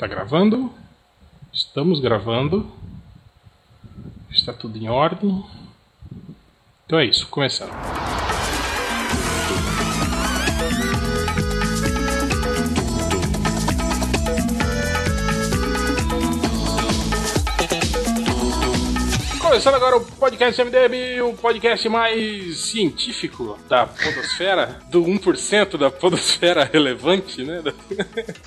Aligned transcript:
Tá 0.00 0.06
gravando? 0.06 0.72
Estamos 1.52 2.00
gravando. 2.00 2.72
Está 4.30 4.50
tudo 4.50 4.78
em 4.78 4.88
ordem. 4.88 5.44
Então 6.86 6.98
é 6.98 7.04
isso, 7.04 7.28
começando. 7.28 7.99
Começando 19.50 19.74
agora 19.74 19.96
o 19.96 20.04
podcast 20.04 20.62
MDM, 20.62 21.22
o 21.22 21.32
podcast 21.36 21.88
mais 21.88 22.56
científico 22.56 23.58
da 23.68 23.84
podosfera, 23.84 24.78
do 24.88 25.02
1% 25.02 25.76
da 25.76 25.90
podosfera 25.90 26.70
relevante, 26.72 27.42
né? 27.42 27.60
Da, 27.60 27.72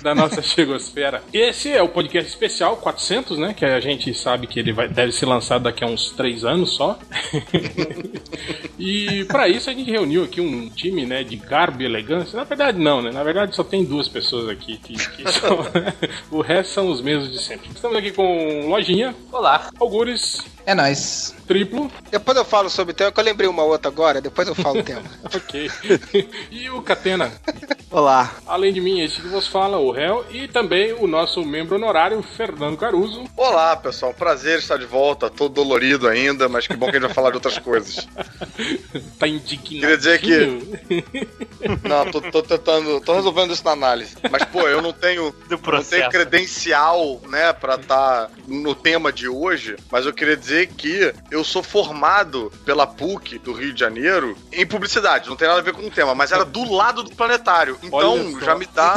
da 0.02 0.14
nossa 0.14 0.40
chegosfera. 0.40 1.22
Esse 1.30 1.70
é 1.70 1.82
o 1.82 1.90
podcast 1.90 2.30
especial 2.30 2.78
400, 2.78 3.36
né? 3.36 3.52
Que 3.52 3.66
a 3.66 3.78
gente 3.80 4.14
sabe 4.14 4.46
que 4.46 4.58
ele 4.58 4.72
vai, 4.72 4.88
deve 4.88 5.12
ser 5.12 5.26
lançado 5.26 5.64
daqui 5.64 5.84
a 5.84 5.86
uns 5.86 6.10
3 6.12 6.42
anos 6.42 6.70
só. 6.70 6.98
e 8.80 9.26
para 9.26 9.46
isso 9.46 9.68
a 9.68 9.74
gente 9.74 9.90
reuniu 9.90 10.24
aqui 10.24 10.40
um 10.40 10.70
time, 10.70 11.04
né? 11.04 11.22
De 11.22 11.36
garbo 11.36 11.82
e 11.82 11.84
elegância. 11.84 12.34
Na 12.34 12.44
verdade 12.44 12.78
não, 12.80 13.02
né? 13.02 13.10
Na 13.12 13.22
verdade 13.22 13.54
só 13.54 13.62
tem 13.62 13.84
duas 13.84 14.08
pessoas 14.08 14.48
aqui 14.48 14.78
que, 14.78 14.94
que 14.94 15.28
são... 15.30 15.58
o 16.30 16.40
resto 16.40 16.72
são 16.72 16.90
os 16.90 17.02
mesmos 17.02 17.30
de 17.30 17.42
sempre. 17.42 17.68
Estamos 17.68 17.98
aqui 17.98 18.10
com 18.10 18.70
Lojinha. 18.70 19.14
Olá. 19.30 19.68
Algures. 19.78 20.53
É 20.66 20.74
nóis. 20.74 21.34
Triplo. 21.46 21.90
Depois 22.10 22.36
eu 22.36 22.44
falo 22.44 22.70
sobre 22.70 22.92
o 22.92 22.94
tema, 22.94 23.12
que 23.12 23.20
eu 23.20 23.24
lembrei 23.24 23.48
uma 23.48 23.62
outra 23.62 23.90
agora, 23.90 24.20
depois 24.20 24.48
eu 24.48 24.54
falo 24.54 24.80
o 24.80 24.82
tema. 24.82 25.02
ok. 25.34 25.70
e 26.50 26.70
o 26.70 26.80
Catena. 26.80 27.30
Olá. 27.90 28.34
Além 28.46 28.72
de 28.72 28.80
mim, 28.80 29.00
este 29.00 29.20
que 29.20 29.28
vos 29.28 29.46
fala, 29.46 29.78
o 29.78 29.90
réu, 29.90 30.24
e 30.30 30.48
também 30.48 30.94
o 30.94 31.06
nosso 31.06 31.44
membro 31.44 31.76
honorário, 31.76 32.22
Fernando 32.22 32.78
Caruso. 32.78 33.24
Olá, 33.36 33.76
pessoal. 33.76 34.14
Prazer 34.14 34.58
estar 34.58 34.78
de 34.78 34.86
volta. 34.86 35.28
Tô 35.28 35.48
dolorido 35.48 36.08
ainda, 36.08 36.48
mas 36.48 36.66
que 36.66 36.74
bom 36.76 36.86
que 36.86 36.92
a 36.92 36.94
gente 36.94 37.06
vai 37.06 37.14
falar 37.14 37.30
de 37.30 37.36
outras 37.36 37.58
coisas. 37.58 38.08
tá 39.18 39.28
indignado. 39.28 39.80
Queria 39.80 39.96
dizer 39.98 40.20
que. 40.20 41.06
Não, 41.86 42.10
tô, 42.10 42.22
tô, 42.22 42.42
tentando. 42.42 43.00
tô 43.00 43.14
resolvendo 43.14 43.52
isso 43.52 43.64
na 43.64 43.72
análise. 43.72 44.16
Mas, 44.30 44.44
pô, 44.44 44.62
eu 44.62 44.80
não 44.80 44.92
tenho. 44.92 45.34
Não 45.50 45.82
tenho 45.84 46.10
credencial, 46.10 47.20
né, 47.28 47.52
pra 47.52 47.74
estar 47.74 48.26
tá 48.26 48.30
no 48.48 48.74
tema 48.74 49.12
de 49.12 49.28
hoje, 49.28 49.76
mas 49.90 50.06
eu 50.06 50.12
queria 50.12 50.36
dizer 50.36 50.53
que 50.66 51.12
eu 51.30 51.42
sou 51.42 51.62
formado 51.62 52.52
pela 52.64 52.86
PUC 52.86 53.38
do 53.38 53.52
Rio 53.52 53.72
de 53.72 53.80
Janeiro 53.80 54.36
em 54.52 54.66
publicidade. 54.66 55.28
Não 55.28 55.36
tem 55.36 55.48
nada 55.48 55.60
a 55.60 55.62
ver 55.62 55.72
com 55.72 55.86
o 55.86 55.90
tema, 55.90 56.14
mas 56.14 56.32
era 56.32 56.44
do 56.44 56.70
lado 56.70 57.02
do 57.02 57.14
planetário. 57.14 57.78
Então 57.82 58.38
já 58.40 58.54
me 58.54 58.66
dá 58.66 58.94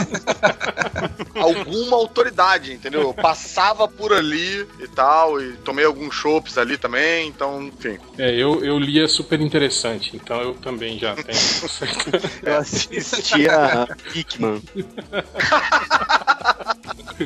alguma 1.35 1.97
autoridade, 1.97 2.73
entendeu? 2.73 3.01
Eu 3.01 3.13
passava 3.13 3.87
por 3.87 4.13
ali 4.13 4.67
e 4.79 4.87
tal, 4.87 5.41
e 5.41 5.53
tomei 5.57 5.85
alguns 5.85 6.13
chopps 6.13 6.57
ali 6.57 6.77
também, 6.77 7.27
então, 7.27 7.63
enfim. 7.63 7.97
É, 8.17 8.31
eu, 8.31 8.63
eu 8.63 8.77
lia 8.77 9.07
super 9.07 9.39
interessante, 9.41 10.15
então 10.15 10.41
eu 10.41 10.53
também 10.55 10.99
já 10.99 11.15
tenho. 11.15 11.27
eu 12.43 12.57
assistia 12.57 13.87
Hickman. 14.13 14.61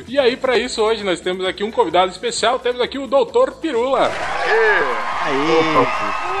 e 0.08 0.18
aí, 0.18 0.36
para 0.36 0.56
isso, 0.58 0.82
hoje 0.82 1.04
nós 1.04 1.20
temos 1.20 1.44
aqui 1.44 1.62
um 1.62 1.70
convidado 1.70 2.10
especial, 2.10 2.58
temos 2.58 2.80
aqui 2.80 2.98
o 2.98 3.06
Doutor 3.06 3.52
Pirula. 3.52 4.06
Aê. 4.06 5.02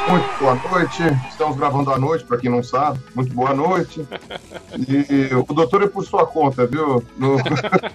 Muito 0.08 0.38
boa 0.40 0.54
noite. 0.54 1.02
Estamos 1.28 1.56
gravando 1.56 1.92
à 1.92 1.98
noite, 1.98 2.24
para 2.24 2.38
quem 2.38 2.50
não 2.50 2.62
sabe. 2.62 2.98
Muito 3.14 3.32
boa 3.34 3.54
noite. 3.54 4.06
E 4.88 5.34
o 5.34 5.52
doutor 5.52 5.82
é 5.82 5.86
por 5.86 6.02
sua 6.02 6.26
conta, 6.26 6.66
viu? 6.66 7.04
No... 7.18 7.36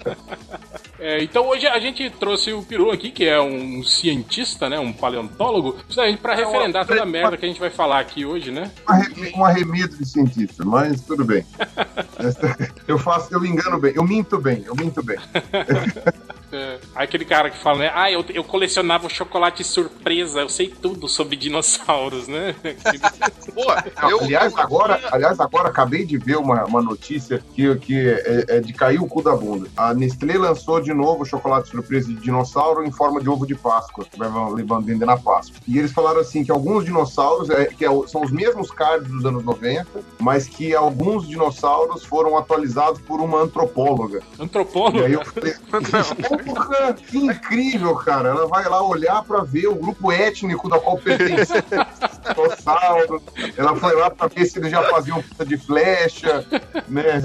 É, 0.99 1.23
então 1.23 1.47
hoje 1.47 1.67
a 1.67 1.79
gente 1.79 2.09
trouxe 2.09 2.51
o 2.53 2.63
Peru 2.63 2.91
aqui, 2.91 3.11
que 3.11 3.25
é 3.25 3.39
um 3.39 3.83
cientista, 3.83 4.69
né, 4.69 4.79
um 4.79 4.91
paleontólogo, 4.91 5.77
justamente 5.87 6.19
para 6.19 6.33
é 6.33 6.37
referendar 6.37 6.85
toda 6.85 7.03
a 7.03 7.05
merda 7.05 7.37
que 7.37 7.45
a 7.45 7.47
gente 7.47 7.59
vai 7.59 7.69
falar 7.69 7.99
aqui 7.99 8.25
hoje, 8.25 8.51
né? 8.51 8.71
Um 9.35 9.45
arremedo 9.45 9.95
de 9.95 10.05
cientista, 10.05 10.65
mas 10.65 11.01
tudo 11.01 11.23
bem. 11.23 11.45
eu 12.87 12.97
faço, 12.97 13.33
eu 13.33 13.45
engano 13.45 13.79
bem, 13.79 13.93
eu 13.95 14.03
minto 14.03 14.39
bem, 14.39 14.63
eu 14.65 14.75
minto 14.75 15.03
bem. 15.03 15.17
É, 16.51 16.79
aquele 16.95 17.25
cara 17.25 17.49
que 17.49 17.57
fala, 17.57 17.79
né? 17.79 17.91
Ah, 17.93 18.11
eu, 18.11 18.23
eu 18.33 18.43
colecionava 18.43 19.09
chocolate 19.09 19.63
surpresa, 19.63 20.39
eu 20.39 20.49
sei 20.49 20.69
tudo 20.69 21.07
sobre 21.07 21.35
dinossauros, 21.35 22.27
né? 22.27 22.55
Pô, 23.53 23.63
eu, 24.09 24.21
aliás, 24.21 24.55
agora, 24.55 24.99
aliás, 25.11 25.39
agora 25.39 25.67
acabei 25.67 26.05
de 26.05 26.17
ver 26.17 26.37
uma, 26.37 26.63
uma 26.65 26.81
notícia 26.81 27.43
que, 27.53 27.75
que 27.77 28.09
é, 28.09 28.45
é 28.57 28.59
de 28.61 28.71
cair 28.71 28.99
o 29.01 29.07
cu 29.07 29.21
da 29.21 29.35
bunda. 29.35 29.67
A 29.75 29.93
Nestlé 29.93 30.37
lançou 30.37 30.79
de 30.79 30.93
novo 30.93 31.25
chocolate 31.25 31.69
surpresa 31.69 32.07
de 32.07 32.15
dinossauro 32.15 32.85
em 32.85 32.91
forma 32.91 33.19
de 33.19 33.29
ovo 33.29 33.45
de 33.45 33.55
Páscoa, 33.55 34.05
que 34.05 34.17
vai 34.17 34.29
levando 34.53 34.85
vender 34.85 35.05
na 35.05 35.17
Páscoa. 35.17 35.59
E 35.67 35.77
eles 35.77 35.91
falaram 35.91 36.21
assim 36.21 36.45
que 36.45 36.51
alguns 36.51 36.85
dinossauros, 36.85 37.49
é, 37.49 37.65
que 37.65 37.85
é, 37.85 37.89
são 38.07 38.21
os 38.21 38.31
mesmos 38.31 38.71
cards 38.71 39.09
dos 39.09 39.25
anos 39.25 39.43
90, 39.43 39.85
mas 40.19 40.47
que 40.47 40.73
alguns 40.73 41.27
dinossauros 41.27 42.05
foram 42.05 42.37
atualizados 42.37 43.01
por 43.01 43.19
uma 43.19 43.41
antropóloga. 43.41 44.21
Antropóloga? 44.39 44.99
E 44.99 45.05
aí 45.05 45.13
eu 45.13 45.25
falei, 45.25 45.53
Porra, 46.45 46.93
que 46.93 47.17
incrível, 47.17 47.95
cara. 47.95 48.29
Ela 48.29 48.47
vai 48.47 48.67
lá 48.67 48.81
olhar 48.81 49.23
para 49.23 49.43
ver 49.43 49.67
o 49.67 49.75
grupo 49.75 50.11
étnico 50.11 50.69
da 50.69 50.79
qual 50.79 50.97
pertence 50.97 51.53
dinossauro. 52.35 53.21
Ela 53.55 53.75
foi 53.75 53.95
lá 53.95 54.09
para 54.09 54.27
ver 54.27 54.45
se 54.45 54.59
eles 54.59 54.71
já 54.71 54.83
faziam 54.83 55.21
puta 55.21 55.45
de 55.45 55.57
flecha, 55.57 56.45
né? 56.87 57.23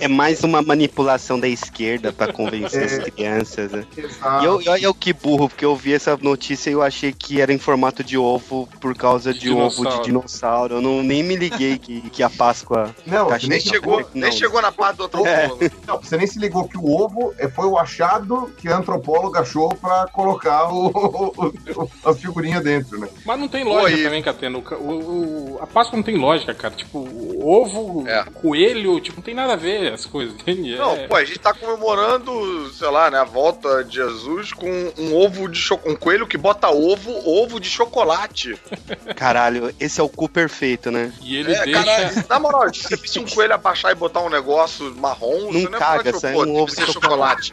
É 0.00 0.08
mais 0.08 0.42
uma 0.44 0.62
manipulação 0.62 1.38
da 1.38 1.48
esquerda 1.48 2.12
para 2.12 2.32
convencer 2.32 2.82
é, 2.82 2.84
as 2.84 3.04
crianças, 3.10 3.72
né? 3.72 3.86
Exato. 3.96 4.44
E 4.44 4.46
eu, 4.46 4.60
eu, 4.62 4.76
eu, 4.76 4.94
que 4.94 5.12
burro, 5.12 5.48
porque 5.48 5.64
eu 5.64 5.76
vi 5.76 5.94
essa 5.94 6.16
notícia 6.16 6.70
e 6.70 6.72
eu 6.72 6.82
achei 6.82 7.12
que 7.12 7.40
era 7.40 7.52
em 7.52 7.58
formato 7.58 8.04
de 8.04 8.16
ovo 8.16 8.68
por 8.80 8.94
causa 8.94 9.32
de, 9.32 9.40
de 9.40 9.50
ovo 9.50 9.88
de 9.88 10.02
dinossauro. 10.02 10.76
Eu 10.76 10.80
não, 10.80 11.02
nem 11.02 11.22
me 11.22 11.36
liguei 11.36 11.78
que, 11.78 12.00
que 12.10 12.22
a 12.22 12.30
Páscoa. 12.30 12.94
Não, 13.06 13.28
tá 13.28 13.38
nem, 13.46 13.60
chegou, 13.60 14.00
não, 14.00 14.08
nem 14.14 14.32
chegou 14.32 14.60
na 14.60 14.72
parte 14.72 14.96
do 14.96 15.02
outro 15.04 15.26
é. 15.26 15.48
Não, 15.86 16.00
você 16.00 16.16
nem 16.16 16.26
se 16.26 16.38
ligou 16.38 16.68
que 16.68 16.76
o 16.76 16.90
ovo 16.90 17.34
é, 17.38 17.48
foi 17.48 17.66
o 17.66 17.78
achado 17.78 18.51
que 18.56 18.68
a 18.68 18.76
antropóloga 18.76 19.40
achou 19.40 19.74
pra 19.74 20.06
colocar 20.12 20.72
o, 20.72 20.86
o, 20.88 21.32
o, 21.76 21.90
as 22.04 22.20
figurinhas 22.20 22.62
dentro, 22.62 22.98
né? 22.98 23.08
Mas 23.24 23.38
não 23.38 23.48
tem 23.48 23.64
lógica 23.64 23.98
Oi. 23.98 24.04
também, 24.04 24.22
Cateno. 24.22 24.58
O, 24.58 25.58
a 25.60 25.66
Páscoa 25.66 25.96
não 25.96 26.02
tem 26.02 26.16
lógica, 26.16 26.54
cara. 26.54 26.74
Tipo, 26.74 26.98
ovo, 27.42 28.08
é. 28.08 28.24
coelho, 28.24 29.00
tipo, 29.00 29.16
não 29.16 29.22
tem 29.22 29.34
nada 29.34 29.54
a 29.54 29.56
ver 29.56 29.92
as 29.92 30.06
coisas, 30.06 30.34
entende? 30.34 30.76
Não, 30.76 30.92
é... 30.94 31.06
pô, 31.06 31.16
a 31.16 31.24
gente 31.24 31.38
tá 31.38 31.52
comemorando, 31.52 32.70
sei 32.72 32.88
lá, 32.88 33.10
né, 33.10 33.18
a 33.18 33.24
volta 33.24 33.84
de 33.84 33.96
Jesus 33.96 34.52
com 34.52 34.92
um 34.98 35.14
ovo 35.14 35.48
de 35.48 35.58
chocolate. 35.58 35.92
Um 35.92 35.96
coelho 35.96 36.26
que 36.26 36.38
bota 36.38 36.70
ovo, 36.70 37.10
ovo 37.28 37.60
de 37.60 37.68
chocolate. 37.68 38.58
Caralho, 39.16 39.74
esse 39.78 40.00
é 40.00 40.02
o 40.02 40.08
cu 40.08 40.28
perfeito, 40.28 40.90
né? 40.90 41.12
E 41.22 41.36
ele 41.36 41.54
é, 41.54 41.64
deixa. 41.64 41.84
Caralho, 41.84 42.24
na 42.28 42.40
moral, 42.40 42.74
se 42.74 42.82
você 42.82 42.96
visse 42.96 43.18
um 43.18 43.26
coelho 43.26 43.54
abaixar 43.54 43.92
e 43.92 43.94
botar 43.94 44.20
um 44.20 44.30
negócio 44.30 44.94
marrom, 44.96 45.52
não 45.52 45.52
você 45.52 45.68
não 45.68 45.78
caga, 45.78 46.10
é 46.10 46.12
falar, 46.12 46.46
um 46.46 46.56
ovo 46.56 46.74
de 46.74 46.92
chocolate. 46.92 47.52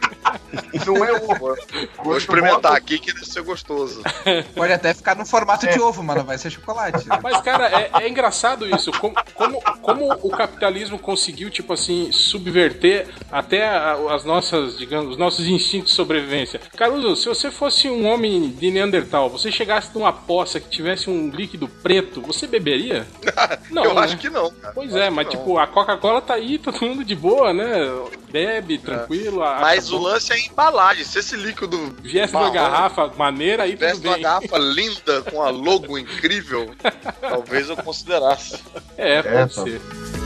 não 0.94 1.04
é 1.04 1.12
ovo. 1.12 1.56
Vou 2.02 2.16
experimentar 2.16 2.74
aqui 2.74 2.98
que 2.98 3.12
deve 3.12 3.26
ser 3.26 3.42
gostoso. 3.42 4.02
Pode 4.54 4.72
até 4.72 4.94
ficar 4.94 5.16
no 5.16 5.26
formato 5.26 5.66
é. 5.66 5.72
de 5.72 5.80
ovo, 5.80 6.02
mano. 6.02 6.24
Vai 6.24 6.38
ser 6.38 6.50
chocolate. 6.50 7.06
Mas, 7.22 7.40
cara, 7.40 7.68
é, 7.68 7.90
é 8.02 8.08
engraçado 8.08 8.68
isso. 8.68 8.90
Como, 8.92 9.14
como, 9.34 9.60
como, 9.80 10.12
o 10.22 10.30
capitalismo 10.30 10.98
conseguiu, 10.98 11.50
tipo 11.50 11.72
assim, 11.72 12.10
subverter 12.12 13.08
até 13.30 13.68
as 14.10 14.24
nossas, 14.24 14.78
digamos, 14.78 15.12
os 15.12 15.16
nossos 15.16 15.46
instintos 15.46 15.90
de 15.90 15.96
sobrevivência. 15.96 16.60
Caruso, 16.76 17.16
se 17.16 17.28
você 17.28 17.50
fosse 17.50 17.88
um 17.88 18.06
homem 18.06 18.50
de 18.50 18.70
Neandertal, 18.70 19.28
você 19.28 19.50
chegasse 19.50 19.90
numa 19.94 20.12
poça 20.12 20.60
que 20.60 20.68
tivesse 20.68 21.08
um 21.08 21.30
líquido 21.30 21.68
preto, 21.68 22.20
você 22.20 22.46
beberia? 22.46 23.06
Não, 23.70 23.84
Eu 23.84 23.94
né? 23.94 24.00
acho 24.02 24.16
que 24.18 24.28
não. 24.28 24.50
Cara. 24.50 24.74
Pois 24.74 24.94
é, 24.94 25.10
mas 25.10 25.28
tipo, 25.28 25.58
a 25.58 25.66
Coca-Cola 25.66 26.20
tá 26.20 26.34
aí, 26.34 26.58
todo 26.58 26.80
mundo 26.80 27.04
de 27.04 27.14
boa, 27.14 27.52
né? 27.52 27.70
Bebe, 28.30 28.78
tranquilo. 28.78 29.42
É. 29.44 29.60
Mas 29.60 29.90
o 29.90 29.98
lance 29.98 30.32
é 30.32 30.36
a 30.36 30.38
embalagem. 30.38 31.04
Se 31.04 31.18
esse 31.18 31.36
líquido. 31.36 31.96
Viesse 32.02 32.34
uma 32.34 32.50
garrafa 32.50 33.08
maneira 33.16 33.64
aí, 33.64 33.76
tudo 33.76 34.00
bem. 34.00 34.10
uma 34.10 34.18
garrafa 34.18 34.58
linda, 34.58 35.22
com 35.22 35.42
a 35.42 35.50
logo 35.50 35.98
incrível, 35.98 36.74
talvez 37.20 37.68
eu 37.68 37.76
considerasse. 37.76 38.58
É, 38.96 39.22
pode 39.22 39.36
é, 39.36 39.48
ser. 39.48 40.19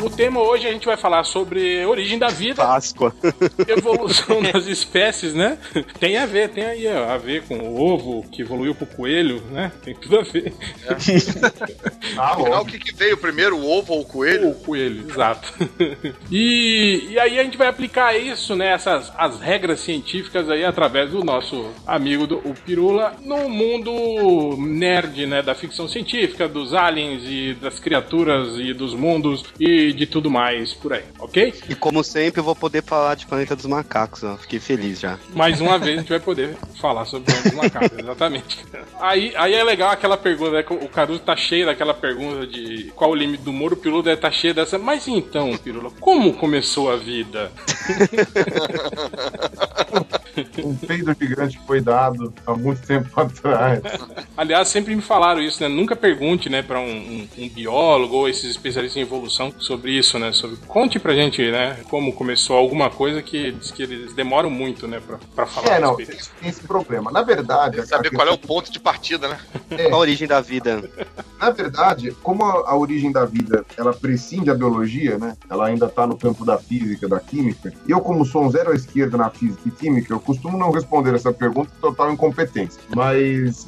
Então 0.00 0.10
o 0.10 0.16
tema 0.16 0.40
hoje 0.40 0.66
a 0.66 0.72
gente 0.72 0.86
vai 0.86 0.96
falar 0.96 1.24
sobre 1.24 1.84
origem 1.84 2.18
da 2.18 2.28
vida. 2.28 2.64
Páscoa. 2.64 3.14
Evolução 3.68 4.40
das 4.40 4.66
espécies, 4.66 5.34
né? 5.34 5.58
Tem 5.98 6.16
a 6.16 6.24
ver, 6.24 6.48
tem 6.48 6.64
aí 6.64 6.86
ó, 6.86 7.10
a 7.10 7.18
ver 7.18 7.42
com 7.42 7.58
o 7.58 7.78
ovo 7.78 8.26
que 8.30 8.40
evoluiu 8.40 8.74
pro 8.74 8.86
coelho, 8.86 9.42
né? 9.50 9.70
Tem 9.84 9.94
tudo 9.94 10.20
a 10.20 10.22
ver. 10.22 10.54
É. 10.86 10.94
ah, 12.16 12.32
Afinal, 12.32 12.62
o 12.62 12.64
que, 12.64 12.78
que 12.78 12.94
veio 12.94 13.18
primeiro, 13.18 13.58
o 13.58 13.70
ovo 13.70 13.92
ou 13.92 14.00
o 14.00 14.04
coelho? 14.06 14.48
O 14.48 14.54
coelho, 14.54 15.06
exato. 15.10 15.52
E, 16.30 17.08
e 17.10 17.18
aí 17.18 17.40
a 17.40 17.44
gente 17.44 17.58
vai 17.58 17.66
aplicar 17.66 18.16
isso, 18.16 18.54
né? 18.54 18.72
Essas 18.72 19.12
as 19.18 19.40
regras 19.40 19.80
científicas 19.80 20.48
aí 20.48 20.64
através 20.64 21.10
do 21.10 21.24
nosso 21.24 21.70
amigo 21.86 22.26
do, 22.26 22.38
o 22.38 22.54
Pirula 22.54 23.14
no 23.24 23.48
mundo 23.48 24.56
nerd, 24.56 25.26
né? 25.26 25.42
Da 25.42 25.54
ficção 25.54 25.88
científica, 25.88 26.48
dos 26.48 26.72
aliens 26.72 27.22
e 27.24 27.54
das 27.54 27.80
criaturas 27.80 28.58
e 28.58 28.72
dos 28.72 28.94
mundos 28.94 29.44
e 29.58 29.89
de 29.92 30.06
tudo 30.06 30.30
mais 30.30 30.72
por 30.72 30.92
aí, 30.92 31.04
ok? 31.18 31.54
E 31.68 31.74
como 31.74 32.02
sempre, 32.02 32.40
eu 32.40 32.44
vou 32.44 32.54
poder 32.54 32.82
falar 32.82 33.14
de 33.14 33.26
Planeta 33.26 33.56
dos 33.56 33.66
Macacos, 33.66 34.24
ó. 34.24 34.36
Fiquei 34.36 34.60
feliz 34.60 35.00
já. 35.00 35.18
Mais 35.34 35.60
uma 35.60 35.78
vez 35.78 35.96
a 35.96 36.00
gente 36.00 36.08
vai 36.08 36.20
poder 36.20 36.56
falar 36.80 37.04
sobre 37.04 37.32
Planeta 37.32 37.50
dos 37.50 37.58
Macacos, 37.58 37.98
exatamente. 37.98 38.58
Aí, 39.00 39.32
aí 39.36 39.54
é 39.54 39.64
legal 39.64 39.90
aquela 39.90 40.16
pergunta, 40.16 40.52
né? 40.52 40.64
O 40.68 40.88
Caruso 40.88 41.20
tá 41.20 41.36
cheio 41.36 41.66
daquela 41.66 41.94
pergunta 41.94 42.46
de 42.46 42.92
qual 42.94 43.10
o 43.10 43.14
limite 43.14 43.42
do 43.42 43.52
muro, 43.52 43.74
o 43.74 43.78
Pirula 43.78 44.02
deve 44.02 44.16
estar 44.16 44.30
tá 44.30 44.34
cheio 44.34 44.54
dessa. 44.54 44.78
Mas 44.78 45.08
então, 45.08 45.56
Pirula, 45.56 45.90
como 46.00 46.34
começou 46.34 46.90
a 46.90 46.96
vida? 46.96 47.50
um 50.64 50.74
peido 50.76 51.14
gigante 51.18 51.60
foi 51.66 51.80
dado 51.80 52.32
há 52.46 52.54
muito 52.54 52.86
tempo 52.86 53.08
atrás. 53.20 53.80
Aliás, 54.36 54.68
sempre 54.68 54.94
me 54.94 55.02
falaram 55.02 55.40
isso, 55.40 55.62
né? 55.62 55.68
Nunca 55.68 55.96
pergunte, 55.96 56.48
né, 56.48 56.62
para 56.62 56.80
um, 56.80 56.84
um, 56.84 57.28
um, 57.38 57.48
biólogo 57.48 58.16
ou 58.16 58.28
esses 58.28 58.50
especialistas 58.50 58.96
em 58.96 59.02
evolução 59.02 59.52
sobre 59.58 59.92
isso, 59.92 60.18
né? 60.18 60.32
Sobre 60.32 60.56
conte 60.66 60.98
pra 60.98 61.14
gente, 61.14 61.50
né, 61.50 61.78
como 61.88 62.12
começou 62.12 62.56
alguma 62.56 62.90
coisa 62.90 63.22
que 63.22 63.52
diz 63.52 63.70
que 63.70 63.82
eles 63.82 64.12
demoram 64.14 64.50
muito, 64.50 64.86
né, 64.86 65.00
pra, 65.00 65.18
pra 65.34 65.46
falar. 65.46 65.76
É, 65.76 65.80
não, 65.80 65.96
tem 65.96 66.06
esse 66.44 66.62
problema. 66.62 67.10
Na 67.10 67.22
verdade, 67.22 67.86
saber 67.86 68.10
qual 68.10 68.26
é 68.26 68.30
o 68.30 68.38
ponto 68.38 68.70
de 68.70 68.80
partida, 68.80 69.28
né? 69.28 69.38
É. 69.70 69.90
A 69.90 69.96
origem 69.96 70.26
da 70.26 70.40
vida. 70.40 70.82
Na 71.38 71.50
verdade, 71.50 72.12
como 72.22 72.44
a, 72.44 72.70
a, 72.70 72.76
origem 72.76 73.10
da 73.10 73.24
vida, 73.24 73.64
ela 73.76 73.92
prescinde 73.92 74.46
da 74.46 74.54
biologia, 74.54 75.18
né? 75.18 75.36
Ela 75.48 75.66
ainda 75.66 75.88
tá 75.88 76.06
no 76.06 76.16
campo 76.16 76.44
da 76.44 76.58
física, 76.58 77.08
da 77.08 77.18
química. 77.18 77.72
Eu, 77.88 78.00
como 78.00 78.24
sou 78.24 78.44
um 78.44 78.50
zero 78.50 78.72
à 78.72 78.74
esquerda 78.74 79.16
na 79.16 79.30
física 79.30 79.62
e 79.66 79.70
química, 79.70 80.12
eu 80.12 80.20
costumo 80.30 80.56
não 80.56 80.70
responder 80.70 81.14
essa 81.14 81.32
pergunta 81.32 81.70
total 81.80 82.12
incompetência. 82.12 82.80
Mas 82.94 83.66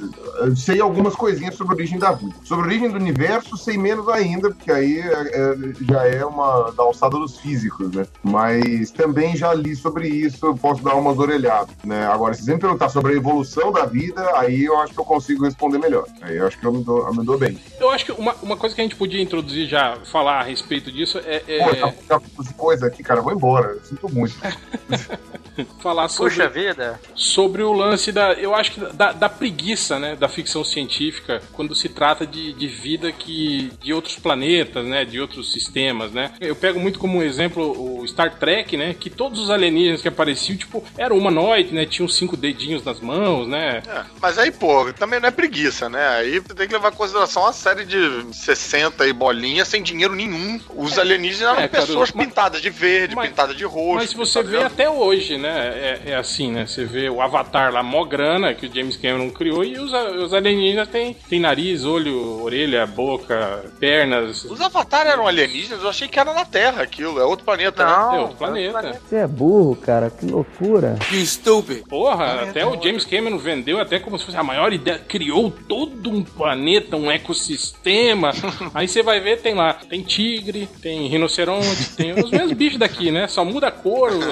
sei 0.56 0.80
algumas 0.80 1.14
coisinhas 1.14 1.56
sobre 1.56 1.72
a 1.72 1.76
origem 1.76 1.98
da 1.98 2.12
vida. 2.12 2.34
Sobre 2.44 2.64
a 2.64 2.66
origem 2.68 2.90
do 2.90 2.96
universo, 2.96 3.56
sei 3.56 3.76
menos 3.76 4.08
ainda, 4.08 4.50
porque 4.50 4.70
aí 4.70 5.00
é, 5.00 5.56
já 5.88 6.06
é 6.06 6.24
uma 6.24 6.70
da 6.70 6.84
alçada 6.84 7.18
dos 7.18 7.38
físicos, 7.38 7.90
né? 7.90 8.06
Mas 8.22 8.90
também 8.90 9.36
já 9.36 9.52
li 9.52 9.74
sobre 9.74 10.08
isso, 10.08 10.54
posso 10.56 10.82
dar 10.82 10.94
umas 10.94 11.18
orelhadas, 11.18 11.74
né? 11.84 12.06
Agora, 12.06 12.34
se 12.34 12.44
você 12.44 12.54
me 12.54 12.60
perguntar 12.60 12.88
sobre 12.88 13.12
a 13.12 13.16
evolução 13.16 13.72
da 13.72 13.84
vida, 13.84 14.22
aí 14.36 14.64
eu 14.64 14.78
acho 14.78 14.94
que 14.94 15.00
eu 15.00 15.04
consigo 15.04 15.44
responder 15.44 15.78
melhor. 15.78 16.06
Aí 16.20 16.36
eu 16.36 16.46
acho 16.46 16.58
que 16.58 16.64
eu 16.64 16.72
me 16.72 16.84
dou, 16.84 17.06
eu 17.06 17.14
me 17.14 17.24
dou 17.24 17.36
bem. 17.36 17.58
Eu 17.80 17.90
acho 17.90 18.04
que 18.04 18.12
uma, 18.12 18.34
uma 18.42 18.56
coisa 18.56 18.74
que 18.74 18.80
a 18.80 18.84
gente 18.84 18.96
podia 18.96 19.20
introduzir 19.20 19.66
já, 19.66 19.96
falar 20.10 20.40
a 20.40 20.42
respeito 20.44 20.92
disso 20.92 21.18
é. 21.18 21.42
é... 21.48 21.64
Pô, 21.64 21.92
tá, 22.08 22.20
tá 22.20 22.52
coisa 22.56 22.86
aqui, 22.86 23.02
cara, 23.02 23.20
vou 23.20 23.32
embora. 23.32 23.72
Eu 23.72 23.80
sinto 23.84 24.08
muito. 24.12 24.34
falar 25.82 26.08
sobre. 26.08 26.34
Puxa 26.42 26.48
vida! 26.48 27.00
Sobre 27.14 27.62
o 27.62 27.72
lance 27.72 28.12
da. 28.12 28.32
Eu 28.32 28.54
acho 28.54 28.72
que 28.72 28.80
da, 28.80 29.12
da 29.12 29.28
preguiça, 29.28 29.98
né? 29.98 30.16
Da 30.16 30.28
ficção 30.28 30.64
científica, 30.64 31.42
quando 31.52 31.74
se 31.74 31.88
trata 31.88 32.26
de, 32.26 32.52
de 32.52 32.66
vida 32.66 33.12
que. 33.12 33.72
de 33.80 33.92
outros 33.92 34.16
planetas, 34.16 34.86
né? 34.86 35.04
De 35.04 35.20
outros 35.20 35.52
sistemas, 35.52 36.12
né? 36.12 36.32
Eu 36.40 36.56
pego 36.56 36.80
muito 36.80 36.98
como 36.98 37.22
exemplo 37.22 38.00
o 38.00 38.06
Star 38.06 38.38
Trek, 38.38 38.76
né? 38.76 38.94
Que 38.98 39.10
todos 39.10 39.40
os 39.40 39.50
alienígenas 39.50 40.02
que 40.02 40.08
apareciam, 40.08 40.56
tipo, 40.56 40.84
eram 40.96 41.16
humanoide, 41.16 41.74
né? 41.74 41.86
Tinham 41.86 42.08
cinco 42.08 42.36
dedinhos 42.36 42.84
nas 42.84 43.00
mãos, 43.00 43.46
né? 43.46 43.82
É, 43.86 44.04
mas 44.20 44.38
aí, 44.38 44.50
pô, 44.50 44.92
também 44.92 45.20
não 45.20 45.28
é 45.28 45.32
preguiça, 45.32 45.88
né? 45.88 46.06
Aí 46.08 46.40
tem 46.40 46.66
que 46.66 46.72
levar 46.74 46.92
em 46.92 46.96
consideração 46.96 47.42
uma 47.42 47.52
série 47.52 47.84
de 47.84 47.98
60 48.32 49.06
e 49.06 49.12
bolinhas 49.12 49.68
sem 49.68 49.82
dinheiro 49.82 50.14
nenhum. 50.14 50.60
Os 50.74 50.98
alienígenas 50.98 51.52
eram 51.52 51.60
é, 51.60 51.68
pessoas 51.68 52.10
cara, 52.10 52.24
pintadas 52.24 52.62
de 52.62 52.70
verde, 52.70 53.14
mas, 53.14 53.28
pintadas 53.28 53.56
de 53.56 53.64
roxo. 53.64 53.96
Mas 53.96 54.10
se 54.10 54.16
você 54.16 54.42
vê 54.42 54.62
até 54.62 54.88
hoje, 54.88 55.38
né? 55.38 55.72
É, 55.74 56.10
é, 56.12 56.16
assim, 56.16 56.31
né? 56.40 56.66
Você 56.66 56.84
vê 56.84 57.08
o 57.08 57.20
Avatar 57.20 57.72
lá, 57.72 57.82
mó 57.82 58.04
grana, 58.04 58.54
que 58.54 58.66
o 58.66 58.74
James 58.74 58.96
Cameron 58.96 59.30
criou, 59.30 59.64
e 59.64 59.78
os, 59.78 59.92
os 59.92 60.32
alienígenas 60.32 60.88
têm 60.88 61.16
tem 61.28 61.40
nariz, 61.40 61.84
olho, 61.84 62.42
orelha, 62.42 62.86
boca, 62.86 63.64
pernas. 63.78 64.44
Os 64.44 64.60
Avatar 64.60 65.06
eram 65.06 65.26
alienígenas? 65.26 65.82
Eu 65.82 65.88
achei 65.88 66.08
que 66.08 66.18
era 66.18 66.32
na 66.32 66.44
Terra 66.44 66.82
aquilo, 66.82 67.18
é 67.18 67.24
outro 67.24 67.44
planeta, 67.44 67.84
né? 67.84 67.92
Não, 67.92 68.14
É 68.14 68.20
outro 68.20 68.36
planeta. 68.36 69.00
Você 69.08 69.16
é 69.16 69.26
burro, 69.26 69.76
cara, 69.76 70.10
que 70.10 70.26
loucura. 70.26 70.96
Que 71.08 71.24
stupid. 71.26 71.84
Porra, 71.86 72.42
até 72.42 72.66
o 72.66 72.80
James 72.82 73.04
Cameron 73.04 73.38
vendeu 73.38 73.80
até 73.80 73.98
como 73.98 74.18
se 74.18 74.24
fosse 74.24 74.36
a 74.36 74.42
maior 74.42 74.72
ideia, 74.72 74.98
criou 74.98 75.50
todo 75.50 76.10
um 76.10 76.22
planeta, 76.22 76.96
um 76.96 77.10
ecossistema. 77.10 78.32
Aí 78.74 78.88
você 78.88 79.02
vai 79.02 79.20
ver, 79.20 79.40
tem 79.40 79.54
lá, 79.54 79.74
tem 79.74 80.02
tigre, 80.02 80.68
tem 80.80 81.08
rinoceronte, 81.08 81.96
tem 81.96 82.12
os 82.12 82.30
mesmos 82.30 82.52
bichos 82.52 82.78
daqui, 82.78 83.10
né? 83.10 83.26
Só 83.28 83.44
muda 83.44 83.68
a 83.68 83.72
cor. 83.72 84.10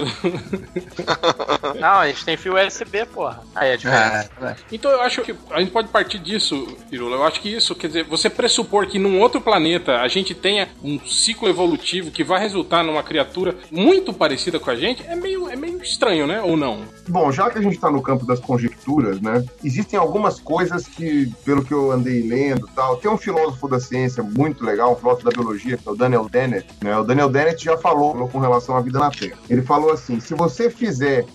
Não, 1.90 1.98
a 1.98 2.06
gente 2.06 2.24
tem 2.24 2.36
fio 2.36 2.54
USB, 2.54 3.04
porra. 3.04 3.42
Aí 3.52 3.70
é 3.70 3.76
diferente. 3.76 4.30
É, 4.40 4.46
é. 4.46 4.56
Então 4.70 4.92
eu 4.92 5.00
acho 5.00 5.22
que 5.22 5.34
a 5.50 5.58
gente 5.58 5.72
pode 5.72 5.88
partir 5.88 6.20
disso, 6.20 6.78
Pirula. 6.88 7.16
Eu 7.16 7.24
acho 7.24 7.40
que 7.40 7.52
isso, 7.52 7.74
quer 7.74 7.88
dizer, 7.88 8.04
você 8.04 8.30
pressupor 8.30 8.86
que 8.86 8.96
num 8.96 9.18
outro 9.18 9.40
planeta 9.40 9.96
a 10.00 10.06
gente 10.06 10.32
tenha 10.32 10.68
um 10.84 11.00
ciclo 11.04 11.48
evolutivo 11.48 12.12
que 12.12 12.22
vai 12.22 12.38
resultar 12.38 12.84
numa 12.84 13.02
criatura 13.02 13.56
muito 13.72 14.12
parecida 14.12 14.60
com 14.60 14.70
a 14.70 14.76
gente, 14.76 15.04
é 15.04 15.16
meio, 15.16 15.48
é 15.48 15.56
meio 15.56 15.82
estranho, 15.82 16.28
né? 16.28 16.40
Ou 16.40 16.56
não? 16.56 16.84
Bom, 17.08 17.32
já 17.32 17.50
que 17.50 17.58
a 17.58 17.60
gente 17.62 17.76
tá 17.80 17.90
no 17.90 18.00
campo 18.00 18.24
das 18.24 18.38
conjecturas, 18.38 19.20
né? 19.20 19.44
Existem 19.64 19.98
algumas 19.98 20.38
coisas 20.38 20.86
que, 20.86 21.28
pelo 21.44 21.64
que 21.64 21.74
eu 21.74 21.90
andei 21.90 22.22
lendo 22.22 22.68
tal, 22.72 22.98
tem 22.98 23.10
um 23.10 23.18
filósofo 23.18 23.66
da 23.66 23.80
ciência 23.80 24.22
muito 24.22 24.64
legal, 24.64 24.92
um 24.92 24.96
filósofo 24.96 25.24
da 25.24 25.32
biologia, 25.32 25.76
que 25.76 25.88
é 25.88 25.90
o 25.90 25.96
Daniel 25.96 26.28
Dennett, 26.28 26.68
né? 26.80 26.96
O 26.96 27.02
Daniel 27.02 27.28
Dennett 27.28 27.64
já 27.64 27.76
falou 27.76 28.28
com 28.28 28.38
relação 28.38 28.76
à 28.76 28.80
vida 28.80 29.00
na 29.00 29.10
Terra. 29.10 29.36
Ele 29.48 29.62
falou 29.62 29.90
assim: 29.90 30.20
se 30.20 30.36
você 30.36 30.70
fizer, 30.70 31.26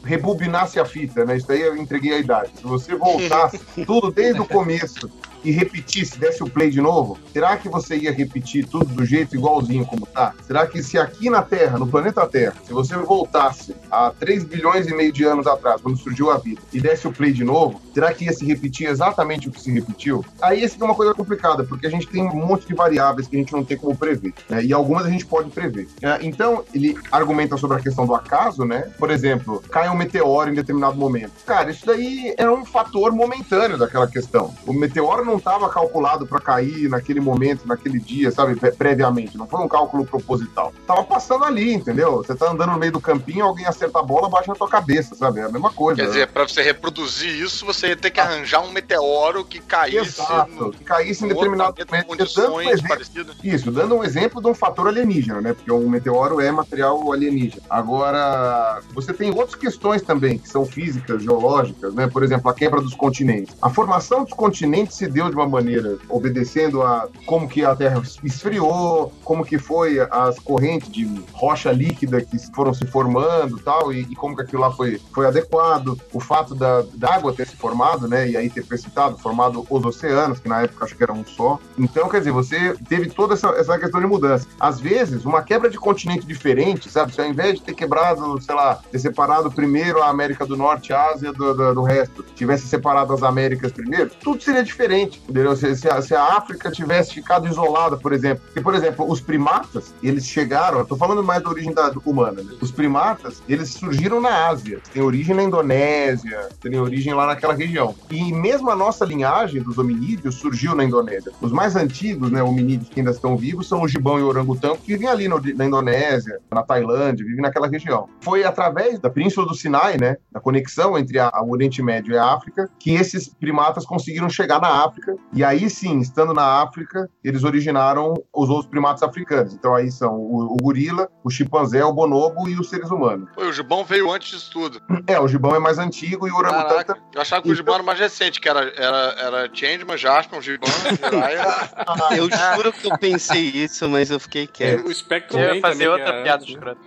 rebobinasse 0.45 0.79
a 0.79 0.85
fita, 0.85 1.25
né? 1.25 1.37
Isso 1.37 1.47
daí 1.47 1.61
eu 1.61 1.75
entreguei 1.75 2.13
a 2.13 2.19
idade. 2.19 2.51
Se 2.55 2.63
você 2.63 2.95
voltasse 2.95 3.59
tudo 3.85 4.11
desde 4.11 4.39
o 4.39 4.45
começo 4.45 5.09
e 5.45 5.51
repetisse, 5.51 6.17
desse 6.17 6.43
o 6.43 6.49
play 6.49 6.71
de 6.71 6.81
novo, 6.81 7.17
será 7.31 7.55
que 7.55 7.69
você 7.69 7.95
ia 7.95 8.11
repetir 8.11 8.65
tudo 8.65 8.85
do 8.85 9.05
jeito 9.05 9.35
igualzinho 9.35 9.85
como 9.85 10.05
tá? 10.07 10.33
Será 10.45 10.65
que 10.65 10.81
se 10.81 10.97
aqui 10.97 11.29
na 11.29 11.43
Terra, 11.43 11.77
no 11.77 11.85
planeta 11.85 12.25
Terra, 12.27 12.55
se 12.65 12.73
você 12.73 12.97
voltasse 12.97 13.75
a 13.91 14.09
3 14.09 14.43
bilhões 14.43 14.87
e 14.87 14.93
meio 14.93 15.13
de 15.13 15.23
anos 15.23 15.45
atrás, 15.45 15.81
quando 15.81 15.97
surgiu 15.97 16.31
a 16.31 16.37
vida, 16.37 16.61
e 16.73 16.81
desse 16.81 17.07
o 17.07 17.13
play 17.13 17.31
de 17.31 17.43
novo, 17.43 17.79
será 17.93 18.11
que 18.11 18.25
ia 18.25 18.33
se 18.33 18.43
repetir 18.43 18.87
exatamente 18.87 19.47
o 19.47 19.51
que 19.51 19.61
se 19.61 19.71
repetiu? 19.71 20.25
Aí 20.41 20.63
essa 20.63 20.77
é 20.81 20.83
uma 20.83 20.95
coisa 20.95 21.13
complicada, 21.13 21.63
porque 21.63 21.85
a 21.85 21.91
gente 21.91 22.07
tem 22.07 22.23
um 22.23 22.47
monte 22.47 22.67
de 22.67 22.73
variáveis 22.73 23.27
que 23.27 23.35
a 23.35 23.39
gente 23.39 23.53
não 23.53 23.63
tem 23.63 23.77
como 23.77 23.95
prever, 23.95 24.33
né? 24.49 24.63
E 24.63 24.73
algumas 24.73 25.05
a 25.05 25.09
gente 25.09 25.27
pode 25.27 25.51
prever. 25.51 25.87
É, 26.01 26.17
então, 26.21 26.63
ele 26.73 26.97
argumenta 27.11 27.55
sobre 27.55 27.77
a 27.77 27.79
questão 27.79 28.07
do 28.07 28.15
acaso, 28.15 28.65
né? 28.65 28.89
Por 28.97 29.11
exemplo, 29.11 29.61
cai 29.69 29.87
um 29.89 29.95
meteoro 29.95 30.25
em 30.43 30.53
determinado 30.53 30.95
momento. 30.97 31.31
Cara, 31.45 31.71
isso 31.71 31.85
daí 31.85 32.33
é 32.37 32.49
um 32.49 32.65
fator 32.65 33.11
momentâneo 33.11 33.77
daquela 33.77 34.07
questão. 34.07 34.53
O 34.65 34.73
meteoro 34.73 35.25
não 35.25 35.37
estava 35.37 35.69
calculado 35.69 36.25
para 36.25 36.39
cair 36.39 36.89
naquele 36.89 37.19
momento, 37.19 37.67
naquele 37.67 37.99
dia, 37.99 38.31
sabe, 38.31 38.55
previamente. 38.55 39.37
Não 39.37 39.47
foi 39.47 39.61
um 39.61 39.67
cálculo 39.67 40.05
proposital. 40.05 40.73
Tava 40.85 41.03
passando 41.03 41.45
ali, 41.45 41.73
entendeu? 41.73 42.17
Você 42.17 42.35
tá 42.35 42.51
andando 42.51 42.71
no 42.71 42.79
meio 42.79 42.91
do 42.91 43.01
campinho, 43.01 43.45
alguém 43.45 43.65
acerta 43.65 43.99
a 43.99 44.03
bola, 44.03 44.29
bate 44.29 44.47
na 44.47 44.55
tua 44.55 44.67
cabeça, 44.67 45.15
sabe? 45.15 45.39
É 45.39 45.43
a 45.43 45.49
mesma 45.49 45.71
coisa. 45.71 46.01
Quer 46.01 46.07
dizer, 46.07 46.27
para 46.27 46.47
você 46.47 46.61
reproduzir 46.61 47.29
isso, 47.29 47.65
você 47.65 47.87
ia 47.87 47.95
ter 47.95 48.11
que 48.11 48.19
arranjar 48.19 48.61
um 48.61 48.71
meteoro 48.71 49.45
que 49.45 49.59
caísse. 49.59 50.21
Exato, 50.21 50.51
no, 50.51 50.71
que 50.71 50.83
caísse 50.83 51.25
em 51.25 51.27
determinado 51.27 51.75
momento. 51.85 52.35
Dando 52.35 52.53
um 52.53 52.61
exemplo, 52.61 53.05
isso, 53.43 53.71
dando 53.71 53.95
um 53.95 54.03
exemplo 54.03 54.41
de 54.41 54.47
um 54.47 54.53
fator 54.53 54.87
alienígena, 54.87 55.41
né? 55.41 55.53
Porque 55.53 55.71
um 55.71 55.89
meteoro 55.89 56.39
é 56.39 56.51
material 56.51 57.11
alienígena. 57.11 57.61
Agora, 57.69 58.81
você 58.93 59.13
tem 59.13 59.29
outras 59.29 59.55
questões 59.55 60.01
também, 60.01 60.24
que 60.37 60.49
são 60.49 60.65
físicas, 60.65 61.23
geológicas, 61.23 61.93
né? 61.93 62.07
Por 62.07 62.23
exemplo, 62.23 62.49
a 62.49 62.53
quebra 62.53 62.81
dos 62.81 62.93
continentes. 62.93 63.55
A 63.61 63.69
formação 63.69 64.23
dos 64.23 64.33
continentes 64.33 64.97
se 64.97 65.07
deu 65.07 65.29
de 65.29 65.35
uma 65.35 65.47
maneira 65.47 65.97
obedecendo 66.09 66.81
a 66.81 67.07
como 67.25 67.47
que 67.47 67.63
a 67.63 67.75
Terra 67.75 68.01
esfriou, 68.23 69.11
como 69.23 69.45
que 69.45 69.57
foi 69.57 69.99
as 69.99 70.39
correntes 70.39 70.89
de 70.89 71.09
rocha 71.33 71.71
líquida 71.71 72.21
que 72.21 72.37
foram 72.53 72.73
se 72.73 72.85
formando 72.85 73.59
tal, 73.59 73.91
e, 73.91 74.01
e 74.01 74.15
como 74.15 74.35
que 74.35 74.41
aquilo 74.41 74.61
lá 74.61 74.71
foi, 74.71 74.99
foi 75.13 75.25
adequado, 75.25 75.99
o 76.13 76.19
fato 76.19 76.55
da, 76.55 76.83
da 76.93 77.15
água 77.15 77.33
ter 77.33 77.47
se 77.47 77.55
formado, 77.55 78.07
né, 78.07 78.29
e 78.29 78.37
aí 78.37 78.49
ter 78.49 78.65
precipitado, 78.65 79.17
formado 79.17 79.65
os 79.69 79.85
oceanos, 79.85 80.39
que 80.39 80.49
na 80.49 80.61
época 80.61 80.85
acho 80.85 80.95
que 80.95 81.03
era 81.03 81.13
um 81.13 81.25
só. 81.25 81.59
Então, 81.77 82.09
quer 82.09 82.19
dizer, 82.19 82.31
você 82.31 82.75
teve 82.87 83.09
toda 83.09 83.33
essa, 83.33 83.49
essa 83.49 83.77
questão 83.77 83.99
de 83.99 84.07
mudança. 84.07 84.47
Às 84.59 84.79
vezes, 84.79 85.25
uma 85.25 85.41
quebra 85.41 85.69
de 85.69 85.77
continente 85.77 86.25
diferente, 86.25 86.89
sabe? 86.89 87.13
Se 87.13 87.21
ao 87.21 87.27
invés 87.27 87.55
de 87.55 87.61
ter 87.61 87.73
quebrado, 87.73 88.41
sei 88.41 88.55
lá, 88.55 88.79
ter 88.91 88.99
separado 88.99 89.51
primeiro 89.51 90.01
a 90.01 90.13
América 90.15 90.45
do 90.45 90.57
Norte 90.57 90.93
Ásia 90.93 91.31
do, 91.31 91.53
do, 91.53 91.73
do, 91.75 91.83
resto, 91.83 92.23
tivesse 92.35 92.67
separado 92.67 93.13
as 93.13 93.23
Américas 93.23 93.71
primeiro, 93.71 94.09
tudo 94.23 94.41
seria 94.41 94.63
diferente, 94.63 95.21
entendeu? 95.27 95.55
Se, 95.55 95.75
se, 95.75 95.89
a, 95.89 96.01
se 96.01 96.15
a 96.15 96.23
África 96.37 96.71
tivesse 96.71 97.13
ficado 97.13 97.47
isolada, 97.47 97.97
por 97.97 98.13
exemplo. 98.13 98.43
E, 98.55 98.61
por 98.61 98.73
exemplo, 98.73 99.09
os 99.09 99.21
primatas, 99.21 99.93
eles 100.01 100.25
chegaram, 100.25 100.79
eu 100.79 100.85
tô 100.85 100.95
falando 100.95 101.23
mais 101.23 101.43
da 101.43 101.49
origem 101.49 101.73
da, 101.73 101.91
humana, 102.05 102.41
né? 102.41 102.53
Os 102.61 102.71
primatas, 102.71 103.41
eles 103.47 103.69
surgiram 103.69 104.21
na 104.21 104.47
Ásia, 104.47 104.79
tem 104.93 105.01
origem 105.01 105.35
na 105.35 105.43
Indonésia, 105.43 106.49
tem 106.61 106.79
origem 106.79 107.13
lá 107.13 107.27
naquela 107.27 107.53
região. 107.53 107.95
E 108.09 108.31
mesmo 108.33 108.69
a 108.69 108.75
nossa 108.75 109.05
linhagem 109.05 109.61
dos 109.61 109.77
hominídeos 109.77 110.35
surgiu 110.35 110.75
na 110.75 110.83
Indonésia. 110.83 111.31
Os 111.41 111.51
mais 111.51 111.75
antigos, 111.75 112.31
né, 112.31 112.41
hominídeos 112.41 112.89
que 112.89 112.99
ainda 112.99 113.11
estão 113.11 113.37
vivos, 113.37 113.67
são 113.67 113.81
o 113.81 113.87
gibão 113.87 114.19
e 114.19 114.23
o 114.23 114.27
orangotango, 114.27 114.77
que 114.77 114.93
vivem 114.93 115.07
ali 115.07 115.27
no, 115.27 115.39
na 115.55 115.65
Indonésia, 115.65 116.39
na 116.51 116.63
Tailândia, 116.63 117.25
vivem 117.25 117.41
naquela 117.41 117.67
região. 117.67 118.07
Foi 118.21 118.43
através 118.43 118.99
da 118.99 119.09
Península 119.09 119.47
do 119.47 119.55
Sinai, 119.55 119.97
né, 119.97 120.04
da 120.31 120.39
conexão 120.39 120.97
entre 120.97 121.19
a, 121.19 121.31
o 121.41 121.51
Oriente 121.51 121.81
Médio 121.81 122.13
e 122.13 122.17
a 122.17 122.33
África, 122.33 122.69
que 122.79 122.93
esses 122.93 123.27
primatas 123.27 123.85
conseguiram 123.85 124.29
chegar 124.29 124.59
na 124.59 124.85
África. 124.85 125.15
E 125.33 125.43
aí 125.43 125.69
sim, 125.69 125.99
estando 125.99 126.33
na 126.33 126.61
África, 126.61 127.09
eles 127.23 127.43
originaram 127.43 128.13
os 128.33 128.49
outros 128.49 128.67
primatas 128.67 129.03
africanos. 129.03 129.53
Então 129.53 129.73
aí 129.73 129.91
são 129.91 130.15
o, 130.15 130.53
o 130.53 130.57
gorila, 130.57 131.09
o 131.23 131.29
chimpanzé, 131.29 131.83
o 131.83 131.93
bonobo 131.93 132.49
e 132.49 132.59
os 132.59 132.69
seres 132.69 132.89
humanos. 132.89 133.29
o 133.37 133.51
gibão 133.51 133.83
veio 133.83 134.11
antes 134.11 134.29
disso 134.29 134.51
tudo. 134.51 134.81
É, 135.07 135.19
o 135.19 135.27
gibão 135.27 135.55
é 135.55 135.59
mais 135.59 135.77
antigo 135.77 136.27
e 136.27 136.31
o 136.31 136.35
orangotango... 136.35 136.99
Eu 137.13 137.21
achava 137.21 137.43
que 137.43 137.51
o 137.51 137.55
gibão 137.55 137.75
era 137.75 137.83
mais 137.83 137.99
recente, 137.99 138.41
que 138.41 138.49
era, 138.49 138.73
era, 138.75 139.15
era 139.19 139.49
Changeman, 139.53 139.95
Jasper, 139.95 140.39
o 140.39 140.41
gibão, 140.41 140.67
Eu 142.17 142.29
juro 142.29 142.73
que 142.73 142.87
eu 142.87 142.97
pensei 142.97 143.41
isso, 143.41 143.87
mas 143.87 144.09
eu 144.09 144.19
fiquei 144.19 144.47
quieto. 144.47 144.87
O 144.87 144.91
espectro 144.91 145.37
eu 145.37 145.55
ia 145.55 145.61
fazer 145.61 145.87
outra 145.87 146.09
é... 146.09 146.23
piada 146.23 146.43
escrota. 146.43 146.79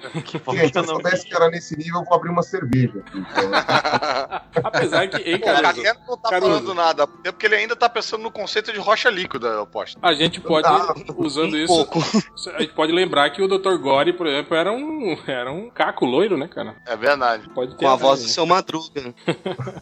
Gente, 0.52 0.72
se 0.72 0.78
eu 0.78 0.84
soubesse 0.84 1.26
que 1.26 1.34
era 1.34 1.48
nesse 1.48 1.76
nível, 1.76 2.00
eu 2.00 2.04
vou 2.04 2.14
abrir 2.14 2.30
uma 2.30 2.42
cerveja. 2.42 2.97
Então. 3.14 3.50
Apesar 4.64 5.08
que, 5.08 5.30
hein, 5.30 5.38
cara. 5.40 5.58
O 5.58 5.62
Caruso 5.62 5.94
não 6.06 6.16
tá 6.16 6.30
Caruso. 6.30 6.50
falando 6.50 6.74
nada. 6.74 7.08
É 7.24 7.32
porque 7.32 7.46
ele 7.46 7.56
ainda 7.56 7.76
tá 7.76 7.88
pensando 7.88 8.22
no 8.22 8.30
conceito 8.30 8.72
de 8.72 8.78
rocha 8.78 9.10
líquida, 9.10 9.48
eu 9.48 9.62
aposto. 9.62 9.98
A 10.02 10.12
gente 10.12 10.40
pode, 10.40 10.66
ah, 10.66 10.94
usando 11.16 11.54
um 11.54 11.56
isso, 11.56 11.74
pouco. 11.74 11.98
a 12.54 12.60
gente 12.60 12.72
pode 12.72 12.92
lembrar 12.92 13.30
que 13.30 13.42
o 13.42 13.48
Dr. 13.48 13.76
Gore, 13.78 14.12
por 14.12 14.26
exemplo, 14.26 14.56
era 14.56 14.72
um, 14.72 15.16
era 15.26 15.52
um 15.52 15.70
caco 15.70 16.04
loiro, 16.04 16.36
né, 16.36 16.48
cara? 16.48 16.76
É 16.86 16.96
verdade. 16.96 17.48
Pode 17.50 17.76
ter 17.76 17.84
Com 17.84 17.90
a 17.90 17.96
voz 17.96 18.22
do 18.22 18.28
seu 18.28 18.46
Madruga. 18.46 19.14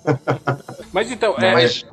mas 0.92 1.10
então, 1.10 1.34
é, 1.38 1.52
mas... 1.52 1.86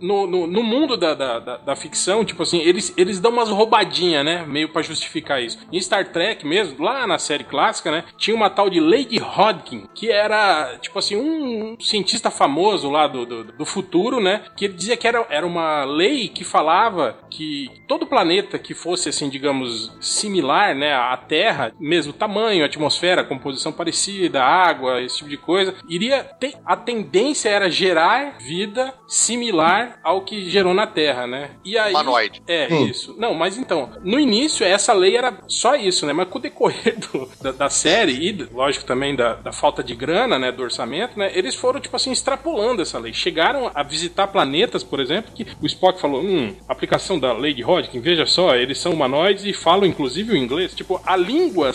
No, 0.00 0.26
no, 0.26 0.46
no, 0.46 0.62
mundo 0.62 0.96
da, 0.96 1.14
da, 1.14 1.38
da, 1.38 1.56
da, 1.58 1.76
ficção, 1.76 2.24
tipo 2.24 2.42
assim, 2.42 2.58
eles, 2.60 2.92
eles 2.96 3.20
dão 3.20 3.32
umas 3.32 3.48
roubadinhas, 3.48 4.24
né? 4.24 4.44
Meio 4.46 4.72
para 4.72 4.82
justificar 4.82 5.42
isso. 5.42 5.58
Em 5.72 5.80
Star 5.80 6.12
Trek 6.12 6.46
mesmo, 6.46 6.82
lá 6.82 7.06
na 7.06 7.18
série 7.18 7.44
clássica, 7.44 7.90
né? 7.90 8.04
Tinha 8.16 8.34
uma 8.34 8.50
tal 8.50 8.68
de 8.68 8.80
Lady 8.80 9.18
Hodgkin, 9.18 9.88
que 9.94 10.10
era, 10.10 10.63
tipo 10.80 10.98
assim, 10.98 11.16
um 11.16 11.76
cientista 11.80 12.30
famoso 12.30 12.90
lá 12.90 13.06
do, 13.06 13.24
do, 13.24 13.44
do 13.44 13.66
futuro, 13.66 14.20
né? 14.20 14.44
Que 14.56 14.66
ele 14.66 14.74
dizia 14.74 14.96
que 14.96 15.06
era, 15.06 15.26
era 15.28 15.46
uma 15.46 15.84
lei 15.84 16.28
que 16.28 16.44
falava 16.44 17.18
que 17.30 17.70
todo 17.88 18.06
planeta 18.06 18.58
que 18.58 18.74
fosse, 18.74 19.08
assim, 19.08 19.28
digamos, 19.28 19.92
similar, 20.00 20.74
né? 20.74 20.94
À 20.94 21.16
Terra, 21.16 21.72
mesmo 21.78 22.12
tamanho, 22.12 22.64
atmosfera, 22.64 23.24
composição 23.24 23.72
parecida, 23.72 24.42
água, 24.42 25.02
esse 25.02 25.18
tipo 25.18 25.30
de 25.30 25.36
coisa, 25.36 25.74
iria 25.88 26.22
ter. 26.24 26.54
A 26.64 26.76
tendência 26.76 27.48
era 27.48 27.70
gerar 27.70 28.38
vida 28.38 28.94
similar 29.06 29.98
ao 30.02 30.22
que 30.22 30.48
gerou 30.48 30.74
na 30.74 30.86
Terra, 30.86 31.26
né? 31.26 31.50
E 31.64 31.76
aí. 31.78 31.92
Humanoide. 31.92 32.42
É, 32.46 32.68
hum. 32.70 32.86
isso. 32.86 33.14
Não, 33.18 33.34
mas 33.34 33.56
então, 33.56 33.90
no 34.02 34.18
início 34.18 34.64
essa 34.64 34.92
lei 34.92 35.16
era 35.16 35.38
só 35.48 35.74
isso, 35.74 36.06
né? 36.06 36.12
Mas 36.12 36.28
com 36.28 36.38
o 36.38 36.42
decorrer 36.42 36.98
do, 36.98 37.28
da, 37.40 37.52
da, 37.52 37.70
série 37.70 38.12
e, 38.12 38.32
lógico, 38.52 38.84
também 38.84 39.14
da, 39.14 39.34
da, 39.34 39.52
falta 39.52 39.82
de 39.82 39.94
grana, 39.94 40.38
né? 40.38 40.52
Do 40.54 40.62
orçamento, 40.62 41.18
né? 41.18 41.30
Eles 41.34 41.54
foram, 41.54 41.80
tipo 41.80 41.96
assim, 41.96 42.12
extrapolando 42.12 42.82
essa 42.82 42.98
lei. 42.98 43.12
Chegaram 43.12 43.70
a 43.74 43.82
visitar 43.82 44.28
planetas, 44.28 44.84
por 44.84 45.00
exemplo, 45.00 45.32
que 45.34 45.46
o 45.60 45.66
Spock 45.66 46.00
falou: 46.00 46.22
hum, 46.22 46.54
aplicação 46.68 47.18
da 47.18 47.32
lei 47.32 47.52
de 47.52 47.62
Hodgkin, 47.62 48.00
veja 48.00 48.26
só, 48.26 48.54
eles 48.54 48.78
são 48.78 48.92
humanoides 48.92 49.44
e 49.44 49.52
falam 49.52 49.86
inclusive 49.86 50.32
o 50.32 50.36
inglês. 50.36 50.74
Tipo, 50.74 51.00
a 51.04 51.16
língua 51.16 51.72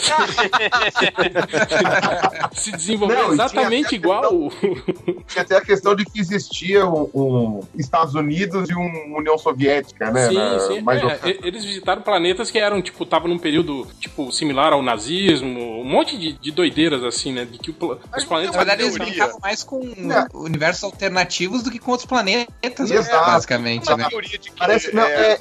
se 2.53 2.71
desenvolveu 2.71 3.17
Não, 3.17 3.33
exatamente 3.33 3.95
igual. 3.95 4.51
Tinha 5.27 5.41
até 5.41 5.57
a 5.57 5.62
questão 5.62 5.95
de 5.95 6.05
que 6.05 6.19
existia 6.19 6.86
um, 6.86 7.09
um 7.13 7.59
Estados 7.75 8.15
Unidos 8.15 8.69
e 8.69 8.74
uma 8.74 9.17
União 9.17 9.38
Soviética, 9.38 10.12
né? 10.12 10.27
Sim, 10.29 10.36
na, 10.36 10.59
sim. 10.59 10.83
É, 11.24 11.48
eles 11.48 11.63
visitaram 11.63 12.01
planetas 12.01 12.51
que 12.51 12.57
eram, 12.57 12.81
tipo, 12.81 13.05
tava 13.05 13.27
num 13.27 13.38
período, 13.38 13.88
tipo, 14.00 14.31
similar 14.31 14.74
ao 14.74 14.81
nazismo, 14.81 15.81
um 15.81 15.86
monte 15.86 16.17
de, 16.17 16.33
de 16.33 16.51
doideiras, 16.51 17.03
assim, 17.03 17.33
né? 17.33 17.45
De 17.45 17.57
que 17.57 17.71
o, 17.71 18.00
os 18.17 18.24
planetas... 18.25 18.55
Na 18.69 18.75
verdade, 18.75 18.83
eles 18.83 18.97
brincavam 18.97 19.39
mais 19.41 19.63
com 19.63 19.81
é. 19.81 20.27
universos 20.33 20.83
alternativos 20.83 21.63
do 21.63 21.71
que 21.71 21.79
com 21.79 21.91
outros 21.91 22.07
planetas, 22.07 22.91
Exato. 22.91 23.25
basicamente, 23.25 23.89
né? 23.95 24.07
Parece, 24.57 24.93
não, 24.93 25.03
é, 25.03 25.33
é, 25.33 25.39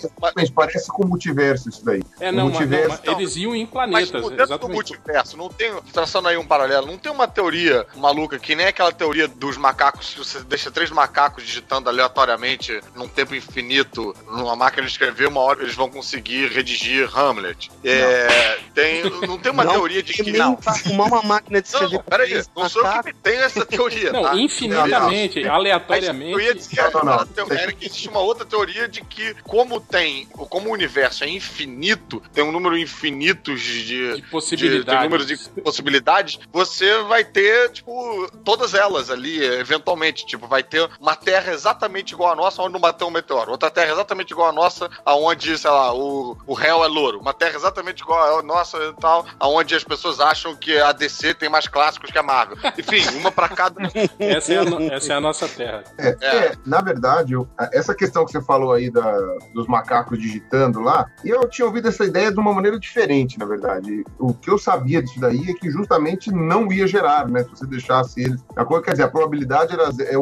parece 0.54 0.88
com 0.88 1.04
o 1.04 1.08
multiverso 1.08 1.68
isso 1.68 1.84
daí. 1.84 2.02
É, 2.20 2.32
não, 2.32 2.48
multiverso, 2.48 2.88
mas, 2.88 3.00
não, 3.04 3.20
eles 3.20 3.36
iam 3.36 3.54
em 3.54 3.66
planetas, 3.66 4.22
mas, 4.22 4.36
dentro 4.36 4.58
do 4.58 4.68
multiverso, 4.68 5.36
não 5.36 5.48
tem, 5.48 5.72
traçando 5.92 6.28
aí 6.28 6.36
um 6.36 6.46
paralelo, 6.46 6.86
não 6.86 6.96
tem 6.96 7.12
uma 7.12 7.28
teoria 7.28 7.86
maluca 7.96 8.38
que 8.38 8.54
nem 8.54 8.66
aquela 8.66 8.92
teoria 8.92 9.28
dos 9.28 9.56
macacos, 9.56 10.14
que 10.14 10.18
você 10.18 10.40
deixa 10.40 10.70
três 10.70 10.90
macacos 10.90 11.44
digitando 11.44 11.88
aleatoriamente 11.88 12.80
num 12.94 13.08
tempo 13.08 13.34
infinito, 13.34 14.14
numa 14.26 14.56
máquina 14.56 14.86
de 14.86 14.92
escrever, 14.92 15.28
uma 15.28 15.40
hora 15.40 15.62
eles 15.62 15.74
vão 15.74 15.90
conseguir 15.90 16.48
redigir 16.48 17.10
Hamlet. 17.16 17.70
É, 17.84 18.58
tem, 18.74 19.02
não 19.26 19.38
tem 19.38 19.52
uma 19.52 19.64
não, 19.64 19.72
teoria 19.72 20.02
de 20.02 20.12
que. 20.12 20.32
Não, 20.32 20.58
uma 20.86 21.22
máquina 21.22 21.60
de 21.60 21.68
escrever. 21.68 21.96
Não, 21.96 22.02
peraí, 22.02 22.42
não 22.56 22.68
sou 22.68 22.86
eu 22.86 23.02
que 23.02 23.12
tenho 23.22 23.42
essa 23.42 23.64
teoria. 23.64 24.12
Não, 24.12 24.22
tá? 24.22 24.34
infinitamente, 24.36 25.42
não, 25.42 25.54
aleatoriamente. 25.54 26.32
Eu 26.32 26.40
ia 26.40 26.54
dizer, 26.54 26.90
não, 26.92 27.02
não, 27.02 27.56
era 27.56 27.72
que 27.72 27.86
existe 27.86 28.08
uma 28.08 28.20
outra 28.20 28.44
teoria 28.44 28.88
de 28.88 29.02
que, 29.02 29.34
como 29.42 29.80
tem, 29.80 30.26
como 30.26 30.70
o 30.70 30.72
universo 30.72 31.24
é 31.24 31.28
infinito, 31.28 32.22
tem 32.32 32.44
um 32.44 32.52
número 32.52 32.76
infinito 32.76 33.54
de, 33.54 34.16
de 34.16 34.22
possibilidades. 34.30 34.84
De, 34.84 34.96
de 34.96 35.02
números 35.02 35.26
de 35.26 35.62
possibilidades, 35.62 36.38
você 36.52 37.02
vai 37.02 37.24
ter, 37.24 37.70
tipo, 37.70 38.30
todas 38.44 38.74
elas 38.74 39.10
ali, 39.10 39.42
eventualmente. 39.44 40.26
Tipo, 40.26 40.46
vai 40.46 40.62
ter 40.62 40.88
uma 41.00 41.16
Terra 41.16 41.52
exatamente 41.52 42.14
igual 42.14 42.32
a 42.32 42.36
nossa, 42.36 42.62
onde 42.62 42.72
não 42.72 42.80
bateu 42.80 43.06
um 43.06 43.10
meteoro. 43.10 43.50
Outra 43.50 43.70
Terra 43.70 43.92
exatamente 43.92 44.32
igual 44.32 44.48
a 44.48 44.52
nossa, 44.52 44.90
aonde, 45.04 45.56
sei 45.58 45.70
lá, 45.70 45.94
o, 45.94 46.36
o 46.46 46.54
réu 46.54 46.84
é 46.84 46.86
louro. 46.86 47.20
Uma 47.20 47.34
Terra 47.34 47.56
exatamente 47.56 48.02
igual 48.02 48.38
a 48.38 48.42
nossa 48.42 48.78
e 48.78 48.92
tal, 49.00 49.26
aonde 49.38 49.74
as 49.74 49.84
pessoas 49.84 50.20
acham 50.20 50.54
que 50.56 50.78
a 50.78 50.92
DC 50.92 51.34
tem 51.34 51.48
mais 51.48 51.66
clássicos 51.66 52.10
que 52.10 52.18
a 52.18 52.22
Marvel. 52.22 52.56
Enfim, 52.78 53.02
uma 53.16 53.30
para 53.30 53.48
cada. 53.48 53.80
essa, 54.18 54.52
é 54.52 54.58
a, 54.58 54.64
no... 54.64 54.92
essa 54.92 55.12
é 55.12 55.16
a 55.16 55.20
nossa 55.20 55.48
Terra. 55.48 55.84
É, 55.96 56.16
é. 56.20 56.36
é, 56.36 56.52
na 56.66 56.80
verdade, 56.80 57.34
essa 57.72 57.94
questão 57.94 58.24
que 58.24 58.32
você 58.32 58.42
falou 58.42 58.72
aí 58.72 58.90
da, 58.90 59.18
dos 59.54 59.66
macacos 59.66 60.18
digitando 60.18 60.80
lá, 60.80 61.06
eu 61.24 61.48
tinha 61.48 61.66
ouvido 61.66 61.88
essa 61.88 62.04
ideia 62.04 62.32
de 62.32 62.38
uma 62.38 62.52
maneira 62.52 62.78
diferente, 62.78 63.38
na 63.38 63.46
verdade. 63.46 64.04
O 64.18 64.34
que 64.34 64.50
eu 64.50 64.58
sabia 64.58 65.02
disso 65.02 65.20
daí 65.20 65.50
é 65.50 65.54
que 65.54 65.70
justamente 65.70 66.32
não 66.32 66.70
ia 66.72 66.86
gerar, 66.86 67.28
né? 67.28 67.44
Se 67.44 67.50
você 67.50 67.66
deixasse 67.66 68.20
eles. 68.20 68.44
A 68.56 68.64
coisa, 68.64 68.84
quer 68.84 68.92
dizer, 68.92 69.04
a 69.04 69.08
probabilidade 69.08 69.72
era 69.72 69.88
1, 69.88 69.92
é, 69.92 70.14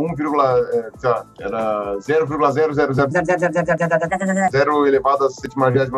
era 1.40 1.96
0,000 2.00 2.74
elevado 4.86 5.24
a 5.24 5.30
78 5.30 5.90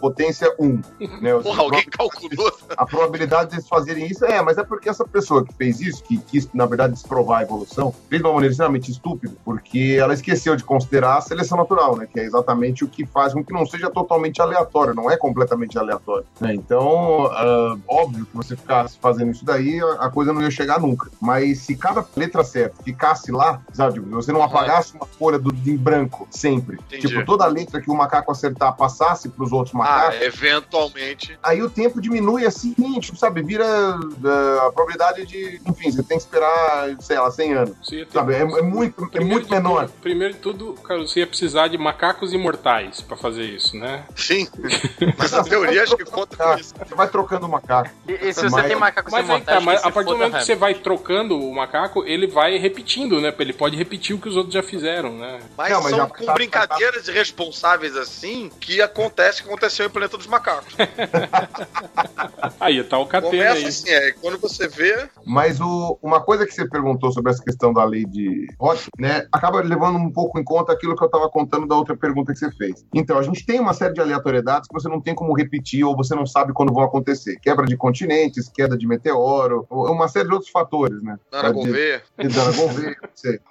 potência 0.00 0.54
1. 0.58 0.80
Né? 1.20 1.34
Porra, 1.42 1.62
alguém 1.62 1.84
calculou. 1.84 2.52
A 2.76 2.86
probabilidade 2.86 3.50
de 3.50 3.56
eles 3.56 3.68
fazerem 3.68 4.06
isso 4.06 4.24
é, 4.24 4.40
mas 4.42 4.58
é 4.58 4.64
porque 4.64 4.88
essa 4.88 5.04
pessoa 5.04 5.44
que 5.44 5.54
fez 5.54 5.80
isso, 5.80 6.02
que 6.04 6.21
quis, 6.22 6.48
na 6.52 6.66
verdade, 6.66 6.94
desprovar 6.94 7.40
a 7.40 7.42
evolução, 7.42 7.94
fez 8.08 8.20
de 8.20 8.26
uma 8.26 8.34
maneira 8.34 8.52
extremamente 8.52 8.90
estúpida, 8.90 9.34
porque 9.44 9.96
ela 9.98 10.14
esqueceu 10.14 10.56
de 10.56 10.64
considerar 10.64 11.18
a 11.18 11.20
seleção 11.20 11.58
natural, 11.58 11.96
né? 11.96 12.06
Que 12.10 12.20
é 12.20 12.24
exatamente 12.24 12.84
o 12.84 12.88
que 12.88 13.04
faz 13.06 13.32
com 13.32 13.44
que 13.44 13.52
não 13.52 13.66
seja 13.66 13.90
totalmente 13.90 14.40
aleatório, 14.40 14.94
não 14.94 15.10
é 15.10 15.16
completamente 15.16 15.78
aleatório. 15.78 16.26
Né? 16.40 16.54
Então, 16.54 17.26
uh, 17.26 17.80
óbvio 17.88 18.26
que 18.26 18.36
você 18.36 18.56
ficasse 18.56 18.98
fazendo 18.98 19.32
isso 19.32 19.44
daí, 19.44 19.80
a 19.98 20.08
coisa 20.10 20.32
não 20.32 20.42
ia 20.42 20.50
chegar 20.50 20.80
nunca. 20.80 21.10
Mas 21.20 21.60
se 21.60 21.76
cada 21.76 22.04
letra 22.16 22.44
certa 22.44 22.82
ficasse 22.82 23.30
lá, 23.30 23.60
sabe, 23.72 24.00
você 24.00 24.32
não 24.32 24.42
apagasse 24.42 24.94
uma 24.94 25.06
folha 25.06 25.38
do, 25.38 25.52
em 25.68 25.76
branco, 25.76 26.26
sempre. 26.30 26.76
Entendi. 26.76 27.08
Tipo, 27.08 27.24
toda 27.24 27.46
letra 27.46 27.80
que 27.80 27.90
o 27.90 27.94
macaco 27.94 28.30
acertar 28.30 28.76
passasse 28.76 29.28
pros 29.28 29.52
outros 29.52 29.74
macacos. 29.74 30.16
Ah, 30.20 30.24
eventualmente. 30.24 31.38
Aí 31.42 31.62
o 31.62 31.70
tempo 31.70 32.00
diminui 32.00 32.46
assim, 32.46 32.74
tipo, 33.00 33.16
sabe? 33.16 33.42
Vira 33.42 33.64
uh, 33.64 34.66
a 34.66 34.72
probabilidade 34.72 35.26
de. 35.26 35.60
Enfim, 35.66 35.90
você 35.90 36.02
tem 36.12 36.18
que 36.18 36.24
esperar, 36.24 36.96
sei 37.00 37.18
lá, 37.18 37.30
100 37.30 37.54
anos. 37.54 37.76
Sim, 37.82 38.06
sabe? 38.12 38.34
É, 38.34 38.40
é, 38.40 38.62
muito, 38.62 39.10
é 39.12 39.20
muito 39.20 39.50
menor. 39.50 39.86
Tudo, 39.86 40.00
primeiro 40.00 40.34
de 40.34 40.40
tudo, 40.40 40.74
cara, 40.74 41.00
você 41.00 41.20
ia 41.20 41.26
precisar 41.26 41.68
de 41.68 41.78
macacos 41.78 42.32
imortais 42.32 43.00
pra 43.00 43.16
fazer 43.16 43.44
isso, 43.44 43.76
né? 43.76 44.04
Sim. 44.14 44.46
Mas 45.16 45.32
a 45.32 45.42
teoria 45.42 45.82
acho 45.82 45.96
que 45.96 46.04
conta 46.04 46.36
com 46.36 46.58
isso. 46.58 46.74
Você 46.76 46.94
vai 46.94 47.08
trocando 47.08 47.46
o 47.46 47.48
macaco. 47.48 47.90
E, 48.06 48.12
e 48.12 48.32
se 48.32 48.42
você 48.42 48.48
mas... 48.50 48.66
tem 48.66 48.76
macacos 48.76 49.12
mas 49.12 49.24
imortais. 49.24 49.58
Tá, 49.58 49.64
mas 49.64 49.84
a 49.84 49.90
partir 49.90 50.10
do 50.10 50.16
momento 50.16 50.38
que 50.38 50.44
você 50.44 50.54
vai 50.54 50.74
trocando 50.74 51.38
o 51.38 51.54
macaco, 51.54 52.04
ele 52.04 52.26
vai 52.26 52.58
repetindo, 52.58 53.20
né? 53.20 53.34
Ele 53.38 53.52
pode 53.52 53.76
repetir 53.76 54.14
o 54.14 54.20
que 54.20 54.28
os 54.28 54.36
outros 54.36 54.54
já 54.54 54.62
fizeram, 54.62 55.16
né? 55.16 55.40
Mas, 55.56 55.72
Não, 55.72 55.82
mas 55.82 55.96
são 55.96 56.08
com 56.08 56.24
tá, 56.24 56.34
brincadeiras 56.34 57.08
irresponsáveis 57.08 57.96
assim 57.96 58.50
que 58.60 58.80
acontece 58.80 59.42
que 59.42 59.48
aconteceu 59.48 59.86
em 59.86 59.90
Planeta 59.90 60.16
dos 60.16 60.26
Macacos. 60.26 60.74
aí, 62.60 62.82
tá 62.84 62.98
o 62.98 63.06
catena 63.06 63.30
Começa 63.30 63.56
aí. 63.56 63.66
assim, 63.66 63.90
é, 63.90 64.12
quando 64.12 64.38
você 64.38 64.68
vê... 64.68 65.08
Mas 65.24 65.60
o, 65.60 65.91
uma 66.02 66.20
coisa 66.20 66.46
que 66.46 66.54
você 66.54 66.68
perguntou 66.68 67.12
sobre 67.12 67.30
essa 67.30 67.42
questão 67.42 67.72
da 67.72 67.84
lei 67.84 68.04
de 68.04 68.46
Roth, 68.58 68.86
né, 68.98 69.26
acaba 69.32 69.60
levando 69.60 69.96
um 69.98 70.10
pouco 70.10 70.38
em 70.38 70.44
conta 70.44 70.72
aquilo 70.72 70.96
que 70.96 71.02
eu 71.02 71.06
estava 71.06 71.28
contando 71.28 71.66
da 71.66 71.76
outra 71.76 71.96
pergunta 71.96 72.32
que 72.32 72.38
você 72.38 72.50
fez. 72.52 72.84
Então, 72.94 73.18
a 73.18 73.22
gente 73.22 73.44
tem 73.44 73.60
uma 73.60 73.74
série 73.74 73.94
de 73.94 74.00
aleatoriedades 74.00 74.68
que 74.68 74.74
você 74.74 74.88
não 74.88 75.00
tem 75.00 75.14
como 75.14 75.36
repetir 75.36 75.84
ou 75.84 75.96
você 75.96 76.14
não 76.14 76.26
sabe 76.26 76.52
quando 76.52 76.72
vão 76.72 76.82
acontecer. 76.82 77.38
Quebra 77.40 77.66
de 77.66 77.76
continentes, 77.76 78.48
queda 78.48 78.76
de 78.76 78.86
meteoro, 78.86 79.66
uma 79.70 80.08
série 80.08 80.28
de 80.28 80.34
outros 80.34 80.50
fatores, 80.50 81.02
né? 81.02 81.18
Dana 81.30 81.50
Gouveia. 81.50 82.02
Dana 82.16 82.52
Gouveia, 82.52 82.96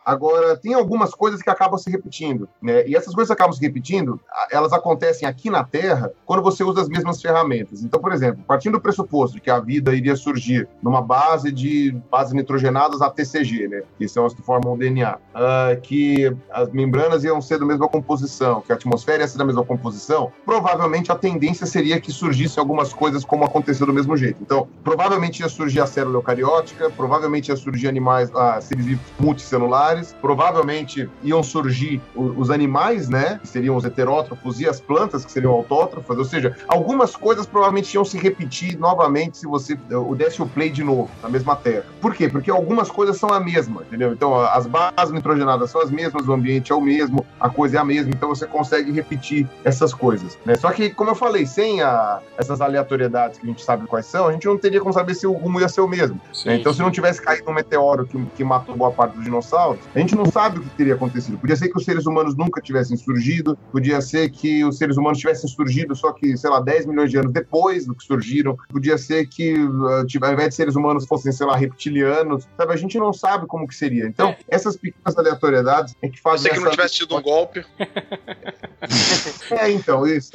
Agora, 0.05 0.57
tem 0.57 0.73
algumas 0.73 1.13
coisas 1.13 1.41
que 1.41 1.49
acabam 1.49 1.77
se 1.77 1.89
repetindo, 1.89 2.47
né? 2.61 2.87
E 2.87 2.95
essas 2.95 3.13
coisas 3.13 3.27
que 3.27 3.33
acabam 3.33 3.53
se 3.53 3.61
repetindo, 3.61 4.19
elas 4.51 4.73
acontecem 4.73 5.27
aqui 5.27 5.49
na 5.49 5.63
Terra 5.63 6.11
quando 6.25 6.41
você 6.41 6.63
usa 6.63 6.81
as 6.81 6.89
mesmas 6.89 7.21
ferramentas. 7.21 7.83
Então, 7.83 7.99
por 7.99 8.11
exemplo, 8.11 8.43
partindo 8.47 8.71
do 8.71 8.81
pressuposto 8.81 9.35
de 9.35 9.41
que 9.41 9.49
a 9.49 9.59
vida 9.59 9.93
iria 9.93 10.15
surgir 10.15 10.67
numa 10.81 11.01
base 11.01 11.51
de 11.51 11.95
nitrogenadas 12.33 13.01
ATCG, 13.01 13.67
né? 13.67 13.81
Que 13.97 14.07
são 14.07 14.25
as 14.25 14.33
que 14.33 14.41
formam 14.41 14.73
o 14.73 14.77
DNA. 14.77 15.15
Uh, 15.15 15.81
que 15.81 16.35
as 16.51 16.69
membranas 16.71 17.23
iam 17.23 17.41
ser 17.41 17.59
da 17.59 17.65
mesma 17.65 17.87
composição, 17.87 18.61
que 18.61 18.71
a 18.71 18.75
atmosfera 18.75 19.23
ia 19.23 19.27
ser 19.27 19.37
da 19.37 19.45
mesma 19.45 19.63
composição, 19.63 20.31
provavelmente 20.45 21.11
a 21.11 21.15
tendência 21.15 21.65
seria 21.65 21.99
que 21.99 22.11
surgissem 22.11 22.59
algumas 22.59 22.93
coisas 22.93 23.23
como 23.23 23.43
aconteceu 23.43 23.85
do 23.85 23.93
mesmo 23.93 24.15
jeito. 24.17 24.37
Então, 24.41 24.67
provavelmente 24.83 25.41
ia 25.41 25.49
surgir 25.49 25.81
a 25.81 25.87
célula 25.87 26.17
eucariótica, 26.17 26.89
provavelmente 26.89 27.49
ia 27.49 27.55
surgir 27.55 27.87
animais, 27.87 28.29
ah, 28.35 28.59
seres 28.61 28.85
vivos 28.85 29.05
multicelulares, 29.19 30.15
provavelmente 30.21 31.09
iam 31.23 31.43
surgir 31.43 32.01
os 32.15 32.49
animais, 32.49 33.09
né, 33.09 33.39
que 33.41 33.47
seriam 33.47 33.75
os 33.75 33.85
heterótrofos, 33.85 34.59
e 34.59 34.67
as 34.67 34.79
plantas, 34.79 35.25
que 35.25 35.31
seriam 35.31 35.51
autótrofas, 35.51 36.17
ou 36.17 36.25
seja, 36.25 36.55
algumas 36.67 37.15
coisas 37.15 37.45
provavelmente 37.45 37.93
iam 37.93 38.05
se 38.05 38.17
repetir 38.17 38.77
novamente 38.77 39.37
se 39.37 39.47
você 39.47 39.73
uh, 39.73 40.15
desse 40.15 40.41
o 40.41 40.47
play 40.47 40.69
de 40.69 40.83
novo, 40.83 41.09
na 41.21 41.29
mesma 41.29 41.55
Terra. 41.55 41.85
Por 41.99 42.13
quê? 42.13 42.20
Porque 42.29 42.51
algumas 42.51 42.89
coisas 42.89 43.17
são 43.17 43.29
a 43.29 43.39
mesma, 43.39 43.81
entendeu? 43.83 44.13
Então, 44.13 44.39
as 44.39 44.67
bases 44.67 45.11
nitrogenadas 45.11 45.69
são 45.69 45.81
as 45.81 45.91
mesmas, 45.91 46.27
o 46.27 46.33
ambiente 46.33 46.71
é 46.71 46.75
o 46.75 46.81
mesmo, 46.81 47.25
a 47.39 47.49
coisa 47.49 47.77
é 47.77 47.79
a 47.79 47.85
mesma, 47.85 48.11
então 48.11 48.29
você 48.29 48.45
consegue 48.45 48.91
repetir 48.91 49.47
essas 49.63 49.93
coisas, 49.93 50.37
né? 50.45 50.55
Só 50.55 50.71
que, 50.71 50.89
como 50.89 51.11
eu 51.11 51.15
falei, 51.15 51.45
sem 51.45 51.81
a, 51.81 52.19
essas 52.37 52.61
aleatoriedades 52.61 53.39
que 53.39 53.45
a 53.45 53.49
gente 53.49 53.63
sabe 53.63 53.87
quais 53.87 54.05
são, 54.05 54.27
a 54.27 54.31
gente 54.31 54.45
não 54.45 54.57
teria 54.57 54.79
como 54.79 54.93
saber 54.93 55.13
se 55.15 55.25
o 55.25 55.33
rumo 55.33 55.59
ia 55.59 55.69
ser 55.69 55.81
o 55.81 55.87
mesmo. 55.87 56.19
Sim, 56.33 56.49
né? 56.49 56.55
Então, 56.55 56.71
sim. 56.71 56.77
se 56.77 56.83
não 56.83 56.91
tivesse 56.91 57.21
caído 57.21 57.49
um 57.49 57.53
meteoro 57.53 58.05
que, 58.05 58.23
que 58.37 58.43
matou 58.43 58.75
boa 58.75 58.91
parte 58.91 59.15
dos 59.15 59.23
dinossauros, 59.23 59.81
a 59.93 59.99
gente 59.99 60.15
não 60.15 60.25
sabe 60.25 60.59
o 60.59 60.61
que 60.61 60.69
teria 60.69 60.95
acontecido. 60.95 61.37
Podia 61.37 61.55
ser 61.55 61.69
que 61.69 61.77
os 61.77 61.85
seres 61.85 62.05
humanos 62.05 62.35
nunca 62.35 62.61
tivessem 62.61 62.97
surgido, 62.97 63.57
podia 63.71 64.01
ser 64.01 64.29
que 64.29 64.63
os 64.63 64.77
seres 64.77 64.97
humanos 64.97 65.19
tivessem 65.19 65.49
surgido 65.49 65.95
só 65.95 66.11
que, 66.11 66.35
sei 66.37 66.49
lá, 66.49 66.59
10 66.59 66.85
milhões 66.85 67.09
de 67.09 67.17
anos 67.17 67.31
depois 67.31 67.85
do 67.85 67.95
que 67.95 68.03
surgiram, 68.03 68.57
podia 68.69 68.97
ser 68.97 69.27
que, 69.27 69.53
uh, 69.53 70.05
ao 70.21 70.33
invés 70.33 70.49
de 70.49 70.55
seres 70.55 70.75
humanos, 70.75 71.05
fossem, 71.05 71.31
sei 71.31 71.45
lá, 71.45 71.55
reptilianos, 71.55 72.10
sabe? 72.57 72.73
A 72.73 72.77
gente 72.77 72.97
não 72.97 73.13
sabe 73.13 73.47
como 73.47 73.67
que 73.67 73.75
seria. 73.75 74.05
Então, 74.05 74.29
é. 74.29 74.37
essas 74.47 74.75
pequenas 74.75 75.17
aleatoriedades 75.17 75.95
é 76.01 76.09
que 76.09 76.19
fazem. 76.19 76.51
Você 76.51 76.57
que 76.57 76.63
não 76.63 76.71
tivesse 76.71 76.95
tido 76.95 77.15
um 77.15 77.21
golpe. 77.21 77.65
é, 79.51 79.71
então, 79.71 80.05
isso. 80.05 80.31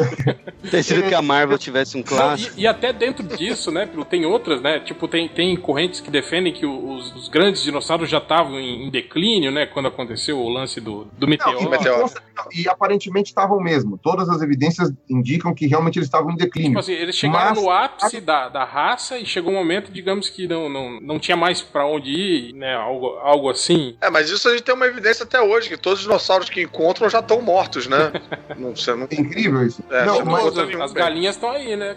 Ter 0.70 0.82
sido 0.82 1.02
que 1.08 1.14
a 1.14 1.22
Marvel 1.22 1.58
tivesse 1.58 1.96
um 1.96 2.02
clássico. 2.02 2.58
E, 2.58 2.62
e, 2.62 2.66
até 2.66 2.92
dentro 2.92 3.24
disso, 3.24 3.70
né, 3.70 3.88
tem 4.08 4.24
outras, 4.24 4.60
né? 4.60 4.80
Tipo, 4.80 5.08
tem, 5.08 5.28
tem 5.28 5.56
correntes 5.56 6.00
que 6.00 6.10
defendem 6.10 6.52
que 6.52 6.66
os, 6.66 7.14
os 7.14 7.28
grandes 7.28 7.62
dinossauros 7.62 8.08
já 8.08 8.18
estavam 8.18 8.58
em, 8.58 8.86
em, 8.86 8.90
declínio, 8.90 9.50
né? 9.50 9.66
Quando 9.66 9.86
aconteceu 9.86 10.38
o 10.38 10.48
lance 10.48 10.80
do, 10.80 11.04
do 11.18 11.26
meteoro. 11.26 11.60
Não, 11.60 11.66
e, 11.66 11.70
meteoro. 11.70 12.10
e, 12.52 12.68
aparentemente 12.68 13.30
estavam 13.30 13.60
mesmo. 13.60 13.98
Todas 13.98 14.28
as 14.28 14.42
evidências 14.42 14.92
indicam 15.08 15.54
que 15.54 15.66
realmente 15.66 15.98
eles 15.98 16.06
estavam 16.06 16.30
em 16.30 16.36
declínio. 16.36 16.70
Tipo 16.70 16.80
assim, 16.80 16.92
eles 16.92 17.16
chegaram 17.16 17.54
Mas... 17.54 17.62
no 17.62 17.70
ápice 17.70 18.20
da, 18.20 18.48
da 18.48 18.64
raça 18.64 19.18
e 19.18 19.26
chegou 19.26 19.52
um 19.52 19.56
momento, 19.56 19.90
digamos, 19.90 20.28
que 20.28 20.46
não, 20.46 20.68
não, 20.68 21.00
não 21.00 21.18
tinha 21.18 21.36
mais 21.36 21.62
para 21.66 21.86
onde 21.86 22.10
ir, 22.10 22.52
né? 22.54 22.74
Algo, 22.74 23.18
algo 23.22 23.50
assim. 23.50 23.96
É, 24.00 24.10
mas 24.10 24.30
isso 24.30 24.48
a 24.48 24.52
gente 24.52 24.62
tem 24.62 24.74
uma 24.74 24.86
evidência 24.86 25.24
até 25.24 25.40
hoje, 25.40 25.68
que 25.68 25.76
todos 25.76 26.00
os 26.00 26.04
dinossauros 26.04 26.48
que 26.48 26.62
encontram 26.62 27.08
já 27.08 27.20
estão 27.20 27.40
mortos, 27.40 27.86
né? 27.86 28.12
não, 28.56 28.74
você 28.74 28.94
não... 28.94 29.06
É 29.10 29.14
incrível 29.14 29.66
isso. 29.66 29.82
É, 29.90 30.04
não, 30.04 30.24
mas, 30.24 30.58
as, 30.58 30.80
as 30.80 30.92
galinhas 30.92 31.34
estão 31.34 31.50
aí, 31.50 31.76
né? 31.76 31.96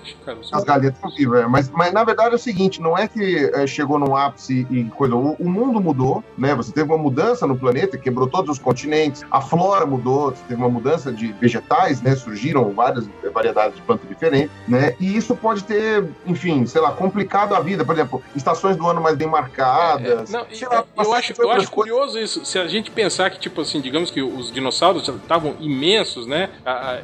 As 0.51 0.63
galinhas 0.63 0.95
estão 0.95 1.11
vivas, 1.11 1.41
é. 1.41 1.47
mas, 1.47 1.69
mas 1.69 1.93
na 1.93 2.03
verdade 2.03 2.33
é 2.33 2.35
o 2.35 2.39
seguinte, 2.39 2.81
não 2.81 2.97
é 2.97 3.07
que 3.07 3.51
é, 3.53 3.67
chegou 3.67 3.99
num 3.99 4.15
ápice 4.15 4.67
e 4.69 4.85
coisa. 4.85 5.15
O, 5.15 5.35
o, 5.39 5.49
mundo 5.49 5.79
mudou, 5.79 6.23
né? 6.37 6.55
Você 6.55 6.71
teve 6.71 6.89
uma 6.89 6.97
mudança 6.97 7.45
no 7.45 7.57
planeta, 7.57 7.97
quebrou 7.97 8.27
todos 8.27 8.57
os 8.57 8.59
continentes, 8.59 9.25
a 9.31 9.41
flora 9.41 9.85
mudou, 9.85 10.31
você 10.31 10.43
teve 10.47 10.61
uma 10.61 10.69
mudança 10.69 11.11
de 11.11 11.31
vegetais, 11.33 12.01
né? 12.01 12.15
Surgiram 12.15 12.71
várias 12.71 13.07
variedades 13.33 13.75
de 13.75 13.81
plantas 13.81 14.07
diferentes, 14.07 14.51
né? 14.67 14.95
E 14.99 15.15
isso 15.15 15.35
pode 15.35 15.63
ter, 15.63 16.05
enfim, 16.25 16.65
sei 16.65 16.81
lá, 16.81 16.91
complicado 16.91 17.55
a 17.55 17.59
vida. 17.59 17.85
Por 17.85 17.93
exemplo, 17.95 18.21
estações 18.35 18.75
do 18.75 18.87
ano 18.87 19.01
mais 19.01 19.15
bem 19.15 19.27
marcadas. 19.27 19.58
É, 19.59 20.11
é. 20.11 20.15
não, 20.29 20.41
lá, 20.69 20.85
eu 20.97 21.13
acho, 21.13 21.41
eu 21.41 21.51
acho 21.51 21.71
curioso 21.71 22.19
isso. 22.19 22.45
Se 22.45 22.57
a 22.57 22.67
gente 22.67 22.91
pensar 22.91 23.29
que, 23.29 23.39
tipo 23.39 23.61
assim, 23.61 23.81
digamos 23.81 24.11
que 24.11 24.21
os 24.21 24.51
dinossauros 24.51 25.07
estavam 25.07 25.55
imensos, 25.59 26.25
né? 26.25 26.49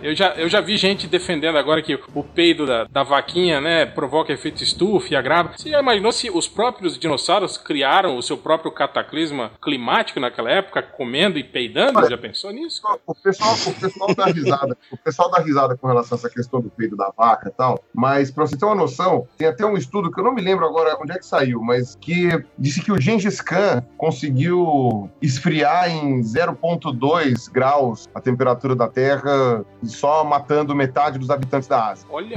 Eu 0.02 0.16
já, 0.16 0.34
eu 0.36 0.50
já 0.50 0.62
vi 0.62 0.78
gente 0.78 1.08
defendendo 1.08 1.58
agora 1.58 1.82
que 1.82 2.00
o 2.14 2.24
peido 2.24 2.66
da, 2.66 2.86
da 2.86 3.04
vaquinha, 3.04 3.62
né, 3.62 3.86
provoca 3.86 4.32
efeito 4.34 4.64
estufa 4.64 5.14
e 5.14 5.16
agrava. 5.16 5.54
Você 5.56 5.70
já 5.70 5.80
imaginou 5.80 6.12
se 6.12 6.30
os 6.30 6.48
próprios 6.48 6.98
dinossauros 6.98 7.58
criaram 7.58 8.18
o 8.18 8.22
seu 8.22 8.38
próprio 8.38 8.72
cataclisma 8.72 9.52
climático 9.62 10.20
naquela 10.20 10.52
época, 10.52 10.82
comendo 10.82 11.38
e 11.38 11.44
peidando? 11.44 12.00
Olha, 12.00 12.10
já 12.10 12.18
pensou 12.18 12.52
nisso? 12.52 12.82
O 13.06 13.16
pessoal, 13.16 13.54
o 13.54 13.74
pessoal 13.80 14.16
dá 14.16 14.26
risada. 14.26 14.78
O 14.92 14.98
pessoal 14.98 15.32
dá 15.32 15.42
risada 15.42 15.78
com 15.78 15.88
relação 15.88 16.16
a 16.16 16.20
essa 16.20 16.30
questão 16.30 16.62
do 16.62 16.70
peido 16.70 16.96
da 16.96 17.12
vaca 17.16 17.50
e 17.50 17.52
tal. 17.52 17.84
Mas, 17.94 18.32
pra 18.32 18.46
você 18.46 18.58
ter 18.58 18.66
uma 18.66 18.76
noção, 18.76 19.28
tem 19.38 19.48
até 19.48 19.66
um 19.66 19.78
estudo 19.78 20.12
que 20.12 20.20
eu 20.20 20.24
não 20.24 20.34
me 20.34 20.42
lembro 20.42 20.66
agora 20.66 20.98
onde 21.02 21.12
é 21.12 21.18
que 21.18 21.26
saiu, 21.26 21.62
mas 21.62 21.96
que 21.96 22.45
disse 22.58 22.82
que 22.82 22.92
o 22.92 23.00
Gengis 23.00 23.42
Khan 23.42 23.84
conseguiu 23.98 25.10
esfriar 25.22 25.90
em 25.90 26.22
0,2 26.22 27.52
graus 27.52 28.08
a 28.14 28.22
temperatura 28.22 28.76
da 28.76 28.88
Terra 28.88 29.66
só 29.84 30.24
matando 30.24 30.76
metade 30.76 31.20
dos 31.20 31.30
habitantes 31.30 31.68
da 31.68 31.92
Ásia. 31.92 32.08
Olha! 32.10 32.36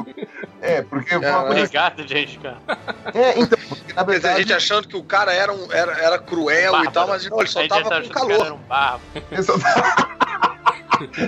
é, 0.60 0.82
porque. 0.82 1.14
É, 1.14 1.36
obrigado, 1.36 2.06
gente, 2.06 2.38
cara. 2.38 2.58
É, 3.14 3.38
então, 3.38 3.58
porque 3.68 3.92
na 3.92 4.02
verdade. 4.02 4.34
A 4.34 4.38
gente 4.40 4.52
achando 4.52 4.88
que 4.88 4.96
o 4.96 5.02
cara 5.02 5.32
era, 5.32 5.52
um, 5.52 5.72
era, 5.72 5.92
era 5.92 6.18
cruel 6.18 6.84
e 6.84 6.90
tal, 6.90 7.08
mas 7.08 7.28
não, 7.28 7.38
ele 7.38 7.48
só 7.48 7.66
tava 7.66 8.02
com 8.02 8.08
calor. 8.08 8.58
Ele 9.30 9.42
só 9.42 9.58
tava... 9.58 10.20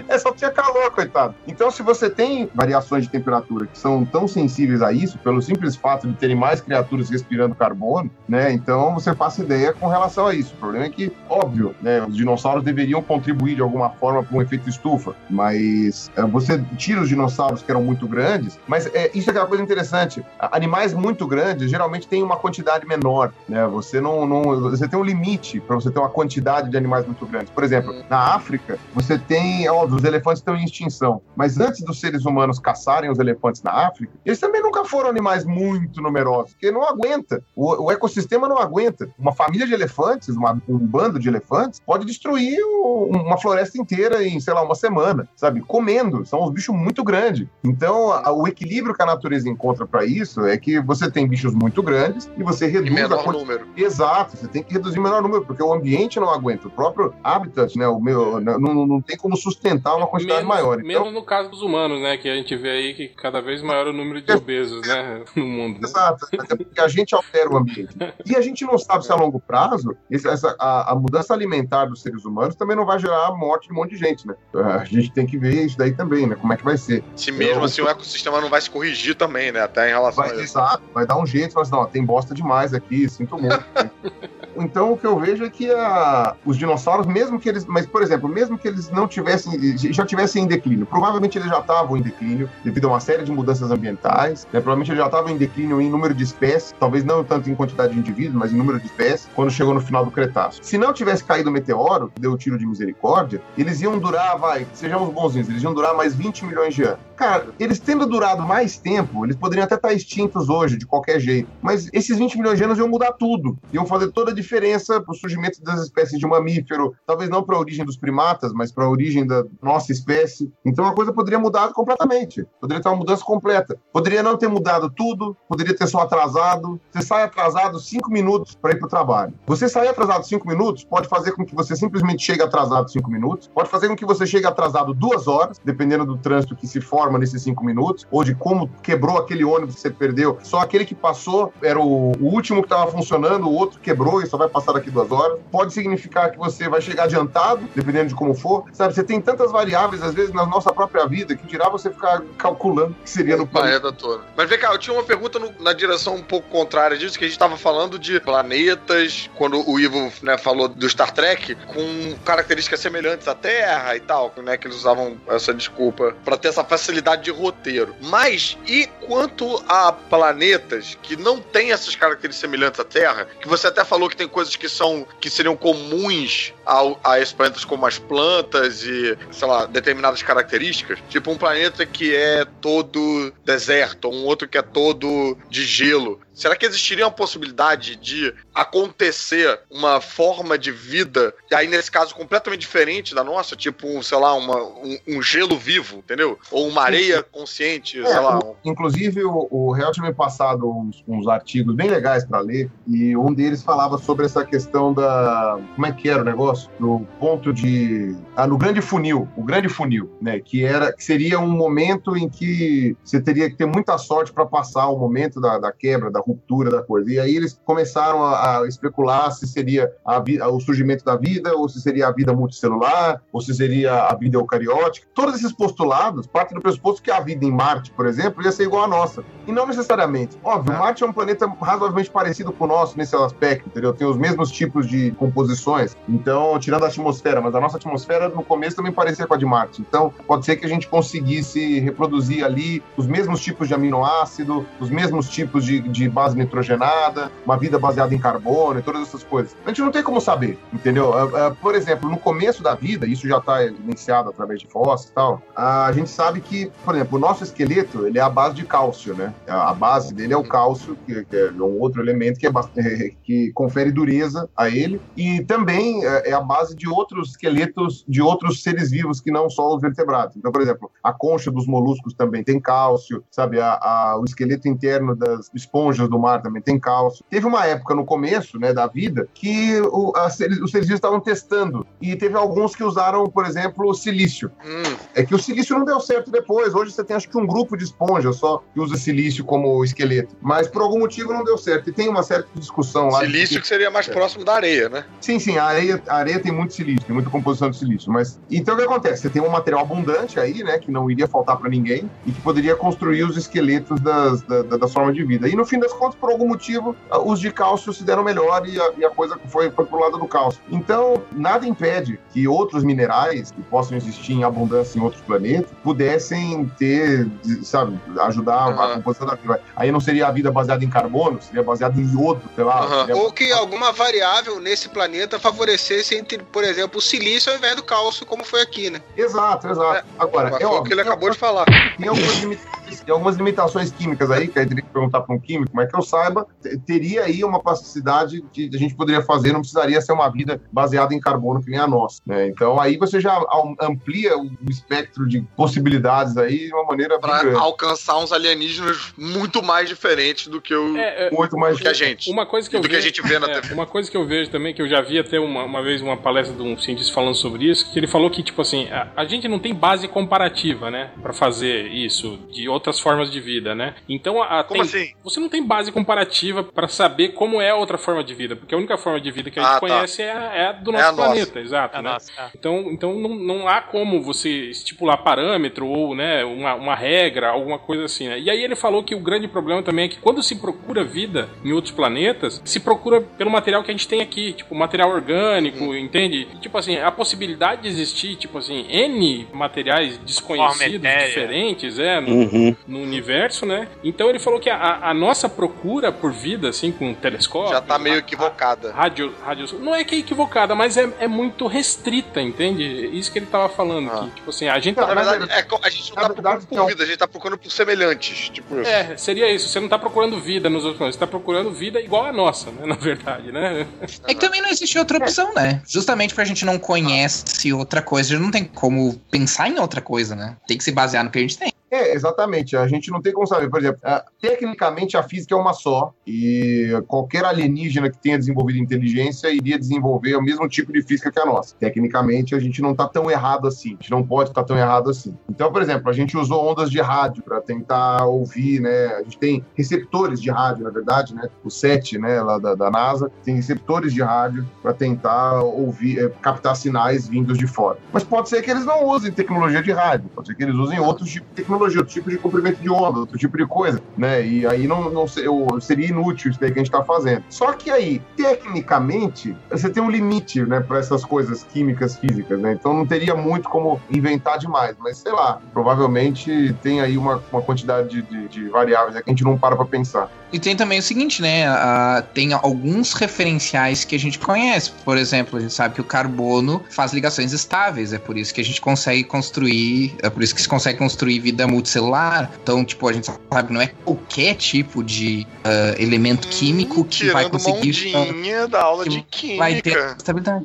é, 0.08 0.18
só 0.18 0.32
tinha 0.32 0.50
calor, 0.50 0.90
coitado. 0.90 1.34
Então, 1.46 1.70
se 1.70 1.82
você 1.82 2.08
tem 2.10 2.48
variações 2.54 3.04
de 3.04 3.10
temperatura 3.10 3.66
que 3.66 3.78
são 3.78 4.04
tão 4.04 4.26
sensíveis 4.26 4.82
a 4.82 4.92
isso, 4.92 5.18
pelo 5.18 5.40
simples 5.40 5.76
fato 5.76 6.08
de 6.08 6.14
terem 6.14 6.36
mais 6.36 6.60
criaturas 6.60 7.10
respirando 7.10 7.54
carbono, 7.54 8.10
né? 8.28 8.52
Então, 8.52 8.94
você 8.94 9.14
passa 9.14 9.42
ideia 9.42 9.72
com 9.72 9.86
relação 9.86 10.26
a 10.26 10.34
isso. 10.34 10.54
O 10.54 10.56
problema 10.58 10.86
é 10.86 10.90
que, 10.90 11.12
óbvio, 11.28 11.74
né? 11.80 12.04
Os 12.06 12.16
dinossauros 12.16 12.64
deveriam 12.64 13.02
contribuir 13.02 13.56
de 13.56 13.62
alguma 13.62 13.90
forma 13.90 14.22
para 14.22 14.36
um 14.36 14.42
efeito 14.42 14.68
estufa, 14.68 15.14
mas 15.28 16.10
é, 16.16 16.22
você 16.22 16.62
tira 16.76 17.00
os 17.00 17.08
dinossauros 17.08 17.62
que 17.62 17.70
eram 17.70 17.82
muito 17.82 18.06
grandes, 18.06 18.58
mas 18.66 18.86
é, 18.86 19.10
isso 19.14 19.28
é 19.28 19.32
aquela 19.32 19.46
coisa 19.46 19.62
interessante. 19.62 20.24
Animais 20.38 20.92
muito 20.92 21.26
grandes 21.26 21.70
geralmente 21.70 22.06
têm 22.06 22.22
uma 22.22 22.36
quantidade 22.36 22.86
menor, 22.86 23.32
né? 23.48 23.66
Você 23.66 24.00
não, 24.00 24.26
não 24.26 24.42
você 24.42 24.88
tem 24.88 24.98
um 24.98 25.04
limite 25.04 25.60
para 25.60 25.76
você 25.76 25.90
ter 25.90 25.98
uma 25.98 26.08
quantidade 26.08 26.70
de 26.70 26.76
animais 26.76 27.06
muito 27.06 27.26
grandes. 27.26 27.50
Por 27.50 27.64
exemplo, 27.64 27.94
na 28.08 28.34
África, 28.34 28.78
você 28.94 29.18
tem 29.18 29.61
tem, 29.62 29.68
óbvio, 29.68 29.98
os 29.98 30.04
elefantes 30.04 30.40
estão 30.40 30.56
em 30.56 30.64
extinção, 30.64 31.22
mas 31.36 31.58
antes 31.60 31.82
dos 31.82 32.00
seres 32.00 32.24
humanos 32.24 32.58
caçarem 32.58 33.10
os 33.10 33.18
elefantes 33.18 33.62
na 33.62 33.70
África, 33.70 34.12
eles 34.24 34.40
também 34.40 34.60
nunca 34.60 34.84
foram 34.84 35.08
animais 35.08 35.44
muito 35.44 36.00
numerosos, 36.00 36.52
porque 36.52 36.70
não 36.72 36.82
aguenta. 36.82 37.42
O, 37.54 37.84
o 37.84 37.92
ecossistema 37.92 38.48
não 38.48 38.58
aguenta. 38.58 39.08
Uma 39.18 39.32
família 39.32 39.66
de 39.66 39.72
elefantes, 39.72 40.30
uma, 40.30 40.60
um 40.68 40.78
bando 40.78 41.18
de 41.18 41.28
elefantes, 41.28 41.80
pode 41.84 42.04
destruir 42.04 42.58
o, 42.60 43.08
uma 43.12 43.38
floresta 43.38 43.80
inteira 43.80 44.26
em, 44.26 44.40
sei 44.40 44.52
lá, 44.52 44.62
uma 44.62 44.74
semana, 44.74 45.28
sabe? 45.36 45.60
Comendo. 45.60 46.24
São 46.26 46.42
uns 46.42 46.50
bichos 46.50 46.74
muito 46.74 47.04
grandes. 47.04 47.46
Então, 47.62 48.12
a, 48.12 48.32
o 48.32 48.48
equilíbrio 48.48 48.94
que 48.94 49.02
a 49.02 49.06
natureza 49.06 49.48
encontra 49.48 49.86
para 49.86 50.04
isso 50.04 50.44
é 50.44 50.56
que 50.56 50.80
você 50.80 51.10
tem 51.10 51.28
bichos 51.28 51.54
muito 51.54 51.82
grandes 51.82 52.30
e 52.36 52.42
você 52.42 52.66
reduz 52.66 52.90
e 52.90 52.94
menor 52.94 53.28
a 53.28 53.32
número. 53.32 53.66
Exato, 53.76 54.36
você 54.36 54.48
tem 54.48 54.62
que 54.62 54.72
reduzir 54.72 54.98
o 54.98 55.02
menor 55.02 55.22
número, 55.22 55.44
porque 55.44 55.62
o 55.62 55.72
ambiente 55.72 56.18
não 56.18 56.30
aguenta. 56.30 56.66
O 56.66 56.70
próprio 56.70 57.14
habitat, 57.22 57.76
né? 57.78 57.86
O 57.86 58.00
meu, 58.00 58.40
não, 58.40 58.86
não 58.86 59.00
tem 59.00 59.16
como 59.16 59.36
sustentar 59.36 59.51
uma 59.96 60.06
quantidade 60.06 60.44
menos, 60.44 60.48
maior. 60.48 60.74
Então... 60.74 60.86
Menos 60.86 61.12
no 61.12 61.22
caso 61.22 61.50
dos 61.50 61.62
humanos, 61.62 62.00
né? 62.00 62.16
Que 62.16 62.28
a 62.28 62.34
gente 62.34 62.54
vê 62.56 62.70
aí 62.70 62.94
que 62.94 63.08
cada 63.08 63.40
vez 63.40 63.62
maior 63.62 63.88
o 63.88 63.92
número 63.92 64.20
de 64.20 64.32
obesos, 64.32 64.86
né? 64.86 65.24
No 65.36 65.46
mundo. 65.46 65.80
Né? 65.80 65.88
Exato, 65.88 66.26
até 66.38 66.56
porque 66.56 66.80
a 66.80 66.88
gente 66.88 67.14
altera 67.14 67.50
o 67.50 67.56
ambiente. 67.56 67.94
E 68.26 68.36
a 68.36 68.40
gente 68.40 68.64
não 68.64 68.78
sabe 68.78 69.04
se 69.04 69.12
a 69.12 69.14
longo 69.14 69.40
prazo 69.40 69.96
essa, 70.10 70.54
a, 70.58 70.92
a, 70.92 70.94
mudança 70.94 71.32
alimentar 71.32 71.86
dos 71.86 72.02
seres 72.02 72.24
humanos 72.24 72.54
também 72.54 72.76
não 72.76 72.84
vai 72.84 72.98
gerar 72.98 73.26
a 73.26 73.34
morte 73.34 73.68
de 73.68 73.72
um 73.72 73.76
monte 73.76 73.90
de 73.90 73.96
gente, 73.96 74.26
né? 74.26 74.34
A 74.54 74.84
gente 74.84 75.10
tem 75.12 75.26
que 75.26 75.38
ver 75.38 75.66
isso 75.66 75.78
daí 75.78 75.92
também, 75.92 76.26
né? 76.26 76.34
Como 76.34 76.52
é 76.52 76.56
que 76.56 76.64
vai 76.64 76.76
ser. 76.76 77.02
Se 77.16 77.32
mesmo 77.32 77.60
Eu, 77.60 77.64
assim 77.64 77.82
o 77.82 77.88
ecossistema 77.88 78.40
não 78.40 78.48
vai 78.48 78.60
se 78.60 78.70
corrigir 78.70 79.14
também, 79.14 79.52
né? 79.52 79.60
Até 79.60 79.88
em 79.88 79.92
relação 79.92 80.24
vai, 80.24 80.32
a 80.32 80.34
isso. 80.34 80.58
Exato, 80.58 80.82
vai 80.92 81.06
dar 81.06 81.18
um 81.18 81.26
jeito, 81.26 81.54
mas 81.56 81.70
não, 81.70 81.86
tem 81.86 82.04
bosta 82.04 82.34
demais 82.34 82.74
aqui, 82.74 83.08
sinto 83.08 83.38
muito. 83.38 83.64
Então 84.56 84.92
o 84.92 84.96
que 84.96 85.06
eu 85.06 85.18
vejo 85.18 85.44
é 85.44 85.50
que 85.50 85.70
a, 85.70 86.34
os 86.44 86.56
dinossauros, 86.56 87.06
mesmo 87.06 87.38
que 87.38 87.48
eles, 87.48 87.64
mas 87.66 87.86
por 87.86 88.02
exemplo, 88.02 88.28
mesmo 88.28 88.58
que 88.58 88.68
eles 88.68 88.90
não 88.90 89.06
tivessem, 89.06 89.76
já 89.76 90.04
tivessem 90.04 90.44
em 90.44 90.46
declínio, 90.46 90.86
provavelmente 90.86 91.38
eles 91.38 91.48
já 91.48 91.60
estavam 91.60 91.96
em 91.96 92.02
declínio 92.02 92.48
devido 92.64 92.86
a 92.86 92.90
uma 92.90 93.00
série 93.00 93.24
de 93.24 93.32
mudanças 93.32 93.70
ambientais, 93.70 94.46
né? 94.52 94.60
provavelmente 94.60 94.90
eles 94.90 95.00
já 95.00 95.06
estavam 95.06 95.30
em 95.30 95.36
declínio 95.36 95.80
em 95.80 95.90
número 95.90 96.14
de 96.14 96.24
espécies, 96.24 96.74
talvez 96.78 97.04
não 97.04 97.24
tanto 97.24 97.50
em 97.50 97.54
quantidade 97.54 97.92
de 97.92 97.98
indivíduos, 97.98 98.34
mas 98.34 98.52
em 98.52 98.56
número 98.56 98.78
de 98.78 98.86
espécies, 98.86 99.28
quando 99.34 99.50
chegou 99.50 99.74
no 99.74 99.80
final 99.80 100.04
do 100.04 100.10
Cretáceo. 100.10 100.64
Se 100.64 100.78
não 100.78 100.92
tivesse 100.92 101.24
caído 101.24 101.50
o 101.50 101.52
meteoro, 101.52 102.10
que 102.14 102.20
deu 102.20 102.32
o 102.32 102.38
tiro 102.38 102.58
de 102.58 102.66
misericórdia, 102.66 103.40
eles 103.56 103.80
iam 103.80 103.98
durar, 103.98 104.38
vai, 104.38 104.66
sejamos 104.74 105.12
bonzinhos, 105.12 105.48
eles 105.48 105.62
iam 105.62 105.74
durar 105.74 105.94
mais 105.94 106.14
20 106.14 106.44
milhões 106.44 106.74
de 106.74 106.84
anos. 106.84 107.00
Cara, 107.16 107.46
eles 107.58 107.78
tendo 107.78 108.06
durado 108.06 108.42
mais 108.42 108.76
tempo, 108.76 109.24
eles 109.24 109.36
poderiam 109.36 109.64
até 109.64 109.76
estar 109.76 109.92
extintos 109.92 110.48
hoje, 110.48 110.76
de 110.76 110.86
qualquer 110.86 111.20
jeito, 111.20 111.48
mas 111.60 111.88
esses 111.92 112.18
20 112.18 112.36
milhões 112.38 112.58
de 112.58 112.64
anos 112.64 112.78
iam 112.78 112.88
mudar 112.88 113.12
tudo, 113.12 113.56
iam 113.72 113.86
fazer 113.86 114.10
toda 114.10 114.32
a 114.32 114.34
diferença 114.42 115.00
para 115.00 115.12
o 115.12 115.16
surgimento 115.16 115.62
das 115.62 115.80
espécies 115.80 116.18
de 116.18 116.26
mamífero, 116.26 116.94
talvez 117.06 117.30
não 117.30 117.42
para 117.42 117.56
a 117.56 117.60
origem 117.60 117.84
dos 117.84 117.96
primatas, 117.96 118.52
mas 118.52 118.70
para 118.70 118.84
a 118.84 118.90
origem 118.90 119.26
da 119.26 119.44
nossa 119.62 119.92
espécie. 119.92 120.52
Então 120.64 120.84
a 120.86 120.94
coisa 120.94 121.12
poderia 121.12 121.38
mudar 121.38 121.72
completamente. 121.72 122.46
Poderia 122.60 122.82
ter 122.82 122.88
uma 122.88 122.96
mudança 122.96 123.24
completa. 123.24 123.78
Poderia 123.92 124.22
não 124.22 124.36
ter 124.36 124.48
mudado 124.48 124.90
tudo, 124.90 125.36
poderia 125.48 125.74
ter 125.74 125.86
só 125.86 126.00
atrasado. 126.00 126.80
Você 126.90 127.02
sai 127.02 127.22
atrasado 127.24 127.78
cinco 127.78 128.10
minutos 128.10 128.54
para 128.54 128.72
ir 128.72 128.78
para 128.78 128.86
o 128.86 128.90
trabalho. 128.90 129.34
Você 129.46 129.68
sair 129.68 129.88
atrasado 129.88 130.26
cinco 130.26 130.46
minutos 130.46 130.84
pode 130.84 131.08
fazer 131.08 131.32
com 131.32 131.44
que 131.44 131.54
você 131.54 131.74
simplesmente 131.76 132.22
chegue 132.22 132.42
atrasado 132.42 132.90
cinco 132.90 133.10
minutos, 133.10 133.48
pode 133.48 133.68
fazer 133.68 133.88
com 133.88 133.96
que 133.96 134.04
você 134.04 134.26
chegue 134.26 134.46
atrasado 134.46 134.92
duas 134.92 135.26
horas, 135.28 135.60
dependendo 135.64 136.04
do 136.04 136.18
trânsito 136.18 136.56
que 136.56 136.66
se 136.66 136.80
forma 136.80 137.18
nesses 137.18 137.42
cinco 137.42 137.64
minutos, 137.64 138.06
ou 138.10 138.24
de 138.24 138.34
como 138.34 138.68
quebrou 138.82 139.18
aquele 139.18 139.44
ônibus 139.44 139.76
que 139.76 139.80
você 139.80 139.90
perdeu. 139.90 140.38
Só 140.42 140.58
aquele 140.58 140.84
que 140.84 140.94
passou 140.94 141.52
era 141.62 141.80
o, 141.80 142.12
último 142.20 142.62
que 142.62 142.66
estava 142.66 142.90
funcionando, 142.90 143.48
o 143.48 143.52
outro 143.52 143.80
quebrou 143.80 144.22
e 144.22 144.26
só 144.32 144.38
vai 144.38 144.48
passar 144.48 144.72
daqui 144.72 144.90
duas 144.90 145.12
horas. 145.12 145.38
Pode 145.50 145.74
significar 145.74 146.30
que 146.30 146.38
você 146.38 146.66
vai 146.66 146.80
chegar 146.80 147.04
adiantado, 147.04 147.68
dependendo 147.74 148.08
de 148.08 148.14
como 148.14 148.34
for. 148.34 148.64
Sabe, 148.72 148.94
você 148.94 149.04
tem 149.04 149.20
tantas 149.20 149.52
variáveis, 149.52 150.02
às 150.02 150.14
vezes, 150.14 150.32
na 150.32 150.46
nossa 150.46 150.72
própria 150.72 151.06
vida, 151.06 151.36
que 151.36 151.46
dirá 151.46 151.68
você 151.68 151.90
ficar 151.90 152.22
calculando 152.38 152.96
que 153.04 153.10
seria 153.10 153.36
no 153.36 153.46
planeta 153.46 153.92
todo. 153.92 154.24
Mas 154.34 154.48
vem 154.48 154.58
cá, 154.58 154.72
eu 154.72 154.78
tinha 154.78 154.94
uma 154.94 155.02
pergunta 155.02 155.38
no, 155.38 155.52
na 155.60 155.74
direção 155.74 156.14
um 156.14 156.22
pouco 156.22 156.48
contrária 156.48 156.96
disso, 156.96 157.18
que 157.18 157.24
a 157.24 157.28
gente 157.28 157.34
estava 157.34 157.58
falando 157.58 157.98
de 157.98 158.18
planetas, 158.20 159.28
quando 159.36 159.68
o 159.68 159.78
Ivo 159.78 160.10
né, 160.22 160.38
falou 160.38 160.66
do 160.66 160.88
Star 160.88 161.12
Trek, 161.12 161.54
com 161.66 162.16
características 162.24 162.80
semelhantes 162.80 163.28
à 163.28 163.34
Terra 163.34 163.94
e 163.94 164.00
tal, 164.00 164.32
né, 164.38 164.56
que 164.56 164.66
eles 164.66 164.78
usavam 164.78 165.18
essa 165.28 165.52
desculpa 165.52 166.16
para 166.24 166.38
ter 166.38 166.48
essa 166.48 166.64
facilidade 166.64 167.22
de 167.22 167.30
roteiro. 167.30 167.94
Mas, 168.00 168.56
e 168.66 168.86
quanto 169.06 169.62
a 169.68 169.92
planetas 169.92 170.96
que 171.02 171.16
não 171.16 171.38
têm 171.38 171.72
essas 171.72 171.94
características 171.94 172.40
semelhantes 172.40 172.80
à 172.80 172.84
Terra, 172.84 173.26
que 173.38 173.48
você 173.48 173.66
até 173.66 173.84
falou 173.84 174.08
que 174.08 174.16
tem 174.16 174.21
coisas 174.28 174.56
que 174.56 174.68
são 174.68 175.06
que 175.20 175.30
seriam 175.30 175.56
comuns 175.56 176.52
ao, 176.64 176.98
a 177.02 177.18
esses 177.18 177.32
planetas 177.32 177.64
como 177.64 177.86
as 177.86 177.98
plantas 177.98 178.84
e, 178.84 179.16
sei 179.30 179.48
lá, 179.48 179.66
determinadas 179.66 180.22
características. 180.22 180.98
Tipo 181.08 181.30
um 181.30 181.36
planeta 181.36 181.84
que 181.86 182.14
é 182.14 182.44
todo 182.60 183.32
deserto, 183.44 184.06
ou 184.06 184.14
um 184.14 184.24
outro 184.24 184.48
que 184.48 184.58
é 184.58 184.62
todo 184.62 185.36
de 185.48 185.64
gelo. 185.64 186.20
Será 186.34 186.56
que 186.56 186.66
existiria 186.66 187.04
uma 187.04 187.12
possibilidade 187.12 187.96
de 187.96 188.34
acontecer 188.54 189.60
uma 189.70 190.00
forma 190.00 190.58
de 190.58 190.70
vida, 190.70 191.34
e 191.50 191.54
aí 191.54 191.66
nesse 191.66 191.90
caso 191.90 192.14
completamente 192.14 192.60
diferente 192.60 193.14
da 193.14 193.22
nossa, 193.22 193.54
tipo, 193.56 194.02
sei 194.02 194.18
lá, 194.18 194.34
uma, 194.34 194.56
um, 194.56 194.98
um 195.08 195.22
gelo 195.22 195.58
vivo, 195.58 195.98
entendeu? 195.98 196.38
Ou 196.50 196.68
uma 196.68 196.82
areia 196.82 197.22
consciente, 197.22 198.00
é, 198.00 198.06
sei 198.06 198.20
lá. 198.20 198.38
Um... 198.38 198.54
Inclusive, 198.64 199.24
o, 199.24 199.48
o 199.50 199.72
Real 199.72 199.92
tinha 199.92 200.06
me 200.06 200.14
passado 200.14 200.70
uns, 200.70 201.02
uns 201.06 201.26
artigos 201.28 201.74
bem 201.74 201.88
legais 201.88 202.24
para 202.24 202.40
ler, 202.40 202.70
e 202.86 203.16
um 203.16 203.32
deles 203.32 203.62
falava 203.62 203.98
sobre 203.98 204.26
essa 204.26 204.44
questão 204.44 204.92
da. 204.92 205.58
Como 205.74 205.86
é 205.86 205.92
que 205.92 206.08
era 206.08 206.22
o 206.22 206.24
negócio? 206.24 206.70
Do 206.78 207.06
ponto 207.18 207.52
de. 207.52 208.16
Ah, 208.36 208.46
no 208.46 208.56
grande 208.56 208.80
funil, 208.80 209.28
o 209.36 209.42
grande 209.42 209.68
funil, 209.68 210.10
né? 210.20 210.40
Que 210.40 210.64
era 210.64 210.92
que 210.92 211.04
seria 211.04 211.38
um 211.38 211.48
momento 211.48 212.16
em 212.16 212.28
que 212.28 212.96
você 213.04 213.20
teria 213.20 213.50
que 213.50 213.56
ter 213.56 213.66
muita 213.66 213.98
sorte 213.98 214.32
para 214.32 214.46
passar 214.46 214.88
o 214.88 214.98
momento 214.98 215.40
da, 215.40 215.58
da 215.58 215.72
quebra, 215.72 216.10
da 216.10 216.21
ruptura 216.26 216.70
da 216.70 216.82
coisa. 216.82 217.10
E 217.10 217.18
aí 217.18 217.36
eles 217.36 217.58
começaram 217.64 218.22
a, 218.24 218.60
a 218.60 218.68
especular 218.68 219.30
se 219.32 219.46
seria 219.46 219.92
a, 220.04 220.22
o 220.48 220.60
surgimento 220.60 221.04
da 221.04 221.16
vida, 221.16 221.54
ou 221.54 221.68
se 221.68 221.80
seria 221.80 222.08
a 222.08 222.12
vida 222.12 222.32
multicelular, 222.32 223.22
ou 223.32 223.40
se 223.40 223.54
seria 223.54 224.06
a 224.06 224.14
vida 224.14 224.36
eucariótica. 224.36 225.06
Todos 225.14 225.36
esses 225.36 225.52
postulados 225.52 226.26
partem 226.26 226.56
do 226.56 226.62
pressuposto 226.62 227.02
que 227.02 227.10
a 227.10 227.20
vida 227.20 227.44
em 227.44 227.50
Marte, 227.50 227.90
por 227.92 228.06
exemplo, 228.06 228.42
ia 228.42 228.52
ser 228.52 228.64
igual 228.64 228.84
à 228.84 228.88
nossa. 228.88 229.24
E 229.46 229.52
não 229.52 229.66
necessariamente. 229.66 230.38
Óbvio, 230.42 230.74
é. 230.74 230.78
Marte 230.78 231.02
é 231.02 231.06
um 231.06 231.12
planeta 231.12 231.46
razoavelmente 231.60 232.10
parecido 232.10 232.52
com 232.52 232.64
o 232.64 232.68
nosso 232.68 232.96
nesse 232.96 233.14
aspecto, 233.16 233.68
entendeu? 233.68 233.92
Tem 233.92 234.06
os 234.06 234.16
mesmos 234.16 234.50
tipos 234.50 234.86
de 234.86 235.10
composições. 235.12 235.96
Então, 236.08 236.58
tirando 236.58 236.84
a 236.84 236.88
atmosfera, 236.88 237.40
mas 237.40 237.54
a 237.54 237.60
nossa 237.60 237.76
atmosfera 237.76 238.28
no 238.28 238.42
começo 238.42 238.76
também 238.76 238.92
parecia 238.92 239.26
com 239.26 239.34
a 239.34 239.36
de 239.36 239.46
Marte. 239.46 239.80
Então, 239.80 240.12
pode 240.26 240.44
ser 240.44 240.56
que 240.56 240.66
a 240.66 240.68
gente 240.68 240.88
conseguisse 240.88 241.80
reproduzir 241.80 242.44
ali 242.44 242.82
os 242.96 243.06
mesmos 243.06 243.40
tipos 243.40 243.68
de 243.68 243.74
aminoácido, 243.74 244.66
os 244.80 244.90
mesmos 244.90 245.28
tipos 245.28 245.64
de, 245.64 245.80
de 245.80 246.08
base 246.12 246.36
nitrogenada, 246.36 247.30
uma 247.44 247.56
vida 247.56 247.78
baseada 247.78 248.14
em 248.14 248.18
carbono 248.18 248.78
e 248.78 248.82
todas 248.82 249.02
essas 249.02 249.22
coisas. 249.22 249.56
A 249.64 249.68
gente 249.68 249.80
não 249.80 249.90
tem 249.90 250.02
como 250.02 250.20
saber, 250.20 250.58
entendeu? 250.72 251.12
É, 251.18 251.46
é, 251.46 251.50
por 251.50 251.74
exemplo, 251.74 252.08
no 252.08 252.18
começo 252.18 252.62
da 252.62 252.74
vida, 252.74 253.06
isso 253.06 253.26
já 253.26 253.38
está 253.38 253.64
evidenciado 253.64 254.30
através 254.30 254.60
de 254.60 254.66
fósseis 254.68 255.10
e 255.10 255.14
tal, 255.14 255.42
a 255.56 255.90
gente 255.92 256.10
sabe 256.10 256.40
que, 256.40 256.70
por 256.84 256.94
exemplo, 256.94 257.18
o 257.18 257.20
nosso 257.20 257.42
esqueleto, 257.42 258.06
ele 258.06 258.18
é 258.18 258.22
a 258.22 258.28
base 258.28 258.54
de 258.54 258.64
cálcio, 258.64 259.14
né? 259.14 259.32
A 259.46 259.74
base 259.74 260.14
dele 260.14 260.32
é 260.32 260.36
o 260.36 260.44
cálcio, 260.44 260.96
que, 261.06 261.26
é 261.32 261.50
um 261.52 261.80
outro 261.80 262.02
elemento 262.02 262.38
que, 262.38 262.46
é, 262.46 263.10
que 263.22 263.52
confere 263.52 263.90
dureza 263.90 264.48
a 264.56 264.68
ele, 264.68 265.00
e 265.16 265.42
também 265.44 266.04
é 266.04 266.32
a 266.32 266.40
base 266.40 266.74
de 266.74 266.88
outros 266.88 267.30
esqueletos 267.30 268.04
de 268.08 268.20
outros 268.20 268.62
seres 268.62 268.90
vivos 268.90 269.20
que 269.20 269.30
não 269.30 269.48
só 269.48 269.74
os 269.74 269.80
vertebrados. 269.80 270.36
Então, 270.36 270.52
por 270.52 270.60
exemplo, 270.60 270.90
a 271.02 271.12
concha 271.12 271.50
dos 271.50 271.66
moluscos 271.66 272.14
também 272.14 272.42
tem 272.42 272.60
cálcio, 272.60 273.24
sabe? 273.30 273.60
A, 273.60 273.72
a, 273.74 274.18
o 274.20 274.24
esqueleto 274.24 274.68
interno 274.68 275.14
das 275.14 275.50
esponjas 275.54 276.01
do 276.08 276.18
mar 276.18 276.42
também 276.42 276.62
tem 276.62 276.78
cálcio. 276.78 277.24
Teve 277.28 277.46
uma 277.46 277.66
época 277.66 277.94
no 277.94 278.04
começo 278.04 278.58
né, 278.58 278.72
da 278.72 278.86
vida 278.86 279.28
que 279.34 279.80
o, 279.80 280.12
a, 280.16 280.26
os 280.26 280.34
seres 280.36 280.58
vivos 280.58 280.90
estavam 280.90 281.20
testando 281.20 281.86
e 282.00 282.16
teve 282.16 282.36
alguns 282.36 282.74
que 282.74 282.84
usaram, 282.84 283.24
por 283.26 283.46
exemplo, 283.46 283.88
o 283.88 283.94
silício. 283.94 284.50
Hum. 284.64 284.96
É 285.14 285.24
que 285.24 285.34
o 285.34 285.38
silício 285.38 285.78
não 285.78 285.84
deu 285.84 286.00
certo 286.00 286.30
depois. 286.30 286.74
Hoje 286.74 286.92
você 286.92 287.04
tem 287.04 287.16
acho 287.16 287.28
que 287.28 287.38
um 287.38 287.46
grupo 287.46 287.76
de 287.76 287.84
esponjas 287.84 288.36
só 288.36 288.62
que 288.72 288.80
usa 288.80 288.96
silício 288.96 289.44
como 289.44 289.84
esqueleto. 289.84 290.34
Mas 290.40 290.68
por 290.68 290.82
algum 290.82 291.00
motivo 291.00 291.32
não 291.32 291.44
deu 291.44 291.58
certo. 291.58 291.90
E 291.90 291.92
tem 291.92 292.08
uma 292.08 292.22
certa 292.22 292.48
discussão 292.54 293.08
lá. 293.08 293.20
Silício 293.20 293.56
que, 293.56 293.62
que 293.62 293.68
seria 293.68 293.90
mais 293.90 294.08
é. 294.08 294.12
próximo 294.12 294.44
da 294.44 294.54
areia, 294.54 294.88
né? 294.88 295.04
Sim, 295.20 295.38
sim. 295.38 295.58
A 295.58 295.64
areia, 295.64 296.02
a 296.08 296.16
areia 296.16 296.40
tem 296.40 296.52
muito 296.52 296.74
silício, 296.74 297.04
tem 297.04 297.14
muita 297.14 297.30
composição 297.30 297.70
de 297.70 297.76
silício. 297.76 298.12
Mas 298.12 298.40
então 298.50 298.74
o 298.74 298.78
que 298.78 298.84
acontece? 298.84 299.22
Você 299.22 299.30
tem 299.30 299.42
um 299.42 299.48
material 299.48 299.82
abundante 299.82 300.38
aí, 300.38 300.62
né? 300.62 300.78
Que 300.78 300.90
não 300.90 301.10
iria 301.10 301.26
faltar 301.26 301.56
para 301.56 301.68
ninguém 301.68 302.10
e 302.26 302.32
que 302.32 302.40
poderia 302.40 302.74
construir 302.76 303.24
os 303.24 303.36
esqueletos 303.36 304.00
das, 304.00 304.42
da, 304.42 304.62
da, 304.62 304.76
das 304.76 304.92
formas 304.92 305.14
de 305.14 305.24
vida. 305.24 305.48
E 305.48 305.56
no 305.56 305.64
fim 305.64 305.78
das 305.78 305.91
das 305.92 305.98
contas, 305.98 306.18
por 306.18 306.30
algum 306.30 306.48
motivo, 306.48 306.96
os 307.24 307.38
de 307.38 307.50
cálcio 307.50 307.92
se 307.92 308.02
deram 308.02 308.24
melhor 308.24 308.66
e 308.66 308.80
a, 308.80 308.92
e 308.96 309.04
a 309.04 309.10
coisa 309.10 309.38
foi, 309.46 309.70
foi 309.70 309.84
pro 309.84 310.00
lado 310.00 310.18
do 310.18 310.26
cálcio. 310.26 310.60
Então, 310.70 311.22
nada 311.32 311.66
impede 311.66 312.18
que 312.32 312.48
outros 312.48 312.82
minerais 312.82 313.50
que 313.50 313.62
possam 313.62 313.96
existir 313.96 314.32
em 314.32 314.44
abundância 314.44 314.98
em 314.98 315.02
outros 315.02 315.22
planetas 315.22 315.70
pudessem 315.82 316.70
ter, 316.78 317.28
sabe, 317.62 317.98
ajudar 318.20 318.68
uhum. 318.68 318.80
a 318.80 318.94
composição 318.94 319.26
da 319.26 319.34
vida. 319.34 319.60
Aí 319.76 319.92
não 319.92 320.00
seria 320.00 320.28
a 320.28 320.30
vida 320.30 320.50
baseada 320.50 320.84
em 320.84 320.90
carbono, 320.90 321.40
seria 321.42 321.62
baseada 321.62 322.00
em 322.00 322.04
iodo, 322.12 322.42
sei 322.54 322.64
lá. 322.64 323.06
Uhum. 323.06 323.18
Ou 323.18 323.32
que 323.32 323.52
alguma 323.52 323.92
variável 323.92 324.60
nesse 324.60 324.88
planeta 324.88 325.38
favorecesse 325.38 326.16
entre, 326.16 326.38
por 326.38 326.64
exemplo, 326.64 326.98
o 326.98 327.02
silício 327.02 327.52
ao 327.52 327.58
invés 327.58 327.76
do 327.76 327.82
cálcio, 327.82 328.24
como 328.24 328.44
foi 328.44 328.62
aqui, 328.62 328.90
né? 328.90 329.00
Exato, 329.16 329.68
exato. 329.68 329.98
É, 329.98 330.04
Agora, 330.18 330.56
é 330.58 330.66
o 330.66 330.82
que 330.82 330.92
ele 330.92 331.00
acabou 331.00 331.30
de 331.30 331.36
falar. 331.36 331.64
Tem 331.98 332.08
algumas 332.08 332.38
limitações, 332.38 333.00
tem 333.00 333.12
algumas 333.12 333.36
limitações 333.36 333.90
químicas 333.90 334.30
aí, 334.30 334.48
que 334.48 334.58
aí 334.58 334.66
teria 334.66 334.82
que 334.82 334.90
perguntar 334.90 335.20
para 335.20 335.34
um 335.34 335.38
químico, 335.38 335.70
mas 335.74 335.81
que 335.86 335.96
eu 335.96 336.02
saiba, 336.02 336.46
teria 336.86 337.24
aí 337.24 337.44
uma 337.44 337.60
plasticidade 337.60 338.42
que 338.52 338.70
a 338.72 338.78
gente 338.78 338.94
poderia 338.94 339.22
fazer, 339.22 339.52
não 339.52 339.60
precisaria 339.60 340.00
ser 340.00 340.12
uma 340.12 340.28
vida 340.28 340.60
baseada 340.72 341.14
em 341.14 341.20
carbono 341.20 341.62
que 341.62 341.70
nem 341.70 341.80
a 341.80 341.86
nossa. 341.86 342.20
Né? 342.26 342.48
Então 342.48 342.80
aí 342.80 342.96
você 342.96 343.20
já 343.20 343.40
amplia 343.80 344.36
o 344.38 344.50
espectro 344.68 345.26
de 345.26 345.42
possibilidades 345.56 346.36
aí 346.36 346.66
de 346.66 346.74
uma 346.74 346.84
maneira 346.84 347.18
para 347.18 347.58
alcançar 347.58 348.18
uns 348.18 348.32
alienígenas 348.32 349.12
muito 349.16 349.62
mais 349.62 349.88
diferentes 349.88 350.48
do 350.48 350.60
que 350.60 350.74
o 350.74 350.96
é, 350.96 351.28
é, 351.28 351.30
muito 351.30 351.56
mais 351.56 351.78
que 351.78 351.88
a 351.88 351.92
gente. 351.92 352.30
Uma 352.30 352.46
coisa 352.46 352.68
que 352.68 352.76
eu 352.76 352.80
do 352.80 352.88
vejo, 352.88 353.00
que 353.00 353.04
a 353.04 353.06
gente 353.06 353.22
vê 353.22 353.38
na 353.38 353.48
é, 353.48 353.60
TV. 353.60 353.74
Uma 353.74 353.86
coisa 353.86 354.10
que 354.10 354.16
eu 354.16 354.26
vejo 354.26 354.50
também 354.50 354.74
que 354.74 354.82
eu 354.82 354.88
já 354.88 355.00
vi 355.00 355.18
até 355.18 355.38
uma, 355.38 355.64
uma 355.64 355.82
vez 355.82 356.00
uma 356.02 356.16
palestra 356.16 356.56
de 356.56 356.62
um 356.62 356.78
cientista 356.78 357.12
falando 357.12 357.34
sobre 357.34 357.70
isso, 357.70 357.92
que 357.92 357.98
ele 357.98 358.06
falou 358.06 358.30
que 358.30 358.42
tipo 358.42 358.60
assim, 358.60 358.88
a, 358.88 359.08
a 359.16 359.24
gente 359.24 359.48
não 359.48 359.58
tem 359.58 359.74
base 359.74 360.08
comparativa, 360.08 360.90
né, 360.90 361.10
para 361.20 361.32
fazer 361.32 361.86
isso 361.88 362.38
de 362.52 362.68
outras 362.68 362.98
formas 362.98 363.30
de 363.30 363.40
vida, 363.40 363.74
né? 363.74 363.94
Então 364.08 364.42
a, 364.42 364.64
como 364.64 364.80
tem, 364.80 364.82
assim? 364.82 365.14
Você 365.22 365.40
não 365.40 365.48
tem 365.48 365.64
base 365.72 365.90
comparativa 365.90 366.62
para 366.62 366.86
saber 366.86 367.30
como 367.30 367.58
é 367.58 367.70
a 367.70 367.76
outra 367.76 367.96
forma 367.96 368.22
de 368.22 368.34
vida, 368.34 368.54
porque 368.54 368.74
a 368.74 368.78
única 368.78 368.98
forma 368.98 369.18
de 369.18 369.30
vida 369.30 369.50
que 369.50 369.58
a 369.58 369.62
gente 369.62 369.70
ah, 369.70 369.74
tá. 369.74 369.80
conhece 369.80 370.20
é, 370.20 370.30
a, 370.30 370.54
é 370.54 370.66
a 370.66 370.72
do 370.72 370.92
nosso 370.92 371.04
é 371.04 371.12
planeta, 371.14 371.46
nossa. 371.46 371.60
exato, 371.60 371.96
é 371.96 372.02
né? 372.02 372.10
Nossa, 372.10 372.32
é. 372.38 372.50
Então, 372.54 372.88
então 372.90 373.14
não, 373.14 373.34
não 373.34 373.68
há 373.68 373.80
como 373.80 374.22
você 374.22 374.50
estipular 374.50 375.16
parâmetro 375.22 375.86
ou, 375.86 376.14
né, 376.14 376.44
uma, 376.44 376.74
uma 376.74 376.94
regra, 376.94 377.48
alguma 377.48 377.78
coisa 377.78 378.04
assim, 378.04 378.28
né? 378.28 378.38
E 378.38 378.50
aí 378.50 378.62
ele 378.62 378.76
falou 378.76 379.02
que 379.02 379.14
o 379.14 379.20
grande 379.20 379.48
problema 379.48 379.82
também 379.82 380.04
é 380.04 380.08
que 380.08 380.18
quando 380.18 380.42
se 380.42 380.56
procura 380.56 381.02
vida 381.04 381.48
em 381.64 381.72
outros 381.72 381.94
planetas, 381.94 382.60
se 382.64 382.78
procura 382.78 383.22
pelo 383.22 383.50
material 383.50 383.82
que 383.82 383.90
a 383.90 383.94
gente 383.94 384.06
tem 384.06 384.20
aqui, 384.20 384.52
tipo 384.52 384.74
material 384.74 385.10
orgânico, 385.10 385.84
hum. 385.84 385.96
entende? 385.96 386.46
Tipo 386.60 386.76
assim, 386.76 386.98
a 386.98 387.10
possibilidade 387.10 387.82
de 387.82 387.88
existir, 387.88 388.36
tipo 388.36 388.58
assim, 388.58 388.86
N 388.90 389.46
materiais 389.54 390.18
desconhecidos, 390.18 391.00
diferentes, 391.00 391.98
é, 391.98 392.20
no, 392.20 392.34
uhum. 392.34 392.76
no, 392.86 392.98
universo, 393.00 393.64
né? 393.64 393.88
Então 394.04 394.28
ele 394.28 394.38
falou 394.38 394.60
que 394.60 394.68
a, 394.68 395.08
a, 395.08 395.14
nossa 395.14 395.48
procura 395.62 396.10
por 396.10 396.32
vida, 396.32 396.70
assim, 396.70 396.90
com 396.90 397.14
telescópio... 397.14 397.70
Já 397.70 397.80
tá 397.80 397.96
meio 397.96 398.16
equivocada. 398.16 398.92
Rádio, 398.92 399.32
rádio... 399.44 399.78
Não 399.78 399.94
é 399.94 400.02
que 400.02 400.16
é 400.16 400.18
equivocada, 400.18 400.74
mas 400.74 400.96
é, 400.96 401.08
é 401.20 401.28
muito 401.28 401.68
restrita, 401.68 402.42
entende? 402.42 402.82
Isso 403.16 403.30
que 403.30 403.38
ele 403.38 403.46
tava 403.46 403.68
falando 403.68 404.10
ah. 404.10 404.16
aqui. 404.16 404.30
Tipo 404.30 404.50
assim, 404.50 404.66
a 404.66 404.80
gente... 404.80 404.96
Tá, 404.96 405.06
na 405.06 405.22
verdade, 405.22 405.52
é, 405.52 405.66
a 405.82 405.88
gente 405.88 406.10
não 406.10 406.16
tá 406.16 406.30
procurando 406.30 406.66
por 406.66 406.86
vida, 406.88 407.04
a 407.04 407.06
gente 407.06 407.16
tá 407.16 407.28
procurando 407.28 407.58
por 407.58 407.70
semelhantes, 407.70 408.48
tipo 408.48 408.80
isso. 408.80 408.90
É, 408.90 409.16
seria 409.16 409.52
isso. 409.52 409.68
Você 409.68 409.78
não 409.78 409.88
tá 409.88 410.00
procurando 410.00 410.40
vida 410.40 410.68
nos 410.68 410.82
outros 410.82 410.98
planetas, 410.98 411.14
você 411.14 411.20
tá 411.20 411.28
procurando 411.28 411.70
vida 411.70 412.00
igual 412.00 412.24
a 412.24 412.32
nossa, 412.32 412.72
né? 412.72 412.84
Na 412.84 412.96
verdade, 412.96 413.52
né? 413.52 413.86
É 414.26 414.34
que 414.34 414.40
também 414.40 414.60
não 414.60 414.68
existe 414.68 414.98
outra 414.98 415.18
opção, 415.18 415.54
né? 415.54 415.80
Justamente 415.86 416.30
porque 416.30 416.42
a 416.42 416.46
gente 416.46 416.64
não 416.64 416.76
conhece 416.76 417.72
outra 417.72 418.02
coisa, 418.02 418.30
a 418.30 418.36
gente 418.36 418.44
não 418.44 418.50
tem 418.50 418.64
como 418.64 419.14
pensar 419.30 419.68
em 419.68 419.78
outra 419.78 420.00
coisa, 420.00 420.34
né? 420.34 420.56
Tem 420.66 420.76
que 420.76 420.82
se 420.82 420.90
basear 420.90 421.22
no 421.22 421.30
que 421.30 421.38
a 421.38 421.42
gente 421.42 421.56
tem. 421.56 421.71
É, 421.92 422.14
exatamente. 422.14 422.74
A 422.74 422.88
gente 422.88 423.10
não 423.10 423.20
tem 423.20 423.34
como 423.34 423.46
saber. 423.46 423.68
Por 423.68 423.78
exemplo, 423.78 424.00
uh, 424.02 424.22
tecnicamente 424.40 425.14
a 425.14 425.22
física 425.22 425.54
é 425.54 425.58
uma 425.58 425.74
só 425.74 426.14
e 426.26 426.90
qualquer 427.06 427.44
alienígena 427.44 428.08
que 428.08 428.16
tenha 428.16 428.38
desenvolvido 428.38 428.78
inteligência 428.78 429.50
iria 429.50 429.78
desenvolver 429.78 430.34
o 430.34 430.40
mesmo 430.40 430.66
tipo 430.66 430.90
de 430.90 431.02
física 431.02 431.30
que 431.30 431.38
a 431.38 431.44
nossa. 431.44 431.76
Tecnicamente 431.78 432.54
a 432.54 432.58
gente 432.58 432.80
não 432.80 432.92
está 432.92 433.06
tão 433.06 433.30
errado 433.30 433.68
assim. 433.68 433.90
A 433.90 434.02
gente 434.02 434.10
não 434.10 434.22
pode 434.22 434.48
estar 434.48 434.62
tá 434.62 434.68
tão 434.68 434.78
errado 434.78 435.10
assim. 435.10 435.36
Então, 435.50 435.70
por 435.70 435.82
exemplo, 435.82 436.08
a 436.08 436.14
gente 436.14 436.34
usou 436.34 436.66
ondas 436.66 436.90
de 436.90 436.98
rádio 436.98 437.42
para 437.42 437.60
tentar 437.60 438.24
ouvir, 438.24 438.80
né? 438.80 439.08
A 439.08 439.22
gente 439.24 439.36
tem 439.36 439.62
receptores 439.74 440.40
de 440.40 440.50
rádio, 440.50 440.84
na 440.84 440.90
verdade, 440.90 441.34
né? 441.34 441.46
O 441.62 441.68
SET, 441.68 442.16
né, 442.16 442.40
lá 442.40 442.58
da, 442.58 442.74
da 442.74 442.90
NASA, 442.90 443.30
tem 443.44 443.54
receptores 443.54 444.14
de 444.14 444.22
rádio 444.22 444.66
para 444.80 444.94
tentar 444.94 445.60
ouvir, 445.60 446.24
é, 446.24 446.28
captar 446.40 446.74
sinais 446.74 447.28
vindos 447.28 447.58
de 447.58 447.66
fora. 447.66 447.98
Mas 448.14 448.24
pode 448.24 448.48
ser 448.48 448.62
que 448.62 448.70
eles 448.70 448.86
não 448.86 449.04
usem 449.04 449.30
tecnologia 449.30 449.82
de 449.82 449.92
rádio, 449.92 450.30
pode 450.34 450.48
ser 450.48 450.54
que 450.54 450.62
eles 450.62 450.74
usem 450.74 450.98
outros 450.98 451.28
tipos 451.28 451.50
de 451.50 451.54
tecnologia 451.56 451.81
tecnologia, 451.82 452.00
outro 452.00 452.14
tipo 452.14 452.30
de 452.30 452.38
comprimento 452.38 452.80
de 452.80 452.90
onda, 452.90 453.20
outro 453.20 453.38
tipo 453.38 453.56
de 453.56 453.66
coisa, 453.66 454.00
né? 454.16 454.44
E 454.44 454.66
aí 454.66 454.86
não, 454.86 455.10
não 455.10 455.26
seria 455.26 456.08
inútil 456.08 456.50
isso 456.50 456.58
que 456.58 456.64
a 456.64 456.68
gente 456.68 456.82
está 456.82 457.02
fazendo. 457.02 457.44
Só 457.48 457.72
que 457.72 457.90
aí, 457.90 458.20
tecnicamente, 458.36 459.56
você 459.70 459.90
tem 459.90 460.02
um 460.02 460.10
limite, 460.10 460.62
né, 460.62 460.80
para 460.80 460.98
essas 460.98 461.24
coisas 461.24 461.64
químicas, 461.64 462.16
físicas, 462.16 462.60
né? 462.60 462.72
Então 462.72 462.92
não 462.92 463.06
teria 463.06 463.34
muito 463.34 463.68
como 463.68 464.00
inventar 464.10 464.58
demais, 464.58 464.96
mas 464.98 465.18
sei 465.18 465.32
lá, 465.32 465.60
provavelmente 465.72 466.74
tem 466.82 467.00
aí 467.00 467.16
uma, 467.16 467.42
uma 467.52 467.62
quantidade 467.62 468.08
de, 468.08 468.22
de, 468.22 468.48
de 468.48 468.68
variáveis 468.68 469.14
que 469.16 469.30
a 469.30 469.32
gente 469.32 469.44
não 469.44 469.58
para 469.58 469.76
para 469.76 469.86
pensar. 469.86 470.30
E 470.52 470.58
tem 470.58 470.76
também 470.76 470.98
o 470.98 471.02
seguinte, 471.02 471.40
né? 471.40 471.64
Uh, 471.70 472.22
tem 472.34 472.52
alguns 472.52 473.14
referenciais 473.14 474.04
que 474.04 474.14
a 474.14 474.18
gente 474.18 474.38
conhece. 474.38 474.92
Por 475.02 475.16
exemplo, 475.16 475.58
a 475.58 475.62
gente 475.62 475.72
sabe 475.72 475.94
que 475.94 476.00
o 476.00 476.04
carbono 476.04 476.84
faz 476.90 477.14
ligações 477.14 477.52
estáveis. 477.52 478.12
É 478.12 478.18
por 478.18 478.36
isso 478.36 478.52
que 478.52 478.60
a 478.60 478.64
gente 478.64 478.78
consegue 478.78 479.24
construir. 479.24 480.14
É 480.22 480.28
por 480.28 480.42
isso 480.42 480.54
que 480.54 480.60
se 480.60 480.68
consegue 480.68 480.98
construir 480.98 481.40
vida 481.40 481.66
multicelular. 481.72 482.50
Então, 482.62 482.84
tipo, 482.84 483.08
a 483.08 483.12
gente 483.12 483.26
sabe 483.26 483.68
que 483.68 483.72
não 483.72 483.80
é 483.80 483.88
qualquer 484.04 484.54
tipo 484.54 485.02
de 485.02 485.46
uh, 485.64 486.00
elemento 486.00 486.48
químico 486.48 487.04
que 487.04 487.30
vai 487.30 487.48
conseguir. 487.48 488.14
Uma 488.14 488.68
da 488.68 488.82
aula 488.82 489.08
de 489.08 489.22
química. 489.22 489.58
Vai 489.58 489.82
ter 489.82 490.16
estabilidade. 490.16 490.64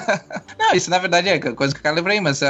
não, 0.58 0.74
isso 0.74 0.90
na 0.90 0.98
verdade 0.98 1.28
é 1.28 1.38
coisa 1.38 1.74
que 1.74 1.86
eu 1.86 2.06
aí, 2.06 2.20
mas 2.20 2.42
uh, 2.42 2.46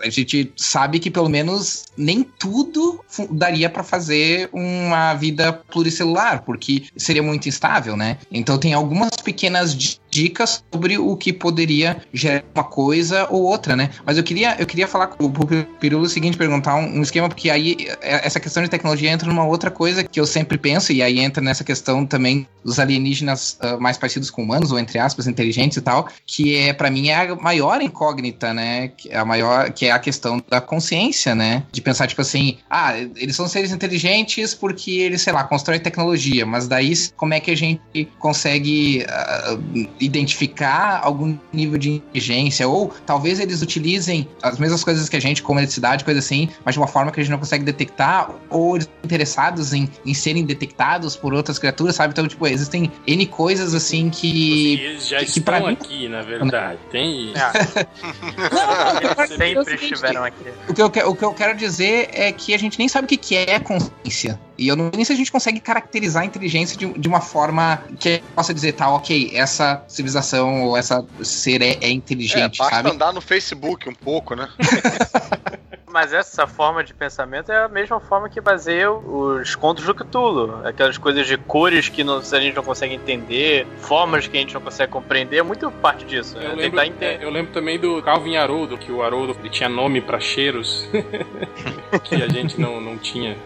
a 0.00 0.08
gente 0.10 0.52
sabe 0.56 0.98
que 0.98 1.10
pelo 1.10 1.28
menos 1.28 1.86
nem 1.96 2.22
tudo 2.22 3.00
daria 3.30 3.68
para 3.68 3.82
fazer 3.82 4.48
uma 4.52 5.14
vida 5.14 5.52
pluricelular 5.52 6.08
celular, 6.08 6.42
porque 6.42 6.84
seria 6.96 7.22
muito 7.22 7.48
instável, 7.48 7.96
né? 7.96 8.18
Então 8.30 8.58
tem 8.58 8.72
algumas 8.72 9.10
pequenas 9.22 9.76
dicas 9.76 10.07
sobre 10.46 10.98
o 10.98 11.16
que 11.16 11.32
poderia 11.32 12.02
gerar 12.12 12.44
uma 12.54 12.64
coisa 12.64 13.26
ou 13.30 13.42
outra, 13.42 13.76
né? 13.76 13.90
Mas 14.04 14.16
eu 14.16 14.24
queria, 14.24 14.56
eu 14.58 14.66
queria 14.66 14.86
falar 14.86 15.08
com 15.08 15.24
o 15.24 15.32
Pirulo 15.80 16.04
o 16.04 16.08
seguinte, 16.08 16.36
perguntar 16.36 16.74
um, 16.76 16.98
um, 16.98 17.02
esquema, 17.02 17.28
porque 17.28 17.50
aí 17.50 17.76
é, 18.00 18.26
essa 18.26 18.40
questão 18.40 18.62
de 18.62 18.68
tecnologia 18.68 19.10
entra 19.10 19.28
numa 19.28 19.44
outra 19.44 19.70
coisa 19.70 20.02
que 20.04 20.18
eu 20.18 20.26
sempre 20.26 20.58
penso, 20.58 20.92
e 20.92 21.02
aí 21.02 21.20
entra 21.20 21.42
nessa 21.42 21.64
questão 21.64 22.06
também 22.06 22.46
dos 22.64 22.78
alienígenas 22.78 23.58
uh, 23.62 23.80
mais 23.80 23.96
parecidos 23.96 24.30
com 24.30 24.42
humanos, 24.42 24.72
ou 24.72 24.78
entre 24.78 24.98
aspas, 24.98 25.26
inteligentes 25.26 25.76
e 25.76 25.80
tal, 25.80 26.08
que 26.26 26.56
é, 26.56 26.72
para 26.72 26.90
mim, 26.90 27.08
é 27.08 27.16
a 27.16 27.36
maior 27.36 27.80
incógnita, 27.80 28.52
né? 28.52 28.92
É 29.08 29.18
a 29.18 29.24
maior, 29.24 29.72
que 29.72 29.86
é 29.86 29.92
a 29.92 29.98
questão 29.98 30.42
da 30.48 30.60
consciência, 30.60 31.34
né? 31.34 31.62
De 31.70 31.80
pensar, 31.80 32.06
tipo 32.06 32.20
assim, 32.20 32.58
ah, 32.68 32.96
eles 33.16 33.36
são 33.36 33.48
seres 33.48 33.72
inteligentes 33.72 34.54
porque 34.54 34.90
eles, 34.92 35.22
sei 35.22 35.32
lá, 35.32 35.44
constroem 35.44 35.80
tecnologia, 35.80 36.44
mas 36.44 36.66
daí 36.68 36.92
como 37.16 37.34
é 37.34 37.40
que 37.40 37.50
a 37.50 37.56
gente 37.56 38.08
consegue 38.18 39.04
uh, 39.04 39.88
identificar 40.08 41.00
algum 41.02 41.36
nível 41.52 41.78
de 41.78 41.90
inteligência? 41.90 42.68
Ou 42.68 42.92
talvez 43.06 43.40
eles 43.40 43.62
utilizem 43.62 44.28
as 44.42 44.58
mesmas 44.58 44.82
coisas 44.82 45.08
que 45.08 45.16
a 45.16 45.20
gente, 45.20 45.42
como 45.42 45.60
eletricidade, 45.60 46.04
coisa 46.04 46.20
assim, 46.20 46.48
mas 46.64 46.74
de 46.74 46.80
uma 46.80 46.86
forma 46.86 47.10
que 47.10 47.20
a 47.20 47.22
gente 47.22 47.30
não 47.30 47.38
consegue 47.38 47.64
detectar, 47.64 48.30
ou 48.50 48.76
eles 48.76 48.88
interessados 49.04 49.72
em, 49.72 49.88
em 50.04 50.14
serem 50.14 50.44
detectados 50.44 51.16
por 51.16 51.32
outras 51.34 51.58
criaturas, 51.58 51.96
sabe? 51.96 52.12
Então, 52.12 52.26
tipo, 52.26 52.46
existem 52.46 52.90
N 53.06 53.26
coisas 53.26 53.74
assim 53.74 54.10
que. 54.10 54.74
Eles 54.74 55.08
já 55.08 55.18
que, 55.18 55.38
estão 55.38 55.62
que 55.62 55.70
aqui, 55.70 56.08
na 56.08 56.22
verdade. 56.22 56.78
Tem. 56.90 57.32
Não, 57.32 59.26
sempre 59.36 59.74
estiveram 59.74 60.24
aqui. 60.24 60.44
O 60.68 60.74
que, 60.74 60.82
eu, 60.82 61.10
o 61.10 61.14
que 61.14 61.24
eu 61.24 61.34
quero 61.34 61.56
dizer 61.56 62.10
é 62.12 62.32
que 62.32 62.54
a 62.54 62.58
gente 62.58 62.78
nem 62.78 62.88
sabe 62.88 63.04
o 63.04 63.18
que 63.18 63.36
é 63.36 63.58
consciência. 63.58 64.38
E 64.58 64.66
eu 64.66 64.74
não 64.74 64.90
sei 64.92 65.04
se 65.04 65.12
a 65.12 65.16
gente 65.16 65.30
consegue 65.30 65.60
caracterizar 65.60 66.24
a 66.24 66.26
inteligência 66.26 66.76
de, 66.76 66.92
de 66.92 67.06
uma 67.08 67.20
forma 67.20 67.80
que 67.98 68.20
possa 68.34 68.52
dizer, 68.52 68.72
tá, 68.72 68.90
ok, 68.90 69.30
essa 69.34 69.84
civilização 69.86 70.64
ou 70.64 70.76
essa 70.76 71.06
ser 71.22 71.62
é, 71.62 71.78
é 71.80 71.90
inteligente, 71.90 72.56
é, 72.56 72.64
basta 72.64 72.76
sabe? 72.76 72.90
andar 72.90 73.12
no 73.12 73.20
Facebook 73.20 73.88
um 73.88 73.94
pouco, 73.94 74.34
né? 74.34 74.48
Mas 75.90 76.12
essa 76.12 76.46
forma 76.46 76.84
de 76.84 76.92
pensamento 76.92 77.50
é 77.50 77.64
a 77.64 77.68
mesma 77.68 77.98
forma 77.98 78.28
que 78.28 78.40
baseia 78.40 78.90
os 78.92 79.54
contos 79.54 79.84
do 79.84 79.94
Cthulhu. 79.94 80.66
Aquelas 80.66 80.98
coisas 80.98 81.26
de 81.26 81.36
cores 81.36 81.88
que 81.88 82.04
não, 82.04 82.18
a 82.18 82.40
gente 82.40 82.54
não 82.54 82.62
consegue 82.62 82.94
entender, 82.94 83.66
formas 83.78 84.26
que 84.26 84.36
a 84.36 84.40
gente 84.40 84.54
não 84.54 84.60
consegue 84.60 84.92
compreender, 84.92 85.38
é 85.38 85.42
muito 85.42 85.70
parte 85.70 86.04
disso. 86.04 86.36
Eu, 86.36 86.56
né? 86.56 86.68
lembro, 86.68 86.80
é, 87.00 87.18
eu 87.20 87.30
lembro 87.30 87.52
também 87.52 87.78
do 87.78 88.02
Calvin 88.02 88.36
Haroldo, 88.36 88.76
que 88.76 88.92
o 88.92 89.02
Haroldo 89.02 89.36
ele 89.40 89.48
tinha 89.48 89.68
nome 89.68 90.00
para 90.00 90.20
cheiros 90.20 90.88
que 92.04 92.14
a 92.16 92.28
gente 92.28 92.60
não, 92.60 92.80
não 92.80 92.98
tinha. 92.98 93.36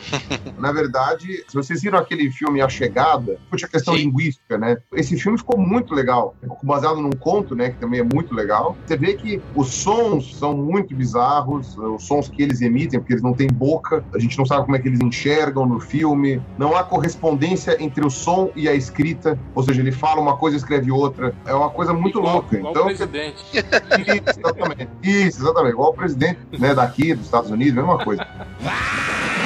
Na 0.58 0.72
verdade, 0.72 1.44
se 1.46 1.54
vocês 1.54 1.82
viram 1.82 1.98
aquele 1.98 2.30
filme 2.30 2.60
A 2.60 2.68
Chegada, 2.68 3.38
tinha 3.54 3.68
questão 3.68 3.94
Sim. 3.94 4.04
linguística, 4.04 4.58
né? 4.58 4.78
Esse 4.94 5.18
filme 5.18 5.38
ficou 5.38 5.58
muito 5.58 5.94
legal, 5.94 6.34
baseado 6.62 7.00
num 7.00 7.12
conto, 7.12 7.54
né, 7.54 7.70
que 7.70 7.78
também 7.78 8.00
é 8.00 8.02
muito 8.02 8.34
legal. 8.34 8.76
Você 8.86 8.96
vê 8.96 9.14
que 9.14 9.40
os 9.54 9.72
sons 9.72 10.36
são 10.36 10.56
muito 10.56 10.94
bizarros, 10.94 11.76
os 11.76 12.04
sons 12.04 12.28
que 12.32 12.42
eles 12.42 12.60
emitem, 12.60 12.98
porque 12.98 13.12
eles 13.12 13.22
não 13.22 13.34
têm 13.34 13.46
boca, 13.46 14.04
a 14.14 14.18
gente 14.18 14.36
não 14.38 14.44
sabe 14.44 14.64
como 14.64 14.76
é 14.76 14.80
que 14.80 14.88
eles 14.88 15.00
enxergam 15.00 15.66
no 15.66 15.78
filme, 15.78 16.42
não 16.58 16.76
há 16.76 16.82
correspondência 16.82 17.76
entre 17.82 18.04
o 18.04 18.10
som 18.10 18.50
e 18.56 18.68
a 18.68 18.74
escrita, 18.74 19.38
ou 19.54 19.62
seja, 19.62 19.80
ele 19.80 19.92
fala 19.92 20.20
uma 20.20 20.36
coisa 20.36 20.56
e 20.56 20.58
escreve 20.58 20.90
outra. 20.90 21.34
É 21.46 21.54
uma 21.54 21.70
coisa 21.70 21.92
muito 21.92 22.18
igual, 22.18 22.34
louca. 22.34 22.56
Igual 22.56 22.72
então, 22.72 22.82
o 22.82 22.86
presidente. 22.86 23.44
Isso, 23.54 24.40
exatamente. 24.40 24.88
Isso, 25.02 25.42
exatamente. 25.42 25.72
Igual 25.72 25.90
o 25.90 25.94
presidente 25.94 26.38
né, 26.58 26.74
daqui, 26.74 27.14
dos 27.14 27.26
Estados 27.26 27.50
Unidos, 27.50 27.74
mesma 27.74 27.98
coisa. 27.98 28.26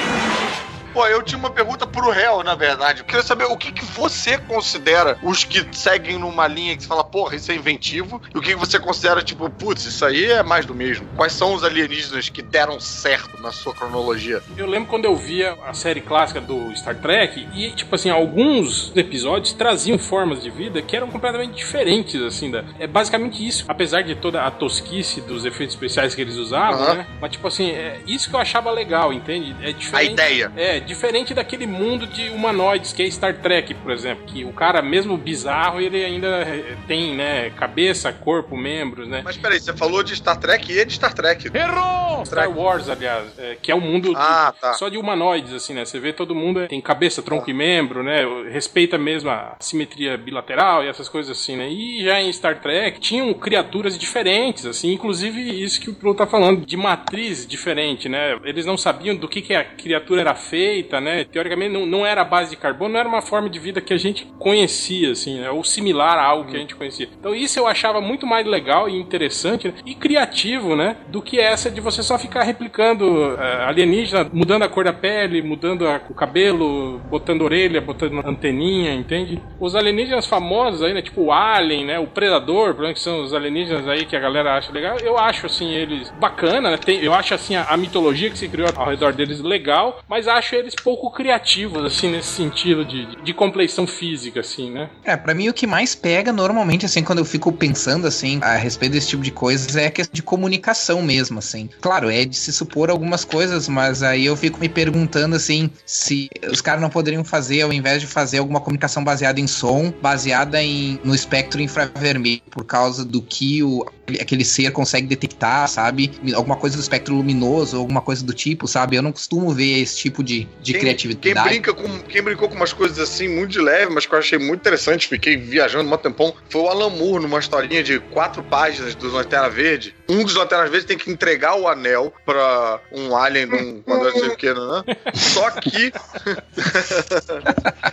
Pô, 0.97 1.07
eu 1.07 1.23
tinha 1.23 1.39
uma 1.39 1.51
pergunta 1.51 1.87
pro 1.87 2.09
réu, 2.11 2.43
na 2.43 2.55
verdade. 2.55 3.01
Eu 3.01 3.05
queria 3.05 3.23
saber 3.23 3.45
o 3.45 3.57
que, 3.59 3.71
que 3.71 3.85
você 3.85 4.39
considera 4.39 5.19
os 5.23 5.45
que 5.45 5.63
seguem 5.77 6.17
numa 6.19 6.47
linha 6.47 6.75
que 6.75 6.85
você 6.85 6.89
fala, 6.89 7.05
porra, 7.05 7.37
isso 7.37 7.53
é 7.53 7.55
inventivo, 7.55 8.19
e 8.35 8.39
o 8.39 8.41
que, 8.41 8.49
que 8.49 8.57
você 8.57 8.79
considera, 8.79 9.21
tipo, 9.23 9.51
putz, 9.51 9.85
isso 9.85 10.07
aí 10.07 10.25
é 10.25 10.43
mais 10.43 10.65
do 10.65 10.75
mesmo. 10.75 11.07
Quais 11.15 11.35
são 11.35 11.53
os 11.53 11.63
alienígenas 11.63 12.31
que 12.31 12.41
deram 12.41 12.81
certo 12.81 13.39
na 13.43 13.53
sua 13.53 13.75
cronologia? 13.75 14.43
Eu 14.57 14.67
lembro 14.67 14.89
quando 14.89 15.05
eu 15.05 15.15
via 15.15 15.55
a 15.67 15.75
série 15.75 16.01
clássica 16.01 16.41
do 16.41 16.75
Star 16.75 16.95
Trek 16.97 17.47
e, 17.55 17.73
tipo 17.73 17.95
assim, 17.95 18.09
alguns 18.09 18.91
episódios 18.97 19.53
traziam 19.53 19.99
formas 19.99 20.43
de 20.43 20.49
vida 20.49 20.81
que 20.81 20.97
eram 20.97 21.11
completamente 21.11 21.57
diferentes, 21.57 22.23
assim. 22.23 22.51
Da... 22.51 22.65
É 22.79 22.87
basicamente 22.87 23.47
isso. 23.47 23.67
Apesar 23.69 24.01
de 24.01 24.15
toda 24.15 24.47
a 24.47 24.51
tosquice 24.51 25.21
dos 25.21 25.45
efeitos 25.45 25.75
especiais 25.75 26.15
que 26.15 26.23
eles 26.23 26.37
usavam, 26.37 26.83
Aham. 26.83 26.95
né? 26.95 27.07
Mas, 27.21 27.33
tipo 27.33 27.47
assim, 27.47 27.69
é 27.73 28.01
isso 28.07 28.31
que 28.31 28.35
eu 28.35 28.41
achava 28.41 28.71
legal, 28.71 29.13
entende? 29.13 29.55
É 29.61 29.69
A 29.69 29.73
diferente. 29.73 30.13
ideia. 30.13 30.51
É, 30.57 30.86
diferente 30.87 31.35
daquele 31.35 31.67
mundo 31.67 32.07
de 32.07 32.29
humanoides 32.31 32.93
que 32.93 33.03
é 33.03 33.11
Star 33.11 33.35
Trek, 33.41 33.75
por 33.75 33.91
exemplo, 33.93 34.25
que 34.27 34.45
o 34.45 34.53
cara, 34.53 34.81
mesmo 34.83 35.17
bizarro, 35.17 35.81
ele 35.81 36.05
ainda 36.05 36.27
eh, 36.43 36.77
tem, 36.87 37.15
né, 37.15 37.51
cabeça, 37.51 38.13
corpo, 38.13 38.57
membros, 38.57 39.09
né? 39.09 39.23
Mas 39.25 39.37
peraí, 39.37 39.59
você 39.61 39.73
falou 39.77 40.03
de 40.03 40.15
Star 40.17 40.37
Trek 40.39 40.73
e 40.73 40.85
de 40.85 40.93
Star 40.95 41.13
Trek. 41.13 41.51
Errou! 41.55 42.25
Star 42.25 42.49
Wars, 42.51 42.89
aliás, 42.89 43.27
é, 43.39 43.57
que 43.61 43.71
é 43.71 43.75
um 43.75 43.81
mundo 43.81 44.09
de- 44.11 44.17
Ah, 44.17 44.55
tá. 44.59 44.73
só 44.75 44.89
de 44.89 44.97
humanoides, 44.99 45.53
assim, 45.53 45.75
né? 45.75 45.85
Você 45.85 45.99
vê 46.01 46.13
todo 46.13 46.35
mundo 46.35 46.61
é, 46.61 46.67
tem 46.67 46.81
cabeça, 46.81 47.23
tronco 47.23 47.49
e 47.51 47.55
membro, 47.55 48.03
né? 48.03 48.23
Respeita 48.51 48.97
mesmo 48.97 49.31
a 49.31 49.57
simetria 49.61 50.17
bilateral 50.17 50.85
e 50.85 50.89
essas 50.89 51.09
coisas 51.09 51.39
assim, 51.39 51.57
né? 51.57 51.69
E 51.69 52.05
já 52.05 52.21
em 52.21 52.33
Star 52.33 52.61
Trek 52.61 53.01
tinham 53.01 53.33
criaturas 53.35 53.99
diferentes, 53.99 54.65
assim, 54.67 54.93
inclusive 54.93 55.41
isso 55.63 55.81
que 55.81 55.91
o 55.91 55.95
Pro 55.95 56.15
tá 56.15 56.27
falando, 56.27 56.65
de 56.65 56.77
matriz 56.77 57.47
diferente, 57.47 58.09
né? 58.09 58.39
Eles 58.45 58.65
não 58.67 58.77
sabiam 58.77 59.17
do 59.17 59.29
que, 59.29 59.43
que 59.43 59.55
a 59.55 59.65
criatura 59.65 60.21
era 60.21 60.35
feita, 60.35 60.76
né? 61.01 61.25
Teoricamente 61.25 61.73
não, 61.73 61.87
não 61.87 62.07
era 62.07 62.25
base 62.25 62.51
de 62.51 62.57
carbono, 62.57 62.93
não 62.95 63.01
era 63.01 63.09
uma 63.09 63.23
forma 63.23 63.49
de 63.49 63.59
vida 63.59 63.81
que 63.81 63.93
a 63.93 63.97
gente 63.99 64.25
conhecia, 64.39 65.13
assim, 65.13 65.39
né? 65.41 65.51
Ou 65.51 65.63
similar 65.65 66.19
a 66.19 66.23
algo 66.25 66.51
que 66.51 66.57
a 66.57 66.61
gente 66.61 66.75
conhecia. 66.75 67.09
Então 67.19 67.35
isso 67.35 67.59
eu 67.59 67.67
achava 67.67 68.01
muito 68.01 68.27
mais 68.27 68.47
legal 68.47 68.89
e 68.89 68.97
interessante 68.99 69.69
né? 69.69 69.75
e 69.85 69.95
criativo, 69.95 70.75
né? 70.77 70.97
Do 71.09 71.21
que 71.23 71.39
essa 71.41 71.71
de 71.71 71.81
você 71.81 72.03
só 72.03 72.19
ficar 72.19 72.43
replicando 72.43 73.37
eh, 73.39 73.65
alienígena, 73.65 74.29
mudando 74.33 74.63
a 74.63 74.69
cor 74.69 74.85
da 74.85 74.93
pele, 74.93 75.43
mudando 75.43 75.87
a- 75.87 76.01
o 76.09 76.15
cabelo, 76.15 76.99
botando 77.11 77.43
orelha, 77.43 77.81
botando 77.81 78.21
anteninha, 78.27 78.95
entende? 78.95 79.41
Os 79.61 79.75
alienígenas 79.75 80.27
famosos 80.27 80.83
aí, 80.83 80.93
né? 80.95 81.03
Tipo 81.03 81.23
o 81.23 81.33
Alien, 81.33 81.85
né? 81.85 81.99
O 81.99 82.07
Predador, 82.07 82.75
por 82.75 82.83
exemplo, 82.85 82.95
que 82.95 83.01
são 83.01 83.23
os 83.23 83.35
alienígenas 83.35 83.87
aí 83.89 84.05
que 84.05 84.17
a 84.17 84.21
galera 84.21 84.57
acha 84.57 84.73
legal. 84.73 84.97
Eu 85.01 85.19
acho, 85.19 85.47
assim, 85.47 85.71
eles 85.73 86.11
bacana, 86.19 86.71
né? 86.71 86.77
Tem- 86.77 87.03
eu 87.03 87.13
acho, 87.15 87.35
assim, 87.35 87.55
a, 87.57 87.65
a 87.65 87.77
mitologia 87.77 88.31
que 88.31 88.39
se 88.39 88.49
criou 88.49 88.69
ao 88.75 88.87
redor 88.89 89.13
deles 89.13 89.41
legal, 89.41 90.01
mas 90.09 90.27
acho 90.29 90.55
eles 90.55 90.66
pouco 90.75 91.11
criativos, 91.11 91.85
assim, 91.85 92.11
nesse 92.11 92.29
sentido 92.29 92.85
de, 92.85 93.17
de 93.23 93.35
compleição 93.35 93.87
física, 93.87 94.41
assim, 94.41 94.71
né? 94.71 94.91
É, 95.05 95.17
pra 95.17 95.35
mim 95.35 95.49
o 95.49 95.55
que 95.55 95.67
mais 95.67 95.95
pega 95.95 96.33
normalmente, 96.33 96.87
assim, 96.87 97.03
quando 97.03 97.19
eu 97.19 97.25
fico 97.25 97.53
pensando, 97.53 98.07
assim, 98.07 98.41
a 98.43 98.57
respeito 98.57 98.93
desse 98.93 99.09
tipo 99.09 99.23
de 99.23 99.31
coisas, 99.31 99.77
é 99.77 99.87
a 99.87 99.91
questão 99.91 100.15
de 100.15 100.23
comunicação 100.23 101.03
mesmo, 101.03 101.39
assim. 101.39 101.69
Claro, 101.81 102.11
é 102.11 102.25
de 102.25 102.37
se 102.37 102.53
supor 102.53 102.91
algumas 102.91 103.25
coisas, 103.25 103.69
mas 103.69 104.03
aí 104.03 104.27
eu 104.27 104.37
fico 104.37 104.59
me 104.59 104.69
perguntando, 104.69 105.37
assim, 105.37 105.71
se 105.85 106.29
os 106.51 106.61
caras 106.61 106.81
não 106.81 106.91
poderiam 106.91 107.25
fazer, 107.25 107.63
ao 107.63 107.73
invés 107.73 108.01
de 108.01 108.07
fazer 108.07 108.39
alguma 108.39 108.61
comunicação 108.61 109.03
baseada 109.05 109.41
em 109.41 109.47
som, 109.47 109.93
baseada 110.03 110.63
em, 110.63 110.99
no 111.05 111.15
espectro 111.15 111.61
infravermelho, 111.61 112.43
por 112.51 112.65
causa 112.65 113.05
do 113.05 113.23
que 113.23 113.63
o, 113.63 113.87
aquele 114.21 114.45
ser 114.45 114.71
consegue 114.71 115.07
detectar, 115.07 115.69
sabe? 115.69 116.13
Alguma 116.35 116.57
coisa 116.57 116.77
do 116.77 116.81
espectro 116.81 117.15
luminoso, 117.15 117.77
alguma 117.77 118.01
coisa 118.01 118.25
do 118.25 118.33
tipo, 118.33 118.67
sabe? 118.67 118.97
Eu 118.97 119.03
não 119.03 119.13
costumo 119.13 119.53
ver 119.53 119.81
esse 119.81 119.97
tipo 119.97 120.23
de, 120.23 120.46
de 120.61 120.73
Quem- 120.73 120.81
criatividade. 120.81 121.21
Quem, 121.35 121.35
brinca 121.45 121.73
com, 121.75 122.01
quem 122.01 122.23
brincou 122.23 122.49
com 122.49 122.55
umas 122.55 122.73
coisas 122.73 122.99
assim, 122.99 123.29
muito 123.29 123.53
de 123.53 123.61
leve, 123.61 123.93
mas 123.93 124.05
que 124.07 124.15
eu 124.15 124.19
achei 124.19 124.39
muito 124.39 124.61
interessante, 124.61 125.07
fiquei 125.09 125.37
viajando 125.37 125.93
um 125.93 125.97
tempão, 125.97 126.35
foi 126.51 126.63
o 126.63 126.69
Alan 126.69 126.91
Moore, 126.91 127.23
numa 127.23 127.39
historinha 127.39 127.83
de 127.83 127.99
quatro 127.99 128.43
páginas 128.43 128.95
dos 128.95 129.13
Lanterna 129.13 129.49
Verde. 129.49 129.95
Um 130.09 130.25
dos 130.25 130.35
Lanternas 130.35 130.71
Verdes 130.71 130.87
tem 130.87 130.99
que 130.99 131.11
entregar 131.11 131.57
o 131.57 131.69
anel 131.69 132.13
pra 132.25 132.81
um 132.93 133.17
alien 133.17 133.47
num 133.47 133.83
quadrado 133.87 134.21
pequeno, 134.31 134.73
né? 134.73 134.83
Só 135.15 135.51
que 135.51 135.93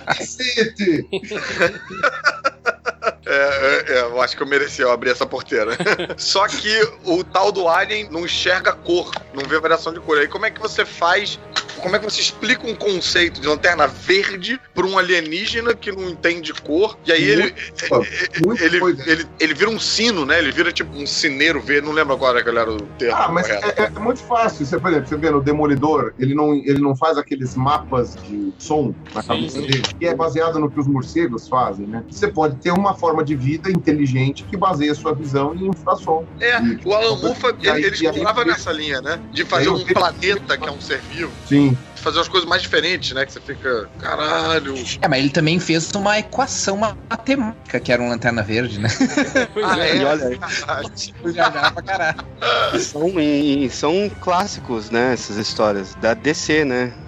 Cacete! 0.07 1.05
É, 3.25 3.35
é, 3.35 3.93
é, 3.93 4.01
eu 4.01 4.21
acho 4.21 4.35
que 4.35 4.43
eu 4.43 4.47
mereci 4.47 4.83
abrir 4.83 5.09
essa 5.11 5.25
porteira. 5.25 5.71
Só 6.17 6.45
que 6.47 6.69
o 7.05 7.23
tal 7.23 7.51
do 7.51 7.67
Alien 7.67 8.09
não 8.11 8.25
enxerga 8.25 8.73
cor, 8.73 9.11
não 9.33 9.43
vê 9.45 9.59
variação 9.59 9.93
de 9.93 9.99
cor. 10.01 10.17
Aí 10.17 10.27
como 10.27 10.45
é 10.45 10.51
que 10.51 10.59
você 10.59 10.85
faz. 10.85 11.39
Como 11.83 11.97
é 11.97 11.99
que 11.99 12.05
você 12.05 12.21
explica 12.21 12.65
um 12.65 12.73
conceito 12.73 13.41
de 13.41 13.47
lanterna 13.47 13.85
verde 13.87 14.57
para 14.73 14.87
um 14.87 14.97
alienígena 14.97 15.75
que 15.75 15.91
não 15.91 16.09
entende 16.09 16.53
cor? 16.53 16.97
E 17.05 17.11
aí 17.11 17.21
ele, 17.23 17.53
muito 18.45 18.63
ele, 18.63 18.77
ele, 19.05 19.27
ele 19.37 19.53
vira 19.53 19.69
um 19.69 19.77
sino, 19.77 20.25
né? 20.25 20.39
Ele 20.39 20.51
vira 20.53 20.71
tipo 20.71 20.95
um 20.97 21.05
cineiro 21.05 21.59
verde. 21.61 21.85
Não 21.85 21.93
lembro 21.93 22.13
agora, 22.13 22.41
galera, 22.41 22.71
o 22.71 22.77
termo 22.97 23.17
Ah, 23.17 23.27
mas 23.29 23.47
correto. 23.47 23.81
é, 23.81 23.91
é 23.95 23.99
muito 23.99 24.21
fácil. 24.21 24.65
Você, 24.65 24.79
por 24.79 24.91
exemplo, 24.91 25.09
você 25.09 25.17
vê 25.17 25.29
no 25.29 25.41
Demolidor, 25.43 26.13
ele 26.17 26.33
não, 26.33 26.53
ele 26.53 26.79
não 26.79 26.95
faz 26.95 27.17
aqueles 27.17 27.53
mapas 27.53 28.15
de 28.15 28.53
som 28.57 28.95
na 29.13 29.21
Sim, 29.21 29.27
cabeça 29.27 29.59
sim. 29.59 29.67
dele, 29.67 29.83
que 29.99 30.07
é 30.07 30.15
baseado 30.15 30.59
no 30.59 30.71
que 30.71 30.79
os 30.79 30.87
morcegos 30.87 31.49
fazem, 31.49 31.85
né? 31.85 32.05
Você 32.09 32.29
pode 32.31 32.55
ter 32.61 32.71
uma 32.71 32.95
forma 32.95 33.25
de 33.25 33.35
vida 33.35 33.69
inteligente 33.69 34.45
que 34.49 34.55
baseia 34.55 34.93
a 34.93 34.95
sua 34.95 35.13
visão 35.13 35.53
em 35.53 35.67
infrassom. 35.67 36.25
É, 36.39 36.61
E- 36.61 36.79
o 36.85 36.93
Alan 36.93 37.17
Moore, 37.17 37.35
foi- 37.35 37.53
E 37.59 37.69
aí- 37.69 37.83
ele, 37.83 37.87
ele 37.87 37.95
explorava 38.07 38.45
nessa 38.45 38.71
linha, 38.71 39.01
né? 39.01 39.19
De 39.33 39.43
fazer 39.43 39.67
um 39.67 39.83
planeta 39.83 40.57
que 40.57 40.67
é 40.69 40.71
um 40.71 40.79
ser 40.79 41.01
vivo, 41.01 41.31
Sim. 41.45 41.72
De 41.73 41.92
fazer 42.03 42.17
umas 42.17 42.27
coisas 42.27 42.47
mais 42.49 42.61
diferentes, 42.61 43.11
né? 43.13 43.25
Que 43.25 43.33
você 43.33 43.39
fica, 43.41 43.89
caralho. 43.99 44.75
É, 45.01 45.07
mas 45.07 45.19
ele 45.19 45.29
também 45.29 45.59
fez 45.59 45.91
uma 45.91 46.19
equação 46.19 46.77
matemática, 46.77 47.79
que 47.79 47.91
era 47.91 48.01
um 48.01 48.09
lanterna 48.09 48.41
verde, 48.43 48.79
né? 48.79 48.89
Pois 49.53 49.65
Ah, 49.65 49.79
é. 49.79 49.97
E 49.97 50.05
olha 50.05 50.27
aí. 50.27 50.39
Já 51.33 51.51
já 51.51 51.71
pra 51.71 51.81
caralho. 51.81 52.17
São, 52.79 53.19
e 53.19 53.69
são 53.69 54.09
clássicos, 54.21 54.89
né? 54.89 55.13
Essas 55.13 55.37
histórias. 55.37 55.95
Da 55.95 56.13
DC, 56.13 56.65
né? 56.65 56.93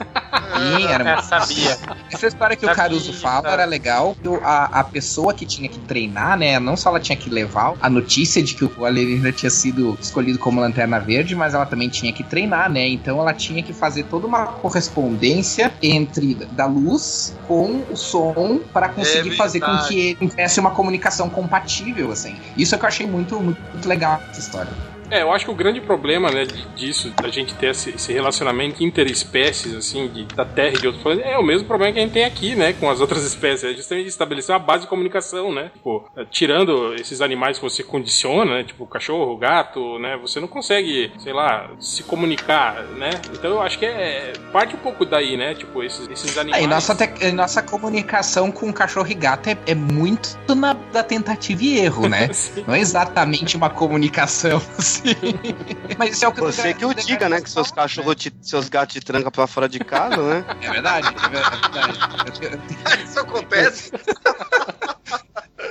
Sim, 0.55 0.87
era 0.87 1.03
É, 1.03 1.13
muito... 1.15 1.27
sabia. 1.27 1.77
Essa 2.11 2.27
história 2.27 2.55
que 2.55 2.65
o 2.65 2.69
Sabia, 2.69 2.83
Caruso 2.83 3.13
fala 3.13 3.35
sabe. 3.41 3.47
era 3.53 3.65
legal. 3.65 4.15
A, 4.43 4.79
a 4.79 4.83
pessoa 4.83 5.33
que 5.33 5.45
tinha 5.45 5.67
que 5.67 5.79
treinar, 5.79 6.37
né? 6.37 6.59
Não 6.59 6.77
só 6.77 6.89
ela 6.89 6.99
tinha 6.99 7.15
que 7.15 7.29
levar 7.29 7.73
a 7.81 7.89
notícia 7.89 8.41
de 8.41 8.53
que 8.55 8.63
o 8.65 8.85
alienígena 8.85 9.31
tinha 9.31 9.49
sido 9.49 9.97
escolhido 10.01 10.39
como 10.39 10.59
lanterna 10.61 10.99
verde, 10.99 11.35
mas 11.35 11.53
ela 11.53 11.65
também 11.65 11.89
tinha 11.89 12.11
que 12.13 12.23
treinar, 12.23 12.69
né? 12.71 12.87
Então 12.87 13.19
ela 13.19 13.33
tinha 13.33 13.61
que 13.63 13.73
fazer 13.73 14.03
toda 14.03 14.27
uma 14.27 14.47
correspondência 14.85 15.71
entre 15.81 16.35
da 16.51 16.65
luz 16.65 17.35
com 17.47 17.83
o 17.89 17.95
som 17.95 18.59
para 18.73 18.89
conseguir 18.89 19.33
É 19.33 19.35
fazer 19.35 19.59
com 19.59 19.77
que 19.87 20.17
ele 20.19 20.29
tivesse 20.29 20.59
uma 20.59 20.71
comunicação 20.71 21.29
compatível, 21.29 22.11
assim. 22.11 22.35
Isso 22.57 22.75
é 22.75 22.77
que 22.77 22.83
eu 22.83 22.87
achei 22.87 23.07
muito, 23.07 23.39
muito, 23.39 23.61
muito 23.71 23.87
legal 23.87 24.21
essa 24.29 24.39
história. 24.39 24.71
É, 25.09 25.21
eu 25.21 25.31
acho 25.31 25.45
que 25.45 25.51
o 25.51 25.55
grande 25.55 25.79
problema, 25.81 26.31
né, 26.31 26.45
disso, 26.75 27.11
da 27.21 27.29
gente 27.29 27.53
ter 27.55 27.71
esse, 27.71 28.11
relacionamento 28.13 28.83
interespécies, 28.83 29.73
assim, 29.75 30.07
de, 30.07 30.25
da 30.25 30.45
Terra 30.45 30.75
e 30.75 30.79
de 30.79 30.87
outros 30.87 31.03
planetas, 31.03 31.31
é 31.31 31.37
o 31.37 31.43
mesmo 31.43 31.67
problema 31.67 31.93
que 31.93 31.99
a 31.99 32.01
gente 32.01 32.13
tem 32.13 32.25
aqui, 32.25 32.55
né, 32.55 32.73
com 32.73 32.89
as 32.89 33.01
outras 33.01 33.23
espécies. 33.25 33.63
É 33.63 33.73
justamente 33.73 34.07
estabelecer 34.07 34.53
uma 34.53 34.59
base 34.59 34.83
de 34.83 34.89
comunicação, 34.89 35.53
né? 35.53 35.71
Tipo, 35.73 36.09
eh, 36.15 36.25
tirando 36.29 36.93
esses 36.95 37.21
animais 37.21 37.57
que 37.57 37.63
você 37.63 37.83
condiciona, 37.83 38.57
né, 38.57 38.63
tipo 38.63 38.85
cachorro, 38.85 39.37
gato, 39.37 39.99
né, 39.99 40.17
você 40.17 40.39
não 40.39 40.47
consegue, 40.47 41.11
sei 41.19 41.33
lá, 41.33 41.69
se 41.79 42.03
comunicar, 42.03 42.83
né? 42.97 43.09
Então 43.33 43.51
eu 43.51 43.61
acho 43.61 43.77
que 43.77 43.85
é. 43.85 44.33
parte 44.51 44.75
um 44.75 44.79
pouco 44.79 45.05
daí, 45.05 45.37
né? 45.37 45.53
Tipo, 45.53 45.83
esses, 45.83 46.07
esses 46.09 46.37
animais. 46.37 46.61
É, 46.61 46.65
e 46.65 46.67
nossa, 46.67 46.95
te- 46.95 47.31
nossa 47.31 47.61
comunicação 47.61 48.51
com 48.51 48.71
cachorro 48.73 49.07
e 49.09 49.13
gato 49.13 49.47
é, 49.49 49.57
é 49.67 49.75
muito 49.75 50.37
na, 50.55 50.73
da 50.73 51.03
tentativa 51.03 51.63
e 51.63 51.79
erro, 51.79 52.07
né? 52.07 52.29
Não 52.67 52.73
é 52.73 52.79
exatamente 52.79 53.55
uma 53.55 53.69
comunicação, 53.69 54.61
assim. 54.77 55.04
Mas 55.97 56.11
isso 56.15 56.25
é 56.25 56.27
o 56.27 56.31
que 56.33 56.41
Você 56.41 56.73
que 56.73 56.85
o 56.85 56.93
diga, 56.93 57.29
né? 57.29 57.41
Que 57.41 57.49
seus 57.49 57.71
cachorros, 57.71 58.15
te- 58.15 58.33
seus 58.41 58.69
gatos 58.69 58.93
te 58.93 59.01
trancam 59.01 59.31
pra 59.31 59.47
fora 59.47 59.67
de 59.69 59.79
casa, 59.79 60.17
né? 60.17 60.45
É 60.61 60.69
verdade, 60.71 61.07
é 61.07 61.29
verdade. 61.29 62.39
Tenho- 62.39 62.61
Isso 63.05 63.19
acontece. 63.19 63.91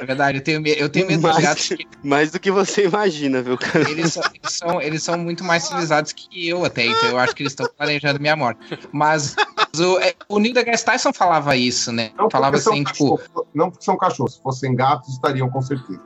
É 0.00 0.04
verdade, 0.04 0.38
eu 0.38 0.42
tenho, 0.42 0.66
eu 0.66 0.88
tenho 0.88 1.06
medo 1.06 1.22
dos 1.22 1.32
Mais, 1.32 1.44
gatos. 1.44 1.68
que 1.68 1.86
mais 2.02 2.30
do 2.30 2.40
que 2.40 2.50
você 2.50 2.86
imagina, 2.86 3.42
viu, 3.42 3.56
cara? 3.58 3.88
Eles 3.90 4.12
são, 4.12 4.22
eles, 4.32 4.52
são, 4.52 4.82
eles 4.82 5.02
são 5.02 5.18
muito 5.18 5.44
mais 5.44 5.64
civilizados 5.64 6.12
que 6.12 6.48
eu 6.48 6.64
até, 6.64 6.86
então 6.86 7.10
eu 7.10 7.18
acho 7.18 7.34
que 7.34 7.42
eles 7.42 7.52
estão 7.52 7.68
planejando 7.76 8.20
minha 8.20 8.36
morte. 8.36 8.60
Mas 8.92 9.36
o, 9.78 9.98
é, 9.98 10.14
o 10.28 10.38
Neil 10.38 10.54
deGrasse 10.54 10.84
Tyson 10.84 11.12
falava 11.12 11.56
isso, 11.56 11.92
né? 11.92 12.10
Não 12.16 12.30
falava 12.30 12.56
assim, 12.56 12.84
tipo, 12.84 13.20
não 13.54 13.70
porque 13.70 13.84
são 13.84 13.96
cachorros. 13.96 14.34
Se 14.34 14.42
fossem 14.42 14.74
gatos, 14.74 15.14
estariam 15.14 15.50
com 15.50 15.62
certeza. 15.62 16.00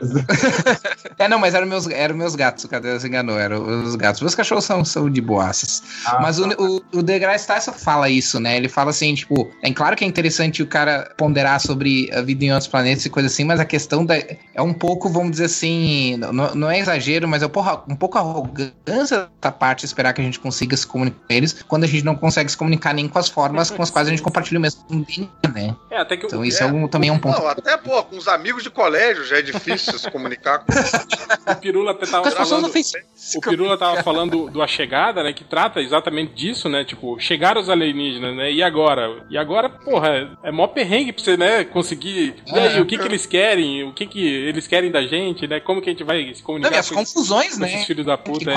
é, 1.18 1.28
não, 1.28 1.38
mas 1.38 1.54
eram 1.54 1.66
meus, 1.66 1.86
eram 1.88 2.16
meus 2.16 2.34
gatos, 2.34 2.64
o 2.64 2.68
Cadê 2.68 2.98
se 2.98 3.06
enganou, 3.06 3.38
eram 3.38 3.82
os 3.82 3.94
gatos. 3.96 4.20
Meus 4.20 4.34
cachorros 4.34 4.64
são, 4.64 4.84
são 4.84 5.10
de 5.10 5.20
boaças. 5.20 5.82
Ah, 6.06 6.20
mas 6.20 6.38
tá. 6.38 6.48
o, 6.58 6.76
o, 6.76 6.82
o 6.98 7.02
DeGrasse 7.02 7.46
Tyson 7.46 7.72
fala 7.72 8.08
isso, 8.08 8.38
né? 8.40 8.56
Ele 8.56 8.68
fala 8.68 8.90
assim, 8.90 9.14
tipo, 9.14 9.50
é 9.62 9.72
claro 9.72 9.96
que 9.96 10.04
é 10.04 10.06
interessante 10.06 10.62
o 10.62 10.66
cara 10.66 11.12
ponderar 11.16 11.60
sobre 11.60 12.10
a 12.12 12.22
vida 12.22 12.44
em 12.44 12.52
outros 12.52 12.68
planetas 12.68 13.04
e 13.06 13.10
coisa 13.16 13.28
assim, 13.28 13.44
mas 13.44 13.58
a 13.58 13.64
questão 13.64 14.04
da, 14.04 14.14
é 14.14 14.60
um 14.60 14.74
pouco, 14.74 15.08
vamos 15.08 15.30
dizer 15.30 15.46
assim, 15.46 16.18
não, 16.18 16.54
não 16.54 16.70
é 16.70 16.78
exagero, 16.78 17.26
mas 17.26 17.42
é 17.42 17.46
um 17.46 17.48
pouco, 17.48 17.84
um 17.90 17.96
pouco 17.96 18.18
arrogância 18.18 19.30
da 19.40 19.50
parte 19.50 19.86
esperar 19.86 20.12
que 20.12 20.20
a 20.20 20.24
gente 20.24 20.38
consiga 20.38 20.76
se 20.76 20.86
comunicar 20.86 21.16
com 21.26 21.32
eles 21.32 21.62
quando 21.66 21.84
a 21.84 21.86
gente 21.86 22.04
não 22.04 22.14
consegue 22.14 22.50
se 22.50 22.58
comunicar 22.58 22.92
nem 22.92 23.08
com 23.08 23.18
as 23.18 23.30
formas 23.30 23.70
com 23.70 23.82
as 23.82 23.88
quais 23.88 24.06
a 24.06 24.10
gente 24.10 24.20
compartilha 24.20 24.58
o 24.58 24.60
mesmo 24.60 24.84
DNA, 24.90 25.28
né? 25.54 25.74
É, 25.90 25.96
até 25.96 26.18
que 26.18 26.26
então 26.26 26.44
isso 26.44 26.62
é, 26.62 26.66
é 26.66 26.70
um, 26.70 26.86
também 26.88 27.08
é 27.08 27.12
um 27.12 27.18
ponto. 27.18 27.40
Não, 27.40 27.48
até, 27.48 27.74
pô, 27.78 28.02
com 28.04 28.18
os 28.18 28.28
amigos 28.28 28.62
de 28.62 28.68
colégio 28.68 29.24
já 29.24 29.38
é 29.38 29.42
difícil 29.42 29.98
se 29.98 30.10
comunicar 30.10 30.58
com 30.58 30.66
O 31.50 31.56
Pirula 31.56 31.92
até 31.92 32.06
tava 32.06 32.30
falando. 32.30 32.66
O 32.66 33.40
Pirula 33.40 33.78
tava 33.78 34.02
falando 34.02 34.50
do 34.50 34.62
A 34.62 34.66
Chegada, 34.66 35.22
né? 35.22 35.32
Que 35.32 35.44
trata 35.44 35.80
exatamente 35.80 36.34
disso, 36.34 36.68
né? 36.68 36.84
Tipo, 36.84 37.18
chegaram 37.18 37.60
os 37.60 37.70
alienígenas, 37.70 38.36
né? 38.36 38.52
E 38.52 38.62
agora? 38.62 39.24
E 39.30 39.38
agora, 39.38 39.70
porra, 39.70 40.36
é 40.42 40.50
mó 40.50 40.66
perrengue 40.66 41.12
pra 41.12 41.24
você, 41.24 41.36
né? 41.36 41.64
Conseguir. 41.64 42.34
E 42.46 42.58
aí, 42.58 42.80
o 42.80 42.86
que 42.86 42.98
que 42.98 43.05
eles 43.06 43.26
querem? 43.26 43.84
O 43.84 43.92
que 43.92 44.06
que 44.06 44.26
eles 44.26 44.66
querem 44.66 44.90
da 44.90 45.06
gente, 45.06 45.46
né? 45.46 45.60
Como 45.60 45.80
que 45.80 45.88
a 45.88 45.92
gente 45.92 46.04
vai 46.04 46.32
se 46.34 46.42
comunicar 46.42 46.70
não, 46.70 46.78
as 46.78 46.88
com 46.88 46.96
confusões, 46.96 47.46
esses, 47.46 47.58
né? 47.58 47.68
esses 47.68 47.86
filhos 47.86 48.06
da 48.06 48.18
puta. 48.18 48.50
É. 48.50 48.54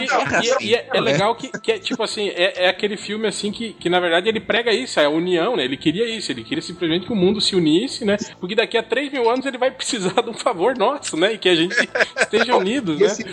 E, 0.00 0.66
e, 0.66 0.70
e, 0.70 0.74
é, 0.74 0.88
é, 0.92 1.00
legal 1.00 1.34
que, 1.34 1.48
que 1.60 1.72
é, 1.72 1.78
tipo 1.78 2.02
assim, 2.02 2.28
é, 2.28 2.64
é, 2.64 2.68
aquele 2.68 2.96
filme 2.96 3.26
assim 3.26 3.50
que, 3.50 3.72
que 3.74 3.88
na 3.88 4.00
verdade 4.00 4.28
ele 4.28 4.40
prega 4.40 4.72
isso, 4.72 5.00
é 5.00 5.04
a 5.04 5.10
união, 5.10 5.56
né? 5.56 5.64
Ele 5.64 5.76
queria 5.76 6.08
isso, 6.08 6.30
ele 6.30 6.44
queria 6.44 6.62
simplesmente 6.62 7.06
que 7.06 7.12
o 7.12 7.16
mundo 7.16 7.40
se 7.40 7.54
unisse, 7.54 8.04
né? 8.04 8.16
Porque 8.38 8.54
daqui 8.54 8.76
a 8.76 8.82
3 8.82 9.12
mil 9.12 9.30
anos 9.30 9.46
ele 9.46 9.58
vai 9.58 9.70
precisar 9.72 10.20
de 10.20 10.30
um 10.30 10.34
favor 10.34 10.76
nosso, 10.76 11.16
né? 11.16 11.34
E 11.34 11.38
que 11.38 11.48
a 11.48 11.54
gente 11.54 11.76
esteja 12.16 12.56
unidos, 12.56 12.98
né? 12.98 13.06
Esse, 13.06 13.24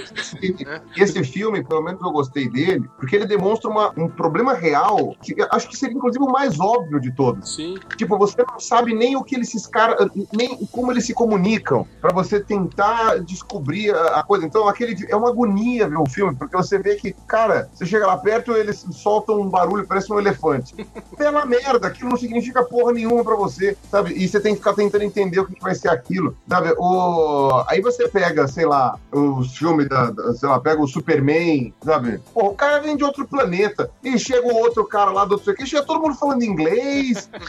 esse, 0.97 1.23
filme, 1.23 1.63
pelo 1.63 1.81
menos 1.81 2.01
eu 2.01 2.11
gostei 2.11 2.49
dele, 2.49 2.89
porque 2.97 3.15
ele 3.15 3.25
demonstra 3.25 3.69
uma, 3.69 3.93
um 3.97 4.07
problema 4.07 4.53
real, 4.53 5.15
que 5.21 5.35
acho 5.51 5.67
que 5.67 5.77
seria 5.77 5.95
inclusive 5.95 6.23
o 6.23 6.31
mais 6.31 6.59
óbvio 6.59 6.99
de 6.99 7.13
todos. 7.15 7.55
Sim. 7.55 7.75
Tipo, 7.97 8.17
você 8.17 8.43
não 8.47 8.59
sabe 8.59 8.93
nem 8.93 9.15
o 9.15 9.23
que 9.23 9.39
esses 9.39 9.65
caras, 9.67 10.09
nem 10.33 10.48
como 10.71 10.91
eles 10.91 11.05
se 11.05 11.13
comunicam, 11.13 11.85
para 12.01 12.13
você 12.13 12.39
tentar 12.39 13.19
descobrir 13.19 13.95
a, 13.95 14.23
coisa. 14.23 14.45
Então, 14.45 14.67
aquele 14.67 15.05
é 15.07 15.15
uma 15.15 15.29
agonia 15.29 15.87
ver 15.87 15.97
o 15.97 16.09
filme, 16.09 16.35
porque 16.35 16.55
você 16.55 16.77
vê 16.77 16.95
que, 16.95 17.13
cara, 17.27 17.69
você 17.73 17.85
chega 17.85 18.07
lá 18.07 18.17
perto, 18.17 18.53
eles 18.53 18.85
soltam 18.91 19.41
um 19.41 19.49
barulho, 19.49 19.87
parece 19.87 20.11
um 20.11 20.19
elefante. 20.19 20.75
Pela 21.17 21.45
merda, 21.45 21.87
aquilo 21.87 22.09
não 22.09 22.17
significa 22.17 22.63
porra 22.63 22.93
nenhuma 22.93 23.23
para 23.23 23.35
você, 23.35 23.77
sabe? 23.89 24.13
E 24.13 24.27
você 24.27 24.39
tem 24.39 24.53
que 24.53 24.59
ficar 24.59 24.73
tentando 24.73 25.03
entender 25.03 25.39
o 25.39 25.45
que 25.45 25.59
vai 25.61 25.75
ser 25.75 25.89
aquilo, 25.89 26.35
sabe? 26.47 26.73
O... 26.77 27.63
Aí 27.67 27.81
você 27.81 28.07
pega, 28.07 28.47
sei 28.47 28.65
lá, 28.65 28.97
os 29.11 29.57
filmes 29.57 29.89
da, 29.89 30.11
da 30.11 30.33
sei 30.33 30.47
lá, 30.47 30.59
pega 30.59 30.81
o 30.81 30.87
Superman, 30.87 31.73
sabe? 31.83 32.19
Pô, 32.33 32.47
o 32.47 32.55
cara 32.55 32.79
vem 32.79 32.95
de 32.95 33.03
outro 33.03 33.27
planeta 33.27 33.89
e 34.03 34.17
chega 34.17 34.47
o 34.47 34.55
outro 34.55 34.85
cara 34.85 35.11
lá 35.11 35.25
do 35.25 35.33
outro 35.33 35.51
aqui, 35.51 35.65
chega 35.65 35.85
todo 35.85 36.01
mundo 36.01 36.15
falando 36.15 36.43
inglês, 36.43 37.29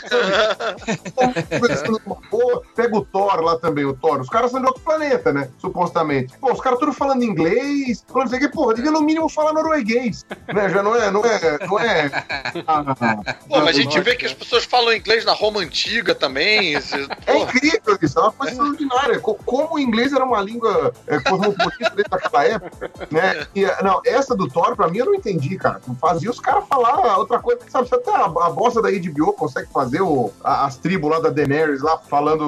pega 2.75 2.90
o 2.99 3.05
Thor 3.05 3.41
lá 3.41 3.59
também, 3.59 3.85
o 3.85 3.95
Thor. 3.95 4.21
Os 4.21 4.29
caras 4.29 4.51
são 4.51 4.61
de 4.61 4.67
outro 4.67 4.83
planeta, 4.83 5.33
né? 5.33 5.49
Supostamente. 5.59 6.37
Pô, 6.39 6.53
os 6.53 6.61
caras 6.61 6.79
tudo 6.79 6.93
falando 6.93 7.23
inglês, 7.23 8.05
falando 8.09 8.29
isso 8.29 8.37
aqui, 8.37 8.49
porra, 8.49 8.75
devia 8.75 8.91
no 8.91 9.01
mínimo 9.01 9.29
falar 9.29 9.53
norueguês, 9.53 10.25
né? 10.53 10.69
Já 10.69 10.83
não 10.83 10.95
é, 10.95 11.11
não 11.11 11.25
é, 11.25 11.67
não 11.67 11.79
é. 11.79 12.11
Pô, 13.49 13.61
mas 13.61 13.69
a 13.69 13.73
gente 13.73 14.01
vê 14.01 14.17
que 14.17 14.27
as 14.27 14.33
pessoas 14.33 14.65
falam 14.65 14.93
inglês 14.93 15.25
na 15.25 15.33
Roma 15.33 15.61
antiga 15.61 16.15
também. 16.15 16.75
é 17.27 17.39
incrível 17.39 17.99
isso, 18.01 18.19
é 18.19 18.23
uma 18.23 18.33
coisa 18.33 18.53
extraordinária. 18.53 19.21
Como 19.21 19.75
o 19.75 19.79
inglês 19.79 20.13
era 20.13 20.25
uma 20.25 20.41
língua 20.41 20.93
é, 21.07 21.19
cosmopolita 21.21 21.91
desde 21.91 22.15
aquela 22.15 22.45
época, 22.45 22.91
né? 23.11 23.47
E, 23.55 23.65
não, 23.83 24.01
essa 24.05 24.35
do 24.35 24.49
Thor, 24.49 24.77
pra 24.77 24.89
mim, 24.89 24.99
eu 24.99 25.07
não 25.07 25.15
entendi, 25.15 25.57
cara. 25.57 25.81
Fazia 26.01 26.31
os 26.31 26.41
caras 26.41 26.65
falar 26.69 27.19
outra 27.19 27.39
coisa. 27.39 27.61
Sabe, 27.69 27.89
até 27.93 28.11
a, 28.11 28.25
a 28.25 28.51
bosta 28.51 28.83
da 28.83 28.91
HBO 28.91 29.33
consegue 29.33 29.69
fazer 29.73 30.01
o, 30.01 30.33
a, 30.43 30.67
as 30.67 30.77
tribos 30.77 31.11
lá 31.11 31.21
da 31.21 31.31
Daenerys 31.31 31.83
lá 31.83 31.99
falando 31.99 32.41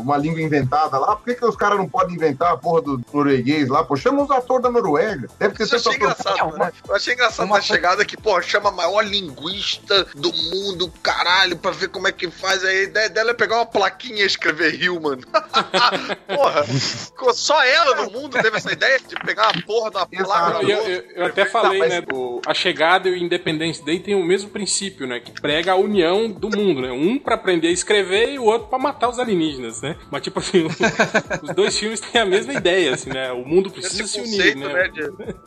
uma 0.00 0.16
língua 0.16 0.40
inventada 0.40 0.98
lá. 0.98 1.16
Por 1.16 1.24
que, 1.24 1.34
que 1.34 1.44
os 1.44 1.56
caras 1.56 1.78
não 1.78 1.88
podem 1.88 2.16
inventar 2.16 2.52
a 2.52 2.56
porra 2.56 2.82
do 2.82 3.00
norueguês 3.12 3.68
lá? 3.68 3.84
Pô, 3.84 3.96
chama 3.96 4.22
os 4.22 4.30
atores 4.30 4.62
da 4.62 4.70
Noruega. 4.70 5.28
Deve 5.38 5.54
ter 5.54 5.64
Isso 5.64 5.74
eu 5.74 5.78
achei 5.78 5.94
engraçado, 5.94 6.58
né? 6.58 6.72
Eu 6.88 6.94
achei 6.94 7.14
engraçado 7.14 7.46
uma... 7.46 7.56
na 7.56 7.62
chegada 7.62 8.04
que, 8.04 8.16
pô, 8.16 8.40
chama 8.42 8.68
a 8.68 8.72
maior 8.72 9.02
linguista 9.02 10.06
do 10.14 10.32
mundo, 10.32 10.92
caralho, 11.02 11.56
pra 11.56 11.70
ver 11.70 11.88
como 11.88 12.08
é 12.08 12.12
que 12.12 12.30
faz. 12.30 12.64
Aí 12.64 12.78
a 12.78 12.82
ideia 12.82 13.08
dela 13.08 13.30
é 13.30 13.34
pegar 13.34 13.56
uma 13.56 13.66
plaquinha 13.66 14.22
e 14.22 14.26
escrever 14.26 14.88
Human. 14.88 15.18
porra, 16.28 16.64
só 17.32 17.62
ela 17.64 18.04
no 18.04 18.10
mundo 18.10 18.40
teve 18.40 18.56
essa 18.56 18.72
ideia 18.72 18.98
de 18.98 19.14
pegar 19.16 19.48
a 19.48 19.62
porra 19.62 19.90
da 19.90 20.06
placa. 20.06 20.62
Eu, 20.62 20.78
eu, 20.78 21.04
eu 21.16 21.26
até 21.26 21.44
falei, 21.44 21.80
né? 21.80 22.00
Do, 22.00 22.40
a 22.46 22.54
chegada 22.54 23.08
e 23.08 23.12
o 23.12 23.16
Independence 23.16 23.84
Day 23.84 24.00
tem 24.00 24.14
o 24.14 24.24
mesmo 24.24 24.50
princípio, 24.50 25.06
né? 25.06 25.20
Que 25.20 25.32
prega 25.32 25.72
a 25.72 25.76
união 25.76 26.30
do 26.30 26.48
mundo, 26.48 26.80
né? 26.82 26.92
Um 26.92 27.18
pra 27.18 27.34
aprender 27.34 27.68
a 27.68 27.72
escrever 27.72 28.32
e 28.32 28.38
o 28.38 28.44
outro 28.44 28.68
pra 28.68 28.78
matar 28.78 29.08
os 29.08 29.18
alienígenas, 29.18 29.73
né? 29.82 29.96
Mas, 30.10 30.22
tipo 30.22 30.38
assim, 30.38 30.66
os 31.42 31.54
dois 31.54 31.78
filmes 31.78 32.00
têm 32.00 32.20
a 32.20 32.26
mesma 32.26 32.52
ideia, 32.52 32.94
assim, 32.94 33.10
né? 33.10 33.32
O 33.32 33.44
mundo 33.44 33.70
precisa 33.70 34.02
Esse 34.02 34.12
se 34.12 34.20
unir, 34.20 34.56
né? 34.56 34.68
né 34.68 34.88
de, 34.88 35.02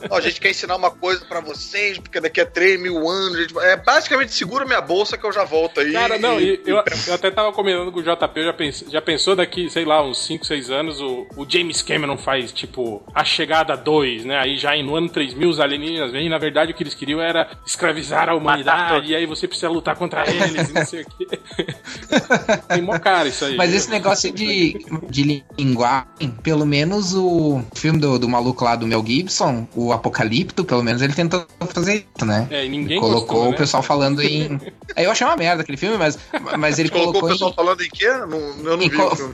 ó, 0.09 0.17
a 0.17 0.21
gente 0.21 0.39
quer 0.39 0.49
ensinar 0.49 0.75
uma 0.75 0.91
coisa 0.91 1.25
pra 1.25 1.39
vocês, 1.39 1.97
porque 1.97 2.19
daqui 2.19 2.41
a 2.41 2.45
3 2.45 2.81
mil 2.81 3.07
anos, 3.07 3.37
gente, 3.37 3.57
é 3.59 3.75
basicamente 3.75 4.33
segura 4.33 4.65
minha 4.65 4.81
bolsa 4.81 5.17
que 5.17 5.25
eu 5.25 5.31
já 5.31 5.43
volto 5.43 5.79
aí. 5.79 5.91
Cara, 5.93 6.17
não, 6.17 6.39
e, 6.39 6.61
eu, 6.65 6.83
eu, 7.07 7.13
até 7.13 7.31
tava 7.31 7.51
combinando 7.51 7.91
com 7.91 7.99
o 7.99 8.03
JP, 8.03 8.39
eu 8.39 8.45
já, 8.45 8.53
pense, 8.53 8.85
já 8.89 9.01
pensou 9.01 9.35
daqui, 9.35 9.69
sei 9.69 9.85
lá, 9.85 10.03
uns 10.03 10.25
5, 10.25 10.45
6 10.45 10.71
anos, 10.71 11.01
o, 11.01 11.27
o 11.35 11.45
James 11.47 11.81
Cameron 11.81 12.17
faz, 12.17 12.51
tipo, 12.51 13.03
a 13.13 13.23
chegada 13.23 13.75
2, 13.75 14.25
né? 14.25 14.37
Aí 14.37 14.57
já 14.57 14.75
no 14.83 14.95
ano 14.95 15.09
3000 15.09 15.49
os 15.49 15.59
alienígenas 15.59 16.11
vêm, 16.11 16.27
e 16.27 16.29
na 16.29 16.37
verdade 16.37 16.71
o 16.71 16.75
que 16.75 16.83
eles 16.83 16.93
queriam 16.93 17.21
era 17.21 17.49
escravizar 17.65 18.29
a 18.29 18.35
humanidade, 18.35 19.11
e 19.11 19.15
aí 19.15 19.25
você 19.25 19.47
precisa 19.47 19.69
lutar 19.69 19.95
contra 19.95 20.23
eles, 20.29 20.69
e 20.69 20.73
não 20.73 20.85
sei 20.85 21.01
o 21.01 21.05
quê. 21.05 21.27
Tem 22.67 22.81
mó 22.81 22.97
cara 22.99 23.27
isso 23.27 23.45
aí. 23.45 23.55
Mas 23.55 23.73
esse 23.73 23.89
negócio 23.89 24.16
de, 24.23 24.79
de 25.09 25.45
linguagem, 25.57 26.31
pelo 26.43 26.65
menos 26.65 27.13
o 27.13 27.61
filme 27.73 27.99
do, 27.99 28.19
do 28.19 28.29
maluco 28.29 28.63
lá 28.63 28.75
do 28.75 28.87
Mel 28.87 29.03
Gibson, 29.05 29.67
o 29.75 29.91
Apocalipto, 29.91 30.63
pelo 30.63 30.83
menos 30.83 31.01
ele 31.01 31.13
tentou 31.13 31.45
fazer 31.73 32.05
isso, 32.15 32.25
né? 32.25 32.47
É, 32.49 32.65
e 32.65 32.69
ninguém 32.69 32.99
colocou 32.99 33.27
gostou, 33.27 33.43
né? 33.45 33.49
o 33.49 33.57
pessoal 33.57 33.83
falando 33.83 34.21
em. 34.21 34.59
Aí 34.95 35.05
eu 35.05 35.11
achei 35.11 35.25
uma 35.25 35.35
merda 35.35 35.61
aquele 35.61 35.77
filme, 35.77 35.97
mas, 35.97 36.17
mas 36.57 36.79
ele 36.79 36.89
colocou. 36.89 37.13
Colocou 37.13 37.29
o 37.29 37.33
pessoal 37.33 37.51
em... 37.51 37.55
falando 37.55 37.81
em 37.81 37.89
quê? 37.89 38.05
Eu 38.05 38.27
não 38.27 38.77
vi. 38.77 38.89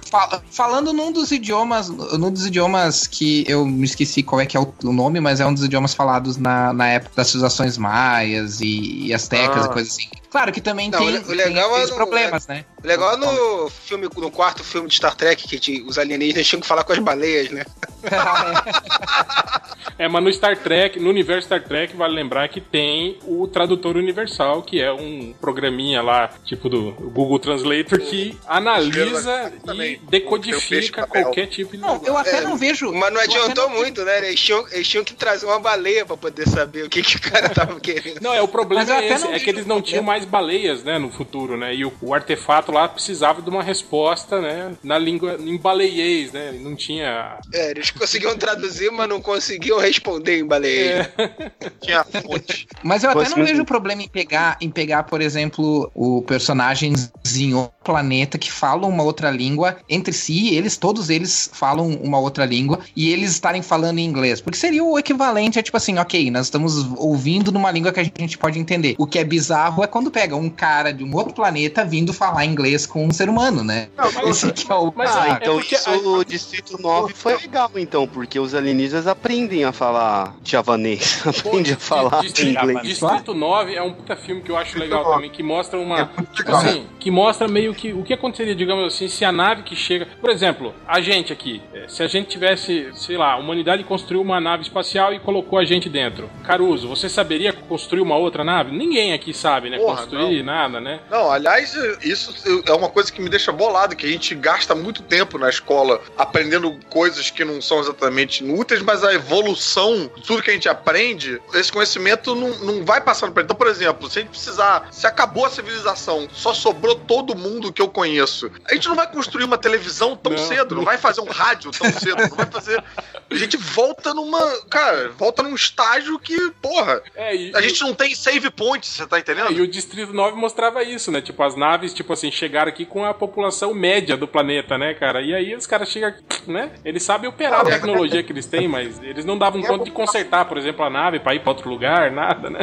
Fal... 0.10 0.42
Falando 0.50 0.94
num 0.94 1.12
dos 1.12 1.32
idiomas, 1.32 1.90
num 1.90 2.32
dos 2.32 2.46
idiomas 2.46 3.08
que 3.08 3.46
eu 3.48 3.66
me 3.66 3.86
esqueci 3.86 4.24
qual 4.24 4.42
é 4.42 4.46
que 4.46 4.58
é 4.58 4.60
o, 4.60 4.74
nome, 4.84 5.20
mas 5.20 5.40
é 5.40 5.46
um 5.46 5.54
dos 5.54 5.64
idiomas 5.64 5.94
falados 5.94 6.38
na, 6.38 6.74
na 6.74 6.88
época 6.88 7.16
das 7.16 7.28
civilizações 7.28 7.78
maias 7.78 8.62
e, 8.62 9.08
e 9.08 9.14
astecas 9.14 9.66
ah. 9.66 9.70
e 9.70 9.74
coisas 9.74 9.94
assim. 9.94 10.08
Claro 10.34 10.52
que 10.52 10.62
também 10.62 10.90
não, 10.90 10.98
tem, 10.98 11.20
o 11.20 11.32
legal 11.32 11.70
tem 11.70 11.84
é 11.84 11.86
no, 11.86 11.96
problemas, 11.96 12.50
é, 12.50 12.54
né? 12.56 12.66
O 12.84 12.88
legal 12.88 13.14
é 13.14 13.18
no 13.18 13.70
filme, 13.70 14.10
no 14.18 14.32
quarto 14.32 14.64
filme 14.74 14.90
de 14.90 14.96
Star 14.96 15.16
Trek, 15.16 15.60
que 15.60 15.82
os 15.88 15.98
alienígenas 15.98 16.48
tinham 16.48 16.62
que 16.62 16.68
falar 16.68 16.84
com 16.84 16.94
as 16.94 17.00
baleias, 17.00 17.52
né? 17.52 17.64
é, 19.98 20.08
mas 20.08 20.24
no 20.24 20.34
Star 20.34 20.58
Trek, 20.58 21.00
no 21.00 21.10
universo 21.10 21.46
Star 21.46 21.64
Trek, 21.64 21.96
vale 21.96 22.16
lembrar 22.16 22.50
que 22.50 22.60
tem 22.60 23.18
o 23.24 23.48
tradutor 23.48 23.96
universal, 23.96 24.64
que 24.64 24.82
é 24.82 24.92
um 24.92 25.34
programinha 25.40 26.02
lá, 26.02 26.30
tipo 26.44 26.68
do 26.68 26.92
Google 26.92 27.38
Translator, 27.40 28.00
que 28.00 28.36
analisa 28.48 29.54
e 29.76 29.98
decodifica 30.10 31.06
qualquer 31.06 31.48
tipo 31.48 31.78
de 31.78 31.82
Não, 31.82 32.02
eu 32.04 32.18
até 32.18 32.38
é, 32.38 32.42
não 32.42 32.58
vejo. 32.58 32.92
Mas 32.92 33.14
não 33.14 33.22
adiantou 33.22 33.70
não 33.70 33.78
muito, 33.78 34.04
né? 34.04 34.18
Eles 34.30 34.40
tinham, 34.40 34.66
eles 34.72 34.88
tinham 34.88 35.04
que 35.04 35.14
trazer 35.14 35.46
uma 35.46 35.60
baleia 35.60 36.06
pra 36.06 36.18
poder 36.18 36.48
saber 36.48 36.86
o 36.86 36.90
que, 36.90 37.04
que 37.04 37.18
o 37.18 37.22
cara 37.22 37.50
tava 37.50 37.80
querendo. 37.80 38.20
Não, 38.22 38.34
é 38.34 38.42
o 38.42 38.48
problema 38.48 38.92
é 38.96 39.14
esse, 39.14 39.28
é 39.28 39.40
que 39.40 39.50
eles 39.50 39.66
não 39.66 39.82
tinham 39.82 40.04
mais 40.04 40.24
mais 40.24 40.26
baleias, 40.26 40.84
né, 40.84 40.98
no 40.98 41.12
futuro, 41.12 41.58
né? 41.58 41.74
E 41.74 41.86
o, 41.86 41.94
o, 42.02 42.14
artefato 42.14 42.72
lá 42.72 42.88
precisava 42.88 43.42
de 43.42 43.50
uma 43.50 43.64
resposta, 43.64 44.40
né, 44.40 44.63
na 44.84 44.98
língua 44.98 45.38
em 45.40 45.58
baleiês, 45.58 46.32
né? 46.32 46.52
Não 46.52 46.76
tinha. 46.76 47.38
É, 47.54 47.72
eles 47.72 47.92
conseguiam 47.92 48.38
traduzir, 48.38 48.92
mas 48.92 49.10
não 49.10 49.22
conseguiam 49.22 49.80
responder 49.80 50.40
em 50.40 50.46
baleiês. 50.46 51.08
É. 51.18 51.52
tinha 51.82 52.04
fonte. 52.04 52.68
Mas 52.84 53.04
eu 53.04 53.12
até 53.12 53.30
não 53.30 53.44
vejo 53.44 53.66
problema 53.66 54.02
em 54.02 54.08
pegar, 54.08 54.58
em 54.62 54.70
pegar, 54.70 55.04
por 55.04 55.22
exemplo, 55.22 55.92
o 55.94 56.22
personagemzinho 56.22 57.70
planeta 57.84 58.38
que 58.38 58.52
falam 58.52 58.90
uma 58.90 59.04
outra 59.04 59.30
língua 59.30 59.78
entre 59.90 60.14
si, 60.14 60.56
eles 60.56 60.78
todos 60.78 61.10
eles 61.10 61.50
falam 61.54 61.90
uma 62.02 62.18
outra 62.18 62.46
língua 62.46 62.80
e 62.96 63.12
eles 63.12 63.32
estarem 63.32 63.62
falando 63.62 64.00
em 64.00 64.06
inglês, 64.06 64.40
porque 64.40 64.58
seria 64.58 64.84
o 64.84 64.98
equivalente 64.98 65.60
a 65.60 65.64
tipo 65.64 65.76
assim, 65.76 65.98
OK, 66.00 66.32
nós 66.32 66.46
estamos 66.46 66.88
ouvindo 66.98 67.52
numa 67.52 67.72
língua 67.72 67.92
que 67.92 68.00
a 68.00 68.04
gente 68.04 68.38
pode 68.38 68.58
entender. 68.58 68.96
O 68.98 69.06
que 69.06 69.20
é 69.20 69.24
bizarro 69.24 69.84
é 69.84 69.88
quando 69.88 70.10
pega 70.10 70.36
um 70.36 70.50
cara 70.50 70.92
de 70.92 71.04
um 71.04 71.14
outro 71.16 71.34
planeta 71.34 71.84
vindo 71.84 72.14
falar 72.14 72.46
inglês 72.46 72.86
com 72.86 73.06
um 73.06 73.12
ser 73.12 73.30
humano, 73.30 73.64
né? 73.64 73.90
Não, 73.98 74.12
mas, 74.12 74.30
Esse 74.30 74.53
que 74.64 74.72
é 74.72 74.76
o... 74.76 74.94
Mas, 74.96 75.16
ah, 75.16 75.40
então 75.42 75.60
é 75.60 75.62
isso, 75.62 75.90
a... 75.90 75.94
o 75.98 76.24
Distrito 76.24 76.82
9 76.82 77.14
foi 77.14 77.38
legal, 77.38 77.72
então, 77.76 78.08
porque 78.08 78.40
os 78.40 78.54
alienígenas 78.54 79.08
aprendem 79.08 79.64
a 79.64 79.72
falar 79.72 80.36
javanês, 80.44 81.24
aprendem 81.28 81.74
a 81.74 81.78
falar 81.78 82.22
Distrito, 82.22 82.64
inglês. 82.64 82.88
Distrito 82.88 83.34
9 83.34 83.76
é 83.76 83.82
um 83.82 83.94
puta 83.94 84.16
filme 84.16 84.42
que 84.42 84.52
eu 84.52 84.58
acho 84.58 84.78
legal 84.78 85.04
também, 85.04 85.30
que 85.30 85.44
mostra 85.44 85.80
uma. 85.80 86.10
Tipo 86.34 86.52
assim, 86.52 86.86
que 87.00 87.12
mostra 87.12 87.48
meio 87.48 87.74
que 87.74 87.94
o 87.94 88.04
que 88.04 88.14
aconteceria, 88.14 88.56
digamos 88.56 88.94
assim, 88.94 89.08
se 89.08 89.26
a 89.26 89.32
nave 89.32 89.64
que 89.64 89.76
chega. 89.76 90.08
Por 90.20 90.30
exemplo, 90.30 90.74
a 90.88 91.02
gente 91.02 91.32
aqui, 91.34 91.62
é, 91.74 91.88
se 91.88 92.04
a 92.04 92.08
gente 92.08 92.30
tivesse, 92.30 92.90
sei 92.94 93.18
lá, 93.18 93.34
a 93.34 93.38
humanidade 93.38 93.84
construiu 93.84 94.22
uma 94.22 94.40
nave 94.40 94.64
espacial 94.64 95.14
e 95.14 95.20
colocou 95.20 95.60
a 95.60 95.66
gente 95.66 95.90
dentro. 95.90 96.30
Caruso, 96.44 96.88
você 96.88 97.10
saberia 97.10 97.54
construir 97.54 98.02
uma 98.02 98.16
outra 98.16 98.44
nave? 98.44 98.76
Ninguém 98.76 99.14
aqui 99.14 99.34
sabe, 99.34 99.70
né? 99.70 99.78
Porra, 99.78 99.98
construir 99.98 100.44
não. 100.44 100.54
nada, 100.54 100.80
né? 100.80 101.00
Não, 101.10 101.32
aliás, 101.32 101.76
isso 102.02 102.34
é 102.66 102.74
uma 102.74 102.90
coisa 102.90 103.12
que 103.12 103.22
me 103.22 103.30
deixa 103.30 103.52
bolado, 103.52 103.96
que 103.96 104.06
a 104.06 104.10
gente 104.10 104.33
gasta 104.34 104.74
muito 104.76 105.02
tempo 105.04 105.38
na 105.38 105.50
escola 105.50 106.02
aprendendo 106.18 106.78
coisas 106.90 107.30
que 107.30 107.44
não 107.44 107.62
são 107.62 107.80
exatamente 107.80 108.44
inúteis, 108.44 108.82
mas 108.82 109.04
a 109.04 109.14
evolução, 109.14 110.10
tudo 110.26 110.42
que 110.42 110.50
a 110.50 110.54
gente 110.54 110.70
aprende, 110.70 111.42
esse 111.54 111.72
conhecimento 111.72 112.36
não, 112.36 112.50
não 112.60 112.86
vai 112.86 113.02
passando 113.02 113.32
pra 113.32 113.44
Então, 113.44 113.56
por 113.56 113.68
exemplo, 113.68 114.10
se 114.10 114.20
a 114.20 114.22
gente 114.22 114.32
precisar, 114.32 114.88
se 114.92 115.06
acabou 115.06 115.46
a 115.46 115.50
civilização, 115.50 116.28
só 116.32 116.54
sobrou 116.54 116.96
todo 116.96 117.36
mundo 117.36 117.72
que 117.72 117.82
eu 117.82 117.90
conheço, 117.90 118.50
a 118.70 118.74
gente 118.74 118.88
não 118.88 118.96
vai 118.96 119.10
construir 119.12 119.44
uma 119.44 119.58
televisão 119.58 120.16
tão 120.16 120.34
Não. 120.34 120.40
cedo, 120.40 120.76
não 120.76 120.84
vai 120.84 120.98
fazer 120.98 121.22
um 121.22 121.30
rádio 121.30 121.72
tão 121.72 121.92
cedo, 121.92 122.18
não 122.30 122.38
vai 122.38 122.46
fazer. 122.46 122.84
A 123.30 123.36
gente 123.36 123.58
volta 123.58 124.14
numa. 124.14 124.40
Cara, 124.70 125.10
volta 125.18 125.44
num 125.44 125.56
estágio 125.56 126.18
que, 126.20 126.52
porra, 126.62 127.02
É, 127.16 127.36
e, 127.36 127.56
a 127.56 127.62
gente 127.62 127.82
não 127.82 127.94
tem 127.94 128.14
save 128.16 128.50
point, 128.50 128.86
você 128.86 129.06
tá 129.06 129.20
entendendo? 129.20 129.52
e 129.52 129.62
o 129.62 129.68
Distrito 129.68 130.14
9 130.14 130.36
mostrava 130.38 130.84
isso, 130.84 131.12
né? 131.12 131.22
Tipo, 131.22 131.44
as 131.44 131.56
naves, 131.56 131.94
tipo 131.94 132.14
assim, 132.14 132.32
chegaram 132.32 132.70
aqui 132.70 132.86
com 132.86 133.06
a 133.06 133.14
população 133.14 133.74
média 133.74 134.16
do 134.24 134.28
planeta, 134.28 134.78
né, 134.78 134.94
cara? 134.94 135.22
E 135.22 135.34
aí 135.34 135.54
os 135.56 135.68
caras 135.68 135.90
chegam, 135.90 136.14
né? 136.48 136.72
Eles 136.86 137.04
sabem 137.04 137.30
operar 137.30 137.62
a 137.62 137.66
tecnologia 137.66 138.24
que 138.24 138.32
eles 138.32 138.46
têm, 138.46 138.68
mas 138.68 139.02
eles 139.04 139.26
não 139.26 139.38
davam 139.38 139.62
conta 139.62 139.84
de 139.84 139.92
consertar, 139.92 140.46
por 140.46 140.58
exemplo, 140.58 140.84
a 140.86 140.90
nave 140.90 141.20
pra 141.20 141.36
ir 141.36 141.42
pra 141.42 141.52
outro 141.52 141.70
lugar, 141.70 142.10
nada, 142.12 142.50
né? 142.50 142.60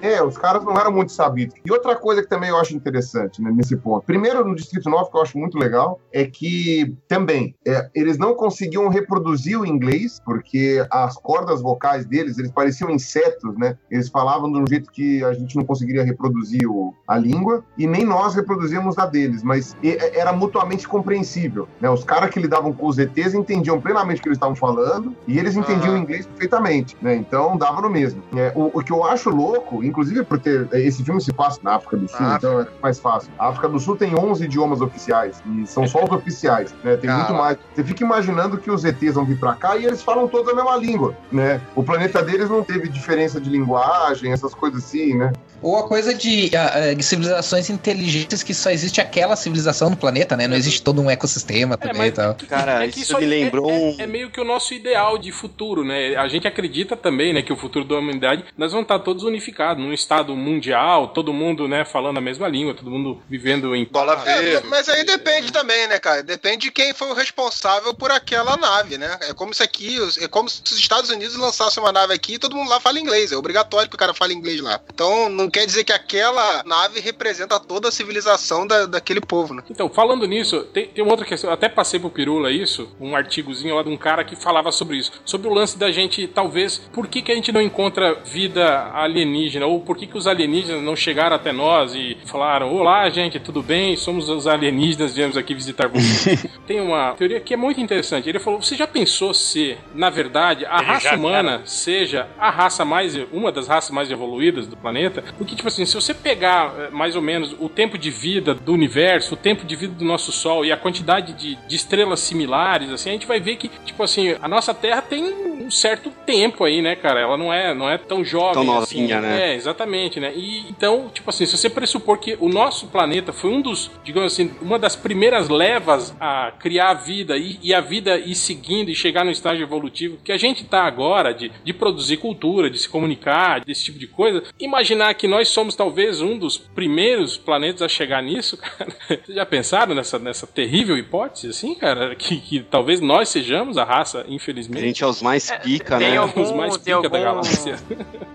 É, 0.00 0.22
os 0.22 0.38
caras 0.38 0.64
não 0.64 0.78
eram 0.78 0.92
muito 0.92 1.12
sabidos. 1.12 1.54
E 1.64 1.70
outra 1.72 1.96
coisa 1.96 2.22
que 2.22 2.28
também 2.28 2.50
eu 2.50 2.56
acho 2.58 2.74
interessante 2.74 3.42
né, 3.42 3.50
nesse 3.54 3.76
ponto. 3.76 4.04
Primeiro, 4.06 4.44
no 4.46 4.54
Distrito 4.54 4.88
9, 4.88 5.10
que 5.10 5.16
eu 5.16 5.22
acho 5.22 5.38
muito 5.38 5.58
legal, 5.58 6.00
é 6.12 6.24
que 6.24 6.94
também 7.08 7.54
é, 7.66 7.88
eles 7.94 8.18
não 8.18 8.34
conseguiam 8.34 8.88
reproduzir 8.88 9.58
o 9.58 9.66
inglês, 9.66 10.20
porque 10.24 10.84
as 10.90 11.16
cordas 11.16 11.60
vocais 11.60 12.06
deles, 12.06 12.38
eles 12.38 12.50
pareciam 12.52 12.90
insetos, 12.90 13.56
né? 13.58 13.76
Eles 13.90 14.08
falavam 14.08 14.50
de 14.52 14.58
um 14.58 14.64
jeito 14.68 14.90
que 14.92 15.24
a 15.24 15.32
gente 15.32 15.56
não 15.56 15.64
conseguiria 15.64 16.04
reproduzir 16.04 16.66
o- 16.68 16.94
a 17.08 17.16
língua, 17.18 17.64
e 17.78 17.86
nem 17.86 18.04
nós 18.04 18.34
reproduzíamos 18.34 18.98
a 18.98 19.06
deles, 19.06 19.42
mas 19.42 19.76
era 20.14 20.32
mutuamente 20.32 20.75
compreensível. 20.84 21.68
Né? 21.80 21.88
Os 21.88 22.02
caras 22.02 22.30
que 22.30 22.40
lidavam 22.40 22.72
com 22.72 22.86
os 22.86 22.98
ETs 22.98 23.34
entendiam 23.34 23.80
plenamente 23.80 24.18
o 24.18 24.22
que 24.22 24.28
eles 24.28 24.36
estavam 24.36 24.56
falando, 24.56 25.14
e 25.28 25.38
eles 25.38 25.56
entendiam 25.56 25.94
o 25.94 25.96
inglês 25.96 26.26
perfeitamente, 26.26 26.96
né? 27.00 27.14
Então 27.14 27.56
dava 27.56 27.80
no 27.80 27.88
mesmo. 27.88 28.22
É, 28.36 28.52
o, 28.56 28.78
o 28.78 28.82
que 28.82 28.92
eu 28.92 29.04
acho 29.04 29.30
louco, 29.30 29.84
inclusive 29.84 30.24
por 30.24 30.38
ter. 30.38 30.68
Esse 30.72 31.04
filme 31.04 31.20
se 31.20 31.32
passa 31.32 31.60
na 31.62 31.76
África 31.76 31.96
do 31.96 32.08
Sul, 32.08 32.26
então 32.34 32.60
é 32.60 32.66
mais 32.82 32.98
fácil. 32.98 33.30
A 33.38 33.48
África 33.48 33.68
do 33.68 33.78
Sul 33.78 33.96
tem 33.96 34.18
11 34.18 34.44
idiomas 34.44 34.80
oficiais, 34.80 35.42
e 35.46 35.66
são 35.66 35.86
só 35.86 36.04
os 36.04 36.10
oficiais, 36.10 36.74
né? 36.82 36.96
Tem 36.96 37.08
muito 37.08 37.32
mais. 37.32 37.56
Você 37.74 37.84
fica 37.84 38.02
imaginando 38.02 38.58
que 38.58 38.70
os 38.70 38.84
ETs 38.84 39.14
vão 39.14 39.24
vir 39.24 39.38
pra 39.38 39.54
cá 39.54 39.76
e 39.76 39.86
eles 39.86 40.02
falam 40.02 40.26
todos 40.26 40.52
a 40.52 40.56
mesma 40.56 40.76
língua, 40.76 41.14
né? 41.30 41.60
O 41.74 41.82
planeta 41.82 42.22
deles 42.22 42.50
não 42.50 42.62
teve 42.62 42.88
diferença 42.88 43.40
de 43.40 43.48
linguagem, 43.48 44.32
essas 44.32 44.54
coisas 44.54 44.84
assim, 44.84 45.14
né? 45.14 45.32
Ou 45.62 45.78
a 45.78 45.88
coisa 45.88 46.12
de, 46.12 46.50
de 46.96 47.02
civilizações 47.02 47.70
inteligentes 47.70 48.42
que 48.42 48.52
só 48.52 48.70
existe 48.70 49.00
aquela 49.00 49.36
civilização 49.36 49.90
no 49.90 49.96
planeta, 49.96 50.36
né? 50.36 50.46
Não 50.46 50.56
existe 50.56 50.65
todo 50.82 51.00
um 51.00 51.10
ecossistema 51.10 51.76
também 51.76 51.96
mas- 51.98 52.08
e 52.08 52.12
tal. 52.12 52.34
Cara, 52.48 52.84
É 52.84 52.88
isso 52.88 53.16
aí 53.16 53.24
me 53.24 53.30
lembrou 53.30 53.70
é, 53.70 53.90
é- 53.90 54.02
é 54.02 54.06
meio 54.06 54.30
que 54.30 54.40
o 54.40 54.44
nosso 54.44 54.72
ideal 54.74 55.18
de 55.18 55.32
futuro, 55.32 55.84
né? 55.84 56.16
A 56.16 56.28
gente 56.28 56.46
acredita 56.46 56.96
também, 56.96 57.32
né, 57.32 57.42
que 57.42 57.52
o 57.52 57.56
futuro 57.56 57.84
da 57.84 57.96
humanidade 57.96 58.44
nós 58.56 58.72
vamos 58.72 58.84
estar 58.84 58.98
todos 59.00 59.24
unificados 59.24 59.82
num 59.84 59.92
estado 59.92 60.34
mundial, 60.36 61.08
todo 61.08 61.32
mundo, 61.32 61.66
né, 61.68 61.84
falando 61.84 62.18
a 62.18 62.20
mesma 62.20 62.48
língua, 62.48 62.74
todo 62.74 62.90
mundo 62.90 63.20
vivendo 63.28 63.74
em 63.74 63.84
Bola 63.84 64.22
É, 64.26 64.40
verde. 64.42 64.66
mas 64.68 64.88
aí 64.88 65.04
depende 65.04 65.52
também, 65.52 65.86
né, 65.88 65.98
cara? 65.98 66.22
Depende 66.22 66.66
de 66.66 66.70
quem 66.70 66.92
foi 66.94 67.08
o 67.10 67.14
responsável 67.14 67.92
por 67.94 68.10
aquela 68.10 68.56
nave, 68.56 68.98
né? 68.98 69.18
É 69.28 69.34
como 69.34 69.52
se 69.54 69.62
aqui, 69.62 69.98
é 70.20 70.28
como 70.28 70.48
se 70.48 70.60
os 70.64 70.78
Estados 70.78 71.10
Unidos 71.10 71.36
lançassem 71.36 71.82
uma 71.82 71.92
nave 71.92 72.14
aqui 72.14 72.34
e 72.34 72.38
todo 72.38 72.56
mundo 72.56 72.68
lá 72.70 72.80
fala 72.80 72.98
inglês. 72.98 73.32
É 73.32 73.36
obrigatório 73.36 73.88
que 73.88 73.94
o 73.94 73.98
cara 73.98 74.14
fale 74.14 74.34
inglês 74.34 74.60
lá. 74.60 74.80
Então 74.92 75.28
não 75.28 75.50
quer 75.50 75.66
dizer 75.66 75.84
que 75.84 75.92
aquela 75.92 76.62
nave 76.64 77.00
representa 77.00 77.58
toda 77.60 77.88
a 77.88 77.92
civilização 77.92 78.66
da, 78.66 78.86
daquele 78.86 79.20
povo, 79.20 79.54
né? 79.54 79.62
Então, 79.70 79.88
falando 79.88 80.26
nisso, 80.26 80.55
tem, 80.64 80.86
tem 80.86 81.04
uma 81.04 81.12
outra 81.12 81.26
questão. 81.26 81.50
Até 81.50 81.68
passei 81.68 81.98
pro 81.98 82.10
Pirula 82.10 82.50
isso, 82.50 82.94
um 83.00 83.16
artigozinho 83.16 83.74
lá 83.74 83.82
de 83.82 83.88
um 83.88 83.96
cara 83.96 84.24
que 84.24 84.36
falava 84.36 84.72
sobre 84.72 84.96
isso. 84.96 85.12
Sobre 85.24 85.48
o 85.48 85.52
lance 85.52 85.78
da 85.78 85.90
gente, 85.90 86.26
talvez, 86.26 86.78
por 86.92 87.06
que, 87.06 87.22
que 87.22 87.32
a 87.32 87.34
gente 87.34 87.52
não 87.52 87.60
encontra 87.60 88.14
vida 88.24 88.90
alienígena? 88.92 89.66
Ou 89.66 89.80
por 89.80 89.96
que, 89.96 90.06
que 90.06 90.16
os 90.16 90.26
alienígenas 90.26 90.82
não 90.82 90.96
chegaram 90.96 91.36
até 91.36 91.52
nós 91.52 91.94
e 91.94 92.16
falaram: 92.26 92.74
Olá, 92.74 93.08
gente, 93.08 93.38
tudo 93.38 93.62
bem? 93.62 93.96
Somos 93.96 94.28
os 94.28 94.46
alienígenas, 94.46 95.14
viemos 95.14 95.36
aqui 95.36 95.54
visitar 95.54 95.88
vocês. 95.88 96.46
tem 96.66 96.80
uma 96.80 97.12
teoria 97.12 97.40
que 97.40 97.54
é 97.54 97.56
muito 97.56 97.80
interessante. 97.80 98.28
Ele 98.28 98.38
falou: 98.38 98.62
Você 98.62 98.76
já 98.76 98.86
pensou 98.86 99.32
se, 99.34 99.76
na 99.94 100.10
verdade, 100.10 100.64
a 100.66 100.76
Eles 100.76 100.86
raça 100.86 101.14
humana 101.16 101.62
seja 101.64 102.28
a 102.38 102.50
raça 102.50 102.84
mais. 102.84 103.16
uma 103.32 103.52
das 103.52 103.68
raças 103.68 103.90
mais 103.90 104.10
evoluídas 104.10 104.66
do 104.66 104.76
planeta? 104.76 105.22
Porque, 105.38 105.54
tipo 105.54 105.68
assim, 105.68 105.84
se 105.84 105.94
você 105.94 106.14
pegar 106.14 106.74
eh, 106.78 106.90
mais 106.90 107.16
ou 107.16 107.22
menos 107.22 107.54
o 107.58 107.68
tempo 107.68 107.98
de 107.98 108.10
vida 108.10 108.54
do 108.54 108.72
universo, 108.72 109.34
o 109.34 109.36
tempo 109.36 109.64
de 109.64 109.76
vida 109.76 109.94
do 109.94 110.04
nosso 110.04 110.32
Sol 110.46 110.64
e 110.64 110.70
a 110.70 110.76
quantidade 110.76 111.32
de, 111.32 111.56
de 111.56 111.74
estrelas 111.74 112.20
similares, 112.20 112.90
assim, 112.90 113.10
a 113.10 113.12
gente 113.12 113.26
vai 113.26 113.40
ver 113.40 113.56
que, 113.56 113.68
tipo 113.84 114.00
assim, 114.02 114.36
a 114.40 114.46
nossa 114.46 114.72
Terra 114.72 115.02
tem 115.02 115.24
um 115.24 115.70
certo 115.70 116.10
tempo 116.24 116.64
aí, 116.64 116.80
né, 116.80 116.94
cara? 116.94 117.20
Ela 117.20 117.36
não 117.36 117.52
é, 117.52 117.74
não 117.74 117.88
é 117.88 117.98
tão 117.98 118.24
jovem 118.24 118.64
Tão 118.64 118.78
assim. 118.78 119.00
novinha, 119.00 119.20
né? 119.20 119.50
É, 119.50 119.54
exatamente, 119.54 120.20
né? 120.20 120.32
E 120.34 120.68
então, 120.68 121.10
tipo 121.12 121.28
assim, 121.30 121.46
se 121.46 121.56
você 121.56 121.68
pressupor 121.68 122.18
que 122.18 122.36
o 122.40 122.48
nosso 122.48 122.88
planeta 122.88 123.32
foi 123.32 123.50
um 123.50 123.60
dos, 123.60 123.90
digamos 124.04 124.32
assim, 124.32 124.52
uma 124.60 124.78
das 124.78 124.94
primeiras 124.94 125.48
levas 125.48 126.14
a 126.20 126.52
criar 126.58 126.90
a 126.90 126.94
vida 126.94 127.36
e, 127.36 127.58
e 127.62 127.74
a 127.74 127.80
vida 127.80 128.18
ir 128.18 128.34
seguindo 128.34 128.90
e 128.90 128.94
chegar 128.94 129.24
no 129.24 129.30
estágio 129.30 129.64
evolutivo 129.64 130.18
que 130.22 130.32
a 130.32 130.38
gente 130.38 130.64
tá 130.64 130.84
agora 130.84 131.32
de, 131.32 131.50
de 131.64 131.72
produzir 131.72 132.18
cultura, 132.18 132.70
de 132.70 132.78
se 132.78 132.88
comunicar, 132.88 133.64
desse 133.64 133.84
tipo 133.84 133.98
de 133.98 134.06
coisa, 134.06 134.42
imaginar 134.60 135.12
que 135.14 135.26
nós 135.26 135.48
somos 135.48 135.74
talvez 135.74 136.20
um 136.20 136.38
dos 136.38 136.56
primeiros 136.58 137.36
planetas 137.36 137.82
a 137.82 137.88
chegar 137.88 138.22
nisso, 138.22 138.56
cara. 138.60 138.94
Vocês 139.08 139.36
já 139.36 139.46
pensaram 139.46 139.94
nessa, 139.94 140.18
nessa 140.18 140.35
terrível 140.44 140.98
hipótese, 140.98 141.48
assim, 141.50 141.72
cara? 141.76 142.16
Que, 142.16 142.36
que 142.40 142.60
talvez 142.60 143.00
nós 143.00 143.28
sejamos 143.28 143.78
a 143.78 143.84
raça, 143.84 144.22
A 144.22 144.30
infelizmente. 144.32 144.80
gente 144.84 145.04
é 145.04 145.06
os 145.06 145.22
mais 145.22 145.48
pica, 145.62 145.98
tem 145.98 146.10
né? 146.10 146.16
algum- 146.16 146.42
Os 146.42 146.50
mais 146.50 146.76
pica 146.76 147.08
da 147.08 147.18
algum- 147.18 147.22
galáxia. 147.22 147.76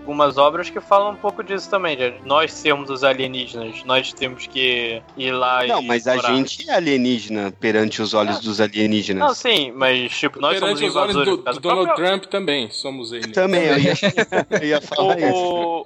algumas 0.00 0.38
obras 0.38 0.70
que 0.70 0.80
falam 0.80 1.12
um 1.12 1.16
pouco 1.16 1.42
disso 1.44 1.68
também, 1.68 1.96
de 1.96 2.14
nós 2.24 2.52
sermos 2.52 2.88
os 2.88 3.04
alienígenas, 3.04 3.84
nós 3.84 4.12
temos 4.14 4.46
que 4.46 5.02
ir 5.18 5.32
lá 5.32 5.66
Não, 5.66 5.82
e 5.82 5.86
mas 5.86 6.06
a 6.06 6.14
explorar. 6.16 6.36
gente 6.36 6.70
é 6.70 6.74
alienígena 6.74 7.52
perante 7.60 8.00
os 8.00 8.14
olhos 8.14 8.40
dos 8.40 8.60
alienígenas. 8.60 9.26
Não, 9.28 9.34
sim, 9.34 9.70
mas 9.72 10.16
tipo, 10.18 10.40
nós 10.40 10.58
somos 10.58 10.78
Perante 10.80 10.90
os 10.90 10.96
olhos 10.96 11.14
invasores. 11.16 11.44
do, 11.44 11.52
do 11.52 11.60
Donald 11.60 11.84
próprio- 11.86 12.06
Trump 12.06 12.24
também 12.24 12.70
somos 12.70 13.12
ele. 13.12 13.28
Também, 13.32 13.64
eu 13.64 13.78
ia, 13.78 13.92
eu 14.60 14.66
ia 14.68 14.80
falar 14.80 15.18
isso. 15.18 15.34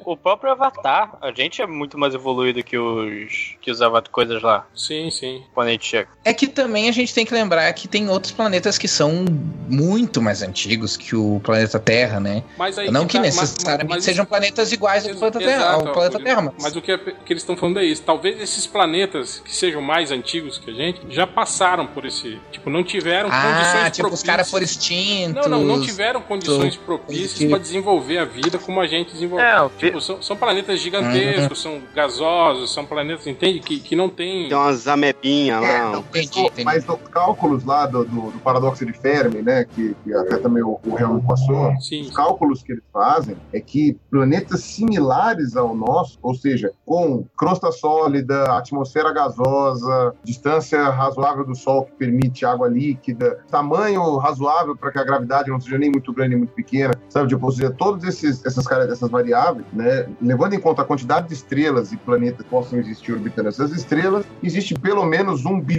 O, 0.05 0.13
o 0.13 0.17
próprio 0.17 0.53
Avatar, 0.53 1.17
a 1.21 1.33
gente 1.33 1.63
é 1.63 1.67
muito 1.67 1.99
mais 1.99 2.15
evoluído 2.15 2.63
que 2.63 2.77
os 2.79 3.57
que 3.61 3.71
os 3.71 3.81
Avatar 3.83 4.11
coisas 4.13 4.43
lá, 4.43 4.67
Sim, 4.75 5.11
sim. 5.11 5.43
quando 5.55 5.69
a 5.69 5.71
gente 5.73 6.06
É 6.25 6.35
que 6.35 6.49
também 6.49 6.89
a 6.89 6.93
gente 6.93 7.15
tem 7.15 7.25
que 7.25 7.33
lembrar 7.33 7.73
que 7.73 7.87
tem 7.87 8.09
outros 8.11 8.33
planetas 8.33 8.77
que 8.77 8.89
são 8.89 9.25
muito 9.69 10.21
mais 10.21 10.43
antigos 10.43 10.97
que 10.97 11.15
o 11.15 11.41
planeta 11.45 11.79
Terra, 11.79 12.19
né? 12.19 12.43
Mas 12.59 12.77
aí 12.77 12.91
Não 12.91 13.07
que 13.07 13.13
tá- 13.13 13.21
mas- 13.21 13.37
necessariamente 13.37 13.95
mas- 13.95 14.05
sejam 14.05 14.25
planetas 14.25 14.73
iguais 14.73 15.07
ao 15.07 15.15
planeta 15.15 15.39
Terra, 15.39 15.55
exato, 15.57 15.87
ao 15.87 15.93
planeta 15.95 16.19
Terra, 16.19 16.43
mas... 16.43 16.55
Mas 16.61 16.75
o 16.75 16.83
que, 16.83 16.91
é- 16.91 16.99
que 16.99 17.33
eles 17.33 17.43
estão 17.45 17.57
falando 17.57 17.79
é 17.79 17.85
isso. 17.85 18.03
Talvez 18.03 18.41
esses 18.41 18.67
planetas 18.67 19.39
que 19.39 19.55
sejam 19.55 19.81
mais 19.81 20.11
antigos 20.11 20.59
que 20.59 20.69
a 20.69 20.75
gente 20.75 21.01
já 21.11 21.29
passaram 21.29 21.87
por 21.87 22.05
esse. 22.05 22.39
Tipo, 22.51 22.71
não 22.71 22.83
tiveram 22.83 23.29
Ah, 23.31 23.43
condições 23.43 23.97
tipo, 23.97 24.09
os 24.09 24.23
caras 24.25 24.51
foram 24.51 24.67
propícias. 24.67 24.83
extintos. 24.83 25.47
Não, 25.47 25.59
não, 25.61 25.65
não 25.77 25.81
tiveram 25.81 26.21
condições 26.23 26.75
propícias 26.77 27.49
para 27.49 27.59
desenvolver 27.61 28.19
a 28.19 28.25
vida 28.25 28.59
como 28.59 28.81
a 28.81 28.87
gente 28.89 29.13
desenvolveu. 29.13 29.47
É, 29.47 29.69
Tipo, 29.79 30.01
são, 30.01 30.21
são 30.21 30.37
planetas 30.37 30.81
gigantescos, 30.81 31.63
são 31.63 31.81
gasosos, 31.95 32.73
são 32.75 32.85
planetas, 32.85 33.25
entende? 33.29 33.61
Que, 33.61 33.79
que 33.79 33.95
não 33.95 34.09
tem. 34.09 34.49
Tem 34.49 34.57
umas 34.59 34.89
amebinhas 34.89 35.63
É, 35.63 35.83
lá. 35.83 35.86
Não, 35.93 36.01
entendi, 36.01 36.31
mas, 36.35 36.37
entendi. 36.37 36.65
mas 36.65 36.89
os 36.89 37.09
cálculos 37.11 37.65
lá 37.65 37.87
do, 37.87 38.05
do, 38.05 38.31
do 38.31 38.39
paradoxo 38.41 38.85
de 38.85 38.93
Fermi, 38.93 39.43
né, 39.43 39.65
que, 39.65 39.95
que 40.05 40.13
até 40.15 40.37
também 40.39 40.63
o, 40.63 40.79
o 40.85 40.99
Helmut 40.99 41.27
passou, 41.27 41.75
Sim. 41.81 42.03
os 42.03 42.11
cálculos 42.11 42.63
que 42.63 42.73
eles 42.73 42.85
fazem 42.93 43.37
é 43.53 43.61
que 43.61 43.97
planetas 44.11 44.61
similares 44.61 45.57
ao 45.57 45.75
nosso, 45.75 46.19
ou 46.23 46.35
seja, 46.35 46.73
com 46.85 47.25
crosta 47.37 47.71
sólida, 47.73 48.57
atmosfera 48.57 49.13
gasosa, 49.13 50.15
distância 50.25 50.89
razoável 50.91 51.45
do 51.45 51.55
Sol 51.55 51.85
que 51.85 51.93
permite 51.93 52.45
água 52.45 52.69
líquida, 52.69 53.39
tamanho 53.51 54.17
razoável 54.17 54.77
para 54.77 54.91
que 54.91 54.99
a 54.99 55.05
gravidade 55.05 55.51
não 55.51 55.61
seja 55.61 55.79
nem 55.79 55.91
muito 55.91 56.13
grande 56.13 56.31
nem 56.31 56.39
muito 56.39 56.55
pequena, 56.55 56.95
sabe? 57.09 57.29
Tipo, 57.29 57.47
ou 57.47 57.53
seja, 57.53 57.71
todas 57.71 58.05
esses, 58.05 58.45
essas, 58.45 58.67
essas 58.67 59.11
variáveis, 59.11 59.67
né, 59.73 60.09
levando 60.21 60.55
em 60.55 60.61
conta 60.61 60.83
a 60.83 60.85
quantidade 60.85 61.29
de 61.29 61.35
estrelas 61.35 61.93
e 61.93 61.97
planetas 61.97 62.45
que 62.45 62.51
possam 62.51 62.79
existir 62.79 63.13
orbitando 63.13 63.49
essas 63.49 63.73
estrelas, 63.73 64.25
existe 64.43 64.75
pelo 64.75 65.05
menos 65.05 65.45
um 65.45 65.61
bilhão, 65.61 65.76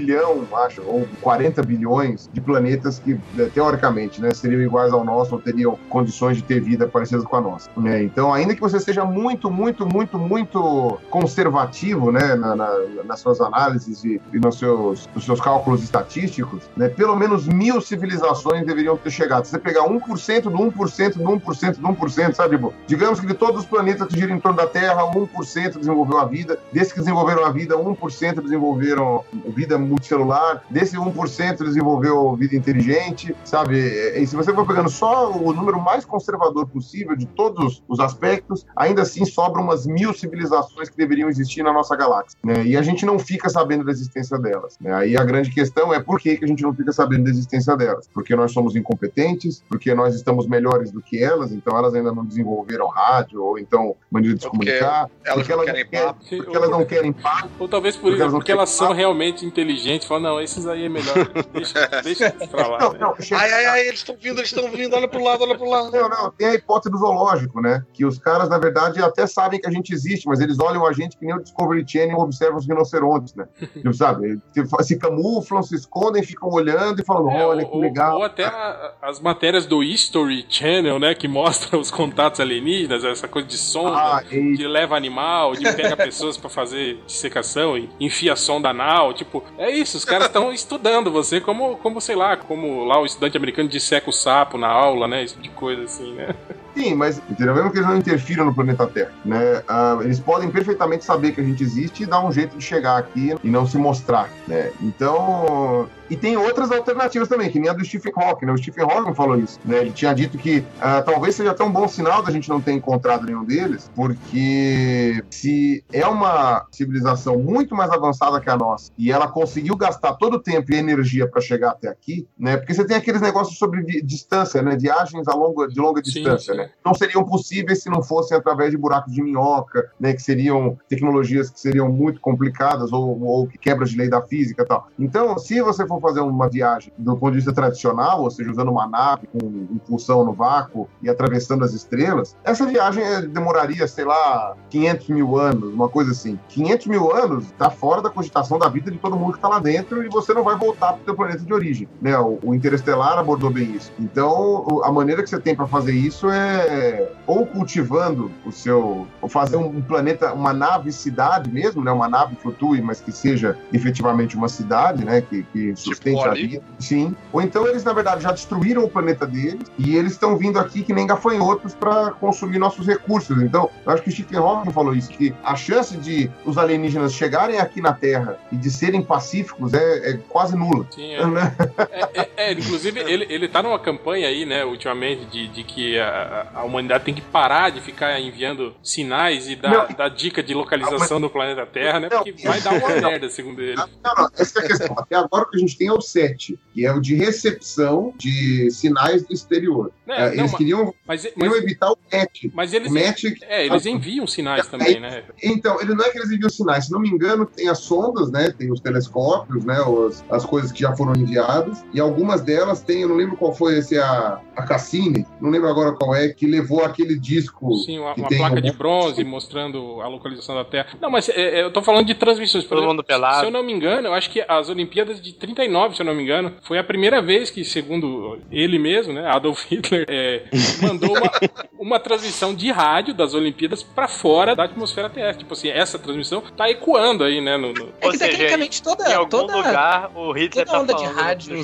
acho, 0.66 0.82
ou 0.82 1.08
40 1.22 1.62
bilhões 1.64 2.30
de 2.32 2.42
planetas 2.42 3.00
que 3.00 3.14
né, 3.34 3.50
teoricamente, 3.54 4.22
né, 4.22 4.32
seriam 4.34 4.62
iguais 4.62 4.94
ao 4.94 5.04
nosso 5.04 5.36
ou 5.36 5.42
teriam 5.42 5.78
condições 5.90 6.38
de 6.38 6.44
ter 6.44 6.60
vida 6.60 6.88
parecidas 6.88 7.26
com 7.26 7.36
a 7.36 7.42
nossa. 7.42 7.70
Né? 7.78 8.04
Então, 8.04 8.34
ainda 8.34 8.56
que 8.56 8.62
você 8.62 8.80
seja 8.80 9.04
muito, 9.06 9.50
muito, 9.50 9.86
muito, 9.86 10.18
muito 10.18 10.98
conservativo 11.10 12.12
né, 12.12 12.36
na, 12.36 12.56
na, 12.56 12.70
nas 13.06 13.20
suas 13.20 13.40
análises 13.42 14.04
e, 14.04 14.22
e, 14.34 14.40
nos, 14.40 14.58
seus, 14.58 15.10
nos 15.14 15.26
seus 15.26 15.40
cálculos 15.40 15.84
estatísticos, 15.84 16.64
né, 16.76 16.90
pelo 16.90 17.16
menos 17.16 17.48
mil 17.48 17.82
civilizações 17.82 18.66
deveriam 18.66 18.98
ter 18.98 19.12
chegado. 19.12 19.46
Se 19.46 19.52
você 19.52 19.60
pegar 19.60 19.84
1% 19.84 20.42
do 20.44 20.52
1% 20.52 21.14
do 21.14 21.24
1% 21.24 21.78
do 21.78 21.88
1%, 21.88 22.34
sabe? 22.34 22.56
Tipo, 22.56 22.74
digamos 22.86 23.20
que 23.20 23.28
de 23.28 23.34
todos 23.34 23.62
os 23.62 23.66
planetas 23.66 24.08
que 24.08 24.20
giram 24.20 24.36
em 24.36 24.40
torno 24.40 24.58
da 24.58 24.68
Terra, 24.68 25.02
1% 25.04 25.78
desenvolveu 25.78 26.18
a 26.20 26.26
vida. 26.26 26.60
Desses 26.72 26.92
que 26.92 27.00
desenvolveram 27.00 27.46
a 27.46 27.52
vida, 27.52 27.76
1% 27.76 28.42
desenvolveram 28.42 29.24
vida 29.48 29.78
multicelular. 29.88 30.64
Desse 30.70 30.98
1% 30.98 31.64
desenvolveu 31.64 32.36
vida 32.36 32.56
inteligente, 32.56 33.36
sabe? 33.44 33.78
E 33.78 34.26
se 34.28 34.36
você 34.36 34.54
for 34.54 34.66
pegando 34.66 34.90
só 34.90 35.32
o 35.32 35.54
número 35.54 35.80
mais 35.80 36.06
conservador 36.06 36.68
possível 36.68 37.16
de 37.16 37.26
todos 37.26 37.84
os 37.88 38.00
aspectos, 38.00 38.66
ainda 38.76 39.02
assim 39.02 39.26
sobram 39.26 39.64
umas 39.64 39.86
mil 39.86 40.14
civilizações 40.14 40.90
que 40.90 40.98
deveriam 40.98 41.30
existir 41.30 41.64
na 41.64 41.74
nossa 41.74 41.96
galáxia. 41.96 42.38
Né? 42.44 42.66
E 42.66 42.78
a 42.78 42.82
gente 42.82 43.06
não 43.06 43.18
fica 43.18 43.50
sabendo 43.50 43.84
da 43.84 43.92
existência 43.92 44.38
delas. 44.38 44.78
Né? 44.80 44.94
Aí 44.94 45.18
a 45.18 45.24
grande 45.24 45.50
questão 45.52 45.94
é 45.94 46.00
por 46.00 46.20
que, 46.20 46.38
que 46.38 46.46
a 46.46 46.48
gente 46.48 46.64
não 46.64 46.74
fica 46.74 46.92
sabendo 46.92 47.26
da 47.26 47.30
existência 47.30 47.76
delas? 47.76 48.08
Porque 48.14 48.36
nós 48.36 48.52
somos 48.52 48.76
incompetentes, 48.76 49.64
porque 49.68 49.94
nós 49.94 50.16
estamos 50.16 50.48
melhores 50.48 50.92
do 50.92 51.02
que 51.02 51.24
elas, 51.24 51.52
então 51.52 51.78
elas 51.78 51.94
ainda 51.94 52.12
não 52.12 52.26
desenvolveram 52.26 52.88
rádio 52.88 53.44
ou 53.44 53.58
então 53.58 53.96
maneira 54.12 54.36
de 54.36 54.44
se 54.44 54.50
comunicar. 54.50 55.10
Elas 55.24 55.48
porque, 55.48 55.52
elas 55.54 55.68
não 55.68 55.74
querem 55.74 56.14
porque 56.38 56.58
elas 56.58 56.70
não 56.70 56.86
querem 56.86 57.14
papo. 57.14 57.50
Ou 57.60 57.68
talvez 57.68 57.96
por 57.96 58.10
porque 58.10 58.24
isso, 58.24 58.32
porque 58.32 58.52
elas 58.52 58.70
são 58.70 58.94
realmente 58.94 59.46
inteligentes. 59.46 59.77
Falam, 60.08 60.24
não, 60.24 60.42
esses 60.42 60.68
aí 60.68 60.86
é 60.86 60.90
melhor. 60.90 61.16
Deixa, 61.54 61.88
deixa 62.04 62.32
pra 62.32 62.68
lá. 62.68 62.80
Não, 62.80 62.94
né? 62.94 63.00
não, 63.00 63.14
ai, 63.38 63.54
ai, 63.54 63.66
ai, 63.66 63.88
eles 63.88 64.00
estão 64.00 64.16
vindo, 64.16 64.40
eles 64.40 64.52
estão 64.52 64.70
vindo, 64.72 64.96
olha 64.96 65.08
pro 65.08 65.24
lado, 65.24 65.44
olha 65.44 65.58
pro 65.58 65.70
lado. 65.70 65.92
Não, 65.92 66.10
não, 66.10 66.32
tem 66.32 66.48
a 66.48 66.54
hipótese 66.54 66.92
do 66.92 66.98
zoológico, 66.98 67.62
né? 67.62 67.84
Que 67.94 68.06
os 68.06 68.18
caras, 68.18 68.50
na 68.50 68.58
verdade, 68.58 69.02
até 69.02 69.26
sabem 69.28 69.60
que 69.60 69.68
a 69.68 69.72
gente 69.72 69.94
existe, 69.94 70.28
mas 70.28 70.40
eles 70.40 70.60
olham 70.60 70.86
a 70.86 70.94
gente 70.94 71.18
que 71.18 71.26
nem 71.26 71.36
o 71.36 71.42
Discovery 71.42 71.86
Channel 71.88 72.18
observam 72.18 72.58
os 72.58 72.68
rinocerontes, 72.68 73.36
né? 73.36 73.48
Tipo, 73.78 73.94
sabe? 73.94 74.40
Se 74.82 74.98
camuflam, 74.98 75.62
se 75.62 75.76
escondem, 75.76 76.24
ficam 76.24 76.50
olhando 76.50 77.02
e 77.02 77.06
falando, 77.06 77.30
é, 77.30 77.46
olha 77.46 77.66
que 77.66 77.78
legal. 77.78 78.18
Ou 78.18 78.24
até 78.24 78.46
a, 78.46 78.94
as 79.02 79.20
matérias 79.20 79.66
do 79.66 79.84
History 79.84 80.46
Channel, 80.50 81.00
né? 81.00 81.14
Que 81.14 81.28
mostram 81.28 81.80
os 81.80 81.92
contatos 81.92 82.40
alienígenas, 82.40 83.04
essa 83.04 83.28
coisa 83.28 83.48
de 83.48 83.58
sonda, 83.58 83.98
ah, 83.98 84.24
de 84.24 84.68
leva 84.68 84.96
animal, 84.96 85.54
de 85.54 85.64
pega 85.74 85.96
pessoas 85.96 86.38
para 86.38 86.50
fazer 86.50 87.00
dissecação 87.06 87.78
e 87.78 87.90
enfia 88.00 88.36
sonda 88.36 88.70
anal. 88.70 89.14
Tipo, 89.14 89.44
é 89.58 89.67
isso, 89.70 89.98
os 89.98 90.06
caras 90.06 90.28
estão 90.28 90.52
estudando 90.52 91.12
você 91.12 91.40
como, 91.40 91.78
como, 91.78 92.02
sei 92.02 92.16
lá, 92.16 92.38
como 92.38 92.86
lá 92.86 93.00
o 93.00 93.06
estudante 93.06 93.38
americano 93.38 93.70
disseca 93.70 94.10
o 94.10 94.14
sapo 94.14 94.58
na 94.58 94.68
aula, 94.68 95.08
né? 95.08 95.24
Esse 95.24 95.34
tipo 95.34 95.44
de 95.44 95.50
coisa 95.52 95.84
assim, 95.84 96.14
né? 96.14 96.34
Sim, 96.76 96.94
mas 96.94 97.18
entendeu? 97.30 97.56
mesmo 97.56 97.72
que 97.72 97.78
eles 97.78 97.90
não 97.90 97.98
interfiram 97.98 98.46
no 98.46 98.54
planeta 98.54 98.86
Terra, 98.86 99.12
né? 99.26 99.64
Uh, 99.68 100.04
eles 100.04 100.20
podem 100.20 100.50
perfeitamente 100.50 101.04
saber 101.04 101.32
que 101.32 101.42
a 101.42 101.44
gente 101.44 101.64
existe 101.64 102.04
e 102.04 102.06
dar 102.06 102.24
um 102.24 102.32
jeito 102.32 102.58
de 102.58 102.64
chegar 102.64 102.98
aqui 102.98 103.34
e 103.44 103.50
não 103.50 103.66
se 103.66 103.78
mostrar, 103.78 104.30
né? 104.48 104.72
Então, 104.82 105.90
e 106.10 106.16
tem 106.16 106.38
outras 106.38 106.72
alternativas 106.72 107.28
também, 107.28 107.50
que 107.50 107.60
nem 107.60 107.70
a 107.70 107.74
do 107.74 107.84
Stephen 107.84 108.14
Hawking, 108.16 108.46
né? 108.46 108.54
O 108.54 108.58
Stephen 108.58 108.84
Hawking 108.84 109.14
falou 109.14 109.38
isso, 109.38 109.60
né? 109.66 109.80
Ele 109.80 109.92
tinha 109.92 110.14
dito 110.14 110.38
que 110.38 110.60
uh, 110.60 111.04
talvez 111.06 111.36
seja 111.36 111.52
até 111.52 111.64
um 111.64 111.72
bom 111.72 111.88
sinal 111.88 112.24
da 112.24 112.32
gente 112.32 112.50
não 112.50 112.62
ter 112.62 112.72
encontrado 112.72 113.26
nenhum 113.26 113.44
deles, 113.44 113.92
porque 113.96 115.24
se 115.30 115.84
é 115.92 116.06
uma 116.08 116.66
civilização 116.72 117.38
muito 117.38 117.76
mais 117.76 117.92
avançada 117.92 118.40
que 118.40 118.50
a 118.50 118.58
nossa 118.58 118.92
e 118.98 119.12
ela 119.12 119.28
conseguiu 119.28 119.76
gastar 119.76 120.14
todo 120.14 120.36
o 120.36 120.40
tempo 120.40 120.72
e 120.72 120.76
energia 120.76 121.28
para 121.28 121.42
chegar 121.42 121.72
até 121.72 121.90
aqui, 121.90 122.28
né? 122.38 122.58
Porque 122.58 122.74
você 122.74 122.86
tem 122.86 122.98
aqueles 122.98 123.22
negócios 123.22 123.58
sobre 123.58 123.84
distância, 124.02 124.62
né? 124.62 124.76
Viagens 124.78 125.28
a 125.28 125.34
longa, 125.34 125.68
de 125.68 125.80
longa 125.80 126.02
distância, 126.02 126.38
sim, 126.40 126.52
sim. 126.52 126.58
né? 126.58 126.70
Não 126.86 126.94
seriam 126.94 127.24
possíveis 127.24 127.82
se 127.84 127.90
não 127.90 128.02
fossem 128.02 128.38
através 128.38 128.72
de 128.72 128.78
buracos 128.78 129.14
de 129.14 129.22
minhoca, 129.22 129.92
né? 130.00 130.14
Que 130.14 130.22
seriam 130.22 130.78
tecnologias 130.88 131.50
que 131.50 131.60
seriam 131.60 131.92
muito 131.92 132.22
complicadas 132.22 132.92
ou, 132.94 133.22
ou 133.22 133.48
quebras 133.48 133.90
de 133.90 133.98
lei 133.98 134.10
da 134.10 134.22
física 134.22 134.64
e 134.64 134.66
tal. 134.66 134.88
Então, 134.98 135.38
se 135.38 135.62
você 135.62 135.86
for 135.86 135.97
for 136.00 136.10
fazer 136.10 136.22
uma 136.22 136.50
viagem 136.50 136.92
do 136.98 137.16
ponto 137.16 137.32
de 137.32 137.38
vista 137.38 137.54
tradicional, 137.54 138.24
ou 138.24 138.32
seja, 138.32 138.52
usando 138.52 138.70
uma 138.70 138.88
nave 138.88 139.28
com 139.28 139.68
impulsão 139.72 140.24
no 140.24 140.34
vácuo 140.34 140.88
e 141.02 141.10
atravessando 141.10 141.64
as 141.64 141.74
estrelas, 141.74 142.36
essa 142.44 142.66
viagem 142.66 143.04
eh, 143.04 143.22
demoraria, 143.22 143.88
sei 143.88 144.06
lá, 144.06 144.56
500 144.70 145.10
mil 145.10 145.38
anos, 145.38 145.74
uma 145.74 145.90
coisa 145.90 146.12
assim. 146.12 146.40
500 146.50 146.88
mil 146.88 147.14
anos 147.14 147.46
está 147.46 147.70
fora 147.70 148.02
da 148.02 148.10
cogitação 148.10 148.60
da 148.60 148.70
vida 148.70 148.92
de 148.92 148.98
todo 148.98 149.16
mundo 149.16 149.34
que 149.34 149.38
está 149.38 149.48
lá 149.48 149.60
dentro 149.60 150.04
e 150.04 150.10
você 150.10 150.34
não 150.34 150.44
vai 150.44 150.58
voltar 150.58 150.94
para 150.94 151.02
o 151.02 151.06
seu 151.06 151.16
planeta 151.16 151.44
de 151.44 151.54
origem. 151.54 151.88
Né? 152.02 152.18
O, 152.18 152.40
o 152.44 152.56
Interestelar 152.56 153.18
abordou 153.18 153.50
bem 153.50 153.72
isso. 153.72 153.92
Então, 154.00 154.82
a 154.84 154.92
maneira 154.92 155.24
que 155.24 155.30
você 155.30 155.40
tem 155.40 155.56
para 155.56 155.68
fazer 155.68 155.94
isso 155.94 156.30
é 156.30 157.12
ou 157.26 157.46
cultivando 157.46 158.32
o 158.46 158.52
seu, 158.52 159.08
ou 159.22 159.30
fazer 159.30 159.58
um 159.58 159.82
planeta, 159.82 160.34
uma 160.34 160.54
nave 160.54 160.92
cidade 160.92 161.52
mesmo, 161.52 161.84
né? 161.84 161.92
Uma 161.92 162.08
nave 162.08 162.36
flutue, 162.36 162.82
mas 162.82 163.02
que 163.02 163.12
seja 163.12 163.58
efetivamente 163.74 164.36
uma 164.36 164.48
cidade, 164.48 165.04
né? 165.04 165.22
Que, 165.22 165.44
que 165.44 165.74
tipo 165.96 166.34
vida. 166.34 166.64
Sim. 166.80 167.16
Ou 167.32 167.42
então 167.42 167.68
eles, 167.68 167.84
na 167.84 167.94
verdade, 167.94 168.24
já 168.24 168.32
destruíram 168.32 168.84
o 168.84 168.90
planeta 168.90 169.26
deles 169.26 169.72
e 169.78 169.96
eles 169.96 170.14
estão 170.14 170.38
vindo 170.38 170.60
aqui 170.60 170.84
que 170.84 170.94
nem 170.94 171.08
gafanhotos 171.08 171.74
para 171.76 172.12
consumir 172.12 172.60
nossos 172.60 172.86
recursos. 172.86 173.42
Então, 173.42 173.70
eu 173.86 173.92
acho 173.92 174.04
que 174.04 174.10
o 174.10 174.12
Stephen 174.12 174.40
Hawking 174.40 174.72
falou 174.72 174.96
isso, 174.96 175.10
que 175.10 175.34
a 175.44 175.56
chance 175.56 175.96
de 175.98 176.30
os 176.46 176.58
alienígenas 176.58 177.14
chegarem 177.14 177.60
aqui 177.60 177.82
na 177.82 177.94
Terra 177.94 178.38
e 178.52 178.56
de 178.56 178.70
serem 178.70 179.02
pacíficos 179.02 179.74
é, 179.74 180.12
é 180.12 180.20
quase 180.30 180.56
nula. 180.56 180.86
Sim, 180.92 181.14
é. 181.14 181.28
Né? 181.38 181.54
é, 181.92 182.22
é, 182.22 182.30
é 182.38 182.52
inclusive, 182.54 183.00
ele, 183.02 183.28
ele 183.30 183.48
tá 183.50 183.62
numa 183.62 183.78
campanha 183.78 184.28
aí, 184.28 184.46
né, 184.46 184.64
ultimamente, 184.64 185.26
de, 185.26 185.48
de 185.50 185.64
que 185.64 186.00
a, 186.00 186.48
a 186.56 186.64
humanidade 186.64 187.04
tem 187.04 187.14
que 187.14 187.22
parar 187.22 187.70
de 187.70 187.82
ficar 187.82 188.20
enviando 188.20 188.74
sinais 188.82 189.48
e 189.48 189.56
dar, 189.56 189.70
não, 189.70 189.96
dar 189.96 190.10
dica 190.10 190.42
de 190.42 190.54
localização 190.54 191.20
não, 191.20 191.28
do 191.28 191.30
planeta 191.30 191.66
Terra, 191.66 192.00
né? 192.00 192.10
Porque 192.10 192.32
vai 192.44 192.62
dar 192.62 192.74
uma 192.74 192.88
merda, 192.88 193.30
segundo 193.30 193.62
ele. 193.62 193.76
Não, 193.76 193.88
não, 194.04 194.30
essa 194.38 194.60
é 194.60 194.64
a 194.64 194.68
questão. 194.68 194.96
Até 194.98 195.16
agora 195.16 195.44
o 195.44 195.50
que 195.50 195.58
a 195.58 195.60
gente 195.60 195.77
tem 195.78 195.88
é 195.88 195.94
o 195.94 196.02
7, 196.02 196.58
que 196.74 196.86
é 196.86 196.92
o 196.92 197.00
de 197.00 197.16
recepção 197.16 198.14
de 198.18 198.70
sinais 198.72 199.24
do 199.24 199.34
exterior. 199.34 199.92
É, 200.08 200.28
eles 200.28 200.52
não, 200.52 200.58
queriam, 200.58 200.94
mas, 201.06 201.24
queriam 201.24 201.52
mas, 201.52 201.64
evitar 201.64 201.92
o 201.92 201.98
match. 202.12 202.46
Mas 202.54 202.74
eles, 202.74 202.92
o 202.92 202.94
match, 202.94 203.24
é, 203.42 203.66
eles 203.66 203.86
enviam 203.86 204.26
sinais 204.26 204.66
é, 204.66 204.70
também, 204.70 205.00
né? 205.00 205.24
Então, 205.44 205.82
ele 205.82 205.94
não 205.94 206.06
é 206.06 206.10
que 206.10 206.18
eles 206.18 206.32
enviam 206.32 206.50
sinais. 206.50 206.86
Se 206.86 206.92
não 206.92 207.00
me 207.00 207.10
engano, 207.10 207.46
tem 207.46 207.70
as 207.70 207.80
sondas, 207.80 208.32
né? 208.32 208.52
Tem 208.52 208.72
os 208.72 208.80
telescópios, 208.80 209.66
né? 209.66 209.80
Os, 209.82 210.24
as 210.30 210.46
coisas 210.46 210.72
que 210.72 210.82
já 210.82 210.96
foram 210.96 211.14
enviadas. 211.14 211.84
E 211.94 212.00
algumas 212.00 212.42
delas 212.42 212.82
tem, 212.82 213.02
eu 213.02 213.10
não 213.10 213.16
lembro 213.16 213.38
qual 213.38 213.54
foi 213.54 213.78
esse, 213.78 213.98
a, 213.98 214.42
a 214.56 214.64
Cassini, 214.64 215.26
não 215.40 215.50
lembro 215.50 215.70
agora 215.70 215.94
qual 215.94 216.16
é, 216.16 216.30
que 216.30 216.48
levou 216.48 216.84
aquele 216.84 217.18
disco. 217.18 217.76
Sim, 217.78 218.00
uma, 218.00 218.14
uma 218.14 218.28
placa 218.28 218.58
um... 218.58 218.62
de 218.62 218.72
bronze 218.72 219.24
mostrando 219.24 220.02
a 220.02 220.08
localização 220.08 220.56
da 220.56 220.66
Terra. 220.66 220.88
Não, 221.02 221.10
mas 221.10 221.30
é, 221.30 221.60
é 221.60 221.64
eu 221.64 221.72
tô 221.72 221.82
falando 221.82 222.06
de 222.06 222.16
transmissões. 222.16 222.64
Todo 222.64 222.80
exemplo, 222.80 222.94
mundo 222.94 223.04
pelado. 223.04 223.40
Se 223.40 223.46
eu 223.46 223.52
não 223.52 223.64
me 223.64 223.74
engano, 223.74 224.08
eu 224.08 224.14
acho 224.14 224.30
que 224.30 224.44
as 224.48 224.70
Olimpíadas 224.70 225.22
de 225.22 225.34
39, 225.68 225.96
se 225.96 226.02
eu 226.02 226.06
não 226.06 226.16
me 226.16 226.24
engano, 226.24 226.54
foi 226.64 226.80
a 226.80 226.84
primeira 226.84 227.22
vez 227.22 227.50
que, 227.50 227.64
segundo 227.64 228.40
ele 228.52 228.80
mesmo, 228.80 229.14
né, 229.14 229.28
Adolf 229.28 229.66
Hitler, 229.70 230.06
é, 230.10 230.44
mandou 230.82 231.18
uma, 231.18 231.32
uma 231.78 232.00
transmissão 232.00 232.56
de 232.56 232.72
rádio 232.72 233.14
das 233.14 233.34
Olimpíadas 233.34 233.84
para 233.84 234.08
fora 234.08 234.56
da 234.56 234.64
atmosfera 234.64 235.10
terrestre. 235.10 235.40
Tipo 235.40 235.54
assim, 235.54 235.70
essa 235.70 236.00
transmissão 236.00 236.42
tá 236.56 236.70
ecoando 236.70 237.24
aí, 237.24 237.42
né? 237.42 237.58
No, 237.58 237.74
no... 237.74 237.90
É 238.02 238.10
que 238.10 238.18
tecnicamente 238.18 238.82
toda. 238.82 239.10
Em 239.10 239.14
algum 239.14 239.30
toda, 239.30 239.56
lugar 239.56 240.12
o 240.16 240.32
Hitler 240.32 240.66
toda 240.66 240.80
onda 240.80 240.94
tá 240.94 241.00
de 241.00 241.06
rádio 241.06 241.62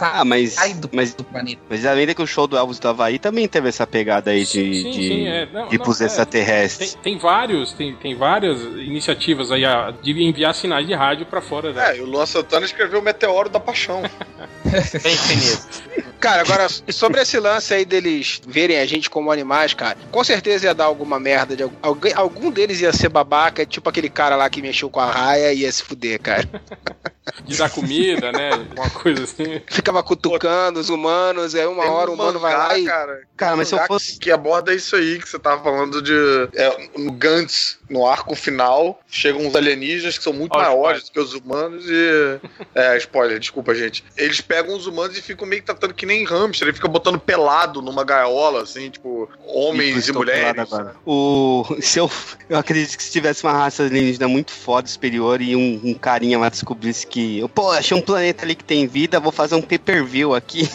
ah, 0.00 0.24
mas, 0.24 0.56
mas, 0.92 1.14
do 1.14 1.24
planeta. 1.24 1.60
Mas 1.68 1.86
além 1.86 2.06
de 2.06 2.14
que 2.14 2.22
o 2.22 2.26
show 2.26 2.46
do 2.46 2.56
Elvis 2.56 2.78
do 2.78 2.88
Havaí 2.88 3.18
também 3.18 3.48
teve 3.48 3.68
essa 3.68 3.86
pegada 3.86 4.30
aí 4.30 4.40
de, 4.40 4.46
sim, 4.46 4.90
de 4.90 4.92
sim, 4.92 5.26
é. 5.26 5.46
não, 5.46 5.68
tipos 5.68 5.98
não, 5.98 6.06
é, 6.06 6.08
extraterrestres. 6.08 6.94
Tem, 6.94 7.02
tem, 7.02 7.18
vários, 7.18 7.72
tem, 7.72 7.94
tem 7.94 8.14
várias 8.14 8.60
iniciativas 8.62 9.50
aí 9.50 9.64
a, 9.64 9.90
de 9.90 10.12
enviar 10.22 10.54
sinais 10.54 10.86
de 10.86 10.94
rádio 10.94 11.26
para 11.26 11.40
fora. 11.40 11.72
Né? 11.72 11.92
É, 11.92 11.98
e 11.98 12.00
o 12.00 12.06
Luan 12.06 12.26
Santana 12.26 12.64
escreveu 12.64 13.00
o 13.00 13.02
Meteoro 13.44 13.48
da 13.48 13.60
Paixão. 13.60 14.02
Bem 15.02 15.14
infinito. 15.14 16.14
Cara, 16.18 16.42
agora, 16.42 16.66
sobre 16.68 17.20
esse 17.20 17.38
lance 17.38 17.74
aí 17.74 17.84
deles 17.84 18.40
verem 18.46 18.78
a 18.78 18.86
gente 18.86 19.10
como 19.10 19.30
animais, 19.30 19.74
cara, 19.74 19.96
com 20.10 20.24
certeza 20.24 20.66
ia 20.66 20.74
dar 20.74 20.84
alguma 20.86 21.20
merda. 21.20 21.54
De 21.54 21.70
alguém, 21.82 22.12
algum 22.14 22.50
deles 22.50 22.80
ia 22.80 22.92
ser 22.92 23.10
babaca, 23.10 23.66
tipo 23.66 23.88
aquele 23.88 24.08
cara 24.08 24.36
lá 24.36 24.48
que 24.48 24.62
mexeu 24.62 24.88
com 24.88 25.00
a 25.00 25.10
raia 25.10 25.52
e 25.52 25.60
ia 25.60 25.72
se 25.72 25.82
fuder, 25.82 26.20
cara. 26.20 26.48
De 27.44 27.56
dar 27.56 27.70
comida, 27.70 28.30
né? 28.32 28.50
Uma 28.76 28.90
coisa 28.90 29.24
assim. 29.24 29.60
Ficava 29.66 30.02
cutucando 30.02 30.78
os 30.78 30.90
humanos, 30.90 31.54
aí 31.54 31.66
uma 31.66 31.90
hora 31.90 32.10
o 32.10 32.14
humano 32.14 32.38
vai 32.38 32.54
lá 32.54 32.78
e. 32.78 32.84
Cara, 32.84 33.22
cara 33.34 33.56
mas 33.56 33.68
se 33.68 33.74
eu 33.74 33.86
fosse. 33.86 34.18
Que 34.18 34.30
aborda 34.30 34.74
isso 34.74 34.94
aí 34.94 35.18
que 35.18 35.28
você 35.28 35.38
tava 35.38 35.62
falando 35.62 36.02
de. 36.02 36.12
É, 36.54 36.88
no 36.98 37.12
Gantz, 37.12 37.78
no 37.94 38.04
arco 38.04 38.34
final, 38.34 39.00
chegam 39.08 39.46
uns 39.46 39.54
alienígenas 39.54 40.18
que 40.18 40.24
são 40.24 40.32
muito 40.32 40.58
maiores 40.58 41.04
do 41.04 41.12
que 41.12 41.20
os 41.20 41.32
humanos 41.32 41.84
e. 41.88 42.40
É, 42.74 42.96
spoiler, 42.98 43.38
desculpa, 43.38 43.72
gente. 43.72 44.02
Eles 44.16 44.40
pegam 44.40 44.76
os 44.76 44.86
humanos 44.86 45.16
e 45.16 45.22
ficam 45.22 45.46
meio 45.46 45.62
que 45.62 45.66
tratando 45.66 45.94
que 45.94 46.04
nem 46.04 46.24
hamster, 46.24 46.66
ele 46.66 46.74
fica 46.74 46.88
botando 46.88 47.20
pelado 47.20 47.80
numa 47.80 48.02
gaiola, 48.02 48.62
assim, 48.62 48.90
tipo, 48.90 49.28
homens 49.46 50.08
e 50.08 50.12
mulheres. 50.12 50.68
O. 51.06 51.64
Se 51.80 52.00
eu, 52.00 52.10
eu 52.48 52.58
acredito 52.58 52.96
que 52.96 53.02
se 53.02 53.12
tivesse 53.12 53.44
uma 53.44 53.52
raça 53.52 53.84
alienígena 53.84 54.26
muito 54.26 54.50
foda, 54.50 54.88
superior, 54.88 55.40
e 55.40 55.54
um, 55.54 55.80
um 55.84 55.94
carinha 55.94 56.38
lá 56.38 56.48
descobrisse 56.48 57.06
que. 57.06 57.46
Pô, 57.54 57.70
achei 57.70 57.96
um 57.96 58.02
planeta 58.02 58.44
ali 58.44 58.56
que 58.56 58.64
tem 58.64 58.88
vida, 58.88 59.20
vou 59.20 59.30
fazer 59.30 59.54
um 59.54 59.62
pay-per-view 59.62 60.34
aqui. 60.34 60.68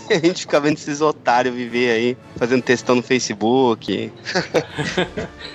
a 0.10 0.14
gente 0.14 0.40
fica 0.40 0.60
vendo 0.60 0.76
esses 0.76 1.00
otários 1.00 1.54
viver 1.54 1.90
aí, 1.90 2.16
fazendo 2.36 2.62
testão 2.62 2.96
no 2.96 3.02
Facebook. 3.02 4.12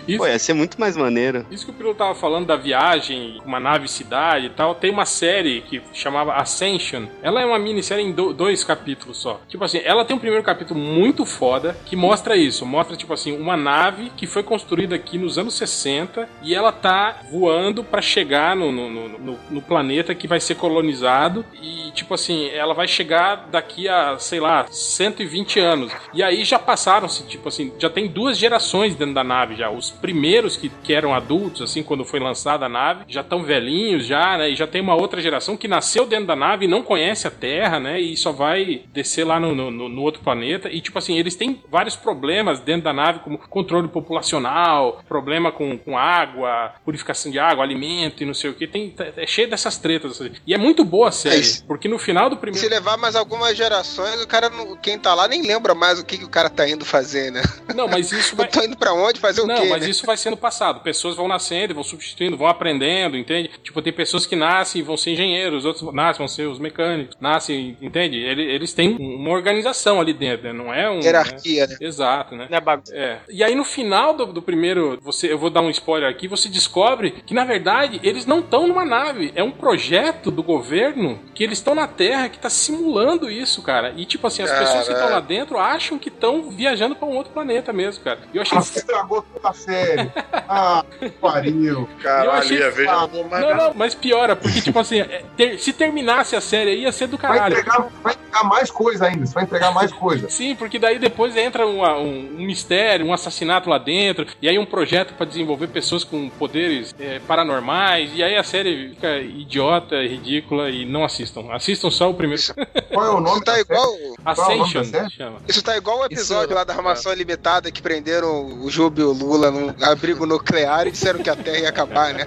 Isso, 0.08 0.18
Pô, 0.18 0.28
ia 0.28 0.40
ser 0.40 0.54
muito 0.54 0.80
mais 0.80 0.96
maneiro. 1.12 1.46
Isso 1.52 1.66
que 1.66 1.72
o 1.72 1.76
piloto 1.76 1.98
tava 1.98 2.16
falando 2.16 2.48
da 2.48 2.56
viagem, 2.56 3.42
uma 3.46 3.60
nave 3.60 3.88
cidade 3.88 4.48
e 4.48 4.50
tal, 4.50 4.74
tem 4.74 4.90
uma 4.90 5.06
série 5.06 5.62
que 5.62 5.82
chamava 5.94 6.34
Ascension. 6.34 7.06
Ela 7.22 7.42
é 7.42 7.46
uma 7.46 7.60
minissérie 7.60 8.06
em 8.06 8.12
do, 8.12 8.34
dois 8.34 8.64
capítulos 8.64 9.18
só. 9.18 9.42
Tipo 9.48 9.64
assim, 9.64 9.82
ela 9.84 10.06
tem 10.06 10.16
um 10.16 10.20
primeiro 10.20 10.44
capítulo 10.44 10.80
muito 10.80 11.26
foda 11.26 11.78
que 11.86 11.96
mostra 11.96 12.36
isso. 12.36 12.66
Mostra, 12.66 12.96
tipo 12.96 13.14
assim, 13.14 13.38
uma 13.38 13.58
nave 13.58 14.12
que 14.16 14.26
foi 14.26 14.44
construída 14.44 14.96
aqui 14.96 15.18
nos 15.18 15.38
anos 15.38 15.54
60 15.56 16.28
e 16.42 16.56
ela 16.56 16.72
tá 16.72 17.22
voando 17.30 17.84
para 17.84 18.02
chegar 18.02 18.56
no, 18.56 18.72
no, 18.72 18.90
no, 18.90 19.40
no, 19.50 19.62
planeta 19.62 20.16
que 20.16 20.28
vai 20.28 20.40
ser 20.40 20.56
colonizado. 20.56 21.46
E, 21.62 21.92
tipo 21.92 22.14
assim, 22.14 22.48
ela 22.50 22.74
vai 22.74 22.88
chegar 22.88 23.48
daqui 23.52 23.88
a, 23.88 24.18
sei 24.18 24.40
lá, 24.40 24.66
120 24.70 25.60
anos. 25.60 25.92
E 26.14 26.24
aí 26.24 26.44
já 26.44 26.58
passaram-se, 26.58 27.24
tipo 27.24 27.50
assim, 27.50 27.74
já 27.78 27.90
tem 27.90 28.08
duas 28.08 28.38
gerações 28.38 28.96
dentro 28.96 29.14
da 29.14 29.24
nave 29.24 29.56
já. 29.56 29.70
Os 29.70 29.92
primeiros 29.92 30.56
que, 30.56 30.70
que 30.70 30.91
eram 30.94 31.14
adultos, 31.14 31.62
assim, 31.62 31.84
quando 31.84 32.06
foi 32.06 32.20
lançada 32.20 32.66
a 32.66 32.70
nave, 32.70 33.06
já 33.08 33.22
estão 33.22 33.44
velhinhos 33.44 34.06
já, 34.06 34.38
né? 34.38 34.50
E 34.50 34.56
já 34.56 34.68
tem 34.68 34.82
uma 34.82 34.96
outra 34.96 35.22
geração 35.22 35.58
que 35.58 35.68
nasceu 35.68 36.06
dentro 36.06 36.28
da 36.28 36.36
nave 36.36 36.66
e 36.66 36.68
não 36.68 36.82
conhece 36.84 37.28
a 37.28 37.32
Terra, 37.32 37.80
né? 37.80 38.00
E 38.00 38.16
só 38.18 38.32
vai 38.32 38.84
descer 38.94 39.26
lá 39.26 39.40
no, 39.40 39.54
no, 39.54 39.72
no 39.72 40.02
outro 40.02 40.22
planeta. 40.22 40.70
E, 40.70 40.82
tipo 40.82 40.98
assim, 40.98 41.18
eles 41.18 41.36
têm 41.36 41.62
vários 41.70 41.96
problemas 41.96 42.60
dentro 42.60 42.84
da 42.84 42.94
nave, 42.94 43.20
como 43.20 43.38
controle 43.38 43.88
populacional, 43.88 45.02
problema 45.08 45.52
com, 45.52 45.78
com 45.78 45.98
água, 45.98 46.74
purificação 46.84 47.32
de 47.32 47.40
água, 47.40 47.64
alimento 47.64 48.24
e 48.24 48.26
não 48.26 48.34
sei 48.34 48.50
o 48.50 48.54
que. 48.54 48.68
Tem, 48.68 48.94
é 49.18 49.28
cheio 49.28 49.50
dessas 49.50 49.78
tretas. 49.78 50.20
Assim. 50.20 50.32
E 50.46 50.54
é 50.54 50.58
muito 50.58 50.84
boa 50.84 51.10
a 51.10 51.12
série, 51.12 51.42
é 51.42 51.68
porque 51.68 51.88
no 51.88 51.98
final 51.98 52.30
do 52.30 52.38
primeiro. 52.38 52.66
Se 52.66 52.70
levar 52.70 52.98
mais 52.98 53.16
algumas 53.16 53.56
gerações, 53.56 54.22
o 54.22 54.28
cara, 54.28 54.50
quem 54.82 54.98
tá 54.98 55.14
lá, 55.14 55.28
nem 55.28 55.42
lembra 55.42 55.74
mais 55.74 56.00
o 56.00 56.06
que, 56.06 56.18
que 56.18 56.26
o 56.26 56.30
cara 56.30 56.50
tá 56.50 56.68
indo 56.68 56.86
fazer, 56.86 57.32
né? 57.32 57.42
Não, 57.76 57.88
mas 57.88 58.12
isso 58.12 58.36
vai. 58.38 58.48
Eu 58.48 58.52
tô 58.52 58.62
indo 58.64 58.78
pra 58.78 58.94
onde? 58.94 59.20
Fazer 59.20 59.42
o 59.42 59.48
não, 59.48 59.56
quê? 59.56 59.62
Não, 59.62 59.70
mas 59.70 59.84
né? 59.84 59.90
isso 59.90 60.06
vai 60.06 60.18
sendo 60.18 60.38
passado. 60.38 60.81
Pessoas 60.84 61.16
vão 61.16 61.28
nascendo, 61.28 61.74
vão 61.74 61.84
substituindo, 61.84 62.38
vão 62.38 62.48
aprendendo, 62.48 63.18
entende? 63.18 63.50
Tipo, 63.64 63.82
tem 63.82 63.94
pessoas 63.94 64.26
que 64.26 64.36
nascem 64.36 64.82
e 64.82 64.84
vão 64.84 64.98
ser 64.98 65.12
engenheiros, 65.12 65.66
outros 65.66 65.94
nascem, 65.94 66.20
vão 66.20 66.28
ser 66.28 66.48
os 66.48 66.60
mecânicos, 66.60 67.18
nascem, 67.20 67.78
entende? 67.82 68.18
Eles, 68.18 68.48
eles 68.48 68.74
têm 68.74 68.96
uma 68.98 69.30
organização 69.30 70.00
ali 70.00 70.14
dentro, 70.14 70.48
né? 70.48 70.54
Não 70.54 70.74
é 70.74 70.90
um. 70.90 71.00
Hierarquia, 71.02 71.68
né? 71.68 71.78
né? 71.80 71.88
Exato, 71.88 72.36
né? 72.36 72.48
Não 72.50 72.58
é 72.58 72.62
bagunça. 72.62 72.96
É. 72.96 73.20
E 73.30 73.44
aí 73.44 73.56
no 73.56 73.64
final 73.64 74.14
do, 74.14 74.26
do 74.28 74.42
primeiro, 74.42 75.00
você, 75.02 75.32
eu 75.32 75.38
vou 75.38 75.50
dar 75.50 75.62
um 75.62 75.70
spoiler 75.70 76.10
aqui, 76.10 76.28
você 76.28 76.50
descobre 76.50 77.12
que 77.26 77.34
na 77.34 77.46
verdade 77.46 78.00
eles 78.04 78.26
não 78.26 78.40
estão 78.40 78.68
numa 78.68 78.86
nave, 78.86 79.32
é 79.36 79.44
um 79.44 79.52
projeto 79.52 80.32
do 80.32 80.44
governo 80.44 81.20
que 81.34 81.44
eles 81.44 81.58
estão 81.58 81.76
na 81.76 81.88
Terra 81.88 82.30
que 82.30 82.40
tá 82.40 82.50
simulando 82.50 83.30
isso, 83.30 83.62
cara. 83.62 83.94
E 83.96 84.06
tipo 84.06 84.26
assim, 84.28 84.44
as 84.44 84.52
pessoas 84.52 84.88
que 84.88 84.94
estão 84.94 85.10
lá 85.10 85.20
dentro 85.20 85.58
acham 85.58 85.98
que 85.98 86.10
estão 86.10 86.50
viajando 86.50 86.96
pra 86.96 87.08
um 87.08 87.16
outro 87.16 87.34
planeta 87.34 87.72
mesmo, 87.74 88.04
cara. 88.04 88.20
E 88.34 88.38
eu 88.38 88.42
achei 88.42 88.58
Ah, 88.58 88.62
você 88.62 88.80
estragou 88.80 89.22
toda 89.22 89.50
a 89.50 89.54
série. 89.54 90.12
Ah, 90.48 90.71
que 91.00 91.10
pariu. 91.10 91.88
Caralho, 92.02 92.26
Eu 92.28 92.32
achei- 92.34 92.58
ia 92.60 92.72
ver, 92.72 92.86
já 92.86 93.08
não 93.08 93.24
mais 93.26 93.44
Não, 93.46 93.56
não, 93.58 93.74
mas 93.74 93.96
piora, 93.96 94.36
porque, 94.36 94.62
tipo 94.62 94.78
assim, 94.80 95.00
é, 95.02 95.24
ter- 95.36 95.58
se 95.60 95.74
terminasse 95.74 96.36
a 96.36 96.42
série 96.42 96.72
aí, 96.72 96.82
ia 96.84 96.92
ser 96.92 97.08
do 97.08 97.18
Vai 97.18 97.32
caralho. 97.32 97.54
entregar, 97.58 97.88
vai 98.04 98.14
entregar 98.14 98.44
mais 98.44 98.72
coisa 98.72 99.06
ainda. 99.08 99.26
Você 99.26 99.34
vai 99.34 99.44
entregar 99.44 99.72
mais 99.74 99.92
coisa. 99.92 100.30
Sim, 100.30 100.56
porque 100.56 100.80
daí 100.80 100.98
depois 101.00 101.36
entra 101.36 101.66
uma- 101.66 101.98
um, 101.98 102.36
um 102.38 102.46
mistério, 102.46 103.06
um 103.06 103.14
assassinato 103.14 103.70
lá 103.70 103.78
dentro, 103.78 104.26
e 104.42 104.48
aí 104.48 104.58
um 104.58 104.66
projeto 104.66 105.14
pra 105.16 105.26
desenvolver 105.26 105.68
pessoas 105.68 106.04
com 106.04 106.30
poderes 106.30 106.94
é, 107.00 107.20
paranormais, 107.28 108.12
e 108.16 108.24
aí 108.24 108.36
a 108.38 108.44
série 108.44 108.90
fica 108.90 109.18
idiota, 109.20 109.96
ridícula, 110.02 110.70
e 110.70 110.86
não 110.86 111.04
assistam. 111.04 111.52
Assistam 111.52 111.90
só 111.90 112.10
o 112.10 112.14
primeiro. 112.14 112.42
Qual 112.94 113.06
é 113.06 113.10
o 113.10 113.20
nome 113.20 113.36
Isso 113.38 113.44
tá 113.46 113.60
igual. 113.60 113.94
é 113.96 114.12
Ascension, 114.26 114.84
chama. 115.10 115.38
Isso 115.48 115.64
tá 115.64 115.78
igual 115.78 116.00
o 116.00 116.06
episódio 116.06 116.46
Isso- 116.48 116.54
lá 116.56 116.64
da 116.64 116.74
Armação 116.74 117.14
Limitada 117.14 117.72
que 117.72 117.82
prenderam 117.82 118.46
o 118.64 118.70
Júbio 118.70 119.06
e 119.06 119.08
o 119.08 119.12
Lula 119.14 119.50
num 119.52 119.74
abrigo 119.84 120.26
nuclear 120.26 120.61
e 120.62 120.92
disseram 120.92 121.20
que 121.22 121.30
a 121.30 121.36
Terra 121.36 121.58
ia 121.60 121.70
acabar, 121.70 122.14
né? 122.14 122.26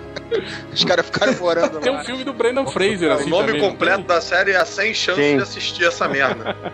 Os 0.73 0.83
caras 0.85 1.07
ficaram 1.07 1.35
morando 1.35 1.79
Tem 1.81 1.93
lá. 1.93 2.01
um 2.01 2.05
filme 2.05 2.25
do 2.25 2.33
Brendan 2.33 2.67
Fraser, 2.67 3.13
assim, 3.13 3.27
O 3.27 3.29
nome 3.29 3.47
também, 3.53 3.61
completo 3.61 3.99
tem? 3.99 4.07
da 4.07 4.21
série 4.21 4.53
é 4.53 4.65
100 4.65 4.95
chances 4.95 5.25
Sim. 5.25 5.37
de 5.37 5.43
assistir 5.43 5.85
essa 5.87 6.09
merda. 6.09 6.57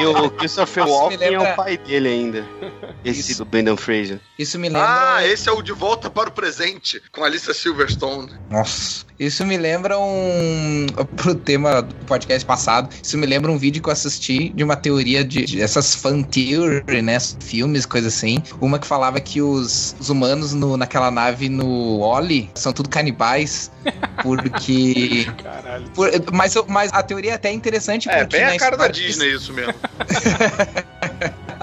E 0.00 0.06
o 0.06 0.30
Christopher 0.30 0.86
Walken 0.86 1.18
é 1.20 1.30
lembra- 1.30 1.52
o 1.52 1.56
pai 1.56 1.76
dele 1.76 2.08
ainda. 2.08 2.44
Esse 3.04 3.32
Isso. 3.32 3.44
do 3.44 3.50
Brendan 3.50 3.76
Fraser. 3.76 4.20
Isso 4.38 4.58
me 4.58 4.68
lembra. 4.68 5.16
Ah, 5.16 5.26
esse 5.26 5.48
é 5.48 5.52
o 5.52 5.60
De 5.62 5.72
Volta 5.72 6.08
para 6.08 6.28
o 6.28 6.32
Presente, 6.32 7.00
com 7.12 7.22
Alicia 7.24 7.52
Silverstone. 7.52 8.32
Nossa. 8.50 9.04
Isso 9.18 9.44
me 9.46 9.56
lembra 9.56 9.96
um. 9.98 10.86
Pro 11.16 11.34
tema 11.34 11.82
do 11.82 11.94
podcast 12.06 12.44
passado, 12.44 12.88
isso 13.02 13.16
me 13.18 13.26
lembra 13.26 13.50
um 13.50 13.58
vídeo 13.58 13.80
que 13.82 13.88
eu 13.88 13.92
assisti 13.92 14.48
de 14.48 14.64
uma 14.64 14.74
teoria 14.74 15.22
de, 15.24 15.44
de 15.44 15.60
essas 15.62 15.94
fan 15.94 16.22
theory, 16.22 17.00
né? 17.02 17.18
Filmes, 17.40 17.86
coisa 17.86 18.08
assim. 18.08 18.42
Uma 18.60 18.78
que 18.78 18.86
falava 18.86 19.20
que 19.20 19.40
os, 19.40 19.94
os 20.00 20.08
humanos 20.08 20.52
no, 20.54 20.76
naquela 20.76 21.10
nave 21.10 21.48
no 21.48 22.00
Oli 22.00 22.50
são 22.54 22.72
tudo 22.72 22.88
canibais. 22.88 23.70
Porque. 24.22 25.26
Caralho. 25.42 25.88
por- 25.90 26.10
mas, 26.32 26.54
mas 26.68 26.92
a 26.92 27.02
teoria 27.02 27.32
é 27.32 27.34
até 27.34 27.52
interessante 27.52 28.08
É, 28.08 28.18
porque. 28.20 28.36
bem 28.36 28.46
a 28.46 28.58
cara 28.58 28.76
da 28.76 28.88
Disney 28.88 29.34
isso 29.34 29.52
mesmo. 29.52 29.74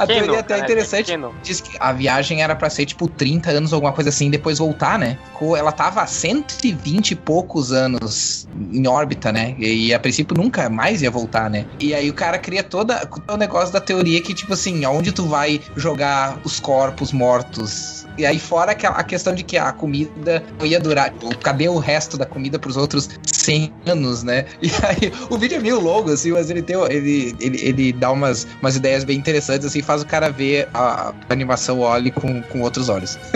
A 0.03 0.07
teoria 0.07 0.37
é 0.37 0.39
até 0.39 0.55
cara? 0.55 0.63
interessante. 0.63 1.13
Diz 1.43 1.61
que 1.61 1.77
a 1.79 1.91
viagem 1.91 2.41
era 2.41 2.55
pra 2.55 2.69
ser 2.69 2.85
tipo 2.85 3.07
30 3.07 3.51
anos 3.51 3.71
ou 3.71 3.77
alguma 3.77 3.93
coisa 3.93 4.09
assim, 4.09 4.27
e 4.27 4.31
depois 4.31 4.57
voltar, 4.57 4.97
né? 4.97 5.17
Ela 5.57 5.71
tava 5.71 6.01
há 6.01 6.07
120 6.07 7.11
e 7.11 7.15
poucos 7.15 7.71
anos 7.71 8.47
em 8.71 8.87
órbita, 8.87 9.31
né? 9.31 9.55
E 9.57 9.93
a 9.93 9.99
princípio 9.99 10.35
nunca 10.35 10.69
mais 10.69 11.01
ia 11.01 11.11
voltar, 11.11 11.49
né? 11.49 11.65
E 11.79 11.93
aí 11.93 12.09
o 12.09 12.13
cara 12.13 12.37
cria 12.37 12.63
toda 12.63 13.07
o 13.27 13.37
negócio 13.37 13.73
da 13.73 13.81
teoria 13.81 14.21
que, 14.21 14.33
tipo 14.33 14.53
assim, 14.53 14.83
aonde 14.85 15.11
tu 15.11 15.25
vai 15.25 15.61
jogar 15.75 16.39
os 16.43 16.59
corpos 16.59 17.11
mortos? 17.11 18.05
E 18.17 18.25
aí, 18.25 18.39
fora 18.39 18.71
a 18.71 19.03
questão 19.03 19.33
de 19.33 19.43
que 19.43 19.57
a 19.57 19.71
comida 19.71 20.43
não 20.59 20.65
ia 20.65 20.79
durar. 20.79 21.13
Cadê 21.41 21.69
o 21.69 21.77
resto 21.77 22.17
da 22.17 22.25
comida 22.25 22.59
pros 22.59 22.77
outros 22.77 23.09
100 23.25 23.73
anos, 23.85 24.23
né? 24.23 24.45
E 24.61 24.69
aí, 24.85 25.11
o 25.29 25.37
vídeo 25.37 25.57
é 25.57 25.59
meio 25.59 25.79
longo, 25.79 26.11
assim, 26.11 26.31
mas 26.31 26.49
ele 26.49 26.61
tem. 26.61 26.75
Ele, 26.89 27.35
ele, 27.39 27.61
ele 27.61 27.93
dá 27.93 28.11
umas, 28.11 28.47
umas 28.61 28.75
ideias 28.75 29.03
bem 29.03 29.17
interessantes, 29.17 29.65
assim, 29.65 29.81
faz 29.91 30.03
o 30.03 30.05
cara 30.05 30.29
ver 30.29 30.69
a 30.73 31.13
animação 31.29 31.79
Oli 31.79 32.11
com, 32.11 32.41
com 32.43 32.61
outros 32.61 32.87
olhos. 32.87 33.19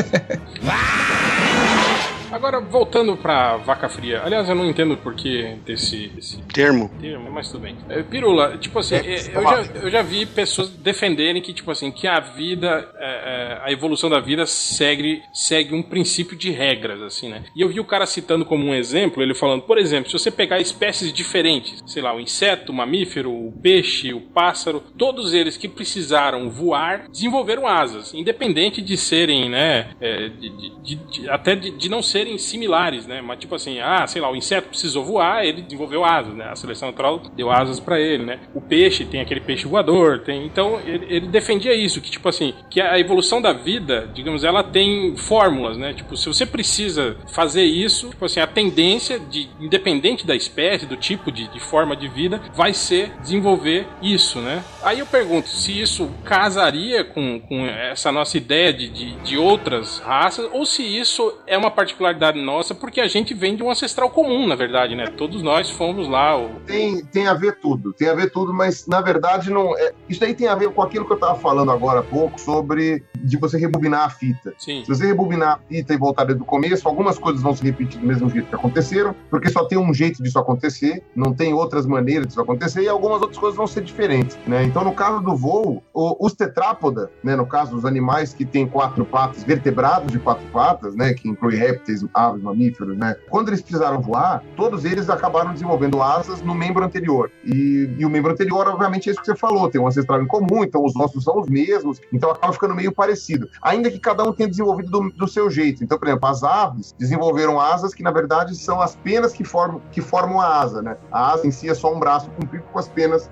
Agora, 2.36 2.60
voltando 2.60 3.16
pra 3.16 3.56
vaca 3.56 3.88
fria. 3.88 4.22
Aliás, 4.22 4.50
eu 4.50 4.56
não 4.56 4.66
entendo 4.70 4.94
o 4.94 4.98
porquê 4.98 5.56
desse, 5.66 6.10
desse 6.10 6.42
Termo. 6.54 6.90
termo, 7.00 7.32
mas 7.32 7.50
tudo 7.50 7.62
bem. 7.62 7.78
É, 7.88 8.04
Pirula, 8.04 8.58
tipo 8.58 8.78
assim, 8.78 8.96
é, 8.96 9.16
eu, 9.34 9.42
já, 9.42 9.62
eu 9.84 9.90
já 9.90 10.02
vi 10.02 10.26
pessoas 10.26 10.70
defenderem 10.70 11.42
que, 11.42 11.54
tipo 11.54 11.72
assim, 11.72 11.90
que 11.92 12.06
a 12.08 12.20
vida, 12.20 12.90
é, 12.98 13.06
é, 13.06 13.62
a 13.64 13.72
evolução 13.72 14.10
da 14.10 14.20
vida 14.20 14.46
segue, 14.46 15.22
segue 15.34 15.74
um 15.74 15.82
princípio 15.82 16.36
de 16.36 16.52
regras, 16.52 17.02
assim, 17.02 17.30
né? 17.30 17.44
E 17.56 17.62
eu 17.62 17.70
vi 17.70 17.80
o 17.80 17.86
cara 17.86 18.06
citando 18.06 18.44
como 18.44 18.66
um 18.66 18.76
exemplo, 18.76 19.24
ele 19.24 19.34
falando, 19.34 19.62
por 19.62 19.78
exemplo, 19.78 20.10
se 20.12 20.20
você 20.20 20.30
pegar 20.30 20.60
espécies 20.60 21.14
diferentes, 21.14 21.82
sei 21.88 22.02
lá, 22.02 22.14
o 22.14 22.20
inseto, 22.20 22.74
o 22.74 22.76
mamífero, 22.76 23.32
o 23.32 23.54
peixe, 23.62 24.14
o 24.14 24.20
pássaro, 24.20 24.84
todos 24.98 25.34
eles 25.34 25.56
que 25.56 25.70
precisaram 25.70 26.50
voar, 26.50 27.08
desenvolveram 27.10 27.66
asas, 27.66 28.14
independente 28.14 28.82
de 28.82 28.98
serem, 28.98 29.50
né, 29.50 29.92
é, 30.02 30.28
de- 30.28 30.50
de- 30.84 30.96
de- 31.22 31.30
até 31.30 31.56
de, 31.56 31.88
não 31.90 32.02
serem 32.26 32.38
similares, 32.38 33.06
né? 33.06 33.22
Mas 33.22 33.40
tipo 33.40 33.54
assim, 33.54 33.80
ah, 33.80 34.06
sei 34.08 34.22
lá, 34.22 34.32
o 34.32 34.36
inseto 34.36 34.70
precisou 34.70 35.04
voar, 35.04 35.46
ele 35.46 35.62
desenvolveu 35.62 36.04
asas, 36.04 36.34
né? 36.34 36.50
A 36.50 36.56
seleção 36.56 36.90
natural 36.90 37.20
deu 37.36 37.52
asas 37.52 37.80
pra 37.80 38.00
ele, 38.00 38.24
né? 38.24 38.40
O 38.54 38.62
peixe 38.62 39.06
tem 39.06 39.22
aquele 39.22 39.40
peixe 39.40 39.68
voador, 39.68 40.20
tem. 40.20 40.46
Então 40.46 40.80
ele, 40.86 41.06
ele 41.10 41.28
defendia 41.28 41.74
isso, 41.76 42.02
que 42.02 42.10
tipo 42.10 42.28
assim, 42.28 42.54
que 42.70 42.82
a 42.82 43.00
evolução 43.00 43.42
da 43.42 43.54
vida, 43.54 44.10
digamos, 44.14 44.44
ela 44.44 44.64
tem 44.64 45.16
fórmulas, 45.16 45.78
né? 45.78 45.94
Tipo, 45.94 46.18
se 46.18 46.28
você 46.28 46.46
precisa 46.46 47.18
fazer 47.34 47.64
isso, 47.64 48.10
tipo 48.10 48.26
assim, 48.26 48.40
a 48.40 48.48
tendência 48.48 49.20
de 49.20 49.48
independente 49.60 50.26
da 50.26 50.36
espécie, 50.36 50.86
do 50.86 50.98
tipo 50.98 51.32
de, 51.32 51.48
de 51.48 51.60
forma 51.60 51.96
de 51.96 52.08
vida, 52.08 52.42
vai 52.54 52.74
ser 52.74 53.12
desenvolver 53.22 53.86
isso, 54.02 54.40
né? 54.40 54.64
Aí 54.82 55.00
eu 55.00 55.06
pergunto 55.06 55.50
se 55.50 55.80
isso 55.80 56.10
casaria 56.24 57.04
com, 57.04 57.40
com 57.40 57.66
essa 57.66 58.12
nossa 58.12 58.38
ideia 58.38 58.74
de, 58.74 58.90
de, 58.90 59.12
de 59.18 59.38
outras 59.38 60.00
raças 60.00 60.50
ou 60.52 60.66
se 60.66 60.84
isso 60.84 61.34
é 61.46 61.58
uma 61.58 61.70
particularidade 61.70 62.15
particularidade 62.16 62.42
nossa, 62.42 62.74
porque 62.74 63.02
a 63.02 63.08
gente 63.08 63.34
vem 63.34 63.56
de 63.56 63.64
um 63.64 63.70
ancestral 63.70 64.10
comum, 64.10 64.48
na 64.48 64.56
verdade, 64.56 64.96
né? 64.96 65.08
Todos 65.08 65.44
nós 65.44 65.70
fomos 65.70 66.08
lá. 66.08 66.38
O... 66.38 66.50
Tem, 66.66 67.04
tem 67.06 67.28
a 67.28 67.34
ver 67.34 67.60
tudo, 67.60 67.94
tem 67.94 68.08
a 68.08 68.16
ver 68.16 68.32
tudo, 68.32 68.54
mas 68.54 68.88
na 68.88 69.02
verdade 69.02 69.50
não. 69.50 69.78
É, 69.78 69.94
isso 70.10 70.24
aí 70.24 70.34
tem 70.34 70.48
a 70.48 70.56
ver 70.56 70.70
com 70.72 70.82
aquilo 70.82 71.06
que 71.06 71.14
eu 71.14 71.20
tava 71.20 71.36
falando 71.36 71.72
agora 71.72 72.00
há 72.00 72.04
pouco 72.04 72.40
sobre 72.40 73.04
de 73.16 73.38
você 73.38 73.58
rebobinar 73.58 74.06
a 74.06 74.10
fita. 74.10 74.54
Sim. 74.58 74.84
Se 74.84 74.90
você 74.90 75.06
rebobinar 75.06 75.56
a 75.56 75.60
fita 75.68 75.94
e 75.94 75.98
voltar 75.98 76.24
desde 76.24 76.42
o 76.42 76.46
começo, 76.46 76.88
algumas 76.88 77.20
coisas 77.20 77.42
vão 77.42 77.56
se 77.56 77.64
repetir 77.64 78.00
do 78.00 78.08
mesmo 78.08 78.30
jeito 78.30 78.48
que 78.48 78.56
aconteceram, 78.56 79.16
porque 79.30 79.50
só 79.50 79.66
tem 79.66 79.78
um 79.78 79.94
jeito 79.94 80.24
disso 80.24 80.40
acontecer, 80.40 81.04
não 81.16 81.34
tem 81.34 81.54
outras 81.54 81.86
maneiras 81.86 82.28
disso 82.28 82.42
acontecer, 82.42 82.84
e 82.84 82.88
algumas 82.88 83.22
outras 83.22 83.38
coisas 83.38 83.58
vão 83.58 83.68
ser 83.68 83.84
diferentes, 83.84 84.38
né? 84.48 84.64
Então, 84.64 84.84
no 84.84 84.94
caso 84.94 85.22
do 85.22 85.36
voo, 85.36 85.84
os 85.94 86.34
tetrápoda, 86.34 87.12
né, 87.24 87.36
no 87.36 87.46
caso, 87.46 87.76
os 87.76 87.86
animais 87.86 88.34
que 88.34 88.46
têm 88.46 88.68
quatro 88.68 89.06
patas, 89.06 89.44
vertebrados 89.44 90.12
de 90.12 90.20
quatro 90.20 90.46
patas, 90.52 90.96
né, 90.96 91.14
que 91.14 91.28
inclui 91.28 91.56
répteis, 91.56 91.95
aves, 92.14 92.42
mamíferos, 92.42 92.98
né, 92.98 93.16
quando 93.30 93.50
eles 93.50 93.62
precisaram 93.62 94.02
voar, 94.02 94.44
todos 94.56 94.86
eles 94.86 95.10
acabaram 95.10 95.54
desenvolvendo 95.54 96.02
asas 96.02 96.42
no 96.42 96.54
membro 96.54 96.84
anterior. 96.84 97.32
E, 97.44 97.90
e 97.98 98.06
o 98.06 98.10
membro 98.10 98.32
anterior, 98.32 98.68
obviamente, 98.68 99.10
é 99.10 99.12
isso 99.12 99.22
que 99.22 99.26
você 99.26 99.36
falou, 99.36 99.70
tem 99.70 99.80
um 99.80 99.88
ancestral 99.88 100.22
em 100.22 100.28
comum, 100.28 100.64
então 100.64 100.84
os 100.84 100.96
ossos 100.96 101.24
são 101.24 101.40
os 101.40 101.48
mesmos, 101.48 102.02
então 102.12 102.30
acaba 102.32 102.54
ficando 102.54 102.76
meio 102.76 102.92
parecido. 102.92 103.50
Ainda 103.62 103.90
que 103.90 104.00
cada 104.00 104.24
um 104.24 104.34
tenha 104.34 104.50
desenvolvido 104.50 104.90
do, 104.90 105.10
do 105.12 105.28
seu 105.28 105.50
jeito. 105.50 105.84
Então, 105.84 105.98
por 105.98 106.08
exemplo, 106.08 106.28
as 106.30 106.44
aves 106.44 106.96
desenvolveram 106.98 107.60
asas 107.60 107.94
que, 107.94 108.04
na 108.04 108.12
verdade, 108.12 108.56
são 108.56 108.82
as 108.82 108.96
penas 108.96 109.34
que 109.34 109.44
formam, 109.44 109.82
que 109.92 110.02
formam 110.02 110.40
a 110.42 110.60
asa, 110.60 110.82
né? 110.82 110.98
A 111.12 111.34
asa 111.34 111.48
em 111.48 111.52
si 111.52 111.70
é 111.70 111.74
só 111.74 111.94
um 111.94 112.00
braço 112.00 112.30
comprido 112.32 112.64
com 112.72 112.80
as 112.80 112.88
penas 112.88 113.30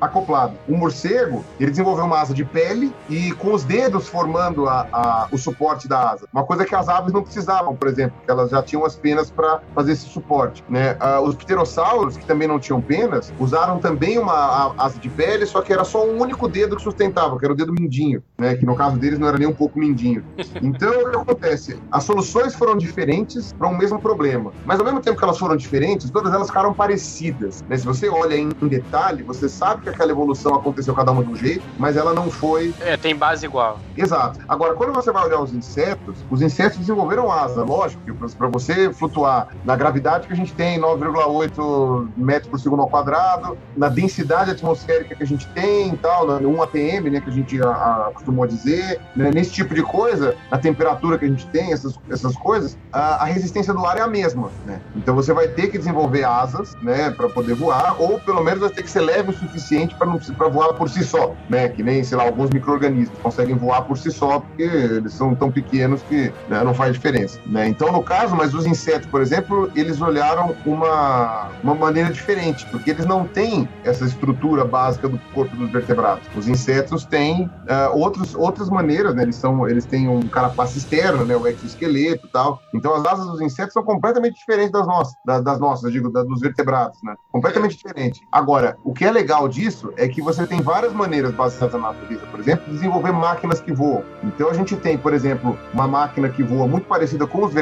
acoplado. 0.00 0.54
O 0.68 0.76
morcego, 0.76 1.44
ele 1.58 1.70
desenvolveu 1.70 2.04
uma 2.04 2.20
asa 2.20 2.34
de 2.34 2.44
pele 2.44 2.92
e 3.08 3.32
com 3.32 3.52
os 3.52 3.64
dedos 3.64 4.08
formando 4.08 4.68
a, 4.68 4.86
a, 4.92 5.28
o 5.30 5.38
suporte 5.38 5.88
da 5.88 6.10
asa. 6.10 6.26
Uma 6.32 6.44
coisa 6.44 6.64
que 6.64 6.74
as 6.74 6.88
aves 6.88 7.12
não 7.12 7.22
precisavam, 7.22 7.74
por 7.74 7.88
exemplo, 7.88 7.91
porque 7.94 8.30
elas 8.30 8.50
já 8.50 8.62
tinham 8.62 8.84
as 8.84 8.96
penas 8.96 9.30
para 9.30 9.60
fazer 9.74 9.92
esse 9.92 10.08
suporte, 10.08 10.64
né? 10.68 10.96
Uh, 11.00 11.22
os 11.22 11.34
pterossauros, 11.34 12.16
que 12.16 12.24
também 12.24 12.48
não 12.48 12.58
tinham 12.58 12.80
penas, 12.80 13.32
usaram 13.38 13.78
também 13.78 14.18
uma 14.18 14.74
asa 14.78 14.98
de 14.98 15.08
pele, 15.08 15.46
só 15.46 15.60
que 15.60 15.72
era 15.72 15.84
só 15.84 16.04
um 16.04 16.20
único 16.20 16.48
dedo 16.48 16.76
que 16.76 16.82
sustentava, 16.82 17.38
que 17.38 17.44
era 17.44 17.52
o 17.52 17.56
dedo 17.56 17.72
mindinho, 17.72 18.22
né? 18.38 18.54
Que 18.54 18.66
no 18.66 18.74
caso 18.74 18.96
deles 18.98 19.18
não 19.18 19.28
era 19.28 19.38
nem 19.38 19.48
um 19.48 19.54
pouco 19.54 19.78
mindinho. 19.78 20.24
Então, 20.62 20.90
o 20.90 21.10
que 21.10 21.16
acontece? 21.16 21.78
As 21.90 22.04
soluções 22.04 22.54
foram 22.54 22.76
diferentes 22.76 23.52
para 23.52 23.68
um 23.68 23.76
mesmo 23.76 24.00
problema, 24.00 24.52
mas 24.64 24.78
ao 24.78 24.84
mesmo 24.84 25.00
tempo 25.00 25.18
que 25.18 25.24
elas 25.24 25.38
foram 25.38 25.56
diferentes, 25.56 26.10
todas 26.10 26.32
elas 26.32 26.48
ficaram 26.48 26.72
parecidas. 26.72 27.62
Né? 27.68 27.76
Se 27.76 27.84
você 27.84 28.08
olha 28.08 28.34
em, 28.34 28.50
em 28.60 28.68
detalhe, 28.68 29.22
você 29.22 29.48
sabe 29.48 29.82
que 29.82 29.88
aquela 29.88 30.12
evolução 30.12 30.54
aconteceu 30.54 30.94
cada 30.94 31.10
uma 31.10 31.24
de 31.24 31.30
um 31.30 31.36
jeito, 31.36 31.62
mas 31.78 31.96
ela 31.96 32.14
não 32.14 32.30
foi. 32.30 32.74
É, 32.80 32.96
tem 32.96 33.14
base 33.14 33.46
igual. 33.46 33.78
Exato. 33.96 34.40
Agora, 34.48 34.74
quando 34.74 34.92
você 34.92 35.10
vai 35.10 35.24
olhar 35.24 35.40
os 35.40 35.52
insetos, 35.52 36.16
os 36.30 36.42
insetos 36.42 36.78
desenvolveram 36.78 37.30
asa, 37.30 37.62
lógico, 37.62 37.81
que 37.88 38.12
para 38.12 38.48
você 38.48 38.92
flutuar 38.92 39.48
na 39.64 39.76
gravidade 39.76 40.26
que 40.26 40.32
a 40.32 40.36
gente 40.36 40.52
tem, 40.52 40.80
9,8 40.80 42.08
metros 42.16 42.50
por 42.50 42.60
segundo 42.60 42.82
ao 42.82 42.88
quadrado, 42.88 43.56
na 43.76 43.88
densidade 43.88 44.50
atmosférica 44.50 45.14
que 45.14 45.22
a 45.22 45.26
gente 45.26 45.46
tem 45.48 45.94
tal, 45.96 46.26
no 46.40 46.50
1 46.56 46.62
ATM, 46.62 47.10
né, 47.10 47.20
que 47.20 47.30
a 47.30 47.32
gente 47.32 47.62
a, 47.62 47.68
a, 47.68 48.08
acostumou 48.08 48.44
a 48.44 48.46
dizer, 48.46 49.00
né, 49.14 49.30
nesse 49.32 49.52
tipo 49.52 49.74
de 49.74 49.82
coisa, 49.82 50.34
a 50.50 50.58
temperatura 50.58 51.18
que 51.18 51.24
a 51.24 51.28
gente 51.28 51.46
tem, 51.48 51.72
essas, 51.72 51.98
essas 52.10 52.36
coisas, 52.36 52.78
a, 52.92 53.22
a 53.22 53.24
resistência 53.24 53.72
do 53.72 53.84
ar 53.84 53.96
é 53.96 54.00
a 54.00 54.06
mesma, 54.06 54.50
né? 54.66 54.80
Então 54.96 55.14
você 55.14 55.32
vai 55.32 55.48
ter 55.48 55.68
que 55.68 55.78
desenvolver 55.78 56.24
asas, 56.24 56.74
né, 56.82 57.10
para 57.10 57.28
poder 57.28 57.54
voar, 57.54 57.96
ou 58.00 58.18
pelo 58.20 58.42
menos 58.42 58.60
vai 58.60 58.70
ter 58.70 58.82
que 58.82 58.90
ser 58.90 59.00
leve 59.00 59.30
o 59.30 59.32
suficiente 59.32 59.94
para 59.94 60.48
voar 60.48 60.74
por 60.74 60.88
si 60.88 61.04
só, 61.04 61.34
né? 61.48 61.68
Que 61.68 61.82
nem, 61.82 62.02
sei 62.04 62.16
lá, 62.16 62.24
alguns 62.24 62.50
micro-organismos 62.50 63.18
conseguem 63.18 63.56
voar 63.56 63.82
por 63.82 63.96
si 63.98 64.10
só, 64.10 64.40
porque 64.40 64.62
eles 64.62 65.12
são 65.12 65.34
tão 65.34 65.50
pequenos 65.50 66.02
que 66.02 66.32
né, 66.48 66.62
não 66.64 66.74
faz 66.74 66.92
diferença, 66.92 67.38
né? 67.46 67.68
Então, 67.72 67.90
no 67.90 68.02
caso, 68.02 68.36
mas 68.36 68.52
os 68.52 68.66
insetos, 68.66 69.08
por 69.08 69.22
exemplo, 69.22 69.72
eles 69.74 69.98
olharam 69.98 70.54
uma, 70.66 71.48
uma 71.64 71.74
maneira 71.74 72.12
diferente, 72.12 72.66
porque 72.66 72.90
eles 72.90 73.06
não 73.06 73.26
têm 73.26 73.66
essa 73.82 74.04
estrutura 74.04 74.62
básica 74.62 75.08
do 75.08 75.18
corpo 75.32 75.56
dos 75.56 75.70
vertebrados. 75.70 76.22
Os 76.36 76.46
insetos 76.46 77.06
têm 77.06 77.46
uh, 77.46 77.96
outros, 77.98 78.34
outras 78.34 78.68
maneiras, 78.68 79.14
né? 79.14 79.22
Eles, 79.22 79.36
são, 79.36 79.66
eles 79.66 79.86
têm 79.86 80.06
um 80.06 80.20
carapaço 80.20 80.76
externo, 80.76 81.24
né? 81.24 81.34
O 81.34 81.46
exoesqueleto 81.46 82.26
e 82.26 82.30
tal. 82.30 82.60
Então, 82.74 82.94
as 82.94 83.06
asas 83.06 83.24
dos 83.26 83.40
insetos 83.40 83.72
são 83.72 83.82
completamente 83.82 84.34
diferentes 84.34 84.72
das 84.72 84.86
nossas, 84.86 85.14
das, 85.24 85.42
das 85.42 85.58
nossas, 85.58 85.90
digo, 85.90 86.10
dos 86.10 86.40
vertebrados, 86.40 86.98
né? 87.02 87.14
Completamente 87.30 87.78
diferente. 87.78 88.20
Agora, 88.30 88.76
o 88.84 88.92
que 88.92 89.06
é 89.06 89.10
legal 89.10 89.48
disso 89.48 89.94
é 89.96 90.06
que 90.08 90.20
você 90.20 90.46
tem 90.46 90.60
várias 90.60 90.92
maneiras 90.92 91.32
baseadas 91.32 91.80
na 91.80 91.88
natureza, 91.94 92.26
por 92.30 92.38
exemplo, 92.38 92.66
de 92.66 92.72
desenvolver 92.72 93.12
máquinas 93.12 93.62
que 93.62 93.72
voam. 93.72 94.04
Então, 94.22 94.50
a 94.50 94.52
gente 94.52 94.76
tem, 94.76 94.98
por 94.98 95.14
exemplo, 95.14 95.58
uma 95.72 95.88
máquina 95.88 96.28
que 96.28 96.42
voa 96.42 96.68
muito 96.68 96.86
parecida 96.86 97.26
com 97.26 97.42
os 97.42 97.52
vertebrados, 97.52 97.61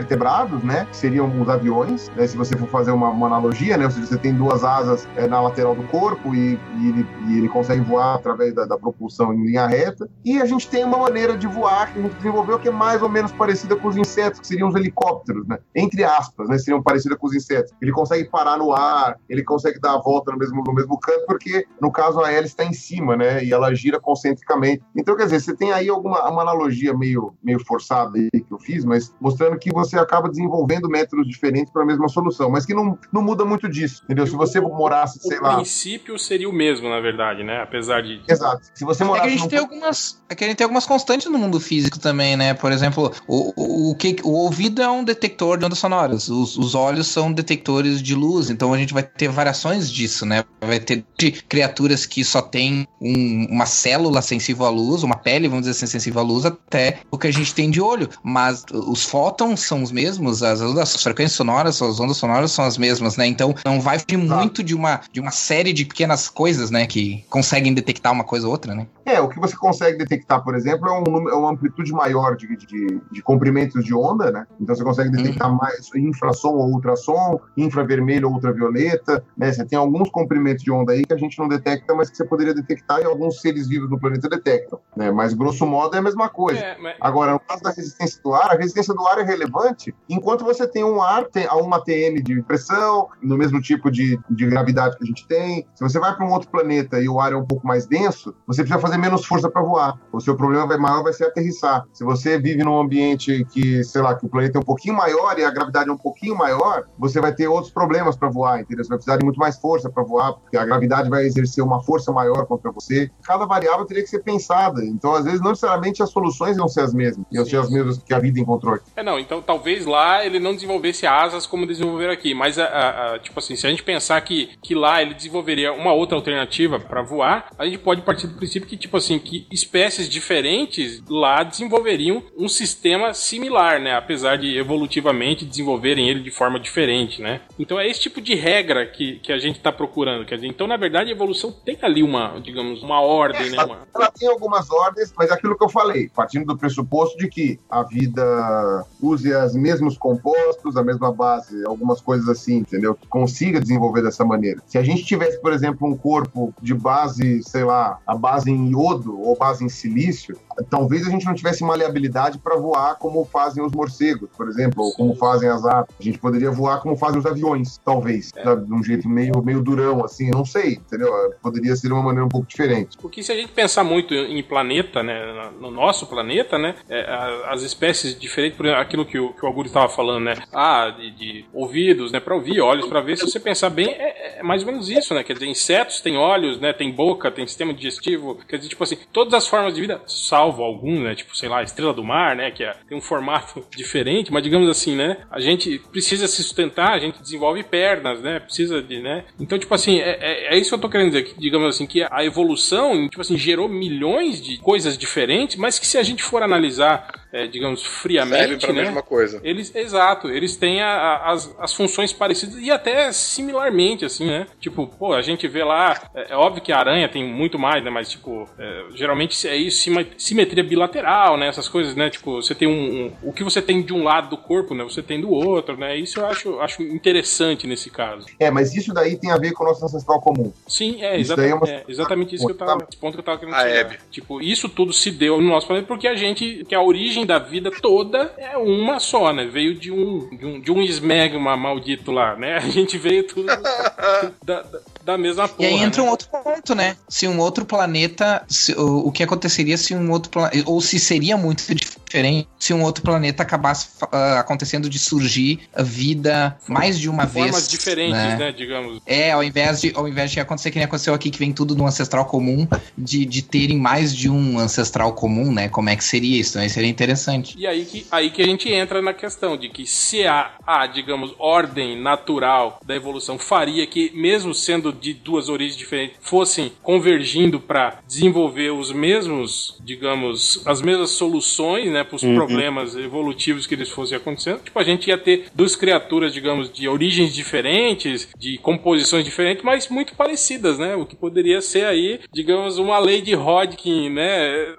né? 0.65 0.87
Que 0.91 0.97
seriam 0.97 1.41
os 1.41 1.49
aviões, 1.49 2.11
né? 2.17 2.27
Se 2.27 2.37
você 2.37 2.57
for 2.57 2.69
fazer 2.69 2.91
uma, 2.91 3.09
uma 3.09 3.27
analogia, 3.27 3.77
né? 3.77 3.85
Ou 3.85 3.91
seja, 3.91 4.07
você 4.07 4.19
tem 4.19 4.35
duas 4.35 4.65
asas 4.65 5.07
é, 5.17 5.27
na 5.27 5.41
lateral 5.41 5.75
do 5.75 5.83
corpo 5.85 6.35
e, 6.35 6.59
e, 6.79 6.89
ele, 6.89 7.07
e 7.29 7.39
ele 7.39 7.49
consegue 7.49 7.81
voar 7.83 8.15
através 8.15 8.55
da, 8.55 8.65
da 8.65 8.79
propulsão 8.79 9.33
em 9.33 9.47
linha 9.47 9.67
reta. 9.67 10.09
E 10.25 10.41
a 10.41 10.47
gente 10.47 10.69
tem 10.69 10.85
uma 10.85 10.99
maneira 10.99 11.37
de 11.37 11.47
voar 11.47 11.93
que 11.93 11.99
a 11.99 12.03
gente 12.03 12.15
desenvolveu 12.17 12.59
que 12.59 12.69
é 12.69 12.73
mais 12.73 13.03
ou 13.03 13.09
menos 13.09 13.33
parecida 13.33 13.77
com 13.77 13.89
os 13.89 13.97
insetos, 13.97 14.41
que 14.41 14.47
seriam 14.47 14.69
os 14.69 14.75
helicópteros, 14.75 15.47
né? 15.47 15.59
Entre 15.75 16.05
aspas, 16.05 16.49
né? 16.49 16.59
Seriam 16.59 16.83
parecida 16.83 17.17
com 17.17 17.27
os 17.27 17.35
insetos. 17.35 17.73
Ele 17.81 17.93
consegue 17.93 18.29
parar 18.29 18.57
no 18.57 18.73
ar, 18.73 19.17
ele 19.29 19.43
consegue 19.43 19.81
dar 19.81 19.95
a 19.95 19.99
volta 19.99 20.33
no 20.33 20.39
mesmo, 20.39 20.63
no 20.65 20.75
mesmo 20.75 20.99
canto, 20.99 21.25
porque 21.27 21.67
no 21.81 21.91
caso 21.91 22.21
a 22.21 22.33
hélice 22.33 22.53
está 22.53 22.65
em 22.65 22.73
cima, 22.73 23.17
né? 23.17 23.45
E 23.45 23.53
ela 23.53 23.75
gira 23.75 24.01
concentricamente. 24.01 24.83
Então, 24.97 25.17
quer 25.17 25.25
dizer, 25.25 25.41
você 25.41 25.55
tem 25.55 25.73
aí 25.73 25.89
alguma 25.89 26.29
uma 26.31 26.43
analogia 26.43 26.97
meio, 26.97 27.35
meio 27.43 27.61
forçada 27.65 28.19
aí 28.19 28.31
que 28.31 28.53
eu 28.53 28.59
fiz, 28.59 28.85
mas 28.85 29.15
mostrando 29.21 29.59
que 29.59 29.73
você 29.73 29.90
acaba 29.99 30.29
desenvolvendo 30.29 30.89
métodos 30.89 31.27
diferentes 31.27 31.73
para 31.73 31.83
a 31.83 31.87
mesma 31.87 32.09
solução, 32.09 32.51
mas 32.51 32.67
que 32.67 32.75
não, 32.75 32.99
não 33.13 33.23
muda 33.23 33.45
muito 33.45 33.69
disso, 33.69 34.03
entendeu? 34.05 34.27
Se 34.27 34.35
você 34.35 34.61
morasse, 34.61 35.19
sei 35.21 35.39
o 35.39 35.43
lá. 35.43 35.53
O 35.53 35.57
princípio 35.57 36.19
seria 36.19 36.49
o 36.49 36.53
mesmo, 36.53 36.89
na 36.89 37.01
verdade, 37.01 37.43
né? 37.43 37.63
Apesar 37.63 38.03
de. 38.03 38.23
Exato. 38.29 38.63
Se 38.75 38.85
você 38.85 39.05
morasse. 39.05 39.27
É 39.27 39.29
que 39.29 39.35
a 39.35 39.37
gente 39.37 39.43
num... 39.43 39.49
tem 39.49 39.59
algumas. 39.59 40.23
É 40.29 40.35
que 40.35 40.45
a 40.45 40.47
gente 40.47 40.57
tem 40.57 40.65
algumas 40.65 40.87
constantes 40.87 41.31
no 41.31 41.39
mundo 41.39 41.59
físico 41.61 41.99
também, 41.99 42.37
né? 42.37 42.55
Por 42.55 42.73
exemplo, 42.73 43.13
o, 43.27 43.53
o, 43.57 43.91
o, 43.91 43.95
que, 43.95 44.17
o 44.23 44.31
ouvido 44.31 44.83
é 44.83 44.89
um 44.89 45.05
detector 45.05 45.59
de 45.59 45.65
ondas 45.65 45.79
sonoras, 45.79 46.29
os, 46.29 46.57
os 46.57 46.75
olhos 46.75 47.07
são 47.07 47.33
detectores 47.33 48.03
de 48.03 48.15
luz, 48.15 48.51
então 48.51 48.73
a 48.73 48.79
gente 48.79 48.95
vai 48.95 49.03
ter 49.03 49.29
variações 49.29 49.91
disso, 49.91 50.25
né? 50.25 50.45
Vai 50.61 50.81
ter 50.81 51.05
de 51.19 51.33
criaturas 51.33 52.07
que 52.07 52.25
só 52.25 52.41
tem 52.41 52.87
um, 53.01 53.47
uma 53.51 53.67
célula 53.67 54.23
sensível 54.23 54.67
à 54.67 54.71
luz, 54.71 55.03
uma 55.03 55.17
pele, 55.17 55.49
vamos 55.49 55.67
dizer 55.67 55.73
assim, 55.73 55.87
sensível 55.87 56.21
à 56.21 56.25
luz, 56.25 56.45
até 56.45 57.01
o 57.11 57.19
que 57.19 57.27
a 57.27 57.33
gente 57.33 57.55
tem 57.55 57.71
de 57.71 57.81
olho. 57.81 58.09
Mas 58.23 58.65
os 58.73 59.05
fótons 59.05 59.61
são 59.61 59.80
os 59.83 59.93
mesmos, 59.93 60.43
as, 60.43 60.61
as 60.61 61.03
frequências 61.03 61.37
sonoras, 61.37 61.81
as 61.81 61.99
ondas 62.01 62.17
sonoras 62.17 62.53
são 62.53 62.65
as 62.65 62.77
mesmas, 62.79 63.17
né? 63.17 63.27
Então 63.27 63.55
não 63.65 63.81
vai 63.81 63.99
vir 63.99 64.05
Tá. 64.29 64.37
muito 64.37 64.63
de 64.63 64.75
uma, 64.75 65.01
de 65.13 65.21
uma 65.21 65.31
série 65.31 65.73
de 65.73 65.85
pequenas 65.85 66.29
coisas, 66.29 66.71
né? 66.71 66.87
Que 66.87 67.25
conseguem 67.31 67.73
detectar 67.75 68.13
uma 68.13 68.25
coisa 68.25 68.47
ou 68.47 68.53
outra, 68.53 68.75
né? 68.75 68.87
É, 69.11 69.21
o 69.21 69.29
que 69.29 69.41
você 69.41 69.57
consegue 69.57 69.99
detectar, 69.99 70.43
por 70.45 70.55
exemplo, 70.55 70.89
é, 70.89 70.93
um, 70.93 71.29
é 71.29 71.35
uma 71.35 71.51
amplitude 71.51 71.93
maior 71.93 72.37
de, 72.37 72.47
de, 72.57 73.01
de 73.11 73.23
comprimentos 73.23 73.85
de 73.85 73.95
onda, 73.95 74.31
né? 74.31 74.47
Então 74.61 74.75
você 74.75 74.85
consegue 74.85 75.11
detectar 75.11 75.53
mais 75.53 75.89
infrassom 75.95 76.51
ou 76.53 76.71
ultrassom, 76.71 77.41
infravermelho 77.57 78.29
ou 78.29 78.35
ultravioleta, 78.35 79.25
né? 79.37 79.53
Você 79.53 79.65
tem 79.65 79.79
alguns 79.79 80.11
comprimentos 80.11 80.63
de 80.63 80.71
onda 80.71 80.93
aí 80.93 81.05
que 81.05 81.13
a 81.13 81.17
gente 81.17 81.39
não 81.39 81.49
detecta, 81.49 81.95
mas 81.95 82.09
que 82.11 82.17
você 82.17 82.25
poderia 82.25 82.55
detectar 82.55 83.01
e 83.01 83.05
alguns 83.05 83.41
seres 83.41 83.69
vivos 83.69 83.91
no 83.91 83.99
planeta 83.99 84.29
detectam, 84.29 84.79
né? 84.97 85.11
Mas 85.11 85.35
grosso 85.35 85.67
modo 85.67 85.95
é 85.97 85.99
a 85.99 86.03
mesma 86.03 86.29
coisa. 86.29 86.61
É, 86.61 86.79
mas- 86.79 86.97
Agora, 87.01 87.33
no 87.33 87.41
caso 87.41 87.63
da 87.63 87.71
resistência 87.71 88.21
do 88.23 88.35
ar, 88.35 88.51
a 88.53 88.57
resistência 88.57 88.95
do 88.95 89.07
ar 89.07 89.19
é 89.19 89.23
relevante 89.23 89.95
enquanto 90.09 90.45
você 90.45 90.67
tem 90.67 90.85
um 90.85 91.03
ar, 91.03 91.25
tem 91.25 91.47
a 91.47 91.55
uma 91.57 91.79
ATM 91.79 92.23
de 92.23 92.43
pressão, 92.43 93.09
no 93.23 93.37
mesmo 93.37 93.61
tipo 93.61 93.91
de, 93.91 94.19
de 94.31 94.47
gravidade 94.47 94.97
que 94.97 95.05
a 95.05 95.07
gente 95.07 95.27
tem. 95.27 95.67
Se 95.75 95.83
você 95.83 95.99
vai 95.99 96.15
para 96.15 96.27
um 96.27 96.31
outro 96.33 96.49
planeta 96.51 97.01
e 97.01 97.09
o 97.09 97.19
ar 97.21 97.33
é 97.33 97.37
um 97.37 97.45
pouco 97.45 97.67
mais 97.67 97.87
denso, 97.87 98.35
você 98.47 98.63
precisa 98.63 98.81
fazer 98.81 98.99
menos 99.01 99.25
força 99.25 99.51
para 99.51 99.63
voar. 99.63 99.99
O 100.13 100.21
seu 100.21 100.37
problema 100.37 100.67
vai, 100.67 100.77
maior 100.77 101.03
vai 101.03 101.13
ser 101.13 101.25
aterrissar. 101.27 101.85
Se 101.93 102.05
você 102.05 102.39
vive 102.39 102.63
num 102.65 102.79
ambiente 102.79 103.45
que, 103.51 103.83
sei 103.85 104.03
lá, 104.03 104.15
que 104.15 104.27
o 104.27 104.29
planeta 104.29 104.59
é 104.59 104.61
um 104.61 104.65
pouquinho 104.65 104.95
maior 104.95 105.39
e 105.39 105.45
a 105.45 105.51
gravidade 105.51 105.89
é 105.89 105.93
um 105.93 105.97
pouquinho 105.99 106.37
maior, 106.37 106.85
você 106.99 107.21
vai 107.21 107.33
ter 107.35 107.49
outros 107.49 107.73
problemas 107.73 108.17
para 108.17 108.29
voar, 108.29 108.61
entendeu? 108.61 108.85
Você 108.85 108.89
vai 108.89 108.99
precisar 108.99 109.17
de 109.17 109.25
muito 109.25 109.39
mais 109.39 109.59
força 109.59 109.89
para 109.91 110.03
voar, 110.03 110.35
porque 110.35 110.57
a 110.57 110.65
gravidade 110.65 111.09
vai 111.09 111.25
exercer 111.25 111.63
uma 111.65 111.83
força 111.83 112.13
maior 112.13 112.47
contra 112.47 112.71
você. 112.71 113.11
Cada 113.25 113.47
variável 113.47 113.85
teria 113.87 114.03
que 114.03 114.09
ser 114.11 114.21
pensada. 114.23 114.85
Então, 114.85 115.15
às 115.15 115.25
vezes, 115.25 115.41
não 115.41 115.51
necessariamente 115.51 116.03
as 116.03 116.11
soluções 116.11 116.57
iam 116.57 116.69
ser 116.69 116.81
as 116.83 116.93
mesmas, 116.95 117.25
iam 117.33 117.45
ser 117.45 117.57
as 117.59 117.71
mesmas 117.71 117.99
que 117.99 118.13
a 118.15 118.19
vida 118.19 118.39
encontrou 118.41 118.75
aqui. 118.75 118.85
É, 118.97 119.03
não, 119.03 119.19
então 119.19 119.41
talvez 119.41 119.87
lá 119.87 120.25
ele 120.25 120.39
não 120.39 120.55
desenvolvesse 120.55 121.07
asas 121.07 121.47
como 121.47 121.67
desenvolveram 121.67 122.13
aqui, 122.13 122.35
mas, 122.35 122.59
a, 122.59 122.65
a- 122.65 123.15
a- 123.15 123.19
tipo 123.19 123.39
assim, 123.39 123.57
se 123.57 123.67
a 123.67 123.71
gente 123.71 123.83
pensar 123.83 124.21
que, 124.21 124.51
que 124.63 124.75
lá 124.75 125.01
ele 125.03 125.15
desenvolveria 125.15 125.73
uma 125.73 125.93
outra 125.93 126.17
alternativa 126.17 126.79
pra 126.79 127.03
voar, 127.03 127.47
a 127.59 127.65
gente 127.65 127.79
pode 127.79 128.03
partir 128.03 128.27
do 128.27 128.35
princípio 128.35 128.69
que, 128.69 128.77
tipo, 128.77 128.90
tipo 128.91 128.97
assim, 128.97 129.21
que 129.21 129.47
espécies 129.53 130.09
diferentes 130.09 131.01
lá 131.09 131.45
desenvolveriam 131.45 132.25
um 132.37 132.49
sistema 132.49 133.15
similar, 133.15 133.81
né? 133.81 133.95
Apesar 133.95 134.37
de 134.37 134.59
evolutivamente 134.59 135.45
desenvolverem 135.45 136.09
ele 136.09 136.21
de 136.21 136.31
forma 136.33 136.59
diferente, 136.59 137.23
né? 137.23 137.41
Então 137.57 137.79
é 137.79 137.89
esse 137.89 138.01
tipo 138.01 138.21
de 138.21 138.35
regra 138.35 138.85
que, 138.85 139.21
que 139.21 139.33
a 139.33 139.39
gente 139.39 139.59
está 139.59 139.71
procurando. 139.71 140.27
Quer 140.27 140.35
dizer, 140.35 140.49
então, 140.49 140.67
na 140.67 140.77
verdade, 140.77 141.11
a 141.11 141.13
evolução 141.13 141.53
tem 141.53 141.79
ali 141.83 142.03
uma, 142.03 142.41
digamos, 142.41 142.83
uma 142.83 143.01
ordem, 143.01 143.51
né? 143.51 143.63
Uma... 143.63 143.87
Ela 143.95 144.11
tem 144.11 144.29
algumas 144.29 144.69
ordens, 144.71 145.15
mas 145.17 145.31
é 145.31 145.35
aquilo 145.35 145.57
que 145.57 145.63
eu 145.65 145.69
falei, 145.69 146.09
partindo 146.09 146.47
do 146.47 146.59
pressuposto 146.59 147.17
de 147.17 147.29
que 147.29 147.61
a 147.71 147.85
vida 147.85 148.85
use 149.01 149.33
os 149.33 149.55
mesmos 149.55 149.97
compostos, 149.97 150.77
a 150.77 150.83
mesma 150.83 151.13
base, 151.13 151.65
algumas 151.65 152.01
coisas 152.01 152.29
assim, 152.29 152.57
entendeu? 152.57 152.97
Que 152.97 153.07
consiga 153.07 153.61
desenvolver 153.61 154.03
dessa 154.03 154.25
maneira. 154.25 154.61
Se 154.67 154.79
a 154.79 154.83
gente 154.83 155.05
tivesse, 155.05 155.41
por 155.41 155.53
exemplo, 155.53 155.87
um 155.87 155.97
corpo 155.97 156.53
de 156.61 156.75
base, 156.75 157.41
sei 157.45 157.63
lá, 157.63 158.01
a 158.07 158.17
base 158.17 158.51
em 158.51 158.70
iodo 158.71 159.19
ou 159.21 159.37
base 159.37 159.65
em 159.65 159.69
silício, 159.69 160.37
talvez 160.69 161.07
a 161.07 161.11
gente 161.11 161.27
não 161.27 161.35
tivesse 161.35 161.65
maleabilidade 161.65 162.39
para 162.39 162.57
voar 162.57 162.97
como 162.97 163.25
fazem 163.25 163.65
os 163.65 163.73
morcegos, 163.73 164.29
por 164.37 164.49
exemplo, 164.49 164.85
ou 164.85 164.93
como 164.93 165.15
fazem 165.15 165.49
as 165.49 165.65
aves. 165.65 165.95
A 165.99 166.03
gente 166.03 166.19
poderia 166.19 166.51
voar 166.51 166.81
como 166.81 166.97
fazem 166.97 167.19
os 167.19 167.27
aviões, 167.27 167.79
talvez, 167.85 168.31
é. 168.37 168.57
de 168.57 168.73
um 168.73 168.83
jeito 168.83 169.09
meio, 169.09 169.43
meio 169.43 169.63
durão, 169.63 170.05
assim, 170.05 170.31
não 170.31 170.45
sei, 170.45 170.75
entendeu? 170.75 171.11
Poderia 171.43 171.75
ser 171.77 171.93
uma 171.93 172.03
maneira 172.03 172.25
um 172.25 172.29
pouco 172.29 172.47
diferente. 172.47 172.97
Porque 172.99 173.23
se 173.23 173.33
a 173.33 173.37
gente 173.37 173.53
pensar 173.53 173.85
muito 173.85 174.15
em 174.15 174.43
planeta, 174.43 175.03
né, 175.03 175.51
no 175.61 175.71
nosso 175.71 176.07
planeta, 176.07 176.59
né, 176.59 176.75
é, 176.89 177.05
as 177.49 177.63
espécies 177.63 178.19
diferentes, 178.19 178.57
por 178.57 178.67
exemplo, 178.67 178.83
aquilo 178.83 179.07
que 179.07 179.19
o, 179.19 179.33
que 179.33 179.45
o 179.45 179.49
Augusto 179.49 179.69
estava 179.69 179.89
falando, 179.89 180.25
né, 180.25 180.35
ah, 180.53 180.91
de, 180.91 181.11
de 181.13 181.45
ouvidos, 181.53 182.13
né, 182.13 182.21
para 182.21 182.35
ouvir, 182.35 182.61
olhos 182.61 182.87
para 182.87 183.01
ver, 183.01 183.17
se 183.17 183.25
você 183.25 183.41
pensar 183.41 183.71
bem, 183.71 183.91
é, 183.91 184.39
é, 184.39 184.43
mais 184.43 184.63
ou 184.63 184.71
menos 184.71 184.89
isso, 184.89 185.15
né, 185.15 185.23
quer 185.23 185.35
dizer, 185.35 185.47
insetos 185.47 186.01
têm 186.01 186.17
olhos, 186.17 186.59
né, 186.61 186.73
tem 186.73 186.91
boca, 186.93 187.31
tem 187.31 187.47
sistema 187.47 187.73
digestivo, 187.73 188.39
quer 188.49 188.57
dizer, 188.57 188.69
tipo 188.69 188.83
assim, 188.83 188.99
todas 189.13 189.35
as 189.35 189.47
formas 189.47 189.75
de 189.75 189.81
vida, 189.81 190.01
salvo 190.07 190.50
algum, 190.59 191.01
né, 191.03 191.15
tipo, 191.15 191.37
sei 191.37 191.49
lá, 191.49 191.63
estrela 191.63 191.93
do 191.93 192.05
mar, 192.05 192.35
né, 192.37 192.51
que 192.51 192.65
é, 192.65 192.75
tem 192.89 192.97
um 192.97 193.01
formato 193.01 193.65
diferente, 193.77 194.33
mas 194.33 194.43
digamos 194.43 194.69
assim, 194.69 194.97
né, 194.97 195.19
a 195.31 195.41
gente 195.41 195.79
precisa 195.91 196.27
se 196.27 196.43
sustentar, 196.43 196.93
a 196.93 196.99
gente 196.99 197.21
desenvolve 197.21 197.63
pernas, 197.63 198.21
né, 198.21 198.41
precisa 198.41 198.83
de, 198.83 199.01
né, 199.01 199.25
então, 199.39 199.59
tipo 199.59 199.75
assim, 199.75 200.01
é, 200.01 200.19
é, 200.21 200.55
é 200.55 200.59
isso 200.59 200.71
que 200.71 200.75
eu 200.75 200.81
tô 200.81 200.89
querendo 200.89 201.09
dizer, 201.09 201.23
que, 201.23 201.41
digamos 201.41 201.75
assim, 201.75 201.87
que 201.87 202.03
a 202.11 202.25
evolução, 202.25 203.09
tipo 203.09 203.21
assim, 203.21 203.37
gerou 203.37 203.69
milhões 203.69 204.41
de 204.41 204.59
coisas 204.59 204.97
diferentes, 204.97 205.57
mas 205.57 205.79
que 205.79 205.87
se 205.87 205.99
a 205.99 206.03
gente 206.03 206.23
for 206.23 206.43
analisar 206.43 207.20
é, 207.33 207.47
digamos, 207.47 207.85
friamente. 207.85 208.39
Serve 208.39 208.59
pra 208.59 208.73
né? 208.73 208.83
mesma 208.83 209.03
coisa. 209.03 209.41
Eles, 209.43 209.75
exato, 209.75 210.29
eles 210.29 210.57
têm 210.57 210.83
a, 210.83 210.89
a, 210.89 211.33
as, 211.33 211.55
as 211.59 211.75
funções 211.75 212.13
parecidas 212.13 212.57
e 212.57 212.71
até 212.71 213.13
similarmente, 213.13 214.05
assim, 214.05 214.27
né? 214.27 214.47
Tipo, 214.59 214.87
pô, 214.87 215.13
a 215.13 215.23
gente 215.23 215.47
vê 215.47 215.63
lá, 215.65 216.01
é, 216.15 216.33
é 216.33 216.37
óbvio 216.37 216.63
que 216.63 216.73
a 216.73 216.79
aranha 216.79 217.09
tem 217.09 217.25
muito 217.25 217.59
mais, 217.59 217.83
né? 217.85 217.91
Mas, 217.91 218.11
tipo, 218.11 218.49
é, 218.59 218.85
geralmente 218.95 219.47
é 219.47 219.57
isso, 219.57 219.91
simetria 220.17 220.65
bilateral, 220.65 221.37
né? 221.37 221.49
Essas 221.49 221.69
coisas, 221.69 221.95
né? 221.95 222.11
Tipo, 222.11 222.43
você 222.43 222.55
tem 222.55 222.69
um, 222.69 223.07
um, 223.07 223.13
O 223.23 223.33
que 223.33 223.45
você 223.45 223.63
tem 223.63 223.83
de 223.83 223.93
um 223.93 224.03
lado 224.03 224.31
do 224.31 224.37
corpo, 224.37 224.75
né? 224.75 224.85
Você 224.85 225.03
tem 225.03 225.21
do 225.21 225.31
outro, 225.31 225.77
né? 225.77 225.97
Isso 225.97 226.21
eu 226.21 226.27
acho, 226.27 226.61
acho 226.61 226.83
interessante 226.83 227.67
nesse 227.67 227.91
caso. 227.91 228.27
É, 228.39 228.51
mas 228.51 228.75
isso 228.75 228.93
daí 228.93 229.17
tem 229.17 229.31
a 229.31 229.39
ver 229.39 229.53
com 229.53 229.65
o 229.65 229.67
nosso 229.67 229.85
ancestral 229.85 230.21
comum. 230.21 230.53
Sim, 230.67 231.03
é, 231.03 231.19
exata, 231.19 231.43
é, 231.43 231.55
uma... 231.55 231.69
é 231.69 231.85
exatamente 231.89 232.35
isso 232.35 232.47
que 232.47 232.53
eu 232.53 232.57
tava. 232.57 232.87
Esse 232.89 232.99
ponto 232.99 233.15
que 233.15 233.21
eu 233.21 233.25
tava 233.25 233.39
querendo 233.39 233.57
chegar. 233.57 233.99
Tipo, 234.11 234.41
isso 234.41 234.69
tudo 234.69 234.93
se 234.93 235.11
deu 235.11 235.41
no 235.41 235.49
nosso 235.49 235.67
planeta 235.67 235.87
porque 235.87 236.09
a 236.09 236.15
gente. 236.15 236.65
que 236.69 236.75
a 236.75 236.83
origem 236.83 237.20
origem 237.21 237.27
da 237.27 237.39
vida 237.39 237.71
toda 237.71 238.33
é 238.39 238.57
uma 238.57 238.99
só, 238.99 239.33
né? 239.33 239.45
Veio 239.45 239.75
de 239.75 239.91
um, 239.91 240.29
de 240.31 240.47
um, 240.47 240.61
de 240.61 240.73
um 240.73 240.83
esmegma 240.83 241.57
maldito 241.57 242.11
lá, 242.11 242.37
né? 242.37 242.57
A 242.59 242.69
gente 242.69 242.99
veio 242.99 243.27
tudo 243.27 243.47
da, 243.47 244.33
da, 244.43 244.67
da 245.05 245.19
mesma 245.19 245.49
porra. 245.49 245.69
E 245.69 245.73
aí 245.73 245.83
entra 245.83 246.03
né? 246.03 246.09
um 246.09 246.11
outro 246.11 246.29
ponto, 246.29 246.75
né? 246.75 246.97
Se 247.09 247.29
um 247.29 247.39
outro 247.39 247.65
planeta. 247.65 248.45
Se, 248.49 248.73
o, 248.73 249.09
o, 249.09 249.13
que 249.13 249.23
aconteceria 249.23 249.77
se 249.77 249.95
um 249.95 250.11
outro 250.11 250.31
planeta. 250.31 250.63
Ou 250.67 250.81
se 250.81 250.99
seria 250.99 251.37
muito 251.37 251.63
diferente 252.11 252.49
se 252.59 252.75
um 252.75 252.83
outro 252.83 253.03
planeta 253.03 253.43
acabasse 253.43 253.89
uh, 254.03 254.39
acontecendo 254.39 254.91
de 254.91 254.99
surgir 254.99 255.61
a 255.75 255.83
vida 255.83 256.59
mais 256.69 256.99
de 256.99 257.09
uma 257.09 257.27
Formas 257.27 257.33
vez. 257.33 257.47
Formas 257.47 257.69
diferentes, 257.69 258.17
né? 258.17 258.37
né? 258.37 258.53
Digamos. 258.53 259.01
É, 259.07 259.31
ao 259.31 259.43
invés, 259.43 259.81
de, 259.81 259.93
ao 259.95 260.09
invés 260.09 260.31
de 260.31 260.41
acontecer 260.41 260.71
que 260.71 260.77
nem 260.77 260.85
aconteceu 260.85 261.15
aqui, 261.15 261.31
que 261.31 261.39
vem 261.39 261.53
tudo 261.53 261.75
no 261.75 261.87
ancestral 261.87 262.27
comum, 262.27 262.67
de, 262.99 263.25
de 263.25 263.43
terem 263.43 263.79
mais 263.79 264.15
de 264.15 264.29
um 264.29 264.59
ancestral 264.59 265.15
comum, 265.15 265.53
né? 265.53 265.69
Como 265.69 265.89
é 265.89 265.97
que 265.97 266.05
seria 266.05 266.41
isso? 266.41 266.59
Aí 266.59 266.69
seria 266.69 266.91
interessante. 266.91 267.57
E 267.57 267.67
aí 267.67 267.85
que, 267.85 268.07
aí 268.11 268.31
que 268.31 268.43
a 268.43 268.47
gente 268.47 268.71
entra 268.71 269.01
na 269.01 269.15
questão 269.15 269.57
de 269.57 269.69
que 269.69 269.87
se 269.87 270.27
a, 270.27 270.51
a, 270.67 270.87
digamos, 270.87 271.35
ordem 271.39 272.01
natural 272.01 272.81
da 272.85 272.95
evolução 272.95 273.39
faria 273.39 273.87
que, 273.87 274.11
mesmo 274.15 274.53
sendo 274.53 274.93
de 274.93 275.15
duas 275.15 275.49
origens 275.49 275.77
diferentes, 275.77 276.17
fossem 276.21 276.73
convergindo 276.83 277.61
para 277.61 278.01
desenvolver 278.07 278.71
os 278.71 278.93
mesmos, 278.93 279.79
digamos, 279.81 280.63
as 280.67 280.83
mesmas 280.83 281.11
soluções, 281.11 281.91
né, 281.91 282.00
para 282.05 282.17
os 282.17 282.23
uhum. 282.23 282.35
problemas 282.35 282.97
evolutivos 282.97 283.67
que 283.67 283.75
eles 283.75 283.89
fossem 283.89 284.17
acontecendo, 284.17 284.61
tipo, 284.63 284.79
a 284.79 284.85
gente 284.85 285.09
ia 285.09 285.19
ter 285.19 285.47
duas 285.55 285.77
criaturas, 285.77 286.33
digamos, 286.33 286.73
de 286.73 286.89
origens 286.89 287.35
diferentes, 287.35 288.29
de 288.39 288.59
composições 288.59 289.25
diferentes, 289.25 289.65
mas 289.65 289.89
muito 289.89 290.15
parecidas, 290.15 290.79
né? 290.79 290.95
O 290.95 291.07
que 291.07 291.17
poderia 291.17 291.61
ser 291.61 291.85
aí, 291.85 292.21
digamos, 292.33 292.79
uma 292.79 292.99
lei 292.99 293.21
de 293.21 293.35
Hodgkin, 293.35 294.11
né? 294.11 294.75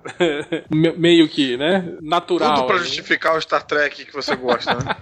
Meio 0.97 1.27
que, 1.27 1.57
né? 1.57 1.93
Natural. 2.01 2.55
Tudo 2.55 2.67
para 2.67 2.77
justificar 2.77 3.35
o 3.37 3.41
Star 3.41 3.63
Trek 3.65 4.05
que 4.05 4.13
você 4.13 4.35
gosta, 4.35 4.73
né? 4.73 4.95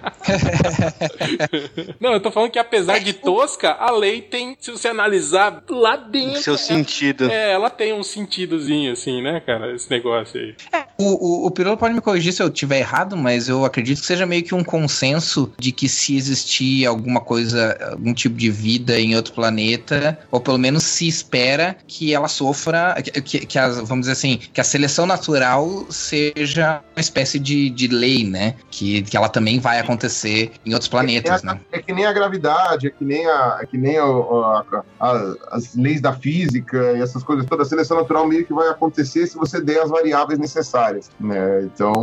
Não, 1.99 2.13
eu 2.13 2.19
tô 2.19 2.31
falando 2.31 2.51
que 2.51 2.59
apesar 2.59 2.99
de 2.99 3.13
tosca, 3.13 3.71
a 3.71 3.91
lei 3.91 4.21
tem, 4.21 4.57
se 4.59 4.71
você 4.71 4.87
analisar 4.87 5.63
lá 5.69 5.95
dentro. 5.95 6.41
Seu 6.41 6.57
sentido. 6.57 7.29
É, 7.29 7.51
ela 7.51 7.69
tem 7.69 7.93
um 7.93 8.03
sentidozinho, 8.03 8.91
assim, 8.91 9.21
né, 9.21 9.39
cara? 9.39 9.73
Esse 9.73 9.89
negócio 9.89 10.39
aí. 10.39 10.55
É, 10.71 10.85
o, 10.97 11.43
o, 11.43 11.47
o 11.47 11.51
Pirolo 11.51 11.77
pode 11.77 11.93
me 11.93 12.01
corrigir 12.09 12.33
se 12.33 12.41
eu 12.41 12.49
tiver 12.49 12.79
errado, 12.79 13.15
mas 13.15 13.47
eu 13.47 13.63
acredito 13.63 13.99
que 14.01 14.05
seja 14.05 14.25
meio 14.25 14.43
que 14.43 14.55
um 14.55 14.63
consenso 14.63 15.51
de 15.57 15.71
que 15.71 15.87
se 15.87 16.17
existir 16.17 16.85
alguma 16.85 17.21
coisa, 17.21 17.77
algum 17.91 18.13
tipo 18.13 18.35
de 18.35 18.49
vida 18.49 18.99
em 18.99 19.15
outro 19.15 19.33
planeta, 19.33 20.17
ou 20.31 20.39
pelo 20.39 20.57
menos 20.57 20.83
se 20.83 21.07
espera 21.07 21.75
que 21.87 22.13
ela 22.13 22.27
sofra, 22.27 22.95
que, 23.01 23.45
que 23.45 23.59
vamos 23.83 24.01
dizer 24.01 24.13
assim, 24.13 24.39
que 24.51 24.59
a 24.59 24.63
seleção 24.63 25.05
natural 25.05 25.85
seja 25.89 26.81
uma 26.95 27.01
espécie 27.01 27.37
de, 27.37 27.69
de 27.69 27.87
lei, 27.87 28.23
né? 28.25 28.55
Que, 28.71 29.03
que 29.03 29.15
ela 29.15 29.29
também 29.29 29.59
vai 29.59 29.79
acontecer 29.79 30.51
em 30.65 30.73
outros 30.73 30.89
planetas, 30.89 31.43
é, 31.43 31.45
né? 31.45 31.59
É 31.71 31.81
que 31.81 31.93
nem 31.93 32.05
a 32.05 32.13
gravidade, 32.13 32.87
é 32.87 32.89
que 32.89 33.05
nem, 33.05 33.25
a, 33.27 33.59
é 33.61 33.65
que 33.65 33.77
nem 33.77 33.97
a, 33.97 34.03
a, 34.03 34.83
a, 34.99 35.35
as 35.51 35.75
leis 35.75 36.01
da 36.01 36.13
física 36.13 36.93
e 36.93 37.01
essas 37.01 37.23
coisas 37.23 37.45
todas. 37.45 37.67
A 37.67 37.69
seleção 37.69 37.97
natural 37.97 38.25
meio 38.27 38.45
que 38.45 38.53
vai 38.53 38.69
acontecer 38.69 39.27
se 39.27 39.37
você 39.37 39.61
der 39.61 39.81
as 39.81 39.89
variáveis 39.89 40.39
necessárias, 40.39 41.11
né? 41.19 41.63
Então, 41.63 41.98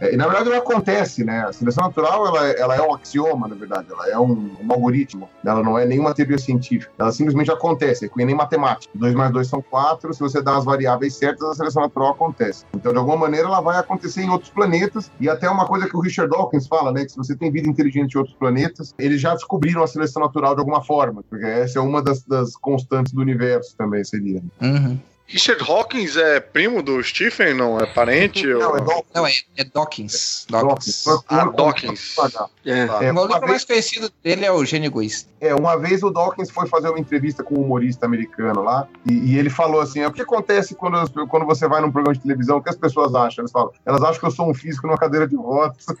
é, 0.00 0.14
e 0.14 0.16
na 0.16 0.26
verdade 0.26 0.50
não 0.50 0.58
acontece, 0.58 1.24
né? 1.24 1.44
A 1.46 1.52
seleção 1.52 1.84
natural, 1.84 2.26
ela, 2.26 2.46
ela 2.50 2.76
é 2.76 2.82
um 2.82 2.94
axioma, 2.94 3.48
na 3.48 3.54
verdade, 3.54 3.86
ela 3.90 4.08
é 4.08 4.18
um, 4.18 4.50
um 4.60 4.72
algoritmo, 4.72 5.28
ela 5.44 5.62
não 5.62 5.78
é 5.78 5.84
nenhuma 5.84 6.14
teoria 6.14 6.38
científica, 6.38 6.92
ela 6.98 7.12
simplesmente 7.12 7.50
acontece, 7.50 8.04
é 8.04 8.08
que 8.08 8.24
nem 8.24 8.34
matemática. 8.34 8.92
2 8.94 9.14
mais 9.14 9.32
2 9.32 9.46
são 9.46 9.62
4, 9.62 10.14
se 10.14 10.20
você 10.20 10.42
dá 10.42 10.56
as 10.56 10.64
variáveis 10.64 11.14
certas, 11.14 11.48
a 11.48 11.54
seleção 11.54 11.82
natural 11.82 12.10
acontece. 12.10 12.64
Então, 12.74 12.92
de 12.92 12.98
alguma 12.98 13.16
maneira, 13.16 13.48
ela 13.48 13.60
vai 13.60 13.78
acontecer 13.78 14.22
em 14.22 14.30
outros 14.30 14.50
planetas, 14.50 15.10
e 15.20 15.28
até 15.28 15.48
uma 15.48 15.66
coisa 15.66 15.88
que 15.88 15.96
o 15.96 16.00
Richard 16.00 16.30
Dawkins 16.30 16.66
fala, 16.66 16.92
né? 16.92 17.04
Que 17.04 17.12
se 17.12 17.16
você 17.16 17.36
tem 17.36 17.50
vida 17.50 17.68
inteligente 17.68 18.14
em 18.14 18.18
outros 18.18 18.36
planetas, 18.36 18.94
eles 18.98 19.20
já 19.20 19.34
descobriram 19.34 19.82
a 19.82 19.86
seleção 19.86 20.22
natural 20.22 20.54
de 20.54 20.60
alguma 20.60 20.82
forma, 20.82 21.22
porque 21.28 21.44
essa 21.44 21.78
é 21.78 21.82
uma 21.82 22.02
das, 22.02 22.22
das 22.24 22.56
constantes 22.56 23.12
do 23.12 23.20
universo 23.20 23.76
também, 23.76 24.04
seria. 24.04 24.42
Uhum. 24.60 24.98
Richard 25.26 25.62
Hawkins 25.62 26.16
é 26.16 26.40
primo 26.40 26.82
do 26.82 27.02
Stephen, 27.02 27.54
não? 27.54 27.78
É 27.78 27.86
parente? 27.86 28.46
Não, 28.46 28.70
ou... 28.70 28.76
é, 28.76 28.80
Dawkins. 28.80 29.12
não, 29.14 29.26
é, 29.26 29.32
é 29.56 29.64
Dawkins. 29.64 30.46
Dawkins. 30.50 31.04
Dawkins. 31.04 31.24
Ah, 31.28 31.44
Dawkins. 31.46 32.16
É. 32.64 33.06
É, 33.06 33.12
o 33.12 33.26
livro 33.26 33.48
mais 33.48 33.64
conhecido 33.64 34.10
dele 34.22 34.44
é 34.44 34.52
o 34.52 34.64
Gênio 34.64 34.88
Egoísta. 34.88 35.30
É, 35.40 35.54
uma 35.54 35.76
vez 35.76 36.02
o 36.02 36.10
Dawkins 36.10 36.50
foi 36.50 36.68
fazer 36.68 36.88
uma 36.88 37.00
entrevista 37.00 37.42
com 37.42 37.56
um 37.56 37.62
humorista 37.62 38.06
americano 38.06 38.62
lá, 38.62 38.86
e, 39.08 39.32
e 39.32 39.38
ele 39.38 39.50
falou 39.50 39.80
assim: 39.80 40.04
o 40.04 40.12
que 40.12 40.22
acontece 40.22 40.74
quando, 40.74 40.98
quando 41.28 41.46
você 41.46 41.66
vai 41.66 41.80
num 41.80 41.90
programa 41.90 42.14
de 42.14 42.20
televisão? 42.20 42.58
O 42.58 42.62
que 42.62 42.70
as 42.70 42.76
pessoas 42.76 43.14
acham? 43.14 43.42
Eles 43.42 43.50
falam, 43.50 43.72
elas 43.84 44.02
acham 44.02 44.20
que 44.20 44.26
eu 44.26 44.30
sou 44.30 44.48
um 44.50 44.54
físico 44.54 44.86
numa 44.86 44.98
cadeira 44.98 45.26
de 45.26 45.36
rodas. 45.36 45.84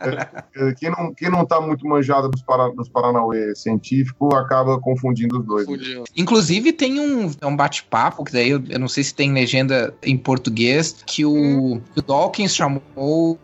É, 0.00 0.74
quem, 0.74 0.90
não, 0.90 1.14
quem 1.14 1.30
não 1.30 1.44
tá 1.44 1.60
muito 1.60 1.86
manjado 1.86 2.28
dos, 2.28 2.42
para, 2.42 2.68
dos 2.70 2.88
Paranauê 2.88 3.54
científico 3.54 4.34
acaba 4.34 4.78
confundindo 4.80 5.38
os 5.38 5.46
dois. 5.46 5.68
Né? 5.68 5.77
Inclusive, 6.16 6.72
tem 6.72 7.00
um, 7.00 7.30
um 7.42 7.56
bate-papo, 7.56 8.24
que 8.24 8.32
daí 8.32 8.50
eu, 8.50 8.62
eu, 8.68 8.78
não 8.78 8.88
sei 8.88 9.04
se 9.04 9.14
tem 9.14 9.32
legenda 9.32 9.94
em 10.02 10.16
português, 10.16 10.96
que 11.06 11.24
o, 11.24 11.80
o 11.96 12.02
Dawkins 12.06 12.54
chamou 12.54 12.82
o, 12.96 13.38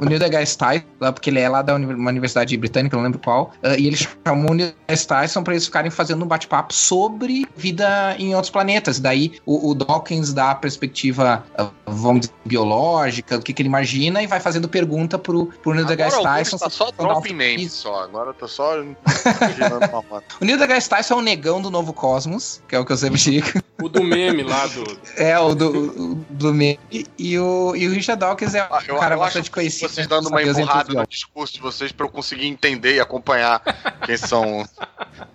o 0.00 0.04
Neil 0.04 0.18
deGrasse 0.18 0.56
Tyson, 0.56 0.84
porque 0.98 1.30
ele 1.30 1.40
é 1.40 1.48
lá 1.48 1.62
da 1.62 1.74
uma 1.74 2.10
universidade 2.10 2.56
britânica, 2.56 2.96
não 2.96 3.04
lembro 3.04 3.18
qual, 3.18 3.52
uh, 3.62 3.78
e 3.78 3.86
ele 3.86 3.96
chamou 3.96 4.50
o 4.50 4.54
Neil 4.54 4.72
deGrasse 4.86 5.06
Tyson 5.06 5.42
para 5.42 5.54
eles 5.54 5.66
ficarem 5.66 5.90
fazendo 5.90 6.24
um 6.24 6.28
bate-papo 6.28 6.72
sobre 6.72 7.46
vida 7.56 8.16
em 8.18 8.34
outros 8.34 8.50
planetas. 8.50 8.98
Daí 8.98 9.32
o, 9.46 9.70
o 9.70 9.74
Dawkins 9.74 10.32
dá 10.32 10.50
a 10.50 10.54
perspectiva, 10.54 11.44
uh, 11.58 11.70
vamos 11.86 12.20
dizer, 12.20 12.32
biológica, 12.44 13.38
do 13.38 13.44
que, 13.44 13.52
que 13.52 13.62
ele 13.62 13.68
imagina, 13.68 14.22
e 14.22 14.26
vai 14.26 14.40
fazendo 14.40 14.68
pergunta 14.68 15.18
pro, 15.18 15.46
pro 15.62 15.74
Neil 15.74 15.86
deGrasse 15.86 16.22
Tyson. 16.22 16.58
Tá 16.58 16.70
só 16.70 16.90
dropping 16.90 17.34
names 17.34 17.72
só, 17.72 18.02
agora 18.04 18.32
tá 18.32 18.48
só. 18.48 18.78
o 20.40 20.44
Neil 20.44 20.58
deGrasse 20.58 20.88
Tyson 20.88 21.17
o 21.18 21.22
negão 21.22 21.60
do 21.60 21.70
Novo 21.70 21.92
Cosmos, 21.92 22.62
que 22.68 22.74
é 22.74 22.78
o 22.78 22.84
que 22.84 22.92
eu 22.92 22.96
sempre 22.96 23.18
digo. 23.20 23.46
O 23.80 23.88
do 23.88 24.02
meme 24.02 24.42
lá 24.42 24.66
do. 24.66 24.98
É, 25.16 25.38
o 25.38 25.54
do, 25.54 26.14
do 26.30 26.54
meme. 26.54 26.78
E 26.90 27.38
o, 27.38 27.74
e 27.76 27.86
o 27.86 27.92
Richard 27.92 28.20
Dawkins 28.20 28.54
é 28.54 28.62
um 28.62 28.66
ah, 28.70 28.82
eu, 28.86 28.96
cara 28.96 29.14
eu 29.14 29.18
bastante 29.18 29.50
conhecido. 29.50 29.90
Vocês 29.90 30.06
dando 30.06 30.28
uma 30.28 30.42
empurrada 30.42 30.92
no 30.92 31.06
discurso 31.06 31.54
de 31.54 31.60
vocês 31.60 31.92
pra 31.92 32.06
eu 32.06 32.10
conseguir 32.10 32.46
entender 32.46 32.96
e 32.96 33.00
acompanhar 33.00 33.60
quem 34.04 34.16
são. 34.16 34.64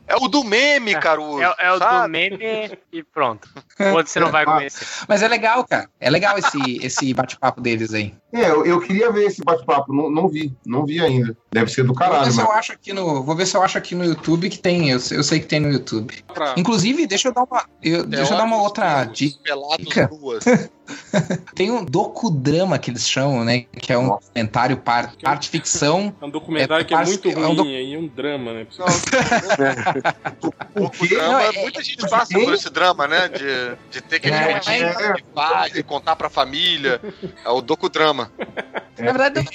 É 0.08 0.16
o 0.16 0.28
do 0.28 0.44
meme, 0.44 0.96
Caruso. 0.96 1.42
É, 1.42 1.56
é 1.60 1.72
o 1.72 1.80
do 1.80 2.08
meme 2.10 2.78
e 2.92 3.04
pronto. 3.04 3.50
Outro 3.94 4.12
você 4.12 4.20
não 4.20 4.32
vai 4.32 4.46
conhecer. 4.46 4.86
Mas 5.08 5.22
é 5.22 5.28
legal, 5.28 5.66
cara. 5.66 5.90
É 6.00 6.10
legal 6.10 6.38
esse, 6.38 6.86
esse 6.86 7.14
bate-papo 7.14 7.62
deles 7.62 7.94
aí. 7.94 8.14
É, 8.34 8.50
eu, 8.50 8.66
eu 8.66 8.82
queria 8.82 9.12
ver 9.12 9.26
esse 9.26 9.44
bate-papo. 9.44 9.94
Não, 9.94 10.10
não 10.10 10.28
vi, 10.28 10.52
não 10.66 10.86
vi 10.86 11.00
ainda. 11.00 11.38
Deve 11.52 11.72
ser 11.72 11.84
do 11.84 11.94
caralho. 11.94 12.26
Vou 12.26 12.32
ver, 12.32 12.36
mas... 12.36 12.36
se 12.36 12.42
eu 12.42 12.52
acho 12.52 12.72
aqui 12.74 12.94
no, 12.94 13.24
vou 13.24 13.36
ver 13.36 13.46
se 13.46 13.56
eu 13.56 13.62
acho 13.62 13.78
aqui 13.78 13.94
no 13.94 14.04
YouTube 14.04 14.50
que 14.50 14.58
tem. 14.58 14.90
Eu, 14.90 15.00
eu 15.12 15.24
sei 15.24 15.40
que 15.40 15.46
tem 15.46 15.60
no 15.60 15.72
YouTube. 15.72 16.24
Pra... 16.34 16.56
Inclusive, 16.58 17.06
deixa 17.06 17.28
eu 17.28 17.34
dar 17.34 17.44
uma, 17.44 17.66
eu, 17.84 18.02
é 18.02 18.04
deixa 18.04 18.34
eu 18.34 18.38
dar 18.38 18.46
uma 18.46 18.60
outra 18.60 19.06
dica. 19.06 19.40
Tem 21.56 21.72
um 21.72 21.84
docudrama 21.84 22.78
que 22.78 22.92
eles 22.92 23.08
chamam, 23.08 23.44
né? 23.44 23.66
Que 23.72 23.94
é 23.94 23.98
um 23.98 24.08
Nossa. 24.08 24.28
documentário 24.28 24.78
par, 24.78 25.14
arte 25.24 25.50
ficção. 25.50 26.14
É 26.24 26.26
um 26.26 26.30
documentário 26.30 26.84
é, 26.84 26.86
que 26.86 26.94
é 26.94 27.04
muito 27.04 27.30
ruim 27.32 27.42
é 27.42 27.48
um, 27.62 27.66
e 27.66 27.98
um 27.98 28.08
drama, 28.08 28.54
né? 28.54 28.68
o 30.76 31.08
drama, 31.08 31.44
é, 31.44 31.62
muita 31.62 31.84
gente 31.84 32.08
passa 32.10 32.34
por 32.34 32.54
esse 32.54 32.70
drama, 32.70 33.08
né? 33.08 33.28
De, 33.28 33.78
de 33.92 34.02
ter 34.02 34.20
que 34.20 34.30
é, 34.30 34.62
é, 34.66 35.70
de 35.70 35.84
contar 35.84 36.16
pra 36.16 36.30
família. 36.30 37.02
É 37.44 37.50
o 37.50 37.62
docudrama. 37.62 38.32
Na 38.98 39.12
verdade, 39.12 39.50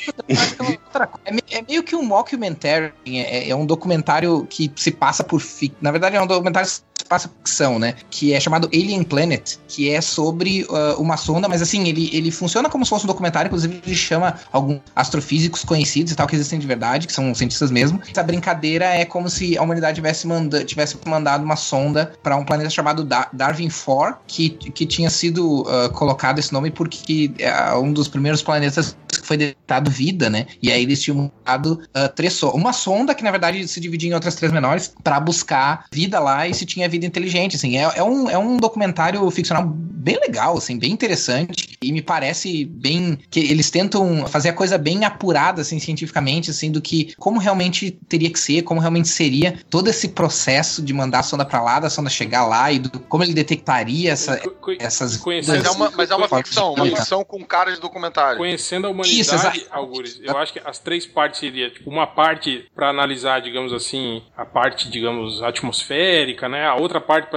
é, 1.25 1.63
meio 1.63 1.83
que 1.83 1.97
um 1.97 2.03
mockumentary. 2.03 2.93
É, 3.07 3.51
é 3.51 3.57
um 3.57 3.65
documentário 3.65 4.47
que 4.49 4.71
se 4.77 4.91
passa 4.91 5.25
por. 5.25 5.43
Na 5.81 5.91
verdade, 5.91 6.17
é 6.17 6.23
um 6.23 6.27
documentário 6.27 6.69
passa 7.09 7.29
ficção, 7.29 7.79
né? 7.79 7.95
Que 8.11 8.33
é 8.33 8.41
chamado 8.41 8.69
Alien 8.73 9.03
Planet, 9.03 9.57
que 9.67 9.91
é 9.91 10.01
sobre 10.01 10.65
uh, 10.65 11.01
uma 11.01 11.17
sonda, 11.17 11.49
mas 11.49 11.63
assim, 11.63 11.89
ele, 11.89 12.11
ele 12.13 12.31
funciona 12.31 12.69
como 12.69 12.85
se 12.85 12.91
fosse 12.91 13.05
um 13.05 13.09
documentário, 13.09 13.49
inclusive 13.49 13.81
ele 13.85 13.97
chama 13.97 14.39
alguns 14.53 14.81
astrofísicos 14.95 15.65
conhecidos 15.65 16.13
e 16.13 16.17
tal, 16.17 16.27
que 16.27 16.37
existem 16.37 16.59
de 16.59 16.67
verdade, 16.67 17.07
que 17.07 17.13
são 17.13 17.35
cientistas 17.35 17.71
mesmo. 17.71 18.01
Essa 18.11 18.23
brincadeira 18.23 18.85
é 18.85 19.05
como 19.05 19.29
se 19.29 19.57
a 19.57 19.63
humanidade 19.63 19.97
tivesse, 19.97 20.27
manda, 20.27 20.65
tivesse 20.65 20.97
mandado 21.07 21.45
uma 21.45 21.57
sonda 21.57 22.13
para 22.23 22.37
um 22.37 22.45
planeta 22.45 22.71
chamado 22.71 23.05
Dar 23.05 23.31
Darwin 23.33 23.71
4, 23.71 24.19
que, 24.27 24.51
que 24.51 24.87
tinha 24.87 25.11
sido 25.11 25.63
uh, 25.63 25.91
colocado 25.93 26.39
esse 26.39 26.53
nome 26.53 26.71
porque 26.71 27.33
é 27.39 27.75
um 27.75 27.93
dos 27.93 28.09
primeiros 28.09 28.43
planetas 28.43 28.97
que 29.09 29.27
foi 29.27 29.37
detectado 29.37 29.91
vida, 29.91 30.29
né? 30.29 30.47
E 30.63 30.71
aí 30.71 30.83
eles 30.83 31.01
tinham 31.01 31.31
mandado 31.47 31.81
uh, 31.97 32.09
três 32.15 32.35
so 32.35 32.51
uma 32.51 32.73
sonda 32.73 33.15
que 33.15 33.23
na 33.23 33.31
verdade 33.31 33.67
se 33.67 33.81
dividia 33.81 34.11
em 34.11 34.15
outras 34.15 34.35
três 34.35 34.53
menores 34.53 34.95
para 35.03 35.19
buscar 35.21 35.87
vida 35.93 36.19
lá 36.19 36.47
e 36.47 36.55
se 36.55 36.67
tinha 36.67 36.89
vida 36.89 36.98
inteligente, 37.07 37.57
assim. 37.57 37.77
É, 37.77 37.83
é, 37.97 38.03
um, 38.03 38.31
é 38.31 38.39
um 38.39 38.57
documentário 38.57 39.29
ficcional 39.31 39.65
bem 39.67 40.19
legal, 40.21 40.57
assim, 40.57 40.79
bem 40.79 40.93
interessante 40.93 41.77
e 41.83 41.93
me 41.93 42.01
parece 42.01 42.65
bem 42.65 43.19
que 43.31 43.41
eles 43.41 43.71
tentam 43.71 44.27
fazer 44.27 44.51
a 44.51 44.53
coisa 44.53 44.79
bem 44.79 45.05
apurada, 45.05 45.63
assim, 45.63 45.79
cientificamente, 45.79 46.51
assim, 46.51 46.71
do 46.71 46.81
que 46.81 47.15
como 47.19 47.39
realmente 47.39 47.91
teria 48.09 48.31
que 48.31 48.39
ser, 48.39 48.63
como 48.63 48.81
realmente 48.81 49.09
seria 49.09 49.59
todo 49.69 49.89
esse 49.89 50.09
processo 50.09 50.81
de 50.81 50.93
mandar 50.93 51.21
a 51.21 51.23
sonda 51.23 51.45
para 51.45 51.61
lá, 51.61 51.81
da 51.81 51.91
sonda 51.91 52.09
chegar 52.09 52.47
lá 52.47 52.71
e 52.73 52.79
do, 52.79 53.01
como 53.01 53.25
ele 53.25 53.35
detectaria 53.35 54.13
essa, 54.13 54.41
essas... 54.79 55.23
Mas 55.25 55.49
é 55.49 55.71
uma, 55.71 55.91
mas 55.91 56.11
é 56.11 56.15
uma 56.15 56.29
ficção, 56.29 56.75
uma 56.75 56.87
ficção 56.87 57.25
com 57.25 57.45
cara 57.45 57.73
de 57.75 57.81
documentário. 57.81 58.39
Conhecendo 58.39 58.87
a 58.87 58.91
humanidade 58.91 59.09
humanidade, 59.09 59.59
Isso, 59.59 59.69
Algures, 59.71 60.21
eu 60.23 60.37
acho 60.37 60.53
que 60.53 60.61
as 60.65 60.79
três 60.79 61.07
partes 61.07 61.41
seria, 61.41 61.71
tipo, 61.71 61.91
uma 61.91 62.07
parte 62.07 62.67
para 62.75 62.89
analisar, 62.89 63.41
digamos 63.41 63.73
assim, 63.73 64.23
a 64.37 64.45
parte, 64.45 64.91
digamos, 64.91 65.43
atmosférica, 65.43 66.49
né? 66.49 66.67
A 66.67 66.75
outra 66.75 66.88
parte 67.01 67.29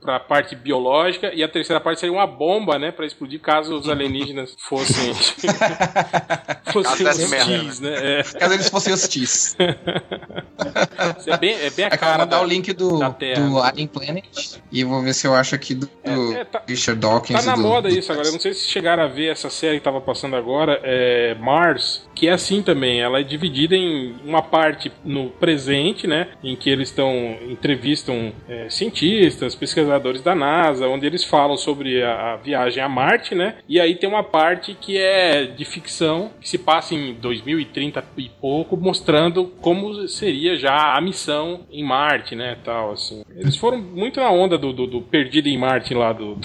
para 0.00 0.16
a 0.16 0.20
parte 0.20 0.54
biológica 0.54 1.32
e 1.34 1.42
a 1.42 1.48
terceira 1.48 1.80
parte 1.80 2.00
seria 2.00 2.12
uma 2.12 2.26
bomba, 2.26 2.78
né, 2.78 2.90
para 2.90 3.06
explodir 3.06 3.40
caso 3.40 3.74
os 3.76 3.88
alienígenas 3.88 4.54
fossem 4.68 5.14
fossem 6.72 7.06
hostis, 7.06 7.80
né? 7.80 7.90
né? 7.90 8.20
É. 8.20 8.22
Caso 8.22 8.54
eles 8.54 8.68
fossem 8.68 8.92
hostis. 8.92 9.56
é 11.26 11.36
bem, 11.38 11.54
é 11.54 11.70
bem 11.70 11.84
a 11.86 11.96
cara. 11.96 12.18
mandar 12.18 12.38
da, 12.38 12.42
o 12.42 12.46
link 12.46 12.72
do, 12.72 12.98
do 12.98 13.58
Alien 13.60 13.86
Planet 13.86 14.58
e 14.70 14.84
vou 14.84 15.02
ver 15.02 15.14
se 15.14 15.26
eu 15.26 15.34
acho 15.34 15.54
aqui 15.54 15.74
do, 15.74 15.88
é, 16.04 16.40
é, 16.40 16.44
tá, 16.44 16.62
Richard 16.66 17.00
Dawkins. 17.00 17.44
Tá 17.44 17.50
na 17.50 17.56
do, 17.56 17.62
moda 17.62 17.88
do 17.88 17.98
isso 17.98 18.12
agora. 18.12 18.28
Eu 18.28 18.32
não 18.32 18.40
sei 18.40 18.52
se 18.52 18.66
chegaram 18.68 19.02
a 19.02 19.06
ver 19.06 19.30
essa 19.30 19.50
série 19.50 19.78
que 19.78 19.84
tava 19.84 20.00
passando 20.00 20.36
agora. 20.36 20.80
É, 20.82 21.34
Mars, 21.34 22.08
que 22.14 22.28
é 22.28 22.32
assim 22.32 22.62
também. 22.62 23.00
Ela 23.00 23.20
é 23.20 23.22
dividida 23.22 23.74
em 23.74 24.16
uma 24.24 24.42
parte 24.42 24.92
no 25.04 25.30
presente, 25.30 26.06
né? 26.06 26.28
Em 26.42 26.56
que 26.56 26.68
eles 26.68 26.88
estão 26.88 27.36
entrevistam 27.48 28.32
é, 28.48 28.68
cientistas, 28.68 28.97
pesquisadores 29.54 30.22
da 30.22 30.34
NASA, 30.34 30.88
onde 30.88 31.06
eles 31.06 31.24
falam 31.24 31.56
sobre 31.56 32.02
a, 32.02 32.32
a, 32.32 32.36
viagem 32.36 32.82
a 32.82 32.88
Marte, 32.88 33.34
né? 33.34 33.56
E 33.68 33.80
aí 33.80 33.94
tem 33.94 34.08
uma 34.08 34.22
parte 34.22 34.74
que 34.74 34.96
é 34.96 35.44
de 35.46 35.64
ficção, 35.64 36.30
que 36.40 36.48
se 36.48 36.58
passa 36.58 36.94
em 36.94 37.14
2030 37.14 38.04
e 38.16 38.28
pouco, 38.40 38.76
mostrando 38.76 39.46
como 39.60 40.08
seria 40.08 40.56
já 40.56 40.96
a 40.96 41.00
missão 41.00 41.60
em 41.70 41.84
Marte, 41.84 42.34
né? 42.34 42.56
Tal, 42.64 42.92
assim. 42.92 43.22
Eles 43.36 43.56
foram 43.56 43.78
muito 43.78 44.20
na 44.20 44.30
onda 44.30 44.56
do, 44.58 44.72
do, 44.72 44.86
do 44.86 45.02
Perdido 45.02 45.48
em 45.48 45.58
Marte 45.58 45.94
lá 45.94 46.12
do, 46.12 46.36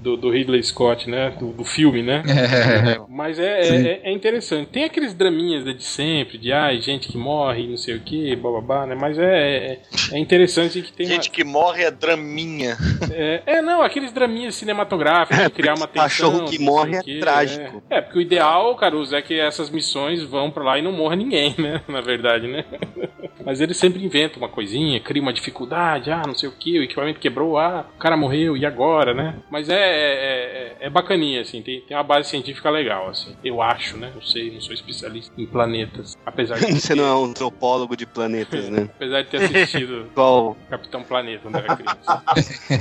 do, 0.00 0.16
do 0.16 0.30
Ridley 0.30 0.62
Scott, 0.62 1.08
né? 1.08 1.30
Do, 1.38 1.52
do 1.52 1.64
filme, 1.64 2.02
né? 2.02 2.22
É. 2.26 3.00
Mas 3.08 3.38
é, 3.38 3.60
é, 3.60 4.00
é 4.04 4.12
interessante. 4.12 4.68
Tem 4.68 4.84
aqueles 4.84 5.14
draminhas 5.14 5.64
de 5.64 5.82
sempre, 5.82 6.38
de 6.38 6.52
ai, 6.52 6.80
gente 6.80 7.08
que 7.08 7.16
morre, 7.16 7.66
não 7.66 7.76
sei 7.76 7.96
o 7.96 8.00
que, 8.00 8.34
bababá, 8.36 8.86
né? 8.86 8.94
Mas 8.94 9.18
é, 9.18 9.24
é, 9.24 9.78
é 10.12 10.18
interessante 10.18 10.82
que 10.82 10.92
tem. 10.92 11.06
Gente 11.06 11.28
uma... 11.28 11.34
que 11.34 11.44
morre 11.44 11.85
é 11.86 11.90
draminha. 11.90 12.76
É, 13.10 13.42
é, 13.46 13.62
não, 13.62 13.82
aqueles 13.82 14.12
draminhas 14.12 14.54
cinematográficos 14.54 15.42
de 15.42 15.50
criar 15.50 15.74
uma 15.74 15.86
tensão. 15.86 16.02
Cachorro 16.02 16.44
que 16.44 16.58
morre 16.58 16.96
é 16.96 17.02
que, 17.02 17.18
trágico. 17.18 17.82
É. 17.88 17.98
é, 17.98 18.00
porque 18.00 18.18
o 18.18 18.20
ideal, 18.20 18.74
Caruso, 18.76 19.14
é 19.14 19.22
que 19.22 19.38
essas 19.38 19.70
missões 19.70 20.22
vão 20.22 20.50
pra 20.50 20.64
lá 20.64 20.78
e 20.78 20.82
não 20.82 20.92
morra 20.92 21.16
ninguém, 21.16 21.54
né? 21.58 21.82
Na 21.88 22.00
verdade, 22.00 22.46
né? 22.46 22.64
Mas 23.44 23.60
eles 23.60 23.76
sempre 23.76 24.04
inventam 24.04 24.38
uma 24.38 24.48
coisinha, 24.48 24.98
cria 24.98 25.22
uma 25.22 25.32
dificuldade, 25.32 26.10
ah, 26.10 26.22
não 26.26 26.34
sei 26.34 26.48
o 26.48 26.52
que, 26.52 26.80
o 26.80 26.82
equipamento 26.82 27.20
quebrou, 27.20 27.56
ah, 27.56 27.86
o 27.94 27.98
cara 27.98 28.16
morreu, 28.16 28.56
e 28.56 28.66
agora, 28.66 29.14
né? 29.14 29.36
Mas 29.48 29.68
é, 29.68 29.74
é, 29.74 30.76
é, 30.80 30.86
é 30.86 30.90
bacaninha, 30.90 31.42
assim, 31.42 31.62
tem, 31.62 31.80
tem 31.82 31.96
uma 31.96 32.02
base 32.02 32.28
científica 32.28 32.68
legal, 32.70 33.08
assim, 33.08 33.36
eu 33.44 33.62
acho, 33.62 33.96
né? 33.96 34.10
Não 34.12 34.22
sei, 34.22 34.50
não 34.50 34.60
sou 34.60 34.74
especialista 34.74 35.32
em 35.38 35.46
planetas. 35.46 36.16
Apesar 36.26 36.58
de. 36.58 36.66
Você 36.74 36.96
não 36.96 37.04
é 37.04 37.14
um 37.14 37.24
antropólogo 37.26 37.96
de 37.96 38.04
planetas, 38.04 38.68
né? 38.68 38.88
Apesar 38.96 39.22
de 39.22 39.28
ter 39.28 39.36
assistido 39.36 40.10
Qual? 40.12 40.56
Capitão 40.68 41.04
Planeta 41.04 41.46
quando 41.46 41.56
era 41.66 41.76
criança. 41.76 42.22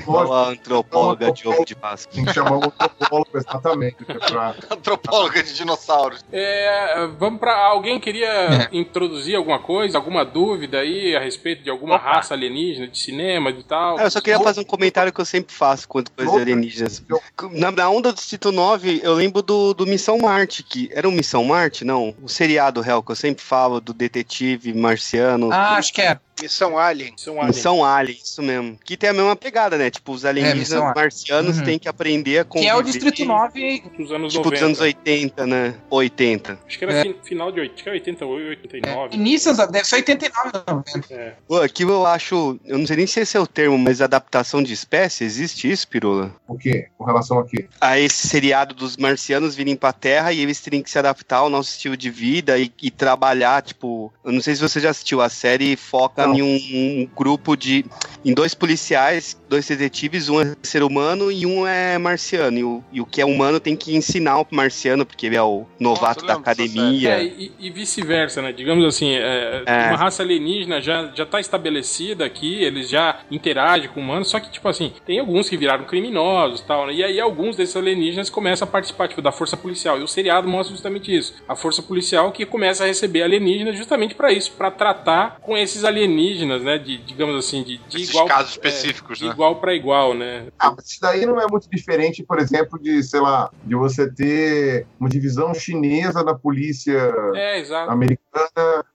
Qual 0.06 0.34
a 0.34 0.50
antropóloga 0.50 1.32
de 1.32 1.48
ovo 1.48 1.66
de 1.66 1.76
Páscoa? 1.76 2.14
Tem 2.14 2.26
que 2.26 2.34
chamar 2.34 2.58
o 2.58 2.74
antropólogo, 2.80 3.38
exatamente. 3.38 3.98
É 4.08 4.14
pra... 4.14 4.56
Antropóloga 4.70 5.44
de 5.44 5.54
dinossauros. 5.54 6.24
É, 6.32 7.08
vamos 7.18 7.40
pra. 7.40 7.56
Alguém 7.56 8.00
queria 8.00 8.28
é. 8.28 8.70
introduzir 8.72 9.36
alguma 9.36 9.60
coisa, 9.60 9.98
alguma 9.98 10.24
dúvida 10.24 10.80
aí 10.80 11.16
a 11.16 11.20
respeito 11.20 11.64
de 11.64 11.70
alguma 11.70 11.96
Opa. 11.96 12.06
raça 12.06 12.34
alienígena, 12.34 12.88
de 12.88 12.98
cinema, 12.98 13.52
de 13.52 13.64
tal? 13.64 14.00
É, 14.00 14.06
eu 14.06 14.12
só 14.12 14.22
queria 14.22 14.40
fazer 14.40 14.62
um 14.62 14.66
comentário 14.66 15.12
que 15.12 15.22
eu 15.22 15.26
sempre 15.26 15.54
faço 15.54 15.88
quando 15.88 16.10
coisas 16.12 16.34
alienígenas. 16.34 17.04
Na, 17.52 17.72
na 17.72 17.90
onda 17.90 18.12
do 18.12 18.20
Cito 18.20 18.52
9, 18.52 19.02
eu 19.04 19.14
lembro 19.14 19.42
do, 19.42 19.74
do 19.74 19.86
Missão 19.86 20.18
Marte, 20.18 20.64
que 20.64 20.90
era 20.94 21.08
um 21.08 21.12
Missão 21.12 21.44
Marte, 21.44 21.84
não? 21.84 22.16
O 22.22 22.28
seriado 22.28 22.82
real 22.82 23.02
que 23.04 23.12
eu 23.12 23.16
sempre 23.16 23.44
falo 23.44 23.80
do 23.80 23.94
detetive 23.94 24.74
marciano. 24.74 25.52
Ah, 25.52 25.70
que... 25.70 25.76
acho 25.76 25.94
que 25.94 26.02
é. 26.02 26.20
Missão 26.42 26.78
Alien. 26.78 27.12
Missão 27.12 27.34
Alien. 27.36 27.48
Missão 27.48 27.86
Alien, 27.86 28.20
isso 28.24 28.42
mesmo. 28.42 28.78
Que 28.84 28.98
tem 28.98 29.10
a 29.10 29.14
mesma 29.14 29.36
pegada, 29.36 29.78
né? 29.78 29.90
Tipo, 29.90 30.12
os 30.12 30.26
alienígenas 30.26 30.72
é, 30.72 30.94
marcianos 30.94 31.58
uhum. 31.60 31.64
têm 31.64 31.80
que 31.80 31.88
aprender 31.88 32.40
a 32.40 32.46
conviver. 32.46 32.70
Que 32.70 32.76
é 32.76 32.80
o 32.80 32.84
Distrito 32.84 33.26
9 33.26 33.84
dos 33.98 34.12
anos 34.12 34.34
tipo, 34.34 34.46
90. 34.46 34.50
dos 34.50 34.64
anos 34.64 34.80
80, 34.80 35.48
né? 35.48 35.76
80. 35.90 36.60
Acho 36.66 36.78
que 36.78 36.84
era 36.84 36.94
é. 36.94 37.14
final 37.24 37.52
de 37.52 37.62
80, 37.62 37.74
acho 37.74 37.84
que 37.84 37.90
era 37.90 37.96
88, 37.96 38.62
89. 38.64 39.14
É. 39.14 39.16
Início, 39.16 39.56
deve 39.56 39.86
ser 39.86 39.96
89, 39.96 40.52
90. 40.68 41.14
É. 41.14 41.34
Pô, 41.48 41.62
aqui 41.62 41.84
eu 41.84 42.06
acho, 42.06 42.60
eu 42.66 42.78
não 42.78 42.86
sei 42.86 42.98
nem 42.98 43.08
se 43.08 43.20
esse 43.20 43.38
é 43.38 43.40
o 43.40 43.48
termo, 43.48 43.78
mas 43.78 44.02
adaptação 44.02 44.62
de 44.62 44.74
espécie, 44.74 45.24
existe 45.24 45.72
isso, 45.72 45.88
Pirula? 45.88 46.36
O 46.48 46.58
quê? 46.58 46.90
Com 46.98 47.06
relação 47.06 47.40
a 47.40 47.46
quê? 47.46 47.68
A 47.80 47.98
esse 48.00 48.28
seriado 48.28 48.76
dos 48.76 48.98
marcianos 48.98 49.56
virem 49.56 49.76
pra 49.76 49.94
Terra 49.94 50.34
e 50.34 50.42
eles 50.42 50.60
terem 50.60 50.82
que 50.84 50.90
se 50.90 51.00
adaptar 51.00 51.38
ao 51.38 51.50
nosso 51.50 51.70
estilo 51.70 51.96
de 51.96 52.10
vida 52.10 52.58
e, 52.58 52.72
e 52.82 52.92
trabalhar, 52.92 53.62
tipo, 53.62 54.12
eu 54.24 54.32
não 54.32 54.42
sei 54.42 54.56
se 54.56 54.62
você 54.62 54.80
já 54.80 54.90
assistiu, 54.90 55.22
a 55.22 55.30
série 55.30 55.76
foca. 55.76 56.25
Em 56.34 56.42
um, 56.42 57.02
um 57.02 57.10
grupo 57.16 57.56
de. 57.56 57.86
em 58.24 58.34
dois 58.34 58.54
policiais, 58.54 59.38
dois 59.50 59.68
detetives, 59.68 60.30
um 60.30 60.42
é 60.42 60.56
ser 60.64 60.84
humano 60.84 61.32
e 61.32 61.46
um 61.46 61.66
é 61.68 61.98
marciano. 61.98 62.58
E 62.58 62.64
o, 62.64 62.84
e 62.92 63.02
o 63.02 63.06
que 63.06 63.22
é 63.22 63.26
humano 63.26 63.60
tem 63.60 63.76
que 63.76 63.96
ensinar 63.96 64.40
o 64.40 64.48
marciano, 64.52 65.06
porque 65.06 65.26
ele 65.26 65.36
é 65.36 65.42
o 65.42 65.66
novato 65.80 66.22
Nossa, 66.22 66.34
da 66.34 66.40
academia. 66.40 67.18
É, 67.18 67.24
e, 67.24 67.52
e 67.60 67.70
vice-versa, 67.70 68.42
né? 68.42 68.52
Digamos 68.52 68.86
assim, 68.86 69.12
é, 69.12 69.64
é. 69.66 69.88
uma 69.90 69.98
raça 69.98 70.24
alienígena 70.24 70.82
já, 70.82 71.12
já 71.14 71.26
tá 71.26 71.40
estabelecida 71.40 72.26
aqui, 72.26 72.64
eles 72.64 72.90
já 72.90 73.20
interagem 73.30 73.90
com 73.90 74.00
humanos, 74.00 74.30
só 74.30 74.40
que, 74.40 74.52
tipo 74.52 74.68
assim, 74.68 74.94
tem 75.06 75.20
alguns 75.20 75.50
que 75.50 75.58
viraram 75.58 75.86
criminosos 75.86 76.60
e 76.60 76.66
tal, 76.66 76.88
né? 76.88 76.94
E 76.94 77.04
aí 77.04 77.20
alguns 77.20 77.56
desses 77.56 77.76
alienígenas 77.76 78.30
começam 78.30 78.68
a 78.68 78.72
participar, 78.72 79.08
tipo, 79.08 79.22
da 79.22 79.32
força 79.32 79.58
policial. 79.58 80.00
E 80.00 80.04
o 80.04 80.08
seriado 80.08 80.48
mostra 80.48 80.74
justamente 80.74 81.16
isso. 81.16 81.36
A 81.48 81.56
força 81.56 81.82
policial 81.82 82.32
que 82.32 82.46
começa 82.46 82.84
a 82.84 82.88
receber 82.88 83.24
alienígenas 83.24 83.78
justamente 83.78 84.16
para 84.16 84.32
isso, 84.32 84.52
para 84.52 84.72
tratar 84.72 85.38
com 85.42 85.58
esses 85.58 85.84
alienígenas 85.84 86.15
alienígenas, 86.16 86.64
né? 86.64 86.78
De, 86.78 86.98
digamos 86.98 87.36
assim, 87.36 87.64
de, 87.64 87.78
de 87.78 88.04
igual. 88.04 88.26
casos 88.26 88.52
específicos, 88.52 89.20
é, 89.20 89.22
de 89.22 89.28
né? 89.28 89.34
igual 89.34 89.58
para 89.58 89.74
igual, 89.74 90.14
né? 90.14 90.48
Ah, 90.58 90.72
mas 90.76 90.90
isso 90.90 91.02
daí 91.02 91.26
não 91.26 91.40
é 91.40 91.46
muito 91.48 91.70
diferente, 91.70 92.24
por 92.24 92.40
exemplo, 92.40 92.80
de, 92.80 93.04
sei 93.04 93.20
lá, 93.20 93.52
de 93.64 93.76
você 93.76 94.10
ter 94.12 94.88
uma 95.00 95.10
divisão 95.10 95.54
chinesa 95.54 96.24
da 96.24 96.34
polícia 96.34 97.14
é, 97.36 97.64
americana 97.88 98.25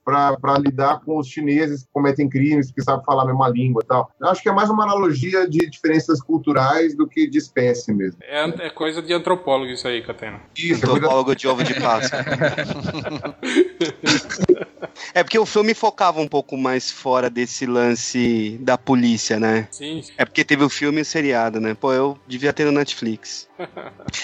para 0.03 0.57
lidar 0.59 1.01
com 1.01 1.17
os 1.17 1.27
chineses 1.27 1.83
que 1.83 1.89
cometem 1.91 2.29
crimes, 2.29 2.71
que 2.71 2.81
sabem 2.81 3.05
falar 3.05 3.23
a 3.23 3.25
mesma 3.25 3.49
língua 3.49 3.81
e 3.83 3.87
tal. 3.87 4.11
Eu 4.19 4.27
acho 4.27 4.41
que 4.41 4.49
é 4.49 4.51
mais 4.51 4.69
uma 4.69 4.83
analogia 4.83 5.49
de 5.49 5.69
diferenças 5.69 6.21
culturais 6.21 6.95
do 6.95 7.07
que 7.07 7.27
de 7.27 7.37
espécie 7.37 7.93
mesmo. 7.93 8.19
É, 8.21 8.67
é 8.67 8.69
coisa 8.69 9.01
de 9.01 9.13
antropólogo 9.13 9.71
isso 9.71 9.87
aí, 9.87 10.01
Catena. 10.01 10.41
Isso, 10.55 10.85
antropólogo 10.85 11.35
de 11.35 11.47
ovo 11.47 11.63
de 11.63 11.79
Páscoa. 11.79 12.19
É 15.13 15.23
porque 15.23 15.37
o 15.37 15.45
filme 15.45 15.73
focava 15.73 16.19
um 16.19 16.27
pouco 16.27 16.57
mais 16.57 16.91
fora 16.91 17.29
desse 17.29 17.65
lance 17.65 18.57
da 18.61 18.77
polícia, 18.77 19.39
né? 19.39 19.67
Sim. 19.71 20.01
É 20.17 20.25
porque 20.25 20.43
teve 20.43 20.63
o 20.63 20.69
filme 20.69 20.99
e 20.99 21.01
o 21.01 21.05
seriado, 21.05 21.59
né? 21.59 21.73
Pô, 21.73 21.93
eu 21.93 22.17
devia 22.27 22.53
ter 22.53 22.65
no 22.65 22.71
Netflix. 22.71 23.47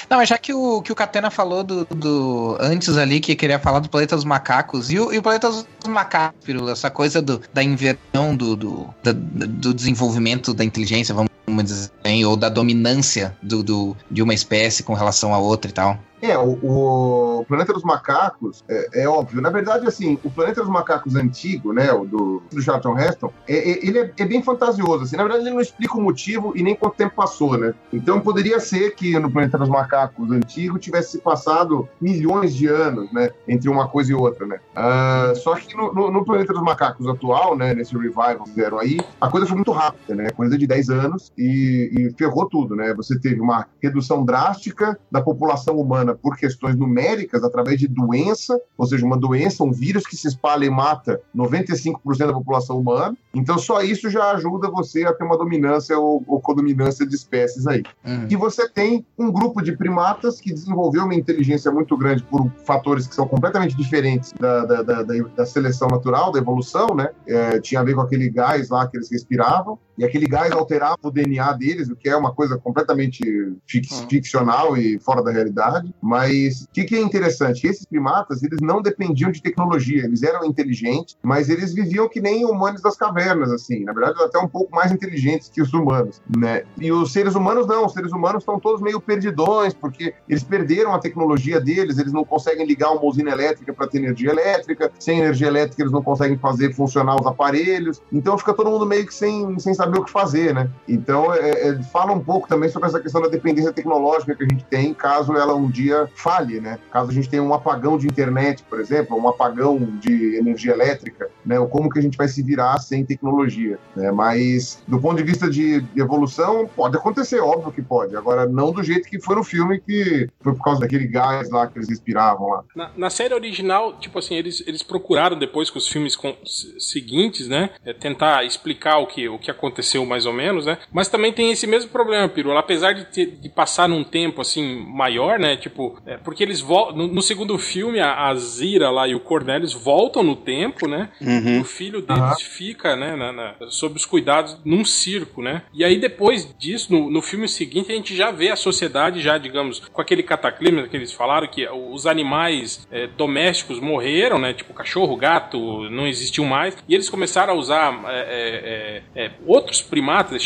Não, 0.09 0.17
mas 0.17 0.29
já 0.29 0.37
que 0.37 0.53
o, 0.53 0.81
que 0.81 0.91
o 0.91 0.95
Catena 0.95 1.29
falou 1.29 1.63
do, 1.63 1.85
do 1.85 2.57
antes 2.59 2.97
ali, 2.97 3.19
que 3.19 3.35
queria 3.35 3.59
falar 3.59 3.79
do 3.79 3.89
Planeta 3.89 4.15
dos 4.15 4.25
Macacos, 4.25 4.91
e 4.91 4.99
o, 4.99 5.06
e 5.13 5.17
o 5.17 5.21
Planeta 5.21 5.49
dos 5.49 5.65
Macacos, 5.87 6.69
essa 6.69 6.89
coisa 6.89 7.21
do, 7.21 7.41
da 7.53 7.63
inversão 7.63 8.35
do, 8.35 8.55
do, 8.55 8.93
da, 9.03 9.11
do 9.13 9.73
desenvolvimento 9.73 10.53
da 10.53 10.63
inteligência, 10.63 11.13
vamos 11.13 11.36
assim, 11.47 12.25
ou 12.25 12.35
da 12.35 12.49
dominância 12.49 13.35
do, 13.41 13.63
do, 13.63 13.97
de 14.11 14.21
uma 14.21 14.33
espécie 14.33 14.83
com 14.83 14.93
relação 14.93 15.33
a 15.33 15.39
outra 15.39 15.69
e 15.69 15.73
tal. 15.73 15.99
É, 16.21 16.37
o, 16.37 16.57
o, 16.63 17.45
Planeta 17.45 17.73
dos 17.73 17.83
Macacos 17.83 18.63
é, 18.67 19.03
é, 19.03 19.07
óbvio. 19.07 19.41
Na 19.41 19.49
verdade, 19.49 19.87
assim, 19.87 20.17
o 20.23 20.31
Planeta 20.31 20.61
dos 20.61 20.69
Macacos 20.69 21.15
antigo, 21.15 21.71
né, 21.71 21.91
o 21.91 22.05
do, 22.05 22.41
do 22.51 22.61
Charlton 22.61 22.97
Heston, 22.97 23.31
é, 23.47 23.55
é, 23.55 23.85
ele 23.85 23.99
é, 23.99 24.11
é, 24.17 24.25
bem 24.25 24.41
fantasioso. 24.41 25.03
Assim. 25.03 25.15
Na 25.15 25.23
verdade, 25.23 25.43
ele 25.43 25.53
não 25.53 25.61
explica 25.61 25.95
o 25.95 26.01
motivo 26.01 26.53
e 26.55 26.63
nem 26.63 26.75
quanto 26.75 26.95
tempo 26.95 27.15
passou, 27.15 27.57
né? 27.57 27.73
Então, 27.93 28.19
poderia 28.19 28.59
ser 28.59 28.95
que 28.95 29.17
no 29.19 29.29
Planeta 29.29 29.57
dos 29.57 29.69
Macacos 29.69 30.31
antigo 30.31 30.79
tivesse 30.79 31.19
passado 31.19 31.87
milhões 32.01 32.55
de 32.55 32.67
anos, 32.67 33.11
né, 33.11 33.29
entre 33.47 33.69
uma 33.69 33.87
coisa 33.87 34.11
e 34.11 34.15
outra, 34.15 34.45
né? 34.45 34.59
Uh, 34.75 35.35
só 35.35 35.55
que 35.55 35.75
no, 35.75 35.93
no, 35.93 36.11
no, 36.11 36.25
Planeta 36.25 36.51
dos 36.51 36.63
Macacos 36.63 37.07
atual, 37.07 37.55
né, 37.55 37.73
nesse 37.73 37.95
revival 37.95 38.43
que 38.43 38.49
fizeram 38.49 38.79
aí, 38.79 38.99
a 39.21 39.29
coisa 39.29 39.45
foi 39.45 39.55
muito 39.55 39.71
rápida, 39.71 40.15
né? 40.15 40.29
Coisa 40.31 40.57
de 40.57 40.65
10 40.65 40.89
anos 40.89 41.31
e, 41.37 41.91
e 41.93 42.13
ferrou 42.17 42.49
tudo, 42.49 42.75
né? 42.75 42.93
Você 42.95 43.19
teve 43.19 43.39
uma 43.39 43.67
redução 43.81 44.25
drástica 44.25 44.97
da 45.11 45.21
população 45.21 45.77
humana 45.79 46.15
por 46.15 46.35
questões 46.35 46.75
numéricas, 46.75 47.43
através 47.43 47.79
de 47.79 47.87
doença, 47.87 48.59
ou 48.77 48.87
seja, 48.87 49.05
uma 49.05 49.17
doença, 49.17 49.63
um 49.63 49.71
vírus 49.71 50.05
que 50.05 50.15
se 50.15 50.27
espalha 50.27 50.65
e 50.65 50.69
mata 50.69 51.21
95% 51.35 51.93
da 52.17 52.33
população 52.33 52.79
humana. 52.79 53.15
Então, 53.33 53.57
só 53.57 53.81
isso 53.81 54.09
já 54.09 54.31
ajuda 54.31 54.69
você 54.69 55.05
a 55.05 55.13
ter 55.13 55.23
uma 55.23 55.37
dominância 55.37 55.97
ou, 55.97 56.23
ou 56.27 56.41
codominância 56.41 57.05
de 57.05 57.15
espécies 57.15 57.67
aí. 57.67 57.83
Uhum. 58.05 58.27
E 58.29 58.35
você 58.35 58.67
tem 58.67 59.05
um 59.17 59.31
grupo 59.31 59.61
de 59.61 59.77
primatas 59.77 60.41
que 60.41 60.53
desenvolveu 60.53 61.03
uma 61.03 61.15
inteligência 61.15 61.71
muito 61.71 61.95
grande 61.95 62.23
por 62.23 62.49
fatores 62.65 63.05
que 63.05 63.13
são 63.13 63.27
completamente 63.27 63.75
diferentes 63.75 64.33
da, 64.33 64.65
da, 64.65 64.81
da, 64.81 65.03
da 65.03 65.45
seleção 65.45 65.87
natural, 65.87 66.31
da 66.31 66.39
evolução, 66.39 66.95
né? 66.95 67.09
É, 67.27 67.59
tinha 67.59 67.81
a 67.81 67.83
ver 67.83 67.93
com 67.93 68.01
aquele 68.01 68.29
gás 68.29 68.69
lá 68.69 68.87
que 68.87 68.97
eles 68.97 69.11
respiravam, 69.11 69.77
e 69.97 70.05
aquele 70.05 70.27
gás 70.27 70.51
alterava 70.51 70.97
o 71.03 71.11
DNA 71.11 71.26
deles, 71.57 71.89
o 71.89 71.95
que 71.95 72.09
é 72.09 72.15
uma 72.15 72.33
coisa 72.33 72.57
completamente 72.57 73.21
fic 73.65 73.93
uhum. 73.93 74.09
ficcional 74.09 74.77
e 74.77 74.99
fora 74.99 75.23
da 75.23 75.31
realidade. 75.31 75.93
Mas 76.01 76.63
o 76.63 76.67
que, 76.73 76.83
que, 76.83 76.95
é 76.95 77.01
interessante? 77.01 77.67
Esses 77.67 77.85
primatas, 77.85 78.43
eles 78.43 78.59
não 78.61 78.81
dependiam 78.81 79.31
de 79.31 79.41
tecnologia, 79.41 80.05
eles 80.05 80.23
eram 80.23 80.45
inteligentes, 80.45 81.17
mas 81.23 81.49
eles 81.49 81.73
viviam 81.73 82.07
que 82.09 82.21
nem 82.21 82.45
humanos 82.45 82.81
das 82.81 82.95
cavernas, 82.95 83.51
assim. 83.51 83.83
Na 83.83 83.93
verdade, 83.93 84.21
até 84.23 84.39
um 84.39 84.47
pouco 84.47 84.75
mais 84.75 84.91
inteligentes 84.91 85.49
que 85.49 85.61
os 85.61 85.73
humanos, 85.73 86.21
né? 86.35 86.63
E 86.79 86.91
os 86.91 87.11
seres 87.11 87.35
humanos 87.35 87.67
não, 87.67 87.85
os 87.85 87.93
seres 87.93 88.11
humanos 88.11 88.41
estão 88.43 88.59
todos 88.59 88.81
meio 88.81 88.99
perdidões, 88.99 89.73
porque 89.73 90.13
eles 90.27 90.43
perderam 90.43 90.93
a 90.93 90.99
tecnologia 90.99 91.59
deles, 91.59 91.97
eles 91.97 92.13
não 92.13 92.23
conseguem 92.23 92.65
ligar 92.65 92.91
uma 92.91 93.03
usina 93.05 93.31
elétrica 93.31 93.73
para 93.73 93.87
ter 93.87 93.97
energia 93.97 94.31
elétrica, 94.31 94.91
sem 94.99 95.19
energia 95.19 95.47
elétrica 95.47 95.81
eles 95.81 95.91
não 95.91 96.03
conseguem 96.03 96.37
fazer 96.37 96.73
funcionar 96.73 97.15
os 97.19 97.25
aparelhos, 97.25 98.01
então 98.11 98.37
fica 98.37 98.53
todo 98.53 98.69
mundo 98.69 98.85
meio 98.85 99.05
que 99.05 99.13
sem, 99.13 99.57
sem 99.59 99.73
saber 99.73 99.99
o 99.99 100.03
que 100.03 100.11
fazer, 100.11 100.53
né? 100.53 100.69
Então, 100.87 101.16
é, 101.33 101.69
é, 101.69 101.83
fala 101.83 102.13
um 102.13 102.19
pouco 102.19 102.47
também 102.47 102.69
sobre 102.69 102.89
essa 102.89 102.99
questão 102.99 103.21
da 103.21 103.27
dependência 103.27 103.73
tecnológica 103.73 104.35
que 104.35 104.43
a 104.43 104.47
gente 104.47 104.63
tem, 104.65 104.93
caso 104.93 105.35
ela 105.35 105.55
um 105.55 105.69
dia 105.69 106.09
falhe, 106.15 106.59
né? 106.59 106.79
Caso 106.91 107.11
a 107.11 107.13
gente 107.13 107.29
tenha 107.29 107.43
um 107.43 107.53
apagão 107.53 107.97
de 107.97 108.07
internet, 108.07 108.63
por 108.63 108.79
exemplo, 108.79 109.17
um 109.17 109.27
apagão 109.27 109.77
de 109.77 110.35
energia 110.35 110.73
elétrica, 110.73 111.29
né? 111.45 111.59
Ou 111.59 111.67
como 111.67 111.89
que 111.89 111.99
a 111.99 112.01
gente 112.01 112.17
vai 112.17 112.27
se 112.27 112.41
virar 112.41 112.77
sem 112.79 113.05
tecnologia, 113.05 113.79
né? 113.95 114.11
Mas 114.11 114.81
do 114.87 114.99
ponto 114.99 115.17
de 115.17 115.23
vista 115.23 115.49
de, 115.49 115.85
evolução, 115.95 116.67
pode 116.75 116.95
acontecer, 116.95 117.39
óbvio 117.39 117.71
que 117.71 117.81
pode. 117.81 118.15
Agora, 118.15 118.45
não 118.45 118.71
do 118.71 118.83
jeito 118.83 119.09
que 119.09 119.19
foi 119.19 119.35
no 119.35 119.43
filme, 119.43 119.79
que 119.79 120.29
foi 120.41 120.53
por 120.53 120.63
causa 120.63 120.81
daquele 120.81 121.07
gás 121.07 121.49
lá 121.49 121.67
que 121.67 121.77
eles 121.77 121.89
respiravam 121.89 122.49
lá. 122.49 122.63
Na, 122.75 122.91
na 122.95 123.09
série 123.09 123.33
original, 123.33 123.97
tipo 123.99 124.19
assim, 124.19 124.35
eles, 124.35 124.63
eles 124.65 124.83
procuraram 124.83 125.37
depois 125.37 125.69
com 125.69 125.77
os 125.77 125.87
filmes 125.87 126.15
com, 126.15 126.35
seguintes, 126.79 127.47
né? 127.47 127.71
É, 127.83 127.93
tentar 127.93 128.43
explicar 128.45 128.97
o 128.97 129.07
que, 129.07 129.27
o 129.27 129.39
que 129.39 129.51
aconteceu 129.51 130.05
mais 130.05 130.25
ou 130.25 130.33
menos, 130.33 130.65
né? 130.65 130.77
Mas 130.91 131.06
também 131.09 131.31
tem 131.31 131.51
esse 131.51 131.67
mesmo 131.67 131.89
problema, 131.89 132.27
Pirula. 132.27 132.59
Apesar 132.59 132.93
de, 132.93 133.05
ter, 133.05 133.25
de 133.25 133.49
passar 133.49 133.87
num 133.87 134.03
tempo 134.03 134.41
assim 134.41 134.85
maior, 134.85 135.39
né? 135.39 135.55
Tipo, 135.57 135.97
é, 136.05 136.17
porque 136.17 136.43
eles 136.43 136.61
voltam. 136.61 136.97
No, 136.97 137.07
no, 137.07 137.21
segundo 137.21 137.57
filme, 137.57 137.99
a, 137.99 138.27
a, 138.27 138.35
Zira 138.35 138.89
lá 138.89 139.07
e 139.07 139.15
o 139.15 139.19
Cornelius 139.19 139.73
voltam 139.73 140.23
no 140.23 140.35
tempo, 140.35 140.87
né? 140.87 141.09
Uhum. 141.21 141.61
O 141.61 141.63
filho 141.63 142.01
deles 142.01 142.21
uhum. 142.21 142.35
fica, 142.39 142.95
né, 142.95 143.15
na, 143.15 143.31
na, 143.31 143.55
sob 143.69 143.95
os 143.95 144.05
cuidados 144.05 144.57
num 144.63 144.85
circo, 144.85 145.41
né? 145.41 145.63
E 145.73 145.83
aí, 145.83 145.97
depois 145.97 146.53
disso, 146.57 146.91
no, 146.93 147.09
no 147.09 147.21
filme 147.21 147.47
seguinte, 147.47 147.91
a 147.91 147.95
gente 147.95 148.15
já 148.15 148.31
vê 148.31 148.49
a 148.49 148.55
sociedade, 148.55 149.21
já, 149.21 149.37
digamos, 149.37 149.79
com 149.79 150.01
aquele 150.01 150.23
cataclismo 150.23 150.87
que 150.87 150.95
eles 150.95 151.11
falaram, 151.11 151.47
que 151.47 151.67
os 151.67 152.05
animais 152.05 152.87
é, 152.91 153.07
domésticos 153.07 153.79
morreram, 153.79 154.39
né? 154.39 154.53
Tipo, 154.53 154.73
cachorro, 154.73 155.15
gato, 155.15 155.89
não 155.89 156.07
existiam 156.07 156.45
mais. 156.45 156.77
E 156.87 156.93
eles 156.93 157.09
começaram 157.09 157.53
a 157.53 157.57
usar 157.57 158.03
é, 158.07 159.03
é, 159.15 159.23
é 159.25 159.31
outros 159.45 159.81
primatas, 159.81 160.43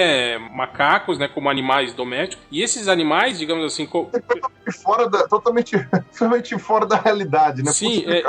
chimpanzé, 0.00 0.38
macacos, 0.38 1.18
né? 1.18 1.28
Como 1.28 1.48
animais 1.48 1.92
domésticos. 1.92 2.44
E 2.50 2.62
esses 2.62 2.88
animais, 2.88 3.38
digamos 3.38 3.64
assim, 3.64 3.88
fora 4.82 5.08
da. 5.08 5.26
totalmente, 5.28 5.76
totalmente 6.12 6.58
fora 6.58 6.86
da 6.86 6.96
realidade, 6.96 7.62
né? 7.62 7.72
Sim, 7.72 8.04
é, 8.06 8.22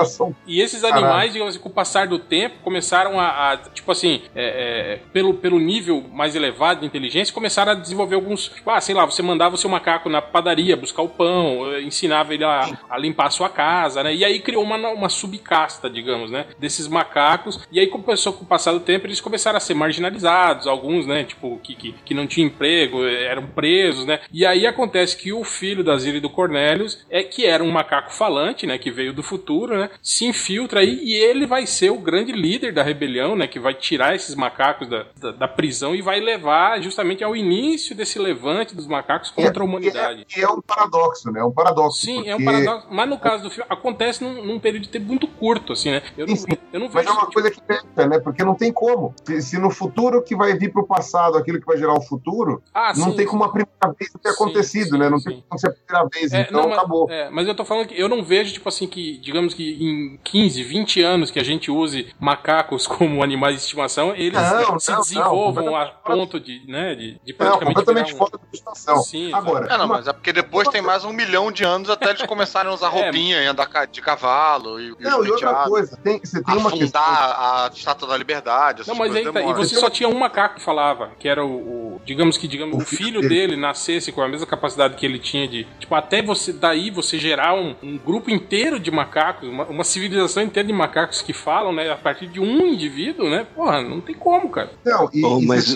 e 0.46 0.62
esses 0.62 0.84
animais, 0.84 1.04
Caralho. 1.04 1.32
digamos 1.32 1.56
assim, 1.56 1.64
com 1.64 1.70
o 1.70 1.74
passar 1.74 2.08
do 2.08 2.20
tempo, 2.20 2.58
começaram 2.64 3.20
a, 3.20 3.54
a 3.54 3.58
tipo 3.58 3.92
assim, 3.92 4.22
é, 4.36 4.94
é, 4.94 5.00
pelo, 5.12 5.34
pelo 5.36 5.60
nível 5.60 6.04
mais 6.12 6.36
elevado 6.36 6.82
de 6.82 6.86
inteligência, 6.86 7.34
começaram 7.34 7.72
a 7.72 7.76
desenvolver 7.76 8.16
alguns. 8.16 8.50
Tipo, 8.50 8.70
ah, 8.70 8.82
sei 8.82 8.96
lá, 8.96 9.06
você 9.06 9.22
mandava 9.22 9.56
o 9.56 9.58
seu 9.58 9.70
macaco 9.70 10.10
na 10.10 10.22
padaria 10.22 10.76
buscar 10.76 11.02
o 11.02 11.10
pão, 11.10 11.72
eh, 11.74 11.82
ensinava 11.82 12.34
ele 12.34 12.44
a, 12.44 12.78
a 12.90 12.98
limpar 12.98 13.28
a 13.28 13.30
sua 13.30 13.50
casa, 13.50 14.04
né? 14.04 14.14
E 14.14 14.26
aí 14.26 14.40
criou 14.40 14.64
uma, 14.64 14.78
uma 14.90 15.10
subcasta, 15.10 15.90
digamos, 15.90 16.32
né? 16.32 16.48
Desses 16.58 16.88
macacos. 16.88 17.60
E 17.72 17.80
aí 17.80 17.88
começou 17.88 18.34
com 18.34 18.44
o 18.44 18.48
passar 18.48 18.72
do 18.72 18.80
tempo, 18.80 19.08
eles 19.08 19.22
começaram 19.22 19.58
a 19.58 19.60
ser 19.60 19.74
marginalizados, 19.74 20.68
alguns, 20.68 21.06
né? 21.06 21.24
Tipo, 21.24 21.60
que, 21.62 21.76
que, 21.76 21.96
que 22.06 22.14
não 22.14 22.28
tinham 22.28 22.48
emprego, 22.48 23.06
eram 23.06 23.48
presos, 23.48 24.06
né? 24.06 24.20
E 24.32 24.46
aí 24.46 24.66
acontece 24.66 25.16
que 25.16 25.32
o 25.32 25.44
filho 25.44 25.84
da 25.84 25.98
Zira 25.98 26.18
e 26.18 26.22
do 26.22 26.30
Cornelius, 26.30 27.06
é 27.10 27.24
que 27.24 27.46
era 27.46 27.64
um 27.64 27.72
macaco 27.72 28.14
falante, 28.14 28.66
né, 28.66 28.78
que 28.78 28.92
veio 28.92 29.14
do 29.14 29.24
futuro, 29.24 29.78
né, 29.78 29.90
se 30.02 30.26
infiltra 30.26 30.82
aí 30.82 31.00
e 31.04 31.14
ele 31.14 31.46
vai 31.46 31.66
ser 31.66 31.90
o 31.90 31.98
grande 31.98 32.32
líder 32.32 32.74
da 32.74 32.84
rebelião, 32.84 33.36
né, 33.36 33.48
que 33.48 33.60
vai 33.60 33.74
tirar 33.74 34.16
esses 34.16 34.36
macacos 34.36 34.88
da, 34.88 35.06
da, 35.20 35.32
da 35.32 35.48
prisão 35.48 35.96
e 35.96 36.02
vai 36.02 36.20
levar 36.20 36.82
justamente 36.82 37.24
ao 37.24 37.36
início 37.36 37.96
desse 37.96 38.20
levante 38.20 38.76
dos 38.76 38.88
macacos 38.88 39.32
contra 39.32 39.64
a 39.64 39.66
humanidade. 39.66 40.26
E 40.36 40.40
é, 40.40 40.44
é, 40.44 40.50
um 40.50 40.62
paradoxo, 40.62 41.32
né, 41.32 41.42
é 41.42 41.44
um 41.44 41.52
paradoxo. 41.52 42.02
Sim, 42.02 42.16
porque... 42.16 42.30
é 42.30 42.36
um 42.36 42.46
paradoxo, 42.46 42.88
mas 42.92 43.10
no 43.10 43.20
caso 43.20 43.44
do 43.44 43.50
filme 43.50 43.66
acontece 43.70 44.24
num, 44.24 44.46
num 44.46 44.60
período 44.60 44.84
de 44.84 44.90
tempo 44.90 45.06
muito 45.06 45.28
curto, 45.28 45.74
assim, 45.74 45.92
né, 45.92 46.02
eu 46.18 46.28
não, 46.28 46.36
sim, 46.36 46.58
eu 46.74 46.80
não 46.80 46.90
vejo... 46.90 47.06
Mas 47.06 47.08
é 47.08 47.12
uma 47.20 47.32
coisa 47.32 47.52
que 47.52 47.62
pega, 47.62 48.08
né, 48.08 48.20
porque 48.20 48.44
não 48.44 48.56
tem 48.56 48.72
como. 48.72 49.14
Se, 49.26 49.42
se, 49.42 49.58
no 49.58 49.70
futuro 49.70 50.22
que 50.22 50.36
vai 50.36 50.58
vir 50.58 50.72
pro 50.72 50.86
passado 50.86 51.38
aquilo 51.52 51.60
que 51.60 51.68
vai 51.68 51.78
gerar 51.78 51.94
o 51.94 52.02
futuro, 52.02 52.64
ah, 52.74 52.94
não 52.96 53.12
sim, 53.12 53.18
tem 53.18 53.26
como 53.26 53.44
a 53.44 53.50
primeira 53.50 53.96
vez 53.98 54.12
ter 54.22 54.30
acontecido, 54.30 54.98
né, 54.98 55.10
não 55.10 55.20
tem 55.20 55.44
como 55.48 55.60
ser 55.60 55.68
a 55.68 55.72
primeira 55.72 56.10
vez 56.12 56.34
é, 56.34 56.42
então 56.42 56.64
não, 56.64 56.74
acabou. 56.74 57.10
É, 57.10 57.30
mas 57.30 57.48
eu 57.48 57.56
tô 57.56 57.66
falando 57.66 57.88
que 57.88 58.00
eu 58.00 58.08
não 58.08 58.24
vejo, 58.24 58.54
tipo 58.54 58.68
assim, 58.70 58.88
que, 58.88 59.18
digamos 59.18 59.54
que 59.54 59.72
em 59.84 60.18
15, 60.24 60.64
20 60.64 61.02
anos 61.02 61.32
que 61.32 61.40
a 61.40 61.44
gente 61.44 61.70
use 61.70 62.14
macacos 62.20 62.88
como 62.88 63.24
animais 63.24 63.56
de 63.56 63.62
estimação, 63.62 64.16
eles 64.16 64.34
não, 64.34 64.80
se 64.80 64.92
não, 64.92 65.00
desenvolvam 65.02 65.66
não, 65.66 65.76
a 65.76 65.86
ponto 65.88 66.40
de, 66.40 66.66
né, 66.68 66.96
de, 66.96 67.20
de 67.24 67.34
praticamente. 67.34 67.66
Não, 67.66 67.84
completamente 67.84 68.14
um... 68.14 68.18
fora 68.18 68.32
da 68.32 68.58
situação. 68.58 68.98
Sim, 69.02 69.34
Agora. 69.34 69.74
É, 69.74 69.78
não, 69.78 69.88
mas 69.88 70.08
é 70.08 70.14
porque 70.14 70.32
depois 70.32 70.68
tem 70.70 70.82
mais 70.82 71.04
um 71.04 71.12
milhão 71.12 71.52
de 71.52 71.64
anos 71.64 71.90
até 71.90 72.10
eles 72.10 72.22
começarem 72.24 72.72
a 72.72 72.74
usar 72.74 72.88
é, 72.96 73.04
roupinha 73.04 73.42
e 73.42 73.48
andar 73.48 73.70
de 73.88 74.02
cavalo. 74.02 74.80
E, 74.80 74.96
não, 75.00 75.26
e 75.26 75.32
outra 75.32 75.66
coisa, 75.66 75.98
tem, 75.98 76.20
você 76.20 76.44
tem 76.44 76.58
uma 76.58 76.72
questão. 76.72 77.02
a 77.02 77.70
estátua 77.74 78.08
da 78.08 78.18
liberdade. 78.18 78.84
Não, 78.88 78.96
mas 78.96 79.16
aí, 79.16 79.32
tá, 79.32 79.42
e 79.42 79.54
você 79.54 79.76
só 79.76 79.90
tinha 79.90 80.10
um 80.10 80.18
macaco 80.18 80.56
que 80.56 80.64
falava, 80.64 81.12
que 81.20 81.28
era 81.28 81.41
o, 81.44 81.96
o 81.96 82.02
digamos 82.06 82.38
que 82.38 82.48
digamos, 82.48 82.76
o, 82.76 82.82
o 82.82 82.86
filho 82.86 83.22
dele. 83.22 83.48
dele 83.48 83.56
nascesse 83.56 84.12
com 84.12 84.22
a 84.22 84.28
mesma 84.28 84.46
capacidade 84.46 84.96
que 84.96 85.06
ele 85.06 85.20
tinha 85.20 85.48
de. 85.48 85.66
Tipo, 85.80 85.96
até 85.96 86.22
você 86.22 86.52
daí 86.54 86.90
você 86.90 87.18
gerar 87.18 87.54
um, 87.54 87.76
um 87.82 87.98
grupo 87.98 88.30
inteiro 88.30 88.80
de 88.80 88.92
macacos, 88.92 89.48
uma, 89.48 89.66
uma, 89.66 89.84
civilização 89.84 90.44
inteira 90.44 90.68
de 90.68 90.74
macacos 90.74 91.22
que 91.22 91.34
falam, 91.34 91.74
né? 91.74 91.92
A 91.92 91.98
partir 91.98 92.28
de 92.28 92.40
um 92.40 92.66
indivíduo, 92.66 93.30
né? 93.30 93.46
Porra, 93.56 93.82
não 93.82 94.02
tem 94.02 94.16
como, 94.16 94.50
cara. 94.50 94.72
Não, 94.86 95.10
e, 95.14 95.24
oh, 95.24 95.42
mas... 95.42 95.76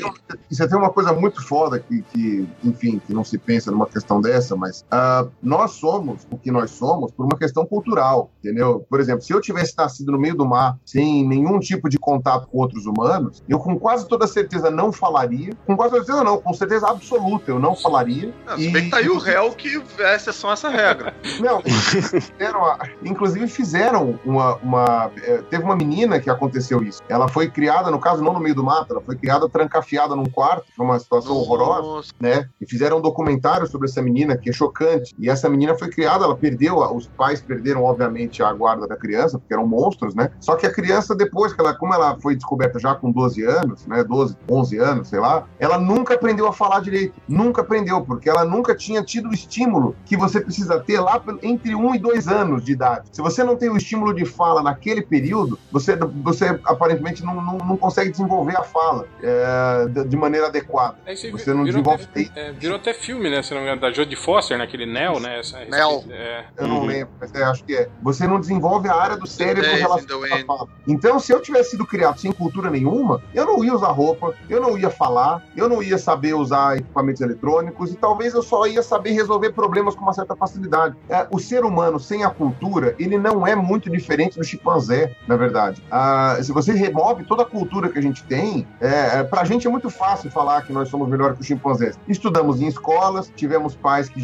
você 0.50 0.68
tem 0.68 0.78
uma 0.78 0.90
coisa 0.90 1.14
muito 1.14 1.46
foda 1.46 1.80
que, 1.80 2.02
que, 2.14 2.48
enfim, 2.64 3.00
que 3.06 3.14
não 3.14 3.24
se 3.24 3.38
pensa 3.38 3.72
numa 3.72 3.86
questão 3.86 4.22
dessa, 4.22 4.56
mas 4.56 4.82
uh, 4.82 5.30
nós 5.42 5.72
somos 5.72 6.28
o 6.30 6.38
que 6.38 6.52
nós 6.52 6.72
somos 6.72 7.12
por 7.12 7.26
uma 7.26 7.38
questão 7.38 7.66
cultural, 7.66 8.32
entendeu? 8.40 8.86
Por 8.90 9.00
exemplo, 9.00 9.22
se 9.22 9.34
eu 9.34 9.42
tivesse 9.42 9.74
nascido 9.78 10.12
no 10.12 10.20
meio 10.20 10.36
do 10.36 10.46
mar, 10.46 10.78
sem 10.86 11.28
nenhum 11.28 11.60
tipo 11.60 11.90
de 11.90 11.98
contato 11.98 12.48
com 12.48 12.60
outros 12.60 12.86
humanos, 12.86 13.44
eu 13.48 13.60
com 13.60 13.78
quase 13.78 14.08
toda 14.08 14.28
certeza 14.28 14.70
não 14.70 14.92
falaria, 14.92 15.45
com 15.66 15.76
quase 15.76 15.96
certeza 15.96 16.24
não, 16.24 16.38
com 16.38 16.54
certeza 16.54 16.88
absoluta, 16.88 17.52
eu 17.52 17.60
não 17.60 17.76
falaria. 17.76 18.34
Não, 18.46 18.58
e... 18.58 18.70
bem 18.70 18.86
que 18.86 18.92
tá 18.92 18.98
aí 18.98 19.10
o 19.10 19.18
réu 19.18 19.52
que 19.52 19.82
é 20.00 20.16
exceção 20.16 20.50
a 20.50 20.54
essa 20.54 20.70
regra. 20.70 21.14
Não, 21.40 21.62
fizeram, 21.62 22.78
inclusive 23.04 23.48
fizeram 23.48 24.20
uma, 24.26 24.56
uma. 24.56 25.12
É, 25.22 25.38
teve 25.50 25.64
uma 25.64 25.76
menina 25.76 26.20
que 26.20 26.30
aconteceu 26.30 26.82
isso. 26.82 27.02
Ela 27.10 27.28
foi 27.28 27.50
criada, 27.50 27.92
no 27.92 28.00
caso, 28.00 28.24
não 28.24 28.34
no 28.34 28.40
meio 28.40 28.56
do 28.56 28.64
mato, 28.64 28.92
ela 28.92 29.02
foi 29.02 29.16
criada 29.16 29.48
trancafiada 29.50 30.16
num 30.16 30.26
quarto, 30.26 30.66
foi 30.76 30.86
uma 30.86 30.98
situação 31.00 31.36
Nossa. 31.36 31.52
horrorosa, 31.52 32.14
né? 32.20 32.48
E 32.60 32.66
fizeram 32.66 32.98
um 32.98 33.02
documentário 33.02 33.68
sobre 33.68 33.88
essa 33.88 34.02
menina 34.02 34.38
que 34.38 34.50
é 34.50 34.54
chocante. 34.54 35.14
E 35.20 35.30
essa 35.30 35.50
menina 35.50 35.76
foi 35.76 35.90
criada, 35.90 36.26
ela 36.26 36.36
perdeu, 36.36 36.78
os 36.78 37.08
pais 37.08 37.42
perderam, 37.42 37.84
obviamente, 37.84 38.42
a 38.42 38.52
guarda 38.54 38.88
da 38.88 38.96
criança, 38.96 39.38
porque 39.38 39.54
eram 39.54 39.68
monstros, 39.68 40.16
né? 40.16 40.32
Só 40.40 40.56
que 40.56 40.66
a 40.66 40.72
criança, 40.72 41.16
depois 41.16 41.54
que 41.54 41.62
ela, 41.62 41.74
como 41.74 41.94
ela 41.94 42.18
foi 42.22 42.36
descoberta 42.36 42.80
já 42.80 42.96
com 42.96 43.12
12 43.12 43.44
anos, 43.44 43.86
né? 43.86 44.04
12, 44.04 44.38
11 44.50 44.78
anos, 44.78 45.08
sei 45.10 45.20
lá, 45.20 45.35
ela 45.60 45.78
nunca 45.78 46.14
aprendeu 46.14 46.48
a 46.48 46.54
falar 46.54 46.80
direito. 46.82 47.14
Nunca 47.28 47.62
aprendeu, 47.62 48.02
porque 48.02 48.30
ela 48.30 48.46
nunca 48.46 48.76
tinha 48.76 49.04
tido 49.04 49.30
o 49.30 49.34
estímulo 49.34 49.96
que 50.06 50.16
você 50.16 50.40
precisa 50.40 50.80
ter 50.80 51.00
lá 51.00 51.22
entre 51.42 51.76
1 51.76 51.96
e 51.96 52.00
2 52.00 52.28
anos 52.28 52.64
de 52.64 52.72
idade. 52.72 53.10
Se 53.12 53.22
você 53.22 53.44
não 53.44 53.56
tem 53.56 53.70
o 53.70 53.78
estímulo 53.78 54.14
de 54.14 54.26
fala 54.26 54.62
naquele 54.62 55.02
período, 55.02 55.58
você, 55.72 55.96
você 55.96 56.60
aparentemente 56.66 57.24
não, 57.24 57.36
não, 57.42 57.58
não 57.58 57.78
consegue 57.78 58.12
desenvolver 58.12 58.58
a 58.58 58.64
fala 58.64 59.08
é, 59.22 60.04
de 60.04 60.18
maneira 60.18 60.48
adequada. 60.48 60.98
É, 61.06 61.16
você, 61.16 61.54
não 61.54 61.64
desenvolve. 61.64 62.04
Até, 62.04 62.30
é, 62.36 62.52
virou 62.52 62.78
até 62.78 62.94
filme, 62.94 63.30
né? 63.30 63.42
Se 63.42 63.52
não 63.54 63.62
me 63.62 63.68
engano, 63.68 63.82
da 63.82 63.92
Jodie 63.92 64.16
Foster, 64.16 64.58
naquele 64.58 64.86
Neo, 64.86 65.20
né? 65.20 65.40
Essa, 65.40 65.60
Neo. 65.66 66.04
É. 66.10 66.46
Eu 66.58 66.68
não 66.68 66.86
lembro, 66.86 67.14
mas 67.20 67.34
é, 67.34 67.44
acho 67.44 67.64
que 67.64 67.76
é. 67.76 67.90
Você 68.02 68.28
não 68.28 68.40
desenvolve 68.40 68.88
a 68.88 68.96
área 68.96 69.18
do 69.18 69.28
cérebro 69.28 69.70
relacionada 69.70 70.36
à 70.36 70.46
fala. 70.46 70.68
Então, 70.88 71.20
se 71.20 71.32
eu 71.32 71.42
tivesse 71.42 71.72
sido 71.72 71.86
criado 71.86 72.20
sem 72.20 72.32
cultura 72.32 72.70
nenhuma, 72.70 73.22
eu 73.34 73.46
não 73.46 73.64
ia 73.64 73.74
usar 73.74 73.90
roupa, 73.90 74.34
eu 74.50 74.62
não 74.62 74.78
ia 74.78 74.90
falar, 74.90 75.25
eu 75.56 75.70
não 75.70 75.82
ia 75.82 75.98
saber 75.98 76.34
usar 76.34 76.78
equipamentos 76.78 77.22
eletrônicos 77.22 77.92
e 77.92 77.96
talvez 77.96 78.34
eu 78.34 78.42
só 78.42 78.66
ia 78.68 78.84
saber 78.84 79.12
resolver 79.12 79.52
problemas 79.52 79.96
com 79.96 80.02
uma 80.02 80.14
certa 80.14 80.36
facilidade. 80.36 80.96
É, 81.10 81.28
o 81.32 81.40
ser 81.40 81.64
humano 81.64 82.00
sem 82.00 82.24
a 82.24 82.30
cultura, 82.30 82.96
ele 83.00 83.18
não 83.18 83.46
é 83.46 83.56
muito 83.56 83.90
diferente 83.90 84.38
do 84.38 84.44
chimpanzé, 84.44 85.16
na 85.28 85.36
verdade. 85.36 85.84
Ah, 85.92 86.38
se 86.42 86.52
você 86.52 86.74
remove 86.74 87.24
toda 87.24 87.44
a 87.44 87.46
cultura 87.46 87.90
que 87.90 88.00
a 88.00 88.02
gente 88.02 88.24
tem, 88.24 88.68
é, 88.80 89.20
é, 89.20 89.24
pra 89.24 89.44
gente 89.44 89.68
é 89.68 89.70
muito 89.70 89.90
fácil 89.90 90.30
falar 90.32 90.62
que 90.64 90.74
nós 90.74 90.90
somos 90.90 91.08
melhores 91.08 91.36
que 91.36 91.42
os 91.42 91.48
chimpanzés. 91.48 92.00
Estudamos 92.08 92.62
em 92.62 92.68
escolas, 92.68 93.32
tivemos 93.36 93.76
pais 93.76 94.10
que 94.10 94.22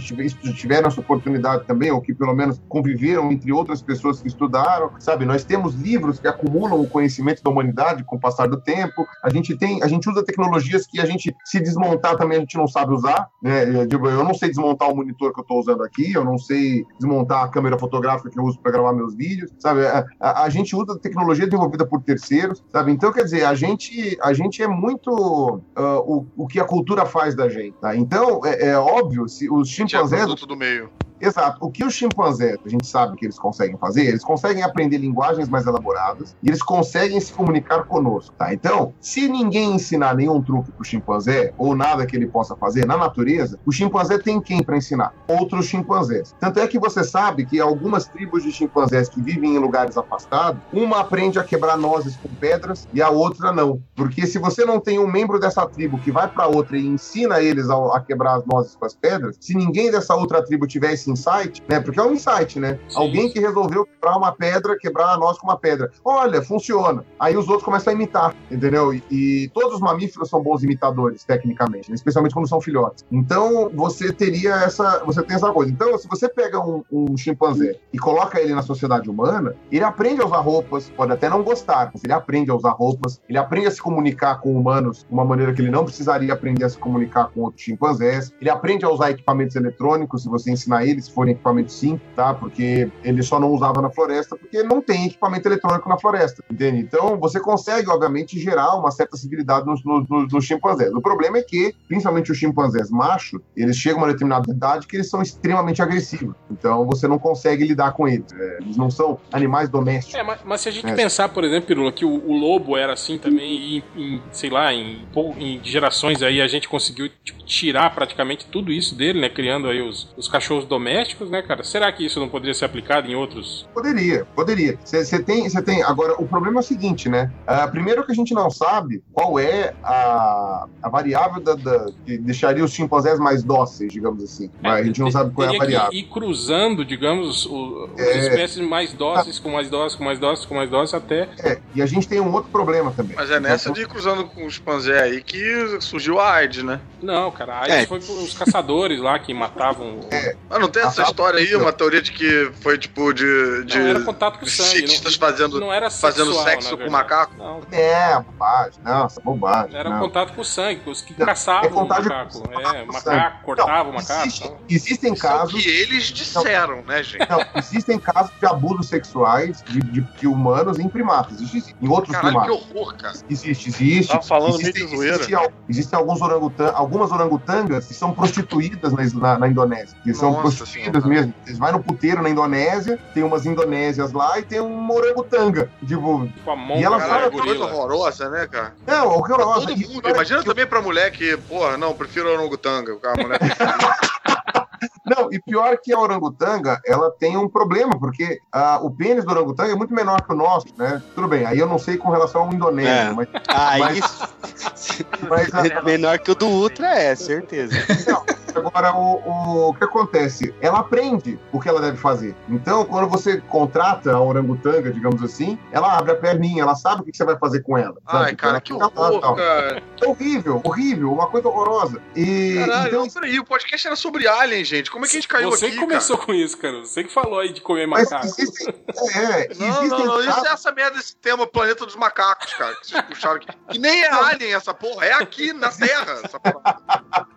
tiveram 0.53 0.87
essa 0.87 0.99
oportunidade 0.99 1.65
também, 1.65 1.91
ou 1.91 2.01
que 2.01 2.13
pelo 2.13 2.33
menos 2.33 2.59
conviveram 2.67 3.31
entre 3.31 3.51
outras 3.51 3.81
pessoas 3.81 4.21
que 4.21 4.27
estudaram, 4.27 4.91
sabe? 4.99 5.25
Nós 5.25 5.43
temos 5.43 5.75
livros 5.75 6.19
que 6.19 6.27
acumulam 6.27 6.79
o 6.79 6.87
conhecimento 6.87 7.43
da 7.43 7.49
humanidade 7.49 8.03
com 8.03 8.15
o 8.15 8.19
passar 8.19 8.47
do 8.47 8.57
tempo. 8.57 9.05
A 9.23 9.29
gente 9.29 9.55
tem, 9.55 9.81
a 9.83 9.87
gente 9.87 10.09
usa 10.09 10.23
tecnologias 10.23 10.85
que 10.91 10.99
a 10.99 11.05
gente 11.05 11.35
se 11.45 11.59
desmontar 11.59 12.18
também 12.18 12.38
a 12.38 12.41
gente 12.41 12.57
não 12.57 12.68
sabe 12.68 12.93
usar, 12.93 13.30
né? 13.41 13.63
Eu 13.63 14.23
não 14.23 14.34
sei 14.34 14.49
desmontar 14.49 14.91
o 14.91 14.95
monitor 14.95 15.34
que 15.34 15.39
eu 15.39 15.43
estou 15.43 15.59
usando 15.59 15.84
aqui, 15.84 16.13
eu 16.13 16.26
não 16.26 16.38
sei 16.38 16.85
desmontar 16.99 17.43
a 17.43 17.47
câmera 17.47 17.80
fotográfica 17.80 18.30
que 18.30 18.39
eu 18.39 18.43
uso 18.43 18.59
para 18.59 18.72
gravar 18.72 18.93
meus 18.93 19.15
vídeos, 19.15 19.51
sabe? 19.59 19.85
A, 19.85 20.05
a, 20.19 20.43
a, 20.43 20.49
gente 20.49 20.76
usa 20.76 20.99
tecnologia 20.99 21.45
desenvolvida 21.45 21.85
por 21.85 22.01
terceiros, 22.01 22.63
sabe? 22.72 22.91
Então, 22.91 23.11
quer 23.11 23.23
dizer, 23.23 23.45
a 23.45 23.53
gente, 23.53 24.18
a 24.22 24.34
gente 24.34 24.61
é 24.61 24.68
muito 24.68 25.11
uh, 25.11 25.99
o, 26.05 26.27
o 26.35 26.47
que 26.47 26.59
a 26.59 26.65
cultura 26.65 27.05
faz 27.05 27.35
da 27.35 27.47
gente, 27.47 27.77
tá? 27.80 27.95
Então, 27.95 28.41
é, 28.45 28.69
é 28.69 28.77
óbvio, 28.77 29.27
se 29.27 29.49
os 29.49 29.69
chimpanzés... 29.69 30.23
É 30.23 30.45
do 30.45 30.57
meio. 30.57 30.89
Exato. 31.22 31.57
O 31.61 31.72
que 31.72 31.84
os 31.84 31.93
chimpanzés, 31.93 32.57
a 32.65 32.69
gente 32.69 32.88
sabe 32.88 33.15
que 33.15 33.26
eles 33.26 33.38
conseguem 33.38 33.77
fazer, 33.77 34.06
eles 34.06 34.23
conseguem 34.23 34.64
aprender 34.64 34.98
linguagens 34.98 35.48
mais 35.48 35.65
elaboradas 35.68 36.35
e 36.41 36.49
eles 36.49 36.64
conseguem 36.64 37.19
se 37.19 37.31
comunicar 37.31 37.84
conosco, 37.84 38.34
tá? 38.38 38.53
Então, 38.53 38.93
se 38.99 39.27
ninguém 39.27 39.76
ensinar 39.76 40.15
nenhum 40.15 40.41
truque 40.41 40.72
pro 40.72 40.84
chimpanzé 40.84 41.53
ou 41.57 41.76
nada 41.76 42.06
que 42.06 42.15
ele 42.15 42.27
possa 42.27 42.56
fazer 42.56 42.85
na 42.85 42.98
natureza, 42.98 43.60
o 43.65 43.72
chimpanzé 43.72 44.18
tem 44.18 44.41
quem 44.41 44.64
para 44.64 44.77
ensinar? 44.77 45.14
Outros 45.27 45.65
chimpanzés. 45.65 46.35
Tanto 46.39 46.60
é 46.60 46.68
que 46.68 46.80
você 46.80 47.03
sabe 47.03 47.45
que 47.45 47.60
algumas 47.60 48.07
tribos 48.07 48.43
de 48.43 48.52
chimpanzés 48.52 49.07
que 49.07 49.22
vivem 49.22 49.56
em 49.56 49.60
lugares 49.60 49.98
afastados, 49.98 50.61
uma 50.73 51.02
aprende 51.02 51.38
a 51.38 51.43
quebrar 51.43 51.77
nozes 51.77 52.15
com 52.15 52.30
pedras 52.30 52.88
e 52.93 53.02
a 53.02 53.10
outra 53.10 53.52
não. 53.52 53.81
Porque 53.95 54.26
se 54.26 54.39
você 54.39 54.65
não 54.65 54.80
tem 54.80 54.98
um 54.98 55.07
membro 55.07 55.39
dessa 55.39 55.65
tribo 55.68 55.99
que 55.99 56.11
vai 56.11 56.27
para 56.27 56.48
outra 56.48 56.77
e 56.77 56.85
ensina 56.85 57.41
eles 57.41 57.69
a, 57.69 57.98
a, 57.98 57.99
quebrar 57.99 58.38
as 58.38 58.45
nozes 58.45 58.76
com 58.76 58.85
as 58.85 58.95
pedras, 58.95 59.38
se 59.39 59.56
ninguém 59.56 59.91
dessa 59.91 60.15
outra 60.15 60.43
tribo 60.43 60.65
tiver 60.65 60.93
esse 60.93 61.10
insight, 61.11 61.63
né? 61.67 61.79
Porque 61.79 61.99
é 61.99 62.03
um 62.03 62.13
insight, 62.13 62.59
né? 62.59 62.79
Sim. 62.88 62.97
Alguém 62.97 63.31
que 63.31 63.39
resolveu 63.39 63.85
quebrar 63.85 64.17
uma 64.17 64.31
pedra, 64.31 64.77
quebrar 64.77 65.13
a 65.13 65.17
noz 65.17 65.38
com 65.38 65.47
uma 65.47 65.57
pedra. 65.57 65.91
Olha, 66.03 66.41
funciona. 66.41 67.05
Aí 67.19 67.35
os 67.38 67.47
outros 67.47 67.63
começam 67.63 67.91
a 67.91 67.95
imitar, 67.95 68.35
entendeu? 68.49 68.93
E, 68.93 69.03
e 69.11 69.51
todos 69.53 69.75
os 69.75 69.81
mamíferos 69.81 70.29
são 70.29 70.41
bons 70.41 70.63
imitadores, 70.63 71.23
tecnicamente, 71.23 71.89
né? 71.89 71.95
especialmente 71.95 72.33
quando 72.33 72.47
são 72.47 72.61
filhotes. 72.61 73.05
Então, 73.11 73.69
você 73.73 74.11
teria 74.11 74.55
essa. 74.55 75.03
Você 75.05 75.21
tem 75.23 75.35
essa 75.35 75.51
coisa. 75.51 75.71
Então, 75.71 75.97
se 75.97 76.07
você 76.07 76.27
pega 76.27 76.59
um, 76.59 76.83
um 76.91 77.17
chimpanzé 77.17 77.75
e 77.93 77.97
coloca 77.97 78.39
ele 78.39 78.53
na 78.53 78.61
sociedade 78.61 79.09
humana, 79.09 79.55
ele 79.71 79.83
aprende 79.83 80.21
a 80.21 80.25
usar 80.25 80.39
roupas, 80.39 80.89
pode 80.89 81.11
até 81.11 81.29
não 81.29 81.43
gostar, 81.43 81.91
mas 81.93 82.03
ele 82.03 82.13
aprende 82.13 82.51
a 82.51 82.55
usar 82.55 82.71
roupas, 82.71 83.21
ele 83.27 83.38
aprende 83.38 83.67
a 83.67 83.71
se 83.71 83.81
comunicar 83.81 84.39
com 84.41 84.55
humanos 84.55 84.99
de 84.99 85.13
uma 85.13 85.25
maneira 85.25 85.53
que 85.53 85.61
ele 85.61 85.71
não 85.71 85.85
precisaria 85.85 86.33
aprender 86.33 86.65
a 86.65 86.69
se 86.69 86.77
comunicar 86.77 87.29
com 87.29 87.41
outros 87.41 87.63
chimpanzés, 87.63 88.33
ele 88.39 88.49
aprende 88.49 88.85
a 88.85 88.89
usar 88.89 89.11
equipamentos 89.11 89.55
eletrônicos, 89.55 90.23
se 90.23 90.29
você 90.29 90.51
ensinar 90.51 90.85
ele, 90.85 91.00
se 91.01 91.11
forem 91.11 91.33
equipamentos 91.33 91.75
sim, 91.75 91.99
tá? 92.15 92.33
Porque 92.33 92.89
ele 93.03 93.23
só 93.23 93.39
não 93.39 93.49
usava 93.49 93.81
na 93.81 93.89
floresta, 93.89 94.35
porque 94.35 94.63
não 94.63 94.81
tem 94.81 95.07
equipamento 95.07 95.47
eletrônico 95.47 95.87
na 95.89 95.97
floresta, 95.97 96.43
entende? 96.49 96.79
Então, 96.79 97.17
você 97.19 97.39
consegue, 97.39 97.89
obviamente, 97.89 98.39
gerar 98.39 98.75
uma 98.75 98.91
certa 98.91 99.17
civilidade 99.17 99.65
nos, 99.65 99.83
nos, 99.83 100.31
nos 100.31 100.45
chimpanzés. 100.45 100.93
O 100.93 101.01
problema 101.01 101.37
é 101.37 101.41
que, 101.41 101.73
principalmente 101.87 102.31
os 102.31 102.37
chimpanzés 102.37 102.89
machos, 102.89 103.41
eles 103.55 103.75
chegam 103.77 103.99
a 103.99 104.03
uma 104.03 104.11
determinada 104.11 104.49
idade 104.51 104.87
que 104.87 104.95
eles 104.95 105.09
são 105.09 105.21
extremamente 105.21 105.81
agressivos. 105.81 106.35
Então, 106.49 106.85
você 106.85 107.07
não 107.07 107.19
consegue 107.19 107.65
lidar 107.65 107.93
com 107.93 108.07
eles. 108.07 108.31
É, 108.33 108.57
eles 108.61 108.77
não 108.77 108.89
são 108.89 109.19
animais 109.31 109.69
domésticos. 109.69 110.15
É, 110.15 110.23
mas, 110.23 110.39
mas 110.43 110.61
se 110.61 110.69
a 110.69 110.71
gente 110.71 110.87
é. 110.87 110.95
pensar, 110.95 111.29
por 111.29 111.43
exemplo, 111.43 111.67
Pirula, 111.67 111.91
que 111.91 112.05
o, 112.05 112.09
o, 112.09 112.37
lobo 112.37 112.77
era 112.77 112.93
assim 112.93 113.17
também, 113.17 113.51
e 113.51 113.83
em, 113.95 114.21
sei 114.31 114.49
lá, 114.49 114.73
em, 114.73 115.05
em 115.37 115.59
gerações 115.63 116.21
aí 116.21 116.41
a 116.41 116.47
gente 116.47 116.67
conseguiu 116.67 117.09
tipo, 117.23 117.43
tirar 117.43 117.93
praticamente 117.93 118.45
tudo 118.47 118.71
isso 118.71 118.95
dele, 118.95 119.19
né? 119.19 119.29
Criando 119.29 119.67
aí 119.67 119.81
os, 119.81 120.11
os 120.17 120.27
cachorros 120.27 120.65
domésticos 120.65 120.90
domésticos, 120.91 121.30
né, 121.30 121.41
cara? 121.41 121.63
Será 121.63 121.91
que 121.91 122.05
isso 122.05 122.19
não 122.19 122.30
poderia 122.30 122.53
ser 122.53 122.65
aplicado 122.65 123.09
em 123.09 123.15
outros? 123.15 123.68
Poderia, 123.73 124.26
poderia. 124.35 124.77
Você 124.84 125.22
tem, 125.23 125.49
você 125.49 125.61
tem. 125.61 125.81
Agora, 125.84 126.15
o 126.18 126.27
problema 126.27 126.59
é 126.59 126.61
o 126.61 126.63
seguinte, 126.63 127.09
né? 127.09 127.31
Uh, 127.47 127.72
primeiro 127.72 128.05
que 128.05 128.11
a 128.11 128.15
gente 128.15 128.34
não 128.34 128.49
sabe 128.49 129.03
qual 129.13 129.39
é 129.39 129.73
a, 129.84 130.68
a 130.84 130.89
variável 130.89 131.41
da, 131.41 131.55
da, 131.55 131.88
que 132.05 132.18
deixaria 132.18 132.63
os 132.63 132.73
chimpanzés 132.73 133.19
mais 133.19 133.43
dóceis, 133.43 133.91
digamos 133.91 134.23
assim. 134.23 134.49
É, 134.63 134.69
a 134.69 134.84
gente 134.84 134.99
não 134.99 135.09
sabe 135.09 135.34
qual 135.34 135.49
é 135.49 135.55
a 135.55 135.57
variável. 135.57 135.93
E 135.93 136.03
cruzando, 136.03 136.84
digamos, 136.84 137.45
o, 137.45 137.89
é... 137.97 138.03
as 138.03 138.26
espécies 138.26 138.68
mais 138.68 138.93
dóceis, 138.93 139.39
com 139.39 139.49
mais 139.49 139.69
dóceis, 139.69 139.95
com 139.95 140.03
mais 140.03 140.19
dóceis, 140.19 140.45
com 140.45 140.55
mais 140.55 140.69
dóceis, 140.69 141.01
até. 141.01 141.30
É, 141.39 141.59
e 141.73 141.81
a 141.81 141.85
gente 141.85 142.07
tem 142.07 142.19
um 142.19 142.31
outro 142.34 142.51
problema 142.51 142.91
também. 142.91 143.15
Mas 143.15 143.31
é 143.31 143.39
nessa 143.39 143.69
então, 143.69 143.73
de 143.73 143.81
ir 143.81 143.88
cruzando 143.88 144.26
com 144.26 144.45
os 144.45 144.55
chimpanzés 144.55 145.01
aí 145.01 145.23
que 145.23 145.77
surgiu 145.80 146.19
a 146.19 146.31
AIDS, 146.34 146.63
né? 146.63 146.80
Não, 147.01 147.31
cara, 147.31 147.53
a 147.53 147.61
AIDS 147.61 147.84
é. 147.84 147.85
foi 147.85 147.99
os 147.99 148.34
caçadores 148.34 148.99
lá 148.99 149.18
que 149.19 149.34
matavam. 149.34 149.99
É. 150.11 150.35
Mas 150.49 150.59
não 150.59 150.68
tem 150.68 150.80
essa 150.81 151.03
história 151.03 151.39
aí, 151.39 151.55
uma 151.55 151.73
teoria 151.73 152.01
de 152.01 152.11
que 152.11 152.51
foi 152.61 152.77
tipo 152.77 153.13
de. 153.13 153.63
de 153.65 153.79
não, 153.79 153.87
era 153.87 154.01
contato 154.01 154.39
com 154.39 154.45
sangue. 154.45 154.69
Cientistas 154.69 155.15
fazendo, 155.15 155.59
não 155.59 155.71
era 155.71 155.89
sexual, 155.89 156.11
fazendo 156.11 156.43
sexo 156.43 156.77
com 156.77 156.89
macaco? 156.89 157.35
Não. 157.37 157.61
É, 157.71 158.19
bobagem. 158.19 158.79
Não, 158.83 159.05
essa 159.05 159.21
bobagem. 159.21 159.75
Era 159.75 159.89
não. 159.89 159.99
contato 159.99 160.33
com 160.33 160.43
sangue, 160.43 160.81
os 160.89 161.01
que 161.01 161.13
caçavam 161.13 161.69
é 161.69 161.83
o 161.83 161.87
macaco. 161.87 162.43
É, 162.51 162.85
macaco, 162.85 163.45
cortavam 163.45 163.91
o 163.91 163.95
macaco. 163.95 164.21
Existe, 164.27 164.51
existem 164.69 165.13
Isso 165.13 165.21
casos. 165.21 165.55
É 165.55 165.57
o 165.57 165.61
que 165.61 165.69
eles 165.69 166.03
disseram, 166.05 166.77
não, 166.77 166.83
né, 166.83 167.03
gente? 167.03 167.29
Não, 167.29 167.45
existem 167.55 167.99
casos 167.99 168.31
de 168.39 168.45
abusos 168.45 168.87
sexuais 168.87 169.63
de, 169.63 169.79
de, 169.79 170.01
de 170.01 170.27
humanos 170.27 170.79
em 170.79 170.87
primatas. 170.87 171.41
Existe 171.41 171.75
em 171.81 171.87
outros 171.87 172.15
Caralho, 172.15 172.39
primatas. 172.39 172.67
que 172.67 172.73
horror, 172.73 172.95
cara. 172.95 173.17
Existe, 173.29 173.69
existe. 173.69 174.11
Tava 174.11 174.23
falando 174.23 174.59
existe, 174.59 174.73
meio 174.73 174.89
de 174.89 174.95
zoeira. 174.95 175.15
Existe, 175.15 175.53
existem 175.69 175.99
alguns 175.99 176.21
orangutan, 176.21 176.71
algumas 176.73 177.11
orangotangas 177.11 177.87
que 177.87 177.93
são 177.93 178.13
prostituídas 178.13 178.93
na, 178.93 179.03
na, 179.19 179.39
na 179.39 179.47
Indonésia. 179.47 179.97
Que 180.03 180.13
são 180.13 180.33
prostituídas 180.33 180.60
Nossa 180.61 180.65
senhora. 180.65 181.07
mesmo. 181.07 181.33
Eles 181.45 181.57
vão 181.57 181.71
no 181.71 181.83
puteiro 181.83 182.21
na 182.21 182.29
Indonésia, 182.29 182.99
tem 183.13 183.23
umas 183.23 183.45
Indonésias 183.45 184.11
lá 184.11 184.39
e 184.39 184.43
tem 184.43 184.61
um 184.61 184.91
orangotanga. 184.91 185.69
Tipo, 185.85 186.29
e 186.77 186.83
ela 186.83 186.99
fala 186.99 187.31
coisa 187.31 187.65
horrorosa, 187.65 188.29
né, 188.29 188.47
cara? 188.47 188.73
Não, 188.85 189.07
horrorosa. 189.07 189.67
Todo 189.67 189.89
mundo. 189.89 190.09
Imagina 190.09 190.43
também 190.43 190.65
pra 190.65 190.81
mulher 190.81 191.11
que, 191.11 191.35
porra, 191.38 191.77
não, 191.77 191.93
prefiro 191.93 192.31
orangotanga. 192.31 192.97
A 193.03 193.21
mulher 193.21 193.39
Não, 195.05 195.31
e 195.31 195.39
pior 195.39 195.77
que 195.77 195.93
a 195.93 195.99
orangotanga, 195.99 196.79
ela 196.85 197.11
tem 197.11 197.38
um 197.38 197.47
problema, 197.47 197.99
porque 197.99 198.39
uh, 198.55 198.85
o 198.85 198.89
pênis 198.89 199.23
do 199.23 199.31
orangotanga 199.31 199.73
é 199.73 199.75
muito 199.75 199.93
menor 199.93 200.21
que 200.21 200.31
o 200.31 200.35
nosso, 200.35 200.67
né? 200.77 201.01
Tudo 201.13 201.27
bem, 201.27 201.45
aí 201.45 201.59
eu 201.59 201.67
não 201.67 201.77
sei 201.77 201.97
com 201.97 202.09
relação 202.09 202.43
ao 202.43 202.53
indonésio, 202.53 202.91
é. 202.91 203.13
mas... 203.13 203.27
Ah, 203.47 203.77
mas, 203.77 203.97
isso... 203.97 205.05
mas, 205.29 205.53
a... 205.53 205.81
menor 205.83 206.17
que 206.17 206.31
o 206.31 206.35
do 206.35 206.47
Ultra 206.47 206.97
é, 206.97 207.13
certeza. 207.13 207.75
Não, 208.07 208.23
agora, 208.59 208.93
o, 208.95 209.21
o, 209.25 209.69
o, 209.69 209.73
que 209.73 209.83
acontece? 209.83 210.53
Ela 210.61 210.79
aprende 210.79 211.39
o 211.51 211.59
que 211.59 211.69
ela 211.69 211.81
deve 211.81 211.97
fazer. 211.97 212.35
Então, 212.49 212.85
quando 212.85 213.07
você 213.07 213.41
contrata 213.41 214.11
a 214.11 214.21
orangotanga, 214.21 214.91
digamos 214.91 215.23
assim, 215.23 215.57
ela 215.71 215.97
abre 215.97 216.11
a 216.11 216.15
perninha, 216.15 216.63
ela 216.63 216.75
sabe 216.75 217.01
o 217.01 217.03
que 217.03 217.15
você 217.15 217.23
vai 217.23 217.37
fazer 217.37 217.61
com 217.61 217.77
ela. 217.77 217.97
Ai, 218.05 218.35
cara, 218.35 218.53
ela 218.53 218.61
que 218.61 218.73
horror, 218.73 219.35
cara. 219.35 219.83
É 220.01 220.07
horrível, 220.07 220.61
horrível, 220.63 221.11
uma 221.11 221.27
coisa 221.27 221.47
horrorosa. 221.47 222.01
E, 222.15 222.55
Caralho, 222.59 222.87
então... 222.87 223.09
peraí, 223.09 223.39
o 223.39 223.45
podcast 223.45 223.87
era 223.87 223.95
sobre 223.95 224.27
Alien, 224.27 224.63
gente. 224.63 224.91
Como 224.91 225.05
é 225.05 225.07
que 225.07 225.17
a 225.17 225.19
gente 225.19 225.27
caiu 225.27 225.49
Você 225.49 225.67
aqui? 225.67 225.75
Você 225.75 225.81
começou 225.81 226.17
cara? 226.17 226.25
com 226.25 226.33
isso, 226.33 226.57
cara. 226.57 226.79
Você 226.79 227.03
que 227.03 227.13
falou 227.13 227.39
aí 227.39 227.53
de 227.53 227.61
comer 227.61 227.87
macaco. 227.87 228.25
Existe, 228.25 228.69
é, 229.15 229.53
não, 229.55 229.87
não, 229.87 230.05
não, 230.05 230.21
isso 230.21 230.45
é 230.45 230.51
essa 230.51 230.71
merda 230.71 230.97
desse 230.97 231.15
tema 231.15 231.45
Planeta 231.47 231.85
dos 231.85 231.95
Macacos, 231.95 232.53
cara, 232.53 232.75
que 232.75 232.87
vocês 232.87 233.01
puxaram 233.03 233.35
aqui. 233.35 233.47
E 233.73 233.79
nem 233.79 234.03
é 234.03 234.09
Alien 234.09 234.53
essa 234.53 234.73
porra, 234.73 235.05
é 235.05 235.13
aqui 235.13 235.53
na 235.53 235.69
Terra 235.69 236.21
essa 236.23 236.39
porra. 236.39 236.81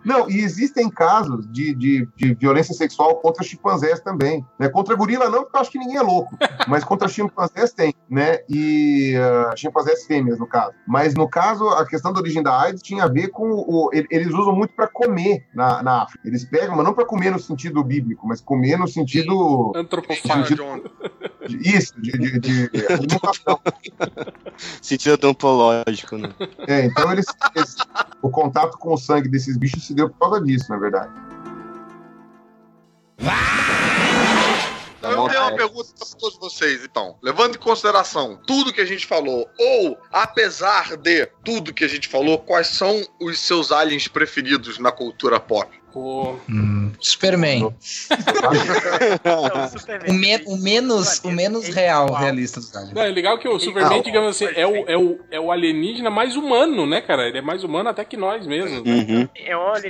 Não, 0.03 0.29
e 0.29 0.39
existem 0.39 0.89
casos 0.89 1.04
de, 1.51 1.75
de, 1.75 2.07
de 2.15 2.33
violência 2.35 2.73
sexual 2.73 3.15
contra 3.15 3.43
chimpanzés 3.43 3.99
também. 3.99 4.45
Né? 4.59 4.69
Contra 4.69 4.95
gorila 4.95 5.29
não, 5.29 5.43
porque 5.43 5.57
eu 5.57 5.61
acho 5.61 5.71
que 5.71 5.79
ninguém 5.79 5.97
é 5.97 6.01
louco. 6.01 6.37
Mas 6.67 6.83
contra 6.83 7.07
chimpanzés 7.07 7.73
tem, 7.73 7.93
né? 8.09 8.39
E 8.49 9.15
uh, 9.17 9.57
chimpanzés 9.57 10.05
fêmeas, 10.05 10.39
no 10.39 10.47
caso. 10.47 10.73
Mas 10.87 11.13
no 11.13 11.29
caso, 11.29 11.67
a 11.69 11.85
questão 11.85 12.11
da 12.11 12.19
origem 12.19 12.41
da 12.41 12.59
AIDS 12.59 12.81
tinha 12.81 13.03
a 13.03 13.07
ver 13.07 13.29
com 13.29 13.49
o. 13.51 13.89
Eles 13.93 14.33
usam 14.33 14.55
muito 14.55 14.73
para 14.73 14.87
comer 14.87 15.45
na, 15.53 15.83
na 15.83 16.03
África. 16.03 16.27
Eles 16.27 16.45
pegam, 16.45 16.75
mas 16.75 16.85
não 16.85 16.93
para 16.93 17.05
comer 17.05 17.31
no 17.31 17.39
sentido 17.39 17.83
bíblico, 17.83 18.27
mas 18.27 18.41
comer 18.41 18.77
no 18.77 18.87
sentido. 18.87 19.71
Antropofágico. 19.75 20.81
Isso, 21.49 21.93
de, 21.99 22.11
de, 22.11 22.39
de, 22.39 22.69
de 22.69 22.85
alimentação. 22.87 23.59
sentido 24.81 25.13
antropológico, 25.13 26.17
né? 26.17 26.33
É, 26.67 26.85
então 26.85 27.11
eles, 27.11 27.25
eles, 27.55 27.75
o 28.21 28.29
contato 28.29 28.77
com 28.77 28.93
o 28.93 28.97
sangue 28.97 29.29
desses 29.29 29.57
bichos 29.57 29.85
se 29.85 29.93
deu 29.93 30.09
por 30.09 30.19
causa 30.19 30.41
disso, 30.45 30.69
na 30.69 30.77
verdade. 30.77 31.11
Eu 35.01 35.29
tenho 35.29 35.41
uma 35.41 35.55
pergunta 35.55 35.89
para 35.97 36.19
todos 36.19 36.37
vocês, 36.39 36.83
então. 36.83 37.17
Levando 37.21 37.55
em 37.55 37.59
consideração 37.59 38.39
tudo 38.47 38.73
que 38.73 38.81
a 38.81 38.85
gente 38.85 39.05
falou, 39.05 39.47
ou 39.59 39.97
apesar 40.11 40.97
de 40.97 41.27
tudo 41.43 41.73
que 41.73 41.83
a 41.83 41.87
gente 41.87 42.07
falou, 42.07 42.39
quais 42.39 42.67
são 42.67 43.03
os 43.21 43.39
seus 43.39 43.71
aliens 43.71 44.07
preferidos 44.07 44.79
na 44.79 44.91
cultura 44.91 45.39
pop? 45.39 45.69
Pô. 45.95 46.35
Hum, 46.49 46.91
Superman. 46.99 47.63
o, 50.09 50.13
me, 50.13 50.35
o, 50.45 50.57
menos, 50.57 51.21
o 51.23 51.31
menos 51.31 51.69
real, 51.69 52.11
realista 52.11 52.59
dos 52.59 52.75
aliens. 52.75 52.93
Não, 52.93 53.01
é 53.01 53.07
legal 53.07 53.39
que 53.39 53.47
o 53.47 53.57
Superman, 53.57 54.01
digamos 54.03 54.35
assim, 54.35 54.53
é 54.53 54.67
o, 54.67 54.75
é, 54.89 54.97
o, 54.97 55.17
é 55.31 55.39
o 55.39 55.53
alienígena 55.53 56.09
mais 56.09 56.35
humano, 56.35 56.85
né, 56.85 56.99
cara? 56.99 57.29
Ele 57.29 57.37
é 57.37 57.41
mais 57.41 57.63
humano 57.63 57.87
até 57.87 58.03
que 58.03 58.17
nós 58.17 58.45
mesmos. 58.45 58.83
Né? 58.83 58.91
Uhum. 58.93 59.29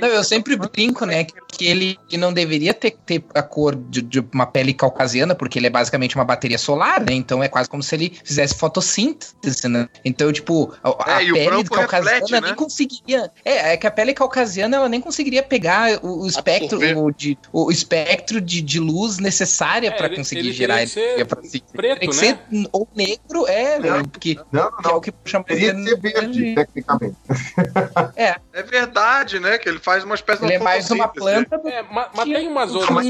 Não, 0.00 0.06
eu 0.06 0.22
sempre 0.22 0.54
brinco, 0.54 1.04
né, 1.04 1.24
que 1.24 1.66
ele 1.66 1.98
que 2.08 2.16
não 2.16 2.32
deveria 2.32 2.72
ter, 2.72 2.92
ter 3.04 3.24
a 3.34 3.42
cor 3.42 3.74
de, 3.74 4.00
de, 4.00 4.20
uma 4.32 4.46
pele 4.46 4.72
caucasiana, 4.72 5.34
porque 5.34 5.58
ele 5.58 5.66
é 5.66 5.70
basicamente 5.70 6.14
uma 6.14 6.24
bateria 6.24 6.56
solar, 6.56 7.00
né? 7.00 7.14
Então 7.14 7.42
é 7.42 7.48
quase 7.48 7.68
como 7.68 7.82
se 7.82 7.92
ele 7.96 8.16
fizesse 8.22 8.54
fotossíntese, 8.54 9.66
né? 9.66 9.88
Então, 10.04 10.32
tipo, 10.32 10.72
a, 10.84 11.16
a 11.16 11.20
é, 11.24 11.32
pele 11.32 11.64
caucasiana 11.64 12.20
reflete, 12.20 12.30
nem 12.30 12.40
né? 12.42 12.54
conseguiria. 12.54 13.32
É, 13.44 13.72
é 13.72 13.76
que 13.76 13.88
a 13.88 13.90
pele 13.90 14.14
caucasiana 14.14 14.76
ela 14.76 14.88
nem 14.88 15.00
conseguiria 15.00 15.42
pegar 15.42 15.95
o, 16.02 16.22
o 16.22 16.26
espectro, 16.26 16.78
o, 16.78 17.10
de, 17.10 17.38
o 17.52 17.70
espectro 17.70 18.40
de, 18.40 18.60
de 18.60 18.80
luz 18.80 19.18
necessária 19.18 19.88
é, 19.88 19.90
para 19.90 20.14
conseguir 20.14 20.40
ele 20.40 20.52
gerar 20.52 20.78
para 21.26 21.42
si. 21.42 21.62
Preto, 21.72 22.00
Tem 22.00 22.10
que 22.10 22.16
né? 22.16 22.38
ser 22.50 22.68
ou 22.72 22.88
negro, 22.94 23.46
é, 23.46 23.78
não, 23.78 24.04
porque 24.04 24.34
não, 24.52 24.64
não, 24.64 24.70
não. 24.82 24.90
é 24.90 24.94
o 24.94 25.00
que 25.00 25.12
chama 25.24 25.44
Teria 25.44 25.74
de 25.74 25.84
ser 25.84 26.00
verde, 26.00 26.54
tecnicamente. 26.54 27.16
É. 28.16 28.36
É 28.56 28.62
verdade, 28.62 29.38
né? 29.38 29.58
Que 29.58 29.68
ele 29.68 29.78
faz 29.78 30.02
uma 30.02 30.14
espécie 30.14 30.42
ele 30.42 30.48
de. 30.48 30.54
Ele 30.54 30.62
é 30.62 30.64
mais 30.64 30.90
uma 30.90 31.08
planta. 31.08 31.60
É, 31.66 31.82
mas, 31.82 32.08
mas 32.14 32.24
tem 32.24 32.48
umas 32.48 32.74
outras. 32.74 33.06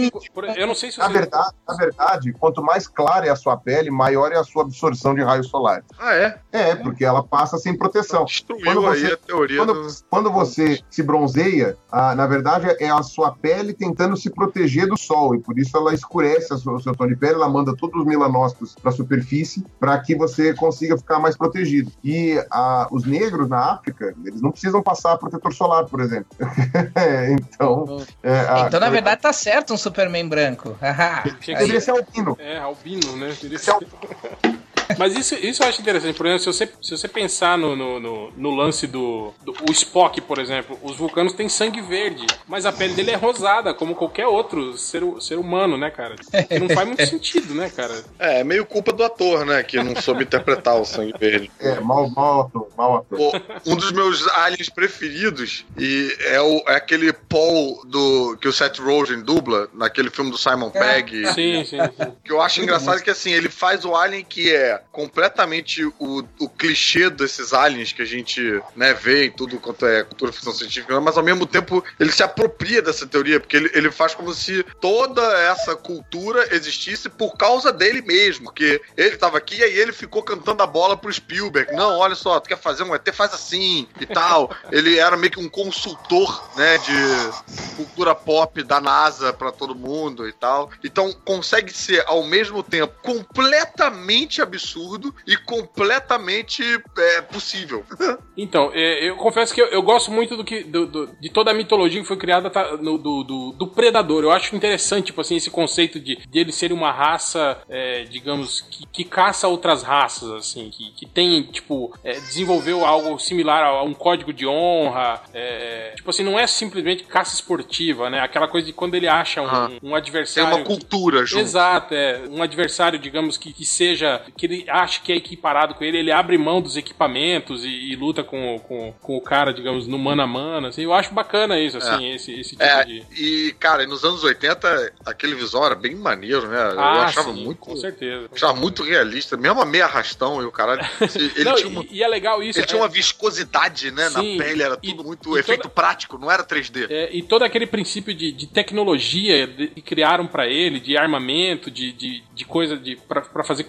Eu 0.56 0.66
não 0.66 0.74
sei 0.74 0.90
se 0.90 0.96
você. 0.96 1.02
Na 1.02 1.08
verdade, 1.08 1.54
na 1.68 1.76
verdade, 1.76 2.32
quanto 2.32 2.60
mais 2.64 2.88
clara 2.88 3.26
é 3.26 3.30
a 3.30 3.36
sua 3.36 3.56
pele, 3.56 3.88
maior 3.88 4.32
é 4.32 4.36
a 4.36 4.42
sua 4.42 4.64
absorção 4.64 5.14
de 5.14 5.22
raios 5.22 5.46
solares. 5.48 5.84
Ah, 6.00 6.14
é? 6.14 6.40
É, 6.50 6.74
porque 6.74 7.04
ela 7.04 7.22
passa 7.22 7.58
sem 7.58 7.78
proteção. 7.78 8.24
Destruiu 8.24 8.64
quando 8.64 8.82
você, 8.82 9.06
aí 9.06 9.12
a 9.12 9.16
teoria. 9.16 9.58
Quando, 9.58 9.74
do... 9.74 9.94
quando 10.10 10.32
você 10.32 10.80
se 10.90 11.00
bronzeia, 11.00 11.76
ah, 11.92 12.16
na 12.16 12.26
verdade 12.26 12.75
é 12.80 12.90
a 12.90 13.02
sua 13.02 13.32
pele 13.32 13.72
tentando 13.72 14.16
se 14.16 14.30
proteger 14.30 14.86
do 14.86 14.96
sol 14.96 15.34
e 15.34 15.38
por 15.38 15.58
isso 15.58 15.76
ela 15.76 15.94
escurece 15.94 16.52
o 16.52 16.80
seu 16.80 16.94
tom 16.94 17.06
de 17.06 17.16
pele, 17.16 17.34
ela 17.34 17.48
manda 17.48 17.74
todos 17.76 18.00
os 18.00 18.06
melanócitos 18.06 18.74
para 18.74 18.90
a 18.90 18.94
superfície 18.94 19.64
para 19.78 19.98
que 19.98 20.14
você 20.14 20.54
consiga 20.54 20.96
ficar 20.96 21.18
mais 21.18 21.36
protegido. 21.36 21.90
E 22.02 22.42
a, 22.50 22.88
os 22.90 23.04
negros 23.04 23.48
na 23.48 23.72
África, 23.72 24.14
eles 24.24 24.40
não 24.40 24.50
precisam 24.50 24.82
passar 24.82 25.16
protetor 25.18 25.52
solar, 25.52 25.86
por 25.86 26.00
exemplo. 26.00 26.26
então, 27.30 28.04
é, 28.22 28.40
a, 28.40 28.66
então 28.66 28.80
na 28.80 28.90
verdade 28.90 29.20
tá 29.20 29.32
certo 29.32 29.74
um 29.74 29.76
Superman 29.76 30.28
branco. 30.28 30.76
Deveria 31.46 31.80
ser 31.80 31.92
albino. 31.92 32.36
É, 32.38 32.58
albino, 32.58 33.16
né? 33.16 33.28
Deveria 33.28 33.58
ser... 33.58 33.74
Mas 34.98 35.16
isso, 35.16 35.34
isso 35.34 35.62
eu 35.62 35.68
acho 35.68 35.80
interessante. 35.80 36.16
Por 36.16 36.26
exemplo, 36.26 36.40
se 36.40 36.52
você, 36.52 36.72
se 36.82 36.96
você 36.96 37.08
pensar 37.08 37.58
no, 37.58 37.74
no, 37.74 38.00
no, 38.00 38.32
no 38.36 38.50
lance 38.54 38.86
do, 38.86 39.32
do, 39.42 39.54
O 39.68 39.72
Spock, 39.72 40.20
por 40.20 40.38
exemplo, 40.38 40.78
os 40.82 40.96
vulcanos 40.96 41.32
têm 41.32 41.48
sangue 41.48 41.80
verde, 41.80 42.26
mas 42.46 42.66
a 42.66 42.72
pele 42.72 42.94
dele 42.94 43.10
é 43.10 43.16
rosada, 43.16 43.74
como 43.74 43.94
qualquer 43.94 44.26
outro 44.26 44.76
ser, 44.76 45.02
ser 45.20 45.38
humano, 45.38 45.76
né, 45.76 45.90
cara? 45.90 46.16
Que 46.16 46.58
não 46.58 46.68
faz 46.68 46.86
muito 46.86 47.04
sentido, 47.06 47.54
né, 47.54 47.70
cara? 47.74 48.04
É, 48.18 48.40
é 48.40 48.44
meio 48.44 48.64
culpa 48.64 48.92
do 48.92 49.04
ator, 49.04 49.44
né, 49.44 49.62
que 49.62 49.82
não 49.82 50.00
soube 50.00 50.24
interpretar 50.24 50.76
o 50.76 50.84
sangue 50.84 51.14
verde. 51.18 51.50
É, 51.60 51.80
mal, 51.80 52.08
mal 52.10 52.42
ator, 52.42 52.68
mal 52.76 52.96
ator. 52.96 53.18
Pô, 53.18 53.32
um 53.66 53.76
dos 53.76 53.92
meus 53.92 54.26
aliens 54.28 54.68
preferidos 54.68 55.64
e 55.78 56.16
é, 56.20 56.40
o, 56.40 56.62
é 56.68 56.76
aquele 56.76 57.12
Paul 57.12 57.82
do, 57.86 58.36
que 58.40 58.48
o 58.48 58.52
Seth 58.52 58.78
Rogen 58.78 59.22
dubla 59.22 59.68
naquele 59.72 60.10
filme 60.10 60.30
do 60.30 60.38
Simon 60.38 60.70
é. 60.74 60.78
Pegg. 60.78 61.26
Sim, 61.28 61.64
sim, 61.64 61.78
sim. 61.78 62.12
Que 62.24 62.32
eu 62.32 62.40
acho 62.40 62.60
engraçado 62.60 63.02
que, 63.02 63.10
assim, 63.10 63.32
ele 63.32 63.48
faz 63.48 63.84
o 63.84 63.94
alien 63.94 64.24
que 64.24 64.54
é 64.54 64.75
completamente 64.92 65.84
o, 65.84 66.24
o 66.38 66.48
clichê 66.48 67.10
desses 67.10 67.52
aliens 67.52 67.92
que 67.92 68.02
a 68.02 68.06
gente 68.06 68.62
né, 68.74 68.94
vê 68.94 69.26
em 69.26 69.30
tudo 69.30 69.58
quanto 69.58 69.86
é 69.86 70.02
cultura 70.02 70.32
ficção 70.32 70.52
científica, 70.52 71.00
mas 71.00 71.16
ao 71.16 71.24
mesmo 71.24 71.46
tempo 71.46 71.84
ele 71.98 72.12
se 72.12 72.22
apropria 72.22 72.82
dessa 72.82 73.06
teoria, 73.06 73.40
porque 73.40 73.56
ele, 73.56 73.70
ele 73.74 73.90
faz 73.90 74.14
como 74.14 74.32
se 74.34 74.64
toda 74.80 75.22
essa 75.38 75.74
cultura 75.74 76.54
existisse 76.54 77.08
por 77.08 77.36
causa 77.36 77.72
dele 77.72 78.02
mesmo, 78.02 78.52
que 78.52 78.80
ele 78.96 79.14
estava 79.14 79.38
aqui 79.38 79.56
e 79.56 79.64
aí 79.64 79.78
ele 79.78 79.92
ficou 79.92 80.22
cantando 80.22 80.62
a 80.62 80.66
bola 80.66 80.96
pro 80.96 81.12
Spielberg. 81.12 81.72
Não, 81.72 81.98
olha 81.98 82.14
só, 82.14 82.38
tu 82.40 82.48
quer 82.48 82.58
fazer 82.58 82.82
um 82.82 82.94
ET, 82.94 83.08
faz 83.12 83.32
assim 83.32 83.86
e 84.00 84.06
tal. 84.06 84.50
Ele 84.70 84.98
era 84.98 85.16
meio 85.16 85.32
que 85.32 85.40
um 85.40 85.48
consultor, 85.48 86.50
né, 86.56 86.78
de 86.78 87.76
cultura 87.76 88.14
pop 88.14 88.62
da 88.62 88.80
NASA 88.80 89.32
para 89.32 89.52
todo 89.52 89.74
mundo 89.74 90.28
e 90.28 90.32
tal. 90.32 90.70
Então 90.84 91.12
consegue 91.24 91.72
ser 91.72 92.04
ao 92.06 92.24
mesmo 92.24 92.62
tempo 92.62 92.94
completamente 93.02 94.42
absurdo 94.42 94.65
absurdo 94.66 95.14
e 95.26 95.36
completamente 95.36 96.62
é, 96.98 97.20
possível. 97.22 97.84
então, 98.36 98.70
é, 98.74 99.08
eu 99.08 99.16
confesso 99.16 99.54
que 99.54 99.62
eu, 99.62 99.66
eu, 99.66 99.82
gosto 99.82 100.10
muito 100.10 100.36
do 100.36 100.44
que 100.44 100.64
do, 100.64 100.86
do, 100.86 101.06
de 101.20 101.28
toda 101.30 101.52
a 101.52 101.54
mitologia 101.54 102.00
que 102.00 102.06
foi 102.06 102.16
criada 102.16 102.50
tá, 102.50 102.76
no, 102.76 102.98
do, 102.98 103.22
do, 103.22 103.52
do, 103.52 103.66
predador. 103.68 104.24
Eu 104.24 104.32
acho 104.32 104.54
interessante, 104.56 105.06
tipo 105.06 105.20
assim, 105.20 105.36
esse 105.36 105.50
conceito 105.50 106.00
de, 106.00 106.16
de 106.16 106.38
ele 106.38 106.52
ser 106.52 106.72
uma 106.72 106.90
raça, 106.90 107.58
é, 107.68 108.04
digamos, 108.04 108.62
que, 108.62 108.86
que, 108.86 109.04
caça 109.04 109.46
outras 109.46 109.82
raças, 109.82 110.30
assim, 110.32 110.70
que, 110.70 110.90
que 110.92 111.06
tem, 111.06 111.44
tipo, 111.44 111.94
é, 112.02 112.14
desenvolveu 112.14 112.84
algo 112.84 113.18
similar 113.18 113.62
a 113.62 113.82
um 113.82 113.94
código 113.94 114.32
de 114.32 114.46
honra. 114.46 115.22
É, 115.32 115.92
tipo 115.94 116.10
assim, 116.10 116.24
não 116.24 116.38
é 116.38 116.46
simplesmente 116.46 117.04
caça 117.04 117.34
esportiva, 117.34 118.10
né? 118.10 118.20
Aquela 118.20 118.48
coisa 118.48 118.66
de 118.66 118.72
quando 118.72 118.94
ele 118.94 119.06
acha 119.06 119.40
um, 119.40 119.46
ah, 119.46 119.70
um 119.82 119.94
adversário. 119.94 120.50
Tem 120.50 120.58
uma 120.58 120.66
cultura, 120.66 121.24
junto. 121.24 121.42
Exato, 121.42 121.94
é. 121.94 122.22
Um 122.28 122.42
adversário, 122.42 122.98
digamos, 122.98 123.36
que, 123.36 123.52
que 123.52 123.64
seja. 123.64 124.22
que 124.36 124.46
ele 124.46 124.55
acha 124.68 125.00
que 125.00 125.12
é 125.12 125.16
equiparado 125.16 125.74
com 125.74 125.84
ele, 125.84 125.98
ele 125.98 126.12
abre 126.12 126.38
mão 126.38 126.60
dos 126.60 126.76
equipamentos 126.76 127.64
e, 127.64 127.92
e 127.92 127.96
luta 127.96 128.22
com, 128.22 128.58
com, 128.60 128.92
com, 129.00 129.16
o 129.16 129.20
cara, 129.20 129.52
digamos, 129.52 129.86
no 129.86 129.98
mano 129.98 130.22
a 130.22 130.26
mano. 130.26 130.68
Assim, 130.68 130.82
eu 130.82 130.92
acho 130.92 131.12
bacana 131.12 131.58
isso, 131.58 131.78
assim, 131.78 132.04
é. 132.04 132.14
esse, 132.14 132.40
esse 132.40 132.50
tipo 132.50 132.62
é, 132.62 132.84
de. 132.84 133.02
E, 133.12 133.52
cara, 133.58 133.86
nos 133.86 134.04
anos 134.04 134.22
80, 134.22 134.92
aquele 135.04 135.34
visual 135.34 135.66
era 135.66 135.74
bem 135.74 135.94
maneiro, 135.94 136.48
né? 136.48 136.72
Eu 136.72 136.80
ah, 136.80 137.04
achava 137.04 137.32
sim, 137.32 137.44
muito. 137.44 137.58
Com 137.58 137.76
certeza. 137.76 138.28
achava 138.32 138.54
muito 138.54 138.82
realista, 138.82 139.36
mesmo 139.36 139.60
a 139.60 139.66
meia 139.66 139.86
arrastão 139.86 140.42
e 140.42 140.44
o 140.44 140.52
cara. 140.52 140.78
Ele 141.36 141.44
Não, 141.44 141.54
tinha 141.54 141.68
uma, 141.68 141.84
e, 141.84 141.98
e, 141.98 142.02
é 142.02 142.08
legal 142.08 142.42
isso. 142.42 142.58
Ele 142.58 142.64
é... 142.64 142.68
tinha 142.68 142.80
uma 142.80 142.88
viscosidade, 142.88 143.90
né? 143.90 144.08
Sim, 144.10 144.36
na 144.36 144.44
pele, 144.44 144.62
era 144.62 144.76
tudo 144.76 145.02
e, 145.02 145.06
muito 145.06 145.36
e 145.36 145.40
efeito 145.40 145.62
toda... 145.62 145.74
prático, 145.74 146.18
não 146.18 146.30
era 146.30 146.44
3D. 146.44 146.86
É, 146.90 147.10
e 147.12 147.22
todo 147.22 147.42
aquele 147.42 147.66
princípio 147.66 148.14
de, 148.14 148.32
de 148.32 148.46
tecnologia 148.46 149.46
que 149.46 149.82
criaram 149.82 150.26
para 150.26 150.46
ele, 150.46 150.80
de 150.80 150.96
armamento, 150.96 151.70
de, 151.70 151.92
de, 151.92 152.22
de 152.34 152.44
coisa 152.44 152.76
de 152.76 152.96
para 152.96 153.44
fazer 153.44 153.64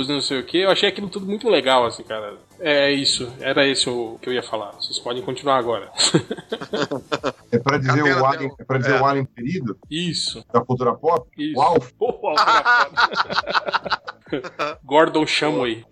curativos, 0.00 0.08
não 0.08 0.20
sei 0.20 0.40
o 0.40 0.44
que, 0.44 0.58
eu 0.58 0.70
achei 0.70 0.88
aquilo 0.88 1.08
tudo 1.08 1.26
muito 1.26 1.48
legal, 1.48 1.84
assim, 1.86 2.02
cara. 2.02 2.34
É 2.58 2.90
isso, 2.90 3.32
era 3.40 3.66
esse 3.66 3.88
o 3.88 4.18
que 4.20 4.28
eu 4.28 4.32
ia 4.32 4.42
falar. 4.42 4.72
Vocês 4.72 4.98
podem 4.98 5.22
continuar 5.22 5.56
agora. 5.56 5.90
é 7.50 7.58
pra 7.58 7.78
dizer, 7.78 8.02
o 8.02 8.26
Alien, 8.26 8.50
é 8.58 8.64
pra 8.64 8.78
dizer 8.78 8.96
é. 8.96 9.00
o 9.00 9.06
Alien 9.06 9.26
querido? 9.34 9.78
Isso. 9.90 10.44
Da 10.52 10.60
cultura 10.60 10.94
pop? 10.94 11.28
Isso. 11.36 11.58
O 11.60 11.62
Alf? 11.62 11.92
O 11.98 12.28
Alf 12.28 12.40
Gordon 14.84 15.26
Shumway. 15.26 15.84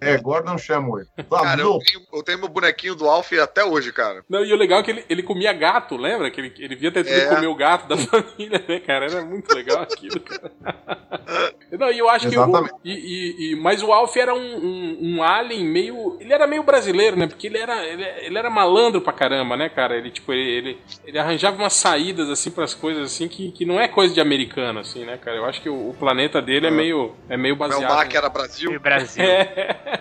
É, 0.00 0.18
Gordon 0.18 0.58
Shumway. 0.58 1.04
Cara, 1.30 1.60
eu 1.60 1.78
tenho, 1.78 2.06
eu 2.12 2.22
tenho, 2.22 2.38
meu 2.38 2.48
bonequinho 2.48 2.94
do 2.94 3.08
Alf 3.08 3.32
até 3.32 3.64
hoje, 3.64 3.92
cara. 3.92 4.24
Não, 4.28 4.44
e 4.44 4.52
o 4.52 4.56
legal 4.56 4.80
é 4.80 4.82
que 4.82 4.90
ele, 4.90 5.04
ele 5.08 5.22
comia 5.22 5.52
gato, 5.52 5.96
lembra? 5.96 6.30
Que 6.30 6.40
ele, 6.40 6.54
ele 6.58 6.76
via 6.76 6.92
tentando 6.92 7.14
é. 7.14 7.34
comer 7.34 7.46
o 7.46 7.54
gato 7.54 7.88
da 7.88 7.96
família, 7.98 8.64
né, 8.68 8.80
cara? 8.80 9.06
Era 9.06 9.24
muito 9.24 9.52
legal 9.54 9.82
aquilo, 9.82 10.20
cara. 10.20 10.52
Não, 11.78 11.90
e 11.90 11.98
eu 11.98 12.08
acho 12.08 12.28
Exatamente. 12.28 12.68
que 12.68 12.76
o. 12.76 12.80
E, 12.84 12.92
e, 12.92 13.52
e, 13.52 13.56
mas 13.56 13.82
o 13.82 13.92
Alf 13.92 14.16
era 14.16 14.34
um, 14.34 14.38
um, 14.38 14.98
um, 15.00 15.22
alien 15.22 15.64
meio. 15.64 16.18
Ele 16.20 16.32
era 16.32 16.46
meio 16.46 16.62
brasileiro, 16.62 17.16
né? 17.16 17.26
Porque 17.26 17.46
ele 17.46 17.58
era, 17.58 17.84
ele, 17.86 18.04
ele 18.04 18.38
era 18.38 18.50
malandro 18.50 19.00
pra 19.00 19.12
caramba, 19.12 19.56
né, 19.56 19.68
cara? 19.68 19.96
Ele, 19.96 20.10
tipo, 20.10 20.32
ele, 20.32 20.50
ele, 20.50 20.78
ele 21.04 21.18
arranjava 21.18 21.56
umas 21.56 21.72
saídas, 21.72 22.28
assim, 22.28 22.50
pras 22.50 22.74
coisas, 22.74 23.04
assim, 23.04 23.26
que, 23.26 23.50
que 23.52 23.64
não 23.64 23.80
é 23.80 23.88
coisa 23.88 24.12
de 24.12 24.20
americano, 24.20 24.80
assim, 24.80 25.04
né, 25.04 25.16
cara? 25.16 25.38
Eu 25.38 25.44
acho 25.46 25.62
que 25.62 25.68
o, 25.68 25.90
o 25.90 25.94
planeta 25.94 26.42
dele 26.42 26.66
é 26.66 26.70
meio, 26.70 26.91
é 27.28 27.36
meio 27.36 27.56
baseado. 27.56 27.90
O 27.90 27.94
mar 27.94 28.08
que 28.08 28.16
era 28.16 28.28
Brasil. 28.28 28.78
Brasil. 28.80 29.24
É. 29.24 30.00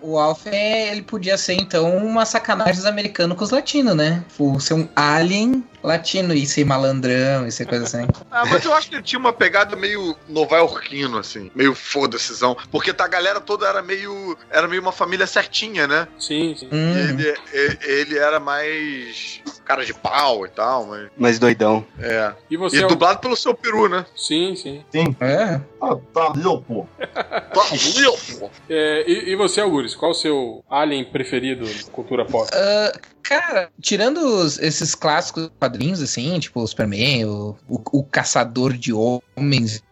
O 0.00 0.18
Alf, 0.18 0.46
ele 0.46 1.02
podia 1.02 1.36
ser, 1.36 1.54
então, 1.54 1.96
uma 1.96 2.24
sacanagem 2.24 2.74
dos 2.74 2.86
americanos 2.86 3.36
com 3.36 3.44
os 3.44 3.50
latinos, 3.50 3.96
né? 3.96 4.24
Por 4.36 4.60
ser 4.60 4.74
um 4.74 4.88
alien 4.94 5.64
latino 5.88 6.34
e 6.34 6.46
ser 6.46 6.64
malandrão 6.64 7.46
e 7.46 7.52
ser 7.52 7.66
coisa 7.66 7.84
assim. 7.84 8.06
ah, 8.30 8.44
mas 8.46 8.64
eu 8.64 8.74
acho 8.74 8.88
que 8.88 8.96
ele 8.96 9.02
tinha 9.02 9.18
uma 9.18 9.32
pegada 9.32 9.74
meio 9.74 10.16
nova-iorquino, 10.28 11.18
assim, 11.18 11.50
meio 11.54 11.74
foda-sezão. 11.74 12.56
Porque 12.70 12.92
tá, 12.92 13.04
a 13.04 13.08
galera 13.08 13.40
toda 13.40 13.66
era 13.66 13.82
meio. 13.82 14.36
Era 14.50 14.68
meio 14.68 14.82
uma 14.82 14.92
família 14.92 15.26
certinha, 15.26 15.86
né? 15.86 16.06
Sim, 16.18 16.54
sim. 16.56 16.68
Hum. 16.70 16.96
Ele, 16.96 17.34
ele, 17.52 17.78
ele, 17.82 18.18
era 18.18 18.38
mais. 18.38 19.40
cara 19.64 19.84
de 19.84 19.94
pau 19.94 20.44
e 20.44 20.50
tal, 20.50 20.86
mas. 20.86 21.08
Mais 21.16 21.38
doidão. 21.38 21.84
É. 21.98 22.32
E 22.50 22.56
você. 22.56 22.78
E 22.78 22.82
é 22.82 22.86
dublado 22.86 23.20
pelo 23.20 23.36
seu 23.36 23.54
peru, 23.54 23.88
né? 23.88 24.04
Sim, 24.14 24.54
sim. 24.54 24.84
Sim. 24.92 25.16
É. 25.20 25.60
Ah, 25.80 25.96
tá 26.12 26.32
lindo, 26.34 26.60
pô. 26.62 26.86
tá 26.98 27.50
pô. 27.52 28.50
É, 28.68 29.04
e, 29.06 29.30
e 29.30 29.36
você, 29.36 29.60
Augusto, 29.60 29.98
qual 29.98 30.10
o 30.10 30.14
seu 30.14 30.62
alien 30.68 31.04
preferido 31.04 31.66
cultura 31.92 32.24
pop? 32.24 32.48
Uh, 32.52 32.98
Cara, 33.28 33.70
tirando 33.78 34.16
os, 34.18 34.58
esses 34.58 34.94
clássicos 34.94 35.50
quadrinhos, 35.58 35.77
assim, 36.00 36.38
tipo 36.38 36.60
o 36.60 36.66
Superman, 36.66 37.24
o, 37.26 37.56
o, 37.68 37.98
o 37.98 38.04
Caçador 38.04 38.72
de 38.76 38.92
Homens, 39.38 39.82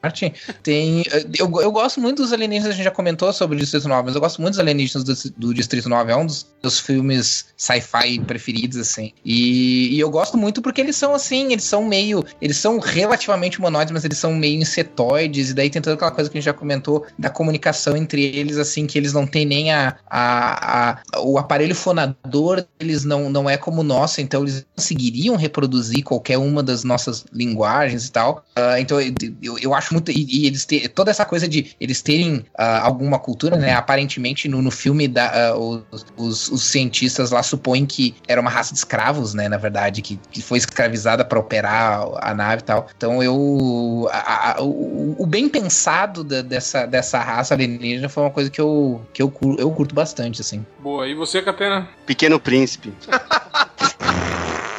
tem. 0.63 1.03
Eu, 1.39 1.51
eu 1.61 1.71
gosto 1.71 2.01
muito 2.01 2.23
dos 2.23 2.33
alienígenas, 2.33 2.73
a 2.73 2.77
gente 2.77 2.85
já 2.85 2.91
comentou 2.91 3.33
sobre 3.33 3.57
o 3.57 3.61
Distrito 3.61 3.89
9, 3.89 4.07
mas 4.07 4.15
eu 4.15 4.21
gosto 4.21 4.41
muito 4.41 4.55
dos 4.55 4.61
alienígenas 4.61 5.05
do, 5.05 5.31
do 5.37 5.55
Distrito 5.55 5.89
9, 5.89 6.13
é 6.13 6.17
um 6.17 6.27
dos, 6.27 6.47
dos 6.63 6.79
filmes 6.79 7.47
sci-fi 7.57 8.19
preferidos, 8.21 8.79
assim. 8.79 9.13
E, 9.25 9.95
e, 9.95 10.01
eu 10.01 10.11
gosto 10.11 10.37
muito 10.37 10.63
porque 10.63 10.81
eles 10.81 10.97
são 10.97 11.15
assim, 11.15 11.53
eles 11.53 11.65
são 11.65 11.85
meio. 11.85 12.25
Eles 12.41 12.57
são 12.57 12.79
relativamente 12.79 13.59
humanoides, 13.59 13.93
mas 13.93 14.05
eles 14.05 14.19
são 14.19 14.35
meio 14.35 14.61
insetoides, 14.61 15.51
e 15.51 15.55
daí 15.55 15.71
tem 15.71 15.83
toda 15.83 15.95
aquela 15.95 16.11
coisa 16.11 16.31
que 16.31 16.37
a 16.37 16.41
gente 16.41 16.47
já 16.47 16.55
comentou 16.55 17.07
da 17.19 17.31
comunicação 17.31 17.97
entre 17.97 18.25
eles, 18.25 18.57
assim, 18.57 18.87
que 18.87 18.97
eles 18.97 19.13
não 19.13 19.27
têm 19.27 19.45
nem 19.45 19.73
a, 19.73 19.97
a, 20.09 20.91
a 20.91 21.21
o 21.21 21.39
aparelho 21.39 21.75
fonador, 21.75 22.65
eles 22.79 23.05
não 23.05 23.27
não, 23.31 23.49
é 23.49 23.57
como 23.57 23.83
nossa, 23.83 24.21
então 24.21 24.43
eles 24.43 24.67
conseguiriam 24.75 25.37
reproduzir 25.37 26.03
qualquer 26.03 26.39
uma 26.39 26.63
das 26.63 26.85
nossas 26.85 27.25
linguagens 27.33 28.07
e 28.07 28.13
tal. 28.13 28.45
Uh, 28.57 28.79
então 28.79 28.99
eu, 29.43 29.59
eu 29.59 29.75
acho 29.75 29.93
muito. 29.93 30.11
E, 30.11 30.27
e 30.29 30.47
eles 30.47 30.65
ter, 30.65 30.89
toda 30.89 31.11
essa 31.11 31.25
coisa 31.25 31.49
de 31.49 31.75
eles 31.81 32.03
terem 32.03 32.37
uh, 32.37 32.83
alguma 32.83 33.19
cultura, 33.19 33.57
né? 33.57 33.73
Aparentemente 33.73 34.49
no, 34.49 34.63
no 34.63 34.71
filme 34.71 35.09
da, 35.09 35.55
uh, 35.57 35.85
os, 35.91 36.07
os, 36.17 36.49
os, 36.49 36.63
cientistas 36.65 37.31
lá 37.31 37.43
supõem 37.43 37.87
que 37.87 38.15
era 38.27 38.41
uma 38.41 38.51
raça 38.51 38.73
de 38.73 38.79
escravos, 38.79 39.35
né? 39.35 39.49
Na 39.49 39.57
verdade, 39.57 40.03
que, 40.03 40.19
que 40.31 40.43
foi 40.43 40.59
escravizada 40.59 41.25
para 41.25 41.39
operar 41.39 42.07
a 42.21 42.35
nave 42.35 42.63
e 42.63 42.65
tal. 42.65 42.87
Então 42.97 43.23
eu. 43.23 44.09
A, 44.13 44.59
a, 44.59 44.63
o, 44.63 45.17
o, 45.19 45.27
bem 45.27 45.49
pensado 45.49 46.23
da, 46.25 46.43
dessa, 46.43 46.87
dessa 46.87 47.19
raça 47.19 47.55
alienígena 47.55 48.09
foi 48.09 48.23
uma 48.23 48.31
coisa 48.31 48.51
que 48.51 48.61
eu, 48.61 49.05
que 49.13 49.23
eu, 49.23 49.33
eu 49.59 49.71
curto 49.71 49.95
bastante, 49.95 50.41
assim. 50.41 50.65
Boa, 50.81 51.07
e 51.09 51.15
você, 51.15 51.43
Catena? 51.43 51.89
Pequeno 52.07 52.39
Príncipe. 52.39 52.93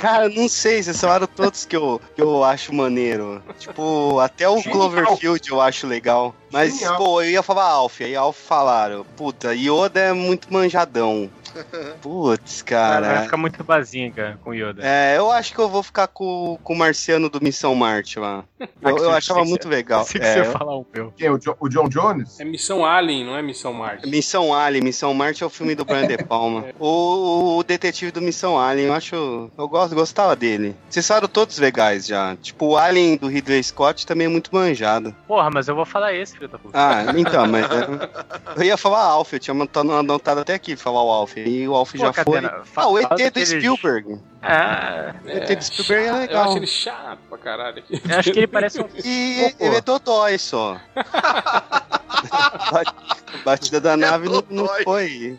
Cara, 0.02 0.30
não 0.30 0.48
sei, 0.48 0.82
vocês 0.84 1.00
falaram 1.00 1.28
todos 1.28 1.66
que 1.66 1.76
eu, 1.76 2.00
que 2.16 2.22
eu 2.22 2.44
acho 2.44 2.74
maneiro. 2.74 3.42
Tipo, 3.58 4.20
até 4.20 4.48
o 4.48 4.62
Cloverfield 4.62 5.50
eu 5.50 5.60
acho 5.60 5.88
legal. 5.88 6.36
Mas, 6.52 6.82
pô, 6.98 7.22
eu 7.22 7.32
ia 7.32 7.44
falar 7.44 7.66
Alf, 7.66 8.02
aí 8.02 8.16
Alf 8.16 8.38
falaram. 8.38 9.06
Puta, 9.16 9.54
Yoda 9.54 10.00
é 10.00 10.14
muito 10.14 10.52
manjadão. 10.54 11.30
Putz, 12.02 12.62
cara. 12.62 13.08
Vai 13.08 13.24
ficar 13.24 13.38
muito 13.38 13.64
bazinga 13.64 14.40
com 14.44 14.54
Yoda. 14.54 14.82
É, 14.84 15.18
eu 15.18 15.32
acho 15.32 15.54
que 15.54 15.60
eu 15.60 15.70
vou 15.70 15.84
ficar 15.84 16.08
com, 16.08 16.58
com 16.64 16.74
o 16.74 16.78
Marciano 16.78 17.30
do 17.30 17.42
Missão 17.42 17.74
Marte 17.76 18.20
lá. 18.20 18.44
Eu, 18.82 18.98
eu 18.98 19.12
achava 19.12 19.44
muito 19.46 19.68
legal. 19.68 20.04
Se 20.04 20.18
é, 20.18 20.44
você 20.44 20.52
falar 20.52 20.76
o 20.76 20.86
meu. 20.94 21.14
Quem? 21.16 21.30
O, 21.30 21.38
jo 21.38 21.56
o 21.60 21.70
John 21.70 21.90
Jones? 21.90 22.40
É 22.40 22.46
Missão 22.46 22.86
Alien, 22.86 23.26
não 23.26 23.38
é 23.38 23.42
Missão 23.42 23.74
Marte. 23.74 24.08
Missão 24.08 24.54
Alien, 24.54 24.84
Missão 24.84 25.14
Marte 25.14 25.44
é 25.44 25.46
o 25.46 25.50
filme 25.50 25.76
do 25.76 25.86
Brian 25.86 26.08
De 26.08 26.18
Palma. 26.18 26.66
o, 26.80 27.58
o, 27.58 27.64
detetive 27.64 28.12
do 28.12 28.22
Missão 28.22 28.60
Alien, 28.60 28.88
eu 28.88 28.94
acho. 28.94 29.52
Eu 29.58 29.68
gosto, 29.68 29.96
gostava 29.96 30.36
dele. 30.36 30.76
Vocês 30.90 31.08
falaram 31.08 31.28
todos 31.28 31.58
legais 31.58 32.06
já. 32.08 32.36
Tipo, 32.38 32.68
o 32.68 32.78
Alien 32.78 33.18
do 33.18 33.28
Ridley 33.28 33.64
Scott 33.64 34.06
também 34.06 34.26
é 34.28 34.30
muito 34.30 34.54
manjado. 34.54 35.16
Porra, 35.28 35.50
mas 35.52 35.68
eu 35.68 35.76
vou 35.76 35.86
falar 35.86 36.14
esse, 36.14 36.34
filho 36.34 36.48
da 36.48 36.58
puta. 36.58 36.78
Ah, 36.78 37.14
então, 37.16 37.48
mas. 37.48 37.66
Eu, 37.70 38.58
eu 38.58 38.64
ia 38.64 38.78
falar 38.78 39.04
Alf, 39.04 39.34
eu 39.34 39.40
tinha 39.40 39.56
anotado 39.56 40.42
até 40.42 40.54
aqui 40.54 40.76
falar 40.76 41.04
o 41.04 41.10
Alf. 41.10 41.36
E 41.48 41.68
o 41.68 41.74
Alf 41.74 41.94
Pô, 41.94 41.98
já 41.98 42.14
foi. 42.14 42.42
Ah, 42.76 42.88
o 42.88 43.00
ET 43.00 43.34
do 43.34 43.46
Spielberg. 43.46 44.20
Ah, 44.42 45.16
o 45.24 45.30
ET 45.30 45.58
do 45.58 45.64
Spielberg 45.64 46.08
é 46.08 46.12
legal. 46.12 46.44
Eu 46.44 46.50
acho 46.50 46.58
ele 46.58 46.68
chato 46.68 47.20
pra 47.30 47.38
caralho. 47.38 47.84
Eu 47.90 48.20
acho 48.20 48.32
que 48.32 48.40
ele 48.40 48.48
parece 48.48 48.82
um. 48.82 48.88
E 49.04 49.56
ele 49.60 49.78
é 49.78 49.82
dodói 49.82 50.38
só. 50.38 50.80
Batida 53.44 53.80
da 53.80 53.96
nave 53.96 54.28
não, 54.28 54.44
não 54.50 54.68
foi. 54.84 55.38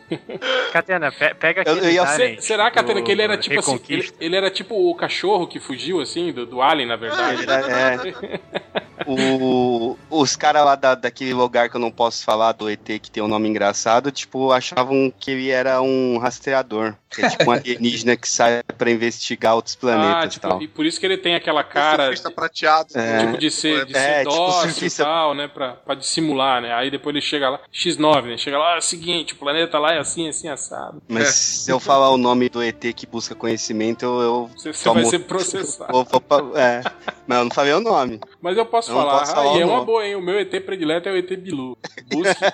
Catena, 0.72 1.10
pe 1.10 1.35
pega 1.35 1.62
aqui. 1.62 1.70
Eu, 1.70 1.78
eu 1.78 1.90
ia... 1.90 2.40
Será, 2.40 2.70
Catena, 2.70 3.02
que 3.02 3.10
ele 3.10 3.22
era 3.22 3.36
tipo 3.36 3.59
assim. 3.59 3.80
Ele, 3.89 4.10
ele, 4.20 4.36
era 4.36 4.51
tipo 4.51 4.90
o 4.90 4.94
cachorro 4.94 5.47
que 5.47 5.59
fugiu, 5.59 6.01
assim, 6.01 6.32
do, 6.32 6.47
do 6.47 6.62
Alien, 6.62 6.89
na 6.89 6.97
verdade. 6.97 7.43
Era, 7.43 7.70
é. 7.70 8.40
o, 9.07 9.97
os 10.11 10.37
caras 10.37 10.65
lá 10.65 10.75
da, 10.75 10.95
daquele 10.95 11.35
lugar 11.35 11.69
que 11.69 11.77
eu 11.77 11.81
não 11.81 11.91
posso 11.91 12.25
falar, 12.25 12.53
do 12.53 12.69
ET, 12.69 12.85
que 12.85 13.11
tem 13.11 13.23
um 13.23 13.29
nome 13.29 13.49
engraçado, 13.49 14.11
tipo, 14.11 14.53
achavam 14.53 15.12
que 15.19 15.31
ele 15.31 15.51
era 15.51 15.81
um 15.81 16.19
rastreador. 16.19 16.95
Que 17.11 17.25
é 17.25 17.31
tipo 17.31 17.45
um 17.45 17.53
alienígena 17.53 18.16
que 18.16 18.29
sai 18.29 18.62
pra 18.77 18.91
investigar 18.91 19.55
outros 19.55 19.75
ah, 19.77 19.81
planetas 19.81 20.25
ah, 20.25 20.29
tipo, 20.29 20.47
e 20.47 20.51
tal. 20.51 20.62
E 20.62 20.69
por 20.69 20.85
isso 20.85 21.01
que 21.01 21.07
ele 21.07 21.16
tem 21.16 21.35
aquela 21.35 21.65
cara. 21.65 22.11
prateado. 22.35 22.91
É, 22.95 23.27
tipo 23.27 23.39
de 23.39 23.51
ser, 23.51 23.87
de 23.87 23.97
é, 23.97 24.01
ser 24.01 24.19
tipo, 24.25 24.37
dócil 24.37 24.70
surfista... 24.70 25.03
e 25.03 25.05
tal, 25.07 25.35
né? 25.35 25.49
Pra, 25.49 25.73
pra 25.73 25.95
dissimular, 25.95 26.61
né? 26.61 26.75
Aí 26.75 26.91
depois 26.91 27.15
ele 27.15 27.25
chega 27.25 27.49
lá, 27.49 27.61
X9, 27.73 28.23
né? 28.25 28.37
Chega 28.37 28.59
lá, 28.59 28.75
é 28.75 28.79
o 28.79 28.83
seguinte, 28.83 29.33
o 29.33 29.37
planeta 29.37 29.79
lá 29.79 29.95
é 29.95 29.99
assim, 29.99 30.29
assim, 30.29 30.49
assado. 30.49 31.03
Mas 31.09 31.29
é. 31.29 31.33
se 31.33 31.73
eu 31.73 31.81
falar 31.81 32.11
o 32.11 32.19
nome 32.19 32.49
do 32.49 32.62
ET 32.62 32.81
que 32.95 33.07
busca 33.07 33.35
conhecimento, 33.35 34.05
eu. 34.05 34.51
Você, 34.55 34.73
você 34.73 34.89
vai 34.91 35.05
ser 35.07 35.20
processado. 35.20 35.93
Vou, 35.93 36.05
vou, 36.05 36.59
é. 36.59 36.83
Mas 37.27 37.39
eu 37.39 37.45
não 37.45 37.51
falei 37.51 37.73
o 37.73 37.81
nome. 37.81 38.20
Mas 38.40 38.56
eu 38.56 38.65
posso 38.65 38.90
eu 38.90 38.94
falar. 38.94 39.19
Posso 39.20 39.35
falar 39.35 39.52
ah, 39.55 39.56
e 39.56 39.60
é 39.60 39.66
uma 39.66 39.85
boa, 39.85 40.06
hein? 40.06 40.15
O 40.15 40.23
meu 40.23 40.39
ET 40.39 40.51
predileto 40.65 41.09
é 41.09 41.12
o 41.12 41.16
ET 41.16 41.36
Bilu. 41.36 41.77
Busque, 42.06 42.44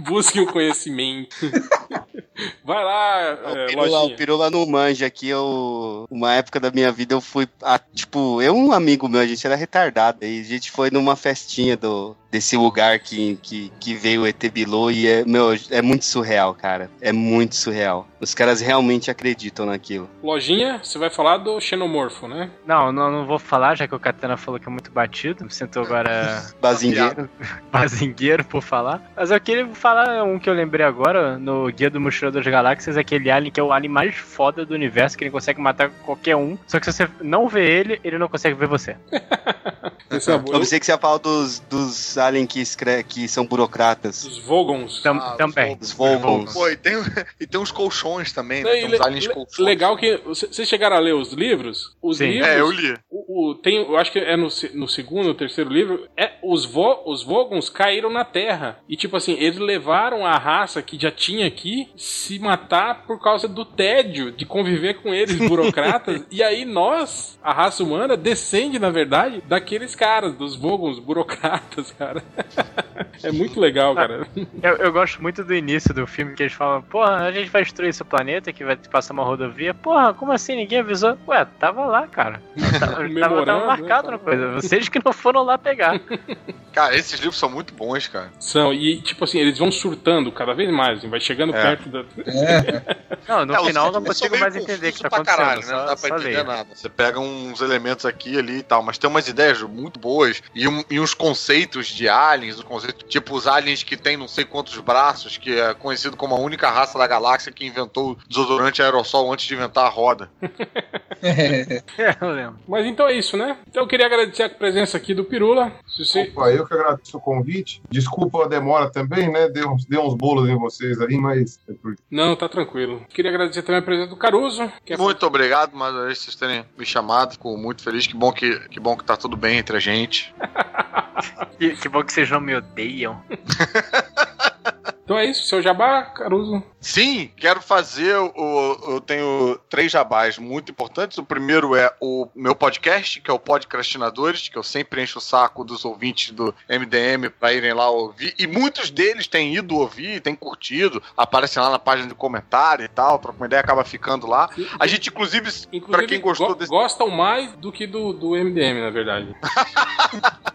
busque 0.02 0.40
o 0.40 0.46
conhecimento. 0.46 1.34
Vai 2.64 2.84
lá, 2.84 3.38
o, 3.44 3.48
é, 3.48 3.66
pirula, 3.66 4.02
o 4.02 4.16
Pirula 4.16 4.50
não 4.50 4.66
manja 4.66 5.06
aqui. 5.06 5.28
Eu, 5.28 6.06
uma 6.10 6.34
época 6.34 6.60
da 6.60 6.70
minha 6.70 6.92
vida 6.92 7.14
eu 7.14 7.20
fui. 7.20 7.48
A, 7.62 7.78
tipo, 7.78 8.40
eu 8.40 8.54
e 8.54 8.58
um 8.58 8.72
amigo 8.72 9.08
meu, 9.08 9.20
a 9.20 9.26
gente 9.26 9.46
era 9.46 9.56
retardado. 9.56 10.24
E 10.24 10.40
a 10.40 10.44
gente 10.44 10.70
foi 10.70 10.90
numa 10.90 11.16
festinha 11.16 11.76
do, 11.76 12.16
desse 12.30 12.56
lugar 12.56 12.98
que, 13.00 13.38
que, 13.42 13.72
que 13.80 13.94
veio 13.94 14.22
o 14.22 14.26
ET 14.26 14.42
Bilu 14.50 14.90
e 14.90 15.08
é, 15.08 15.24
meu, 15.24 15.54
é 15.70 15.82
muito 15.82 16.04
surreal, 16.04 16.54
cara. 16.54 16.90
É 17.00 17.12
muito 17.12 17.56
surreal. 17.56 18.06
Os 18.20 18.34
caras 18.34 18.60
realmente 18.60 19.10
acreditam 19.10 19.66
naquilo. 19.66 20.08
Lojinha, 20.22 20.80
você 20.82 20.98
vai 20.98 21.10
falar 21.10 21.38
do 21.38 21.58
xenomorfo, 21.60 22.28
né? 22.28 22.50
Não, 22.66 22.92
não, 22.92 23.10
não 23.10 23.26
vou 23.26 23.38
falar, 23.38 23.74
já 23.74 23.88
que 23.88 23.94
o 23.94 23.98
Katana 23.98 24.36
falou 24.36 24.60
que 24.60 24.68
é 24.68 24.70
muito 24.70 24.90
batido. 24.90 25.44
Me 25.44 25.50
sentou 25.50 25.82
agora. 25.82 26.44
Bazingueiro. 26.60 27.28
Bazingueiro, 27.72 28.44
por 28.44 28.62
falar. 28.62 29.02
Mas 29.16 29.30
eu 29.30 29.40
queria 29.40 29.66
falar 29.68 30.22
um 30.22 30.38
que 30.38 30.48
eu 30.48 30.54
lembrei 30.54 30.84
agora, 30.84 31.38
no 31.38 31.70
Guia 31.72 31.90
do 31.90 32.00
Mochileiro 32.00 32.36
das 32.36 32.46
Galáxias, 32.46 32.96
aquele 32.96 33.30
alien 33.30 33.50
que 33.50 33.58
é 33.58 33.62
o 33.62 33.72
alien 33.72 33.90
mais 33.90 34.14
foda 34.14 34.66
do 34.66 34.74
universo, 34.74 35.16
que 35.16 35.24
ele 35.24 35.30
consegue 35.30 35.60
matar 35.60 35.90
qualquer 36.04 36.36
um. 36.36 36.58
Só 36.66 36.78
que 36.78 36.86
se 36.86 36.92
você 36.92 37.08
não 37.22 37.48
vê 37.48 37.70
ele, 37.70 38.00
ele 38.04 38.18
não 38.18 38.28
consegue 38.28 38.54
ver 38.54 38.68
você. 38.68 38.96
Esse 40.10 40.30
é 40.30 40.34
eu 40.34 40.40
pensei 40.40 40.80
que 40.80 40.86
você 40.86 40.92
ia 40.92 40.98
falar 40.98 41.18
dos, 41.18 41.60
dos 41.60 42.18
aliens 42.20 42.46
que, 42.46 42.60
escreve, 42.60 43.04
que 43.04 43.26
são 43.26 43.44
burocratas. 43.44 44.24
Os 44.24 44.38
Vogons. 44.38 45.02
Tam, 45.02 45.18
ah, 45.18 45.36
também. 45.36 45.76
Os 45.80 45.92
Vogons. 45.92 46.52
Pô, 46.52 46.68
e 46.68 46.76
tem, 46.76 46.94
e 47.40 47.46
tem 47.46 47.60
uns 47.60 47.72
colchões 47.72 48.32
também, 48.32 48.62
né? 48.62 48.70
Tem 48.70 48.86
uns 48.86 49.00
aliens 49.00 49.26
le, 49.26 49.34
colchões. 49.34 49.58
Legal 49.58 49.96
que. 49.96 50.18
Vocês 50.18 50.68
chegaram 50.68 50.96
a 50.96 51.00
ler 51.00 51.14
os 51.14 51.32
livros? 51.32 51.96
Os 52.02 52.18
Sim. 52.18 52.26
livros. 52.26 52.48
É, 52.48 52.60
eu 52.60 52.70
li. 52.70 52.94
O, 53.10 53.50
o, 53.50 53.54
tem, 53.54 53.76
eu 53.76 53.96
acho 53.96 54.12
que 54.12 54.18
é 54.18 54.36
no, 54.36 54.48
no 54.74 54.88
segundo 54.88 55.28
ou 55.28 55.34
terceiro 55.34 55.70
livro. 55.70 56.06
É, 56.16 56.32
os, 56.42 56.64
vo, 56.64 57.02
os 57.06 57.22
Vogons 57.22 57.68
caíram 57.68 58.10
na 58.10 58.24
Terra. 58.24 58.78
E, 58.88 58.96
tipo 58.96 59.16
assim, 59.16 59.32
eles 59.38 59.58
levaram 59.58 60.26
a 60.26 60.36
raça 60.36 60.82
que 60.82 61.00
já 61.00 61.10
tinha 61.10 61.46
aqui 61.46 61.88
se 61.96 62.38
matar 62.38 63.06
por 63.06 63.20
causa 63.20 63.48
do 63.48 63.64
tédio 63.64 64.30
de 64.32 64.44
conviver 64.44 64.94
com 65.02 65.14
eles, 65.14 65.36
burocratas. 65.48 66.24
e 66.30 66.42
aí 66.42 66.64
nós, 66.64 67.38
a 67.42 67.52
raça 67.52 67.82
humana, 67.82 68.16
descende, 68.16 68.78
na 68.78 68.90
verdade, 68.90 69.42
daqueles 69.46 69.94
caras, 69.94 70.34
dos 70.34 70.56
Vogons 70.56 70.98
burocratas, 70.98 71.92
cara. 71.96 72.09
é 73.22 73.32
muito 73.32 73.60
legal, 73.60 73.94
cara. 73.94 74.26
Eu, 74.62 74.76
eu, 74.76 74.92
gosto 74.92 75.20
muito 75.22 75.44
do 75.44 75.54
início 75.54 75.94
do 75.94 76.06
filme 76.06 76.34
que 76.34 76.42
eles 76.42 76.52
falam: 76.52 76.82
Porra, 76.82 77.16
a 77.16 77.32
gente 77.32 77.50
vai 77.50 77.62
destruir 77.62 77.90
esse 77.90 78.04
planeta 78.04 78.52
que 78.52 78.64
vai 78.64 78.76
passar 78.76 79.12
uma 79.12 79.24
rodovia. 79.24 79.74
Porra, 79.74 80.14
como 80.14 80.32
assim? 80.32 80.56
Ninguém 80.56 80.80
avisou? 80.80 81.16
Ué, 81.28 81.44
tava 81.58 81.84
lá, 81.86 82.06
cara. 82.06 82.42
Tava, 82.80 83.08
tava, 83.08 83.44
tava 83.44 83.66
marcado 83.66 84.06
né, 84.06 84.12
na 84.12 84.18
coisa. 84.18 84.52
Vocês 84.52 84.88
que 84.88 85.00
não 85.04 85.12
foram 85.12 85.42
lá 85.42 85.58
pegar. 85.58 86.00
Cara, 86.72 86.96
esses 86.96 87.18
livros 87.18 87.36
são 87.36 87.50
muito 87.50 87.74
bons, 87.74 88.06
cara. 88.06 88.30
São, 88.38 88.72
e 88.72 89.00
tipo 89.02 89.24
assim, 89.24 89.38
eles 89.38 89.58
vão 89.58 89.72
surtando 89.72 90.30
cada 90.30 90.54
vez 90.54 90.70
mais, 90.70 90.98
assim, 90.98 91.08
vai 91.08 91.20
chegando 91.20 91.54
é. 91.54 91.60
perto 91.60 91.88
da. 91.88 92.00
É. 92.00 92.96
Não, 93.28 93.44
no 93.44 93.54
é, 93.54 93.64
final 93.64 93.90
não 93.90 94.02
consigo 94.04 94.38
mais 94.38 94.54
entender 94.54 94.90
o 94.90 94.92
que 94.92 95.00
tá 95.00 95.08
acontecendo. 95.08 95.36
Caralho, 95.36 95.66
né? 95.66 95.72
Não 95.72 95.86
dá 95.86 95.96
pra 95.96 96.08
entender 96.16 96.44
nada. 96.44 96.68
Você 96.72 96.88
pega 96.88 97.18
uns 97.18 97.60
elementos 97.60 98.06
aqui 98.06 98.38
ali 98.38 98.58
e 98.58 98.62
tal, 98.62 98.82
mas 98.82 98.98
tem 98.98 99.10
umas 99.10 99.26
ideias 99.26 99.60
muito 99.62 99.98
boas 99.98 100.42
e, 100.54 100.68
um, 100.68 100.84
e 100.88 101.00
uns 101.00 101.12
conceitos 101.12 101.88
de 101.88 101.99
aliens, 102.08 102.58
os 102.58 102.64
conceitos, 102.64 103.04
tipo 103.08 103.34
os 103.34 103.46
aliens 103.46 103.82
que 103.82 103.96
tem 103.96 104.16
não 104.16 104.28
sei 104.28 104.44
quantos 104.44 104.76
braços, 104.78 105.36
que 105.36 105.58
é 105.58 105.74
conhecido 105.74 106.16
como 106.16 106.34
a 106.34 106.38
única 106.38 106.70
raça 106.70 106.98
da 106.98 107.06
galáxia 107.06 107.52
que 107.52 107.66
inventou 107.66 108.12
o 108.12 108.18
desodorante 108.28 108.82
aerossol 108.82 109.32
antes 109.32 109.46
de 109.46 109.54
inventar 109.54 109.86
a 109.86 109.88
roda. 109.88 110.30
é, 111.22 111.82
eu 112.20 112.30
lembro. 112.30 112.58
Mas 112.66 112.86
então 112.86 113.06
é 113.06 113.14
isso, 113.14 113.36
né? 113.36 113.56
Então 113.68 113.82
eu 113.82 113.88
queria 113.88 114.06
agradecer 114.06 114.44
a 114.44 114.48
presença 114.48 114.96
aqui 114.96 115.14
do 115.14 115.24
Pirula. 115.24 115.72
Se 115.86 116.04
você... 116.04 116.32
Opa, 116.34 116.50
eu 116.50 116.66
que 116.66 116.74
agradeço 116.74 117.16
o 117.16 117.20
convite. 117.20 117.82
Desculpa 117.90 118.44
a 118.44 118.48
demora 118.48 118.90
também, 118.90 119.30
né? 119.30 119.48
Deu 119.48 119.70
uns, 119.70 119.84
deu 119.84 120.02
uns 120.02 120.14
bolos 120.14 120.48
em 120.48 120.56
vocês 120.56 121.00
aí, 121.00 121.16
mas. 121.16 121.60
É 121.68 121.74
não, 122.10 122.36
tá 122.36 122.48
tranquilo. 122.48 123.04
Queria 123.08 123.30
agradecer 123.30 123.62
também 123.62 123.80
a 123.80 123.84
presença 123.84 124.10
do 124.10 124.16
Caruso. 124.16 124.70
É 124.86 124.96
muito 124.96 125.26
obrigado, 125.26 125.72
mas 125.74 126.18
vocês 126.18 126.34
terem 126.34 126.64
me 126.78 126.86
chamado. 126.86 127.32
Fico 127.32 127.56
muito 127.56 127.82
feliz. 127.82 128.06
Que 128.06 128.14
bom 128.14 128.32
que, 128.32 128.58
que 128.68 128.80
bom 128.80 128.96
que 128.96 129.04
tá 129.04 129.16
tudo 129.16 129.36
bem 129.36 129.58
entre 129.58 129.76
a 129.76 129.80
gente. 129.80 130.34
que, 131.58 131.76
que 131.76 131.88
bom 131.90 132.02
que 132.02 132.12
vocês 132.12 132.30
não 132.30 132.40
me 132.40 132.54
odeiam. 132.54 133.22
Então 135.10 135.18
é 135.18 135.24
isso, 135.24 135.42
seu 135.42 135.60
jabá, 135.60 136.02
Caruso. 136.02 136.62
Sim, 136.80 137.32
quero 137.36 137.60
fazer 137.60 138.14
o. 138.16 138.92
Eu 138.92 139.00
tenho 139.00 139.58
três 139.68 139.90
jabás 139.90 140.38
muito 140.38 140.70
importantes. 140.70 141.18
O 141.18 141.24
primeiro 141.24 141.74
é 141.74 141.92
o 142.00 142.28
meu 142.32 142.54
podcast, 142.54 143.20
que 143.20 143.28
é 143.28 143.34
o 143.34 143.38
Podcastinadores, 143.38 144.48
que 144.48 144.56
eu 144.56 144.62
sempre 144.62 145.02
encho 145.02 145.18
o 145.18 145.20
saco 145.20 145.64
dos 145.64 145.84
ouvintes 145.84 146.30
do 146.30 146.54
MDM 146.68 147.28
para 147.28 147.52
irem 147.52 147.72
lá 147.72 147.90
ouvir. 147.90 148.36
E 148.38 148.46
muitos 148.46 148.88
deles 148.88 149.26
têm 149.26 149.56
ido 149.56 149.76
ouvir, 149.76 150.20
têm 150.20 150.36
curtido, 150.36 151.02
aparecem 151.16 151.60
lá 151.60 151.70
na 151.70 151.78
página 151.80 152.06
de 152.06 152.14
comentário 152.14 152.84
e 152.84 152.88
tal, 152.88 153.18
troca 153.18 153.36
uma 153.36 153.46
ideia, 153.46 153.62
acaba 153.62 153.82
ficando 153.82 154.28
lá. 154.28 154.48
A 154.78 154.86
gente, 154.86 155.08
inclusive, 155.08 155.48
inclusive 155.72 155.90
para 155.90 156.06
quem 156.06 156.20
gostou 156.20 156.50
go 156.50 156.54
desse. 156.54 156.70
Gostam 156.70 157.10
mais 157.10 157.50
do 157.54 157.72
que 157.72 157.84
do, 157.84 158.12
do 158.12 158.30
MDM, 158.30 158.80
na 158.80 158.90
verdade. 158.90 159.34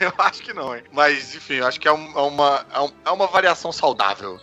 eu 0.00 0.12
acho 0.18 0.42
que 0.42 0.52
não, 0.52 0.74
hein? 0.74 0.82
Mas, 0.92 1.34
enfim, 1.34 1.60
acho 1.60 1.80
que 1.80 1.88
é, 1.88 1.90
é 1.90 1.94
uma, 1.94 2.64
é 3.04 3.10
uma 3.10 3.26
variação 3.26 3.72
saudável, 3.72 3.87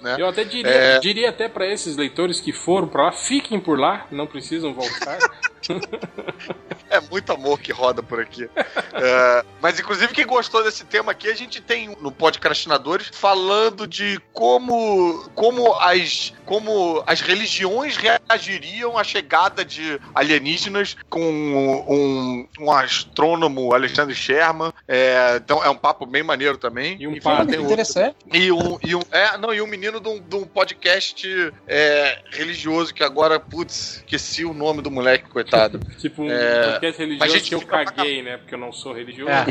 né? 0.02 0.16
Eu 0.20 0.28
até 0.28 0.44
diria, 0.44 0.72
é... 0.72 1.00
diria 1.00 1.30
até 1.30 1.48
para 1.48 1.66
esses 1.66 1.96
leitores 1.96 2.40
que 2.40 2.52
foram 2.52 2.88
para 2.88 3.06
lá, 3.06 3.12
fiquem 3.12 3.60
por 3.60 3.80
lá, 3.80 4.08
não 4.12 4.28
precisam 4.28 4.74
voltar. 4.74 5.18
é 6.90 7.00
muito 7.00 7.32
amor 7.32 7.60
que 7.60 7.72
roda 7.72 8.02
por 8.02 8.20
aqui. 8.20 8.50
É, 8.94 9.46
mas, 9.62 9.80
inclusive, 9.80 10.14
quem 10.14 10.26
gostou 10.26 10.64
desse 10.64 10.86
tema 10.86 11.12
aqui, 11.12 11.28
a 11.28 11.36
gente 11.36 11.62
tem 11.62 11.96
no 12.00 12.12
Podcastinadores 12.12 13.10
falando 13.14 13.88
de 13.88 14.20
como, 14.34 15.30
como, 15.36 15.74
as, 15.76 16.34
como 16.46 17.04
as 17.06 17.22
religiões 17.22 17.98
reagiriam 17.98 18.98
à 18.98 19.04
chegada 19.04 19.64
de 19.66 20.00
alienígenas 20.14 20.96
com 21.10 21.22
um, 21.22 22.48
um 22.60 22.72
astrônomo, 22.72 23.74
Alexandre 23.74 24.16
Sherman. 24.16 24.72
É, 24.88 25.38
então, 25.38 25.64
é 25.64 25.70
um 25.70 25.78
papo 25.78 26.06
bem 26.06 26.24
maneiro 26.24 26.58
também. 26.58 26.98
E 27.00 27.08
um 27.08 27.20
papo 27.20 27.54
interessante. 27.54 28.16
E 28.34 28.52
um, 28.52 28.78
e 28.84 28.96
um, 28.96 29.02
é, 29.12 29.38
não, 29.38 29.54
e 29.54 29.62
um 29.62 29.68
menino 29.68 30.00
de 30.00 30.10
um, 30.10 30.20
de 30.20 30.36
um 30.36 30.44
podcast 30.44 31.54
é, 31.68 32.20
religioso 32.32 32.94
que 32.94 33.04
agora, 33.04 33.40
putz, 33.40 33.98
esqueci 33.98 34.46
o 34.46 34.54
nome 34.54 34.82
do 34.82 34.92
moleque, 34.92 35.30
coitado. 35.30 35.55
tipo 35.98 36.24
um 36.24 36.32
é... 36.32 36.72
podcast 36.72 37.00
religioso 37.02 37.44
que 37.44 37.56
eu 37.56 37.62
caguei, 37.62 38.22
né? 38.22 38.38
Porque 38.38 38.56
eu 38.56 38.60
não 38.60 38.72
sou 38.72 38.94
religioso. 38.94 39.32
É. 39.32 39.46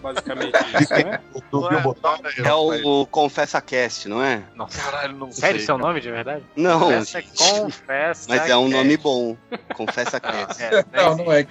Basicamente 0.00 0.56
isso, 0.80 0.92
né? 0.94 1.20
É, 2.44 2.48
é 2.48 2.54
o, 2.54 3.06
Confessa 3.06 3.60
Cast, 3.60 4.08
não 4.08 4.22
é? 4.22 4.42
Nossa, 4.54 4.80
caralho, 4.80 5.16
não 5.16 5.30
Sério, 5.30 5.58
sei. 5.58 5.66
seu 5.66 5.78
nome 5.78 6.00
de 6.00 6.10
verdade? 6.10 6.44
Não. 6.56 6.80
Confessa, 6.80 7.22
confessa 7.36 8.26
Mas 8.28 8.48
é 8.48 8.56
um 8.56 8.68
nome 8.68 8.96
bom. 8.96 9.36
Confessa 9.74 10.18
Cast. 10.18 10.62
É, 10.62 10.84
não, 10.92 11.16
não 11.16 11.32
é. 11.32 11.46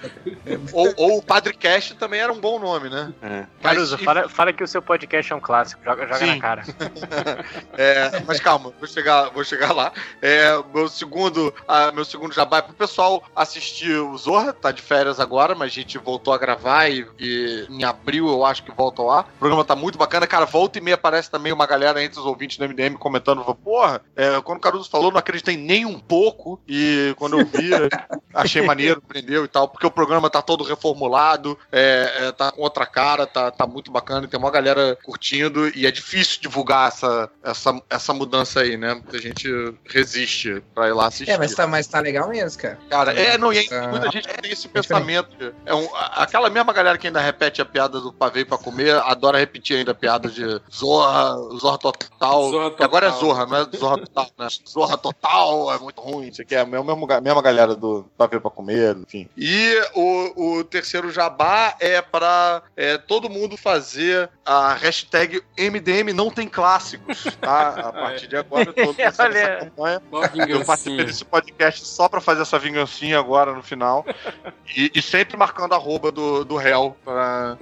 ou, 0.72 0.92
ou 0.96 1.18
o 1.18 1.22
Padre 1.22 1.54
Cast 1.54 1.94
também 1.94 2.20
era 2.20 2.32
um 2.32 2.40
bom 2.40 2.58
nome, 2.58 2.88
né? 2.88 3.12
É. 3.22 3.44
Caruso, 3.62 3.96
e... 3.96 4.04
fala, 4.04 4.28
fala 4.28 4.52
que 4.52 4.62
o 4.62 4.68
seu 4.68 4.82
podcast 4.82 5.32
é 5.32 5.36
um 5.36 5.40
clássico. 5.40 5.82
Joga, 5.84 6.06
joga 6.06 6.26
na 6.26 6.38
cara. 6.38 6.62
é, 7.76 8.20
mas 8.26 8.40
calma, 8.40 8.72
vou 8.78 8.88
chegar, 8.88 9.30
vou 9.30 9.44
chegar 9.44 9.72
lá. 9.72 9.92
É, 10.20 10.52
meu 10.74 10.88
segundo, 10.88 11.48
uh, 11.48 11.94
meu 11.94 12.04
segundo 12.04 12.34
jabá 12.34 12.58
é 12.58 12.62
pro 12.62 12.74
pessoal 12.74 13.22
assistir 13.34 13.91
o 13.94 14.16
Zorra, 14.16 14.52
tá 14.52 14.70
de 14.70 14.82
férias 14.82 15.20
agora, 15.20 15.54
mas 15.54 15.72
a 15.72 15.74
gente 15.74 15.98
voltou 15.98 16.32
a 16.32 16.38
gravar 16.38 16.88
e, 16.88 17.06
e, 17.18 17.66
em 17.68 17.84
abril 17.84 18.28
eu 18.28 18.44
acho 18.44 18.62
que 18.62 18.70
volta 18.70 19.02
lá. 19.02 19.20
O 19.36 19.38
programa 19.38 19.64
tá 19.64 19.74
muito 19.74 19.98
bacana, 19.98 20.26
cara. 20.26 20.46
Volta 20.46 20.78
e 20.78 20.80
meia 20.80 20.94
aparece 20.94 21.30
também 21.30 21.52
uma 21.52 21.66
galera 21.66 22.02
entre 22.02 22.18
os 22.18 22.26
ouvintes 22.26 22.56
do 22.58 22.68
MDM 22.68 22.96
comentando: 22.96 23.42
porra, 23.54 24.00
é, 24.16 24.40
quando 24.40 24.58
o 24.58 24.60
Caruso 24.60 24.90
falou, 24.90 25.10
não 25.10 25.18
acreditei 25.18 25.56
nem 25.56 25.84
um 25.84 25.98
pouco. 25.98 26.60
E 26.68 27.14
quando 27.18 27.38
eu 27.38 27.46
vi, 27.46 27.70
achei 28.34 28.62
maneiro, 28.62 29.00
prendeu 29.00 29.44
e 29.44 29.48
tal, 29.48 29.68
porque 29.68 29.86
o 29.86 29.90
programa 29.90 30.30
tá 30.30 30.42
todo 30.42 30.64
reformulado, 30.64 31.58
é, 31.70 32.12
é, 32.20 32.32
tá 32.32 32.52
com 32.52 32.62
outra 32.62 32.86
cara, 32.86 33.26
tá, 33.26 33.50
tá 33.50 33.66
muito 33.66 33.90
bacana, 33.90 34.28
tem 34.28 34.38
uma 34.38 34.50
galera 34.50 34.96
curtindo 35.02 35.68
e 35.76 35.86
é 35.86 35.90
difícil 35.90 36.40
divulgar 36.40 36.88
essa, 36.88 37.30
essa, 37.42 37.82
essa 37.88 38.12
mudança 38.12 38.60
aí, 38.60 38.76
né? 38.76 39.00
A 39.12 39.18
gente 39.18 39.48
resiste 39.86 40.62
pra 40.74 40.88
ir 40.88 40.92
lá 40.92 41.06
assistir. 41.06 41.30
É, 41.30 41.38
mas 41.38 41.54
tá, 41.54 41.66
mas 41.66 41.86
tá 41.86 42.00
legal 42.00 42.28
mesmo, 42.28 42.60
cara. 42.60 42.78
Cara, 42.88 43.12
é, 43.12 43.38
não, 43.38 43.52
e 43.52 43.58
aí, 43.58 43.68
tá... 43.84 43.88
muita 43.88 44.10
gente 44.10 44.28
tem 44.28 44.50
esse 44.50 44.68
pensamento. 44.68 45.54
É 45.64 45.74
um, 45.74 45.88
aquela 45.94 46.50
mesma 46.50 46.72
galera 46.72 46.98
que 46.98 47.06
ainda 47.06 47.20
repete 47.20 47.60
a 47.60 47.64
piada 47.64 48.00
do 48.00 48.12
pavê 48.12 48.44
pra 48.44 48.58
comer, 48.58 48.96
adora 49.04 49.38
repetir 49.38 49.76
ainda 49.76 49.92
a 49.92 49.94
piada 49.94 50.28
de 50.28 50.60
Zorra, 50.72 51.36
Zorra 51.58 51.78
Total. 51.78 52.50
Zorra 52.50 52.70
total. 52.70 52.86
Agora 52.86 53.06
é 53.06 53.10
Zorra, 53.10 53.46
não 53.46 53.56
é 53.56 53.76
Zorra 53.76 53.98
Total, 53.98 54.26
né? 54.38 54.48
Zorra 54.68 54.96
Total 54.98 55.74
é 55.74 55.78
muito 55.78 56.00
ruim, 56.00 56.28
isso 56.28 56.42
aqui 56.42 56.54
é 56.54 56.60
a 56.60 56.66
mesma, 56.66 56.94
mesma 57.20 57.42
galera 57.42 57.74
do 57.74 58.06
pra 58.16 58.26
ver 58.26 58.40
pra 58.40 58.50
comer, 58.50 58.96
enfim. 58.96 59.28
E 59.36 59.80
o, 59.94 60.58
o 60.58 60.64
terceiro 60.64 61.10
jabá 61.10 61.74
é 61.80 62.00
pra 62.00 62.62
é, 62.76 62.98
todo 62.98 63.30
mundo 63.30 63.56
fazer 63.56 64.30
a 64.44 64.74
hashtag 64.74 65.42
MDM 65.58 66.12
não 66.12 66.30
tem 66.30 66.48
clássicos, 66.48 67.24
tá? 67.40 67.68
A 67.68 67.92
partir 67.92 68.26
de 68.26 68.36
agora, 68.36 68.72
todo 68.72 68.86
mundo 68.86 69.00
essa 69.00 69.28
campanha. 69.28 70.02
Eu 70.48 70.64
participei 70.64 71.04
desse 71.04 71.24
podcast 71.24 71.84
só 71.86 72.08
pra 72.08 72.20
fazer 72.20 72.42
essa 72.42 72.58
vingancinha 72.58 73.18
agora 73.18 73.52
no 73.52 73.61
final. 73.62 74.04
E, 74.76 74.90
e 74.94 75.02
sempre 75.02 75.36
marcando 75.36 75.72
a 75.72 75.76
arroba 75.76 76.10
do, 76.10 76.44
do 76.44 76.56
réu 76.56 76.96
pra... 77.04 77.56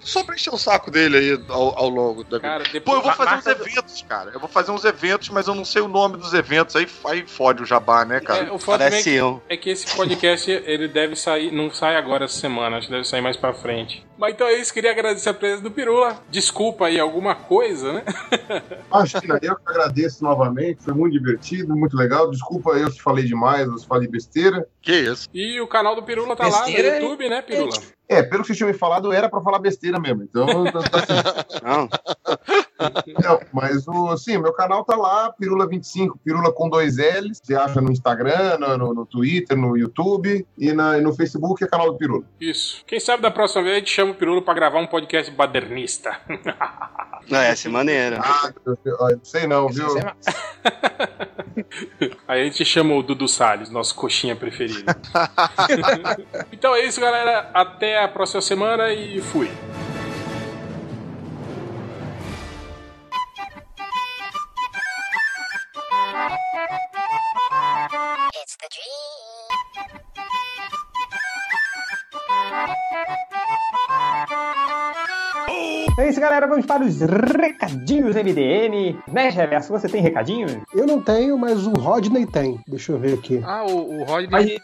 só 0.00 0.22
pra 0.24 0.34
encher 0.34 0.52
o 0.52 0.58
saco 0.58 0.90
dele 0.90 1.16
aí 1.16 1.44
ao, 1.48 1.78
ao 1.78 1.88
longo 1.88 2.24
da 2.24 2.36
vida. 2.36 2.40
Cara, 2.40 2.64
depois, 2.64 2.82
Pô, 2.82 2.94
eu 2.94 3.02
vou 3.02 3.12
fazer 3.12 3.36
uns 3.36 3.46
eventos, 3.46 4.02
cara. 4.02 4.30
Eu 4.32 4.40
vou 4.40 4.48
fazer 4.48 4.70
uns 4.72 4.84
eventos, 4.84 5.28
mas 5.30 5.46
eu 5.46 5.54
não 5.54 5.64
sei 5.64 5.82
o 5.82 5.88
nome 5.88 6.16
dos 6.16 6.34
eventos. 6.34 6.76
Aí, 6.76 6.86
aí 7.06 7.26
fode 7.26 7.62
o 7.62 7.66
jabá, 7.66 8.04
né, 8.04 8.20
cara? 8.20 8.46
É, 8.46 8.52
o 8.52 8.58
foda 8.58 8.84
é 8.84 9.02
que, 9.02 9.18
é 9.48 9.56
que 9.56 9.70
esse 9.70 9.94
podcast 9.96 10.50
ele 10.50 10.88
deve 10.88 11.16
sair, 11.16 11.50
não 11.50 11.70
sai 11.70 11.96
agora 11.96 12.24
essa 12.24 12.38
semana, 12.38 12.76
acho 12.76 12.86
que 12.86 12.92
deve 12.92 13.06
sair 13.06 13.20
mais 13.20 13.36
pra 13.36 13.52
frente. 13.52 14.04
Mas 14.22 14.34
então 14.34 14.46
é 14.46 14.52
isso, 14.52 14.72
queria 14.72 14.92
agradecer 14.92 15.30
a 15.30 15.34
presença 15.34 15.64
do 15.64 15.70
Pirula. 15.72 16.16
Desculpa 16.30 16.86
aí 16.86 17.00
alguma 17.00 17.34
coisa, 17.34 17.92
né? 17.92 18.04
Imagina, 18.88 19.40
eu 19.42 19.56
que 19.56 19.62
agradeço 19.66 20.22
novamente, 20.22 20.80
foi 20.80 20.94
muito 20.94 21.14
divertido, 21.14 21.74
muito 21.74 21.96
legal. 21.96 22.30
Desculpa 22.30 22.70
eu 22.70 22.88
se 22.88 23.02
falei 23.02 23.24
demais, 23.24 23.66
eu 23.66 23.76
se 23.76 23.84
falei 23.84 24.06
besteira. 24.06 24.64
Que 24.80 24.92
isso. 24.92 25.28
E 25.34 25.60
o 25.60 25.66
canal 25.66 25.96
do 25.96 26.04
Pirula 26.04 26.36
tá 26.36 26.44
besteira 26.44 26.90
lá 26.90 26.98
no 27.00 27.02
YouTube, 27.02 27.28
né, 27.28 27.42
Pirula? 27.42 27.76
É, 28.08 28.22
pelo 28.22 28.42
que 28.42 28.46
vocês 28.46 28.58
tinham 28.58 28.70
me 28.70 28.78
falado, 28.78 29.12
era 29.12 29.28
pra 29.28 29.40
falar 29.40 29.58
besteira 29.58 29.98
mesmo. 29.98 30.22
Então, 30.22 30.46
tá, 30.66 30.82
tá 30.82 30.98
assim. 30.98 31.58
Não. 31.66 31.88
Não, 33.22 33.40
mas 33.52 33.86
o, 33.86 34.16
sim, 34.16 34.38
meu 34.38 34.52
canal 34.52 34.84
tá 34.84 34.96
lá, 34.96 35.32
Pirula25, 35.40 36.12
Pirula 36.24 36.52
com 36.52 36.68
dois 36.68 36.96
L's. 36.96 37.40
Você 37.42 37.54
acha 37.54 37.80
no 37.80 37.90
Instagram, 37.90 38.58
no, 38.58 38.94
no 38.94 39.06
Twitter, 39.06 39.56
no 39.56 39.76
YouTube 39.76 40.46
e, 40.58 40.72
na, 40.72 40.98
e 40.98 41.00
no 41.00 41.14
Facebook 41.14 41.62
é 41.62 41.66
canal 41.66 41.92
do 41.92 41.98
Pirula. 41.98 42.24
Isso. 42.40 42.82
Quem 42.86 43.00
sabe 43.00 43.22
da 43.22 43.30
próxima 43.30 43.62
vez 43.62 43.76
a 43.76 43.78
gente 43.78 43.90
chama 43.90 44.12
o 44.12 44.14
Pirula 44.14 44.42
pra 44.42 44.54
gravar 44.54 44.80
um 44.80 44.86
podcast 44.86 45.30
badernista. 45.32 46.18
Não, 47.30 47.38
essa 47.38 47.68
é 47.68 47.70
maneira. 47.70 48.20
Ah, 48.20 48.52
eu 48.84 49.20
sei 49.22 49.46
não, 49.46 49.68
viu? 49.68 49.86
Aí 52.26 52.42
a 52.42 52.44
gente 52.44 52.64
chama 52.64 52.94
o 52.94 53.02
Dudu 53.02 53.28
Salles, 53.28 53.70
nosso 53.70 53.94
coxinha 53.94 54.34
preferido. 54.34 54.84
então 56.50 56.74
é 56.74 56.84
isso, 56.84 57.00
galera. 57.00 57.50
Até 57.54 58.02
a 58.02 58.08
próxima 58.08 58.40
semana 58.42 58.92
e 58.92 59.20
fui. 59.20 59.50
Para 76.72 76.84
os 76.84 77.00
recadinhos 77.00 78.16
MDM. 78.16 78.98
Né, 79.06 79.28
Reverso? 79.28 79.72
Você 79.72 79.88
tem 79.88 80.00
recadinhos? 80.00 80.56
Eu 80.74 80.86
não 80.86 81.02
tenho, 81.02 81.36
mas 81.36 81.66
o 81.66 81.72
Rodney 81.72 82.26
tem. 82.26 82.58
Deixa 82.66 82.92
eu 82.92 82.98
ver 82.98 83.14
aqui. 83.14 83.42
Ah, 83.44 83.64
o, 83.64 84.00
o 84.00 84.04
Rodney. 84.04 84.58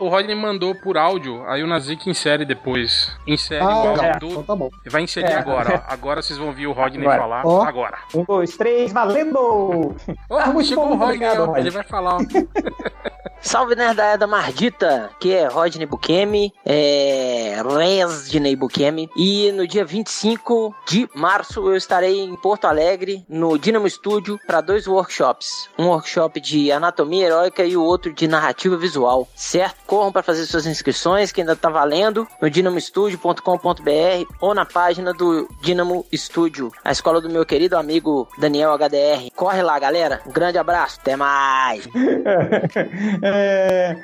o 0.00 0.08
Rodney 0.08 0.34
mandou 0.34 0.74
por 0.74 0.98
áudio, 0.98 1.44
aí 1.46 1.62
o 1.62 1.66
Nazik 1.66 2.10
insere 2.10 2.44
depois. 2.44 3.16
Insere 3.24 3.62
ah, 3.62 3.66
o 3.66 3.88
áudio. 3.88 4.04
É, 4.04 4.12
então 4.16 4.42
tá 4.42 4.56
bom. 4.56 4.68
Vai 4.86 5.02
inserir 5.02 5.30
é. 5.30 5.36
agora. 5.36 5.84
Agora 5.86 6.22
vocês 6.22 6.38
vão 6.38 6.48
ouvir 6.48 6.66
o 6.66 6.72
Rodney 6.72 7.06
agora. 7.06 7.22
falar. 7.22 7.46
Oh. 7.46 7.62
Agora. 7.62 7.98
Um, 8.12 8.24
dois, 8.24 8.56
três, 8.56 8.92
valendo! 8.92 9.94
Oh, 10.28 10.36
ah, 10.36 10.62
chegou 10.64 10.88
bom, 10.88 10.94
o 10.94 10.96
Rodney, 10.96 11.26
obrigado, 11.28 11.56
ele 11.56 11.70
vai 11.70 11.84
falar. 11.84 12.18
Salve 13.44 13.76
nerdaiada 13.76 14.26
mardita, 14.26 15.10
que 15.20 15.34
é 15.34 15.46
Rodney 15.46 15.84
Bukemi, 15.84 16.50
é 16.64 17.62
Resney 17.62 18.56
Bukemi. 18.56 19.10
E 19.14 19.52
no 19.52 19.68
dia 19.68 19.84
25 19.84 20.74
de 20.88 21.06
março 21.14 21.60
eu 21.68 21.76
estarei 21.76 22.20
em 22.20 22.34
Porto 22.36 22.64
Alegre, 22.64 23.22
no 23.28 23.58
Dynamo 23.58 23.88
Studio, 23.88 24.40
para 24.46 24.62
dois 24.62 24.88
workshops. 24.88 25.68
Um 25.78 25.88
workshop 25.88 26.40
de 26.40 26.72
anatomia 26.72 27.26
heróica 27.26 27.62
e 27.64 27.76
o 27.76 27.82
outro 27.82 28.14
de 28.14 28.26
narrativa 28.26 28.78
visual, 28.78 29.28
certo? 29.36 29.76
Corram 29.86 30.10
para 30.10 30.22
fazer 30.22 30.46
suas 30.46 30.66
inscrições, 30.66 31.30
que 31.30 31.42
ainda 31.42 31.54
tá 31.54 31.68
valendo, 31.68 32.26
no 32.40 32.48
dinamostudio.com.br 32.48 34.34
ou 34.40 34.54
na 34.54 34.64
página 34.64 35.12
do 35.12 35.46
Dynamo 35.60 36.06
Studio, 36.14 36.72
a 36.82 36.90
escola 36.90 37.20
do 37.20 37.28
meu 37.28 37.44
querido 37.44 37.76
amigo 37.76 38.26
Daniel 38.38 38.72
HDR. 38.72 39.30
Corre 39.36 39.62
lá, 39.62 39.78
galera. 39.78 40.22
Um 40.26 40.32
grande 40.32 40.56
abraço. 40.56 40.98
Até 40.98 41.14
mais. 41.14 41.86
É, 43.34 43.96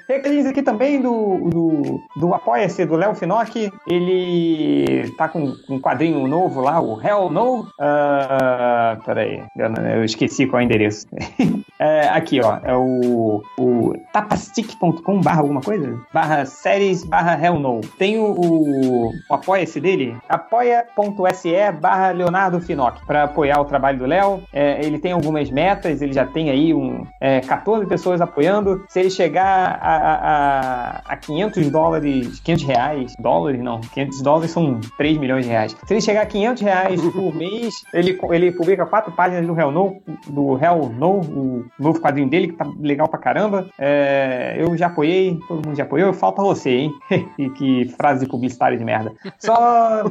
aqui 0.48 0.62
também 0.62 1.00
do, 1.00 1.48
do, 1.48 2.00
do 2.16 2.34
Apoia-se, 2.34 2.84
do 2.84 2.96
Léo 2.96 3.14
Finocchi. 3.14 3.72
Ele 3.86 5.10
tá 5.16 5.28
com, 5.28 5.54
um 5.68 5.80
quadrinho 5.80 6.26
novo 6.26 6.60
lá, 6.60 6.80
o 6.80 7.00
Hell 7.00 7.30
No. 7.30 7.60
Uh, 7.60 9.02
peraí, 9.04 9.42
eu, 9.56 9.72
eu 9.94 10.04
esqueci 10.04 10.46
qual 10.46 10.60
é 10.60 10.64
o 10.64 10.66
endereço. 10.66 11.06
é, 11.78 12.08
aqui, 12.08 12.40
ó, 12.40 12.58
é 12.64 12.74
o, 12.76 13.42
o 13.58 13.92
tapastick.com 14.12 15.20
barra 15.20 15.40
alguma 15.40 15.60
coisa? 15.60 15.98
Barra 16.12 16.44
séries 16.44 17.04
barra 17.04 17.38
Hell 17.42 17.58
No. 17.58 17.80
Tem 17.98 18.18
o, 18.18 18.24
o, 18.24 19.12
o 19.28 19.34
Apoia-se 19.34 19.80
dele, 19.80 20.16
apoia.se 20.28 21.72
barra 21.80 22.10
Leonardo 22.10 22.60
Finocchi, 22.60 23.04
para 23.06 23.24
apoiar 23.24 23.60
o 23.60 23.64
trabalho 23.64 23.98
do 23.98 24.06
Léo. 24.06 24.42
É, 24.52 24.84
ele 24.84 24.98
tem 24.98 25.12
algumas 25.12 25.50
metas, 25.50 26.02
ele 26.02 26.12
já 26.12 26.26
tem 26.26 26.50
aí 26.50 26.74
um, 26.74 27.06
é, 27.20 27.40
14 27.40 27.86
pessoas 27.86 28.20
apoiando. 28.20 28.84
Se 28.88 29.00
ele 29.00 29.10
chegar 29.20 29.78
a, 29.82 31.02
a, 31.06 31.12
a 31.12 31.16
500 31.16 31.68
dólares, 31.68 32.40
500 32.40 32.64
reais, 32.64 33.14
dólares 33.18 33.60
não, 33.62 33.78
500 33.80 34.22
dólares 34.22 34.50
são 34.50 34.80
3 34.96 35.18
milhões 35.18 35.44
de 35.44 35.50
reais. 35.50 35.76
Se 35.84 35.92
ele 35.92 36.00
chegar 36.00 36.22
a 36.22 36.26
500 36.26 36.62
reais 36.62 37.00
por 37.02 37.34
mês, 37.34 37.74
ele, 37.92 38.18
ele 38.30 38.52
publica 38.52 38.86
quatro 38.86 39.12
páginas 39.12 39.46
do 39.46 39.58
Hell 39.58 39.70
No, 39.70 40.00
do 40.26 40.58
Hell 40.58 40.90
No, 40.96 41.20
o 41.20 41.66
novo 41.78 42.00
quadrinho 42.00 42.30
dele, 42.30 42.48
que 42.48 42.54
tá 42.54 42.66
legal 42.80 43.08
pra 43.08 43.18
caramba. 43.18 43.68
É, 43.78 44.56
eu 44.58 44.74
já 44.74 44.86
apoiei, 44.86 45.38
todo 45.46 45.66
mundo 45.66 45.76
já 45.76 45.84
apoiou, 45.84 46.14
falta 46.14 46.40
você, 46.40 46.70
hein? 46.70 46.94
que, 47.36 47.50
que 47.60 47.88
frase 47.98 48.26
publicitária 48.26 48.78
de 48.78 48.84
merda. 48.84 49.12
Só 49.38 50.04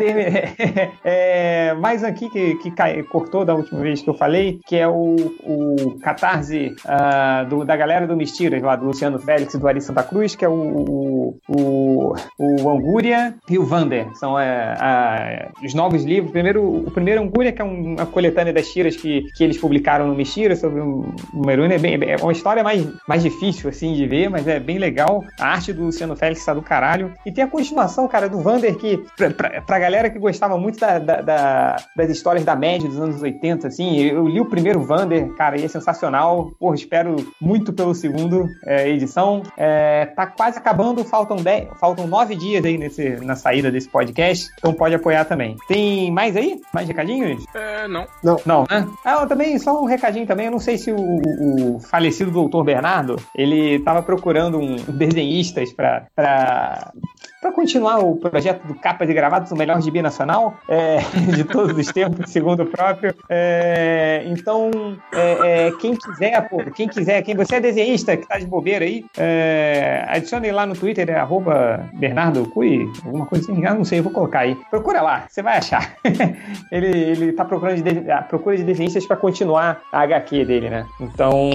é, 1.04 1.74
mais 1.74 2.04
aqui 2.04 2.28
que, 2.28 2.54
que 2.56 2.70
cai, 2.70 3.02
cortou 3.04 3.44
da 3.44 3.54
última 3.54 3.80
vez 3.80 4.02
que 4.02 4.10
eu 4.10 4.14
falei, 4.14 4.60
que 4.66 4.76
é 4.76 4.86
o, 4.86 5.16
o 5.42 5.98
Catarse 6.00 6.74
uh, 6.84 7.48
do, 7.48 7.64
da 7.64 7.76
galera 7.76 7.99
do 8.06 8.16
Mistiras, 8.16 8.62
lá 8.62 8.76
do 8.76 8.86
Luciano 8.86 9.18
Félix 9.18 9.54
e 9.54 9.58
do 9.58 9.68
Ari 9.68 9.80
Santa 9.80 10.02
Cruz, 10.02 10.34
que 10.34 10.44
é 10.44 10.48
o, 10.48 11.36
o, 11.48 12.14
o 12.38 12.70
Angúria 12.70 13.34
e 13.48 13.58
o 13.58 13.64
Vander. 13.64 14.06
São 14.14 14.38
é, 14.38 14.74
a, 14.78 15.48
os 15.64 15.74
novos 15.74 16.04
livros. 16.04 16.32
Primeiro, 16.32 16.62
o 16.62 16.90
primeiro 16.90 17.22
Angúria, 17.22 17.52
que 17.52 17.62
é 17.62 17.64
uma 17.64 18.06
coletânea 18.06 18.52
das 18.52 18.68
tiras 18.68 18.96
que, 18.96 19.22
que 19.36 19.44
eles 19.44 19.58
publicaram 19.58 20.06
no 20.06 20.14
Mistiras 20.14 20.60
sobre 20.60 20.80
uma 20.80 21.52
heroína. 21.52 21.74
É, 21.74 21.78
bem, 21.78 21.98
é 22.02 22.16
uma 22.16 22.32
história 22.32 22.62
mais, 22.62 22.86
mais 23.06 23.22
difícil 23.22 23.68
assim 23.68 23.94
de 23.94 24.06
ver, 24.06 24.28
mas 24.28 24.46
é 24.46 24.58
bem 24.58 24.78
legal. 24.78 25.24
A 25.38 25.48
arte 25.48 25.72
do 25.72 25.84
Luciano 25.84 26.16
Félix 26.16 26.40
está 26.40 26.54
do 26.54 26.62
caralho. 26.62 27.12
E 27.24 27.32
tem 27.32 27.44
a 27.44 27.48
continuação, 27.48 28.06
cara, 28.08 28.28
do 28.28 28.40
Vander, 28.40 28.76
que 28.76 29.02
pra, 29.16 29.30
pra, 29.30 29.60
pra 29.62 29.78
galera 29.78 30.10
que 30.10 30.18
gostava 30.18 30.58
muito 30.58 30.78
da, 30.78 30.98
da, 30.98 31.20
da, 31.20 31.76
das 31.96 32.10
histórias 32.10 32.44
da 32.44 32.56
média 32.56 32.88
dos 32.88 33.00
anos 33.00 33.22
80, 33.22 33.68
assim, 33.68 34.00
eu 34.00 34.26
li 34.26 34.40
o 34.40 34.46
primeiro 34.46 34.80
Vander, 34.80 35.28
cara, 35.34 35.58
e 35.58 35.64
é 35.64 35.68
sensacional. 35.68 36.50
Porra, 36.58 36.74
espero 36.74 37.16
muito 37.40 37.72
pelo 37.72 37.89
segundo 37.94 38.48
é, 38.64 38.88
edição. 38.88 39.42
É, 39.56 40.06
tá 40.06 40.26
quase 40.26 40.58
acabando, 40.58 41.04
faltam, 41.04 41.36
dez, 41.36 41.68
faltam 41.78 42.06
nove 42.06 42.34
dias 42.34 42.64
aí 42.64 42.76
nesse, 42.76 43.16
na 43.24 43.36
saída 43.36 43.70
desse 43.70 43.88
podcast, 43.88 44.48
então 44.58 44.72
pode 44.72 44.94
apoiar 44.94 45.24
também. 45.24 45.56
Tem 45.68 46.10
mais 46.10 46.36
aí? 46.36 46.60
Mais 46.72 46.88
recadinhos? 46.88 47.44
É, 47.54 47.88
não. 47.88 48.06
Não. 48.22 48.36
Não, 48.44 48.66
né? 48.70 48.86
Ah, 49.04 49.26
também, 49.26 49.58
só 49.58 49.80
um 49.80 49.86
recadinho 49.86 50.26
também, 50.26 50.46
eu 50.46 50.52
não 50.52 50.58
sei 50.58 50.78
se 50.78 50.92
o, 50.92 50.96
o 50.96 51.80
falecido 51.80 52.30
doutor 52.30 52.64
Bernardo, 52.64 53.16
ele 53.36 53.78
tava 53.80 54.02
procurando 54.02 54.58
um 54.58 54.76
desenhistas 54.76 55.72
para 55.72 56.92
para 57.40 57.52
continuar 57.52 57.98
o 57.98 58.16
projeto 58.16 58.66
do 58.66 58.74
Capa 58.74 59.06
de 59.06 59.14
Gravados, 59.14 59.50
o 59.50 59.56
melhor 59.56 59.80
gibi 59.80 60.02
nacional 60.02 60.58
é, 60.68 60.98
de 61.34 61.44
todos 61.44 61.76
os 61.76 61.86
tempos, 61.92 62.30
segundo 62.30 62.64
o 62.64 62.66
próprio. 62.66 63.14
É, 63.28 64.22
então, 64.26 64.70
é, 65.12 65.68
é, 65.68 65.72
quem 65.72 65.96
quiser, 65.96 66.48
pô, 66.48 66.58
quem 66.74 66.86
quiser, 66.86 67.22
quem 67.22 67.34
você 67.34 67.56
é 67.56 67.60
desenhista 67.60 68.16
que 68.16 68.28
tá 68.28 68.38
de 68.38 68.46
bobeira 68.46 68.84
aí, 68.84 69.04
é, 69.16 70.04
adicione 70.08 70.52
lá 70.52 70.66
no 70.66 70.74
Twitter, 70.74 71.08
é 71.08 71.16
arroba 71.16 71.88
Bernardo 71.94 72.46
Cui, 72.50 72.86
alguma 73.04 73.24
coisa 73.24 73.50
assim, 73.50 73.64
eu 73.64 73.74
não 73.74 73.84
sei, 73.84 74.02
vou 74.02 74.12
colocar 74.12 74.40
aí. 74.40 74.54
Procura 74.68 75.00
lá, 75.00 75.24
você 75.28 75.42
vai 75.42 75.56
achar. 75.56 75.96
ele, 76.70 76.86
ele 76.86 77.32
tá 77.32 77.44
procurando 77.44 77.82
de, 77.82 78.10
a 78.10 78.20
procura 78.22 78.56
de 78.56 78.64
desenhistas 78.64 79.06
para 79.06 79.16
continuar 79.16 79.80
a 79.90 80.02
HQ 80.02 80.44
dele, 80.44 80.68
né? 80.68 80.86
Então, 81.00 81.50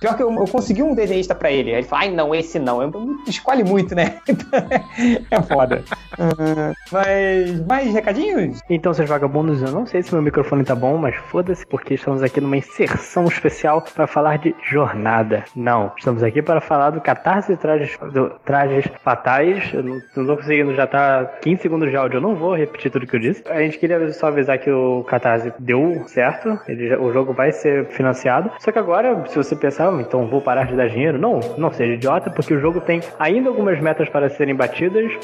pior 0.00 0.16
que 0.16 0.22
eu, 0.22 0.30
eu 0.30 0.46
consegui 0.46 0.82
um 0.82 0.94
desenhista 0.94 1.34
para 1.34 1.50
ele. 1.50 1.70
Ele 1.70 1.82
falou, 1.84 2.04
ai 2.04 2.10
não, 2.10 2.34
esse 2.34 2.58
não. 2.58 2.82
Eu, 2.82 2.92
escolhe 3.26 3.64
muito, 3.64 3.94
né? 3.94 4.18
é 5.30 5.42
foda. 5.42 5.82
Uh, 6.18 6.74
mas 6.90 7.66
mais 7.66 7.92
recadinhos? 7.92 8.60
Então, 8.68 8.92
seus 8.92 9.08
vagabundos, 9.08 9.62
eu 9.62 9.70
não 9.70 9.86
sei 9.86 10.02
se 10.02 10.12
meu 10.12 10.22
microfone 10.22 10.64
tá 10.64 10.74
bom, 10.74 10.96
mas 10.96 11.14
foda-se, 11.16 11.66
porque 11.66 11.94
estamos 11.94 12.22
aqui 12.22 12.40
numa 12.40 12.56
inserção 12.56 13.24
especial 13.24 13.82
para 13.82 14.06
falar 14.06 14.38
de 14.38 14.54
jornada. 14.70 15.44
Não, 15.56 15.92
estamos 15.96 16.22
aqui 16.22 16.42
para 16.42 16.60
falar 16.60 16.90
do 16.90 17.00
Catarse 17.00 17.56
Trajes, 17.56 17.96
do, 18.12 18.30
trajes 18.44 18.86
Fatais. 19.02 19.72
Eu 19.72 19.82
não, 19.82 20.00
não 20.16 20.26
tô 20.26 20.36
conseguindo, 20.36 20.74
já 20.74 20.86
tá 20.86 21.24
15 21.42 21.62
segundos 21.62 21.90
de 21.90 21.96
áudio, 21.96 22.18
eu 22.18 22.20
não 22.20 22.34
vou 22.34 22.54
repetir 22.54 22.90
tudo 22.90 23.06
que 23.06 23.16
eu 23.16 23.20
disse. 23.20 23.42
A 23.48 23.60
gente 23.60 23.78
queria 23.78 24.12
só 24.12 24.28
avisar 24.28 24.58
que 24.58 24.70
o 24.70 25.04
Catarse 25.04 25.52
deu 25.58 26.04
certo, 26.06 26.58
ele, 26.68 26.94
o 26.96 27.12
jogo 27.12 27.32
vai 27.32 27.52
ser 27.52 27.86
financiado. 27.88 28.50
Só 28.58 28.70
que 28.70 28.78
agora, 28.78 29.24
se 29.28 29.36
você 29.36 29.56
pensar, 29.56 29.88
"Ah, 29.88 30.00
então 30.00 30.26
vou 30.26 30.40
parar 30.40 30.66
de 30.66 30.76
dar 30.76 30.88
dinheiro, 30.88 31.18
não, 31.18 31.40
não 31.56 31.70
seja 31.72 31.94
idiota, 31.94 32.30
porque 32.30 32.54
o 32.54 32.60
jogo 32.60 32.80
tem 32.80 33.00
ainda 33.18 33.48
algumas 33.48 33.80
metas 33.80 34.08
para 34.08 34.28
serem 34.28 34.54
batidas, 34.54 34.71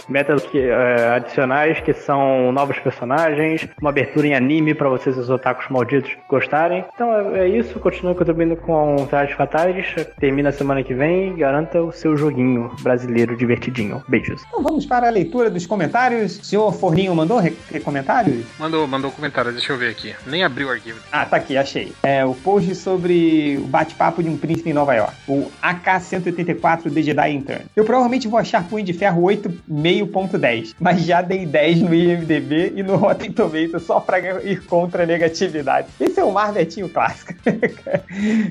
metas 0.08 0.42
que, 0.46 0.58
eh, 0.58 1.10
adicionais 1.16 1.80
que 1.80 1.92
são 1.92 2.52
novos 2.52 2.78
personagens, 2.78 3.66
uma 3.80 3.90
abertura 3.90 4.26
em 4.26 4.34
anime 4.34 4.74
para 4.74 4.88
vocês, 4.88 5.16
os 5.16 5.30
otakus 5.30 5.66
malditos, 5.70 6.16
gostarem. 6.28 6.84
Então 6.94 7.12
é, 7.34 7.40
é 7.40 7.48
isso, 7.48 7.78
continue 7.78 8.14
contribuindo 8.14 8.56
com 8.56 8.96
Trajes 9.08 9.34
Fatais, 9.36 9.94
termina 10.18 10.52
semana 10.52 10.82
que 10.82 10.94
vem, 10.94 11.36
garanta 11.36 11.82
o 11.82 11.92
seu 11.92 12.16
joguinho 12.16 12.70
brasileiro 12.82 13.36
divertidinho. 13.36 14.02
Beijos. 14.08 14.42
Então 14.48 14.62
vamos 14.62 14.86
para 14.86 15.06
a 15.06 15.10
leitura 15.10 15.50
dos 15.50 15.66
comentários. 15.66 16.38
O 16.38 16.44
senhor 16.44 16.72
Forninho 16.72 17.14
mandou 17.14 17.38
re- 17.38 17.56
comentários? 17.84 18.44
Mandou, 18.58 18.86
mandou 18.86 19.10
um 19.10 19.12
comentário, 19.12 19.52
deixa 19.52 19.72
eu 19.72 19.76
ver 19.78 19.90
aqui. 19.90 20.14
Nem 20.26 20.42
abri 20.44 20.64
o 20.64 20.70
arquivo. 20.70 20.98
Ah, 21.12 21.24
tá 21.24 21.36
aqui, 21.36 21.56
achei. 21.56 21.92
É 22.02 22.24
o 22.24 22.34
post 22.34 22.74
sobre 22.74 23.58
o 23.62 23.66
bate-papo 23.66 24.22
de 24.22 24.28
um 24.28 24.36
príncipe 24.36 24.70
em 24.70 24.72
Nova 24.72 24.94
York. 24.94 25.12
O 25.28 25.50
AK-184 25.62 26.92
The 26.92 27.02
Jedi 27.02 27.30
Intern. 27.32 27.64
Eu 27.76 27.84
provavelmente 27.84 28.28
vou 28.28 28.38
achar 28.38 28.64
Punho 28.64 28.84
de 28.84 28.92
Ferro 28.92 29.22
8,5.10, 29.38 30.74
mas 30.78 31.02
já 31.04 31.22
dei 31.22 31.46
10 31.46 31.82
no 31.82 31.94
IMDB 31.94 32.72
e 32.76 32.82
no 32.82 32.96
Rotten 32.96 33.32
Tomatoes 33.32 33.82
só 33.82 34.00
pra 34.00 34.18
ir 34.42 34.64
contra 34.64 35.02
a 35.02 35.06
negatividade. 35.06 35.88
Esse 36.00 36.20
é 36.20 36.24
o 36.24 36.32
Marvetinho 36.32 36.88
clássico. 36.88 37.32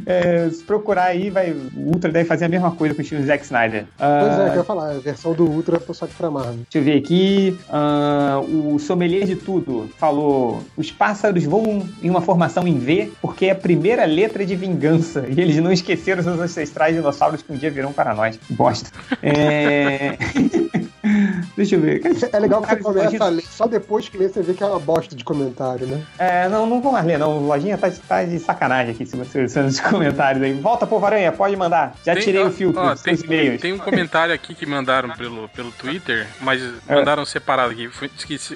É, 0.06 0.50
se 0.50 0.64
procurar 0.64 1.06
aí, 1.06 1.30
vai, 1.30 1.52
o 1.52 1.70
Ultra 1.94 2.12
deve 2.12 2.26
fazer 2.26 2.46
a 2.46 2.50
mesma 2.50 2.72
coisa 2.72 2.94
com 2.94 3.00
o 3.00 3.04
estilo 3.04 3.24
Zack 3.24 3.44
Snyder. 3.44 3.86
Pois 3.98 4.40
é, 4.40 4.46
Ah, 4.46 4.50
que 4.50 4.56
eu 4.56 4.58
ia 4.58 4.64
falar, 4.64 4.92
a 4.92 5.00
versão 5.00 5.34
do 5.34 5.46
Ultra 5.46 5.82
só 5.94 6.06
que 6.08 6.14
pra 6.14 6.30
Marvel. 6.30 6.60
Deixa 6.72 6.78
eu 6.78 6.84
ver 6.84 6.98
aqui. 7.00 7.58
ah, 7.70 8.42
o 8.48 8.78
sommelier 8.80 9.26
de 9.26 9.36
tudo 9.36 9.90
falou: 9.98 10.62
os 10.76 10.92
pássaros 10.92 11.44
voam 11.46 11.88
em 12.02 12.10
uma 12.10 12.22
formação 12.22 12.68
em 12.68 12.78
V 12.78 13.12
porque 13.22 13.46
é 13.48 13.52
a 13.52 13.56
primeira 13.56 14.06
letra 14.06 14.46
de 14.46 14.56
vingança. 14.56 15.26
E 15.30 15.40
eles 15.40 15.58
não 15.58 15.72
esqueceram 15.72 16.24
seus 16.24 16.40
ancestrais 16.40 16.96
dinossauros 16.96 17.42
que 17.42 17.52
um 17.52 17.56
dia 17.58 17.70
virão 17.72 17.92
para 17.94 18.14
nós. 18.14 18.40
Bosta. 18.50 18.90
É... 19.22 20.18
Deixa 21.56 21.76
eu 21.76 21.82
ver. 21.82 22.02
É 22.32 22.40
legal 22.40 22.62
que 22.62 22.68
você 22.70 22.76
começa 22.78 23.06
Lojinha- 23.06 23.24
a 23.24 23.30
ler, 23.30 23.44
só 23.44 23.68
depois 23.68 24.08
que 24.10 24.18
lê 24.18 24.28
você 24.30 24.42
vê 24.42 24.54
que 24.54 24.64
é 24.64 24.66
uma 24.66 24.80
bosta 24.80 25.16
de 25.16 25.24
comentário, 25.24 25.88
né? 25.88 26.02
É, 26.18 26.48
não, 26.50 26.66
não 26.66 26.82
vou 26.82 26.92
mais 26.92 27.06
ler, 27.06 27.18
não. 27.18 27.38
O 27.38 27.48
Lojinha 27.48 27.78
tá, 27.78 27.90
tá 28.08 28.24
de 28.24 28.40
sacanagem 28.40 28.94
aqui, 28.94 29.06
se 29.06 29.16
você 29.16 29.48
se 29.48 29.60
nos 29.62 29.80
comentários 29.80 30.44
aí. 30.44 30.54
Volta, 30.54 30.86
povo 30.88 31.06
aranha, 31.06 31.32
pode 31.32 31.56
mandar. 31.56 31.96
Já 32.06 32.14
Tem- 32.14 32.24
tirei 32.24 32.44
ó, 32.44 32.48
o 32.48 32.52
filtro 32.52 32.82
ó, 32.82 32.96
tem, 32.96 33.16
e-mails. 33.16 33.62
tem 33.62 33.74
um 33.74 33.78
comentário 33.78 34.34
aqui 34.34 34.54
que 34.54 34.66
mandaram 34.66 35.10
pelo, 35.12 35.48
pelo 35.50 35.72
Twitter, 35.72 36.28
mas 36.42 36.62
É. 36.88 36.96
mandaram 36.96 37.26
separado 37.26 37.72
aqui. 37.72 37.88
Foi, 37.90 38.10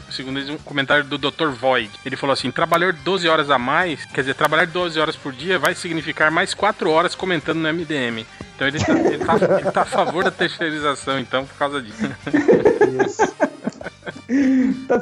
segundo 0.10 0.39
eles, 0.39 0.49
um 0.49 0.57
comentário 0.57 1.03
do 1.03 1.18
Dr. 1.18 1.48
Void. 1.49 1.89
Ele 2.06 2.15
falou 2.15 2.34
assim: 2.34 2.52
trabalhar 2.52 2.93
12 2.93 3.27
horas 3.27 3.49
a 3.49 3.57
mais, 3.57 4.03
quer 4.06 4.22
dizer, 4.22 4.34
trabalhar 4.35 4.65
12 4.68 4.99
horas 4.99 5.15
por 5.15 5.31
dia 5.34 5.57
vai 5.60 5.73
significar 5.76 6.31
mais 6.31 6.53
4 6.53 6.89
horas 6.89 7.15
comentando 7.15 7.57
no 7.57 7.68
MDM. 7.73 8.26
Então 8.61 8.67
ele 8.67 8.79
tá, 8.79 8.93
ele 8.93 9.17
tá, 9.17 9.59
ele 9.59 9.71
tá 9.71 9.81
a 9.81 9.85
favor 9.85 10.23
da 10.23 10.29
terceirização, 10.29 11.19
então, 11.19 11.47
por 11.47 11.57
causa 11.57 11.81
disso. 11.81 11.97
Então, 14.81 14.99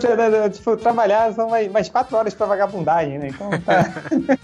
tipo, 0.51 0.77
trabalhar 0.77 1.34
são 1.34 1.49
mais, 1.49 1.72
mais 1.72 1.89
quatro 1.89 2.15
horas 2.15 2.34
pra 2.34 2.45
vagabundagem, 2.45 3.18
né? 3.18 3.30
Então 3.30 3.49
tá, 3.61 3.93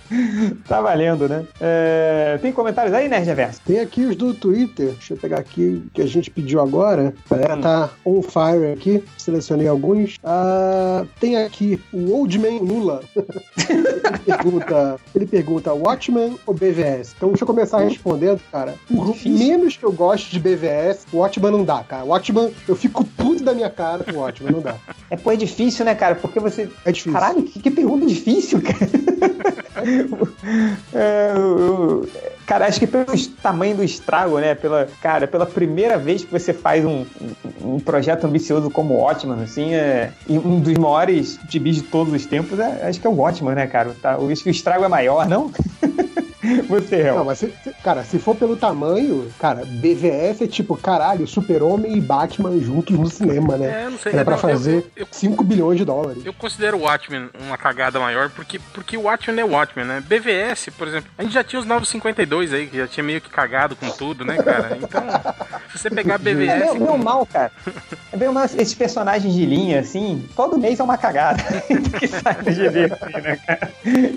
tá 0.68 0.82
valendo, 0.82 1.28
né? 1.28 1.45
É, 1.60 2.38
tem 2.41 2.52
comentários 2.52 2.94
aí, 2.94 3.07
Nerd 3.07 3.26
Reverso? 3.26 3.62
Tem 3.66 3.80
aqui 3.80 4.06
os 4.06 4.16
do 4.16 4.34
Twitter, 4.34 4.91
deixa 4.91 5.14
eu 5.14 5.18
pegar 5.18 5.40
aqui 5.40 5.84
que 5.94 6.02
a 6.02 6.07
gente 6.07 6.32
pediu 6.32 6.62
agora. 6.62 7.14
A 7.30 7.36
galera 7.36 7.57
tá 7.57 7.90
on 8.06 8.22
fire 8.22 8.72
aqui, 8.74 9.03
selecionei 9.18 9.68
alguns. 9.68 10.18
Ah, 10.24 11.06
tem 11.20 11.38
aqui 11.38 11.82
o 11.91 12.12
Old 12.14 12.38
Man 12.40 12.60
Lula. 12.62 13.02
ele, 13.16 14.24
pergunta, 14.26 14.99
ele 15.14 15.26
pergunta: 15.26 15.74
Watchmen 15.74 16.40
ou 16.45 16.53
BVS? 16.53 17.14
Então 17.16 17.30
deixa 17.30 17.44
eu 17.44 17.48
começar 17.48 17.80
respondendo, 17.80 18.41
cara. 18.52 18.76
Por 18.88 19.16
menos 19.26 19.78
que 19.78 19.84
eu 19.84 19.91
goste 19.91 20.32
de 20.32 20.40
BVS, 20.40 21.06
Watchmen 21.14 21.52
não 21.52 21.64
dá, 21.64 21.84
cara. 21.84 22.03
Watchmen, 22.03 22.53
eu 22.68 22.76
fico 22.76 23.03
puto 23.03 23.44
da 23.44 23.53
minha 23.53 23.70
cara 23.70 24.03
com 24.03 24.20
Watchmen, 24.20 24.53
não 24.53 24.62
dá. 24.62 24.75
É, 25.10 25.16
pô, 25.18 25.32
é 25.32 25.36
difícil, 25.36 25.86
né, 25.86 25.96
cara? 25.96 26.16
Porque 26.16 26.40
você. 26.40 26.70
É 26.86 26.92
difícil. 26.92 27.14
Caralho, 27.14 27.44
que, 27.44 27.60
que 27.60 27.72
pergunta 27.72 28.06
difícil, 28.06 28.62
cara. 28.62 28.90
É, 30.94 31.34
eu- 31.36 31.60
eu- 31.60 32.10
cara, 32.46 32.66
acho 32.66 32.80
que 32.80 32.88
pelo 32.88 33.06
tamanho 33.42 33.76
do 33.76 33.84
estrago, 33.84 34.40
né? 34.40 34.56
Pela, 34.56 34.88
cara, 35.02 35.28
pela 35.28 35.46
primeira 35.46 35.98
vez 35.98 36.24
que 36.24 36.32
você 36.32 36.54
faz 36.54 36.86
um, 36.86 37.06
um, 37.62 37.80
projeto 37.80 38.26
ambicioso 38.26 38.70
como 38.70 38.94
o 38.94 38.98
Watchman, 39.02 39.44
assim, 39.44 39.74
é, 39.74 40.12
e 40.28 40.38
um 40.38 40.60
dos 40.60 40.74
maiores 40.76 41.38
gibis 41.50 41.76
de 41.76 41.82
todos 41.84 42.14
os 42.14 42.26
tempos, 42.26 42.58
é, 42.60 42.88
acho 42.88 43.00
que 43.02 43.06
é 43.06 43.10
o 43.10 43.14
Watchman, 43.16 43.56
né, 43.56 43.68
cara? 43.68 43.96
Tá, 44.02 44.16
acho 44.16 44.44
que 44.44 44.50
o 44.50 44.52
estrago 44.52 44.86
é 44.86 44.88
maior, 44.88 45.28
não? 45.28 45.52
você, 46.68 46.96
Hel. 46.98 47.16
Não, 47.18 47.26
mas, 47.26 47.40
se- 47.40 47.54
cara, 47.84 48.04
se 48.04 48.20
for 48.20 48.36
pelo 48.36 48.56
tamanho, 48.56 49.32
cara, 49.40 49.64
BVS 49.66 50.42
é 50.42 50.48
tipo, 50.48 50.76
caralho, 50.78 51.28
Super-Homem 51.28 51.96
e 51.98 52.02
Batman 52.02 52.60
juntos 52.60 52.98
no 52.98 53.08
cinema, 53.10 53.58
né? 53.58 53.84
É, 53.86 53.90
não 53.90 53.98
sei. 53.98 54.12
Era 54.14 54.22
é, 54.22 54.26
pra 54.26 54.38
fazer 54.38 54.76
eu- 54.96 55.04
eu- 55.04 55.08
5 55.12 55.44
bilhões 55.44 55.78
de 55.78 55.86
dólares. 55.86 56.26
Eu 56.26 56.34
considero 56.34 56.78
o 56.78 56.82
Watchmen 56.82 57.30
uma 57.48 57.58
cagada 57.58 58.00
maior, 58.00 58.30
porque, 58.30 58.60
porque 58.74 58.98
o 58.98 59.04
Watchmen 59.04 59.40
é 59.40 59.46
o 59.46 59.52
Watchmen, 59.52 59.86
né? 59.86 60.04
BVS, 60.06 60.70
por 60.78 60.88
exemplo, 60.88 61.10
a 61.18 61.24
gente 61.24 61.34
já 61.34 61.44
tinha 61.44 61.60
os 61.60 61.66
952 61.66 62.54
aí, 62.54 62.68
que 62.68 62.78
já 62.78 62.88
tinha 62.88 63.04
meio 63.04 63.22
que 63.22 63.30
cagado 63.30 63.76
com 63.76 63.90
tudo, 63.90 64.24
né, 64.26 64.38
cara? 64.38 64.78
Então, 64.82 65.04
se 65.72 65.78
você 65.80 65.90
pegar 65.90 66.16
É 66.26 66.34
meio, 66.34 66.38
BVS. 66.38 66.74
meio 66.80 66.98
mal, 66.98 67.26
cara. 67.26 67.52
É 68.12 68.18
meio 68.18 68.32
mal 68.32 68.46
esses 68.46 68.74
personagens 68.74 69.34
de 69.34 69.46
linha, 69.46 69.80
assim, 69.82 70.26
todo 70.36 70.58
mês 70.58 70.80
é 70.80 70.84
uma 70.84 70.98
cagada 70.98 71.44
que 72.00 72.08
sai 72.08 72.36
do 72.36 72.50
GB, 72.52 72.86
assim, 72.86 73.22
né, 73.22 73.38
cara? 73.46 73.72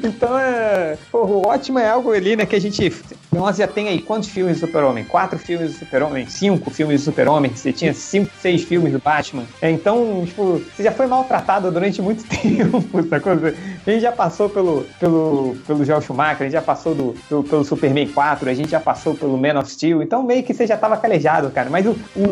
Então, 0.04 0.38
é... 0.38 0.96
Pô, 1.10 1.18
o 1.24 1.46
Watchmen 1.46 1.82
é 1.82 1.88
algo 1.88 2.14
ali, 2.18 2.36
né, 2.36 2.44
que 2.46 2.54
a 2.56 2.60
gente... 2.60 2.92
Nós 3.30 3.56
já 3.58 3.66
tem 3.66 3.88
aí 3.88 4.00
quantos 4.00 4.30
filmes 4.30 4.58
do 4.58 4.66
Super-Homem? 4.66 5.04
Quatro 5.04 5.38
filmes 5.38 5.72
do 5.72 5.78
Super-Homem? 5.78 6.26
Cinco 6.26 6.70
filmes 6.70 7.02
do 7.02 7.04
Super-Homem? 7.04 7.50
Você 7.54 7.72
tinha 7.72 7.92
cinco, 7.92 8.30
seis 8.40 8.64
filmes 8.64 8.90
do 8.92 8.98
Batman? 8.98 9.44
É, 9.60 9.70
então, 9.70 10.24
tipo, 10.26 10.62
você 10.74 10.82
já 10.82 10.90
foi 10.92 11.06
maltratado 11.06 11.70
durante 11.70 12.00
muito 12.00 12.24
tempo, 12.28 12.82
sacou? 13.08 13.32
A 13.32 13.90
gente 13.90 14.00
já 14.00 14.12
passou 14.12 14.48
pelo, 14.48 14.84
pelo, 14.98 15.56
pelo 15.66 15.84
Joel 15.84 16.00
Schumacher, 16.00 16.40
a 16.40 16.44
gente 16.44 16.52
já 16.52 16.62
passou 16.62 16.94
do, 16.94 17.14
do- 17.28 17.42
pelo 17.42 17.64
Superman 17.64 18.08
4, 18.08 18.48
a 18.48 18.54
gente 18.54 18.70
já 18.70 18.80
passou 18.80 19.14
pelo 19.14 19.36
Man 19.36 19.58
of 19.60 19.70
Steel, 19.70 20.02
então 20.02 20.22
meio 20.22 20.42
que 20.42 20.54
você 20.54 20.66
já 20.66 20.78
tava 20.78 20.96
calejado, 20.96 21.50
cara. 21.50 21.68
Mas 21.68 21.84
o, 21.86 21.94
o, 22.16 22.22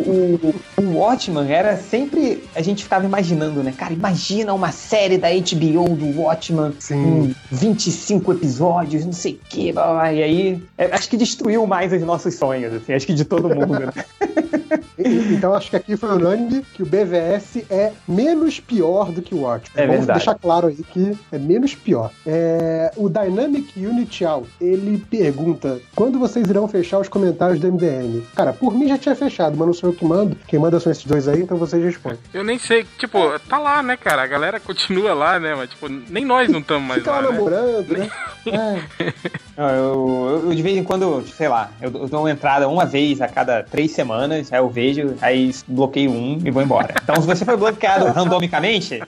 o, 0.78 0.82
o 0.82 0.96
Watchman 0.98 1.46
era 1.52 1.76
sempre. 1.76 2.42
A 2.54 2.62
gente 2.62 2.82
ficava 2.82 3.04
imaginando, 3.04 3.62
né? 3.62 3.72
Cara, 3.76 3.92
imagina 3.92 4.54
uma 4.54 4.72
série 4.72 5.18
da 5.18 5.28
HBO 5.28 5.94
do 5.94 6.20
Watchman 6.22 6.72
com 6.88 7.32
25 7.50 8.32
episódios, 8.32 9.04
não 9.04 9.12
sei 9.12 9.32
o 9.34 9.48
que, 9.48 9.72
blá, 9.82 9.85
blá, 9.93 9.94
blá. 10.03 10.12
e 10.12 10.23
aí. 10.23 10.62
é, 10.78 10.86
acho 10.94 11.09
que 11.09 11.16
destruiu 11.16 11.66
mais 11.66 11.93
os 11.93 12.01
nossos 12.03 12.35
sonhos, 12.35 12.73
assim, 12.74 12.93
acho 12.94 13.07
que 13.07 13.15
de 13.15 13.24
todo 13.24 13.48
mundo, 13.48 13.78
né? 13.81 13.93
Então 14.98 15.55
acho 15.55 15.70
que 15.70 15.77
aqui 15.77 15.97
foi 15.97 16.09
unânime 16.11 16.65
que 16.74 16.82
o 16.82 16.86
BVS 16.86 17.59
é 17.70 17.93
menos 18.09 18.59
pior 18.59 19.12
do 19.12 19.20
que 19.23 19.35
o 19.35 19.43
Watchmen. 19.43 19.70
É 19.77 19.86
Vamos 19.86 19.98
verdade. 20.07 20.19
deixar 20.19 20.35
claro 20.35 20.66
aí 20.69 20.77
que 20.77 21.16
é 21.31 21.39
menos 21.39 21.74
pior. 21.74 22.11
É, 22.27 22.90
o 22.97 23.09
Dynamic 23.09 23.78
Unit 23.78 24.24
Out, 24.24 24.48
ele 24.61 24.98
pergunta 24.98 25.78
quando 25.94 26.19
vocês 26.19 26.48
irão 26.48 26.66
fechar 26.66 26.98
os 26.98 27.09
comentários 27.09 27.61
do 27.61 27.70
MDM? 27.70 28.23
Cara, 28.35 28.53
por 28.53 28.74
mim 28.74 28.89
já 28.89 28.98
tinha 28.98 29.15
fechado, 29.15 29.57
mas 29.57 29.66
não 29.66 29.74
sou 29.74 29.90
eu 29.90 29.94
que 29.94 30.05
mando. 30.05 30.36
Quem 30.48 30.59
manda 30.59 30.81
são 30.81 30.90
esses 30.90 31.05
dois 31.05 31.28
aí, 31.28 31.43
então 31.43 31.57
vocês 31.59 31.85
respondem. 31.85 32.19
Eu 32.32 32.43
nem 32.43 32.59
sei, 32.59 32.85
tipo, 32.98 33.19
tá 33.48 33.59
lá, 33.59 33.82
né, 33.82 33.97
cara? 33.97 34.23
A 34.23 34.27
galera 34.27 34.59
continua 34.59 35.12
lá, 35.15 35.39
né? 35.39 35.55
Mas, 35.55 35.70
tipo, 35.70 35.89
nem 35.89 36.24
nós 36.24 36.48
não 36.48 36.61
estamos 36.61 36.89
mais 36.89 37.01
Fica 37.01 37.12
lá. 37.12 37.20
lá 37.20 37.23
Né? 37.31 37.32
namorando, 37.32 37.98
né? 37.98 38.11
É. 38.47 39.12
Eu, 39.56 39.64
eu, 39.64 40.42
eu 40.48 40.54
de 40.54 40.62
vez 40.62 40.76
em 40.76 40.84
quando, 40.84 41.24
sei 41.28 41.48
lá, 41.48 41.70
eu, 41.80 41.90
eu 41.92 42.08
dou 42.08 42.20
uma 42.20 42.30
entrada 42.30 42.68
uma 42.68 42.84
vez 42.84 43.20
a 43.22 43.28
cada 43.28 43.62
três 43.62 43.90
semanas, 43.92 44.52
aí 44.52 44.58
eu 44.58 44.68
vejo, 44.68 45.16
aí 45.22 45.50
bloqueio 45.66 46.10
um 46.10 46.38
e 46.44 46.50
vou 46.50 46.62
embora. 46.62 46.94
Então, 47.02 47.16
se 47.16 47.26
você 47.26 47.44
foi 47.44 47.56
bloqueado 47.56 48.06
randomicamente, 48.12 49.02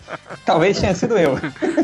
talvez 0.46 0.80
tenha 0.80 0.94
sido 0.94 1.18
eu. 1.18 1.38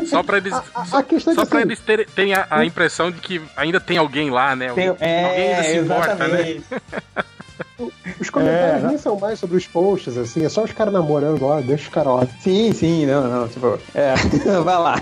Só 0.07 0.23
pra 0.23 0.37
eles, 0.37 0.53
A 0.91 1.03
questão 1.03 1.33
é 1.33 1.35
só 1.35 1.43
que 1.43 1.49
pra 1.49 1.59
assim, 1.59 1.67
eles 1.67 1.79
terem, 1.79 2.05
terem 2.07 2.33
a, 2.33 2.47
a 2.49 2.65
impressão 2.65 3.11
de 3.11 3.19
que 3.19 3.41
ainda 3.55 3.79
tem 3.79 3.97
alguém 3.97 4.31
lá, 4.31 4.55
né? 4.55 4.71
Tem- 4.73 4.89
alguém 4.89 5.07
ainda 5.07 5.29
é, 5.35 5.63
se 5.63 5.77
importa, 5.77 6.27
né? 6.27 6.61
Os 8.19 8.29
comentários 8.29 8.83
é, 8.83 8.87
nem 8.87 8.97
são 8.97 9.19
mais 9.19 9.39
sobre 9.39 9.57
os 9.57 9.67
posts, 9.67 10.17
assim, 10.17 10.45
é 10.45 10.49
só 10.49 10.63
os 10.63 10.71
caras 10.71 10.93
namorando, 10.93 11.43
ó, 11.43 11.59
deixa 11.59 11.83
os 11.83 11.89
caras 11.89 12.13
lá. 12.13 12.27
Sim, 12.39 12.71
sim, 12.73 13.05
não, 13.05 13.27
não, 13.27 13.47
tipo, 13.47 13.77
é, 13.93 14.15
vai 14.63 14.77
lá. 14.77 15.01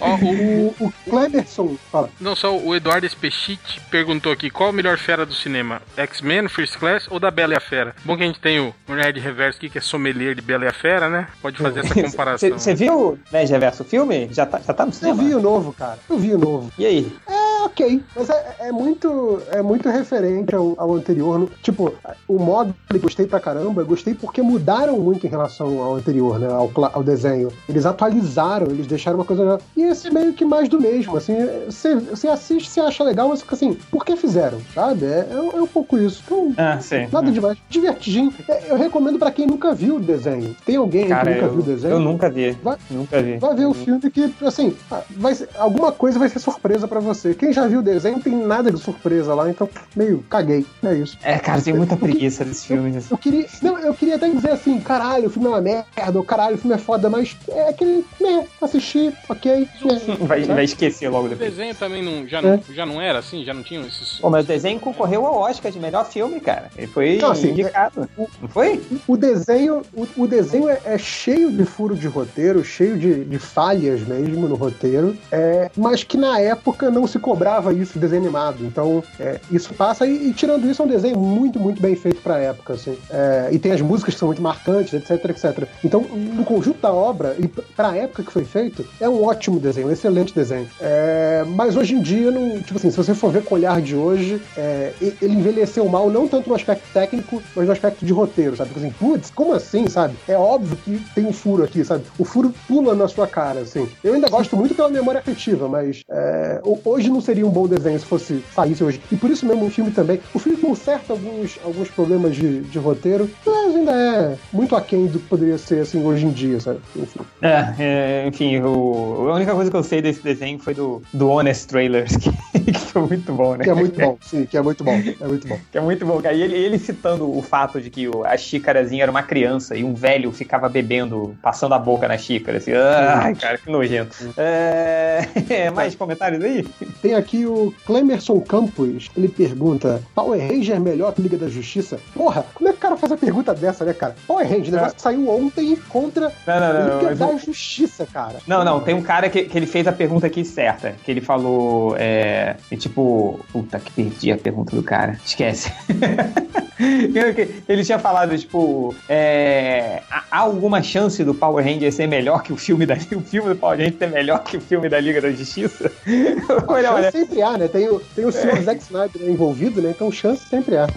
Ó, 0.00 0.16
o, 0.16 0.74
o, 0.80 0.92
Cleberson, 1.08 1.76
fala. 1.90 2.10
Não, 2.20 2.34
só 2.34 2.56
o 2.56 2.74
Eduardo 2.74 3.06
Espechit 3.06 3.80
perguntou 3.90 4.32
aqui, 4.32 4.50
qual 4.50 4.70
a 4.70 4.72
melhor 4.72 4.98
fera 4.98 5.24
do 5.24 5.34
cinema? 5.34 5.80
X-Men, 5.96 6.48
First 6.48 6.76
Class 6.76 7.06
ou 7.10 7.20
da 7.20 7.30
Bela 7.30 7.54
e 7.54 7.56
a 7.56 7.60
Fera? 7.60 7.94
Bom 8.04 8.16
que 8.16 8.24
a 8.24 8.26
gente 8.26 8.40
tem 8.40 8.58
o 8.58 8.74
Nerd 8.88 9.20
Reverso 9.20 9.58
aqui, 9.58 9.70
que 9.70 9.78
é 9.78 9.80
sommelier 9.80 10.34
de 10.34 10.42
Bela 10.42 10.64
e 10.64 10.68
a 10.68 10.72
Fera, 10.72 11.08
né? 11.08 11.28
Pode 11.40 11.58
fazer 11.58 11.80
essa 11.80 11.94
comparação. 12.02 12.50
Você 12.50 12.74
viu 12.74 12.98
o 12.98 13.18
Nerd 13.30 13.50
Reverso, 13.50 13.82
o 13.82 13.86
filme? 13.86 14.28
Já 14.32 14.46
tá, 14.46 14.60
já 14.60 14.74
tá 14.74 14.86
no 14.86 14.92
cinema? 14.92 15.22
Eu 15.22 15.28
vi 15.28 15.34
o 15.34 15.40
novo, 15.40 15.72
cara. 15.72 15.98
Eu 16.08 16.18
vi 16.18 16.34
o 16.34 16.38
novo. 16.38 16.72
E 16.78 16.86
aí? 16.86 17.12
É 17.28 17.41
ok, 17.64 18.02
mas 18.16 18.30
é, 18.30 18.56
é 18.60 18.72
muito 18.72 19.42
é 19.50 19.62
muito 19.62 19.88
referente 19.88 20.54
ao, 20.54 20.74
ao 20.76 20.94
anterior. 20.94 21.38
No, 21.38 21.46
tipo, 21.62 21.92
o 22.28 22.38
modo 22.38 22.74
que 22.90 22.98
gostei 22.98 23.26
pra 23.26 23.40
caramba, 23.40 23.82
gostei 23.84 24.14
porque 24.14 24.42
mudaram 24.42 24.98
muito 24.98 25.26
em 25.26 25.30
relação 25.30 25.80
ao 25.82 25.94
anterior, 25.96 26.38
né? 26.38 26.48
Ao, 26.48 26.70
ao 26.92 27.02
desenho. 27.02 27.50
Eles 27.68 27.86
atualizaram, 27.86 28.66
eles 28.66 28.86
deixaram 28.86 29.18
uma 29.18 29.24
coisa. 29.24 29.60
E 29.76 29.82
esse 29.82 30.10
meio 30.10 30.32
que 30.32 30.44
mais 30.44 30.68
do 30.68 30.80
mesmo, 30.80 31.16
assim. 31.16 31.34
Você 31.66 32.28
assiste, 32.28 32.68
você 32.68 32.80
acha 32.80 33.04
legal, 33.04 33.28
mas 33.28 33.42
fica 33.42 33.54
assim, 33.54 33.74
por 33.90 34.04
que 34.04 34.16
fizeram? 34.16 34.60
Sabe? 34.74 35.06
É, 35.06 35.28
é, 35.30 35.56
é 35.56 35.62
um 35.62 35.66
pouco 35.66 35.98
isso. 35.98 36.22
Então, 36.26 36.54
ah, 36.56 36.78
sim. 36.80 37.08
nada 37.12 37.28
é. 37.28 37.32
demais. 37.32 37.58
Divertidinho. 37.68 38.32
É, 38.48 38.70
eu 38.70 38.76
recomendo 38.76 39.18
pra 39.18 39.30
quem 39.30 39.46
nunca 39.46 39.74
viu 39.74 39.96
o 39.96 40.00
desenho. 40.00 40.54
Tem 40.64 40.76
alguém 40.76 41.08
Cara, 41.08 41.24
que 41.24 41.30
nunca 41.30 41.46
eu, 41.46 41.52
viu 41.52 41.60
o 41.60 41.62
desenho? 41.62 41.94
Eu 41.94 42.00
nunca 42.00 42.30
vi. 42.30 42.52
Vai, 42.62 42.76
nunca 42.90 43.22
vi. 43.22 43.36
Vai 43.38 43.54
ver 43.54 43.66
o 43.66 43.74
filme 43.74 44.10
que, 44.10 44.32
assim, 44.44 44.76
vai 45.10 45.34
ser, 45.34 45.48
alguma 45.56 45.92
coisa 45.92 46.18
vai 46.18 46.28
ser 46.28 46.38
surpresa 46.38 46.88
pra 46.88 47.00
você. 47.00 47.34
Quem 47.34 47.51
já 47.52 47.66
viu 47.66 47.80
o 47.80 47.82
desenho 47.82 48.20
tem 48.20 48.34
nada 48.34 48.70
de 48.70 48.78
surpresa 48.78 49.34
lá, 49.34 49.48
então 49.50 49.68
meio 49.94 50.24
caguei. 50.28 50.64
É 50.82 50.94
isso. 50.94 51.18
É, 51.22 51.38
cara, 51.38 51.60
tem 51.60 51.74
muita 51.74 51.96
preguiça 51.96 52.44
desse 52.44 52.66
filme. 52.66 52.94
Eu, 52.96 53.02
eu, 53.10 53.18
queria, 53.18 53.46
não, 53.62 53.78
eu 53.78 53.94
queria 53.94 54.16
até 54.16 54.28
dizer 54.28 54.50
assim, 54.50 54.80
caralho, 54.80 55.26
o 55.26 55.30
filme 55.30 55.48
é 55.48 55.50
uma 55.50 55.60
merda, 55.60 56.18
ou 56.18 56.24
caralho, 56.24 56.56
o 56.56 56.58
filme 56.58 56.74
é 56.74 56.78
foda, 56.78 57.08
mas 57.10 57.36
é 57.48 57.68
aquele, 57.68 58.04
né, 58.20 58.46
assistir, 58.60 59.12
ok. 59.28 59.68
vai, 60.20 60.42
vai 60.44 60.64
esquecer 60.64 61.08
logo 61.08 61.28
depois. 61.28 61.48
O 61.48 61.50
desenho 61.50 61.74
também 61.74 62.02
não, 62.02 62.26
já, 62.26 62.40
não, 62.40 62.54
é. 62.54 62.60
já 62.70 62.86
não 62.86 63.00
era 63.00 63.18
assim? 63.18 63.44
Já 63.44 63.54
não 63.54 63.62
tinha 63.62 63.80
esses. 63.86 64.18
Pô, 64.20 64.30
mas 64.30 64.44
o 64.44 64.48
desenho 64.48 64.80
concorreu 64.80 65.26
ao 65.26 65.36
Oscar 65.36 65.70
de 65.70 65.78
melhor 65.78 66.04
filme, 66.06 66.40
cara. 66.40 66.70
Ele 66.76 66.86
foi 66.86 67.18
não, 67.18 67.30
assim, 67.30 67.50
indicado. 67.50 68.08
É, 68.18 68.26
não 68.40 68.48
foi? 68.48 68.82
O 69.06 69.16
desenho, 69.16 69.82
o, 69.94 70.06
o 70.16 70.26
desenho 70.26 70.68
é, 70.68 70.80
é, 70.84 70.98
cheio 70.98 71.50
de 71.50 71.64
furo 71.64 71.94
de 71.94 72.06
roteiro, 72.06 72.64
cheio 72.64 72.98
de, 72.98 73.24
de 73.24 73.38
falhas 73.38 74.00
mesmo 74.02 74.48
no 74.48 74.54
roteiro, 74.54 75.16
é, 75.30 75.70
mas 75.76 76.02
que 76.02 76.16
na 76.16 76.38
época 76.40 76.90
não 76.90 77.06
se 77.06 77.18
cobrava 77.18 77.41
isso 77.72 77.94
de 77.94 77.98
desenho 78.00 78.22
animado. 78.22 78.64
Então, 78.64 79.02
é, 79.18 79.40
isso 79.50 79.72
passa, 79.74 80.06
e, 80.06 80.28
e, 80.28 80.32
tirando 80.32 80.68
isso, 80.70 80.82
é 80.82 80.84
um 80.84 80.88
desenho 80.88 81.18
muito, 81.18 81.58
muito 81.58 81.80
bem 81.80 81.94
feito 81.94 82.20
pra 82.20 82.38
época, 82.38 82.74
assim. 82.74 82.96
É, 83.10 83.48
e 83.52 83.58
tem 83.58 83.72
as 83.72 83.80
músicas 83.80 84.14
que 84.14 84.20
são 84.20 84.28
muito 84.28 84.42
marcantes, 84.42 84.92
etc, 84.92 85.24
etc. 85.30 85.68
Então, 85.84 86.02
no 86.02 86.44
conjunto 86.44 86.80
da 86.80 86.92
obra, 86.92 87.36
e 87.38 87.48
pra 87.48 87.96
época 87.96 88.22
que 88.22 88.32
foi 88.32 88.44
feito, 88.44 88.86
é 89.00 89.08
um 89.08 89.24
ótimo 89.24 89.58
desenho, 89.58 89.88
um 89.88 89.90
excelente 89.90 90.34
desenho. 90.34 90.68
É, 90.80 91.44
mas 91.48 91.76
hoje 91.76 91.94
em 91.94 92.02
dia, 92.02 92.30
não, 92.30 92.60
tipo 92.60 92.76
assim, 92.76 92.90
se 92.90 92.96
você 92.96 93.14
for 93.14 93.30
ver 93.30 93.44
com 93.44 93.54
o 93.54 93.58
olhar 93.58 93.80
de 93.80 93.94
hoje, 93.94 94.40
é, 94.56 94.92
ele 95.00 95.34
envelheceu 95.34 95.88
mal, 95.88 96.10
não 96.10 96.28
tanto 96.28 96.48
no 96.48 96.54
aspecto 96.54 96.84
técnico, 96.92 97.42
mas 97.54 97.66
no 97.66 97.72
aspecto 97.72 98.04
de 98.04 98.12
roteiro, 98.12 98.56
sabe? 98.56 98.70
Porque 98.70 98.86
assim, 98.86 98.94
putz, 98.98 99.30
como 99.30 99.52
assim, 99.52 99.88
sabe? 99.88 100.14
É 100.26 100.36
óbvio 100.36 100.76
que 100.76 101.02
tem 101.14 101.26
um 101.26 101.32
furo 101.32 101.64
aqui, 101.64 101.84
sabe? 101.84 102.04
O 102.18 102.24
furo 102.24 102.52
pula 102.66 102.94
na 102.94 103.08
sua 103.08 103.26
cara, 103.26 103.60
assim. 103.60 103.88
Eu 104.02 104.14
ainda 104.14 104.28
gosto 104.28 104.56
muito 104.56 104.74
pela 104.74 104.88
memória 104.88 105.20
afetiva, 105.20 105.68
mas 105.68 106.02
é, 106.10 106.60
hoje 106.84 107.10
não 107.10 107.20
seria 107.32 107.46
um 107.46 107.50
bom 107.50 107.66
desenho 107.66 107.98
se 107.98 108.04
fosse 108.04 108.44
saísse 108.54 108.84
hoje. 108.84 109.00
E 109.10 109.16
por 109.16 109.30
isso 109.30 109.46
mesmo 109.46 109.64
o 109.64 109.70
filme 109.70 109.90
também. 109.90 110.20
O 110.34 110.38
filme 110.38 110.58
conserta 110.58 111.14
alguns, 111.14 111.58
alguns 111.64 111.88
problemas 111.88 112.36
de, 112.36 112.60
de 112.60 112.78
roteiro, 112.78 113.30
mas 113.46 113.74
ainda 113.74 113.92
é 113.92 114.36
muito 114.52 114.76
aquém 114.76 115.06
do 115.06 115.18
que 115.18 115.26
poderia 115.26 115.56
ser 115.56 115.80
assim 115.80 116.04
hoje 116.04 116.26
em 116.26 116.30
dia, 116.30 116.60
sabe? 116.60 116.80
Enfim. 116.94 117.20
É, 117.40 117.74
é 117.78 118.26
enfim, 118.28 118.60
o, 118.60 119.28
a 119.30 119.34
única 119.34 119.54
coisa 119.54 119.70
que 119.70 119.76
eu 119.76 119.82
sei 119.82 120.02
desse 120.02 120.22
desenho 120.22 120.58
foi 120.58 120.74
do, 120.74 121.02
do 121.12 121.30
Honest 121.30 121.66
Trailers, 121.68 122.16
que, 122.18 122.30
que 122.60 122.78
foi 122.78 123.02
muito 123.02 123.32
bom, 123.32 123.56
né? 123.56 123.64
Que 123.64 123.70
é 123.70 123.74
muito 123.74 123.98
bom, 123.98 124.18
sim, 124.20 124.44
que 124.44 124.56
é 124.58 124.62
muito 124.62 124.84
bom. 124.84 124.92
É 124.92 125.26
muito 125.26 125.48
bom. 125.48 125.58
que 125.70 125.78
é 125.78 125.80
muito 125.80 126.04
bom. 126.04 126.20
E 126.22 126.42
ele, 126.42 126.54
ele 126.54 126.78
citando 126.78 127.34
o 127.34 127.40
fato 127.40 127.80
de 127.80 127.88
que 127.88 128.10
a 128.26 128.36
xícarazinha 128.36 129.04
era 129.04 129.10
uma 129.10 129.22
criança 129.22 129.74
e 129.74 129.82
um 129.82 129.94
velho 129.94 130.30
ficava 130.32 130.68
bebendo, 130.68 131.34
passando 131.40 131.74
a 131.74 131.78
boca 131.78 132.06
na 132.06 132.18
xícara, 132.18 132.58
assim. 132.58 132.72
Ai, 132.72 133.34
cara, 133.36 133.56
que 133.56 133.70
nojento. 133.70 134.16
É... 134.36 135.22
Mais 135.74 135.94
comentários 135.94 136.44
aí? 136.44 136.62
Tem 137.00 137.14
aqui 137.22 137.46
o 137.46 137.72
Clemerson 137.86 138.40
Campos. 138.40 139.10
Ele 139.16 139.28
pergunta: 139.28 140.02
Power 140.14 140.40
Ranger 140.40 140.76
é 140.76 140.80
melhor 140.80 141.12
que 141.12 141.22
Liga 141.22 141.38
da 141.38 141.48
Justiça? 141.48 141.98
Porra, 142.14 142.44
como 142.54 142.68
é 142.68 142.72
que 142.72 142.78
o 142.78 142.80
cara 142.80 142.96
faz 142.96 143.12
a 143.12 143.16
pergunta 143.16 143.54
dessa, 143.54 143.84
né, 143.84 143.92
cara? 143.92 144.14
Power 144.26 144.46
Ranger, 144.46 144.68
o 144.68 144.72
negócio 144.72 144.96
que 144.96 145.02
saiu 145.02 145.28
ontem 145.28 145.76
contra 145.88 146.32
não, 146.46 146.60
não, 146.60 146.88
não, 146.88 146.98
Liga 147.00 147.14
da 147.14 147.36
Justiça, 147.36 148.06
cara. 148.06 148.38
Não, 148.46 148.64
não, 148.64 148.80
tem 148.80 148.94
um 148.94 149.02
cara 149.02 149.28
que, 149.28 149.44
que 149.44 149.56
ele 149.56 149.66
fez 149.66 149.86
a 149.86 149.92
pergunta 149.92 150.26
aqui 150.26 150.44
certa. 150.44 150.94
Que 151.04 151.10
ele 151.10 151.20
falou, 151.20 151.96
é, 151.98 152.56
tipo, 152.76 153.40
puta 153.52 153.78
que 153.78 153.90
perdi 153.92 154.32
a 154.32 154.36
pergunta 154.36 154.74
do 154.74 154.82
cara. 154.82 155.18
Esquece. 155.24 155.72
ele 157.68 157.84
tinha 157.84 157.98
falado, 157.98 158.36
tipo, 158.36 158.94
é, 159.08 160.02
há 160.10 160.38
alguma 160.38 160.82
chance 160.82 161.22
do 161.22 161.34
Power 161.34 161.64
Ranger 161.64 161.92
ser 161.92 162.06
melhor 162.06 162.42
que 162.42 162.52
o 162.52 162.56
filme 162.56 162.86
da 162.86 162.94
o 163.14 163.20
filme 163.20 163.50
do 163.50 163.56
Power 163.56 163.78
Ranger 163.78 163.98
ser 163.98 164.08
melhor 164.08 164.42
que 164.42 164.56
o 164.56 164.60
filme 164.60 164.88
da 164.88 164.98
Liga 165.00 165.20
da 165.20 165.30
Justiça? 165.30 165.90
olha, 166.66 166.92
olha. 166.92 167.11
Sempre 167.12 167.42
há, 167.42 167.58
né? 167.58 167.68
Tem 167.68 167.88
o, 167.88 168.00
tem 168.00 168.24
o 168.24 168.32
senhor 168.32 168.56
é. 168.56 168.62
Zack 168.62 168.82
Snyder 168.82 169.28
envolvido, 169.28 169.82
né? 169.82 169.90
Então 169.90 170.10
chance 170.10 170.48
sempre 170.48 170.76
há. 170.76 170.88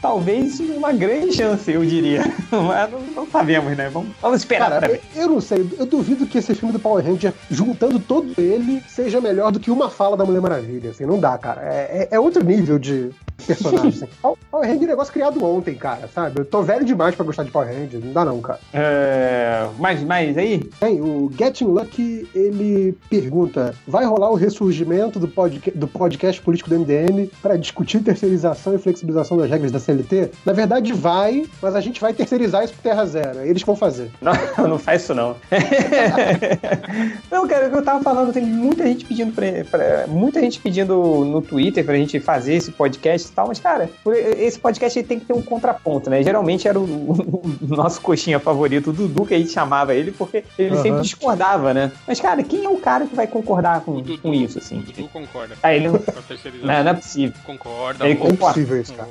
Talvez 0.00 0.60
uma 0.60 0.92
grande 0.92 1.32
chance, 1.32 1.70
eu 1.70 1.84
diria. 1.84 2.22
Mas 2.50 2.90
não, 2.90 3.00
não 3.14 3.26
sabemos, 3.30 3.76
né? 3.76 3.88
Vamos, 3.88 4.10
vamos 4.20 4.40
esperar 4.40 4.70
Cara, 4.70 4.90
eu, 4.90 5.22
eu, 5.22 5.28
não 5.28 5.40
sei. 5.40 5.68
Eu 5.78 5.86
duvido 5.86 6.26
que 6.26 6.38
esse 6.38 6.54
filme 6.54 6.72
do 6.72 6.78
Power 6.78 7.04
Ranger, 7.04 7.32
juntando 7.50 7.98
todo 7.98 8.32
ele, 8.38 8.82
seja 8.88 9.20
melhor 9.20 9.52
do 9.52 9.60
que 9.60 9.70
uma 9.70 9.90
fala 9.90 10.16
da 10.16 10.24
Mulher 10.24 10.40
Maravilha. 10.40 10.90
Assim, 10.90 11.04
não 11.04 11.18
dá, 11.18 11.36
cara. 11.38 11.62
É, 11.62 12.08
é, 12.10 12.16
é 12.16 12.20
outro 12.20 12.44
nível 12.44 12.78
de, 12.78 13.10
personagem. 13.40 13.88
Assim. 13.88 14.08
Power 14.50 14.68
Ranger 14.68 14.82
é 14.82 14.84
um 14.84 14.88
negócio 14.88 15.12
criado 15.12 15.44
ontem, 15.44 15.74
cara, 15.74 16.08
sabe? 16.14 16.40
Eu 16.40 16.44
tô 16.44 16.62
velho 16.62 16.84
demais 16.84 17.14
pra 17.14 17.24
gostar 17.24 17.44
de 17.44 17.50
Power 17.50 17.68
Ranger, 17.68 18.00
não 18.04 18.12
dá 18.12 18.24
não, 18.24 18.40
cara. 18.40 18.60
É... 18.72 19.66
Mas, 19.78 20.02
mas 20.02 20.36
aí? 20.36 20.58
Tem, 20.78 21.00
o 21.00 21.30
Getting 21.36 21.64
Lucky, 21.64 22.28
ele 22.34 22.96
pergunta, 23.08 23.74
vai 23.86 24.04
rolar 24.04 24.30
o 24.30 24.34
ressurgimento 24.34 25.18
do, 25.18 25.28
podca 25.28 25.70
do 25.74 25.88
podcast 25.88 26.40
político 26.40 26.70
do 26.70 26.78
MDM 26.78 27.30
para 27.40 27.56
discutir 27.56 28.00
terceirização 28.00 28.74
e 28.74 28.78
flexibilização 28.78 29.36
das 29.36 29.50
regras 29.50 29.59
da 29.68 29.78
CLT? 29.78 30.30
Na 30.44 30.52
verdade 30.52 30.92
vai, 30.92 31.44
mas 31.60 31.74
a 31.74 31.80
gente 31.80 32.00
vai 32.00 32.12
terceirizar 32.12 32.64
isso 32.64 32.72
pro 32.74 32.82
Terra 32.82 33.04
Zero, 33.06 33.40
é 33.40 33.48
eles 33.48 33.62
vão 33.62 33.76
fazer. 33.76 34.10
Não, 34.20 34.32
não 34.68 34.78
faz 34.78 35.02
isso 35.02 35.14
não. 35.14 35.36
não, 37.30 37.48
cara, 37.48 37.66
o 37.66 37.70
que 37.70 37.76
eu 37.76 37.82
tava 37.82 38.02
falando, 38.02 38.32
tem 38.32 38.44
muita 38.44 38.84
gente 38.84 39.04
pedindo 39.04 39.32
pra, 39.32 39.46
pra, 39.70 40.06
muita 40.06 40.40
gente 40.40 40.60
pedindo 40.60 41.24
no 41.24 41.42
Twitter 41.42 41.84
pra 41.84 41.96
gente 41.96 42.20
fazer 42.20 42.54
esse 42.54 42.70
podcast 42.70 43.28
e 43.28 43.32
tal, 43.32 43.48
mas, 43.48 43.58
cara, 43.58 43.90
esse 44.38 44.58
podcast 44.58 45.02
tem 45.02 45.18
que 45.18 45.26
ter 45.26 45.32
um 45.32 45.42
contraponto, 45.42 46.08
né? 46.08 46.22
Geralmente 46.22 46.68
era 46.68 46.78
o, 46.78 46.84
o, 46.84 47.56
nosso 47.62 48.00
coxinha 48.00 48.38
favorito, 48.38 48.90
o 48.90 48.92
Dudu, 48.92 49.26
que 49.26 49.34
a 49.34 49.38
gente 49.38 49.50
chamava 49.50 49.94
ele, 49.94 50.12
porque 50.12 50.44
ele 50.58 50.76
uhum. 50.76 50.82
sempre 50.82 51.02
discordava, 51.02 51.74
né? 51.74 51.90
Mas, 52.06 52.20
cara, 52.20 52.42
quem 52.42 52.64
é 52.64 52.68
o 52.68 52.76
cara 52.76 53.06
que 53.06 53.14
vai 53.14 53.26
concordar 53.26 53.80
com, 53.80 53.94
Dudu, 53.94 54.18
com 54.18 54.34
isso, 54.34 54.58
assim? 54.58 54.78
O 54.78 54.82
Dudu 54.82 55.08
concorda. 55.08 55.56
Ah, 55.62 55.74
ele 55.74 55.88
não... 55.88 55.92
não, 55.94 56.84
não 56.84 56.90
é 56.90 56.94
possível. 56.94 57.34
Concorda. 57.44 58.06
Ele 58.06 58.16
concorda. 58.16 58.44
É 58.44 58.64
possível 58.64 58.80
isso, 58.80 58.94
cara. 58.94 59.10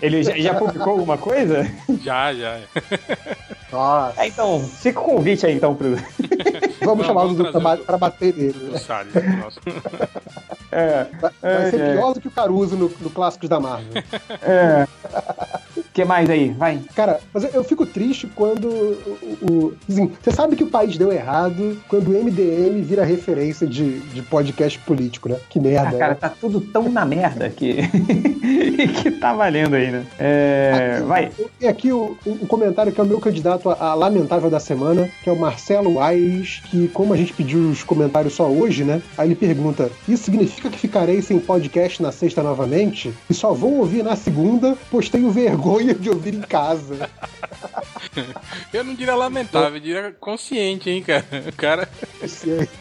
Ele 0.00 0.22
já, 0.22 0.36
já 0.36 0.54
publicou 0.54 0.92
alguma 0.92 1.18
coisa? 1.18 1.70
Já, 2.02 2.32
já. 2.32 2.60
Nossa. 3.72 4.22
É, 4.22 4.28
então, 4.28 4.60
fica 4.60 5.00
o 5.00 5.04
convite 5.04 5.46
aí, 5.46 5.54
então, 5.54 5.74
pro... 5.74 5.96
Vamos 6.84 7.06
chamar 7.06 7.24
o 7.24 7.34
Dudu 7.34 7.52
pra, 7.52 7.76
pra 7.76 7.98
bater 7.98 8.34
nele. 8.34 8.54
Né? 8.58 8.78
nossa. 9.42 9.60
É. 10.70 11.06
Vai, 11.20 11.32
vai 11.40 11.70
ser 11.70 11.80
é, 11.80 11.92
pior 11.94 12.14
do 12.14 12.20
que 12.20 12.28
o 12.28 12.30
Caruso 12.30 12.76
no, 12.76 12.92
no 13.00 13.10
Clássicos 13.10 13.48
da 13.48 13.60
Marvel. 13.60 14.02
É. 14.42 14.86
O 15.94 15.96
que 15.96 16.04
mais 16.04 16.28
aí? 16.28 16.48
Vai. 16.48 16.80
Cara, 16.92 17.20
mas 17.32 17.54
eu 17.54 17.62
fico 17.62 17.86
triste 17.86 18.26
quando 18.34 18.66
o. 18.66 19.38
o 19.42 19.74
assim, 19.88 20.10
você 20.20 20.32
sabe 20.32 20.56
que 20.56 20.64
o 20.64 20.66
país 20.66 20.98
deu 20.98 21.12
errado 21.12 21.78
quando 21.86 22.08
o 22.08 22.10
MDM 22.10 22.82
vira 22.82 23.04
referência 23.04 23.64
de, 23.64 24.00
de 24.00 24.20
podcast 24.22 24.76
político, 24.80 25.28
né? 25.28 25.36
Que 25.48 25.60
merda. 25.60 25.90
Ah, 25.90 25.98
cara, 26.00 26.12
é. 26.12 26.16
tá 26.16 26.28
tudo 26.28 26.60
tão 26.60 26.88
na 26.90 27.04
merda 27.04 27.48
que. 27.48 27.76
que 29.00 29.10
tá 29.12 29.32
valendo 29.34 29.76
aí, 29.76 29.92
né? 29.92 30.04
É... 30.18 30.94
Aqui, 30.96 31.06
vai. 31.06 31.30
E 31.60 31.68
aqui 31.68 31.92
o, 31.92 32.18
o 32.26 32.44
comentário 32.48 32.90
que 32.90 33.00
é 33.00 33.04
o 33.04 33.06
meu 33.06 33.20
candidato 33.20 33.70
a, 33.70 33.74
a, 33.90 33.94
lamentável 33.94 34.50
da 34.50 34.58
semana, 34.58 35.08
que 35.22 35.30
é 35.30 35.32
o 35.32 35.38
Marcelo 35.38 36.00
Aires, 36.00 36.60
que, 36.72 36.88
como 36.88 37.14
a 37.14 37.16
gente 37.16 37.32
pediu 37.32 37.70
os 37.70 37.84
comentários 37.84 38.34
só 38.34 38.48
hoje, 38.48 38.82
né? 38.82 39.00
Aí 39.16 39.28
ele 39.28 39.36
pergunta: 39.36 39.88
Isso 40.08 40.24
significa 40.24 40.68
que 40.68 40.78
ficarei 40.78 41.22
sem 41.22 41.38
podcast 41.38 42.02
na 42.02 42.10
sexta 42.10 42.42
novamente? 42.42 43.14
E 43.30 43.32
só 43.32 43.54
vou 43.54 43.74
ouvir 43.74 44.02
na 44.02 44.16
segunda, 44.16 44.76
pois 44.90 45.08
tenho 45.08 45.30
vergonha 45.30 45.83
de 45.92 46.08
ouvir 46.08 46.34
em 46.34 46.40
casa. 46.40 47.10
eu 48.72 48.84
não 48.84 48.94
diria 48.94 49.14
lamentável, 49.14 49.76
eu 49.76 49.80
diria 49.80 50.16
consciente, 50.18 50.88
hein, 50.88 51.02
cara? 51.02 51.24
O 51.46 51.52
cara. 51.52 51.88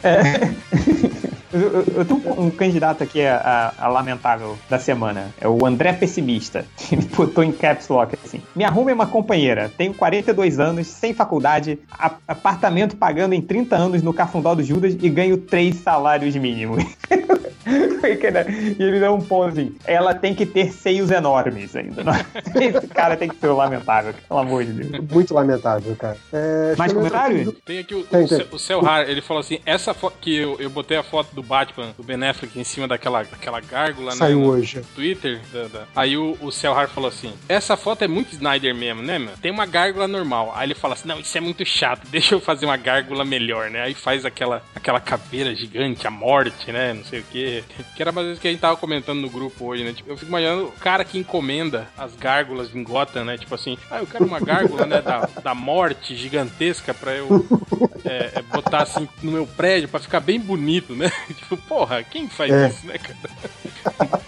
É. 0.03 1.23
Eu, 1.53 1.61
eu, 1.61 1.85
eu 1.97 2.05
tenho 2.05 2.19
um, 2.19 2.45
um, 2.45 2.49
candidato 2.49 3.03
aqui 3.03 3.23
a, 3.23 3.37
a, 3.77 3.85
a, 3.85 3.87
lamentável 3.87 4.57
da 4.67 4.79
semana. 4.79 5.27
É 5.39 5.47
o 5.47 5.63
André 5.67 5.93
Pessimista. 5.93 6.65
Ele 6.91 7.05
botou 7.15 7.43
em 7.43 7.51
caps 7.51 7.87
lock 7.89 8.17
assim. 8.23 8.41
Me 8.55 8.63
arrume 8.63 8.91
uma 8.91 9.05
companheira. 9.05 9.71
Tenho 9.77 9.93
42 9.93 10.59
anos, 10.59 10.87
sem 10.87 11.13
faculdade, 11.13 11.77
apartamento 12.27 12.95
pagando 12.95 13.33
em 13.33 13.41
30 13.41 13.75
anos 13.75 14.01
no 14.01 14.11
Cafundó 14.11 14.55
do 14.55 14.63
Judas 14.63 14.97
e 14.99 15.09
ganho 15.09 15.37
3 15.37 15.75
salários 15.75 16.35
mínimos. 16.35 16.83
e 17.65 18.83
ele 18.83 18.99
dá 18.99 19.11
um 19.11 19.21
ponto 19.21 19.49
assim. 19.49 19.75
Ela 19.85 20.13
tem 20.13 20.33
que 20.35 20.45
ter 20.45 20.71
seios 20.71 21.11
enormes 21.11 21.75
ainda. 21.75 22.03
Não? 22.03 22.13
Esse 22.59 22.87
cara 22.87 23.15
tem 23.15 23.29
que 23.29 23.35
ser 23.35 23.47
lamentável, 23.47 24.13
pelo 24.27 24.39
amor 24.39 24.63
de 24.65 24.73
Deus. 24.73 25.05
Muito 25.11 25.33
lamentável, 25.33 25.95
cara. 25.95 26.17
É, 26.31 26.75
Mais 26.77 26.91
comentários? 26.91 27.53
Tem 27.65 27.79
aqui 27.79 27.95
o, 27.95 28.03
tem, 28.03 28.25
o, 28.25 28.27
tem. 28.27 28.47
o 28.51 28.59
Celhar, 28.59 29.09
ele 29.09 29.21
falou 29.21 29.41
assim: 29.41 29.59
essa 29.65 29.93
foto 29.93 30.17
que 30.19 30.35
eu, 30.35 30.57
eu 30.59 30.69
botei 30.69 30.97
a 30.97 31.03
foto 31.03 31.33
do 31.33 31.43
Batman, 31.43 31.93
do 31.97 32.03
Ben 32.03 32.21
Affleck, 32.23 32.59
em 32.59 32.63
cima 32.63 32.87
daquela, 32.87 33.23
daquela 33.23 33.59
gárgula, 33.59 34.11
né, 34.11 34.17
Saiu 34.17 34.39
né? 34.39 34.45
hoje. 34.45 34.81
Twitter. 34.95 35.41
Da, 35.51 35.67
da. 35.67 35.83
Aí 35.95 36.17
o, 36.17 36.37
o 36.41 36.51
Celhar 36.51 36.89
falou 36.89 37.09
assim: 37.09 37.33
essa 37.47 37.77
foto 37.77 38.03
é 38.03 38.07
muito 38.07 38.33
Snyder 38.33 38.75
mesmo, 38.75 39.01
né, 39.01 39.19
meu? 39.19 39.37
Tem 39.41 39.51
uma 39.51 39.65
gárgula 39.65 40.07
normal. 40.07 40.53
Aí 40.55 40.67
ele 40.67 40.75
fala 40.75 40.93
assim: 40.93 41.07
não, 41.07 41.19
isso 41.19 41.37
é 41.37 41.41
muito 41.41 41.65
chato, 41.65 42.07
deixa 42.09 42.35
eu 42.35 42.39
fazer 42.39 42.65
uma 42.65 42.77
gárgula 42.77 43.23
melhor, 43.23 43.69
né? 43.69 43.81
Aí 43.81 43.93
faz 43.93 44.25
aquela, 44.25 44.63
aquela 44.75 44.99
caveira 44.99 45.53
gigante, 45.55 46.07
a 46.07 46.11
morte, 46.11 46.71
né? 46.71 46.93
Não 46.93 47.03
sei 47.03 47.19
o 47.19 47.25
quê. 47.31 47.52
Que 47.95 48.01
era 48.01 48.11
mais 48.11 48.27
vezes 48.27 48.41
que 48.41 48.47
a 48.47 48.51
gente 48.51 48.59
tava 48.59 48.77
comentando 48.77 49.19
no 49.19 49.29
grupo 49.29 49.65
hoje, 49.65 49.83
né? 49.83 49.93
Tipo, 49.93 50.09
eu 50.09 50.17
fico 50.17 50.29
imaginando 50.29 50.65
o 50.65 50.71
cara 50.71 51.03
que 51.05 51.17
encomenda 51.17 51.87
as 51.97 52.15
gárgulas 52.15 52.73
em 52.75 52.83
Gotham, 52.83 53.25
né? 53.25 53.37
Tipo 53.37 53.53
assim, 53.55 53.77
ah, 53.91 53.99
eu 53.99 54.07
quero 54.07 54.25
uma 54.25 54.39
gárgula, 54.39 54.85
né? 54.85 55.01
Da, 55.01 55.29
da 55.43 55.55
morte 55.55 56.15
gigantesca 56.15 56.93
pra 56.93 57.13
eu 57.13 57.45
é, 58.05 58.31
é, 58.35 58.41
botar 58.41 58.83
assim 58.83 59.07
no 59.21 59.31
meu 59.31 59.47
prédio 59.47 59.89
pra 59.89 59.99
ficar 59.99 60.19
bem 60.19 60.39
bonito, 60.39 60.95
né? 60.95 61.11
Tipo, 61.33 61.57
porra, 61.57 62.03
quem 62.03 62.27
faz 62.27 62.51
é. 62.51 62.67
isso, 62.67 62.87
né, 62.87 62.97
cara? 62.97 64.21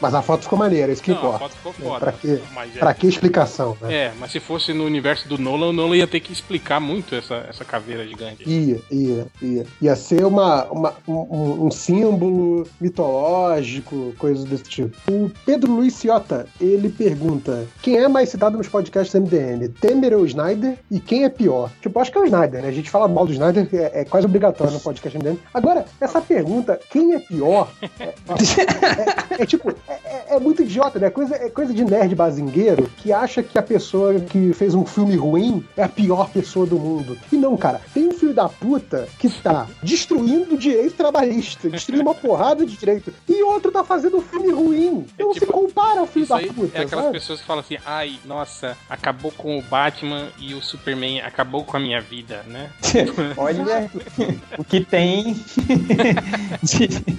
Mas 0.00 0.14
a 0.14 0.22
foto 0.22 0.42
ficou 0.42 0.58
maneira, 0.58 0.92
isso 0.92 1.02
que 1.02 1.10
não, 1.10 1.18
importa. 1.18 1.36
A 1.36 1.38
foto 1.40 1.56
ficou 1.56 1.72
foda. 1.72 1.96
É, 1.96 1.98
pra, 1.98 2.12
que, 2.12 2.30
é... 2.30 2.78
pra 2.78 2.94
que 2.94 3.06
explicação, 3.06 3.76
né? 3.80 3.94
É, 3.94 4.12
mas 4.18 4.30
se 4.30 4.40
fosse 4.40 4.72
no 4.72 4.84
universo 4.84 5.28
do 5.28 5.38
Nolan, 5.38 5.68
o 5.68 5.72
Nolan 5.72 5.96
ia 5.96 6.06
ter 6.06 6.20
que 6.20 6.32
explicar 6.32 6.80
muito 6.80 7.14
essa, 7.14 7.46
essa 7.48 7.64
caveira 7.64 8.06
gigante. 8.06 8.48
Ia, 8.48 8.80
ia, 8.90 9.26
ia. 9.42 9.66
Ia 9.80 9.96
ser 9.96 10.24
uma, 10.24 10.64
uma 10.66 10.94
um, 11.06 11.66
um, 11.66 11.70
símbolo 11.70 12.66
mitológico, 12.80 14.14
coisas 14.18 14.44
desse 14.44 14.64
tipo. 14.64 14.96
O 15.10 15.30
Pedro 15.44 15.72
Luiz 15.72 15.94
Ciota, 15.94 16.46
ele 16.60 16.88
pergunta: 16.88 17.66
quem 17.82 17.96
é 17.96 18.08
mais 18.08 18.28
citado 18.28 18.56
nos 18.56 18.68
podcasts 18.68 19.14
MDM? 19.20 19.68
Temer 19.80 20.14
ou 20.14 20.24
Snyder? 20.24 20.78
E 20.90 21.00
quem 21.00 21.24
é 21.24 21.28
pior? 21.28 21.70
Tipo, 21.80 21.98
acho 21.98 22.12
que 22.12 22.18
é 22.18 22.20
o 22.20 22.24
Snyder, 22.24 22.62
né? 22.62 22.68
A 22.68 22.72
gente 22.72 22.90
fala 22.90 23.08
mal 23.08 23.26
do 23.26 23.32
Snyder, 23.32 23.68
é, 23.72 24.00
é 24.00 24.04
quase 24.04 24.26
obrigatório 24.26 24.72
no 24.72 24.80
podcast 24.80 25.18
MDM. 25.18 25.38
Agora, 25.52 25.84
essa 26.00 26.20
pergunta, 26.20 26.78
quem 26.90 27.14
é 27.14 27.18
pior? 27.18 27.70
é, 27.98 28.04
é, 28.04 29.42
é 29.42 29.46
tipo, 29.46 29.74
é, 29.88 30.36
é, 30.36 30.40
muito 30.40 30.62
idiota, 30.62 30.98
né? 30.98 31.10
Coisa, 31.10 31.34
é 31.34 31.48
coisa 31.48 31.72
de 31.72 31.84
nerd 31.84 32.14
bazingueiro 32.14 32.90
que 32.96 33.12
acha 33.12 33.42
que 33.42 33.58
a 33.58 33.62
pessoa 33.62 34.20
que 34.20 34.52
fez 34.52 34.74
um 34.74 34.84
filme 34.84 35.16
ruim 35.16 35.64
é 35.76 35.82
a 35.82 35.88
pior 35.88 36.30
pessoa 36.30 36.66
do 36.66 36.78
mundo. 36.78 37.18
E 37.32 37.36
não, 37.36 37.56
cara. 37.56 37.80
Tem 37.94 38.06
um 38.06 38.12
filho 38.12 38.34
da 38.34 38.48
puta 38.48 39.08
que 39.18 39.28
tá 39.28 39.66
destruindo 39.82 40.54
o 40.54 40.58
direito 40.58 40.94
trabalhista, 40.94 41.68
destruindo 41.70 42.02
uma 42.02 42.14
porrada 42.14 42.66
de 42.66 42.76
direito, 42.76 43.12
e 43.28 43.42
outro 43.42 43.72
tá 43.72 43.82
fazendo 43.82 44.18
um 44.18 44.20
filme 44.20 44.52
ruim. 44.52 45.06
Então 45.14 45.30
é 45.30 45.34
tipo, 45.34 45.46
se 45.46 45.52
compara 45.52 46.00
ao 46.00 46.06
filho 46.06 46.26
da 46.26 46.38
puta. 46.38 46.78
É 46.78 46.82
aquelas 46.82 47.04
sabe? 47.06 47.18
pessoas 47.18 47.40
que 47.40 47.46
falam 47.46 47.60
assim, 47.60 47.78
ai, 47.84 48.18
nossa, 48.24 48.76
acabou 48.88 49.32
com 49.32 49.58
o 49.58 49.62
Batman 49.62 50.28
e 50.38 50.54
o 50.54 50.62
Superman 50.62 51.20
acabou 51.20 51.64
com 51.64 51.76
a 51.76 51.80
minha 51.80 52.00
vida, 52.00 52.44
né? 52.46 52.70
Olha 53.36 53.90
o 54.58 54.64
que 54.64 54.80
tem 54.80 55.34
de... 56.62 57.18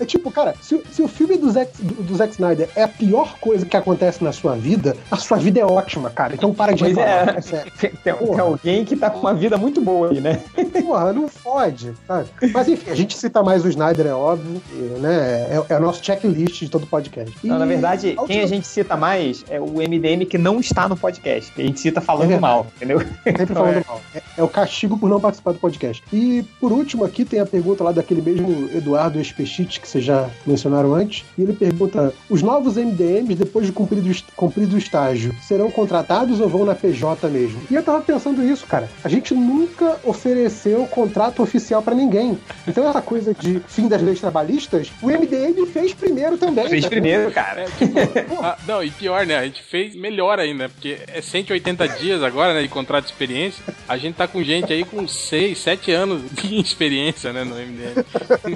É 0.00 0.04
tipo, 0.04 0.30
cara, 0.30 0.54
se, 0.60 0.82
se 0.90 1.02
o 1.02 1.08
filme 1.08 1.36
do 1.36 1.50
Zack, 1.50 1.70
do, 1.80 2.02
do 2.04 2.14
Zack 2.14 2.32
Snyder 2.32 2.68
é 2.76 2.82
a 2.82 2.88
pior 2.88 3.36
coisa 3.38 3.66
que 3.66 3.76
acontece 3.76 4.22
na 4.22 4.32
sua 4.32 4.54
vida, 4.54 4.96
a 5.10 5.16
sua 5.16 5.38
vida 5.38 5.60
é 5.60 5.64
ótima, 5.64 6.10
cara. 6.10 6.34
Então 6.34 6.52
para 6.54 6.72
de 6.72 6.84
reclamar. 6.84 7.36
É, 7.36 7.56
é 7.56 7.64
tem, 7.78 7.90
tem, 7.90 8.40
alguém 8.40 8.84
que 8.84 8.96
tá 8.96 9.10
com 9.10 9.20
uma 9.20 9.34
vida 9.34 9.56
muito 9.56 9.80
boa 9.80 10.10
aí, 10.10 10.20
né? 10.20 10.40
Porra, 10.84 11.12
não 11.12 11.28
fode, 11.28 11.92
sabe? 12.06 12.28
Mas 12.52 12.68
enfim, 12.68 12.90
a 12.90 12.94
gente 12.94 13.16
cita 13.16 13.42
mais 13.42 13.64
o 13.64 13.68
Snyder, 13.68 14.06
é 14.06 14.14
óbvio, 14.14 14.60
né? 15.00 15.46
É, 15.50 15.64
é 15.68 15.76
o 15.76 15.80
nosso 15.80 16.04
checklist 16.04 16.60
de 16.60 16.68
todo 16.68 16.86
podcast. 16.86 17.34
E, 17.42 17.48
não, 17.48 17.58
na 17.58 17.66
verdade, 17.66 18.16
quem 18.26 18.40
a 18.40 18.46
gente 18.46 18.66
cita 18.66 18.96
mais 18.96 19.44
é 19.48 19.60
o 19.60 19.66
MDM 19.66 20.26
que 20.26 20.38
não 20.38 20.60
está 20.60 20.88
no 20.88 20.96
podcast. 20.96 21.52
A 21.56 21.62
gente 21.62 21.80
cita 21.80 22.00
falando 22.00 22.32
é 22.32 22.38
mal, 22.38 22.66
entendeu? 22.76 23.00
Sempre 23.22 23.46
falando 23.54 23.76
é. 23.76 23.84
mal. 23.86 24.00
É, 24.14 24.22
é, 24.38 24.42
o 24.42 24.48
castigo 24.48 24.98
por 24.98 25.08
não 25.08 25.20
participar 25.20 25.52
do 25.52 25.58
podcast. 25.58 26.02
E 26.12 26.44
por 26.60 26.72
último, 26.72 27.04
aqui 27.04 27.24
tem 27.24 27.40
a 27.40 27.46
pergunta 27.46 27.84
lá 27.84 27.92
daquele 27.92 28.22
mesmo 28.22 28.68
Eduardo 28.74 29.20
Espechit, 29.20 29.80
que 29.80 29.88
vocês 29.88 30.04
já 30.04 30.28
mencionaram 30.46 30.94
antes. 30.94 31.24
E 31.36 31.42
ele 31.42 31.52
pergunta: 31.52 31.93
os 32.28 32.42
novos 32.42 32.76
MDMs, 32.76 33.34
depois 33.34 33.66
de 33.66 33.72
cumprido, 33.72 34.10
cumprido 34.36 34.74
o 34.74 34.78
estágio, 34.78 35.34
serão 35.42 35.70
contratados 35.70 36.40
ou 36.40 36.48
vão 36.48 36.64
na 36.64 36.74
PJ 36.74 37.28
mesmo? 37.28 37.60
E 37.70 37.74
eu 37.74 37.82
tava 37.82 38.00
pensando 38.00 38.42
isso, 38.42 38.66
cara. 38.66 38.88
A 39.02 39.08
gente 39.08 39.34
nunca 39.34 39.98
ofereceu 40.04 40.86
contrato 40.86 41.42
oficial 41.42 41.82
para 41.82 41.94
ninguém. 41.94 42.38
Então 42.66 42.88
essa 42.88 43.02
coisa 43.02 43.34
de 43.34 43.60
fim 43.66 43.88
das 43.88 44.02
leis 44.02 44.20
trabalhistas, 44.20 44.90
o 45.02 45.06
MDM 45.08 45.66
fez 45.66 45.92
primeiro 45.92 46.36
também. 46.36 46.68
Fez 46.68 46.84
tá? 46.84 46.90
primeiro, 46.90 47.30
cara. 47.30 47.62
É, 47.62 47.64
tipo, 47.64 47.94
ah, 48.42 48.56
não, 48.66 48.82
e 48.82 48.90
pior, 48.90 49.26
né? 49.26 49.36
A 49.36 49.44
gente 49.44 49.62
fez 49.62 49.94
melhor 49.94 50.38
ainda, 50.38 50.68
porque 50.68 50.98
é 51.06 51.20
180 51.20 51.88
dias 51.88 52.22
agora, 52.22 52.54
né, 52.54 52.62
de 52.62 52.68
contrato 52.68 53.04
de 53.04 53.12
experiência. 53.12 53.62
A 53.88 53.96
gente 53.96 54.14
tá 54.14 54.26
com 54.26 54.42
gente 54.42 54.72
aí 54.72 54.84
com 54.84 55.06
6, 55.06 55.58
7 55.58 55.92
anos 55.92 56.22
de 56.30 56.58
experiência, 56.60 57.32
né, 57.32 57.44
no 57.44 57.54
MDM. 57.54 58.04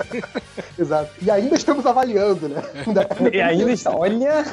Exato. 0.79 1.11
E 1.21 1.31
ainda 1.31 1.55
estamos 1.55 1.85
avaliando, 1.87 2.49
né? 2.49 2.63
E 3.33 3.41
ainda 3.41 3.73
está. 3.73 3.95
Olha, 3.95 4.45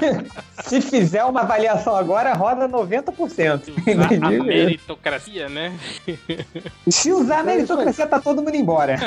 se 0.63 0.81
fizer 0.81 1.23
uma 1.25 1.41
avaliação 1.41 1.95
agora, 1.95 2.33
roda 2.33 2.67
90%. 2.67 3.71
Usar 3.85 4.25
a 4.25 4.43
meritocracia, 4.43 5.49
né? 5.49 5.73
Se 6.89 7.11
usar 7.11 7.39
a 7.39 7.43
meritocracia, 7.43 8.07
tá 8.07 8.19
todo 8.19 8.41
mundo 8.41 8.55
embora. 8.55 8.97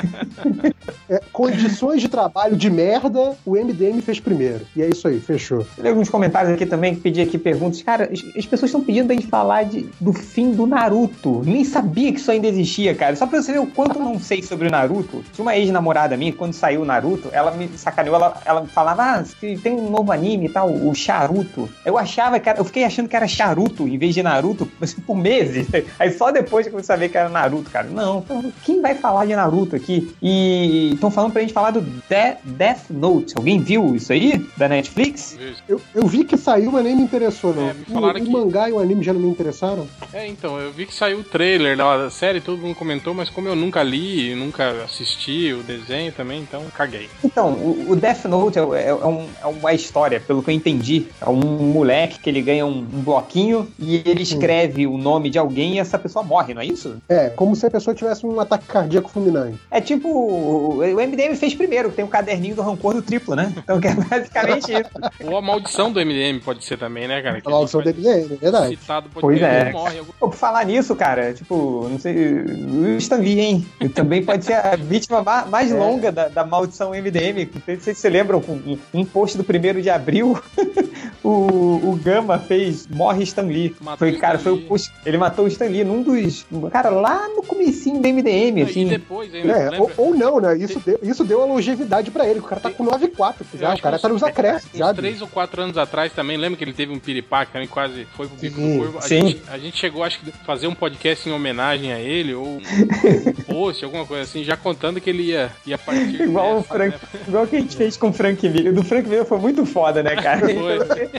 É, 1.08 1.20
condições 1.32 2.02
de 2.02 2.08
trabalho 2.08 2.56
de 2.56 2.68
merda, 2.68 3.36
o 3.44 3.52
MDM 3.52 4.00
fez 4.02 4.20
primeiro. 4.20 4.66
E 4.76 4.82
é 4.82 4.88
isso 4.88 5.08
aí, 5.08 5.20
fechou. 5.20 5.66
Tem 5.76 5.90
alguns 5.90 6.08
comentários 6.08 6.52
aqui 6.52 6.66
também 6.66 6.94
que 6.94 7.00
pedi 7.00 7.20
aqui 7.20 7.38
perguntas. 7.38 7.82
Cara, 7.82 8.10
as 8.12 8.46
pessoas 8.46 8.70
estão 8.70 8.82
pedindo 8.82 9.10
a 9.10 9.14
gente 9.14 9.26
falar 9.26 9.64
de, 9.64 9.88
do 10.00 10.12
fim 10.12 10.52
do 10.52 10.66
Naruto. 10.66 11.42
Nem 11.44 11.64
sabia 11.64 12.12
que 12.12 12.18
isso 12.18 12.30
ainda 12.30 12.46
existia, 12.46 12.94
cara. 12.94 13.16
Só 13.16 13.26
pra 13.26 13.40
você 13.40 13.52
ver 13.52 13.60
o 13.60 13.66
quanto 13.66 13.98
eu 13.98 14.04
não 14.04 14.18
sei 14.18 14.42
sobre 14.42 14.68
o 14.68 14.70
Naruto. 14.70 15.24
Tinha 15.32 15.42
uma 15.42 15.56
ex-namorada 15.56 16.16
minha, 16.16 16.32
quando 16.32 16.52
saiu 16.52 16.82
o 16.82 16.84
Naruto, 16.84 17.28
ela 17.32 17.50
me 17.50 17.68
sacaneou, 17.76 18.16
ela, 18.16 18.40
ela 18.44 18.66
falava, 18.66 19.02
ah, 19.02 19.24
tem 19.58 19.74
um 19.74 19.90
novo 19.90 20.12
anime 20.12 20.46
e 20.46 20.48
tal, 20.48 20.70
o 20.70 20.94
Charuto. 20.94 21.68
Eu 21.84 21.98
achava 21.98 22.38
que 22.38 22.48
era, 22.48 22.58
eu 22.58 22.64
fiquei 22.64 22.84
achando 22.84 23.08
que 23.08 23.16
era 23.16 23.26
Charuto 23.26 23.86
em 23.86 23.98
vez 23.98 24.14
de 24.14 24.22
Naruto 24.22 24.70
assim, 24.80 25.00
por 25.06 25.16
meses. 25.16 25.66
Aí 25.98 26.10
só 26.10 26.30
depois 26.30 26.64
que 26.64 26.68
eu 26.68 26.72
comecei 26.72 26.94
a 26.94 26.98
ver 26.98 27.08
que 27.08 27.18
era 27.18 27.28
Naruto, 27.28 27.70
cara. 27.70 27.88
Não, 27.88 28.24
quem 28.64 28.80
vai 28.80 28.94
falar 28.94 29.26
de 29.26 29.34
Naruto 29.34 29.76
aqui? 29.76 30.14
E 30.22 30.92
estão 30.94 31.10
falando 31.10 31.32
pra 31.32 31.42
gente 31.42 31.52
falar 31.52 31.70
do 31.70 31.80
De 31.80 32.36
Death 32.44 32.90
Note. 32.90 33.34
Alguém 33.36 33.60
viu 33.60 33.94
isso 33.94 34.12
aí? 34.12 34.46
Da 34.56 34.68
Netflix? 34.68 35.38
Eu, 35.68 35.80
eu 35.94 36.06
vi 36.06 36.24
que 36.24 36.36
saiu, 36.36 36.72
mas 36.72 36.84
nem 36.84 36.96
me 36.96 37.02
interessou, 37.02 37.54
não. 37.54 37.68
É, 37.68 37.74
me 37.74 37.84
o, 37.88 38.08
o 38.08 38.14
que... 38.14 38.30
mangá 38.30 38.68
e 38.68 38.72
o 38.72 38.78
anime 38.78 39.02
já 39.02 39.12
não 39.12 39.20
me 39.20 39.28
interessaram? 39.28 39.86
É, 40.12 40.26
então, 40.26 40.58
eu 40.58 40.72
vi 40.72 40.86
que 40.86 40.94
saiu 40.94 41.20
o 41.20 41.24
trailer 41.24 41.76
da 41.76 42.10
série, 42.10 42.40
todo 42.40 42.60
mundo 42.60 42.74
comentou, 42.74 43.14
mas 43.14 43.30
como 43.30 43.48
eu 43.48 43.56
nunca 43.56 43.82
li, 43.82 44.34
nunca 44.34 44.84
assisti 44.84 45.52
o 45.52 45.62
desenho 45.62 46.12
também, 46.12 46.40
então 46.40 46.64
caguei. 46.74 47.08
Então, 47.22 47.52
o, 47.52 47.86
o 47.90 47.96
Death 47.96 48.24
Note 48.24 48.58
é, 48.58 48.62
é, 48.62 48.88
é, 48.88 48.94
um, 48.94 49.26
é, 49.42 49.46
uma 49.48 49.72
história, 49.72 50.20
pelo 50.20 50.42
que 50.42 50.50
eu 50.50 50.54
entendi. 50.54 51.06
É 51.20 51.28
um 51.28 51.36
moleque 51.36 52.18
que 52.18 52.30
ele 52.30 52.42
ganha 52.42 52.64
um, 52.66 52.78
um 52.78 53.02
bloquinho 53.02 53.68
e 53.78 53.96
ele 54.04 54.22
escreve 54.22 54.86
hum. 54.86 54.94
o 54.94 54.98
nome 54.98 55.30
de 55.30 55.38
alguém 55.38 55.76
e 55.76 55.78
essa 55.78 55.98
pessoa 55.98 56.24
morre, 56.24 56.54
não 56.54 56.62
é 56.62 56.66
isso? 56.66 56.96
É, 57.08 57.30
como 57.30 57.54
se 57.56 57.66
a 57.66 57.70
pessoa 57.70 57.94
tivesse 57.94 58.26
um 58.26 58.38
ataque 58.40 58.66
cardíaco 58.66 59.08
fulminante. 59.08 59.58
É 59.70 59.80
tipo, 59.80 60.08
o 60.08 60.78
MDM 60.82 61.34
fez 61.36 61.54
primeiro, 61.54 61.90
tem 61.90 62.04
o 62.04 62.08
um 62.08 62.10
caderninho 62.10 62.56
do 62.56 62.62
rancor 62.62 62.94
do 62.94 63.02
triplo, 63.02 63.34
né? 63.34 63.52
Então 63.56 63.78
é 63.82 63.94
basicamente 63.94 64.72
isso. 64.72 65.30
Ou 65.30 65.36
a 65.36 65.42
maldição 65.42 65.92
do 65.92 66.00
MDM 66.00 66.40
pode 66.44 66.64
ser 66.64 66.78
também, 66.78 67.08
né, 67.08 67.20
cara? 67.22 67.40
Que 67.40 67.48
a 67.48 67.50
maldição 67.50 67.82
do 67.82 67.88
MDM, 67.88 68.32
é 68.32 68.36
verdade. 68.36 68.76
Citado 68.76 69.08
pois 69.12 69.40
é. 69.40 69.72
Morre. 69.72 70.00
Pô, 70.18 70.28
por 70.28 70.36
falar 70.36 70.64
nisso, 70.64 70.94
cara, 70.94 71.32
tipo, 71.32 71.88
não 71.90 71.98
sei, 71.98 72.14
o 72.14 72.96
Stan 72.96 73.22
hein? 73.22 73.66
Também 73.94 74.22
pode 74.22 74.44
ser 74.44 74.54
a 74.54 74.76
vítima 74.76 75.22
mais 75.46 75.72
é. 75.72 75.74
longa 75.74 76.10
da, 76.10 76.28
da 76.28 76.44
maldição 76.44 76.90
MDM 76.90 77.48
não 77.66 77.80
sei 77.80 77.94
se 77.94 78.00
você 78.00 78.08
lembram, 78.08 78.42
um, 78.48 78.78
um 78.92 79.04
post 79.04 79.36
do 79.38 79.44
primeiro 79.44 79.80
de 79.80 79.88
abril, 79.88 80.38
o, 81.22 81.90
o 81.90 82.00
Gama 82.02 82.38
fez 82.38 82.86
Morre 82.86 83.22
Stan 83.24 83.42
Lee. 83.42 83.74
Matou 83.80 83.98
foi, 83.98 84.18
cara, 84.18 84.38
foi 84.38 84.52
o 84.52 84.68
ele 85.04 85.16
matou 85.16 85.46
o 85.46 85.48
Stan 85.48 85.66
Lee 85.66 85.84
num 85.84 86.02
dos, 86.02 86.46
cara, 86.70 86.90
lá 86.90 87.28
no 87.28 87.42
comecinho 87.42 88.00
do 88.00 88.08
MDM, 88.08 88.62
assim. 88.62 88.86
E 88.86 88.90
depois, 88.90 89.34
hein, 89.34 89.42
é, 89.48 89.80
ou, 89.80 89.90
ou, 89.96 90.14
não, 90.14 90.40
né, 90.40 90.56
isso 90.58 90.80
deu, 90.80 90.98
isso 91.02 91.24
deu 91.24 91.42
a 91.42 91.46
longevidade 91.46 92.10
pra 92.10 92.26
ele, 92.26 92.40
o 92.40 92.42
cara 92.42 92.60
tá 92.60 92.70
com 92.70 92.84
9,4 92.84 93.34
já, 93.54 93.74
o 93.74 93.80
cara 93.80 93.98
tá 93.98 94.08
nos 94.08 94.22
acréscimos, 94.22 94.76
já. 94.76 94.92
três 94.92 95.22
ou 95.22 95.28
quatro 95.28 95.62
anos 95.62 95.78
atrás 95.78 96.12
também, 96.12 96.36
lembra 96.36 96.58
que 96.58 96.64
ele 96.64 96.72
teve 96.72 96.92
um 96.92 96.98
piripaque 96.98 97.52
também, 97.52 97.68
quase 97.68 98.04
foi 98.16 98.26
pro 98.26 98.36
bico 98.36 98.60
do 98.60 98.78
corvo. 98.78 98.98
A, 98.98 99.02
sim. 99.02 99.28
Gente, 99.28 99.42
a 99.48 99.58
gente 99.58 99.76
chegou, 99.76 100.04
acho 100.04 100.20
que, 100.20 100.30
fazer 100.44 100.66
um 100.66 100.74
podcast 100.74 101.28
em 101.28 101.32
homenagem 101.32 101.92
a 101.92 101.98
ele, 101.98 102.34
ou 102.34 102.46
um 102.46 102.62
post, 103.46 103.84
alguma 103.84 104.04
coisa 104.06 104.24
assim, 104.24 104.44
já 104.44 104.56
contando 104.56 105.00
que 105.00 105.08
ele 105.10 105.24
ia, 105.24 105.50
ia 105.66 105.78
partir. 105.78 106.22
igual, 106.22 106.56
dessa, 106.56 106.60
o 106.60 106.62
Frank, 106.62 106.96
né? 106.96 107.20
igual 107.26 107.46
que 107.46 107.56
a 107.56 107.60
gente 107.60 107.76
fez 107.76 107.96
com 107.96 108.08
o 108.08 108.12
Frank 108.12 108.48
Miller. 108.48 108.72
O 108.72 108.74
do 108.76 108.84
Frank 108.84 109.08
Miller 109.08 109.24
foi 109.28 109.38
muito 109.38 109.64
foda, 109.66 110.02
né, 110.02 110.16
cara? 110.16 110.40
Foi. 110.40 111.10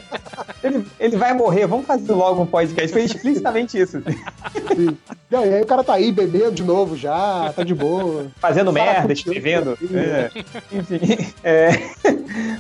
Ele, 0.64 0.86
ele 1.00 1.18
vai 1.18 1.34
morrer, 1.34 1.66
vamos 1.68 1.86
fazer 1.86 2.12
logo 2.12 2.42
um 2.42 2.46
podcast. 2.46 2.92
Foi 2.92 3.04
explicitamente 3.04 3.80
isso. 3.80 4.02
Sim. 4.76 4.98
E 5.32 5.36
aí 5.36 5.62
o 5.62 5.66
cara 5.66 5.84
tá 5.84 5.94
aí 5.94 6.12
bebendo 6.12 6.52
de 6.52 6.64
novo 6.64 6.98
já, 6.98 7.54
tá 7.56 7.64
de 7.64 7.74
boa. 7.74 8.28
Fazendo 8.38 8.74
merda, 8.74 9.14
escrevendo. 9.14 9.78
É. 9.94 10.32
Enfim. 10.72 11.00
É. 11.44 11.70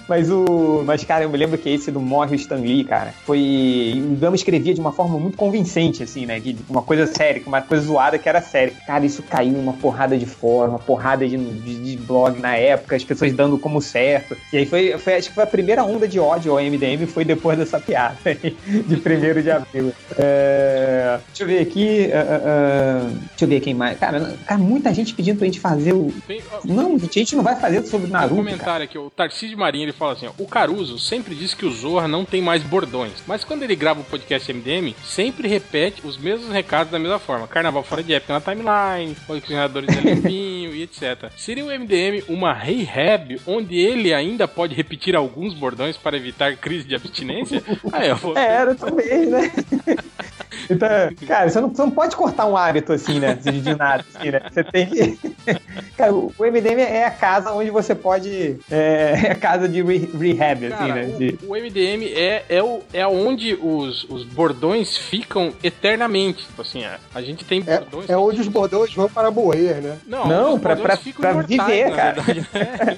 Mas 0.07 0.30
o. 0.30 0.84
Mas, 0.85 1.03
cara, 1.03 1.23
eu 1.23 1.30
me 1.30 1.38
lembro 1.38 1.57
que 1.57 1.69
esse 1.69 1.91
do 1.91 1.99
Morre 1.99 2.34
o 2.34 2.35
Stan 2.35 2.55
Lee, 2.55 2.84
cara, 2.84 3.13
foi. 3.26 4.01
O 4.11 4.15
Gama 4.15 4.35
escrevia 4.35 4.73
de 4.73 4.80
uma 4.80 4.91
forma 4.91 5.17
muito 5.19 5.38
convincente, 5.38 6.03
assim, 6.03 6.26
né? 6.26 6.39
De 6.39 6.55
uma 6.69 6.81
coisa 6.81 7.07
séria, 7.07 7.41
uma 7.45 7.61
coisa 7.61 7.85
zoada 7.85 8.17
que 8.17 8.30
era 8.30 8.41
séria. 8.41 8.73
Cara, 8.85 9.05
isso 9.05 9.23
caiu 9.23 9.53
numa 9.53 9.73
porrada 9.73 10.17
de 10.17 10.26
fórum, 10.26 10.71
uma 10.71 10.80
porrada 10.80 11.27
de, 11.27 11.38
de, 11.38 11.95
de, 11.95 11.97
blog 11.97 12.39
na 12.39 12.55
época, 12.55 12.95
as 12.95 13.03
pessoas 13.03 13.34
dando 13.34 13.57
como 13.57 13.81
certo. 13.81 14.35
E 14.53 14.57
aí 14.57 14.65
foi, 14.65 14.97
foi, 14.97 15.21
acho 15.30 15.31
que 15.31 15.35
foi 15.35 15.43
a 15.43 15.47
primeira 15.47 15.84
onda 15.84 16.07
de 16.07 16.19
ódio 16.19 16.51
ao 16.51 16.64
MDM, 16.64 17.06
foi 17.06 17.23
depois 17.23 17.57
dessa 17.57 17.80
piada 17.80 18.18
de 18.34 18.95
1 18.95 19.41
de 19.41 19.51
abril. 19.51 19.93
É, 20.18 21.19
deixa 21.27 21.43
eu 21.43 21.47
ver 21.47 21.60
aqui. 21.60 22.10
Uh, 22.10 23.07
uh, 23.07 23.19
deixa 23.30 23.45
eu 23.45 23.47
ver 23.47 23.60
quem 23.60 23.73
mais. 23.73 23.97
Cara, 23.99 24.38
cara, 24.45 24.60
muita 24.60 24.93
gente 24.93 25.14
pedindo 25.14 25.38
pra 25.38 25.45
gente 25.45 25.60
fazer 25.60 25.93
o. 25.93 26.11
Não, 26.65 26.95
a 26.95 26.99
gente 26.99 27.35
não 27.35 27.43
vai 27.43 27.56
fazer 27.56 27.84
sobre 27.85 28.10
Naruto. 28.10 28.34
Um 28.34 28.38
comentário 28.38 28.65
cara. 28.65 28.84
aqui, 28.84 28.97
o 28.97 29.10
Tarcísio 29.10 29.57
Marinho, 29.57 29.85
ele 29.85 29.93
fala 29.93 30.14
assim: 30.14 30.27
ó, 30.27 30.31
o 30.38 30.47
Caruso 30.47 30.97
sempre 30.97 31.35
diz 31.35 31.53
que 31.53 31.65
o 31.65 31.72
Zorra 31.72 32.07
não 32.07 32.26
tem 32.26 32.41
mais 32.41 32.64
bordões, 32.64 33.14
mas 33.27 33.43
quando 33.43 33.64
ele 33.64 33.76
grava 33.76 34.01
o 34.01 34.03
podcast 34.03 34.51
MDM, 34.51 34.95
sempre 35.03 35.47
repete 35.47 36.06
os 36.06 36.18
mesmos 36.18 36.49
recados 36.51 36.91
da 36.91 36.99
mesma 36.99 37.19
forma. 37.19 37.47
Carnaval 37.47 37.84
fora 37.84 38.03
de 38.03 38.14
época 38.14 38.34
na 38.34 38.41
timeline, 38.41 39.15
colecionadores 39.27 39.95
de 39.95 40.01
limpinho 40.01 40.73
e 40.76 40.84
etc. 40.84 41.31
Seria 41.38 41.65
o 41.65 41.68
MDM 41.68 42.23
uma 42.27 42.53
rehab 42.53 43.39
onde 43.45 43.77
ele 43.77 44.14
ainda 44.14 44.47
pode 44.47 44.73
repetir 44.73 45.15
alguns 45.19 45.53
bordões 45.53 45.97
para 45.97 46.17
evitar 46.17 46.55
crise 46.57 46.87
de 46.87 46.95
abstinência? 46.95 47.63
Ah, 47.91 48.05
eu 48.05 48.15
vou... 48.15 48.37
É, 48.37 48.45
era 48.45 48.75
também, 48.75 49.25
né? 49.25 49.51
Então, 50.69 50.89
cara, 51.27 51.49
você 51.49 51.59
não, 51.59 51.69
você 51.69 51.81
não 51.81 51.91
pode 51.91 52.15
cortar 52.15 52.45
um 52.45 52.55
hábito 52.55 52.93
assim, 52.93 53.19
né? 53.19 53.33
De 53.33 53.75
nada, 53.75 54.05
assim, 54.13 54.31
né? 54.31 54.41
Você 54.51 54.63
tem 54.63 54.85
que. 54.87 55.19
Cara, 55.97 56.13
o 56.13 56.33
MDM 56.39 56.79
é 56.79 57.05
a 57.05 57.11
casa 57.11 57.51
onde 57.51 57.69
você 57.69 57.93
pode. 57.93 58.57
É, 58.71 59.21
é 59.25 59.31
a 59.31 59.35
casa 59.35 59.67
de 59.67 59.81
re 59.81 59.97
rehab, 60.17 60.65
assim, 60.65 60.75
cara, 60.75 61.01
assim, 61.01 61.11
né? 61.11 61.17
De... 61.17 61.39
O, 61.45 61.51
o, 61.51 61.55
MDM 61.55 62.05
é, 62.15 62.45
é, 62.47 62.63
o, 62.63 62.81
é 62.93 63.05
onde 63.05 63.53
os, 63.55 64.05
os 64.05 64.23
bordões 64.23 64.97
ficam 64.97 65.53
eternamente. 65.61 66.45
Tipo 66.45 66.61
assim, 66.61 66.85
a, 66.85 66.99
a 67.13 67.21
gente 67.21 67.43
tem 67.43 67.63
é, 67.67 67.79
bordões. 67.79 68.09
É, 68.09 68.17
onde 68.17 68.39
os 68.39 68.47
bordões 68.47 68.93
vão 68.93 69.09
para 69.09 69.29
morrer, 69.29 69.81
né? 69.81 69.97
Não, 70.07 70.27
não 70.27 70.59
pra, 70.59 70.75
pra, 70.75 70.97
pra 70.97 71.41
viver, 71.41 71.93
cara. 71.93 72.21
Verdade, 72.21 72.47
né? 72.53 72.97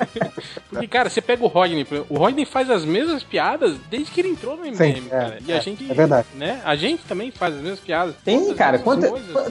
Porque, 0.70 0.88
cara, 0.88 1.10
você 1.10 1.22
pega 1.22 1.44
o 1.44 1.48
Rodney. 1.48 1.88
O 2.12 2.18
Rodney 2.18 2.44
faz 2.44 2.70
as 2.70 2.84
mesmas 2.84 3.24
piadas 3.24 3.78
desde 3.90 4.12
que 4.12 4.20
ele 4.20 4.28
entrou 4.28 4.58
no 4.58 4.64
MDM, 4.64 4.76
Sim, 4.76 5.08
é, 5.08 5.10
cara. 5.10 5.38
E 5.48 5.54
a 5.54 5.62
gente. 5.62 5.90
É 5.90 5.94
verdade. 5.94 6.28
Né? 6.36 6.60
A 6.66 6.76
gente 6.76 7.06
também 7.06 7.32
faz 7.32 7.56
as 7.56 7.62
mesmas 7.62 7.80
piadas. 7.80 8.16
Tem, 8.26 8.54
cara. 8.54 8.80
Quanto, 8.80 9.08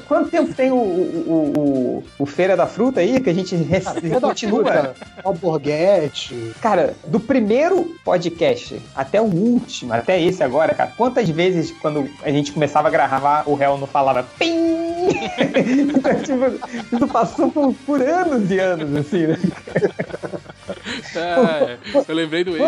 quanto 0.06 0.30
tempo 0.30 0.52
tem 0.52 0.70
o, 0.70 0.76
o, 0.76 1.52
o, 1.56 2.04
o, 2.18 2.26
Feira 2.26 2.58
da 2.58 2.66
Fruta 2.66 3.00
aí 3.00 3.18
que 3.18 3.30
a 3.30 3.32
gente 3.32 3.56
cara, 3.82 4.20
continua? 4.20 4.94
Alborguete. 5.24 6.52
Cara, 6.60 6.94
do 7.06 7.18
primeiro 7.18 7.96
podcast 8.04 8.78
até 8.94 9.18
o 9.22 9.24
último, 9.24 9.94
até 9.94 10.20
esse 10.20 10.42
agora, 10.42 10.74
cara, 10.74 10.92
quantas 10.94 11.30
vezes 11.30 11.70
quando 11.70 12.10
a 12.22 12.30
gente 12.30 12.52
começava 12.52 12.88
a 12.88 12.90
gravar, 12.90 13.44
o 13.46 13.54
réu 13.54 13.78
não 13.78 13.86
falava 13.86 14.22
PIM! 14.38 14.60
tipo, 16.24 16.94
isso 16.94 17.08
passou 17.08 17.50
por, 17.50 17.72
por 17.86 18.02
anos 18.02 18.50
e 18.50 18.58
anos, 18.58 18.94
assim, 18.96 19.28
né? 19.28 19.38
É, 21.14 21.76
eu 22.08 22.14
lembrei 22.14 22.44
do 22.44 22.56
E. 22.56 22.60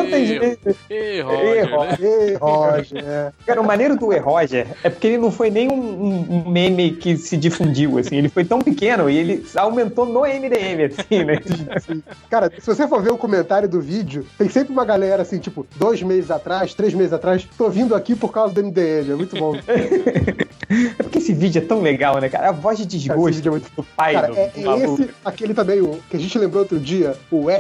E, 0.91 1.21
Roger. 1.21 2.01
Né? 2.01 2.29
E, 2.31 2.35
Roger. 2.35 3.33
Cara, 3.47 3.61
o 3.61 3.67
maneiro 3.67 3.97
do 3.97 4.13
E, 4.13 4.19
Roger 4.19 4.67
é 4.83 4.91
porque 4.91 5.07
ele 5.07 5.19
não 5.19 5.31
foi 5.31 5.51
nem 5.51 5.71
um, 5.71 6.45
um, 6.45 6.51
meme 6.51 6.93
que 6.93 7.17
se 7.17 7.37
difundiu, 7.37 7.99
assim. 7.99 8.17
Ele 8.17 8.29
foi 8.29 8.45
tão 8.45 8.61
pequeno 8.61 9.09
e 9.09 9.17
ele 9.17 9.47
aumentou 9.57 10.07
no 10.07 10.21
MDM, 10.21 10.93
assim, 10.99 11.25
né? 11.25 11.39
Cara, 12.29 12.51
se 12.59 12.67
você 12.67 12.87
for 12.87 13.03
ver 13.03 13.13
o 13.13 13.19
comentário 13.19 13.69
do 13.69 13.81
vídeo, 13.81 14.27
tem 14.37 14.49
sempre 14.49 14.73
uma 14.73 14.85
galera, 14.85 15.23
assim, 15.23 15.39
tipo, 15.39 15.67
dois 15.77 16.03
meses 16.03 16.31
atrás, 16.31 16.75
três 16.75 16.95
meses 16.95 17.13
atrás, 17.13 17.47
tô 17.57 17.69
vindo 17.69 17.95
aqui 17.95 18.15
por 18.15 18.33
causa 18.33 18.55
do 18.55 18.63
MDM. 18.63 19.11
É 19.11 19.15
muito 19.15 19.37
bom. 19.37 19.55
É 20.99 21.03
porque 21.03 21.19
esse 21.19 21.35
vídeo 21.35 21.61
é 21.61 21.65
tão 21.65 21.83
legal, 21.83 22.19
né, 22.19 22.29
cara? 22.29 22.49
A 22.49 22.53
voz 22.53 22.79
de 22.79 22.87
desgosto 22.87 23.43
cara, 23.43 23.57
é 23.57 23.61
do 23.77 23.83
pai 23.83 24.15
cara, 24.15 24.29
do, 24.29 24.39
é, 24.39 24.49
do 24.49 24.71
é 24.71 24.85
esse, 24.85 25.11
aquele 25.25 25.53
também, 25.53 25.81
o, 25.83 26.01
que 26.09 26.17
a 26.17 26.21
gente 26.21 26.39
lembrou 26.39 26.63
outro 26.63 26.81
dia, 26.81 27.15
o 27.31 27.51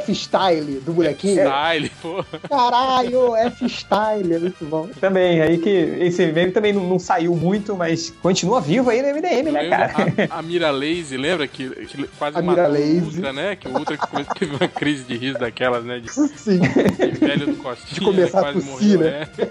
F-Style 0.42 0.80
do 0.80 0.94
molequinho. 0.94 1.40
F-Style, 1.40 1.92
pô. 2.00 2.24
Caralho, 2.48 3.36
F-Style, 3.36 4.34
é 4.34 4.38
muito 4.38 4.64
bom. 4.64 4.88
Também, 5.00 5.40
aí 5.40 5.58
que 5.58 5.68
esse 5.68 6.26
meme 6.26 6.52
também 6.52 6.72
não, 6.72 6.86
não, 6.86 6.98
saiu 6.98 7.34
muito, 7.34 7.76
mas 7.76 8.12
continua 8.22 8.60
vivo 8.60 8.90
aí 8.90 9.02
no 9.02 9.08
MDM, 9.08 9.52
né, 9.52 9.68
cara? 9.68 9.92
A, 10.30 10.38
a 10.38 10.42
Mira 10.42 10.70
Lazy, 10.70 11.16
lembra 11.16 11.46
que, 11.46 11.68
que 11.86 12.06
quase 12.18 12.38
a 12.38 12.42
Mira 12.42 12.66
Lazy. 12.66 13.00
o 13.00 13.04
Ultra, 13.04 13.32
né? 13.32 13.56
Que 13.56 13.68
o 13.68 13.72
Ultra 13.76 13.98
teve 14.38 14.56
uma 14.56 14.68
crise 14.68 15.04
de 15.04 15.16
riso 15.16 15.38
daquelas, 15.38 15.84
né? 15.84 16.00
De, 16.00 16.10
Sim. 16.10 16.60
De 16.60 17.26
velho 17.26 17.46
do 17.46 17.56
Costinha, 17.56 17.94
de 17.94 18.00
começar 18.00 18.42
né, 18.42 18.52
quase 18.52 18.58
a 18.58 18.70
tossir, 18.72 18.98
morreu, 18.98 19.10
né? 19.10 19.28
né? 19.38 19.48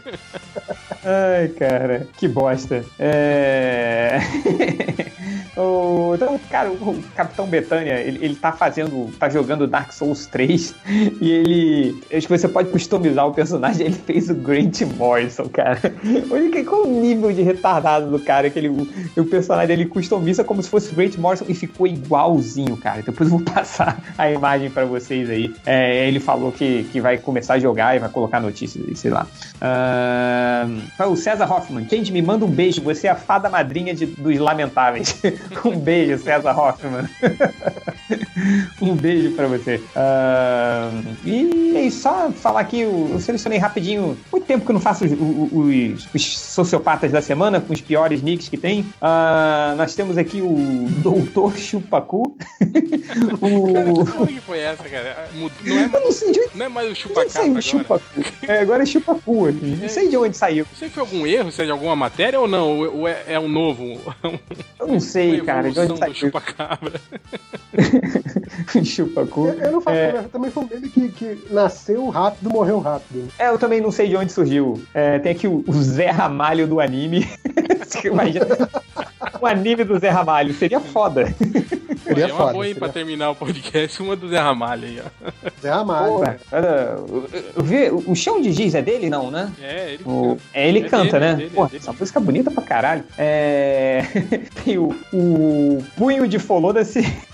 Ai, 1.03 1.47
cara, 1.49 2.07
que 2.17 2.27
bosta. 2.27 2.85
É... 2.99 4.19
o... 5.57 6.13
Então, 6.15 6.39
cara, 6.49 6.71
o 6.71 7.01
Capitão 7.15 7.47
Betânia, 7.47 7.99
ele, 7.99 8.23
ele 8.23 8.35
tá 8.35 8.51
fazendo, 8.51 9.11
tá 9.19 9.29
jogando 9.29 9.67
Dark 9.67 9.91
Souls 9.91 10.25
3 10.27 10.75
e 11.21 11.31
ele, 11.31 12.03
acho 12.13 12.27
que 12.27 12.37
você 12.37 12.47
pode 12.47 12.69
customizar 12.69 13.27
o 13.27 13.33
personagem, 13.33 13.87
ele 13.87 13.95
fez 13.95 14.29
o 14.29 14.35
Grant 14.35 14.81
Morrison, 14.97 15.49
cara. 15.49 15.79
Olha 16.29 16.65
qual 16.65 16.83
o 16.83 16.87
nível 16.87 17.31
de 17.31 17.41
retardado 17.41 18.09
do 18.09 18.19
cara, 18.19 18.49
que 18.49 18.59
ele, 18.59 18.69
o, 18.69 19.25
personagem 19.25 19.67
dele 19.67 19.85
customiza 19.85 20.43
como 20.43 20.61
se 20.61 20.69
fosse 20.69 20.91
o 20.91 20.95
Grant 20.95 21.17
Morrison 21.17 21.45
e 21.47 21.53
ficou 21.53 21.87
igualzinho, 21.87 22.77
cara. 22.77 23.01
Depois 23.01 23.29
eu 23.29 23.37
vou 23.37 23.45
passar 23.53 24.01
a 24.17 24.31
imagem 24.31 24.69
para 24.69 24.85
vocês 24.85 25.29
aí. 25.29 25.53
É, 25.65 26.07
ele 26.07 26.19
falou 26.19 26.51
que, 26.51 26.83
que 26.91 27.01
vai 27.01 27.17
começar 27.17 27.55
a 27.55 27.59
jogar 27.59 27.95
e 27.95 27.99
vai 27.99 28.09
colocar 28.09 28.39
notícias 28.39 28.85
aí, 28.87 28.95
sei 28.95 29.11
lá. 29.11 29.27
Uh... 29.61 31.11
O 31.11 31.15
César 31.15 31.51
Hoffman, 31.51 31.87
gente, 31.89 32.11
me 32.11 32.21
manda 32.21 32.45
um 32.45 32.49
beijo. 32.49 32.81
Você 32.81 33.07
é 33.07 33.09
a 33.09 33.15
fada 33.15 33.49
madrinha 33.49 33.93
de, 33.93 34.05
dos 34.05 34.37
lamentáveis. 34.37 35.21
um 35.65 35.77
beijo, 35.77 36.23
César 36.23 36.57
Hoffman. 36.57 37.09
um 38.81 38.95
beijo 38.95 39.31
para 39.31 39.47
você. 39.47 39.81
Uh, 39.95 41.15
e, 41.25 41.87
e, 41.87 41.91
só 41.91 42.31
falar 42.31 42.61
aqui, 42.61 42.81
eu, 42.81 43.09
eu, 43.11 43.19
selecionei 43.19 43.57
rapidinho. 43.59 44.17
Muito 44.31 44.45
tempo 44.45 44.65
que 44.65 44.71
eu 44.71 44.73
não 44.73 44.81
faço 44.81 45.05
os, 45.05 45.11
os, 45.11 46.07
os 46.13 46.37
sociopatas 46.39 47.11
da 47.11 47.21
semana, 47.21 47.59
com 47.59 47.73
os 47.73 47.81
piores 47.81 48.21
nicks 48.21 48.49
que 48.49 48.57
tem. 48.57 48.81
Uh, 48.81 49.75
nós 49.77 49.95
temos 49.95 50.17
aqui 50.17 50.41
o 50.41 50.87
Doutor 51.01 51.57
Chupacu. 51.57 52.30
o... 53.41 54.05
Como 54.05 54.27
que 54.27 54.41
foi 54.41 54.59
essa, 54.59 54.83
cara? 54.83 55.29
Não 55.35 55.47
é, 55.77 55.85
eu 55.85 56.01
não, 56.01 56.11
sei 56.11 56.31
de 56.31 56.39
onde, 56.39 56.57
não 56.57 56.65
é 56.65 56.69
mais 56.69 56.91
o 56.91 56.95
Chupacabra 56.95 57.43
agora? 57.43 57.61
Chupacu. 57.61 58.03
É, 58.47 58.59
agora 58.59 58.83
é 58.83 58.85
Chupacu 58.85 59.47
aqui. 59.47 59.77
Não 59.81 59.89
sei 59.89 60.09
de 60.09 60.17
onde 60.17 60.37
saiu. 60.37 60.65
Não 60.69 60.77
sei 60.77 60.87
se 60.87 60.93
foi 60.93 61.01
algum 61.01 61.27
erro, 61.27 61.51
se 61.51 61.61
é 61.61 61.65
de 61.65 61.71
alguma 61.71 61.95
matéria 61.95 62.39
ou 62.39 62.47
não, 62.47 62.79
ou 62.79 63.07
é, 63.07 63.23
é 63.27 63.39
um 63.39 63.47
novo. 63.47 63.99
eu 64.79 64.87
não 64.87 64.99
sei, 64.99 65.41
cara. 65.41 65.71
De 65.71 65.79
onde 65.79 65.97
saiu? 65.97 66.13
Chupacabra. 66.13 66.99
Chupacu. 68.83 69.47
Eu, 69.47 69.59
eu 69.59 69.71
não 69.71 69.81
faço 69.81 69.97
é... 69.97 70.23
também 70.31 70.51
foi 70.51 70.63
um 70.63 70.67
meme 70.67 70.89
que, 70.89 71.09
que 71.09 71.37
nasceu 71.49 72.09
rápido, 72.09 72.49
morreu 72.49 72.79
rápido. 72.79 73.27
É, 73.37 73.49
eu 73.49 73.57
também 73.57 73.81
não 73.81 73.91
sei 73.91 74.07
de 74.07 74.15
onde 74.15 74.31
surgiu. 74.31 74.81
É, 74.93 75.19
tem 75.19 75.31
aqui 75.31 75.47
o, 75.47 75.63
o 75.67 75.73
Zé 75.73 76.09
Ramalho 76.09 76.67
do 76.67 76.79
anime. 76.79 77.27
Imagina. 78.03 78.45
o 79.39 79.45
anime 79.45 79.83
do 79.83 79.99
Zé 79.99 80.09
Ramalho. 80.09 80.53
Seria 80.53 80.79
foda. 80.79 81.33
Seria 82.03 82.20
é 82.29 82.33
uma 82.33 82.37
foda, 82.37 82.53
boa, 82.53 82.65
hein, 82.65 82.73
seria... 82.73 82.87
pra 82.87 82.93
terminar 82.93 83.31
o 83.31 83.35
podcast, 83.35 84.01
uma 84.01 84.15
do 84.15 84.29
Zé 84.29 84.39
Ramalho 84.39 84.85
aí, 84.85 85.01
ó. 85.01 85.49
Zé 85.61 85.69
Ramalho. 85.69 86.13
Pô, 86.13 86.23
eu, 86.25 87.29
eu 87.55 87.63
vi, 87.63 87.89
o 87.89 88.15
chão 88.15 88.41
de 88.41 88.51
giz 88.51 88.75
é 88.75 88.81
dele, 88.81 89.09
não, 89.09 89.31
né? 89.31 89.51
É, 89.61 89.93
ele 89.93 90.03
o, 90.05 90.37
É, 90.53 90.67
ele 90.67 90.79
é 90.79 90.89
canta, 90.89 91.19
dele, 91.19 91.25
né? 91.25 91.31
É 91.31 91.35
dele, 91.35 91.51
Pô, 91.53 91.65
é 91.65 91.75
essa 91.75 91.93
música 91.93 92.19
é 92.19 92.21
bonita 92.21 92.51
pra 92.51 92.63
caralho. 92.63 93.03
É... 93.17 94.03
Tem 94.63 94.77
o, 94.77 94.95
o 95.13 95.83
punho 95.97 96.27
de 96.27 96.39
Folô 96.39 96.73
desse. 96.73 97.01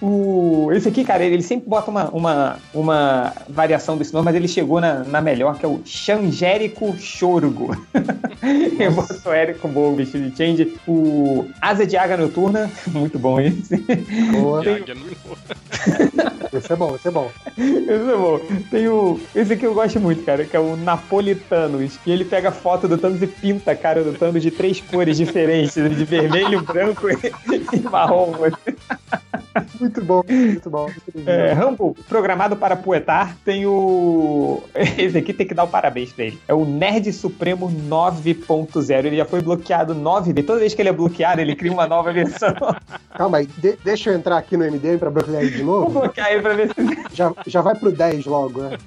o, 0.00 0.70
esse 0.72 0.88
aqui, 0.88 1.04
cara, 1.04 1.24
ele 1.24 1.42
sempre 1.42 1.68
bota 1.68 1.90
uma, 1.90 2.08
uma, 2.10 2.56
uma 2.72 3.32
variação 3.48 3.96
desse 3.96 4.12
nome, 4.12 4.26
mas 4.26 4.34
ele 4.34 4.48
chegou 4.48 4.80
na, 4.80 5.04
na 5.04 5.20
melhor, 5.20 5.58
que 5.58 5.64
é 5.64 5.68
o 5.68 5.80
Xangérico 5.84 6.96
Chorgo. 6.98 7.76
Eu 8.78 8.92
boto 8.92 9.20
o 9.24 9.32
Érico 9.32 9.68
Bom, 9.68 9.94
vestido 9.94 10.28
de 10.28 10.36
change. 10.36 10.76
O 10.86 11.46
Asa 11.60 11.86
de 11.86 11.96
Águia 11.96 12.16
Noturna, 12.16 12.70
muito 12.98 13.18
bom 13.18 13.40
esse. 13.40 13.76
Boa. 14.32 14.62
esse 16.52 16.72
é 16.72 16.76
bom, 16.76 16.94
esse 16.94 17.08
é 17.08 17.10
bom. 17.10 17.30
Esse 17.56 17.90
é 17.90 18.16
bom. 18.16 18.40
Tem 18.70 18.88
o. 18.88 19.20
Esse 19.34 19.52
aqui 19.54 19.64
eu 19.64 19.74
gosto 19.74 20.00
muito, 20.00 20.24
cara, 20.24 20.44
que 20.44 20.56
é 20.56 20.60
o 20.60 20.76
Napolitanos. 20.76 21.98
E 22.06 22.10
ele 22.10 22.24
pega 22.24 22.48
a 22.48 22.52
foto 22.52 22.88
do 22.88 22.96
Thanos 22.98 23.22
e 23.22 23.26
pinta 23.26 23.72
a 23.72 23.76
cara 23.76 24.02
do 24.02 24.12
Thanos 24.12 24.42
de 24.42 24.50
três 24.50 24.80
cores 24.80 25.16
diferentes, 25.16 25.74
de 25.74 26.04
vermelho, 26.04 26.62
branco 26.64 27.06
e 27.10 27.80
marrom. 27.80 28.32
Muito 29.80 30.04
bom, 30.04 30.22
muito 30.26 30.70
bom. 30.70 30.88
É, 31.26 31.52
Rambo, 31.52 31.96
programado 32.08 32.56
para 32.56 32.76
poetar, 32.76 33.36
tem 33.44 33.66
o. 33.66 34.62
Esse 34.98 35.18
aqui 35.18 35.32
tem 35.32 35.46
que 35.46 35.54
dar 35.54 35.64
o 35.64 35.66
um 35.66 35.70
parabéns 35.70 36.12
pra 36.12 36.24
ele. 36.24 36.38
É 36.46 36.54
o 36.54 36.64
Nerd 36.64 37.12
Supremo 37.12 37.70
9.0. 37.70 39.04
Ele 39.06 39.16
já 39.16 39.24
foi 39.24 39.40
bloqueado 39.40 39.94
9 39.94 40.32
vezes. 40.32 40.46
Toda 40.46 40.60
vez 40.60 40.74
que 40.74 40.82
ele 40.82 40.88
é 40.88 40.92
bloqueado, 40.92 41.40
ele 41.40 41.56
cria 41.56 41.72
uma 41.72 41.86
nova 41.86 42.12
versão. 42.12 42.54
Calma 43.16 43.38
aí, 43.38 43.46
de 43.46 43.76
deixa 43.84 44.10
eu 44.10 44.14
entrar 44.14 44.38
aqui 44.38 44.56
no 44.56 44.64
MDM 44.64 44.98
pra 44.98 45.10
bloquear 45.10 45.42
ele 45.42 45.50
de 45.50 45.62
novo. 45.62 45.90
Vou 45.90 46.02
bloquear 46.02 46.32
ele 46.32 46.42
pra 46.42 46.54
ver 46.54 46.68
se. 46.68 47.14
Já, 47.14 47.32
já 47.46 47.60
vai 47.60 47.74
pro 47.74 47.92
10 47.92 48.26
logo, 48.26 48.62
né? 48.62 48.78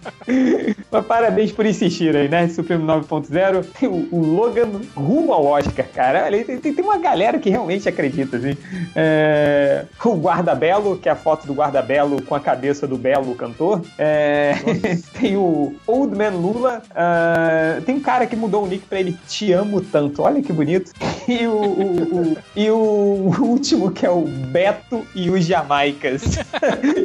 Mas 0.91 1.05
parabéns 1.05 1.51
por 1.51 1.65
insistir 1.65 2.15
aí, 2.15 2.27
Nerd 2.27 2.51
Supremo 2.51 2.85
9.0. 2.85 3.65
Tem 3.79 3.87
o, 3.87 4.07
o, 4.11 4.19
Logan 4.19 4.69
rumo 4.95 5.33
ao 5.33 5.45
Oscar, 5.45 5.85
cara. 5.93 6.25
Olha, 6.25 6.43
tem, 6.43 6.59
tem, 6.59 6.83
uma 6.83 6.97
galera 6.97 7.39
que 7.39 7.49
realmente 7.49 7.87
acredita, 7.87 8.37
assim. 8.37 8.57
É... 8.95 9.85
O 10.03 10.15
Guarda 10.15 10.36
Belo, 10.55 10.97
que 10.97 11.09
é 11.09 11.11
a 11.11 11.15
foto 11.15 11.45
do 11.47 11.53
Guarda 11.53 11.81
Belo 11.81 12.21
com 12.21 12.35
a 12.35 12.39
cabeça 12.39 12.87
do 12.87 12.97
Belo, 12.97 13.31
o 13.31 13.35
cantor. 13.35 13.81
É... 13.97 14.53
tem 15.19 15.35
o 15.35 15.75
Old 15.85 16.15
Man 16.15 16.29
Lula. 16.29 16.81
Uh... 16.91 17.81
Tem 17.81 17.95
um 17.95 17.99
cara 17.99 18.25
que 18.25 18.35
mudou 18.35 18.63
o 18.63 18.67
nick 18.67 18.85
pra 18.85 18.99
ele 18.99 19.17
Te 19.27 19.51
Amo 19.51 19.81
Tanto. 19.81 20.21
Olha 20.21 20.41
que 20.41 20.53
bonito. 20.53 20.91
E 21.27 21.45
o, 21.45 21.51
o, 21.51 22.21
o... 22.21 22.37
e 22.55 22.71
o 22.71 23.35
último, 23.41 23.91
que 23.91 24.05
é 24.05 24.09
o 24.09 24.21
Beto 24.21 25.05
e 25.13 25.29
os 25.29 25.43
Jamaicas. 25.43 26.23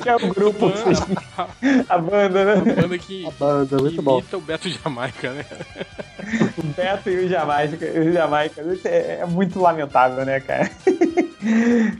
que 0.01 0.07
é 0.09 0.15
o 0.15 0.33
grupo. 0.33 0.73
A, 1.37 1.49
a 1.89 1.99
banda, 1.99 2.45
né? 2.45 2.73
A 2.73 2.83
banda 2.83 2.99
que, 2.99 3.27
a 3.27 3.31
banda, 3.33 3.77
que 3.77 3.83
muito 3.83 4.03
bom. 4.03 4.23
o 4.33 4.41
Beto 4.41 4.69
Jamaica, 4.69 5.33
né? 5.33 5.45
o 6.57 6.63
Beto 6.63 7.11
e 7.11 7.25
os 7.25 7.31
Jamaica, 7.31 7.85
os 7.85 8.13
Jamaica. 8.13 8.63
É, 8.85 9.19
é 9.23 9.27
muito 9.27 9.61
lamentável, 9.61 10.25
né, 10.25 10.39
cara? 10.39 10.71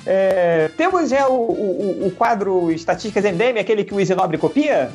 É, 0.07 0.71
temos 0.77 1.11
já 1.11 1.29
o, 1.29 1.35
o, 1.35 2.07
o, 2.07 2.11
quadro 2.13 2.71
Estatísticas 2.71 3.25
MDM, 3.25 3.59
aquele 3.59 3.85
que 3.85 3.95
o 3.95 4.01
Isinobre 4.01 4.39
copia? 4.39 4.91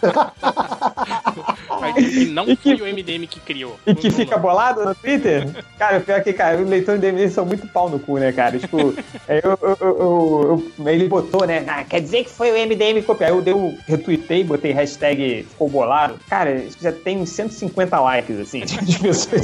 que 1.94 2.26
não 2.26 2.44
e 2.48 2.56
foi 2.56 2.76
que, 2.76 2.82
o 2.82 2.86
MDM 2.86 3.26
que 3.26 3.40
criou. 3.40 3.78
E 3.86 3.94
que 3.94 4.10
fica 4.10 4.36
bolado 4.36 4.84
no 4.84 4.94
Twitter? 4.94 5.48
Cara, 5.78 5.98
o 5.98 6.00
pior 6.00 6.18
é 6.18 6.20
que, 6.20 6.32
cara, 6.32 6.60
os 6.60 6.68
leitores 6.68 7.00
do 7.00 7.06
MDM 7.06 7.30
são 7.30 7.46
muito 7.46 7.66
pau 7.68 7.88
no 7.88 7.98
cu, 7.98 8.18
né, 8.18 8.32
cara? 8.32 8.58
Tipo, 8.58 8.94
é, 9.26 9.40
eu, 9.42 9.58
eu, 9.62 10.62
eu, 10.78 10.88
ele 10.88 11.08
botou, 11.08 11.46
né? 11.46 11.64
Ah, 11.66 11.84
quer 11.84 12.00
dizer 12.00 12.24
que 12.24 12.30
foi 12.30 12.50
o 12.50 12.66
MDM 12.66 13.00
que 13.00 13.02
copiou. 13.02 13.28
Aí 13.28 13.34
eu 13.36 13.42
deu, 13.42 13.78
retuitei, 13.86 14.44
botei 14.44 14.72
hashtag 14.72 15.46
ficou 15.48 15.68
bolado. 15.68 16.18
Cara, 16.28 16.64
já 16.80 16.92
tem 16.92 17.18
uns 17.18 17.30
150 17.30 18.00
likes, 18.00 18.38
assim, 18.38 18.60
de 18.64 18.98
pessoas. 18.98 19.42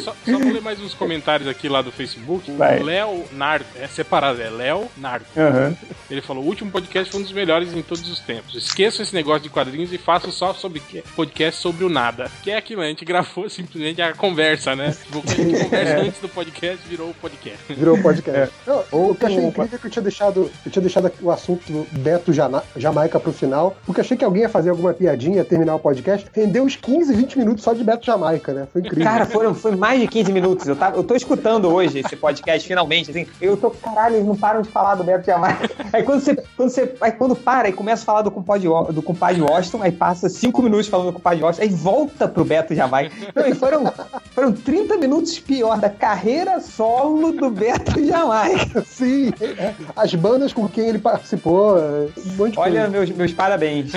Só, 0.00 0.14
só 0.24 0.38
vou 0.38 0.52
ler 0.52 0.60
mais 0.60 0.80
uns 0.80 0.94
comentários 0.94 1.48
aqui 1.48 1.68
lá 1.68 1.80
do 1.80 1.92
Facebook. 1.92 2.50
Vai. 2.52 2.80
O 2.80 2.84
Léo 2.84 3.24
Nardo, 3.32 3.66
é 3.76 3.86
separado, 3.86 4.42
é 4.42 4.50
Léo 4.50 4.88
Nardo. 4.96 5.26
Uhum. 5.36 5.76
Ele 6.10 6.20
falou: 6.20 6.42
o 6.42 6.46
último 6.46 6.70
podcast 6.70 7.10
foi 7.10 7.20
um 7.20 7.22
dos 7.22 7.32
melhores 7.32 7.72
em 7.72 7.82
todos 7.82 8.08
os 8.08 8.18
tempos. 8.18 8.54
Esqueça 8.54 9.02
esse 9.02 9.14
negócio 9.14 9.42
de 9.42 9.50
quadrinhos 9.50 9.92
e 9.92 9.98
faça 9.98 10.30
só 10.32 10.52
sobre 10.52 10.82
podcast 11.14 11.60
sobre 11.60 11.84
o 11.84 11.88
nada. 11.88 12.30
Que 12.42 12.50
é 12.50 12.56
aquilo, 12.56 12.82
a 12.82 12.86
gente 12.86 13.04
gravou 13.04 13.48
simplesmente 13.48 14.02
a 14.02 14.12
conversa, 14.12 14.74
né? 14.74 14.94
O 15.14 15.22
que 15.22 15.32
a 15.32 15.44
gente 15.44 15.64
conversa 15.64 15.92
é. 15.94 16.00
antes 16.00 16.20
do 16.20 16.28
podcast 16.28 16.88
virou 16.88 17.10
o 17.10 17.14
podcast. 17.14 17.58
Virou 17.68 17.96
o 17.96 18.02
podcast. 18.02 18.52
É. 18.66 18.72
o 18.90 19.14
que 19.14 19.24
eu 19.24 19.28
achei 19.28 19.44
incrível 19.44 19.76
é 19.76 19.78
que 19.78 19.86
eu 19.86 19.90
tinha 19.90 20.02
deixado, 20.02 20.50
eu 20.66 20.72
tinha 20.72 20.82
deixado 20.82 21.12
o 21.22 21.30
assunto 21.30 21.72
do 21.72 21.86
Beto 21.92 22.32
Jana, 22.32 22.62
Jamaica 22.76 23.20
pro 23.20 23.32
final, 23.32 23.76
porque 23.86 24.00
achei 24.00 24.16
que 24.16 24.24
alguém 24.24 24.42
ia 24.42 24.48
fazer 24.48 24.70
alguma 24.70 24.92
piadinha, 24.92 25.44
terminar 25.44 25.76
o 25.76 25.78
podcast. 25.78 26.26
Rendeu 26.32 26.64
uns 26.64 26.74
15, 26.76 27.14
20 27.14 27.38
minutos 27.38 27.62
só 27.62 27.72
de 27.72 27.84
Beto 27.84 28.04
Jamaica, 28.04 28.52
né? 28.52 28.66
Foi 28.72 28.80
incrível. 28.80 29.04
Cara, 29.04 29.26
foi 29.26 29.43
foram, 29.44 29.54
foi 29.54 29.76
mais 29.76 30.00
de 30.00 30.08
15 30.08 30.32
minutos. 30.32 30.66
Eu, 30.66 30.76
tava, 30.76 30.96
eu 30.96 31.04
tô 31.04 31.14
escutando 31.14 31.68
hoje 31.68 31.98
esse 31.98 32.16
podcast, 32.16 32.66
finalmente, 32.66 33.10
assim. 33.10 33.26
Eu 33.40 33.56
tô, 33.56 33.70
caralho, 33.70 34.16
eles 34.16 34.26
não 34.26 34.36
param 34.36 34.62
de 34.62 34.68
falar 34.68 34.94
do 34.94 35.04
Beto 35.04 35.26
Jamaica. 35.26 35.70
Aí 35.92 36.02
quando 36.02 36.20
você, 36.20 36.34
quando 36.56 36.70
você, 36.70 36.94
aí 37.00 37.12
quando 37.12 37.36
para 37.36 37.68
e 37.68 37.72
começa 37.72 38.02
a 38.02 38.06
falar 38.06 38.22
do 38.22 38.30
compadre, 38.30 38.68
do 38.92 39.02
compadre 39.02 39.40
Washington, 39.40 39.82
aí 39.82 39.92
passa 39.92 40.28
5 40.28 40.62
minutos 40.62 40.88
falando 40.88 41.08
do 41.08 41.12
compadre 41.12 41.42
Washington, 41.42 41.62
aí 41.62 41.68
volta 41.68 42.26
pro 42.26 42.44
Beto 42.44 42.74
Jamaica. 42.74 43.14
Não, 43.34 43.46
e 43.46 43.54
foram, 43.54 43.92
foram 44.34 44.52
30 44.52 44.96
minutos 44.96 45.38
pior 45.38 45.78
da 45.78 45.90
carreira 45.90 46.60
solo 46.60 47.32
do 47.32 47.50
Beto 47.50 48.04
Jamaica. 48.04 48.82
Sim, 48.84 49.32
é, 49.40 49.74
as 49.94 50.14
bandas 50.14 50.52
com 50.52 50.68
quem 50.68 50.88
ele 50.88 50.98
participou, 50.98 51.76
um 51.78 52.36
monte 52.36 52.52
de 52.52 52.58
Olha, 52.58 52.88
meus, 52.88 53.10
meus 53.10 53.32
parabéns. 53.32 53.92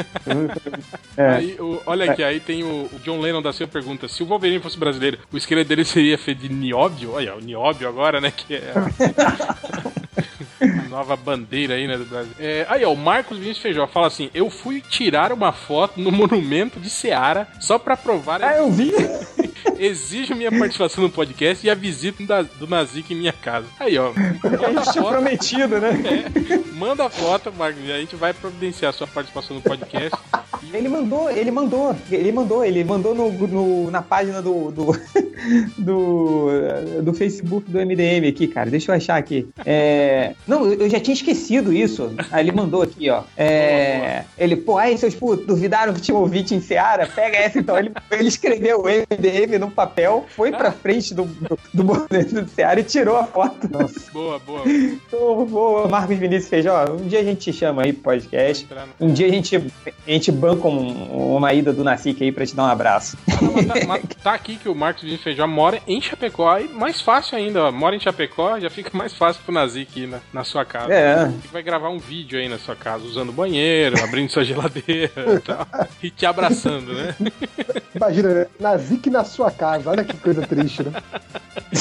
é. 1.15 1.27
aí, 1.27 1.57
o, 1.59 1.79
olha 1.85 2.11
aqui, 2.11 2.23
aí 2.23 2.39
tem 2.39 2.63
o, 2.63 2.89
o 2.93 2.99
John 3.03 3.19
Lennon 3.19 3.41
da 3.41 3.53
Silva 3.53 3.71
pergunta: 3.71 4.07
se 4.07 4.23
o 4.23 4.25
Wolverine 4.25 4.59
fosse 4.59 4.77
brasileiro, 4.77 5.19
o 5.31 5.36
esqueleto 5.37 5.69
dele 5.69 5.85
seria 5.85 6.17
feito 6.17 6.41
de 6.41 6.49
nióbio. 6.49 7.13
Olha, 7.13 7.35
o 7.35 7.39
nióbio 7.39 7.87
agora, 7.87 8.19
né? 8.19 8.31
Que 8.31 8.55
é 8.55 8.73
nova 10.89 11.15
bandeira 11.15 11.75
aí, 11.75 11.87
né, 11.87 11.97
do 11.97 12.05
Brasil. 12.05 12.33
É, 12.39 12.65
aí, 12.69 12.83
ó, 12.83 12.91
o 12.91 12.97
Marcos 12.97 13.37
Vinícius 13.37 13.61
Feijó 13.61 13.87
fala 13.87 14.07
assim: 14.07 14.29
Eu 14.33 14.49
fui 14.49 14.81
tirar 14.81 15.31
uma 15.31 15.51
foto 15.51 15.99
no 15.99 16.11
monumento 16.11 16.79
de 16.79 16.89
Seara 16.89 17.47
só 17.59 17.77
pra 17.77 17.97
provar. 17.97 18.43
Ah, 18.43 18.57
eu 18.57 18.71
vi! 18.71 18.91
Exijo 19.77 20.33
minha 20.35 20.51
participação 20.51 21.03
no 21.03 21.09
podcast 21.09 21.65
e 21.65 21.69
a 21.69 21.75
visita 21.75 22.43
do 22.57 22.67
Nazik 22.67 23.13
em 23.13 23.17
minha 23.17 23.33
casa. 23.33 23.67
Aí, 23.79 23.97
ó. 23.97 24.11
A 24.11 24.71
gente 24.71 24.91
tinha 24.91 25.03
prometido, 25.03 25.79
né? 25.79 25.89
É, 25.89 26.75
manda 26.75 27.05
a 27.05 27.09
foto, 27.09 27.53
Marcos, 27.55 27.83
e 27.85 27.91
a 27.91 27.99
gente 27.99 28.15
vai 28.15 28.33
providenciar 28.33 28.89
a 28.89 28.93
sua 28.93 29.07
participação 29.07 29.55
no 29.55 29.61
podcast. 29.61 30.17
Ele 30.73 30.89
mandou, 30.89 31.29
ele 31.29 31.51
mandou, 31.51 31.95
ele 32.11 32.31
mandou, 32.31 32.65
ele 32.65 32.83
mandou 32.83 33.15
no, 33.15 33.31
no 33.31 33.91
na 33.91 34.01
página 34.01 34.41
do, 34.41 34.71
do, 34.71 34.99
do, 35.77 36.47
do, 37.03 37.13
Facebook 37.13 37.69
do 37.69 37.79
MDM 37.79 38.27
aqui, 38.27 38.47
cara. 38.47 38.69
Deixa 38.69 38.91
eu 38.91 38.95
achar 38.95 39.17
aqui. 39.17 39.47
É, 39.65 40.33
não, 40.47 40.71
eu 40.71 40.89
já 40.89 40.99
tinha 40.99 41.13
esquecido 41.13 41.73
isso. 41.73 42.13
Aí 42.31 42.45
ele 42.45 42.51
mandou 42.51 42.81
aqui, 42.81 43.09
ó. 43.09 43.23
É, 43.35 44.23
ele, 44.37 44.55
pô, 44.55 44.77
aí 44.77 44.97
seus 44.97 45.13
putos, 45.13 45.45
duvidaram 45.45 45.93
que 45.93 46.01
tinha 46.01 46.17
ouvinte 46.17 46.55
em 46.55 46.61
Seara? 46.61 47.05
Pega 47.07 47.37
essa 47.37 47.59
então. 47.59 47.77
Ele, 47.77 47.91
ele 48.11 48.27
escreveu 48.27 48.81
o 48.81 48.83
MDM 48.83 49.59
no 49.59 49.69
papel, 49.69 50.25
foi 50.29 50.51
pra 50.51 50.71
frente 50.71 51.13
do, 51.13 51.25
do, 51.25 51.59
do 51.73 51.83
movimento 51.83 52.41
do 52.41 52.49
Seara 52.49 52.79
e 52.79 52.83
tirou 52.83 53.17
a 53.17 53.25
foto. 53.25 53.69
Nossa. 53.69 54.11
Boa, 54.11 54.39
boa. 54.39 54.63
Então, 54.65 55.45
boa, 55.45 55.87
Marcos 55.87 56.17
Vinícius 56.17 56.49
Feijó. 56.49 56.85
Um 56.91 57.07
dia 57.07 57.19
a 57.19 57.23
gente 57.23 57.39
te 57.39 57.53
chama 57.53 57.83
aí 57.83 57.91
pro 57.91 58.03
podcast. 58.03 58.67
Um 58.99 59.11
dia 59.11 59.27
a 59.27 59.29
gente, 59.29 59.55
a 59.55 60.11
gente 60.11 60.31
banca 60.31 60.67
um, 60.67 61.35
uma 61.35 61.53
ida 61.53 61.73
do 61.73 61.83
Nacique 61.83 62.23
aí 62.23 62.31
pra 62.31 62.45
te 62.45 62.55
dar 62.55 62.63
um 62.63 62.67
abraço. 62.67 63.17
Tá, 63.27 63.99
tá, 64.23 64.33
aqui 64.33 64.55
que 64.55 64.69
o 64.69 64.75
Marcos 64.75 65.03
Vinícius 65.03 65.23
Feijó 65.23 65.45
mora 65.47 65.81
em 65.87 66.01
Chapecó. 66.01 66.49
Aí 66.49 66.69
mais 66.69 67.01
fácil 67.01 67.37
ainda, 67.37 67.65
ó. 67.65 67.71
Mora 67.71 67.95
em 67.95 67.99
Chapecó, 67.99 68.59
já 68.59 68.69
fica 68.69 68.97
mais 68.97 69.13
fácil 69.13 69.41
pro 69.43 69.53
Nazik 69.53 69.99
ir 69.99 70.07
na, 70.37 70.43
sua 70.43 70.65
casa. 70.65 70.93
É. 70.93 71.31
E 71.43 71.47
vai 71.47 71.61
gravar 71.61 71.89
um 71.89 71.99
vídeo 71.99 72.39
aí 72.39 72.47
na 72.47 72.57
sua 72.57 72.75
casa, 72.75 73.03
usando 73.03 73.29
o 73.29 73.33
banheiro, 73.33 74.01
abrindo 74.03 74.29
sua 74.29 74.43
geladeira 74.43 75.11
e 75.35 75.39
tal. 75.39 75.67
E 76.01 76.11
te 76.11 76.25
abraçando, 76.25 76.93
né? 76.93 77.15
Imagina, 77.95 78.33
né? 78.33 78.47
Nazik 78.59 79.09
na 79.09 79.23
sua 79.23 79.49
casa. 79.49 79.89
Olha 79.89 80.03
que 80.03 80.15
coisa 80.17 80.45
triste, 80.45 80.83
né? 80.83 80.91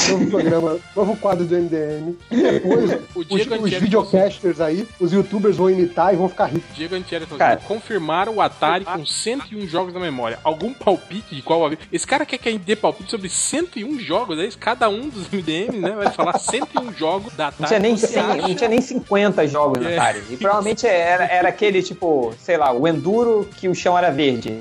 Novo 0.09 0.29
programa, 0.29 0.79
novo 0.95 1.15
quadro 1.17 1.45
do 1.45 1.55
MDM. 1.55 2.17
Depois, 2.29 2.91
o 3.15 3.19
os, 3.19 3.63
os 3.63 3.73
videocasters 3.73 4.59
aí, 4.59 4.87
os 4.99 5.13
youtubers 5.13 5.57
vão 5.57 5.69
imitar 5.69 6.13
e 6.13 6.17
vão 6.17 6.27
ficar 6.27 6.45
ricos. 6.47 6.75
Diego 6.75 6.95
Antieri 6.95 7.25
falou 7.25 7.43
assim, 7.43 7.65
confirmaram 7.67 8.35
o 8.35 8.41
Atari 8.41 8.85
com 8.85 9.05
101 9.05 9.67
jogos 9.67 9.93
na 9.93 9.99
memória. 9.99 10.39
Algum 10.43 10.73
palpite 10.73 11.35
de 11.35 11.41
qual... 11.41 11.71
Esse 11.91 12.07
cara 12.07 12.25
quer 12.25 12.37
que 12.37 12.49
a 12.49 12.51
gente 12.51 12.63
dê 12.63 12.75
palpite 12.75 13.11
sobre 13.11 13.29
101 13.29 13.99
jogos, 13.99 14.39
é 14.39 14.45
isso? 14.45 14.57
Cada 14.57 14.89
um 14.89 15.09
dos 15.09 15.27
MDM, 15.29 15.79
né? 15.79 15.91
Vai 15.91 16.11
falar 16.11 16.39
101 16.39 16.93
jogos 16.93 17.33
da 17.33 17.47
Atari. 17.47 17.61
Não 17.61 17.67
tinha 17.67 17.79
nem, 17.79 17.97
100, 17.97 18.46
não 18.49 18.55
tinha 18.55 18.69
nem 18.69 18.81
50 18.81 19.47
jogos 19.47 19.85
é. 19.85 19.97
Atari. 19.97 20.23
E 20.29 20.37
provavelmente 20.37 20.85
era, 20.85 21.25
era 21.25 21.49
aquele, 21.49 21.81
tipo, 21.81 22.33
sei 22.39 22.57
lá, 22.57 22.73
o 22.73 22.87
Enduro 22.87 23.47
que 23.57 23.69
o 23.69 23.75
chão 23.75 23.97
era 23.97 24.11
verde. 24.11 24.59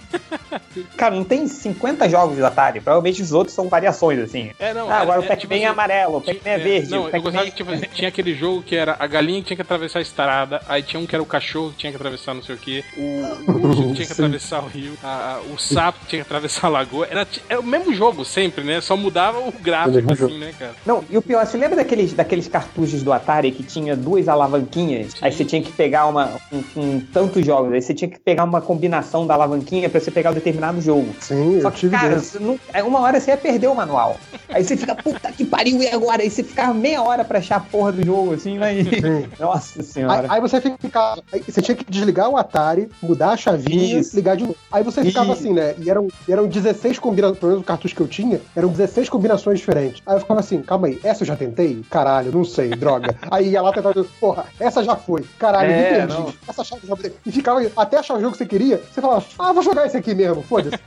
Cara, 0.97 1.15
não 1.15 1.25
tem 1.25 1.49
50 1.49 2.09
jogos 2.09 2.37
de 2.37 2.45
Atari. 2.45 2.81
Provavelmente 2.81 3.23
os 3.23 3.33
outros 3.33 3.55
são 3.55 3.69
variações, 3.69 4.21
assim. 4.21 4.51
É, 4.59 4.73
não. 4.73 4.91
Ah, 4.91 5.01
agora 5.01 5.17
Agora 5.17 5.21
o 5.21 5.23
Pac-Man 5.23 5.37
tipo 5.37 5.55
é 5.55 5.57
assim, 5.57 5.65
amarelo, 5.67 6.17
o 6.19 6.21
Pac-Man 6.21 6.51
é 6.51 6.59
verde. 6.59 6.91
Não, 6.91 7.09
eu 7.09 7.23
gostava 7.23 7.45
que 7.47 7.51
tipo, 7.53 7.77
tinha 7.95 8.09
aquele 8.09 8.35
jogo 8.35 8.63
que 8.63 8.77
era 8.77 8.97
a 8.99 9.07
galinha 9.07 9.41
que 9.41 9.49
tinha 9.49 9.57
que 9.57 9.63
atravessar 9.63 9.99
a 9.99 10.03
estrada, 10.03 10.61
aí 10.69 10.83
tinha 10.83 11.01
um 11.01 11.07
que 11.07 11.15
era 11.15 11.23
o 11.23 11.27
cachorro 11.27 11.71
que 11.71 11.79
tinha 11.79 11.93
que 11.93 11.97
atravessar 11.97 12.35
não 12.35 12.43
sei 12.43 12.55
o 12.55 12.59
que, 12.59 12.85
o, 12.97 13.67
urso 13.67 13.83
que 13.89 13.95
tinha 13.95 14.07
que 14.07 14.13
atravessar 14.13 14.63
o 14.63 14.67
rio, 14.67 14.97
a, 15.03 15.35
a, 15.35 15.41
o 15.53 15.59
sapo 15.59 16.01
que 16.01 16.07
tinha 16.07 16.23
que 16.23 16.27
atravessar 16.27 16.67
a 16.67 16.71
lagoa. 16.71 17.07
Era, 17.11 17.27
era 17.49 17.61
o 17.61 17.65
mesmo 17.65 17.95
jogo 17.95 18.25
sempre, 18.25 18.65
né? 18.65 18.81
Só 18.81 18.97
mudava 18.97 19.39
o 19.39 19.53
gráfico, 19.53 20.13
assim, 20.13 20.39
né, 20.39 20.53
cara? 20.59 20.75
Não, 20.85 21.05
e 21.09 21.17
o 21.17 21.23
pior, 21.23 21.45
você 21.47 21.57
lembra 21.57 21.77
daqueles, 21.77 22.13
daqueles 22.13 22.49
cartuchos 22.49 23.03
do 23.03 23.13
Atari 23.13 23.53
que 23.53 23.63
tinha 23.63 23.76
duas 23.97 24.29
alavanquinhas? 24.29 25.13
Sim. 25.13 25.19
Aí 25.21 25.33
você 25.33 25.45
tinha 25.45 25.63
que 25.63 25.73
pegar 25.73 26.07
uma. 26.07 26.31
Um, 26.53 26.81
um, 26.81 27.01
tantos 27.01 27.45
jogos, 27.45 27.73
aí 27.73 27.83
você 27.83 27.93
tinha 27.93 28.11
que 28.11 28.19
pegar 28.19 28.45
uma 28.45 28.61
combinação 28.61 29.27
da 29.27 29.35
alavanquinha 29.35 29.89
pra 29.89 30.01
você 30.01 30.11
pegar 30.11 30.31
um 30.31 30.35
determinado 30.35 30.81
jogo. 30.81 31.09
Sim, 31.21 31.61
Só 31.61 31.71
que, 31.71 31.89
cara, 31.89 32.21
não, 32.41 32.59
é 32.73 32.83
uma 32.83 33.01
hora 33.01 33.21
você 33.21 33.31
ia 33.31 33.37
perder 33.37 33.69
o 33.69 33.75
manual. 33.75 34.17
Aí 34.49 34.65
você 34.65 34.77
fica, 34.77 34.95
puta 34.95 35.31
que 35.33 35.45
pariu, 35.45 35.83
e 35.83 35.89
agora? 35.89 36.23
Aí 36.23 36.31
você 36.31 36.43
ficava 36.43 36.73
meia 36.73 37.03
hora 37.03 37.25
pra 37.25 37.39
achar 37.39 37.57
a 37.57 37.61
porra 37.61 37.93
do 37.93 38.05
jogo, 38.05 38.35
assim, 38.35 38.59
né? 38.59 38.75
Nossa 39.39 39.83
senhora. 39.83 40.23
Aí, 40.29 40.37
aí, 40.37 40.41
você 40.41 40.61
ficava. 40.61 41.23
Você 41.47 41.61
tinha 41.61 41.77
que 41.77 41.85
desligar 41.89 42.29
o 42.29 42.37
Atari, 42.37 42.89
mudar 43.03 43.31
a 43.31 43.37
chavinha, 43.37 44.01
Isso. 44.01 44.17
ligar 44.17 44.37
de 44.37 44.45
novo. 44.45 44.57
Aí 44.71 44.83
você 44.83 45.05
ficava 45.05 45.33
Isso. 45.33 45.43
assim, 45.43 45.53
né? 45.53 45.75
E 45.79 45.91
eram, 45.91 46.09
eram 46.29 46.47
16 46.47 46.99
combinações, 46.99 47.39
pelo 47.39 47.53
menos 47.53 47.63
o 47.63 47.67
cartucho 47.67 47.95
que 47.95 48.01
eu 48.01 48.09
tinha, 48.09 48.41
eram 48.55 48.69
16 48.69 49.09
combinações 49.09 49.59
diferentes. 49.59 50.03
Aí 50.07 50.17
eu 50.17 50.21
ficava 50.21 50.41
assim, 50.41 50.63
calma 50.63 50.87
aí, 50.89 50.99
essa 51.03 51.23
eu 51.23 51.27
já 51.27 51.37
tentei? 51.37 51.83
Caralho, 51.91 52.33
não 52.33 52.45
sei, 52.45 52.71
droga. 52.71 53.17
Aí 53.31 53.57
tentar, 53.73 53.93
porra, 54.21 54.47
essa 54.59 54.83
já 54.83 54.97
foi. 54.97 55.25
Caralho, 55.39 55.71
é, 55.71 55.77
me 55.77 55.97
perdi. 55.97 56.15
Não. 56.15 56.35
Essa 56.49 56.65
chave 56.65 56.87
já 56.87 56.95
E 57.25 57.33
ficava 57.33 57.61
até 57.77 57.99
achar 57.99 58.15
o 58.15 58.21
jogo 58.21 58.33
que 58.33 58.39
você 58.39 58.47
queria, 58.47 58.79
você 58.79 59.01
falava, 59.01 59.25
ah, 59.39 59.53
vou 59.53 59.63
jogar 59.63 59.87
esse 59.87 59.97
aqui 59.97 60.15
mesmo, 60.15 60.43
foda-se. 60.43 60.77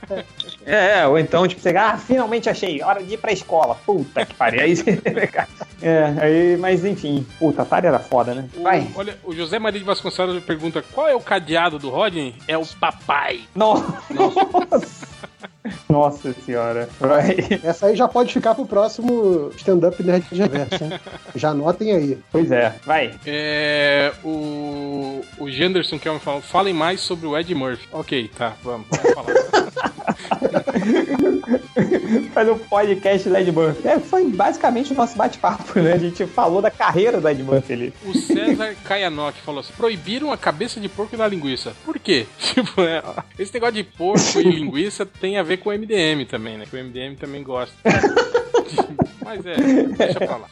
É. 0.66 1.00
é, 1.00 1.06
ou 1.06 1.18
então, 1.18 1.48
tipo, 1.48 1.60
você, 1.60 1.70
ah, 1.70 1.96
finalmente 1.96 2.48
achei, 2.48 2.82
hora 2.82 3.02
de 3.02 3.14
ir 3.14 3.16
pra 3.16 3.32
escola. 3.32 3.74
Puta 3.86 4.26
que 4.26 4.34
pariu. 4.34 4.60
Aí 4.60 4.76
você. 4.76 5.00
é, 5.80 6.14
aí, 6.20 6.56
mas 6.58 6.84
enfim, 6.84 7.26
puta, 7.38 7.62
Atari 7.62 7.86
era 7.86 7.98
foda, 7.98 8.34
né? 8.34 8.48
Vai. 8.62 8.80
O, 8.80 8.98
olha, 8.98 9.16
o 9.24 9.34
José 9.34 9.58
Maria 9.58 9.80
de 9.80 9.86
Vasconcelos 9.86 10.42
pergunta: 10.44 10.84
qual 10.92 11.08
é 11.08 11.14
o 11.14 11.20
cadeado 11.20 11.78
do 11.78 11.88
Rodney? 11.88 12.34
É 12.46 12.58
o 12.58 12.66
papai. 12.66 13.40
Nossa. 13.54 14.02
Nossa. 14.10 15.08
Nossa 15.88 16.32
senhora. 16.44 16.88
Vai. 16.98 17.36
Essa 17.62 17.86
aí 17.86 17.96
já 17.96 18.08
pode 18.08 18.32
ficar 18.32 18.54
pro 18.54 18.66
próximo 18.66 19.50
stand-up 19.56 20.02
Nerd 20.02 20.26
Reverso, 20.32 20.84
hein? 20.84 21.00
Já 21.34 21.50
anotem 21.50 21.92
aí. 21.94 22.18
Pois 22.30 22.50
é, 22.50 22.59
vai. 22.84 23.14
É, 23.26 24.12
o, 24.24 25.22
o 25.38 25.50
Genderson 25.50 25.98
quer 25.98 26.12
me 26.12 26.20
falar. 26.20 26.40
Falem 26.40 26.74
mais 26.74 27.00
sobre 27.00 27.26
o 27.26 27.36
Ed 27.36 27.52
Murphy. 27.54 27.88
Ok, 27.92 28.30
tá, 28.36 28.54
vamos, 28.62 28.86
vamos 28.90 29.14
falar. 29.14 29.30
Faz 32.32 32.48
um 32.48 32.58
podcast 32.58 33.28
do 33.28 33.36
Ed 33.36 33.52
Murphy. 33.52 33.88
É, 33.88 33.98
foi 33.98 34.28
basicamente 34.28 34.92
o 34.92 34.96
nosso 34.96 35.16
bate-papo, 35.16 35.80
né? 35.80 35.92
A 35.92 35.98
gente 35.98 36.24
falou 36.26 36.62
da 36.62 36.70
carreira 36.70 37.20
do 37.20 37.28
Ed 37.28 37.42
Murphy 37.42 37.72
ali. 37.72 37.92
O 38.04 38.16
César 38.16 38.74
Kayanok 38.84 39.40
falou 39.40 39.60
assim: 39.60 39.72
proibiram 39.76 40.32
a 40.32 40.36
cabeça 40.36 40.80
de 40.80 40.88
porco 40.88 41.16
na 41.16 41.26
linguiça. 41.26 41.72
Por 41.84 41.98
quê? 41.98 42.26
Tipo, 42.50 42.82
é, 42.82 43.02
esse 43.38 43.54
negócio 43.54 43.76
de 43.76 43.84
porco 43.84 44.38
e 44.38 44.42
linguiça 44.42 45.06
tem 45.06 45.38
a 45.38 45.42
ver 45.42 45.58
com 45.58 45.70
o 45.70 45.72
MDM 45.72 46.26
também, 46.28 46.58
né? 46.58 46.66
Que 46.68 46.76
o 46.76 46.84
MDM 46.84 47.16
também 47.16 47.42
gosta. 47.42 47.74
Mas 49.30 49.46
é, 49.46 49.54
deixa 49.96 50.18
pra 50.18 50.36
lá. 50.36 50.48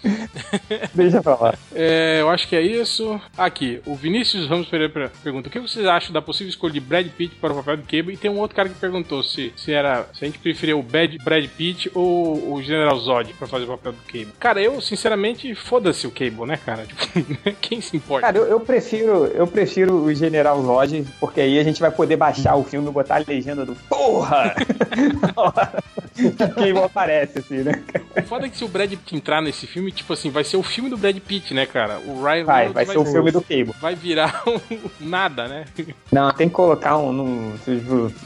deixa 0.95 1.21
pra 1.21 1.35
lá. 1.35 1.55
É, 1.75 2.19
eu 2.21 2.31
acho 2.31 2.47
que 2.47 2.55
é 2.55 2.63
isso. 2.63 3.21
Aqui, 3.37 3.81
o 3.85 3.97
Vinícius 3.97 4.49
Ramos 4.49 4.69
Pereira 4.69 5.11
pergunta: 5.21 5.49
o 5.49 5.51
que 5.51 5.59
vocês 5.59 5.85
acham 5.85 6.13
da 6.13 6.23
possível 6.23 6.49
escolha 6.49 6.75
de 6.75 6.79
Brad 6.79 7.09
Pitt 7.09 7.35
para 7.35 7.53
o 7.53 7.57
papel 7.57 7.79
do 7.79 7.83
Cable? 7.83 8.15
E 8.15 8.17
tem 8.17 8.31
um 8.31 8.39
outro 8.39 8.55
cara 8.55 8.69
que 8.69 8.77
perguntou 8.77 9.25
se, 9.25 9.53
se 9.57 9.73
era 9.73 10.07
se 10.15 10.25
a 10.25 10.29
gente 10.29 10.39
preferia 10.39 10.77
o 10.77 10.83
Brad, 10.83 11.13
Brad 11.25 11.45
Pitt 11.49 11.91
ou 11.93 12.55
o 12.55 12.63
General 12.63 12.97
Zod 13.01 13.35
para 13.35 13.49
fazer 13.49 13.65
o 13.65 13.69
papel 13.69 13.93
do 13.93 14.03
Cable. 14.07 14.33
Cara, 14.39 14.63
eu, 14.63 14.81
sinceramente, 14.81 15.53
foda-se 15.57 16.07
o 16.07 16.13
Cable, 16.13 16.47
né, 16.47 16.57
cara? 16.57 16.87
Tipo, 16.87 17.53
quem 17.61 17.81
se 17.81 17.97
importa? 17.97 18.29
Cara, 18.29 18.39
eu, 18.39 18.45
eu, 18.45 18.61
prefiro, 18.61 19.27
eu 19.27 19.47
prefiro 19.49 20.05
o 20.05 20.15
General 20.15 20.63
Zod, 20.63 21.05
porque 21.19 21.41
aí 21.41 21.59
a 21.59 21.65
gente 21.65 21.81
vai 21.81 21.91
poder 21.91 22.17
baixar 22.17 22.55
o 22.55 22.63
filme 22.63 22.89
e 22.89 22.93
botar 22.93 23.17
a 23.17 23.25
legenda 23.27 23.67
do 23.67 23.75
Porra! 23.89 24.55
que 26.15 26.31
Cable 26.31 26.79
aparece, 26.79 27.41
assim, 27.41 27.59
né? 27.59 27.73
O 28.17 28.23
foda 28.23 28.47
é 28.47 28.49
que 28.49 28.57
se 28.57 28.68
o 28.69 28.71
Brad 28.71 28.91
Pitt 28.91 29.17
entrar 29.17 29.43
nesse 29.43 29.67
filme, 29.67 29.91
tipo 29.91 30.13
assim, 30.13 30.31
vai 30.31 30.45
ser 30.45 30.57
o 30.57 30.63
filme 30.63 30.89
do 30.89 30.97
Brad 30.97 31.17
Pitt, 31.19 31.53
né, 31.55 31.67
cara? 31.67 31.99
O 31.99 32.23
Ryan 32.23 32.45
vai, 32.45 32.69
vai, 32.69 32.85
vai 32.85 32.87
ser 32.87 32.99
o 32.99 33.05
filme 33.05 33.31
do 33.31 33.41
Cable. 33.41 33.75
Vai 33.81 33.95
virar 33.95 34.43
um 34.47 34.61
nada, 35.01 35.49
né? 35.49 35.65
Não, 36.13 36.33
tem 36.33 36.49
que 36.49 36.55
colocar 36.55 36.99
um. 36.99 37.11
um 37.11 37.55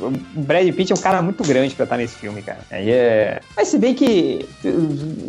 o 0.00 0.40
Brad 0.40 0.68
Pitt 0.74 0.92
é 0.92 0.94
um 0.94 1.00
cara 1.00 1.22
muito 1.22 1.42
grande 1.44 1.74
pra 1.74 1.84
estar 1.84 1.96
nesse 1.96 2.16
filme, 2.16 2.42
cara. 2.42 2.60
Aí 2.70 2.90
é. 2.90 3.40
Mas 3.56 3.68
se 3.68 3.78
bem 3.78 3.94
que. 3.94 4.46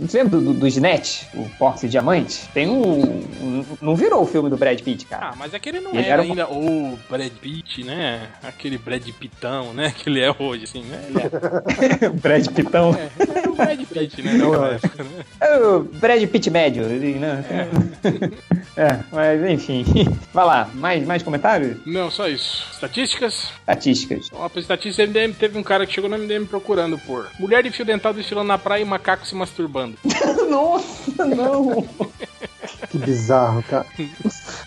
Você 0.02 0.24
lembra 0.24 0.40
do, 0.40 0.54
do, 0.54 0.68
Snatch, 0.68 1.24
o 1.34 1.48
Porcos 1.58 1.84
e 1.84 1.88
Diamante? 1.88 2.48
Tem 2.54 2.68
um, 2.68 3.02
um, 3.42 3.66
Não 3.82 3.96
virou 3.96 4.24
o 4.24 4.26
filme 4.26 4.50
do 4.50 4.58
Brad 4.58 4.80
Pitt, 4.82 5.06
cara. 5.06 5.30
Ah, 5.30 5.36
mas 5.38 5.54
aquele 5.54 5.80
não 5.80 5.92
ele 5.92 6.08
era, 6.08 6.22
ainda 6.22 6.48
o 6.50 6.98
Brad 7.10 7.32
Pitt, 7.42 7.84
né? 7.84 8.28
Aquele 8.44 8.78
Brad 8.78 9.08
Pittão, 9.20 9.74
né? 9.74 9.94
Que 10.04 10.10
ele 10.10 10.22
é 10.22 10.36
hoje, 10.38 10.64
assim, 10.64 10.84
né? 10.84 11.06
Ele 11.08 11.20
é... 11.20 12.10
Brad 12.10 12.48
Pittão. 12.48 12.94
É, 12.94 13.46
é 13.46 13.50
o 13.50 13.56
Brad 13.56 13.80
Pitt, 13.80 14.22
né? 14.22 14.34
Não, 14.34 14.54
é. 15.40 15.54
É 15.54 15.58
o 15.60 15.82
Brad 15.82 16.24
Pitt 16.28 16.50
médio, 16.50 16.84
né? 16.84 17.46
É. 18.76 18.82
é, 18.82 19.00
mas 19.12 19.50
enfim. 19.50 19.86
Vai 20.34 20.46
lá, 20.46 20.70
mais, 20.74 21.06
mais 21.06 21.24
comentários? 21.24 21.78
Não, 21.86 22.10
só 22.10 22.28
isso. 22.28 22.68
Estatísticas? 22.72 23.52
Estatísticas. 23.60 24.30
Ó, 24.34 24.48
pra 24.50 24.60
estatística 24.60 25.06
MDM, 25.08 25.34
teve 25.34 25.58
um 25.58 25.64
cara 25.64 25.86
que 25.86 25.94
chegou 25.94 26.10
no 26.10 26.18
MDM 26.18 26.46
procurando 26.46 26.98
por 27.00 27.28
mulher 27.40 27.64
de 27.64 27.72
fio 27.72 27.86
dental 27.86 28.14
desfilando 28.14 28.48
na 28.48 28.58
praia 28.58 28.82
e 28.82 28.86
macaco 28.86 29.26
se 29.26 29.36
masturbando. 29.36 29.98
Nossa, 30.50 31.26
não! 31.26 31.88
que 32.90 32.98
bizarro, 32.98 33.64
cara. 33.64 33.86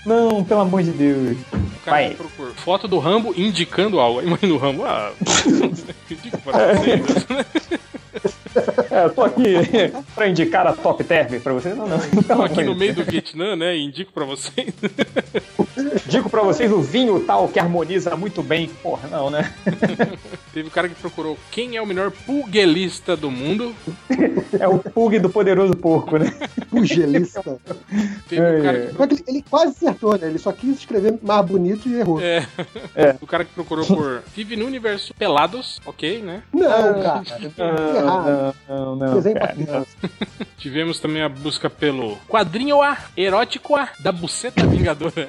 Não, 0.05 0.45
pelo 0.45 0.61
amor 0.61 0.83
de 0.83 0.91
Deus. 0.91 1.37
O 1.53 1.85
cara 1.85 1.97
Vai. 1.97 2.15
procura 2.15 2.51
foto 2.55 2.89
do 2.89 2.99
Rambo 2.99 3.35
indicando 3.37 4.01
algo. 4.01 4.21
A 4.21 4.25
imagem 4.25 4.49
do 4.49 4.57
Rambo, 4.57 4.85
ah, 4.85 5.13
indico 6.11 6.39
para 6.39 6.75
vocês. 6.75 7.27
É, 8.97 9.05
eu 9.05 9.11
tô 9.11 9.23
aqui 9.23 9.43
pra 10.15 10.27
indicar 10.27 10.67
a 10.67 10.73
Top 10.73 11.05
Term 11.05 11.39
pra 11.41 11.53
vocês. 11.53 11.77
Não, 11.77 11.87
não. 11.87 11.99
Estou 11.99 12.43
aqui 12.43 12.65
no 12.65 12.75
meio 12.75 12.95
do 12.95 13.05
Vietnã, 13.05 13.55
né? 13.55 13.77
Indico 13.77 14.11
pra 14.11 14.25
vocês. 14.25 14.73
Digo 16.07 16.31
pra 16.31 16.43
vocês 16.43 16.73
o 16.73 16.81
vinho 16.81 17.21
tal 17.21 17.47
que 17.49 17.59
harmoniza 17.59 18.17
muito 18.17 18.43
bem. 18.43 18.69
Porra, 18.83 19.07
não, 19.09 19.29
né? 19.29 19.53
Teve 20.55 20.69
um 20.69 20.71
cara 20.71 20.89
que 20.89 20.95
procurou 20.95 21.37
quem 21.51 21.77
é 21.77 21.83
o 21.83 21.87
melhor 21.87 22.11
pugelista 22.11 23.15
do 23.15 23.31
mundo. 23.31 23.75
É 24.59 24.67
o 24.67 24.79
Pug 24.79 25.19
do 25.19 25.29
Poderoso 25.29 25.77
Porco, 25.77 26.17
né? 26.17 26.33
Pugelista. 26.71 27.43
Teve 28.29 28.61
um 28.61 28.63
cara 28.63 28.87
que... 28.87 29.03
ele, 29.03 29.25
ele 29.29 29.45
quase 29.49 29.73
acertou, 29.73 30.17
né? 30.17 30.29
Ele 30.29 30.39
só 30.39 30.53
quis 30.53 30.79
escrever 30.79 31.19
mais 31.23 31.45
bonito 31.45 31.87
e 31.87 31.97
errou. 31.97 32.21
É. 32.21 32.47
é. 32.95 33.15
O 33.21 33.27
cara 33.27 33.45
que 33.45 33.53
procurou 33.53 33.85
por 33.85 34.23
Vive 34.35 34.57
no 34.57 34.65
Universo 34.65 35.13
Pelados, 35.13 35.81
ok, 35.85 36.23
né? 36.23 36.43
Não, 36.53 37.03
cara. 37.03 37.23
Não, 37.59 38.25
não, 38.25 38.55
não, 38.69 38.86
não 38.95 39.21
Tivemos 40.59 41.01
também 41.01 41.23
a 41.23 41.29
busca 41.29 41.69
pelo 41.69 42.17
quadrinho 42.29 42.83
A, 42.83 42.97
erótico 43.17 43.75
A, 43.75 43.89
da 44.01 44.13
Buceta 44.13 44.67
Vingadora. 44.67 45.29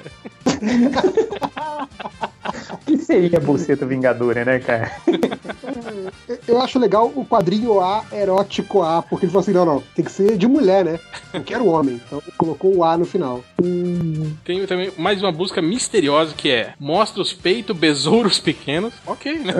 O 2.72 2.78
que 2.86 2.98
seria 2.98 3.38
a 3.38 3.40
Buceta 3.40 3.86
Vingadora, 3.86 4.44
né, 4.44 4.58
cara? 4.58 4.92
Eu 6.46 6.60
acho 6.60 6.78
legal 6.78 7.12
o 7.14 7.24
quadrinho 7.24 7.80
A, 7.80 8.04
erótico 8.12 8.82
A, 8.82 9.02
porque 9.02 9.26
ele 9.26 9.32
falou 9.32 9.42
assim: 9.42 9.52
não, 9.52 9.64
não, 9.64 9.82
tem 9.94 10.04
que 10.04 10.10
ser 10.10 10.36
de 10.36 10.46
mulher, 10.46 10.84
né? 10.84 11.00
Não 11.32 11.42
quero 11.42 11.66
homem. 11.66 12.00
Então 12.06 12.22
colocou 12.36 12.76
o 12.76 12.84
A 12.84 12.96
no 12.96 13.04
final. 13.04 13.44
Hum. 13.62 14.34
Tem 14.44 14.66
também 14.66 14.92
mais 14.96 15.22
uma 15.22 15.32
busca 15.32 15.60
misteriosa 15.62 16.34
que 16.34 16.50
é: 16.50 16.74
mostra 16.78 17.20
os 17.20 17.32
peitos, 17.32 17.76
besouros 17.76 18.38
pequenos. 18.38 18.94
Ok, 19.06 19.38
né? 19.38 19.52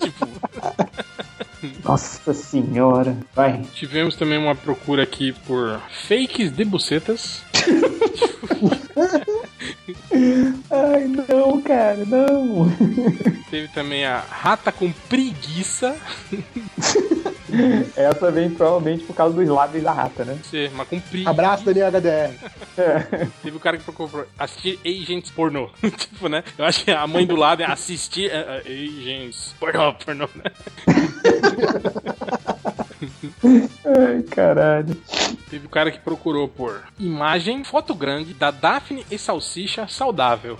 tipo. 0.00 0.26
Nossa 1.84 2.32
senhora. 2.34 3.16
Vai. 3.34 3.62
Tivemos 3.74 4.16
também 4.16 4.38
uma 4.38 4.54
procura 4.54 5.02
aqui 5.02 5.32
por 5.46 5.80
fakes 6.06 6.50
de 6.50 6.64
bucetas. 6.64 7.42
Ai, 10.70 11.08
não, 11.08 11.60
cara, 11.62 12.04
não. 12.06 12.70
Teve 13.50 13.68
também 13.68 14.04
a 14.04 14.18
rata 14.18 14.72
com 14.72 14.90
preguiça. 15.08 15.96
Essa 17.96 18.30
vem 18.30 18.50
provavelmente 18.50 19.04
por 19.04 19.14
causa 19.14 19.34
dos 19.34 19.48
lábios 19.48 19.82
da 19.82 19.92
rata, 19.92 20.24
né? 20.24 20.38
Sim, 20.42 20.68
mas 20.74 20.88
com. 20.88 21.00
Abraço, 21.26 21.64
Daniel 21.64 21.88
HDR. 21.88 22.34
É. 22.76 23.26
Teve 23.42 23.56
o 23.56 23.60
cara 23.60 23.76
que 23.78 23.84
procurou 23.84 24.26
assistir 24.38 24.78
Agents 24.84 25.30
Pornô. 25.30 25.70
tipo, 25.96 26.28
né? 26.28 26.42
Eu 26.58 26.64
acho 26.64 26.84
que 26.84 26.90
a 26.90 27.06
mãe 27.06 27.26
do 27.26 27.36
lado 27.36 27.62
é 27.62 27.66
assistir 27.66 28.30
uh, 28.30 28.60
Agents 28.60 29.54
Pornô, 29.58 29.94
pornô, 29.94 30.28
né? 30.34 30.50
Ai, 33.84 34.22
caralho. 34.22 34.96
Teve 35.50 35.66
o 35.66 35.70
cara 35.70 35.90
que 35.90 35.98
procurou 35.98 36.48
por 36.48 36.82
imagem, 36.98 37.62
foto 37.62 37.94
grande 37.94 38.34
da 38.34 38.50
Daphne 38.50 39.04
e 39.10 39.18
salsicha 39.18 39.86
saudável. 39.88 40.58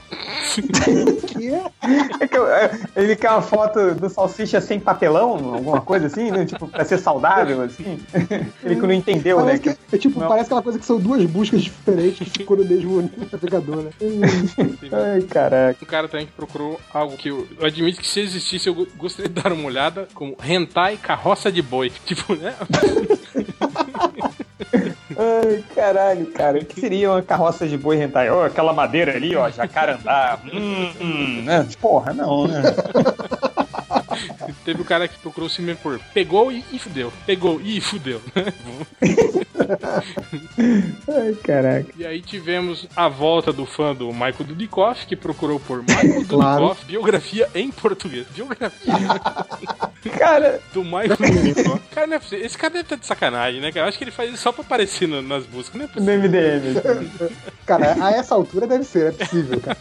é? 1.36 2.20
é 2.24 2.28
que, 2.28 2.36
é, 2.36 2.80
ele 2.94 3.16
quer 3.16 3.30
uma 3.30 3.42
foto 3.42 3.94
do 3.94 4.08
salsicha 4.08 4.60
sem 4.60 4.78
papelão, 4.78 5.54
alguma 5.54 5.80
coisa 5.80 6.06
assim, 6.06 6.30
né? 6.30 6.44
Tipo, 6.44 6.68
pra 6.68 6.84
ser 6.84 6.98
saudável, 6.98 7.62
assim. 7.62 7.98
Ele 8.62 8.76
que 8.76 8.86
não 8.86 8.92
entendeu, 8.92 9.38
parece 9.38 9.68
né? 9.68 9.76
Que, 9.88 9.96
é, 9.96 9.98
tipo, 9.98 10.20
não. 10.20 10.28
parece 10.28 10.46
aquela 10.46 10.62
coisa 10.62 10.78
que 10.78 10.84
são 10.84 10.98
duas 10.98 11.24
buscas 11.24 11.62
diferentes 11.62 12.18
que 12.18 12.38
ficou 12.38 12.56
no 12.56 12.64
mesmo 12.64 13.10
navegador, 13.32 13.82
né? 13.82 13.90
Ai, 14.92 15.22
caraca. 15.22 15.78
Um 15.82 15.86
cara 15.86 16.08
também 16.08 16.26
que 16.26 16.32
procurou 16.32 16.80
algo 16.92 17.16
que 17.16 17.28
eu, 17.28 17.46
eu 17.58 17.66
admito 17.66 18.00
que 18.00 18.06
se 18.06 18.20
existisse 18.20 18.68
eu 18.68 18.86
gostaria 18.96 19.28
de 19.28 19.40
dar 19.40 19.52
uma 19.52 19.66
olhada, 19.66 20.08
como 20.14 20.36
hentai 20.44 20.96
carroça 20.96 21.50
de 21.50 21.62
boi. 21.62 21.92
Tipo, 22.04 22.25
né? 22.34 22.54
Ai, 25.18 25.64
caralho, 25.74 26.26
cara. 26.26 26.58
O 26.58 26.64
que 26.64 26.78
seria 26.78 27.10
uma 27.10 27.22
carroça 27.22 27.66
de 27.66 27.78
boi 27.78 27.96
rentai? 27.96 28.30
Oh, 28.30 28.42
aquela 28.42 28.72
madeira 28.72 29.16
ali, 29.16 29.34
ó, 29.34 29.48
jacarandá. 29.48 30.38
hum, 30.52 30.92
hum, 31.00 31.42
né? 31.42 31.66
Porra, 31.80 32.12
não, 32.12 32.46
né? 32.46 32.62
Teve 34.64 34.80
o 34.80 34.82
um 34.82 34.86
cara 34.86 35.06
que 35.06 35.18
procurou 35.18 35.48
se 35.48 35.62
por 35.76 36.00
pegou 36.12 36.50
e, 36.50 36.64
e 36.72 36.78
fudeu. 36.78 37.12
Pegou 37.24 37.60
e 37.60 37.80
fudeu. 37.80 38.20
Ai, 41.08 41.34
caraca. 41.42 41.86
E 41.96 42.04
aí 42.04 42.20
tivemos 42.20 42.86
a 42.96 43.08
volta 43.08 43.52
do 43.52 43.64
fã 43.64 43.94
do 43.94 44.12
Michael 44.12 44.44
Dudikoff, 44.44 45.06
que 45.06 45.14
procurou 45.14 45.60
por 45.60 45.82
Michael 45.82 46.26
claro. 46.26 46.62
Dudikoff, 46.62 46.84
biografia 46.86 47.48
em 47.54 47.70
português. 47.70 48.26
Biografia. 48.34 48.92
Cara. 50.10 50.60
Do 50.72 50.84
Michael 50.84 51.16
Dudikoff. 51.16 51.80
Cara, 51.90 52.06
não 52.06 52.16
é 52.16 52.18
possível. 52.18 52.44
Esse 52.44 52.58
cara 52.58 52.72
deve 52.72 52.84
estar 52.84 52.96
de 52.96 53.06
sacanagem, 53.06 53.60
né, 53.60 53.72
cara? 53.72 53.86
Eu 53.86 53.88
acho 53.88 53.98
que 53.98 54.04
ele 54.04 54.10
faz 54.10 54.32
isso 54.32 54.42
só 54.42 54.52
pra 54.52 54.62
aparecer 54.62 55.08
no, 55.08 55.22
nas 55.22 55.44
buscas, 55.44 55.74
não 55.74 55.84
é 55.84 55.88
possível. 55.88 56.16
No 56.16 56.22
MDM. 56.22 57.32
cara, 57.66 57.96
a 58.04 58.12
essa 58.12 58.34
altura 58.34 58.66
deve 58.66 58.84
ser, 58.84 59.08
é 59.08 59.12
possível, 59.12 59.60
cara. 59.60 59.78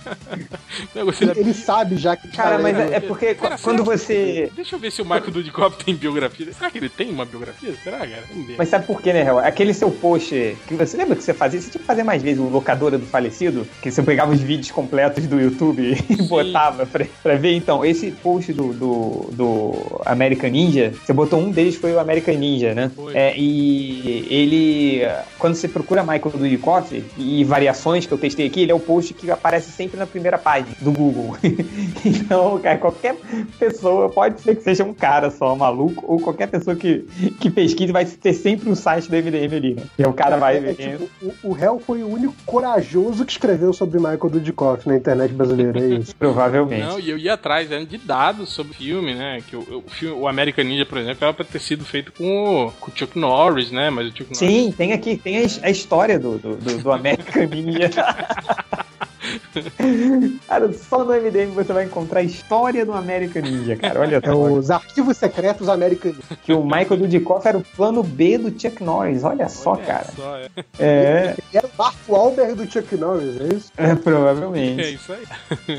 Não, 0.93 1.01
ele, 1.01 1.39
ele, 1.39 1.53
sabe 1.53 1.97
já 1.97 2.15
que. 2.15 2.27
Cara, 2.29 2.57
mas 2.59 2.77
é, 2.77 2.95
é 2.95 2.99
porque 2.99 3.35
cara, 3.35 3.57
quando 3.57 3.83
você. 3.83 4.51
Deixa 4.55 4.75
eu 4.75 4.79
ver 4.79 4.91
se 4.91 5.01
o 5.01 5.05
Michael 5.05 5.31
Dudikoff 5.31 5.83
tem 5.83 5.95
biografia. 5.95 6.51
Será 6.53 6.71
que 6.71 6.77
ele 6.77 6.89
tem 6.89 7.09
uma 7.09 7.25
biografia? 7.25 7.73
Será, 7.83 7.99
cara? 7.99 8.23
Mas 8.57 8.69
sabe 8.69 8.85
por 8.85 9.01
quê, 9.01 9.13
né, 9.13 9.23
Real? 9.23 9.39
Aquele 9.39 9.73
seu 9.73 9.91
post 9.91 10.57
que 10.67 10.73
você 10.75 10.97
lembra 10.97 11.15
que 11.15 11.23
você 11.23 11.33
fazia? 11.33 11.61
Você 11.61 11.69
tinha 11.69 11.81
que 11.81 11.87
fazer 11.87 12.03
mais 12.03 12.21
vezes 12.21 12.39
o 12.39 12.47
locadora 12.47 12.97
do 12.97 13.05
falecido, 13.05 13.67
que 13.81 13.91
você 13.91 14.01
pegava 14.03 14.31
os 14.31 14.41
vídeos 14.41 14.71
completos 14.71 15.25
do 15.27 15.39
YouTube 15.39 15.81
e 15.81 15.95
Sim. 16.15 16.27
botava 16.27 16.85
pra, 16.85 17.05
pra, 17.21 17.35
ver. 17.35 17.55
Então, 17.55 17.85
esse 17.85 18.11
post 18.11 18.53
do, 18.53 18.73
do, 18.73 19.29
do, 19.31 20.01
American 20.15 20.49
Ninja, 20.49 20.93
você 21.03 21.13
botou 21.13 21.39
um 21.39 21.51
deles 21.51 21.75
foi 21.75 21.93
o 21.93 21.99
American 21.99 22.35
Ninja, 22.35 22.73
né? 22.73 22.91
É, 23.13 23.33
e 23.37 24.27
ele, 24.29 25.01
quando 25.37 25.55
você 25.55 25.67
procura 25.67 26.01
Michael 26.01 26.31
Dudikoff 26.31 27.03
e 27.17 27.43
variações 27.43 28.05
que 28.05 28.13
eu 28.13 28.17
testei 28.17 28.47
aqui, 28.47 28.61
ele 28.61 28.71
é 28.71 28.75
o 28.75 28.79
post 28.79 29.13
que 29.13 29.29
aparece 29.29 29.71
sempre 29.71 29.97
na 29.97 30.05
primeira 30.05 30.37
página 30.37 30.75
do 30.79 30.91
Google. 30.91 31.37
então, 32.05 32.59
cara, 32.59 32.77
qualquer 32.77 33.15
pessoa, 33.59 34.09
pode 34.09 34.41
ser 34.41 34.55
que 34.55 34.63
seja 34.63 34.83
um 34.83 34.93
cara 34.93 35.29
só 35.29 35.55
maluco, 35.55 36.03
ou 36.07 36.19
qualquer 36.19 36.47
pessoa 36.47 36.75
que, 36.75 37.05
que 37.39 37.49
pesquise 37.49 37.91
vai 37.91 38.05
ter 38.05 38.33
sempre 38.33 38.69
um 38.69 38.75
site 38.75 39.09
do 39.09 39.15
MDM 39.15 39.55
ali, 39.55 39.73
né? 39.75 39.83
E 39.97 40.03
o 40.03 40.13
cara 40.13 40.37
vai 40.37 40.59
ver. 40.59 40.75
É, 40.79 40.97
tipo, 40.97 41.09
o, 41.43 41.51
o 41.51 41.57
Hell 41.57 41.79
foi 41.79 42.03
o 42.03 42.07
único 42.07 42.33
corajoso 42.45 43.25
que 43.25 43.31
escreveu 43.31 43.73
sobre 43.73 43.97
Michael 43.97 44.29
Dudikoff 44.29 44.87
na 44.87 44.95
internet 44.95 45.33
brasileira, 45.33 45.79
é 45.79 45.87
isso? 45.95 46.15
Provavelmente. 46.15 46.85
Não, 46.85 46.99
e 46.99 47.09
eu 47.09 47.17
ia 47.17 47.33
atrás 47.33 47.69
né, 47.69 47.85
de 47.85 47.97
dados 47.97 48.49
sobre 48.49 48.73
o 48.73 48.75
filme, 48.75 49.13
né? 49.13 49.41
Que 49.47 49.55
o, 49.55 49.83
o, 49.85 49.89
filme, 49.89 50.04
o 50.07 50.27
American 50.27 50.65
Ninja, 50.65 50.85
por 50.85 50.97
exemplo, 50.97 51.23
era 51.23 51.33
pra 51.33 51.45
ter 51.45 51.59
sido 51.59 51.85
feito 51.85 52.11
com 52.11 52.67
o, 52.67 52.71
com 52.71 52.91
o 52.91 52.93
Chuck 52.95 53.17
Norris, 53.17 53.71
né? 53.71 53.89
Mas 53.89 54.07
o 54.07 54.09
Chuck 54.09 54.23
Norris... 54.23 54.37
Sim, 54.37 54.71
tem 54.71 54.93
aqui, 54.93 55.17
tem 55.17 55.37
a, 55.37 55.47
a 55.63 55.69
história 55.69 56.19
do, 56.19 56.37
do, 56.37 56.55
do, 56.55 56.77
do 56.77 56.91
American 56.91 57.45
Ninja. 57.47 57.89
cara, 60.47 60.73
só 60.73 61.03
no 61.03 61.13
MDM 61.13 61.51
você 61.53 61.73
vai 61.73 61.85
encontrar 61.85 62.19
a 62.19 62.23
história 62.23 62.85
do 62.85 62.93
American 62.93 63.41
Ninja, 63.41 63.75
cara. 63.75 63.99
Olha 63.99 64.21
é 64.21 64.31
Os 64.31 64.69
arquivos 64.69 65.17
secretos 65.17 65.69
American 65.69 66.11
Ninja. 66.11 66.23
Que 66.43 66.53
o 66.53 66.63
Michael 66.63 66.97
Dudikoff 66.97 67.47
era 67.47 67.57
o 67.57 67.63
plano 67.63 68.03
B 68.03 68.37
do 68.37 68.49
Chuck 68.59 68.83
Norris. 68.83 69.23
Olha 69.23 69.49
só, 69.49 69.71
Olha 69.71 69.85
cara. 69.85 70.07
Só, 70.15 70.37
é. 70.37 70.49
é. 70.79 71.35
Ele 71.37 71.57
era 71.57 71.67
o 71.67 71.71
Mark 71.77 71.95
Wahlberg 72.07 72.53
do 72.53 72.71
Chuck 72.71 72.95
Norris, 72.95 73.41
é 73.41 73.55
isso? 73.55 73.71
É, 73.77 73.95
provavelmente. 73.95 74.81
É 74.81 74.89
isso 74.89 75.13
aí. 75.13 75.23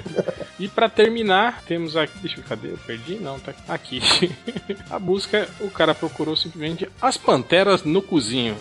e 0.58 0.68
pra 0.68 0.88
terminar, 0.88 1.62
temos 1.66 1.96
aqui. 1.96 2.18
Deixa 2.20 2.40
eu 2.40 2.44
cadê? 2.44 2.72
Eu 2.72 2.78
perdi? 2.78 3.16
Não, 3.16 3.38
tá 3.38 3.52
aqui. 3.68 4.00
A 4.90 4.98
busca, 4.98 5.48
o 5.60 5.70
cara 5.70 5.94
procurou 5.94 6.36
simplesmente 6.36 6.88
as 7.00 7.16
panteras 7.16 7.82
no 7.82 8.02
cozinho. 8.02 8.56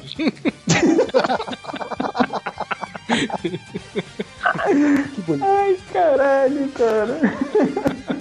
que 5.15 5.21
bonito. 5.21 5.45
Ai, 5.45 5.77
caralho, 5.91 6.69
cara. 6.69 8.14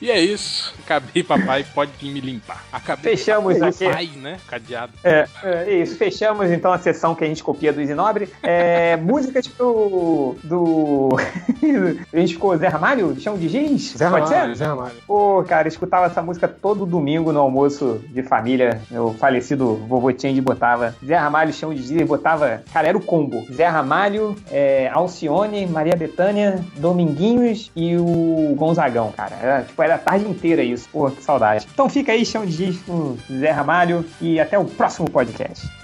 E 0.00 0.10
é 0.10 0.20
isso. 0.20 0.74
Acabei, 0.84 1.22
papai, 1.22 1.64
pode 1.74 1.92
me 2.02 2.20
limpar. 2.20 2.64
Acabei. 2.72 3.16
Fechamos 3.16 3.54
papai, 3.54 3.68
aqui. 3.68 3.84
Pai, 3.88 4.10
né? 4.20 4.38
Cadeado. 4.48 4.92
É, 5.04 5.26
é, 5.42 5.74
isso. 5.74 5.96
Fechamos 5.96 6.50
então 6.50 6.72
a 6.72 6.78
sessão 6.78 7.14
que 7.14 7.24
a 7.24 7.26
gente 7.26 7.42
copia 7.42 7.72
do 7.72 7.80
Isinobre. 7.80 8.28
É, 8.42 8.96
músicas 9.02 9.46
do. 9.46 10.36
do. 10.42 11.10
a 12.12 12.16
gente 12.18 12.34
ficou 12.34 12.56
Zé 12.56 12.68
Ramalho? 12.68 13.18
Chão 13.20 13.36
de 13.38 13.48
Giz? 13.48 13.94
Zé 13.96 14.08
Pode 14.08 14.30
Ramalho, 14.30 14.50
ser? 14.50 14.56
Zé 14.56 14.64
Ramalho. 14.66 14.94
Pô, 15.06 15.44
cara, 15.46 15.68
escutava 15.68 16.06
essa 16.06 16.22
música 16.22 16.48
todo 16.48 16.86
domingo 16.86 17.32
no 17.32 17.40
almoço 17.40 18.02
de 18.08 18.22
família. 18.22 18.80
Meu 18.90 19.14
falecido 19.14 19.76
vovô 19.88 20.10
Change 20.10 20.40
botava 20.40 20.94
Zé 21.04 21.16
Ramalho, 21.16 21.52
Chão 21.52 21.72
de 21.72 21.82
Giz, 21.82 22.06
botava. 22.06 22.62
Cara, 22.72 22.88
era 22.88 22.98
o 22.98 23.02
combo. 23.02 23.46
Zé 23.52 23.66
Ramalho, 23.66 24.36
é, 24.50 24.90
Alcione, 24.92 25.66
Maria 25.66 25.96
Bethânia, 25.96 26.64
Dominguinhos 26.76 27.70
e 27.74 27.96
o 27.96 28.54
Gonzagão, 28.56 29.12
cara. 29.12 29.36
Era, 29.40 29.66
tipo, 29.72 29.82
era 29.82 29.96
a 29.96 29.98
tarde 29.98 30.28
inteira 30.28 30.62
isso. 30.62 30.88
Pô, 30.90 31.10
que 31.10 31.22
saudade. 31.22 31.66
Então 31.72 31.88
fica 31.88 32.12
aí, 32.12 32.24
chão 32.24 32.46
de 32.46 32.52
giz 32.52 32.80
com 32.82 33.16
Zé 33.30 33.50
Ramalho 33.50 34.04
e 34.20 34.38
até 34.38 34.58
o 34.58 34.64
próximo 34.64 35.10
podcast. 35.10 35.81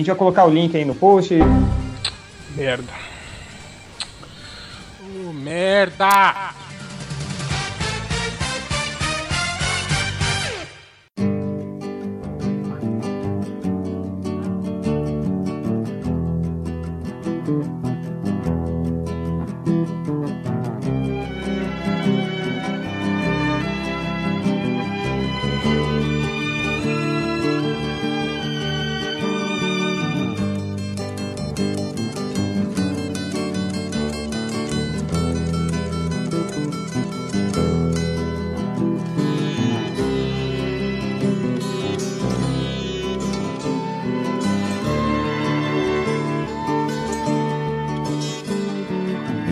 Gente 0.00 0.08
vai 0.08 0.16
colocar 0.16 0.46
o 0.46 0.50
link 0.50 0.76
aí 0.76 0.84
no 0.84 0.94
post. 0.94 1.38
Merda. 2.56 2.92
Oh, 5.02 5.32
merda! 5.32 6.59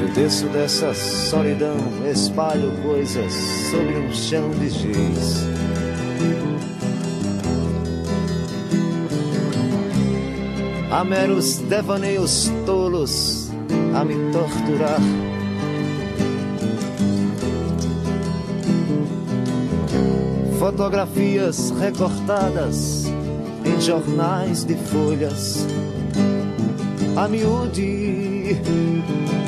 Desço 0.07 0.47
dessa 0.47 0.95
solidão, 0.95 1.77
espalho 2.11 2.71
coisas 2.83 3.33
sobre 3.71 3.97
um 3.99 4.13
chão 4.13 4.51
de 4.51 4.71
giz. 4.71 5.47
Há 10.91 11.05
meros 11.05 11.59
devaneios 11.59 12.51
tolos 12.65 13.51
a 13.95 14.05
me 14.05 14.15
torturar. 14.33 15.01
Fotografias 20.59 21.71
recortadas 21.79 23.07
em 23.65 23.81
jornais 23.81 24.65
de 24.65 24.75
folhas. 24.75 25.67
A 27.17 27.29
miúde, 27.29 28.57
eu 28.61 29.48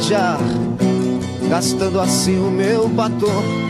Beijar, 0.00 0.38
gastando 1.50 2.00
assim 2.00 2.38
o 2.38 2.50
meu 2.50 2.88
batom. 2.88 3.69